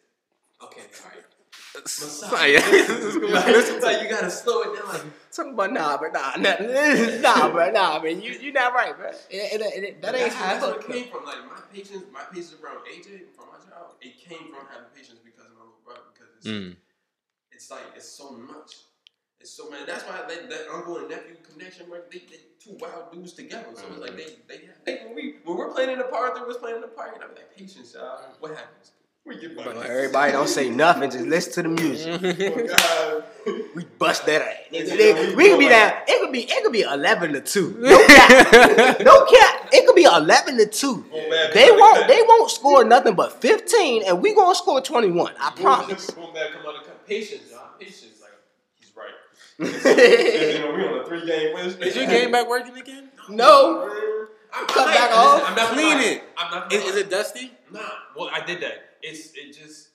okay, 0.63 0.83
all 0.83 1.11
right. 1.11 1.89
Sorry. 1.89 2.55
Like, 2.57 3.83
like, 3.83 4.03
you 4.03 4.09
gotta 4.09 4.31
slow 4.31 4.63
it 4.63 4.77
down. 4.77 4.89
Like, 4.89 5.03
talking 5.33 5.53
about 5.55 5.73
nah, 5.73 5.97
but 5.99 6.13
nah, 6.13 6.33
nah, 6.37 7.21
nah, 7.21 7.51
bro, 7.53 7.71
nah, 7.71 8.01
man, 8.03 8.21
you 8.21 8.33
you 8.33 8.53
not 8.53 8.75
right, 8.75 8.97
bro. 8.97 9.09
It, 9.09 9.17
it, 9.31 9.61
it, 9.85 10.03
that 10.03 10.15
ain't 10.15 10.25
that's, 10.25 10.35
how 10.35 10.47
that's 10.55 10.63
where 10.67 10.75
it 10.75 10.81
it 10.81 10.87
go. 10.89 10.93
came 10.95 11.09
from. 11.11 11.25
Like 11.25 11.47
my 11.47 11.61
patience, 11.73 12.05
my 12.13 12.23
patience 12.33 12.57
around 12.63 12.79
AJ 12.87 13.31
from 13.37 13.47
my 13.53 13.59
child, 13.71 13.95
it 14.01 14.19
came 14.19 14.49
from 14.53 14.67
having 14.71 14.91
patience 14.95 15.21
because 15.25 15.47
of 15.47 15.53
my 15.55 15.61
little 15.61 15.79
brother. 15.85 16.01
Because 16.13 16.29
it's, 16.39 16.47
Mm. 16.47 16.77
it's 17.53 17.71
like 17.71 17.85
it's 17.97 18.09
so 18.09 18.33
much. 18.33 18.77
It's 19.49 19.57
so 19.57 19.71
man, 19.71 19.81
That's 19.87 20.05
why 20.05 20.21
they, 20.29 20.47
that 20.47 20.67
uncle 20.71 20.99
and 20.99 21.09
nephew 21.09 21.37
connection, 21.51 21.89
right? 21.89 22.09
They, 22.11 22.19
they 22.19 22.41
two 22.63 22.77
wild 22.79 23.13
dudes 23.13 23.33
together. 23.33 23.69
So 23.75 23.85
it's 23.89 23.99
like 23.99 24.11
mm-hmm. 24.11 24.19
they 24.47 24.57
they, 24.57 24.69
they 24.85 25.07
when 25.07 25.15
we 25.15 25.37
when 25.43 25.57
we're 25.57 25.73
playing 25.73 25.91
in 25.91 25.99
the 25.99 26.05
park, 26.05 26.35
they 26.35 26.43
was 26.43 26.59
playing 26.59 26.77
in 26.77 26.83
the 26.83 26.89
park, 26.89 27.13
and 27.15 27.25
I'm 27.25 27.31
like, 27.31 27.57
patience, 27.57 27.95
y'all. 27.95 28.19
Mm-hmm. 28.19 28.41
What 28.41 28.51
happens? 28.51 28.93
We 29.25 29.41
get 29.41 29.57
But 29.57 29.77
everybody 29.87 30.33
don't 30.33 30.49
say 30.49 30.69
nothing, 30.69 31.11
just 31.11 31.25
listen 31.25 31.53
to 31.55 31.63
the 31.63 31.83
music. 31.83 32.23
Oh, 32.43 32.67
God. 32.67 33.25
We 33.75 33.85
bust 33.99 34.27
that 34.27 34.43
ass. 34.43 34.57
Nigga, 34.71 34.91
nigga, 34.91 35.37
we 35.37 35.49
could 35.49 35.59
be 35.59 35.69
down. 35.69 35.93
It 36.07 36.21
could 36.21 36.33
be. 36.33 36.41
It 36.41 36.63
could 36.63 36.73
be 36.73 36.83
eleven 36.83 37.33
to 37.33 37.41
two. 37.41 37.75
No 37.79 38.07
cap. 38.07 39.01
no 39.01 39.25
cap. 39.25 39.69
It 39.73 39.87
could 39.87 39.97
be 39.97 40.05
eleven 40.05 40.59
to 40.59 40.67
two. 40.67 41.07
Oh, 41.11 41.31
man, 41.31 41.51
They 41.55 41.71
won't. 41.71 42.07
They 42.07 42.21
won't 42.27 42.51
score 42.51 42.85
nothing 42.85 43.15
but 43.15 43.41
fifteen, 43.41 44.03
and 44.07 44.21
we 44.21 44.35
gonna 44.35 44.55
score 44.55 44.83
twenty 44.83 45.11
one. 45.11 45.33
I 45.41 45.51
promise. 45.53 46.11
Boom, 46.11 46.35
back, 46.35 46.53
come 46.53 46.67
on, 46.67 46.75
patience, 47.07 47.45
y'all. 47.51 47.61
Patience, 47.79 48.03
like 48.03 48.11
he's 48.11 48.18
right. 48.18 48.18
You 49.59 49.67
know, 50.61 50.73
we 50.77 50.85
on 50.87 51.01
a 51.01 51.05
three 51.05 51.27
game 51.27 51.53
win 51.55 51.71
streak. 51.71 51.89
Is 51.89 51.97
your 51.97 52.07
game 52.07 52.31
back 52.31 52.49
working 52.49 52.77
again? 52.79 53.11
No. 53.29 53.91
I'm, 54.53 54.67
Cut 54.67 54.89
I'm 54.89 54.95
back 54.95 55.11
off. 55.13 55.43
I'm 55.45 55.55
not 55.57 55.73
Clean 55.73 55.99
it. 55.99 56.23
I'm 56.39 56.51
not. 56.51 56.73
Is, 56.73 56.83
is 56.85 56.97
it 56.97 57.11
dusty? 57.11 57.53
Nah. 57.71 57.81
Well, 58.17 58.31
I 58.33 58.41
did 58.45 58.61
that. 58.63 58.97
It's 59.03 59.33
it 59.35 59.53
just. 59.53 59.91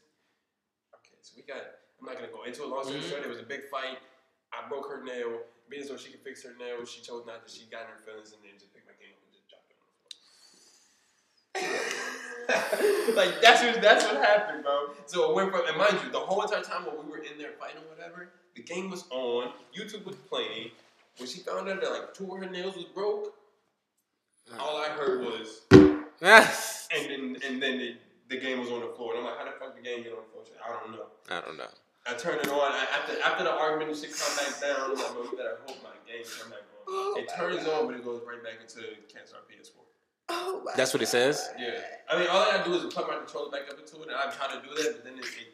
Okay, 0.94 1.18
so 1.22 1.34
we 1.36 1.42
got. 1.44 1.58
I'm 2.00 2.06
not 2.06 2.16
gonna 2.16 2.28
go 2.32 2.44
into 2.44 2.64
a 2.64 2.68
long 2.68 2.84
story 2.84 3.00
Mhm. 3.00 3.10
short. 3.10 3.24
It 3.24 3.30
was 3.30 3.40
a 3.40 3.44
big 3.44 3.68
fight. 3.72 3.98
I 4.52 4.68
broke 4.70 4.88
her 4.90 5.04
nail. 5.04 5.40
Being 5.70 5.84
so 5.88 5.96
she 5.98 6.12
could 6.12 6.20
fix 6.22 6.44
her 6.44 6.54
nail, 6.60 6.86
she 6.86 7.02
chose 7.02 7.26
not 7.26 7.48
to. 7.48 7.52
She 7.52 7.66
got 7.72 7.84
in 7.84 7.88
her 7.96 8.02
feelings 8.06 8.34
and 8.34 8.44
then 8.44 8.52
just 8.60 8.74
picked 8.76 8.86
my 8.86 8.94
game 9.00 9.14
up 9.16 9.24
and 9.24 9.32
just 9.34 9.48
dropped 9.48 9.72
it 9.72 9.78
on 9.80 9.88
the 9.88 9.96
floor. 10.04 10.12
like 13.18 13.40
that's 13.42 13.64
what 13.64 13.82
that's 13.82 14.04
what 14.06 14.18
happened, 14.22 14.62
bro. 14.64 14.90
So 15.08 15.30
it 15.32 15.36
went 15.36 15.52
from 15.56 15.66
and 15.66 15.78
mind 15.78 16.00
you, 16.04 16.12
the 16.12 16.20
whole 16.20 16.42
entire 16.44 16.62
time 16.62 16.86
while 16.86 16.98
we 17.02 17.10
were 17.10 17.18
in 17.24 17.38
there 17.40 17.54
fighting 17.58 17.82
or 17.82 17.88
whatever, 17.96 18.30
the 18.56 18.62
game 18.62 18.90
was 18.90 19.06
on, 19.10 19.52
YouTube 19.78 20.06
was 20.06 20.16
playing. 20.16 20.72
When 21.18 21.28
she 21.30 21.42
found 21.42 21.70
out 21.70 21.82
that 21.82 21.92
like 21.92 22.14
two 22.14 22.34
of 22.34 22.44
her 22.44 22.50
nails 22.50 22.76
was 22.76 22.86
broke, 22.86 23.34
all 24.60 24.78
I 24.78 24.90
heard 24.90 25.22
was 25.22 25.62
Yes. 26.22 26.88
and 26.96 27.10
then 27.10 27.38
and 27.46 27.62
then 27.62 27.78
the, 27.78 27.96
the 28.30 28.38
game 28.38 28.60
was 28.60 28.70
on 28.70 28.82
the 28.82 28.88
floor. 28.96 29.14
And 29.14 29.20
I'm 29.20 29.26
like, 29.26 29.38
how 29.38 29.46
the 29.46 29.52
fuck 29.60 29.76
the 29.76 29.82
game 29.82 30.04
get 30.04 30.14
on 30.14 30.24
the 30.24 30.30
floor? 30.32 30.44
She 30.46 30.54
I 30.64 30.72
don't 30.72 30.92
know. 30.92 31.06
I 31.30 31.42
don't 31.42 31.58
know. 31.58 31.72
I 32.06 32.14
turned 32.16 32.42
it 32.42 32.48
on. 32.48 32.72
I, 32.72 32.86
after 33.00 33.22
after 33.22 33.44
the 33.44 33.52
argument 33.52 33.92
and 33.92 34.00
shit 34.00 34.16
come 34.16 34.36
back 34.36 34.60
down, 34.60 34.92
I'm 34.92 34.96
like, 34.96 35.14
man, 35.14 35.28
we 35.32 35.38
better 35.38 35.60
hope 35.68 35.78
my 35.84 35.96
game 36.08 36.24
come 36.40 36.50
back 36.50 36.60
on. 36.60 36.84
Oh 36.88 37.16
it 37.18 37.30
turns 37.36 37.68
on, 37.68 37.88
but 37.88 37.96
it 37.96 38.04
goes 38.04 38.22
right 38.28 38.44
back 38.44 38.60
into 38.62 38.82
cancel 39.12 39.38
our 39.38 39.44
PS4. 39.44 39.84
Oh 40.30 40.62
my 40.66 40.72
That's 40.76 40.94
what 40.94 41.04
it 41.04 41.08
says. 41.08 41.50
Yeah. 41.60 41.80
I 42.10 42.20
mean, 42.20 42.28
all 42.30 42.44
I 42.44 42.58
gotta 42.58 42.70
do 42.70 42.76
is 42.76 42.94
plug 42.94 43.08
my 43.08 43.18
controller 43.18 43.52
back 43.52 43.70
up 43.70 43.80
into 43.80 44.02
it, 44.02 44.08
and 44.08 44.16
I'm 44.16 44.32
trying 44.32 44.60
to 44.60 44.68
do 44.68 44.74
that, 44.76 44.96
but 44.96 45.04
then 45.04 45.20
it, 45.20 45.26
it, 45.26 45.54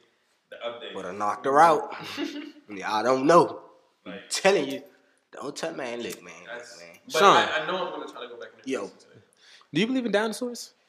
the 0.49 0.57
update. 0.65 0.95
Would 0.95 1.05
have 1.05 1.15
knocked 1.15 1.45
her 1.45 1.59
out. 1.59 1.95
yeah, 2.69 2.93
I 2.93 3.03
don't 3.03 3.25
know. 3.25 3.61
I'm 4.05 4.13
telling 4.29 4.69
you. 4.69 4.83
Don't 5.31 5.55
tell 5.55 5.73
man, 5.75 6.01
look, 6.01 6.23
man. 6.23 6.33
that's, 6.47 6.77
Look, 6.77 6.85
man. 6.87 6.97
but 7.05 7.13
Sean. 7.19 7.37
I, 7.37 7.63
I 7.63 7.67
know 7.67 7.85
I'm 7.85 7.91
gonna 7.99 8.11
try 8.11 8.21
to 8.23 8.27
go 8.29 8.39
back. 8.39 8.49
And 8.57 8.67
Yo. 8.67 8.81
listen 8.83 8.97
to 8.97 9.05
it. 9.05 9.21
Do 9.73 9.81
you 9.81 9.87
believe 9.87 10.05
in 10.05 10.11
dinosaurs? 10.11 10.73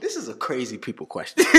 This 0.00 0.16
is 0.16 0.28
a 0.28 0.34
crazy 0.34 0.78
people 0.78 1.04
question. 1.04 1.44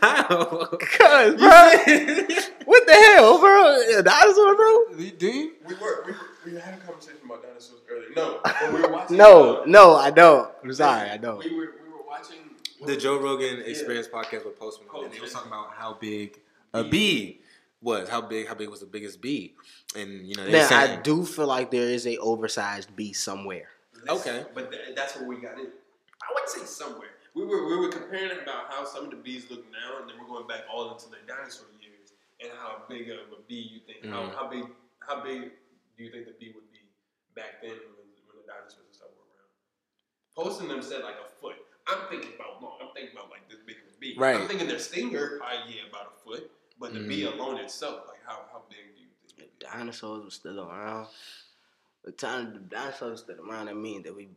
How? 0.00 0.66
Cause, 0.66 1.34
bro, 1.36 1.38
what 2.64 2.86
the 2.86 2.92
hell, 2.92 3.38
bro? 3.38 3.98
A 3.98 4.02
dinosaur, 4.02 4.56
bro? 4.56 4.84
Do 5.16 5.26
you? 5.28 5.52
We 5.66 5.74
were 5.74 6.02
we, 6.06 6.12
were, 6.12 6.18
we 6.44 6.52
had 6.60 6.74
a 6.74 6.76
conversation 6.78 7.18
about 7.24 7.42
dinosaurs 7.44 7.80
earlier. 7.88 8.08
No, 8.16 8.40
when 8.62 8.74
we 8.74 8.80
were 8.82 8.92
watching. 8.92 9.16
No, 9.16 9.56
uh, 9.58 9.64
no, 9.66 9.94
I 9.94 10.10
don't. 10.10 10.50
I'm 10.64 10.72
sorry, 10.72 11.08
I 11.08 11.16
don't. 11.18 11.38
We 11.38 11.54
were 11.54 11.72
we 11.84 11.92
were 11.92 12.04
watching 12.06 12.38
The 12.84 12.96
Joe 12.96 13.18
Rogan 13.18 13.62
Experience 13.66 14.06
podcast 14.08 14.44
with 14.44 14.58
Post 14.58 14.80
Malone, 14.86 15.06
and 15.06 15.14
he 15.14 15.20
was 15.20 15.32
talking 15.32 15.48
about 15.50 15.72
how 15.74 15.94
big 15.94 16.38
a 16.72 16.84
bee 16.84 17.40
was, 17.82 18.08
how 18.08 18.20
big, 18.20 18.46
how 18.46 18.54
big 18.54 18.68
was 18.68 18.80
the 18.80 18.86
biggest 18.86 19.20
bee, 19.20 19.54
and 19.96 20.26
you 20.26 20.34
know, 20.36 20.44
they 20.44 20.52
Now, 20.52 20.68
I 20.70 20.96
do 20.96 21.24
feel 21.24 21.46
like 21.46 21.70
there 21.70 21.88
is 21.88 22.06
a 22.06 22.18
oversized 22.18 22.94
bee 22.94 23.12
somewhere. 23.12 23.68
Okay. 24.08 24.44
but 24.54 24.70
th- 24.70 24.94
that's 24.94 25.16
where 25.16 25.26
we 25.26 25.36
got 25.36 25.58
it. 25.58 25.70
I 26.22 26.26
wouldn't 26.32 26.50
say 26.50 26.64
somewhere. 26.64 27.10
We 27.34 27.44
were 27.44 27.66
we 27.66 27.76
were 27.76 27.88
comparing 27.90 28.30
about 28.42 28.70
how 28.70 28.84
some 28.84 29.04
of 29.04 29.10
the 29.10 29.16
bees 29.16 29.50
look 29.50 29.64
now, 29.72 30.00
and 30.00 30.08
then 30.08 30.16
we're 30.20 30.28
going 30.28 30.46
back 30.46 30.62
all 30.72 30.92
into 30.92 31.08
the 31.10 31.18
dinosaur 31.26 31.66
years 31.82 32.12
and 32.40 32.50
how 32.58 32.82
big 32.88 33.10
of 33.10 33.30
a 33.36 33.42
bee 33.48 33.74
you 33.74 33.80
think 33.86 34.04
Mhm. 34.04 34.10
how, 34.12 34.30
how 34.36 34.46
big 34.48 34.64
how 35.00 35.22
big 35.22 35.50
do 35.96 36.04
you 36.04 36.10
think 36.12 36.26
the 36.26 36.34
bee 36.38 36.52
would 36.54 36.70
be 36.70 36.78
back 37.34 37.60
then 37.62 37.70
when, 37.74 38.06
when 38.26 38.36
the 38.38 38.46
dinosaurs 38.46 38.86
and 38.86 38.94
stuff 38.94 39.10
were 39.18 39.26
around? 39.34 39.50
Posting 40.34 40.68
them 40.68 40.82
said 40.82 41.02
like 41.02 41.18
a 41.18 41.28
foot. 41.40 41.56
I'm 41.88 42.08
thinking 42.10 42.30
about 42.34 42.62
long. 42.62 42.78
I'm 42.80 42.88
thinking 42.94 43.12
about 43.16 43.30
like 43.30 43.48
this 43.48 43.58
big 43.66 43.76
of 43.76 43.94
a 43.94 44.00
bee. 44.00 44.14
Right. 44.16 44.36
I'm 44.36 44.46
thinking 44.48 44.68
their 44.68 44.78
stinger 44.78 45.38
probably 45.38 45.74
yeah 45.74 45.88
about 45.88 46.12
a 46.16 46.24
foot, 46.24 46.50
but 46.78 46.92
the 46.94 47.00
bee 47.00 47.24
alone 47.24 47.58
itself 47.58 48.02
like 48.08 48.18
how 48.26 48.40
how 48.52 48.62
big 48.68 48.78
do 48.96 49.02
you 49.02 49.08
think? 49.36 49.50
If 49.50 49.58
dinosaurs 49.70 50.24
were 50.24 50.30
still 50.30 50.60
around, 50.60 51.06
the 52.04 52.12
time 52.12 52.52
the 52.52 52.58
dinosaurs 52.60 53.10
were 53.26 53.34
still 53.34 53.50
around, 53.50 53.66
that 53.66 53.76
means 53.76 54.04
that 54.04 54.14
we 54.14 54.28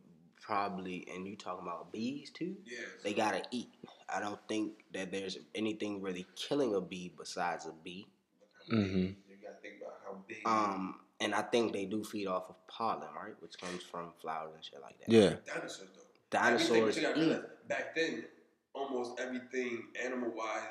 probably, 0.42 1.08
and 1.14 1.28
you 1.28 1.36
talking 1.36 1.66
about 1.68 1.92
bees 1.92 2.30
too, 2.32 2.56
Yeah. 2.66 2.80
they 3.04 3.14
gotta 3.14 3.44
eat. 3.52 3.70
I 4.10 4.20
don't 4.20 4.40
think 4.48 4.72
that 4.94 5.12
there's 5.12 5.38
anything 5.56 6.02
really 6.02 6.26
killing 6.36 6.74
a 6.76 6.82
bee 6.82 7.14
besides 7.18 7.66
a 7.68 7.72
bee. 7.72 8.08
mm-hmm. 8.70 8.98
You 8.98 9.38
gotta 9.42 9.56
think 9.62 9.76
about 9.82 10.00
how 10.04 10.18
big. 10.28 10.40
Um, 10.46 11.00
and 11.20 11.36
I 11.36 11.44
think 11.44 11.74
they 11.74 11.86
do 11.86 12.04
feed 12.04 12.26
off 12.28 12.50
of 12.50 12.56
pollen, 12.68 13.08
right, 13.16 13.36
which 13.40 13.58
comes 13.60 13.84
from 13.84 14.12
flowers 14.22 14.54
and 14.56 14.64
shit 14.66 14.82
like 14.82 14.98
that. 15.00 15.10
yeah, 15.10 15.36
dinosaurs 15.46 15.90
though. 15.96 16.02
Dinosaurs 16.32 16.98
Everything, 16.98 17.04
but 17.04 17.18
eat. 17.18 17.68
back 17.68 17.96
then, 17.96 18.24
almost 18.74 19.20
everything 19.20 19.84
animal 20.04 20.32
wise 20.36 20.62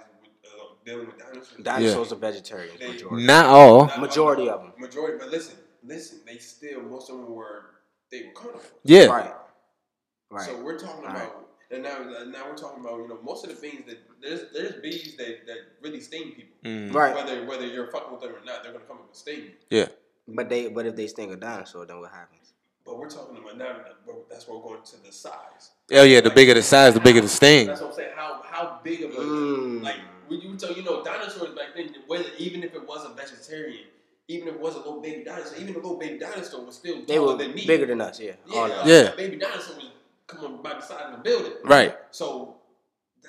uh, 0.45 0.75
dealing 0.85 1.07
with 1.07 1.19
dinosaurs. 1.19 1.55
Dinosaurs 1.63 2.13
are 2.13 2.17
vegetarians, 2.17 2.79
They- 2.81 2.89
majority. 2.89 3.27
not 3.27 3.47
all. 3.47 3.87
Not 3.87 4.01
Majority 4.01 4.49
all- 4.49 4.59
them. 4.59 4.73
Majority, 4.79 5.19
but 5.19 5.29
listen, 5.31 5.57
listen. 5.85 6.21
They 6.27 6.39
still 6.39 6.81
most 6.83 7.11
of 7.11 7.17
them 7.17 7.35
were 7.35 7.65
they 8.11 8.25
were 8.25 8.33
carnivores. 8.33 8.67
Yeah, 8.85 9.05
Right. 9.07 9.33
Right. 10.31 10.47
So 10.47 10.61
we're 10.63 10.79
talking 10.79 11.05
Right. 11.05 11.17
about. 11.17 11.47
And 11.73 11.85
now, 11.85 11.99
now 12.27 12.49
we're 12.49 12.57
talking 12.57 12.81
about 12.85 12.99
you 12.99 13.07
know 13.09 13.19
most 13.23 13.45
of 13.45 13.51
the 13.51 13.57
things 13.57 13.85
that 13.87 13.99
there's 14.21 14.51
there's 14.53 14.81
bees 14.83 15.17
that, 15.19 15.47
that 15.47 15.59
really 15.83 16.01
sting 16.01 16.33
people. 16.33 16.57
Mm. 16.65 16.93
right. 16.93 17.15
Whether 17.15 17.45
whether 17.45 17.67
you're 17.67 17.87
fucking 17.93 18.11
with 18.13 18.23
them 18.23 18.31
or 18.35 18.45
not, 18.45 18.63
they're 18.65 18.73
gonna 18.73 18.85
come 18.87 18.97
up 18.99 19.07
and 19.07 19.15
sting 19.15 19.41
you. 19.45 19.51
yeah, 19.71 19.87
But 20.27 20.49
they, 20.49 20.69
but 20.69 20.87
if 20.87 20.97
they 20.97 21.07
sting 21.07 21.33
a 21.33 21.37
dinosaur, 21.37 21.87
then 21.87 22.01
what 22.01 22.11
happens? 22.11 22.55
But 22.85 22.99
we're 22.99 23.09
talking 23.11 23.37
about 23.39 23.57
now. 23.59 23.77
but 24.07 24.29
That's 24.31 24.49
where 24.49 24.59
we're 24.59 24.65
going 24.65 24.83
to 24.83 25.05
the 25.05 25.13
size. 25.13 25.71
oh 25.93 26.03
yeah. 26.03 26.21
The 26.21 26.31
bigger 26.31 26.55
the 26.55 26.63
size, 26.63 26.95
the 26.95 27.01
bigger 27.01 27.21
the 27.21 27.29
sting. 27.29 27.67
That's 27.67 27.81
what 27.81 27.91
I'm 27.91 27.97
saying. 27.97 28.11
How 28.17 28.43
how 28.45 28.81
big 28.83 29.03
of 29.03 29.13
a 29.13 29.17
Mm. 29.17 29.83
like 29.83 29.97
when 30.29 30.41
you 30.41 30.57
tell 30.57 30.73
you 30.73 30.83
know 30.83 31.03
dinosaurs 31.05 31.55
back 31.55 31.69
then, 31.77 31.95
whether 32.07 32.25
even 32.39 32.63
if 32.63 32.75
it 32.75 32.87
was 32.87 33.05
a 33.05 33.11
vegetarian, 33.15 33.85
even 34.29 34.49
if 34.49 34.55
it 34.55 34.61
was 34.61 34.75
a 34.75 34.79
little 34.79 35.01
baby 35.01 35.25
dinosaur, 35.25 35.59
even 35.59 35.75
a 35.75 35.79
little 35.79 35.97
baby 35.99 36.19
dinosaur 36.19 36.65
was 36.65 36.77
still 36.77 37.05
They 37.07 37.17
taller 37.17 37.33
were 37.33 37.39
than 37.43 37.55
me. 37.55 37.67
bigger 37.67 37.87
than 37.87 38.01
us, 38.01 38.19
yeah. 38.21 38.33
yeah, 38.47 38.61
like. 38.61 38.87
Yeah. 38.87 38.95
a 39.13 39.17
baby 39.17 39.37
dinosaur 39.37 39.77
was 39.77 39.87
coming 40.27 40.63
by 40.63 40.75
the 40.75 40.81
side 40.81 41.03
of 41.13 41.13
the 41.17 41.19
building. 41.29 41.53
Right. 41.65 41.97
So 42.13 42.57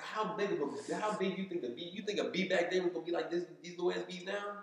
how 0.00 0.34
big 0.36 0.52
of 0.52 0.60
a 0.60 0.94
how 1.00 1.16
big 1.18 1.36
you 1.38 1.44
think 1.48 1.64
a 1.64 1.68
bee? 1.68 1.90
You 1.92 2.02
think 2.04 2.18
a 2.20 2.24
bee 2.30 2.48
back 2.48 2.70
then 2.70 2.84
was 2.84 2.92
gonna 2.92 3.04
be 3.04 3.12
like 3.12 3.30
this? 3.30 3.44
These 3.62 3.72
little 3.78 3.92
ass 3.92 4.06
bees 4.08 4.24
now? 4.24 4.61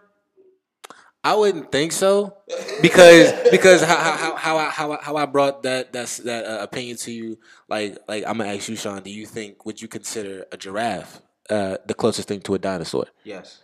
I 1.24 1.36
wouldn't 1.36 1.72
think 1.72 1.92
so 1.92 2.38
because 2.82 3.34
because 3.52 3.82
how 3.84 3.98
how 3.98 4.36
how 4.36 4.58
I, 4.58 4.70
how 4.70 4.92
I, 4.94 4.98
how 5.02 5.16
I 5.18 5.26
brought 5.26 5.64
that 5.64 5.92
that's 5.92 6.18
that 6.18 6.46
uh, 6.46 6.64
opinion 6.64 6.96
to 6.98 7.12
you 7.12 7.38
like 7.68 7.98
like 8.08 8.24
I'm 8.26 8.38
gonna 8.38 8.54
ask 8.54 8.70
you 8.70 8.76
Sean 8.76 9.02
do 9.02 9.10
you 9.10 9.26
think 9.26 9.66
would 9.66 9.82
you 9.82 9.88
consider 9.88 10.46
a 10.52 10.58
giraffe 10.58 11.22
uh, 11.50 11.78
the 11.86 11.94
closest 11.94 12.28
thing 12.28 12.40
to 12.42 12.54
a 12.56 12.60
dinosaur 12.60 13.06
Yes. 13.24 13.60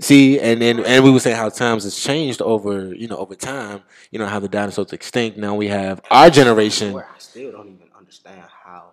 see 0.00 0.38
and 0.38 0.60
then 0.60 0.84
and 0.84 1.02
we 1.02 1.10
were 1.10 1.20
saying 1.20 1.36
how 1.36 1.48
times 1.48 1.84
has 1.84 1.96
changed 1.96 2.42
over 2.42 2.94
you 2.94 3.08
know 3.08 3.16
over 3.16 3.34
time 3.34 3.82
you 4.10 4.18
know 4.18 4.26
how 4.26 4.38
the 4.38 4.48
dinosaurs 4.48 4.92
extinct 4.92 5.38
now 5.38 5.54
we 5.54 5.68
have 5.68 6.00
our 6.10 6.28
generation 6.28 6.94
I 6.94 7.04
still 7.18 7.52
don't 7.52 7.68
even 7.68 7.88
understand 7.98 8.42
how 8.64 8.92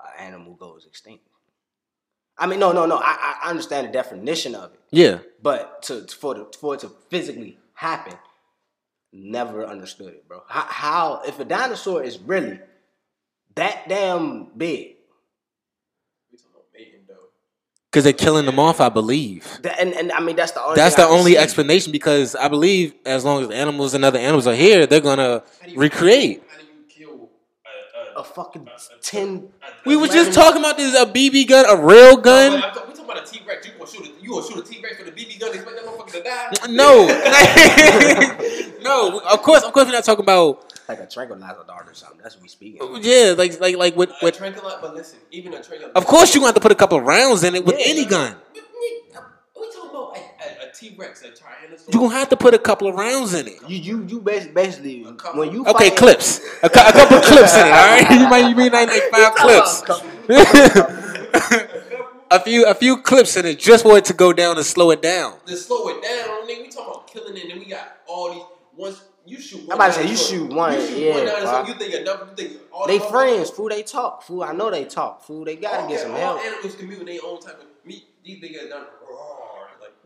an 0.00 0.26
animal 0.26 0.54
goes 0.54 0.86
extinct. 0.86 1.24
I 2.36 2.46
mean, 2.46 2.58
no, 2.58 2.72
no, 2.72 2.84
no. 2.86 2.96
I, 2.96 3.36
I 3.44 3.50
understand 3.50 3.88
the 3.88 3.92
definition 3.92 4.54
of 4.54 4.72
it, 4.72 4.80
yeah 4.90 5.18
but 5.42 5.82
to 5.84 6.06
for 6.08 6.34
the, 6.34 6.46
for 6.60 6.74
it 6.74 6.80
to 6.80 6.88
physically 7.10 7.58
happen, 7.74 8.14
never 9.12 9.64
understood 9.66 10.08
it, 10.14 10.26
bro. 10.26 10.42
How, 10.48 10.66
how 10.68 11.22
if 11.26 11.38
a 11.38 11.44
dinosaur 11.44 12.02
is 12.02 12.18
really 12.18 12.58
that 13.54 13.88
damn 13.88 14.46
big, 14.56 14.96
We 16.32 16.38
talking 16.38 16.50
about 16.54 16.64
mating 16.76 17.00
though. 17.06 17.14
because 17.90 18.02
they're 18.04 18.12
killing 18.12 18.46
them 18.46 18.58
off 18.58 18.80
I 18.80 18.88
believe 18.88 19.46
that, 19.62 19.78
and 19.78 19.92
and 19.94 20.10
I 20.12 20.20
mean 20.20 20.34
that's 20.34 20.52
the 20.52 20.62
only 20.62 20.74
that's 20.76 20.96
thing 20.96 21.04
the 21.04 21.10
I 21.10 21.16
only 21.18 21.32
see. 21.32 21.38
explanation 21.38 21.92
because 21.92 22.34
I 22.34 22.48
believe 22.48 22.94
as 23.06 23.24
long 23.24 23.42
as 23.44 23.50
animals 23.50 23.94
and 23.94 24.04
other 24.04 24.18
animals 24.18 24.46
are 24.48 24.54
here 24.56 24.86
they're 24.86 25.00
gonna 25.00 25.44
How 25.60 25.66
do 25.66 25.72
you- 25.72 25.78
recreate 25.78 26.42
How 26.48 26.58
do 26.58 26.64
you 26.64 27.06
kill 27.06 27.28
a, 28.30 28.34
fucking 28.34 28.68
a- 28.68 28.94
a- 28.94 28.98
ten. 29.00 29.48
We 29.84 29.94
a 29.94 29.98
was 29.98 30.10
just 30.10 30.32
talking 30.32 30.60
about 30.60 30.76
this 30.76 30.94
a 30.94 31.06
BB 31.06 31.48
gun, 31.48 31.64
a 31.68 31.76
real 31.76 32.16
No, 32.16 32.22
gun. 32.22 32.52
but 32.52 32.64
I'm 32.64 32.74
talking- 32.74 32.88
we 32.88 32.94
talking 32.94 33.04
about 33.10 33.28
a 33.28 33.32
T 33.32 33.40
Rex. 33.46 33.66
You 33.66 33.72
gonna 33.78 33.90
shoot 33.90 34.06
a 34.06 34.22
you 34.22 34.30
gonna 34.30 34.46
shoot 34.46 34.58
a 34.58 34.62
T 34.62 34.80
Rex 34.82 34.98
with 34.98 35.08
a 35.08 35.12
BB 35.12 35.38
gun? 35.40 35.54
Expect 35.54 35.76
that 35.76 35.84
motherfucker 35.84 36.12
to 36.12 36.22
die? 36.22 36.66
No, 36.70 37.06
no. 38.82 39.20
Of 39.20 39.42
course, 39.42 39.62
of 39.62 39.72
course, 39.72 39.86
we're 39.86 39.92
not 39.92 40.04
talking 40.04 40.24
about. 40.24 40.70
Like 40.88 41.00
a 41.00 41.06
tranquilizer 41.06 41.64
dart 41.66 41.88
or 41.88 41.94
something. 41.94 42.18
That's 42.22 42.34
what 42.34 42.42
we 42.42 42.48
speaking. 42.48 42.78
Yeah, 43.00 43.34
like 43.38 43.58
like 43.58 43.76
like 43.76 43.96
with 43.96 44.10
A 44.10 44.14
with. 44.22 44.36
tranquilizer, 44.36 44.78
but 44.82 44.94
listen, 44.94 45.18
even 45.30 45.54
a 45.54 45.62
tranquilizer. 45.62 45.92
Of 45.94 46.04
course, 46.06 46.34
you 46.34 46.40
gonna 46.40 46.48
have 46.48 46.54
to 46.56 46.60
put 46.60 46.72
a 46.72 46.74
couple 46.74 46.98
of 46.98 47.04
rounds 47.04 47.42
in 47.42 47.54
it 47.54 47.64
with 47.64 47.76
Yeah. 47.78 47.84
any 47.88 48.04
gun. 48.04 48.36
We 48.54 48.60
talking 49.70 49.88
about 49.90 50.16
a, 50.16 50.66
a, 50.66 50.68
a 50.68 50.72
T 50.90 50.94
Rex, 50.98 51.22
a 51.22 51.28
Tyrannosaurus. 51.28 51.92
You 51.92 51.98
gonna 52.00 52.14
have 52.14 52.28
to 52.30 52.36
put 52.36 52.54
a 52.54 52.58
couple 52.58 52.88
of 52.88 52.94
rounds 52.94 53.34
in 53.34 53.46
it. 53.48 53.56
You 53.68 53.76
you 53.78 54.04
you 54.06 54.20
basically, 54.20 54.52
basically 54.54 55.04
couple. 55.16 55.40
when 55.40 55.52
you 55.52 55.64
Okay, 55.66 55.88
fight- 55.90 55.98
clips. 55.98 56.40
A, 56.62 56.68
cou- 56.68 56.88
a 56.88 56.92
couple 56.92 57.16
of 57.18 57.24
clips 57.24 57.54
in 57.54 57.60
it. 57.66 57.70
All 57.70 57.70
right, 57.70 58.10
you 58.20 58.28
might 58.28 58.48
you 58.48 58.56
mean 58.56 58.72
like, 58.72 58.88
like 58.88 59.10
five 59.10 59.34
clips. 59.36 59.82
a 62.30 62.40
few 62.40 62.66
a 62.66 62.74
few 62.74 63.00
clips 63.02 63.36
in 63.36 63.46
it 63.46 63.58
just 63.58 63.84
for 63.84 63.96
it 63.98 64.04
to 64.06 64.12
go 64.12 64.32
down 64.32 64.56
and 64.56 64.66
slow 64.66 64.90
it 64.90 65.02
down. 65.02 65.38
to 65.46 65.56
slow 65.56 65.88
it 65.88 66.02
down, 66.02 66.46
nigga. 66.48 66.62
We 66.62 66.68
talking 66.68 66.84
about 66.92 67.06
killing 67.06 67.36
it, 67.36 67.42
and 67.42 67.50
then 67.52 67.58
we 67.58 67.66
got 67.66 67.98
all 68.06 68.32
these. 68.32 68.42
Once 68.76 69.04
you 69.24 69.40
shoot, 69.40 69.60
one 69.68 69.70
I'm 69.70 69.76
about 69.76 69.86
to 69.94 70.02
say, 70.02 70.08
you 70.10 70.16
shoot 70.16 70.52
one, 70.52 70.72
You 70.74 70.80
shoot 70.86 70.98
yeah, 70.98 71.10
one 71.14 71.26
dinosaur, 71.26 71.52
wow. 71.62 71.66
you 71.68 71.74
think 71.74 71.94
enough? 71.94 72.20
You 72.30 72.34
think 72.48 72.60
all 72.72 72.86
They 72.88 72.98
the 72.98 73.04
friends, 73.04 73.50
fool. 73.50 73.68
They 73.68 73.82
talk, 73.84 74.22
fool. 74.24 74.42
I 74.42 74.52
know 74.52 74.68
they 74.70 74.84
talk, 74.84 75.22
fool. 75.22 75.44
They 75.44 75.54
gotta 75.56 75.82
all, 75.84 75.88
get 75.88 76.00
some 76.00 76.10
all 76.10 76.16
help. 76.18 76.40
animals 76.40 76.74
can 76.74 76.88
move 76.88 76.98
in 77.00 77.06
their 77.06 77.20
own 77.24 77.40
type 77.40 77.60
of 77.60 77.66
meat. 77.86 78.04
These 78.24 78.42
niggas 78.42 78.68
done 78.68 78.86
roar 79.08 79.14
like. 79.14 79.20
You 79.20 79.33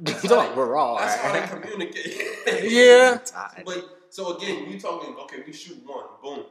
that's 0.00 0.22
how 0.22 0.28
talking 0.28 0.50
they- 0.52 0.56
we're 0.56 0.66
raw, 0.66 0.98
That's 0.98 1.16
how 1.16 1.32
they 1.32 1.46
communicate. 1.46 2.24
Yeah. 2.64 3.18
But 3.64 3.98
so 4.10 4.36
again, 4.36 4.70
you 4.70 4.78
talking 4.80 5.14
okay? 5.22 5.42
We 5.46 5.52
shoot 5.52 5.82
one, 5.84 6.04
boom. 6.22 6.44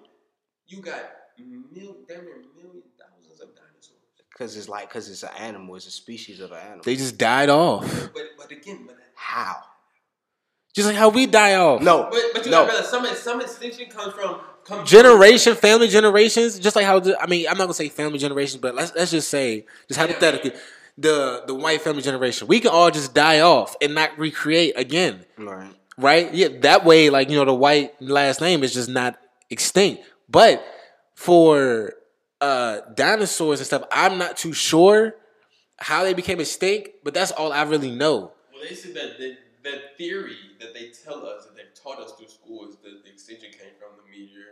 You 0.67 0.81
got 0.81 1.01
mil, 1.39 1.95
damn 2.07 2.25
near 2.25 2.35
million 2.55 2.83
thousands 2.99 3.41
of 3.41 3.49
dinosaurs. 3.55 3.97
Because 4.31 4.55
it's 4.57 4.69
like, 4.69 4.89
because 4.89 5.09
it's 5.09 5.23
an 5.23 5.29
animal. 5.39 5.75
It's 5.75 5.87
a 5.87 5.91
species 5.91 6.39
of 6.39 6.51
an 6.51 6.59
animal. 6.59 6.83
They 6.83 6.95
just 6.95 7.17
died 7.17 7.49
off, 7.49 7.83
But 8.13 8.23
but 8.37 8.51
again, 8.51 8.83
but 8.85 8.97
How? 9.15 9.55
just 10.75 10.87
like 10.87 10.95
how 10.97 11.09
we 11.09 11.25
die 11.25 11.55
off. 11.55 11.81
No, 11.81 12.07
but, 12.11 12.21
but 12.33 12.45
you 12.45 12.51
no. 12.51 12.65
gotta 12.67 12.71
realize 12.73 12.89
some 12.89 13.05
some 13.15 13.41
extinction 13.41 13.89
comes 13.89 14.13
from 14.13 14.39
comes 14.63 14.87
generation, 14.87 15.55
family 15.55 15.87
generations, 15.87 16.59
just 16.59 16.75
like 16.75 16.85
how 16.85 17.01
I 17.19 17.25
mean, 17.25 17.47
I'm 17.47 17.57
not 17.57 17.63
gonna 17.63 17.73
say 17.73 17.89
family 17.89 18.19
generations, 18.19 18.61
but 18.61 18.75
let's 18.75 18.93
let's 18.95 19.09
just 19.09 19.29
say, 19.29 19.65
just 19.87 19.99
hypothetically, 19.99 20.51
the 20.97 21.43
the 21.45 21.53
white 21.53 21.81
family 21.81 22.01
generation, 22.01 22.47
we 22.47 22.59
can 22.59 22.71
all 22.71 22.89
just 22.91 23.13
die 23.13 23.41
off 23.41 23.75
and 23.81 23.93
not 23.93 24.17
recreate 24.17 24.73
again, 24.77 25.25
Right. 25.37 25.71
right? 25.97 26.33
Yeah, 26.33 26.47
that 26.61 26.85
way, 26.85 27.09
like 27.09 27.29
you 27.29 27.35
know, 27.37 27.45
the 27.45 27.53
white 27.53 27.99
last 28.01 28.41
name 28.41 28.63
is 28.63 28.73
just 28.73 28.89
not 28.89 29.17
extinct. 29.49 30.03
But 30.29 30.63
for 31.15 31.93
uh 32.41 32.81
dinosaurs 32.95 33.59
and 33.59 33.67
stuff, 33.67 33.83
I'm 33.91 34.17
not 34.17 34.37
too 34.37 34.53
sure 34.53 35.15
how 35.79 36.03
they 36.03 36.13
became 36.13 36.39
extinct, 36.39 36.89
but 37.03 37.13
that's 37.13 37.31
all 37.31 37.51
I 37.53 37.63
really 37.63 37.91
know. 37.91 38.31
Well, 38.51 38.63
they 38.67 38.73
said 38.75 38.95
that 38.95 39.17
the, 39.19 39.37
the 39.63 39.81
theory 39.97 40.37
that 40.59 40.73
they 40.73 40.89
tell 41.05 41.25
us 41.25 41.45
that 41.45 41.55
they've 41.55 41.73
taught 41.83 41.99
us 41.99 42.13
through 42.13 42.29
school 42.29 42.67
is 42.67 42.75
that 42.77 43.03
the 43.03 43.11
extinction 43.11 43.49
came 43.51 43.73
from 43.79 43.89
the 43.97 44.09
meteor. 44.09 44.45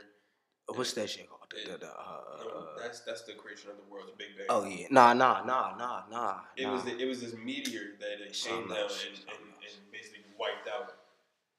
What's 0.67 0.93
that 0.93 1.09
shit 1.09 1.27
called? 1.27 1.34
The, 1.55 1.71
the, 1.71 1.77
the, 1.79 1.87
uh, 1.87 2.77
that's 2.81 2.99
that's 3.01 3.21
the 3.23 3.33
creation 3.33 3.69
of 3.69 3.77
the 3.77 3.83
world, 3.91 4.07
the 4.11 4.17
Big 4.17 4.35
Bang. 4.37 4.45
oh 4.49 4.65
yeah, 4.65 4.87
nah, 4.91 5.13
nah, 5.13 5.43
nah, 5.45 5.75
nah, 5.77 6.01
nah. 6.11 6.39
It 6.57 6.63
nah. 6.63 6.73
was 6.73 6.83
the, 6.83 6.97
it 6.99 7.07
was 7.07 7.21
this 7.21 7.33
meteor 7.43 7.95
that 7.99 8.19
it 8.25 8.33
came 8.33 8.67
down 8.67 8.77
and, 8.77 9.15
and, 9.31 9.43
and 9.63 9.91
basically 9.91 10.23
wiped 10.39 10.67
out 10.67 10.93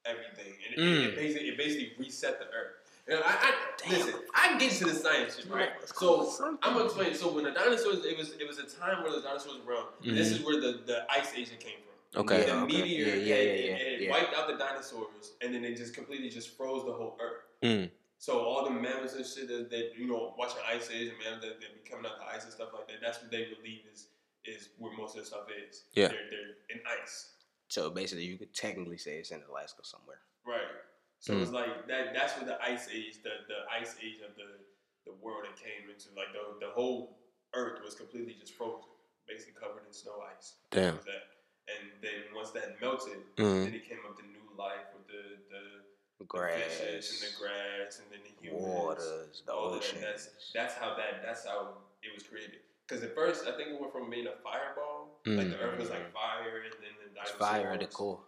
everything. 0.05 0.53
And 0.65 0.73
it, 0.75 0.79
Mm. 0.79 1.07
it, 1.09 1.15
basically 1.15 1.47
it 1.49 1.57
basically 1.57 1.93
reset 1.99 2.39
the 2.39 2.45
earth. 2.45 2.73
Know, 3.09 3.21
I, 3.25 3.31
I 3.31 3.53
Damn. 3.77 3.91
listen. 3.91 4.13
I 4.35 4.57
get 4.57 4.71
into 4.71 4.85
the 4.85 4.93
science 4.93 5.37
shit, 5.37 5.49
right? 5.49 5.69
So. 5.95 6.29
I'm 6.61 6.73
gonna 6.73 6.85
explain. 6.85 7.13
So 7.15 7.31
when 7.33 7.45
the 7.45 7.51
dinosaurs, 7.51 8.03
it 8.05 8.17
was 8.17 8.31
it 8.33 8.47
was 8.47 8.59
a 8.59 8.65
time 8.65 9.01
where 9.03 9.11
the 9.11 9.21
dinosaurs 9.21 9.59
were 9.65 9.73
around. 9.73 9.87
This 10.03 10.29
is 10.31 10.43
where 10.45 10.59
the, 10.59 10.81
the 10.85 11.05
ice 11.09 11.31
age 11.35 11.49
came 11.59 11.79
from. 11.85 12.21
Okay. 12.21 12.41
The 12.41 12.47
Yeah, 12.47 12.63
okay. 12.63 12.81
meteor, 12.81 13.07
Yeah, 13.07 13.13
yeah, 13.15 13.15
it- 13.15 13.25
yeah, 13.25 13.33
it, 13.33 13.65
yeah, 13.65 13.75
it 13.75 14.01
yeah. 14.01 14.11
wiped 14.11 14.35
out 14.35 14.47
the 14.47 14.57
dinosaurs, 14.57 15.31
and 15.41 15.53
then 15.53 15.63
it 15.63 15.75
just 15.77 15.93
completely 15.93 16.29
just 16.29 16.55
froze 16.57 16.83
the 16.85 16.91
whole 16.93 17.17
earth. 17.21 17.43
Mm. 17.63 17.89
So 18.19 18.39
all 18.39 18.63
the 18.65 18.71
mammoths 18.71 19.13
and 19.13 19.25
shit 19.25 19.47
that, 19.47 19.69
that 19.69 19.91
you 19.97 20.07
know 20.07 20.33
watching 20.37 20.57
Ice 20.67 20.89
Age 20.91 21.09
and 21.09 21.17
mammoths 21.21 21.45
that, 21.45 21.59
that 21.61 21.69
be 21.83 21.87
coming 21.89 22.05
out 22.09 22.17
the 22.17 22.25
ice 22.35 22.43
and 22.43 22.53
stuff 22.53 22.69
like 22.73 22.87
that. 22.87 22.97
That's 23.01 23.21
what 23.21 23.29
they 23.31 23.45
believe 23.53 23.85
is 23.93 24.07
is 24.45 24.69
where 24.79 24.95
most 24.95 25.15
of 25.15 25.21
the 25.21 25.27
stuff 25.27 25.45
is. 25.51 25.83
Yeah. 25.93 26.07
they're, 26.07 26.29
they're 26.31 26.55
in 26.71 26.79
ice, 27.03 27.33
So 27.67 27.89
basically, 27.89 28.23
you 28.23 28.37
could 28.37 28.53
technically 28.55 28.97
say 28.97 29.17
it's 29.19 29.31
in 29.31 29.43
Alaska 29.49 29.83
somewhere. 29.83 30.21
right? 30.47 30.71
So 31.19 31.33
Mm. 31.33 31.41
it's 31.41 31.51
like 31.51 31.87
that. 31.87 32.13
That's 32.13 32.33
what 32.37 32.45
the 32.47 32.57
Ice 32.63 32.87
Age, 32.93 33.21
the 33.23 33.43
the 33.51 33.59
Ice 33.73 33.95
Age 34.01 34.21
of 34.25 34.35
the 34.37 34.63
the 35.05 35.13
world 35.21 35.43
it 35.45 35.55
came 35.59 35.89
into. 35.91 36.09
Like 36.15 36.31
the 36.33 36.57
the 36.65 36.71
whole 36.71 37.17
Earth 37.53 37.79
was 37.83 37.93
completely 37.95 38.35
just 38.39 38.53
frozen, 38.53 38.89
basically 39.27 39.53
covered 39.59 39.83
in 39.87 39.93
snow 39.93 40.23
ice. 40.35 40.55
Damn. 40.71 40.95
That. 41.05 41.37
And 41.67 41.91
then 42.01 42.31
once 42.33 42.51
that 42.51 42.79
melted, 42.79 43.19
Mhm. 43.35 43.65
then 43.67 43.73
it 43.75 43.83
came 43.87 43.99
up 44.07 44.15
to 44.17 44.23
new 44.25 44.47
life 44.57 44.87
with 44.95 45.05
the 45.07 45.23
the 45.51 45.76
the 46.19 46.25
Grass, 46.25 46.59
fishes 46.59 47.21
and 47.21 47.31
the 47.31 47.37
grass 47.37 48.01
and 48.01 48.07
then 48.11 48.19
the 48.25 48.33
humans. 48.41 48.65
waters, 48.65 49.43
the 49.45 49.53
all 49.53 49.67
of 49.67 49.73
that. 49.73 49.77
oceans. 49.77 50.01
That's 50.01 50.29
that's 50.53 50.73
how 50.73 50.95
that 50.95 51.21
that's 51.23 51.45
how 51.45 51.77
it 52.01 52.13
was 52.13 52.23
created. 52.23 52.65
Because 52.87 53.03
at 53.03 53.13
first, 53.13 53.45
I 53.47 53.51
think 53.57 53.69
it 53.69 53.79
went 53.79 53.91
from 53.91 54.09
being 54.09 54.27
a 54.27 54.37
fireball, 54.41 55.19
like 55.25 55.49
the 55.49 55.59
earth 55.59 55.77
was 55.77 55.89
like 55.89 56.09
mm. 56.09 56.13
fire, 56.13 56.63
and 56.63 56.73
then 56.79 56.93
the 57.13 57.21
It's 57.21 57.31
fire 57.31 57.71
at 57.71 57.81
the 57.81 57.87
core. 57.87 58.19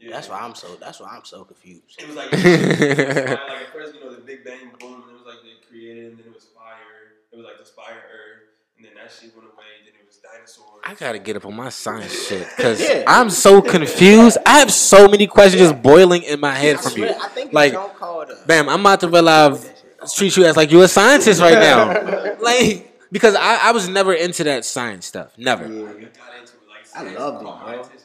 Yeah. 0.00 0.10
That's 0.10 0.28
why 0.28 0.40
I'm 0.40 0.54
so. 0.54 0.76
That's 0.76 1.00
why 1.00 1.08
I'm 1.10 1.24
so 1.24 1.44
confused. 1.44 1.96
It 1.98 2.06
was 2.06 2.16
like, 2.16 2.28
it 2.32 2.98
was 2.98 3.16
like 3.16 3.38
at 3.38 3.72
first, 3.72 3.94
you 3.94 4.00
know, 4.00 4.14
the 4.14 4.20
Big 4.20 4.44
Bang 4.44 4.70
boom, 4.78 5.02
and 5.02 5.10
it 5.10 5.18
was 5.18 5.26
like 5.26 5.42
they 5.42 5.58
created, 5.68 6.10
and 6.10 6.18
then 6.18 6.26
it 6.26 6.34
was 6.34 6.46
fire. 6.54 7.18
It 7.32 7.36
was 7.36 7.44
like 7.44 7.58
this 7.58 7.70
fire 7.70 7.98
Earth, 8.10 8.47
and 8.78 8.86
then 8.86 8.94
that 8.94 9.10
shit 9.12 9.34
went 9.36 9.48
away. 9.48 9.64
Then 9.84 9.94
it 10.00 10.06
was 10.06 10.16
dinosaurs. 10.18 10.80
I 10.84 10.94
gotta 10.94 11.18
get 11.18 11.36
up 11.36 11.44
on 11.46 11.54
my 11.54 11.68
science 11.68 12.12
shit 12.28 12.46
because 12.56 12.80
Yeah. 12.80 13.04
I'm 13.06 13.28
so 13.30 13.60
confused. 13.60 14.38
I 14.46 14.58
have 14.60 14.72
so 14.72 15.08
many 15.08 15.26
questions 15.26 15.60
just 15.62 15.82
boiling 15.82 16.22
in 16.22 16.40
my 16.40 16.52
head 16.54 16.76
I 16.76 16.80
from 16.80 17.02
you. 17.02 17.08
I 17.08 17.28
think 17.28 17.52
Like, 17.52 17.72
it's 17.72 17.82
don't 17.82 17.94
call 17.96 18.22
it 18.22 18.30
a- 18.30 18.46
Bam, 18.46 18.68
I'm 18.68 18.80
about 18.80 19.00
to 19.00 19.08
realize 19.08 19.70
treat 20.14 20.36
you 20.36 20.44
as 20.44 20.56
like 20.56 20.70
you're 20.70 20.84
a 20.84 20.88
scientist 20.88 21.40
right 21.40 21.54
now. 21.58 22.36
like 22.40 22.84
because 23.10 23.34
I, 23.34 23.68
I 23.68 23.72
was 23.72 23.88
never 23.88 24.12
into 24.14 24.44
that 24.44 24.64
science 24.64 25.06
stuff. 25.06 25.36
Never. 25.38 25.64
I 25.64 25.68
got 25.68 25.74
into 25.78 25.92
it. 25.92 25.98
Like, 25.98 26.82
I 26.82 26.84
science 26.84 27.18
loved 27.18 27.36
it, 27.40 27.42
bro. 27.44 27.52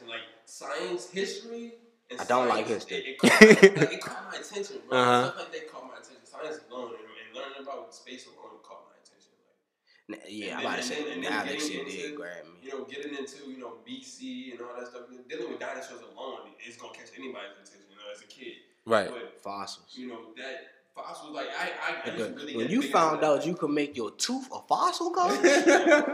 Like 0.08 0.20
science, 0.46 1.10
history. 1.10 1.74
And 2.10 2.20
I 2.20 2.24
don't 2.24 2.48
like 2.48 2.66
history. 2.66 2.98
It, 2.98 3.06
it, 3.06 3.18
caught, 3.18 3.40
like, 3.40 3.92
it 3.92 4.00
caught 4.02 4.30
my 4.32 4.38
attention, 4.38 4.76
bro. 4.88 4.98
Uh-huh. 5.00 5.22
Stuff 5.32 5.38
like 5.38 5.52
that 5.52 5.72
caught 5.72 5.84
my 5.88 5.94
attention. 5.98 6.24
Science 6.24 6.60
alone 6.70 6.90
and, 6.90 6.98
and 7.00 7.34
learning 7.36 7.62
about 7.62 7.94
space 7.94 8.26
alone 8.26 8.60
caught 8.62 8.84
my 8.88 8.96
attention. 9.02 9.32
Like, 9.40 9.56
N- 9.88 9.93
Yeah, 10.28 10.46
And 10.46 10.54
I'm 10.54 10.60
about 10.60 10.70
to 10.72 10.76
and 10.78 10.84
say 10.84 10.98
and 11.00 11.22
then 11.24 11.30
now 11.30 11.44
that 11.44 11.52
getting 11.52 11.60
shit 11.70 11.86
did 11.88 12.14
grab 12.16 12.44
me. 12.44 12.50
you 12.62 12.70
know, 12.70 12.84
getting 12.84 13.14
into 13.14 13.48
you 13.50 13.56
know 13.58 13.74
BC 13.88 14.52
and 14.52 14.60
all 14.60 14.76
that 14.78 14.88
stuff, 14.88 15.02
dealing 15.28 15.48
with 15.50 15.58
dinosaurs 15.60 16.00
alone 16.02 16.50
is 16.68 16.76
gonna 16.76 16.92
catch 16.92 17.08
anybody's 17.16 17.56
attention. 17.62 17.88
You 17.90 17.96
know, 17.96 18.12
as 18.14 18.20
a 18.22 18.26
kid. 18.26 18.52
Right. 18.84 19.08
But 19.08 19.40
Fossils. 19.42 19.94
you 19.96 20.08
know 20.08 20.20
that 20.36 20.68
fossils, 20.94 21.34
like 21.34 21.48
I, 21.58 21.70
I, 22.06 22.10
I 22.12 22.16
used 22.16 22.36
really 22.36 22.54
when 22.56 22.68
you 22.68 22.82
found 22.82 23.24
out 23.24 23.46
you 23.46 23.54
could 23.54 23.70
make 23.70 23.96
your 23.96 24.10
tooth 24.12 24.46
a 24.52 24.60
fossil 24.68 25.10
coach, 25.16 25.40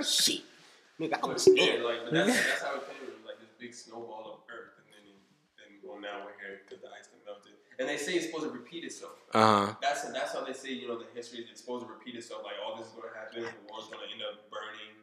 shit, 0.09 0.43
nigga, 1.01 1.15
I 1.15 1.21
But, 1.21 1.35
was 1.35 1.49
yeah, 1.53 1.83
like 1.83 2.05
but 2.05 2.13
that's, 2.15 2.31
that's 2.31 2.63
how 2.63 2.77
it 2.77 2.87
came. 2.87 3.09
It 3.11 3.19
was 3.19 3.27
like 3.27 3.41
this 3.41 3.51
big 3.59 3.75
snowball 3.75 4.39
of 4.47 4.55
earth, 4.55 4.79
and 4.79 4.87
then 4.95 5.03
then 5.59 5.83
well 5.83 5.99
now 6.01 6.23
we're 6.25 6.39
here 6.39 6.63
because 6.63 6.81
the 6.81 6.89
ice 6.95 7.11
done 7.11 7.21
melted. 7.27 7.59
And 7.81 7.89
they 7.89 7.97
say 7.97 8.13
it's 8.13 8.27
supposed 8.29 8.45
to 8.45 8.53
repeat 8.53 8.85
itself. 8.85 9.17
Uh 9.33 9.41
huh. 9.41 9.75
That's 9.81 10.05
that's 10.13 10.37
how 10.37 10.45
they 10.45 10.53
say 10.53 10.69
you 10.77 10.87
know 10.87 11.01
the 11.01 11.09
history 11.17 11.41
is 11.41 11.59
supposed 11.59 11.87
to 11.87 11.91
repeat 11.91 12.13
itself. 12.15 12.45
Like 12.45 12.61
all 12.61 12.77
this 12.77 12.87
is 12.87 12.93
going 12.93 13.09
to 13.09 13.17
happen. 13.17 13.41
The 13.41 13.65
world's 13.73 13.89
going 13.89 14.05
to 14.05 14.11
end 14.13 14.21
up 14.21 14.53
burning 14.53 15.01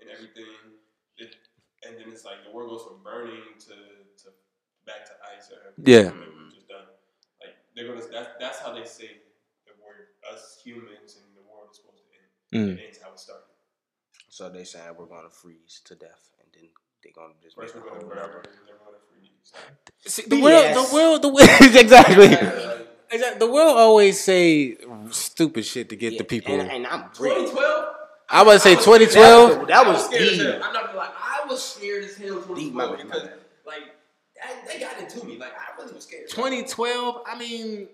and 0.00 0.08
everything. 0.08 0.80
It, 1.20 1.36
and 1.84 2.00
then 2.00 2.08
it's 2.08 2.24
like 2.24 2.40
the 2.40 2.50
world 2.50 2.72
goes 2.72 2.88
from 2.88 3.04
burning 3.04 3.44
to, 3.68 3.76
to 4.24 4.26
back 4.88 5.04
to 5.04 5.14
ice. 5.36 5.52
Or 5.52 5.76
Yeah. 5.76 6.16
just 6.48 6.64
done. 6.64 6.88
Like 7.44 7.60
they're 7.76 7.92
gonna. 7.92 8.00
That's 8.08 8.32
that's 8.40 8.58
how 8.64 8.72
they 8.72 8.88
say 8.88 9.20
the 9.68 9.76
word 9.84 10.16
us 10.32 10.64
humans 10.64 11.20
and 11.20 11.28
the 11.36 11.44
world 11.44 11.76
is 11.76 11.76
supposed 11.76 12.00
to 12.00 12.08
end. 12.08 12.28
Mm. 12.56 12.80
It 12.80 12.88
ends 12.88 13.04
how 13.04 13.12
it 13.12 13.20
started. 13.20 13.52
So 14.32 14.48
they 14.48 14.64
saying 14.64 14.96
we're 14.96 15.12
gonna 15.12 15.28
freeze 15.28 15.84
to 15.84 15.94
death, 15.94 16.32
and 16.40 16.48
then 16.56 16.72
they 17.04 17.12
gonna 17.12 17.36
just 17.44 17.60
make 17.60 17.68
First 17.68 17.76
a 17.76 17.84
we're 17.84 18.00
gonna 18.00 18.00
whole 18.00 18.40
burn. 18.40 18.48
Nother. 19.52 19.66
and 20.04 20.30
Then 20.30 20.42
we're 20.42 20.50
gonna 20.50 20.86
freeze. 20.86 20.86
See, 20.86 20.88
the 20.88 20.88
world, 20.88 20.88
the 20.90 20.94
world, 20.94 21.22
the 21.22 21.28
world, 21.28 21.76
exactly. 21.76 22.80
Exactly. 23.10 23.38
The 23.46 23.52
world 23.52 23.76
always 23.76 24.18
say 24.18 24.76
stupid 25.10 25.64
shit 25.64 25.88
to 25.90 25.96
get 25.96 26.14
Yeah, 26.14 26.18
the 26.18 26.24
people. 26.24 26.58
and, 26.58 26.68
and 26.68 26.84
I'm 26.86 27.02
ready. 27.20 27.42
2012. 27.44 27.84
I 28.28 28.42
would 28.42 28.60
say 28.60 28.72
I 28.72 28.74
was- 28.74 28.84
2012. 28.84 29.68
That 29.68 29.86
was 29.86 30.04
scared 30.06 30.22
as 30.22 30.38
deep. 30.38 30.48
I'm 30.64 30.72
not 30.72 30.86
gonna 30.86 30.98
lie. 30.98 31.12
I 31.14 31.46
was 31.48 31.62
scared 31.62 32.04
as 32.04 32.16
hell. 32.16 32.34
Deep, 32.40 32.72
2012 32.72 32.74
my 32.74 32.86
bad, 32.96 33.06
because 33.06 33.22
like 33.64 33.82
that, 34.42 34.66
they 34.66 34.80
got 34.80 34.98
into 34.98 35.24
me. 35.26 35.38
Like 35.38 35.52
I 35.52 35.80
really 35.80 35.94
was 35.94 36.04
scared. 36.04 36.28
2012. 36.28 37.22
I 37.24 37.38
mean, 37.38 37.86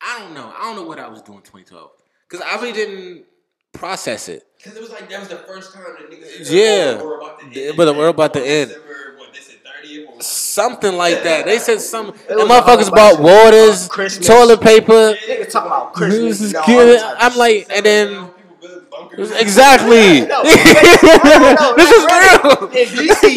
I 0.00 0.18
don't 0.18 0.34
know. 0.34 0.52
I 0.58 0.62
don't 0.64 0.76
know 0.76 0.86
what 0.88 0.98
I 0.98 1.06
was 1.06 1.22
doing 1.22 1.38
2012 1.42 1.90
because 2.28 2.44
I 2.44 2.56
really 2.56 2.72
didn't 2.72 3.24
process 3.72 4.28
it. 4.28 4.42
Because 4.56 4.74
it 4.76 4.80
was 4.80 4.90
like 4.90 5.08
that 5.08 5.20
was 5.20 5.28
the 5.28 5.36
first 5.36 5.72
time 5.72 5.84
that 5.84 6.10
niggas. 6.10 6.46
said, 6.46 6.56
Yeah. 6.56 6.98
"Oh, 7.00 7.06
we're 7.06 7.18
about 7.20 7.38
to 7.52 7.62
end 7.68 7.76
but 7.76 7.84
the 7.84 7.92
world 7.94 8.14
about 8.16 8.32
to 8.34 8.40
On 8.40 8.46
end. 8.46 8.68
December, 8.70 9.14
what 9.18 9.32
they 9.32 9.38
said, 9.40 9.56
30th 9.62 9.81
or 9.81 9.81
Something 10.20 10.96
like 10.96 11.22
that. 11.24 11.44
They 11.46 11.58
said 11.58 11.80
some. 11.80 12.06
was 12.08 12.16
The 12.28 12.34
motherfuckers 12.34 12.90
bunch 12.90 13.16
bought 13.16 13.20
waters, 13.20 13.88
Christmas. 13.88 14.26
toilet 14.26 14.60
paper. 14.60 15.14
Niggas 15.14 15.50
talking 15.50 15.66
about 15.70 15.92
Christmas. 15.94 16.38
This 16.38 16.40
is 16.40 16.54
all 16.54 16.66
good. 16.66 17.00
type 17.00 17.16
I'm 17.18 17.36
like, 17.38 17.66
and 17.74 17.84
then 17.86 18.08
people 18.28 18.56
build 18.60 18.90
bunkers. 18.90 19.30
exactly. 19.32 20.20
No, 20.26 20.42
no, 20.42 21.74
this 21.76 21.90
is 21.90 22.04
like, 22.04 22.44
real. 22.44 22.70
If 22.72 22.96
you 22.96 23.14
see, 23.14 23.34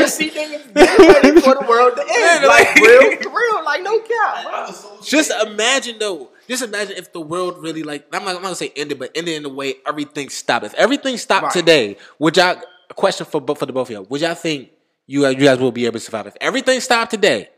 you 0.00 0.06
see 0.08 0.30
niggas 0.30 0.74
getting 0.74 1.08
ready 1.08 1.40
for 1.40 1.54
the 1.54 1.66
world 1.68 1.96
to 1.96 2.02
end. 2.02 2.42
Yeah, 2.42 2.48
like, 2.48 2.74
like- 2.74 2.80
real, 2.80 3.32
real, 3.32 3.64
like 3.64 3.82
no 3.82 3.98
cap, 4.00 4.08
bro. 4.44 4.52
I 4.52 4.64
was 4.66 4.80
so 4.80 4.98
Just 5.02 5.30
imagine 5.46 5.98
though. 5.98 6.30
Just 6.48 6.62
imagine 6.62 6.96
if 6.96 7.12
the 7.12 7.20
world 7.20 7.58
really 7.60 7.82
like 7.82 8.06
I'm 8.12 8.22
not, 8.24 8.30
I'm 8.30 8.34
not 8.36 8.42
gonna 8.44 8.54
say 8.54 8.72
ended, 8.76 8.98
but 8.98 9.10
ended 9.16 9.34
in 9.36 9.44
a 9.44 9.48
way 9.48 9.74
everything 9.86 10.28
stopped. 10.28 10.64
If 10.64 10.74
everything 10.74 11.16
stopped 11.16 11.44
Right. 11.44 11.52
today, 11.52 11.96
would 12.20 12.36
y'all 12.36 12.60
a 12.88 12.94
question 12.94 13.26
for 13.26 13.40
both 13.40 13.58
for 13.58 13.66
the 13.66 13.72
both 13.72 13.88
of 13.88 13.94
y'all? 13.94 14.04
Would 14.04 14.20
y'all 14.20 14.34
think 14.34 14.70
you 15.06 15.26
you 15.26 15.34
guys 15.36 15.58
will 15.58 15.72
be 15.72 15.86
able 15.86 15.94
to 15.94 16.04
survive 16.04 16.26
if 16.26 16.36
everything 16.40 16.80
stopped 16.80 17.10
today? 17.12 17.48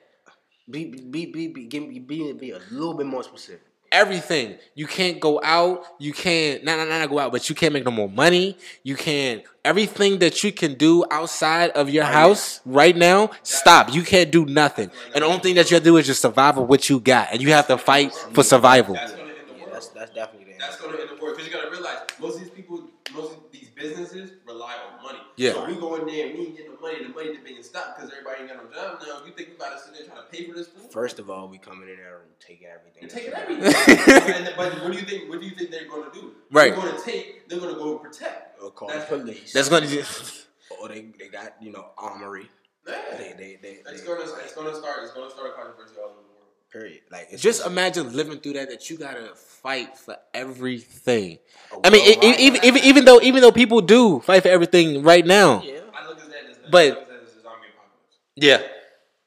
Be, 0.70 0.84
be, 0.84 1.26
be, 1.26 1.48
be, 1.48 1.64
give 1.64 1.88
me, 1.88 1.98
be, 1.98 2.32
be 2.34 2.50
a 2.50 2.58
little 2.70 2.92
bit 2.94 3.06
more 3.06 3.22
specific. 3.22 3.62
Everything 3.90 4.58
you 4.74 4.86
can't 4.86 5.18
go 5.18 5.40
out, 5.42 5.82
you 5.98 6.12
can't 6.12 6.62
not, 6.62 6.76
not 6.76 6.88
not 6.88 7.08
go 7.08 7.18
out, 7.18 7.32
but 7.32 7.48
you 7.48 7.54
can't 7.54 7.72
make 7.72 7.86
no 7.86 7.90
more 7.90 8.08
money. 8.08 8.58
You 8.82 8.94
can't 8.96 9.42
everything 9.64 10.18
that 10.18 10.44
you 10.44 10.52
can 10.52 10.74
do 10.74 11.06
outside 11.10 11.70
of 11.70 11.88
your 11.88 12.04
house 12.04 12.60
right 12.66 12.94
now. 12.94 13.30
Stop. 13.42 13.94
You 13.94 14.02
can't 14.02 14.30
do 14.30 14.44
nothing, 14.44 14.90
and 15.14 15.22
the 15.22 15.26
only 15.26 15.40
thing 15.40 15.54
that 15.54 15.70
you 15.70 15.76
have 15.76 15.84
to 15.84 15.88
do 15.88 15.96
is 15.96 16.06
just 16.06 16.20
survive 16.20 16.58
with 16.58 16.68
what 16.68 16.90
you 16.90 17.00
got, 17.00 17.28
and 17.32 17.40
you 17.40 17.50
have 17.52 17.66
to 17.68 17.78
fight 17.78 18.12
for 18.34 18.44
survival. 18.44 18.94
That's 18.94 19.12
gonna 19.12 19.22
end 19.22 19.30
the 19.48 19.58
Yeah, 19.58 19.70
that's 19.72 19.88
that's 19.88 20.10
definitely 20.10 20.52
the 20.52 20.58
That's 20.58 20.76
gonna 20.76 20.98
end 20.98 21.08
the 21.08 21.22
world 21.22 21.34
because 21.34 21.46
you 21.46 21.54
gotta 21.54 21.70
realize 21.70 21.96
most 22.20 22.34
of 22.34 22.40
these 22.42 22.50
people, 22.50 22.90
most 23.14 23.32
of 23.32 23.36
these 23.40 23.47
businesses 23.78 24.32
rely 24.46 24.74
on 24.74 25.02
money. 25.02 25.18
Yeah. 25.36 25.52
So 25.52 25.66
we 25.66 25.74
go 25.76 25.94
in 25.96 26.06
there 26.06 26.26
and 26.26 26.38
we 26.38 26.46
ain't 26.46 26.56
getting 26.56 26.72
no 26.72 26.80
money. 26.80 27.02
The 27.02 27.08
money 27.10 27.32
that 27.32 27.44
being 27.44 27.62
stopped 27.62 27.96
because 27.96 28.12
everybody 28.12 28.42
ain't 28.42 28.50
got 28.50 28.62
no 28.62 28.70
job 28.70 29.00
now. 29.06 29.24
You 29.24 29.32
think 29.32 29.50
we 29.50 29.54
about 29.54 29.78
to 29.78 29.84
sit 29.84 29.94
there 29.94 30.06
trying 30.06 30.22
to 30.24 30.30
pay 30.30 30.46
for 30.48 30.54
this 30.54 30.68
food? 30.68 30.90
First 30.90 31.18
of 31.18 31.30
all, 31.30 31.48
we 31.48 31.58
coming 31.58 31.88
in 31.88 31.96
there 31.96 32.22
and 32.22 32.30
taking 32.40 32.66
everything. 32.66 33.02
You're 33.02 33.10
taking 33.10 33.32
everything. 33.32 34.34
and 34.34 34.46
then, 34.46 34.54
but 34.56 34.72
what 34.82 34.92
do 34.92 34.98
you 34.98 35.04
think? 35.04 35.28
What 35.30 35.40
do 35.40 35.46
you 35.46 35.54
think 35.54 35.70
they're 35.70 35.88
gonna 35.88 36.10
do? 36.12 36.32
Right. 36.50 36.74
They're 36.74 36.84
gonna 36.84 37.02
take. 37.02 37.48
They're 37.48 37.60
gonna 37.60 37.74
go 37.74 37.92
and 37.92 38.02
protect. 38.02 38.58
got. 38.58 38.64
Or 38.64 38.70
call 38.70 38.88
That's- 38.88 39.08
the 39.08 39.18
police. 39.18 39.52
That's 39.52 39.68
gonna 39.68 39.86
just 39.86 40.46
or 40.70 40.76
oh, 40.82 40.88
they, 40.88 41.06
they 41.18 41.28
got 41.28 41.54
you 41.60 41.72
know 41.72 41.86
armory. 41.96 42.48
Yeah. 42.86 42.94
They 43.16 43.34
they 43.36 43.58
they. 43.60 43.68
It's 43.86 44.00
they 44.00 44.06
gonna. 44.06 44.22
It's 44.22 44.54
gonna 44.54 44.74
start. 44.74 45.00
It's 45.02 45.12
gonna 45.12 45.30
start 45.30 45.50
a 45.50 45.52
controversy 45.52 45.94
all 45.98 46.10
over 46.10 46.14
the 46.14 46.22
world. 46.22 46.27
Period. 46.72 47.00
Like 47.10 47.28
it's 47.30 47.42
just 47.42 47.64
imagine 47.66 48.12
living 48.14 48.38
through 48.38 48.54
that. 48.54 48.68
That 48.70 48.88
you 48.90 48.98
gotta 48.98 49.34
fight 49.34 49.96
for 49.98 50.16
everything. 50.34 51.38
a 51.72 51.86
I 51.86 51.90
mean, 51.90 52.04
world 52.04 52.24
e- 52.24 52.26
e- 52.26 52.30
right 52.30 52.40
even 52.40 52.60
now. 52.60 52.66
even 52.68 52.84
even 52.84 53.04
though 53.04 53.20
even 53.20 53.40
though 53.42 53.52
people 53.52 53.80
do 53.80 54.20
fight 54.20 54.42
for 54.42 54.48
everything 54.48 55.02
right 55.02 55.24
now. 55.26 55.62
Yeah. 55.62 55.80
I 55.94 56.06
look 56.08 56.18
at 56.20 56.28
that 56.28 56.50
as. 56.50 56.56
But- 56.70 56.84
I 56.86 56.88
look 56.90 56.98
at 57.02 57.08
that 57.08 57.22
as 57.22 57.28
a 57.36 57.42
zombie 57.42 57.66
apocalypse. 57.72 58.16
Yeah, 58.36 58.58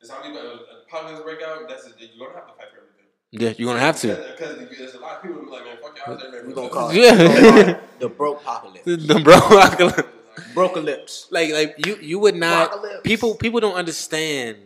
The 0.02 0.08
zombie 0.08 0.38
uh, 0.38 0.42
apocalypse 0.88 1.24
break 1.24 1.42
out. 1.42 1.68
That's 1.68 1.88
you're 2.00 2.28
gonna 2.28 2.40
have 2.40 2.48
to 2.48 2.54
fight 2.54 2.68
for 2.72 2.78
everything. 2.78 3.08
yeah, 3.32 3.54
you're 3.58 3.68
gonna 3.68 3.80
have 3.80 4.00
to. 4.02 4.08
Because 4.08 4.78
there's 4.78 4.94
a 4.96 5.00
lot 5.00 5.18
of 5.18 5.22
people 5.24 5.38
who 5.40 5.46
be 5.46 5.52
like, 5.52 5.66
man, 5.66 5.78
fuck 5.82 5.98
y'all. 6.06 6.16
everybody 6.18 6.48
We 6.48 6.54
gonna 6.54 6.70
call 6.70 6.90
it, 6.90 6.96
Yeah. 6.96 7.12
we 7.12 7.28
gonna 7.28 7.52
call 7.52 7.70
it 7.70 8.00
the 8.00 8.10
broke 8.10 8.42
apocalypse. 8.42 8.86
The 8.86 9.20
bro, 9.24 9.40
Brocalypse. 10.54 11.26
like 11.32 11.52
like 11.52 11.86
you 11.86 11.98
you 12.02 12.20
would 12.20 12.36
not 12.36 12.68
Apocalypse. 12.68 13.02
people 13.04 13.36
people 13.36 13.60
don't 13.60 13.76
understand 13.76 14.58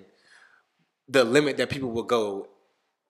the 1.10 1.24
limit 1.24 1.58
that 1.58 1.70
people 1.70 1.92
will 1.92 2.04
go 2.04 2.48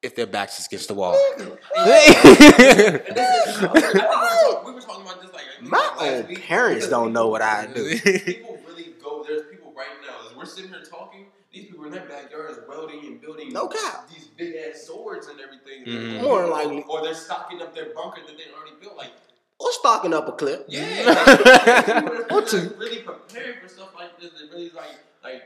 if 0.05 0.15
their 0.15 0.27
backs 0.27 0.59
is 0.59 0.67
against 0.67 0.87
the 0.87 0.93
wall. 0.93 1.17
And 1.35 1.51
this 1.85 3.47
is, 3.47 3.63
I 3.63 3.79
think 3.79 3.83
we 3.83 3.93
were 3.93 3.99
talk- 3.99 4.65
we 4.65 4.71
were 4.73 4.81
talking 4.81 5.03
about 5.05 5.21
this 5.21 5.33
like 5.33 5.43
My 5.61 5.77
last 5.77 6.01
own 6.01 6.27
week, 6.27 6.41
parents 6.43 6.87
don't 6.87 7.11
know 7.13 7.27
what 7.27 7.41
I 7.41 7.67
do. 7.67 7.99
People 8.25 8.59
really 8.67 8.93
go. 9.03 9.23
There's 9.27 9.43
people 9.49 9.73
right 9.75 9.87
now. 10.05 10.27
As 10.29 10.35
we're 10.35 10.45
sitting 10.45 10.69
here 10.71 10.83
talking, 10.89 11.25
these 11.51 11.65
people 11.65 11.85
in 11.85 11.91
their 11.91 12.05
backyards 12.07 12.59
welding 12.67 12.99
and 13.05 13.21
building 13.21 13.49
No 13.49 13.67
cap. 13.67 14.07
these 14.09 14.27
big 14.37 14.55
ass 14.55 14.83
swords 14.85 15.27
and 15.27 15.39
everything. 15.39 15.85
Mm-hmm. 15.85 16.23
More 16.23 16.41
than 16.43 16.51
likely. 16.51 16.83
or 16.87 17.01
they're 17.03 17.13
stocking 17.13 17.61
up 17.61 17.73
their 17.73 17.93
bunker 17.93 18.21
that 18.27 18.37
they 18.37 18.43
already 18.55 18.75
built. 18.81 18.95
Like, 18.97 19.11
Or 19.59 19.71
stocking 19.71 20.13
up 20.13 20.27
a 20.27 20.33
clip. 20.33 20.65
yeah, 20.67 20.83
like, 21.05 22.05
people 22.15 22.37
Or 22.37 22.41
two. 22.45 22.75
really 22.77 23.01
preparing 23.01 23.59
for 23.61 23.67
stuff 23.67 23.89
like 23.95 24.19
this. 24.19 24.31
They 24.39 24.47
really 24.55 24.71
like, 24.75 24.99
like. 25.23 25.43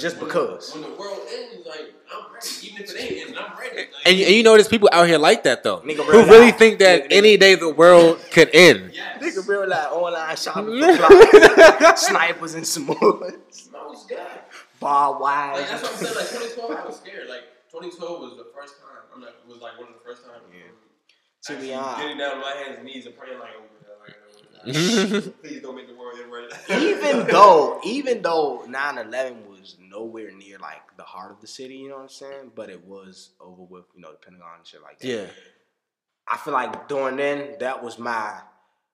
Just 0.00 0.16
when- 0.18 0.26
because. 0.26 0.72
when 0.74 0.82
the 0.82 0.90
world 0.96 1.18
ends, 1.32 1.66
like 1.66 1.94
I'm 2.12 2.32
ready. 2.32 2.46
Even 2.62 2.82
if 2.84 2.90
it 2.94 3.00
ain't 3.00 3.20
ending, 3.20 3.38
I'm 3.38 3.58
ready. 3.58 3.76
Like, 3.76 3.88
And, 4.04 4.20
and 4.20 4.34
you 4.34 4.42
know, 4.42 4.52
there's 4.52 4.68
people 4.68 4.88
out 4.92 5.06
here 5.08 5.18
like 5.18 5.44
that 5.44 5.62
though, 5.64 5.78
Nigga 5.80 6.04
who 6.04 6.12
really 6.24 6.46
life. 6.46 6.58
think 6.58 6.78
that 6.80 7.04
Nigga- 7.04 7.12
any 7.12 7.36
day 7.38 7.54
the 7.54 7.70
world 7.70 8.20
could 8.30 8.50
end. 8.54 8.92
yes. 8.94 9.22
Nigga 9.22 9.48
real 9.48 9.66
like 9.68 9.90
online 9.92 10.36
shopping 10.36 10.82
snipers 11.96 12.54
and 12.54 12.64
s'mores, 12.64 13.72
Most 13.72 14.08
guy. 14.10 14.26
bar 14.80 15.18
Like 15.20 15.68
that's 15.68 15.82
what 15.82 15.92
I'm 15.92 15.96
saying. 15.98 16.14
Like 16.14 16.28
2012, 16.28 16.70
I 16.70 16.84
was 16.86 16.96
scared. 16.96 17.28
Like 17.28 17.44
2012 17.72 18.20
was 18.20 18.36
the 18.36 18.46
first 18.54 18.74
time. 18.80 19.02
I'm 19.14 19.20
not. 19.22 19.30
Was 19.48 19.58
like 19.62 19.78
one 19.78 19.88
of 19.88 19.94
the 19.94 20.00
first 20.04 20.24
times. 20.24 20.42
Yeah. 20.52 21.54
To 21.54 21.60
be 21.60 21.72
honest. 21.72 21.98
getting 22.02 22.18
down 22.18 22.32
on 22.36 22.40
my 22.42 22.50
hands 22.52 22.76
and 22.78 22.84
knees 22.86 23.06
and 23.06 23.16
praying 23.16 23.38
like, 23.38 23.50
oh 23.56 23.62
God, 23.82 23.96
like, 24.04 24.76
oh, 24.76 25.20
God. 25.22 25.34
please 25.42 25.62
don't 25.62 25.74
make 25.76 25.88
the 25.88 25.94
world 25.94 26.18
end 26.22 26.30
right. 26.30 26.82
even 26.82 27.26
though, 27.30 27.80
even 27.84 28.20
though 28.22 28.64
9/11 28.68 29.47
was 29.68 29.78
nowhere 29.80 30.30
near 30.30 30.58
like 30.58 30.96
the 30.96 31.02
heart 31.02 31.32
of 31.32 31.40
the 31.40 31.46
city, 31.46 31.76
you 31.76 31.88
know 31.88 31.96
what 31.96 32.02
I'm 32.02 32.08
saying? 32.08 32.52
But 32.54 32.70
it 32.70 32.84
was 32.84 33.30
over 33.40 33.62
with, 33.62 33.84
you 33.94 34.00
know, 34.00 34.12
the 34.12 34.18
Pentagon 34.18 34.58
and 34.58 34.66
shit 34.66 34.82
like 34.82 34.98
that. 35.00 35.06
Yeah. 35.06 35.26
I 36.26 36.36
feel 36.36 36.52
like 36.52 36.88
during 36.88 37.16
then 37.16 37.56
that 37.60 37.82
was 37.82 37.98
my 37.98 38.40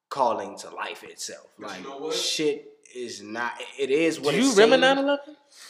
calling 0.09 0.57
to 0.59 0.71
life 0.71 1.03
itself. 1.03 1.47
Like 1.59 1.79
you 1.79 1.85
know 1.85 1.99
what? 1.99 2.15
shit 2.15 2.69
is 2.95 3.23
not. 3.23 3.53
It 3.79 3.91
is 3.91 4.21
what. 4.21 4.33
Do 4.33 4.39
it 4.39 4.45
you 4.45 4.53
remember 4.55 4.77
seems. 4.77 5.01
9/11? 5.01 5.19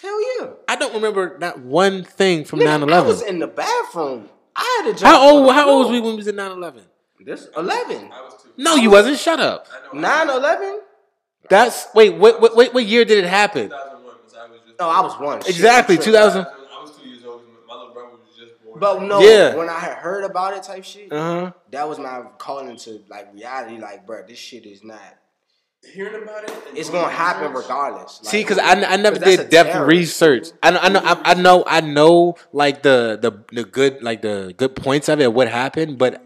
Hell 0.03 0.41
yeah. 0.41 0.51
I 0.69 0.77
don't 0.77 0.95
remember 0.95 1.39
not 1.39 1.59
one 1.61 2.05
thing 2.05 2.45
from 2.45 2.61
9/11. 2.61 2.93
I 2.93 3.01
was 3.01 3.23
in 3.23 3.39
the 3.39 3.47
bathroom. 3.47 4.29
I 4.55 4.83
had 4.83 4.95
a 4.95 4.99
job. 4.99 5.09
How 5.09 5.31
old? 5.31 5.53
How 5.53 5.71
old 5.71 5.79
was 5.79 5.87
floor. 5.87 5.93
we 5.93 6.01
when 6.01 6.11
we 6.11 6.17
was 6.17 6.29
in 6.29 6.37
9/11? 6.37 6.83
This 7.21 7.49
11. 7.57 8.13
I 8.13 8.21
was 8.21 8.43
too. 8.43 8.51
No, 8.59 8.75
you 8.75 8.91
wasn't. 8.91 9.19
Shut 9.19 9.41
up. 9.41 9.67
9 9.95 10.29
11? 10.29 10.81
That's 11.49 11.87
wait. 11.95 12.15
What? 12.15 12.43
What? 12.43 12.55
What, 12.55 12.75
what 12.75 12.85
year 12.85 13.07
did 13.07 13.25
it 13.25 13.29
happen? 13.29 13.71
2001 13.71 14.17
because 14.17 14.35
I 14.37 14.47
was 14.51 14.61
just. 14.61 14.64
No, 14.81 14.89
I 14.89 15.01
was 15.01 15.19
one. 15.21 15.39
Exactly, 15.39 15.97
2000. 15.97 16.45
I 16.47 16.83
was 16.83 16.97
two 16.97 17.09
years 17.09 17.25
old. 17.25 17.43
My 17.69 17.75
little 17.75 17.93
brother 17.95 18.09
was 18.11 18.21
just 18.37 18.63
born. 18.65 18.79
But 18.81 19.03
no, 19.03 19.21
Yeah. 19.21 19.55
when 19.55 19.69
I 19.69 19.79
had 19.79 19.99
heard 19.99 20.25
about 20.25 20.55
it 20.57 20.63
type 20.65 20.85
shit, 20.85 21.13
Uh 21.13 21.17
huh. 21.45 21.53
that 21.71 21.89
was 21.89 21.99
my 21.99 22.25
calling 22.39 22.77
to 22.77 23.01
like 23.09 23.33
reality. 23.33 23.79
Like, 23.79 24.07
bro, 24.07 24.23
this 24.27 24.39
shit 24.39 24.67
is 24.67 24.83
not. 24.85 25.01
hearing 25.93 26.23
about 26.23 26.45
it, 26.45 26.51
It's 26.75 26.89
gonna 26.89 27.11
happen 27.11 27.53
research, 27.53 27.65
regardless. 27.65 28.21
Like, 28.23 28.31
See, 28.31 28.39
because 28.39 28.57
I, 28.59 28.71
I 28.73 28.97
never 28.97 29.17
'cause 29.17 29.25
that's 29.25 29.35
a 29.35 29.37
did 29.45 29.51
depth 29.51 29.71
terrorist. 29.73 29.89
research. 29.99 30.47
I 30.63 30.71
know, 30.71 30.79
I 30.81 30.89
know, 30.89 31.01
I, 31.05 31.21
I 31.33 31.35
know, 31.35 31.65
I 31.67 31.81
know, 31.83 32.37
like 32.55 32.83
the 32.83 33.19
the 33.21 33.45
the 33.55 33.65
good, 33.65 34.03
like 34.03 34.23
the 34.23 34.55
good 34.57 34.75
points 34.77 35.11
of 35.11 35.21
it, 35.21 35.31
what 35.35 35.47
happened, 35.49 35.99
but 35.99 36.25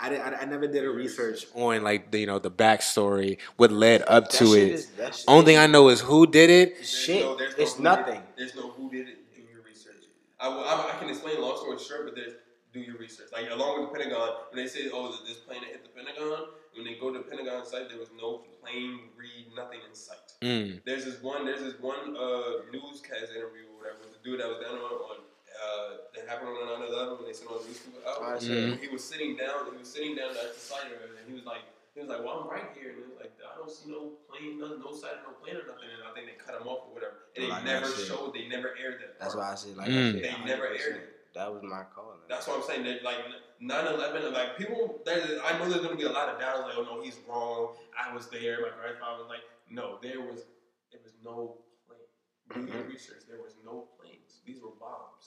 I, 0.00 0.08
did, 0.10 0.20
I, 0.20 0.30
I 0.42 0.44
never 0.44 0.66
did 0.68 0.84
a 0.84 0.90
research 0.90 1.46
on 1.54 1.82
like 1.82 2.10
the 2.12 2.20
you 2.20 2.26
know 2.26 2.38
the 2.38 2.50
backstory, 2.50 3.38
what 3.56 3.72
led 3.72 4.02
up 4.06 4.30
That 4.30 4.38
to 4.38 4.46
shit 4.46 4.56
it. 4.68 4.72
is- 4.72 4.86
that 4.98 5.14
shit 5.14 5.24
Only 5.26 5.44
thing 5.46 5.58
I 5.58 5.66
know 5.66 5.88
is 5.88 6.00
who 6.00 6.26
did 6.26 6.50
it. 6.50 6.74
There's 6.76 6.88
Shit, 6.90 7.24
no- 7.24 7.36
there's 7.36 7.56
no 7.56 7.62
it's 7.62 7.72
who 7.74 7.82
did 7.82 7.90
it. 7.90 7.96
nothing. 7.96 8.22
There's 8.36 8.54
no 8.54 8.70
who 8.70 8.90
did 8.90 9.08
it. 9.08 9.34
Do 9.34 9.42
your 9.42 9.62
research. 9.62 10.04
I, 10.38 10.48
I, 10.48 10.94
I 10.94 10.98
can 11.00 11.08
explain 11.08 11.40
long 11.40 11.56
story 11.56 11.78
short, 11.78 12.06
but 12.06 12.14
there's 12.14 12.34
do 12.72 12.80
your 12.80 12.96
research. 12.98 13.28
Like 13.32 13.50
along 13.50 13.80
with 13.80 13.90
the 13.92 13.98
Pentagon, 13.98 14.28
when 14.52 14.62
they 14.62 14.68
say, 14.70 14.88
"Oh, 14.92 15.10
that 15.10 15.26
this 15.26 15.38
plane 15.38 15.62
hit 15.64 15.82
the 15.82 15.88
Pentagon," 15.90 16.46
when 16.76 16.84
they 16.84 16.94
go 17.00 17.10
to 17.12 17.18
the 17.18 17.24
Pentagon 17.24 17.64
site, 17.66 17.88
there 17.88 17.98
was 17.98 18.10
no 18.16 18.44
plane, 18.62 19.08
read 19.16 19.46
nothing 19.56 19.80
in 19.88 19.94
sight. 19.96 20.18
Mm. 20.42 20.80
There's 20.84 21.06
this 21.06 21.20
one. 21.22 21.44
There's 21.46 21.62
this 21.62 21.80
one 21.80 22.14
uh, 22.14 22.68
newscast 22.70 23.32
interview 23.34 23.66
or 23.72 23.82
whatever 23.82 23.98
with 24.04 24.14
the 24.14 24.22
dude 24.22 24.38
that 24.40 24.46
was 24.46 24.60
down 24.62 24.76
on, 24.78 24.94
on 25.10 25.16
uh, 25.58 25.90
that 26.14 26.28
happened 26.28 26.48
on 26.50 26.80
9/11 26.82 27.18
when 27.18 27.26
they 27.26 27.32
sent 27.32 27.50
all 27.50 27.58
the 27.58 27.66
news 27.68 27.78
people 27.80 28.00
out. 28.08 28.22
I 28.22 28.38
see. 28.38 28.48
Mhm. 28.50 28.80
He 28.80 28.88
was 28.88 29.02
sitting 29.04 29.36
down. 29.36 29.70
He 29.72 29.78
was 29.78 29.90
sitting 29.92 30.14
down 30.14 30.30
at 30.30 30.54
the 30.54 30.60
site 30.60 30.86
of 30.86 31.02
it, 31.02 31.10
and 31.18 31.26
he 31.28 31.34
was 31.34 31.44
like, 31.44 31.62
he 31.94 32.00
was 32.00 32.08
like, 32.08 32.22
"Well, 32.22 32.40
I'm 32.40 32.48
right 32.48 32.70
here," 32.78 32.90
and 32.94 32.98
he 32.98 33.04
was 33.10 33.18
like, 33.18 33.32
"I 33.42 33.56
don't 33.58 33.70
see 33.70 33.90
no 33.90 34.14
plane, 34.30 34.58
no, 34.60 34.76
no 34.76 34.92
sight 34.94 35.18
of 35.18 35.22
no 35.26 35.32
plane 35.42 35.56
or 35.56 35.66
nothing." 35.66 35.90
And 35.90 36.02
I 36.06 36.14
think 36.14 36.26
they 36.30 36.38
cut 36.38 36.60
him 36.60 36.68
off 36.68 36.86
or 36.86 36.94
whatever. 36.94 37.26
And 37.34 37.44
they 37.44 37.50
Like 37.50 37.64
never 37.64 37.86
showed. 37.90 38.34
They 38.34 38.46
never 38.46 38.76
aired 38.78 39.00
that. 39.02 39.18
That's 39.18 39.34
why 39.34 39.50
I 39.50 39.54
said 39.56 39.76
like 39.76 39.88
Mm. 39.90 39.94
that 39.94 40.12
shit, 40.12 40.22
They 40.22 40.44
never 40.46 40.66
aired 40.68 40.96
it. 41.02 41.14
That 41.34 41.52
was 41.52 41.62
my 41.62 41.82
calling. 41.94 42.18
That's 42.28 42.46
what 42.46 42.56
I'm 42.58 42.62
saying. 42.64 42.84
That 42.84 43.02
like 43.02 43.18
9/11, 43.60 44.24
and 44.26 44.34
like 44.34 44.56
people, 44.56 45.02
there's, 45.04 45.38
I 45.44 45.58
know 45.58 45.68
there's 45.68 45.82
gonna 45.82 45.96
be 45.96 46.04
a 46.04 46.12
lot 46.12 46.28
of 46.28 46.38
doubts. 46.40 46.60
Like, 46.62 46.78
oh 46.78 46.82
no, 46.84 47.00
he's 47.02 47.18
wrong. 47.28 47.74
I 47.98 48.14
was 48.14 48.28
there. 48.30 48.60
My 48.62 48.70
grandfather 48.78 49.18
was 49.22 49.28
like, 49.28 49.42
no, 49.68 49.98
there 50.02 50.20
was, 50.20 50.46
there 50.90 51.00
was 51.02 51.12
no 51.22 51.58
plane. 51.86 52.06
Do 52.54 52.60
your 52.72 52.82
Mhm. 52.84 52.88
research. 52.94 53.22
There 53.28 53.40
was 53.42 53.54
no 53.64 53.88
planes. 53.98 54.40
These 54.46 54.62
were 54.62 54.70
bombs. 54.80 55.17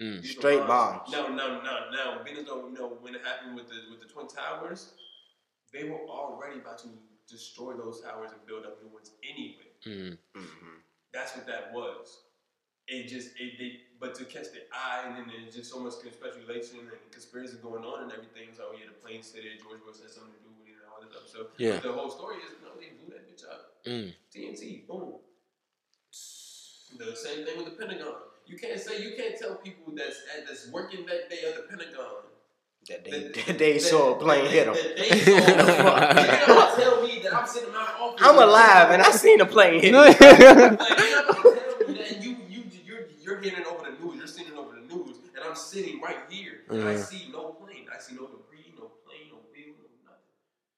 Mm. 0.00 0.22
These 0.22 0.34
were 0.36 0.40
Straight 0.40 0.66
bombs. 0.66 1.10
No, 1.12 1.28
no, 1.28 1.62
no, 1.62 1.90
no. 1.92 2.22
Being 2.24 2.38
as 2.38 2.44
though 2.46 2.66
you 2.66 2.74
know 2.74 2.98
when 3.00 3.14
it 3.14 3.22
happened 3.24 3.54
with 3.54 3.68
the 3.68 3.76
with 3.90 4.00
the 4.00 4.08
twin 4.12 4.26
towers, 4.26 4.92
they 5.72 5.84
were 5.84 6.00
already 6.08 6.60
about 6.60 6.78
to 6.78 6.88
destroy 7.28 7.74
those 7.74 8.00
towers 8.00 8.30
and 8.32 8.44
build 8.46 8.66
up 8.66 8.82
new 8.82 8.92
ones 8.92 9.12
anyway. 9.22 9.70
Mm. 9.86 10.18
Mhm. 10.36 10.82
That's 11.12 11.36
what 11.36 11.46
that 11.46 11.72
was. 11.72 12.24
It 12.88 13.08
just 13.08 13.30
it 13.38 13.56
they 13.58 13.80
but 14.00 14.14
to 14.16 14.24
catch 14.24 14.50
the 14.52 14.66
eye 14.72 15.04
and 15.06 15.16
then 15.16 15.26
there's 15.28 15.54
just 15.54 15.70
so 15.72 15.78
much 15.78 15.94
speculation 15.94 16.80
and 16.80 16.90
conspiracy 17.12 17.56
going 17.62 17.84
on 17.84 18.02
and 18.02 18.12
everything. 18.12 18.48
So 18.52 18.72
yeah, 18.76 18.86
the 18.88 18.98
plane 19.00 19.22
city, 19.22 19.48
George 19.62 19.80
Bush 19.86 20.02
had 20.02 20.10
something 20.10 20.34
to 20.34 20.40
do 20.42 20.50
with 20.58 20.68
it 20.68 20.74
and 20.82 20.90
all 20.90 21.00
this 21.00 21.14
other 21.16 21.28
stuff. 21.28 21.46
Yeah. 21.56 21.78
But 21.78 21.82
the 21.84 21.92
whole 21.92 22.10
story 22.10 22.36
is 22.42 22.50
no, 22.62 22.74
they 22.76 22.92
blew 22.98 23.14
that 23.14 23.24
bitch 23.30 23.46
up. 23.48 23.78
Mm. 23.86 24.12
TNT, 24.34 24.86
boom. 24.86 25.20
The 26.98 27.16
same 27.16 27.44
thing 27.46 27.56
with 27.56 27.66
the 27.66 27.76
Pentagon. 27.78 28.33
You 28.46 28.58
can't 28.58 28.78
say 28.80 29.02
you 29.02 29.16
can't 29.16 29.38
tell 29.38 29.54
people 29.56 29.92
that's 29.96 30.16
that's 30.46 30.68
working 30.70 31.06
that 31.06 31.30
day 31.30 31.40
at 31.48 31.56
the 31.56 31.62
Pentagon. 31.68 32.06
That 32.88 33.02
they, 33.02 33.10
that- 33.10 33.46
that 33.46 33.58
they 33.58 33.78
saw 33.78 34.14
a 34.14 34.18
plane 34.18 34.44
that- 34.44 34.50
hit 34.52 34.64
them. 34.66 34.74
that 34.74 34.96
they 34.98 35.18
saw 35.20 35.38
a 35.38 36.14
plane. 36.14 36.26
You 36.26 36.32
cannot 36.44 36.76
tell 36.76 37.02
me 37.02 37.20
that 37.22 37.34
I'm 37.34 37.46
sitting 37.46 37.68
in 37.68 37.74
my 37.74 37.80
office. 37.80 38.20
I'm 38.26 38.36
alive 38.36 38.90
and 38.90 39.00
I 39.02 39.10
seen 39.10 39.40
a 39.40 39.46
plane 39.46 39.80
hit 39.80 39.92
me. 39.92 39.98
Like, 39.98 40.20
you're 40.20 40.54
not 40.54 40.78
tell 40.78 41.88
me 41.88 41.94
that, 41.94 42.18
you 42.22 42.36
you 42.50 42.62
you're 42.84 43.00
you're 43.22 43.40
hearing 43.40 43.60
it 43.60 43.66
over 43.66 43.90
the 43.90 43.96
news. 44.04 44.16
You're 44.18 44.26
seeing 44.26 44.48
it 44.48 44.54
over 44.54 44.74
the 44.74 44.82
news, 44.94 45.16
and 45.34 45.42
I'm 45.42 45.56
sitting 45.56 46.00
right 46.02 46.18
here, 46.28 46.60
and 46.68 46.82
I 46.84 46.94
Mhm. 46.94 47.04
see 47.04 47.28
no 47.32 47.52
plane. 47.56 47.86
I 47.94 47.98
see 47.98 48.14
no 48.16 48.26
debris, 48.28 48.74
no 48.76 48.92
plane, 49.06 49.32
no 49.32 49.38
wheel, 49.50 49.72
no 49.80 49.88
nothing. 50.04 50.28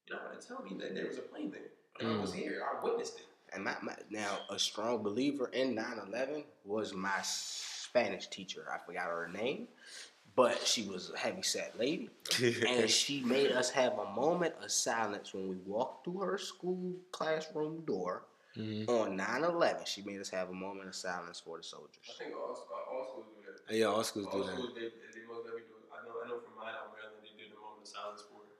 You're 0.07 0.17
not 0.19 0.31
gonna 0.31 0.41
tell 0.41 0.63
me 0.63 0.81
that 0.81 0.95
there 0.95 1.07
was 1.09 1.19
a 1.19 1.23
plane 1.23 1.51
there, 1.51 1.71
and 1.99 2.17
I 2.19 2.21
was 2.21 2.31
Mm. 2.31 2.37
here. 2.37 2.63
I 2.63 2.85
witnessed 2.85 3.19
it. 3.19 3.27
And 3.57 3.65
my, 3.65 3.75
my, 3.83 3.95
now, 4.11 4.39
a 4.51 4.59
strong 4.59 5.03
believer 5.03 5.49
in 5.55 5.75
9/11 5.75 6.45
was 6.67 6.93
my 6.93 7.19
Spanish 7.23 8.27
teacher. 8.29 8.67
I 8.71 8.77
forgot 8.85 9.07
her 9.07 9.29
name, 9.33 9.67
but 10.37 10.61
she 10.67 10.83
was 10.83 11.11
a 11.11 11.17
heavy 11.19 11.41
set 11.41 11.79
lady, 11.79 12.11
and 12.69 12.89
she 12.91 13.23
made 13.23 13.53
us 13.53 13.71
have 13.71 13.95
a 13.99 14.13
moment 14.13 14.55
of 14.63 14.71
silence 14.71 15.33
when 15.33 15.49
we 15.49 15.57
walked 15.65 16.05
through 16.05 16.21
her 16.21 16.37
school 16.37 16.93
classroom 17.13 17.81
door 17.87 18.27
Mhm. 18.57 18.89
on 18.91 19.17
9/11. 19.17 19.87
She 19.87 20.03
made 20.03 20.21
us 20.21 20.29
have 20.29 20.51
a 20.51 20.53
moment 20.55 20.89
of 20.89 20.95
silence 20.95 21.41
for 21.41 21.57
the 21.57 21.63
soldiers. 21.65 22.05
I 22.11 22.25
think 22.25 22.37
all, 22.37 22.53
all 22.93 23.05
schools 23.09 23.27
do 23.37 23.53
that. 23.53 23.75
Yeah, 23.75 23.87
all 23.87 24.05
schools 24.05 24.27
do 24.33 24.33
All 24.33 24.45
that. 24.45 24.57
they, 24.75 24.89
they 25.17 25.25
most 25.27 25.45
definitely 25.45 25.65
do 25.73 25.77
it. 25.81 25.89
I 25.97 26.05
know, 26.07 26.15
I 26.23 26.29
know 26.29 26.41
from 26.41 26.57
mine 26.61 26.75
out 26.77 26.89
in 26.89 26.93
Maryland, 26.93 27.25
they 27.25 27.33
did 27.43 27.53
the 27.53 27.61
moment 27.61 27.83
of 27.85 27.89
silence 27.89 28.23
for 28.29 28.45
it. 28.45 28.53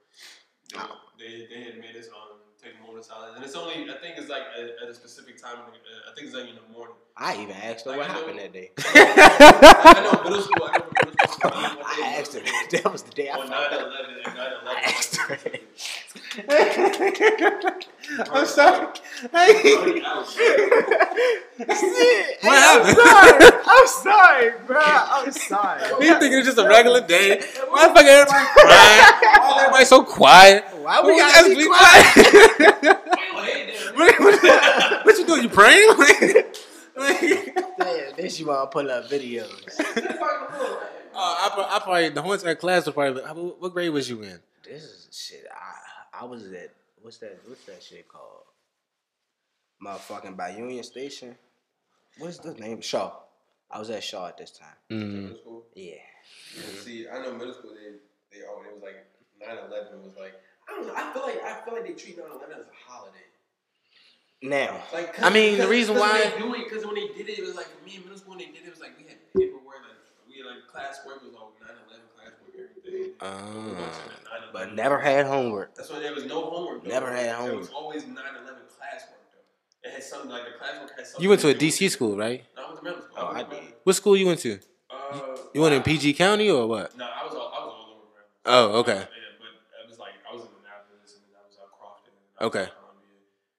They, 0.73 0.77
Ah. 0.79 1.01
they, 1.19 1.45
they 1.53 1.61
had 1.69 1.77
made 1.79 1.95
us 1.95 2.09
um, 2.09 2.41
take 2.67 2.75
a 2.79 2.81
moment. 2.87 3.07
And 3.35 3.43
it's 3.45 3.55
only, 3.55 3.89
I 3.89 3.97
think 4.01 4.17
it's 4.17 4.29
like 4.29 4.43
at, 4.57 4.83
at 4.83 4.89
a 4.89 4.93
specific 4.93 5.41
time, 5.41 5.53
in 5.53 5.65
the, 5.71 5.77
uh, 5.77 6.11
I 6.11 6.15
think 6.15 6.27
it's 6.27 6.35
like 6.35 6.49
in 6.49 6.55
the 6.55 6.61
morning. 6.73 6.95
I 7.19 7.35
even 7.41 7.55
asked 7.55 7.85
her 7.85 7.91
Like, 7.91 7.99
what 7.99 8.07
know- 8.09 8.13
happened 8.13 8.39
that 8.39 8.53
day. 8.53 8.71
I 8.77 10.01
know 10.03 10.23
middle 10.23 10.41
school, 10.41 10.69
I 10.71 10.77
know 10.77 10.85
middle 11.05 11.27
school. 11.33 11.51
I 11.53 11.75
know 11.75 11.81
I 11.85 12.15
asked 12.19 12.33
her. 12.33 12.41
That 12.71 12.91
was 12.91 13.03
the 13.03 13.11
day 13.11 13.29
I 13.29 13.35
On 13.37 13.47
found 13.47 13.51
9 13.51 13.61
out. 13.61 13.87
11, 13.87 14.15
and 14.25 14.35
9 14.35 14.51
11. 14.61 14.67
I 14.67 14.81
asked 14.85 15.15
her. 15.17 15.37
I'm 18.31 18.45
sorry. 18.45 18.87
Already 19.33 20.01
out. 20.05 20.27
Shit. 20.27 20.59
What 21.57 22.59
I'm 22.59 22.85
happened? 22.85 22.97
sorry. 22.97 23.63
I'm 23.65 23.87
sorry, 23.87 24.51
bro. 24.67 24.79
I'm 24.83 25.31
sorry. 25.31 26.05
You 26.05 26.19
think 26.19 26.33
it's 26.35 26.45
just 26.47 26.57
a 26.59 26.67
regular 26.67 27.01
day? 27.05 27.41
Why 27.69 27.87
the 27.87 27.93
fuck 27.95 28.05
everybody 28.05 28.45
crying? 28.53 29.03
Why 29.39 29.55
is 29.55 29.61
everybody 29.61 29.85
so 29.85 30.03
quiet? 30.03 30.63
Why 30.87 31.01
we 31.01 31.11
Well, 31.11 31.17
gotta 31.19 31.49
just 31.49 31.57
be 31.57 31.65
quiet? 31.67 32.81
Go 32.81 32.93
what, 33.97 34.19
what- 34.19 35.05
what 35.05 35.17
you 35.17 35.25
doing? 35.25 35.43
You 35.43 35.49
praying? 35.49 35.89
Like- 36.97 37.55
Damn, 37.77 38.15
then 38.17 38.29
she 38.29 38.43
wanna 38.43 38.67
pull 38.67 38.89
up 38.89 39.09
videos. 39.09 39.49
Uh, 41.19 41.19
I, 41.19 41.75
I 41.77 41.79
probably 41.79 42.09
the 42.09 42.21
whole 42.21 42.33
entire 42.33 42.53
class 42.53 42.85
was 42.85 42.93
probably. 42.93 43.23
how- 43.23 43.33
What 43.33 43.73
grade 43.73 43.89
was 43.89 44.07
you 44.07 44.21
in? 44.21 44.39
This 44.63 44.83
is 44.83 45.07
shit. 45.11 45.45
I 45.51 46.21
I 46.21 46.25
was 46.25 46.45
at 46.53 46.71
what's 47.01 47.17
that? 47.17 47.39
What's 47.47 47.63
that 47.65 47.81
shit 47.81 48.07
called? 48.07 48.43
Motherfucking 49.83 50.37
by 50.37 50.49
Union 50.55 50.83
Station. 50.83 51.35
What's 52.19 52.37
the 52.37 52.53
name? 52.53 52.81
Shaw. 52.81 53.13
I 53.71 53.79
was 53.79 53.89
at 53.89 54.03
Shaw 54.03 54.27
at 54.27 54.37
this 54.37 54.51
time. 54.51 54.75
Mm. 54.91 55.21
Middle 55.23 55.37
school. 55.39 55.63
Yeah. 55.75 55.93
Yeah, 56.55 56.61
See, 56.81 57.05
I 57.11 57.19
know 57.23 57.33
middle 57.33 57.53
school 57.55 57.71
they 57.73 58.37
they 58.37 58.45
all 58.45 58.61
it 58.63 58.73
was 58.73 58.83
like 58.83 59.05
9-11 59.41 60.03
was 60.03 60.13
like 60.19 60.33
I 60.67 60.71
don't 60.75 60.87
know. 60.87 60.93
I 60.95 61.13
feel 61.13 61.21
like 61.23 61.41
I 61.43 61.53
feel 61.63 61.73
like 61.73 61.85
they 61.85 61.93
treat 61.93 62.17
9-11 62.17 62.59
as 62.59 62.65
a 62.67 62.75
holiday. 62.87 63.13
Now, 64.43 64.83
Like, 64.93 65.19
I 65.21 65.29
mean, 65.31 65.57
the 65.57 65.67
reason 65.67 65.95
why- 65.95 66.29
they 66.29 66.37
do 66.37 66.53
it 66.53 66.65
because 66.65 66.85
when 66.85 66.93
they 66.95 67.07
did 67.07 67.27
it, 67.29 67.39
it 67.39 67.45
was 67.45 67.55
like 67.55 67.65
for 67.67 67.83
me 67.85 67.95
in 67.95 68.03
middle 68.03 68.17
school 68.17 68.31
when 68.31 68.39
they 68.39 68.45
did 68.45 68.57
it, 68.63 68.67
it 68.67 68.69
was 68.69 68.79
like 68.79 68.95
we 68.97 69.03
had 69.09 69.17
paperwork, 69.33 69.81
like 69.81 69.97
we 70.29 70.37
had 70.37 70.45
like 70.45 70.63
classwork 70.71 71.23
was 71.25 71.33
all 71.33 71.53
9-11 71.59 72.05
classwork, 72.13 72.53
everything. 72.85 73.13
Ah. 73.19 74.49
but 74.53 74.73
never 74.73 74.99
had 74.99 75.25
homework. 75.25 75.73
That's 75.75 75.89
why 75.89 75.99
there 75.99 76.13
was 76.13 76.25
no 76.25 76.41
homework. 76.45 76.83
Though. 76.83 76.89
Never 76.89 77.11
had 77.11 77.45
There 77.49 77.55
was 77.57 77.69
always 77.71 78.03
9-11 78.03 78.13
classwork 78.77 79.25
though. 79.33 79.89
It 79.89 79.93
had 79.93 80.03
something 80.03 80.29
like 80.29 80.43
the 80.43 80.51
classwork 80.63 80.95
had 80.95 81.07
something. 81.07 81.23
You 81.23 81.29
went 81.29 81.41
to 81.41 81.49
a 81.49 81.53
do 81.55 81.65
DC 81.67 81.89
school, 81.89 82.15
right? 82.15 82.43
No, 82.55 82.61
I 82.63 82.67
went 82.67 82.77
to 82.77 82.83
middle 82.83 83.01
school. 83.01 83.15
Oh, 83.17 83.25
I 83.25 83.33
went 83.33 83.49
to 83.49 83.55
did. 83.55 83.63
middle- 83.63 83.77
What 83.85 83.95
school 83.95 84.15
you 84.17 84.27
went 84.27 84.39
to? 84.41 84.59
Uh, 84.91 85.37
You 85.53 85.61
went 85.61 85.73
in 85.73 85.81
PG 85.81 86.13
County 86.13 86.49
or 86.51 86.67
what? 86.67 86.95
No, 86.95 87.05
I 87.05 87.25
was 87.25 87.33
all 87.33 87.47
I 87.47 87.65
was 87.65 87.73
all 87.73 87.89
over. 87.97 88.05
Around. 88.45 88.73
Oh, 88.75 88.79
okay. 88.81 88.93
Yeah, 88.93 89.05
but 89.39 89.81
it 89.83 89.89
was 89.89 89.97
like 89.99 90.13
I 90.29 90.33
was 90.35 90.43
in 90.43 90.49
Annapolis 90.61 91.15
and 91.17 91.23
then 91.25 91.41
I 91.41 91.43
was 91.47 91.57
out 91.57 91.71
Crofton. 91.73 92.13
And 92.13 92.17
then 92.17 92.23
I 92.23 92.26
was 92.26 92.26
Okay. 92.41 92.67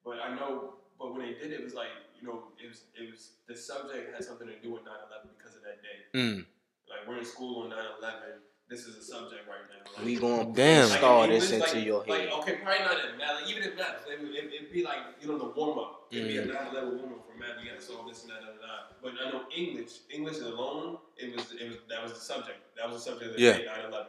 But 0.05 0.21
I 0.21 0.35
know, 0.35 0.75
but 0.99 1.13
when 1.13 1.23
they 1.23 1.35
did 1.35 1.53
it, 1.53 1.61
it 1.61 1.65
was 1.65 1.75
like 1.75 1.89
you 2.21 2.27
know, 2.27 2.43
it 2.63 2.69
was 2.69 2.83
it 2.99 3.11
was 3.11 3.33
the 3.49 3.57
subject 3.57 4.15
had 4.15 4.25
something 4.25 4.47
to 4.49 4.59
do 4.61 4.73
with 4.73 4.83
9/11 4.83 5.31
because 5.37 5.57
of 5.57 5.63
that 5.63 5.79
day. 5.83 5.99
Mm. 6.15 6.47
Like 6.89 7.07
we're 7.07 7.19
in 7.19 7.25
school 7.25 7.63
on 7.65 7.71
9/11. 7.71 8.41
This 8.69 8.85
is 8.85 8.97
a 8.97 9.03
subject 9.03 9.49
right 9.49 9.65
now. 9.73 9.81
Like, 9.97 10.05
We 10.05 10.17
going 10.17 10.49
to 10.49 10.53
Damn. 10.53 10.83
install 10.93 11.23
in 11.25 11.31
this 11.31 11.51
into 11.53 11.65
like, 11.65 11.87
your 11.87 12.05
Like, 12.05 12.29
head. 12.29 12.33
okay, 12.45 12.55
probably 12.63 12.85
not 12.85 13.01
in 13.09 13.17
math. 13.17 13.41
Like, 13.41 13.49
even 13.51 13.63
in 13.63 13.77
math, 13.77 14.05
it 14.07 14.21
would 14.21 14.29
it, 14.35 14.53
it'd 14.53 14.73
be 14.73 14.85
like 14.85 14.99
you 15.21 15.29
know 15.29 15.39
the 15.39 15.51
warm 15.57 15.79
up. 15.79 16.07
It'd 16.13 16.29
be 16.29 16.37
a 16.39 16.43
Mm. 16.47 16.53
9/11 16.53 16.99
warm 17.01 17.13
up 17.15 17.25
for 17.27 17.37
math. 17.39 17.57
You 17.63 17.71
got 17.71 17.81
to 17.81 17.85
solve 17.85 18.07
this 18.09 18.23
and 18.25 18.31
that 18.33 18.43
and 18.45 18.59
that. 18.61 19.01
But 19.03 19.13
I 19.25 19.31
know 19.31 19.45
English, 19.55 20.01
English 20.11 20.39
alone, 20.41 20.99
it 21.17 21.35
was 21.35 21.53
it 21.53 21.69
was 21.69 21.79
that 21.89 22.03
was 22.03 22.13
the 22.13 22.21
subject. 22.21 22.59
That 22.77 22.91
was 22.91 23.03
the 23.05 23.11
subject 23.11 23.31
of 23.31 23.37
the 23.37 23.43
Yeah. 23.43 23.57
day 23.59 23.65
9/11. 23.67 24.07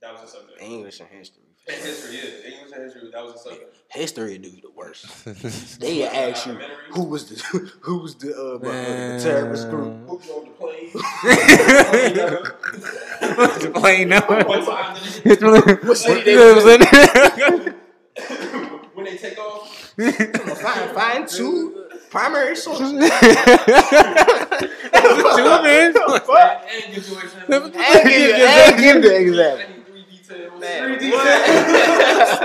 That 0.00 0.12
was 0.12 0.22
the 0.22 0.28
subject. 0.28 0.60
English 0.62 1.00
and 1.00 1.08
history. 1.10 1.42
And 1.68 1.76
history, 1.82 2.16
yeah. 2.16 2.52
English 2.52 2.72
and 2.74 2.82
history, 2.84 3.10
that 3.12 3.22
was 3.24 3.32
the 3.34 3.38
subject. 3.40 3.74
History 3.90 4.38
do 4.38 4.50
the 4.50 4.70
worst. 4.74 5.06
They 5.80 6.06
ask 6.06 6.46
you 6.46 6.58
who 6.90 7.04
was 7.04 7.28
the 7.28 7.36
who 7.80 7.98
was 7.98 8.14
the 8.16 8.30
uh, 8.34 8.58
the 8.58 9.20
terrorist 9.22 9.68
group. 9.70 9.94
Who 10.08 10.18
drove 10.20 10.44
the 10.44 10.50
plane? 10.60 10.90
Plain 13.80 14.08
no. 14.08 14.20
what 14.20 14.64
time 14.64 14.96
did 15.24 15.42
it? 15.42 15.84
What 15.84 15.96
city 15.96 16.22
they 16.22 16.36
was 16.36 16.64
when 18.94 19.04
they 19.04 19.16
take 19.16 19.38
off? 19.38 19.94
Find 19.96 20.90
find 20.94 21.28
two 21.28 21.86
primary 22.10 22.56
sources. 22.56 22.90
Two 22.90 22.98
man. 22.98 23.08
And 25.94 26.94
give 26.94 27.08
you 27.08 27.18
examples. 27.18 27.48
And 27.48 28.04
give, 28.04 28.38
you- 28.38 28.44
and 28.44 28.76
give 28.78 29.02
the 29.02 29.16
example. 29.20 29.77
I 30.30 30.36
need 30.36 30.40
three 30.40 30.48
details. 30.48 30.60
Man, 30.60 30.98
three 30.98 31.10
details. 31.10 32.38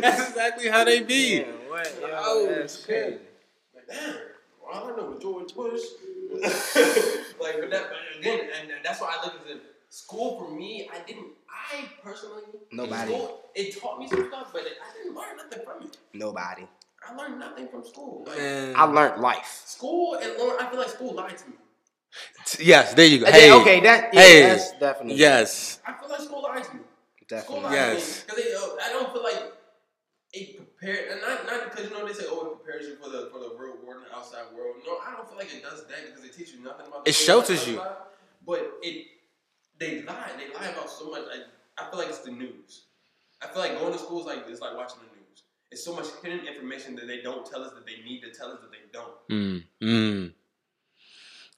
That's 0.00 0.28
exactly 0.28 0.68
how 0.68 0.84
they 0.84 1.00
be. 1.02 1.42
what? 1.68 1.98
Oh, 2.02 2.08
oh, 2.12 2.54
that's 2.54 2.84
shit. 2.84 2.86
crazy. 2.86 3.18
Like, 3.74 3.86
damn, 3.88 4.14
well, 4.62 4.74
I 4.74 4.80
don't 4.86 4.96
know 4.96 5.10
with 5.10 5.22
George 5.22 5.54
Bush. 5.54 5.80
like, 6.32 7.60
but 7.60 7.70
that, 7.70 7.90
but 7.90 8.18
again, 8.18 8.40
and 8.60 8.70
that's 8.84 9.00
why 9.00 9.16
I 9.18 9.24
look 9.24 9.34
at 9.40 9.46
it. 9.50 9.62
School 9.90 10.38
for 10.38 10.54
me, 10.54 10.88
I 10.92 11.06
didn't. 11.06 11.26
I 11.50 11.84
personally, 12.02 12.42
Nobody. 12.70 13.12
School, 13.12 13.40
it 13.54 13.78
taught 13.78 13.98
me 13.98 14.08
some 14.08 14.26
stuff, 14.28 14.50
but 14.52 14.62
it, 14.62 14.72
I 14.82 14.96
didn't 14.96 15.14
learn 15.14 15.36
nothing 15.36 15.60
from 15.64 15.86
it. 15.86 15.96
Nobody. 16.14 16.66
I 17.06 17.14
learned 17.14 17.38
nothing 17.38 17.68
from 17.68 17.84
school. 17.84 18.24
Like, 18.26 18.38
I 18.38 18.84
learned 18.84 19.20
life. 19.20 19.62
school 19.66 20.14
and 20.14 20.38
learn. 20.38 20.56
I 20.60 20.70
feel 20.70 20.78
like 20.78 20.88
school 20.88 21.14
lied 21.14 21.36
to 21.36 21.48
me. 21.48 21.54
Yes, 22.60 22.94
there 22.94 23.06
you 23.06 23.18
go. 23.20 23.26
Okay, 23.26 23.40
Hey, 23.40 23.52
okay, 23.52 23.80
that 23.80 24.14
yeah, 24.14 24.20
hey, 24.20 24.42
that's 24.42 24.72
definitely 24.72 25.16
yes, 25.16 25.80
I 25.86 25.92
feel 25.94 26.08
like 26.08 26.20
school 26.20 26.42
lied 26.42 26.64
to 26.64 26.74
me. 26.74 26.80
School 27.40 27.60
definitely. 27.62 27.78
lied 27.78 27.96
Yes. 27.96 28.24
because 28.24 28.38
uh, 28.44 28.76
I 28.84 28.88
don't 28.92 29.12
feel 29.12 29.22
like 29.22 29.52
it 30.34 30.56
prepared, 30.56 31.12
and 31.12 31.20
not 31.20 31.46
not 31.46 31.70
because 31.70 31.90
you 31.90 31.96
know 31.96 32.06
they 32.06 32.12
say 32.12 32.24
oh 32.28 32.46
it 32.52 32.62
prepares 32.64 32.86
you 32.86 32.96
for 32.96 33.08
the 33.10 33.28
for 33.32 33.38
the 33.38 33.50
real 33.58 33.76
world 33.84 34.02
and 34.02 34.10
the 34.10 34.16
outside 34.16 34.44
world. 34.56 34.76
No, 34.86 34.96
I 35.06 35.14
don't 35.16 35.28
feel 35.28 35.38
like 35.38 35.52
it 35.54 35.62
does 35.62 35.86
that 35.86 36.06
because 36.06 36.24
it 36.24 36.32
teaches 36.34 36.54
you 36.54 36.64
nothing 36.64 36.86
about. 36.86 37.04
The 37.04 37.10
It 37.10 37.14
shelters 37.14 37.66
you. 37.68 37.80
outside. 37.80 37.96
But 38.46 38.72
it 38.82 39.06
they 39.78 40.02
lie. 40.02 40.30
They 40.38 40.52
lie 40.54 40.70
about 40.72 40.88
so 40.90 41.10
much. 41.10 41.22
I, 41.32 41.82
I 41.82 41.90
feel 41.90 41.98
like 41.98 42.08
it's 42.08 42.18
the 42.20 42.30
news. 42.32 42.84
I 43.42 43.48
feel 43.48 43.60
like 43.60 43.78
going 43.78 43.92
to 43.92 43.98
schools 43.98 44.24
like 44.26 44.46
this, 44.46 44.60
like 44.60 44.76
watching 44.76 44.98
the 45.00 45.16
news. 45.16 45.42
It's 45.70 45.84
so 45.84 45.94
much 45.94 46.06
hidden 46.22 46.46
information 46.46 46.94
that 46.96 47.06
they 47.06 47.20
don't 47.22 47.44
tell 47.44 47.62
us 47.62 47.72
that 47.72 47.84
they 47.86 48.02
need 48.04 48.20
to 48.22 48.30
tell 48.30 48.48
us 48.52 48.58
that 48.60 48.70
they 48.70 48.78
don't. 48.92 49.14
Mm, 49.30 49.64
mm. 49.82 50.32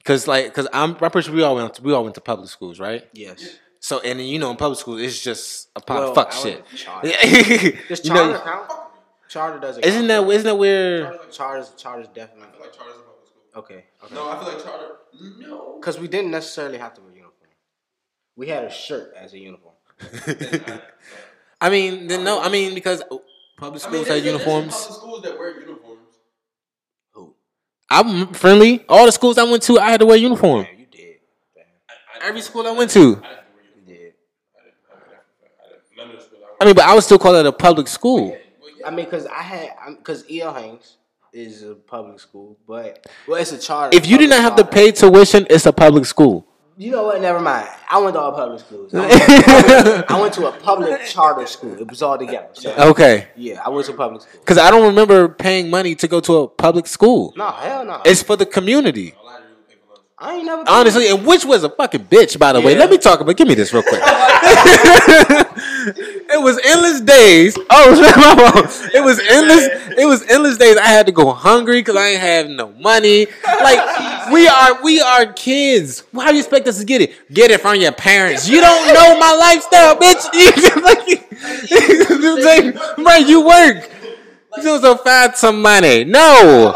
Cause 0.05 0.27
like, 0.29 0.53
cause 0.55 0.69
I'm, 0.73 0.91
I'm 1.01 1.11
pretty 1.11 1.23
sure 1.27 1.35
we 1.35 1.43
all 1.43 1.55
went, 1.57 1.75
to, 1.75 1.83
we 1.83 1.93
all 1.93 2.03
went 2.03 2.15
to 2.17 2.21
public 2.21 2.49
schools, 2.49 2.79
right? 2.79 3.05
Yes. 3.15 3.59
So, 3.85 4.01
and 4.01 4.19
you 4.19 4.39
know, 4.39 4.51
in 4.51 4.57
public 4.57 4.79
school 4.79 4.97
it's 4.99 5.21
just 5.21 5.69
a 5.77 5.81
pile 5.83 6.01
Well, 6.01 6.09
of 6.11 6.15
fuck 6.15 6.33
I 6.33 6.37
shit. 6.43 6.55
went 6.55 6.69
to 6.71 6.77
charter. 6.85 7.09
You 7.09 7.79
Does 7.89 8.05
know, 8.07 8.15
charter 8.15 8.39
count? 8.43 8.73
Charter 9.29 9.59
doesn't. 9.61 9.85
isn't 9.85 10.09
count. 10.09 10.27
that, 10.27 10.33
isn't 10.35 10.45
that 10.47 10.57
where? 10.57 11.03
Charter's 11.03 11.21
like, 11.21 11.33
charters? 11.33 11.73
Charters 11.77 12.07
I 12.09 12.13
definitely. 12.15 12.47
feel 12.53 12.61
like 12.63 12.73
charter's 12.73 12.95
a 12.97 13.03
public 13.03 13.27
school. 13.27 13.63
Okay. 13.63 13.85
Okay. 14.05 14.15
No, 14.15 14.31
I 14.31 14.39
feel 14.43 14.49
like 14.55 14.65
charter. 14.65 14.89
No. 15.39 15.77
Because 15.79 15.99
we 16.01 16.09
didn't 16.09 16.31
necessarily 16.31 16.79
have 16.79 16.95
to 16.95 17.03
wear 17.03 17.11
uniform. 17.11 17.51
We 18.37 18.49
had 18.49 18.65
a 18.65 18.71
shirt 18.71 19.13
as 19.21 19.35
a 19.35 19.39
uniform. 19.39 19.75
I 21.61 21.69
mean, 21.69 22.07
then 22.07 22.25
no, 22.25 22.41
I 22.41 22.49
mean 22.49 22.73
because 22.75 23.03
public 23.03 23.21
I 23.61 23.69
mean, 23.71 23.79
schools 23.81 24.07
there's- 24.07 24.09
had 24.09 24.25
uniforms. 24.25 24.73
Public 24.81 24.99
schools 24.99 25.23
that 25.25 25.39
wear 25.39 25.61
uniforms. 25.61 26.09
Who? 27.13 27.35
I'm 27.91 28.33
friendly. 28.33 28.83
All 28.89 29.05
the 29.05 29.13
schools 29.13 29.37
I 29.37 29.45
went 29.45 29.63
to, 29.65 29.79
I 29.79 29.91
had 29.91 30.01
to 30.01 30.07
wear 30.07 30.17
uniform. 30.17 30.63
Yeah, 30.65 30.79
you 30.79 30.87
did. 30.91 31.17
Damn, 31.55 31.65
I, 32.23 32.25
I 32.25 32.29
Every 32.29 32.41
school 32.41 32.67
I 32.67 32.71
went 32.73 32.91
to. 32.93 33.01
I 33.01 33.03
didn't 33.05 33.23
wear 33.23 33.31
uniforms. 33.31 33.41
You 33.77 33.85
did. 33.87 34.13
I 34.57 34.65
didn't. 34.65 34.75
I 34.91 34.95
didn't. 34.95 35.15
I 35.63 35.69
didn't. 35.69 35.97
None 35.97 36.11
of 36.11 36.17
the 36.17 36.23
schools 36.23 36.43
I 36.61 36.65
mean, 36.65 36.75
but 36.75 36.85
I 36.85 36.95
would 36.95 37.05
still 37.05 37.19
call 37.19 37.35
it 37.35 37.47
a 37.47 37.53
public 37.53 37.89
school. 37.89 38.37
I 38.87 38.91
mean, 38.91 39.05
because 39.07 39.27
I 39.27 39.43
had, 39.43 39.71
because 39.99 40.29
E.L. 40.31 40.79
Is 41.33 41.65
a 41.65 41.75
public 41.75 42.21
school, 42.21 42.57
but 42.65 43.05
well, 43.27 43.41
it's 43.41 43.51
a 43.51 43.59
charter. 43.59 43.97
If 43.97 44.07
you 44.07 44.19
did 44.19 44.31
not 44.31 44.41
have 44.41 44.55
to 44.55 44.65
pay 44.65 44.93
tuition, 44.93 45.49
it's 45.51 45.67
a 45.67 45.73
public 45.73 46.05
school. 46.05 46.47
you 46.77 46.93
know 46.93 47.03
what? 47.07 47.21
Never 47.21 47.41
mind. 47.41 47.67
I 47.91 47.99
went 48.01 48.15
to 48.15 48.21
all 48.21 48.31
public 48.31 48.61
schools. 48.61 48.95
I 48.95 49.01
went, 49.01 50.11
I 50.13 50.21
went 50.21 50.35
to 50.35 50.47
a 50.47 50.53
public 50.53 51.05
charter 51.07 51.45
school. 51.49 51.75
It 51.77 51.89
was 51.89 52.03
all 52.03 52.17
together. 52.17 52.51
So, 52.53 52.73
Okay. 52.91 53.27
yeah, 53.35 53.61
I 53.67 53.69
went 53.71 53.85
to 53.87 53.95
public 53.95 54.23
school. 54.23 54.39
Because 54.39 54.59
I 54.59 54.71
don't 54.71 54.87
remember 54.87 55.29
paying 55.29 55.71
money 55.71 55.97
to 55.97 56.07
go 56.07 56.21
to 56.21 56.37
a 56.37 56.49
public 56.49 56.87
school. 56.87 57.33
No, 57.37 57.51
hell 57.51 57.85
no. 57.85 58.01
It's 58.05 58.23
for 58.23 58.37
the 58.37 58.47
community. 58.47 59.15
I 60.17 60.37
ain't 60.37 60.47
never. 60.47 60.63
Honestly, 60.69 61.09
and 61.09 61.27
which 61.27 61.45
was 61.45 61.65
a 61.65 61.69
fucking 61.69 62.05
bitch, 62.05 62.39
by 62.39 62.53
the 62.53 62.61
way. 62.61 62.77
Let 62.77 62.89
me 62.89 62.99
talk 62.99 63.21
about. 63.21 63.37
Give 63.37 63.49
me 63.49 63.55
this 63.55 63.75
real 63.75 63.83
quick. 63.83 64.01
it 66.31 66.41
was 66.41 66.57
endless 66.65 67.01
days. 67.01 67.59
Oh, 67.69 68.01
my 68.01 68.53
fault. 68.53 68.91
it 68.95 69.03
was 69.03 69.19
endless. 69.19 69.69
It 69.99 70.07
was 70.07 70.23
endless 70.31 70.57
days. 70.57 70.77
I 70.77 70.87
had 70.87 71.07
to 71.07 71.13
go 71.13 71.33
hungry 71.33 71.81
because 71.81 71.97
I 71.97 72.11
ain't 72.11 72.21
have 72.21 72.49
no 72.49 72.71
money. 72.73 73.27
Like 73.45 74.31
we 74.31 74.47
are, 74.47 74.81
we 74.85 75.01
are 75.01 75.33
kids. 75.33 76.05
How 76.15 76.31
you 76.31 76.39
expect 76.39 76.69
us 76.69 76.79
to 76.79 76.85
get 76.85 77.03
it? 77.03 77.13
Get 77.33 77.51
it 77.51 77.61
from 77.61 77.81
your 77.81 77.91
parents. 77.91 78.49
You 78.49 78.61
don't 78.61 78.95
know 78.95 79.19
my 79.19 79.35
lifestyle, 79.35 79.97
bitch. 79.97 80.31
Like, 81.45 83.05
right? 83.05 83.27
You 83.27 83.45
work. 83.45 83.91
You 84.57 84.63
supposed 84.63 84.85
to 84.85 84.97
find 84.97 85.35
some 85.35 85.61
money. 85.61 86.05
No. 86.05 86.73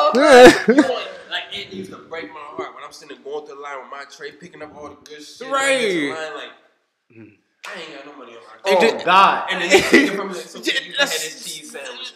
I'm 2.89 2.94
sitting 2.94 3.15
there 3.23 3.23
going 3.23 3.44
through 3.47 3.56
the 3.56 3.60
line 3.60 3.81
with 3.82 3.90
my 3.90 4.05
tray, 4.05 4.32
picking 4.32 4.62
up 4.62 4.74
all 4.74 4.89
the 4.89 4.94
good 5.05 5.23
shit. 5.23 5.47
Right. 5.51 5.77
I 5.77 5.78
get 5.78 5.89
to 5.90 6.01
the 6.01 6.09
line, 6.09 6.35
like, 6.35 6.48
I 7.66 7.81
ain't 7.82 7.94
got 7.97 8.06
no 8.06 8.16
money 8.19 8.32
on 8.32 8.39
my 8.39 8.55
They 8.65 8.70
card. 8.77 8.81
did- 8.81 8.94
Oh 9.02 9.05
God. 9.05 9.48
And 9.51 9.60
then 9.62 9.69
they 9.70 9.81
take 9.82 10.06
it 10.10 10.16
from 10.16 10.28
me 10.28 10.35
like, 10.35 10.43
so 10.47 10.59
you 10.65 10.73
can 10.73 10.93
this 11.01 11.44
cheese 11.44 11.70
sandwich. 11.70 12.12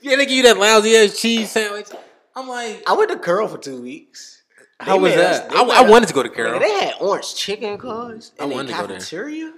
Yeah, 0.00 0.16
they 0.16 0.26
give 0.26 0.34
you 0.34 0.42
that 0.42 0.56
lousy 0.58 0.96
ass 0.96 1.20
cheese 1.20 1.52
sandwich. 1.52 1.86
I'm 2.34 2.48
like, 2.48 2.82
I 2.88 2.94
went 2.94 3.10
to 3.12 3.18
Curl 3.20 3.46
for 3.46 3.58
two 3.58 3.80
weeks. 3.80 4.42
how 4.80 4.98
was 4.98 5.14
that? 5.14 5.52
I, 5.54 5.62
I 5.62 5.88
wanted 5.88 6.08
to 6.08 6.14
go 6.14 6.24
to 6.24 6.28
Nigga, 6.28 6.34
Carol. 6.34 6.58
they 6.58 6.72
had 6.72 6.94
orange 7.00 7.36
chicken 7.36 7.78
cars 7.78 8.32
I 8.40 8.42
in 8.44 8.48
the 8.48 8.54
wanted 8.56 8.68
to 8.72 8.74
go 8.80 8.86
there. 8.88 8.96
cafeteria. 8.98 9.52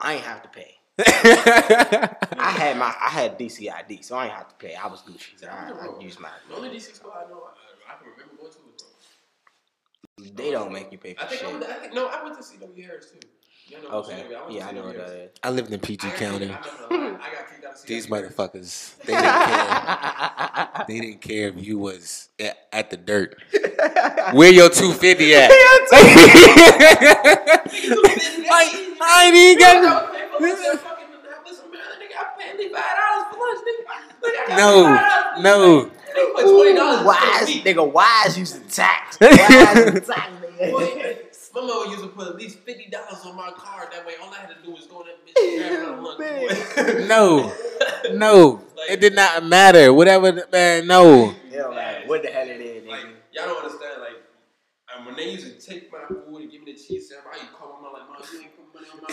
I 0.00 0.12
ain't 0.14 0.22
have 0.24 0.42
to 0.42 0.48
pay. 0.48 0.74
I 1.00 2.50
had 2.56 2.76
my 2.78 2.86
I 2.86 3.08
had 3.10 3.36
DCID, 3.36 4.04
so 4.04 4.14
I 4.16 4.26
ain't 4.26 4.34
have 4.34 4.48
to 4.48 4.54
pay. 4.54 4.76
I 4.76 4.86
was 4.86 5.02
Gucci. 5.02 5.38
So 5.40 5.48
I, 5.48 5.70
I 5.72 6.00
used 6.00 6.20
my. 6.20 6.28
The 6.48 6.54
only 6.56 6.68
DC 6.70 6.94
school 6.94 7.12
I 7.16 7.28
know, 7.28 7.42
I, 7.88 7.92
I 7.94 7.96
can 7.98 8.10
remember 8.12 8.36
going 8.36 8.52
to 8.52 8.58
was 8.58 8.74
Rose. 8.82 8.88
They 10.34 10.50
don't 10.50 10.72
make 10.72 10.90
you 10.92 10.98
pay 10.98 11.14
I 11.18 11.22
for 11.24 11.28
think, 11.30 11.42
I 11.42 11.46
shit. 11.46 11.52
went, 11.60 11.70
I 11.70 11.74
think 11.74 11.94
no, 11.94 12.06
I 12.08 12.22
went 12.24 12.36
to 12.36 12.42
CW 12.42 12.84
Harris 12.84 13.10
too. 13.10 13.18
You 13.68 13.82
know, 13.82 13.88
Okay. 13.98 14.24
CW, 14.30 14.50
Yeah, 14.56 14.66
I 14.68 14.72
know 14.72 14.82
CW 14.82 14.86
what 14.86 14.96
that 14.96 15.30
I 15.44 15.50
lived 15.50 15.72
in 15.72 15.80
PG 15.80 16.06
I 16.06 16.10
County. 16.12 16.46
kicked- 16.48 16.66
I'm 16.66 16.72
not 16.80 16.88
gonna 16.90 17.10
lie, 17.10 17.18
I 17.20 17.30
got 17.30 17.38
out 17.70 17.74
of 17.74 17.86
These 17.86 18.06
motherfuckers, 18.08 18.96
they 19.04 19.12
didn't 19.12 19.44
care. 19.44 20.84
They 20.88 21.00
didn't 21.00 21.20
care 21.20 21.48
if 21.48 21.56
you 21.66 21.78
was 21.78 22.28
at, 22.40 22.56
at 22.72 22.88
the 22.90 22.96
dirt. 22.96 23.36
Where 24.32 24.50
your 24.52 24.68
250 24.70 25.34
at? 25.34 25.50
like, 25.50 25.58
I 29.00 29.24
ain't 29.26 29.36
even 29.36 29.58
got 29.58 29.76
I 29.76 29.78
was 30.02 30.10
paying 30.16 30.30
for 30.30 30.40
lunch 30.40 30.58
at 30.66 30.80
fucking 30.80 31.04
Annapolis, 31.24 31.60
Maryland, 31.70 32.02
nigga. 32.02 32.16
I 32.18 32.20
paid 32.40 32.54
me 32.58 32.64
five 32.72 32.96
dollars 32.96 33.26
for 33.30 33.38
lunch, 33.38 33.60
nigga. 33.68 33.82
Nigga, 34.22 34.40
I 34.40 34.42
got 34.48 34.56
no, 35.42 35.44
no. 35.84 35.90
Lunch. 36.18 36.36
They 36.36 36.42
put 36.44 36.54
twenty 36.54 36.74
dollars 36.74 37.04
Wise 37.06 37.42
a 37.42 37.44
week. 37.46 37.64
nigga, 37.64 37.84
wise 37.92 38.38
used 38.38 38.54
to 38.54 38.60
tax. 38.74 39.18
Wise 39.22 39.94
used 39.94 40.06
tax, 40.06 40.30
nigga. 40.60 41.16
My 41.54 41.60
mother 41.64 41.86
used 41.90 42.02
to 42.02 42.08
put 42.08 42.28
at 42.28 42.36
least 42.36 42.58
fifty 42.60 42.88
dollars 42.90 43.24
on 43.24 43.34
my 43.34 43.50
card. 43.56 43.88
That 43.92 44.04
way, 44.06 44.12
all 44.22 44.30
I 44.32 44.36
had 44.36 44.50
to 44.50 44.56
do 44.64 44.70
was 44.70 44.86
go 44.86 45.00
in 45.00 45.06
that 45.08 45.26
bitch 45.26 45.42
and 45.42 45.58
grab 45.58 45.98
another 45.98 46.94
lunch. 46.94 47.08
No, 47.12 47.52
no, 48.12 48.60
it 48.88 49.00
did 49.00 49.14
not 49.14 49.42
matter. 49.44 49.92
Whatever, 49.92 50.30
the- 50.32 50.46
man. 50.52 50.86
No. 50.86 51.34
Hell, 51.52 51.72
man, 51.74 52.06
what 52.06 52.22
the 52.22 52.28
hell 52.28 52.46
it 52.48 52.60
is, 52.60 52.86
Like 52.86 53.06
y'all 53.32 53.46
don't 53.46 53.56
understand. 53.64 54.00
Like 54.00 54.22
um, 54.96 55.04
when 55.06 55.16
they 55.16 55.30
used 55.30 55.46
to 55.46 55.58
take 55.70 55.90
my 55.90 56.04
food 56.06 56.42
and 56.42 56.50
give 56.52 56.62
me 56.62 56.72
the 56.72 56.78
cheese 56.78 57.08
sandwich, 57.08 57.26
I 57.32 57.36
used 57.38 57.50
to 57.50 57.56
call 57.56 57.68
my 57.76 57.80
mom 57.82 57.92
like, 57.94 58.06
"Mom, 58.08 58.22
you 58.32 58.38
ain't 58.40 58.52
put 58.54 58.64
money 58.74 58.88
on 58.92 58.98
my." 59.02 59.08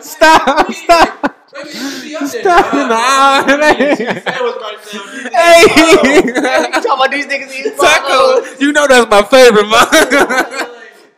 Stop, 0.02 0.72
stop. 0.72 1.36
Baby, 1.64 1.78
you 1.78 1.90
should 1.90 2.02
be 2.02 2.16
up 2.16 2.30
there. 2.30 2.42
Stop. 2.42 2.74
Nah, 2.74 2.86
Nah, 2.86 3.46
nah, 3.46 3.56
man. 3.56 3.76
cheese 3.96 4.06
sandwich 4.06 4.24
right 4.24 4.32
now. 5.32 5.38
Hey, 5.38 5.62
You 6.24 6.32
talking 6.72 6.92
about 6.92 7.10
these 7.10 7.26
niggas 7.26 7.52
eating 7.58 7.72
tacos? 7.72 7.78
taco. 7.78 8.20
You 8.60 8.72
know 8.72 8.86
that's 8.86 9.10
my 9.10 9.22
favorite, 9.22 9.68
man. 9.68 9.86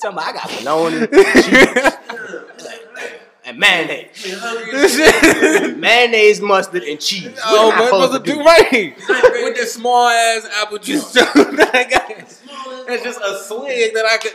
Talking 0.00 0.18
about 0.18 0.26
I 0.26 0.32
got 0.32 0.48
bologna, 0.58 1.06
cheese, 1.42 1.92
and 3.44 3.58
mayonnaise. 3.58 4.26
mayonnaise, 5.76 6.40
mustard, 6.40 6.82
and 6.84 6.98
cheese. 7.00 7.38
Oh, 7.44 7.66
What 7.68 7.72
am 7.72 7.72
I 7.72 7.74
man, 7.80 7.86
supposed 7.88 8.12
to 8.24 8.30
do? 8.30 8.34
do 8.38 8.44
right 8.44 8.94
with 9.44 9.56
the 9.60 9.66
small 9.66 10.08
ass 10.08 10.46
apple 10.60 10.78
juice. 10.78 11.12
that 11.12 11.28
That's 12.86 13.02
just 13.02 13.20
a 13.20 13.38
swig 13.44 13.92
that 13.94 14.06
I 14.06 14.16
could. 14.18 14.32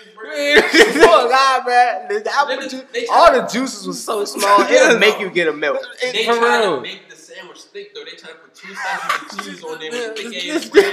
Oh 0.00 1.28
God, 1.30 1.66
man! 1.66 2.08
The 2.22 2.30
apple 2.32 2.68
juice, 2.68 3.08
all 3.10 3.32
the 3.32 3.46
juices 3.46 3.86
was 3.86 4.02
so 4.04 4.24
small, 4.24 4.60
it'll 4.60 4.98
make 4.98 5.18
you 5.20 5.30
get 5.30 5.48
a 5.48 5.52
milk. 5.52 5.78
They 6.00 6.24
For 6.26 6.34
try 6.34 6.60
real. 6.60 6.76
to 6.76 6.82
make 6.82 7.08
the 7.08 7.16
sandwich 7.16 7.58
thick 7.62 7.94
though. 7.94 8.04
They 8.04 8.16
try 8.16 8.30
to 8.30 8.36
put 8.36 8.54
two 8.54 8.74
slices 8.74 9.32
of 9.32 9.44
cheese 9.44 9.64
on 9.64 9.78
there 9.80 9.90
with 9.90 10.16
thick 10.18 10.48
ass 10.54 10.68
bread. 10.68 10.92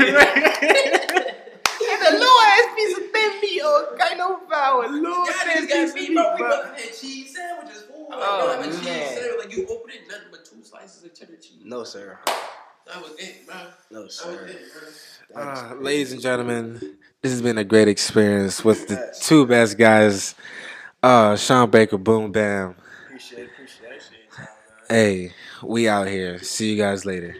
And 1.87 2.01
a 2.07 2.11
little 2.17 2.41
ass 2.41 2.75
piece 2.75 2.97
of 2.97 3.03
thin 3.11 3.41
meat 3.41 3.61
or 3.61 3.97
kind 3.97 4.21
of 4.21 4.47
flour, 4.47 4.87
little 4.87 5.01
Y'all 5.03 5.25
thin 5.25 5.67
niggas 5.67 5.69
got 5.69 5.75
piece 5.75 5.89
of 5.89 5.95
meat, 5.95 6.13
bro. 6.13 6.31
We 6.33 6.37
bro. 6.39 6.49
both 6.49 6.65
had 6.79 6.93
cheese 6.93 7.35
sandwiches. 7.35 7.81
Fool. 7.83 8.07
Oh, 8.11 8.45
you 8.45 8.49
have 8.51 8.59
a 8.61 8.63
cheese 8.75 8.85
man. 8.85 9.15
sandwich. 9.17 9.45
Like 9.45 9.57
you 9.57 9.67
open 9.67 9.91
it, 9.91 10.01
nothing 10.09 10.27
but 10.31 10.45
two 10.45 10.63
slices 10.63 11.03
of 11.03 11.13
cheddar 11.13 11.35
cheese. 11.35 11.61
No, 11.63 11.83
sir. 11.83 12.17
That 12.87 13.01
was 13.01 13.11
it, 13.19 13.45
bro. 13.47 13.55
No, 13.91 14.07
sir. 14.07 14.45
it, 14.47 14.61
bro. 15.33 15.41
Uh, 15.43 15.75
ladies 15.79 16.11
and 16.11 16.21
gentlemen, 16.21 16.97
this 17.25 17.31
has 17.31 17.41
been 17.41 17.57
a 17.57 17.63
great 17.63 17.87
experience 17.87 18.63
with 18.63 18.87
the 18.87 19.17
two 19.19 19.47
best 19.47 19.79
guys, 19.79 20.35
uh, 21.01 21.35
Chawn 21.35 21.71
Baker, 21.71 21.97
Boom 21.97 22.31
Bam. 22.31 22.75
Appreciate 23.07 23.49
appreciate. 23.49 24.11
Hey, 24.87 25.31
we 25.63 25.89
out 25.89 26.07
here. 26.07 26.37
See 26.43 26.69
you 26.69 26.77
guys 26.77 27.03
later. 27.03 27.35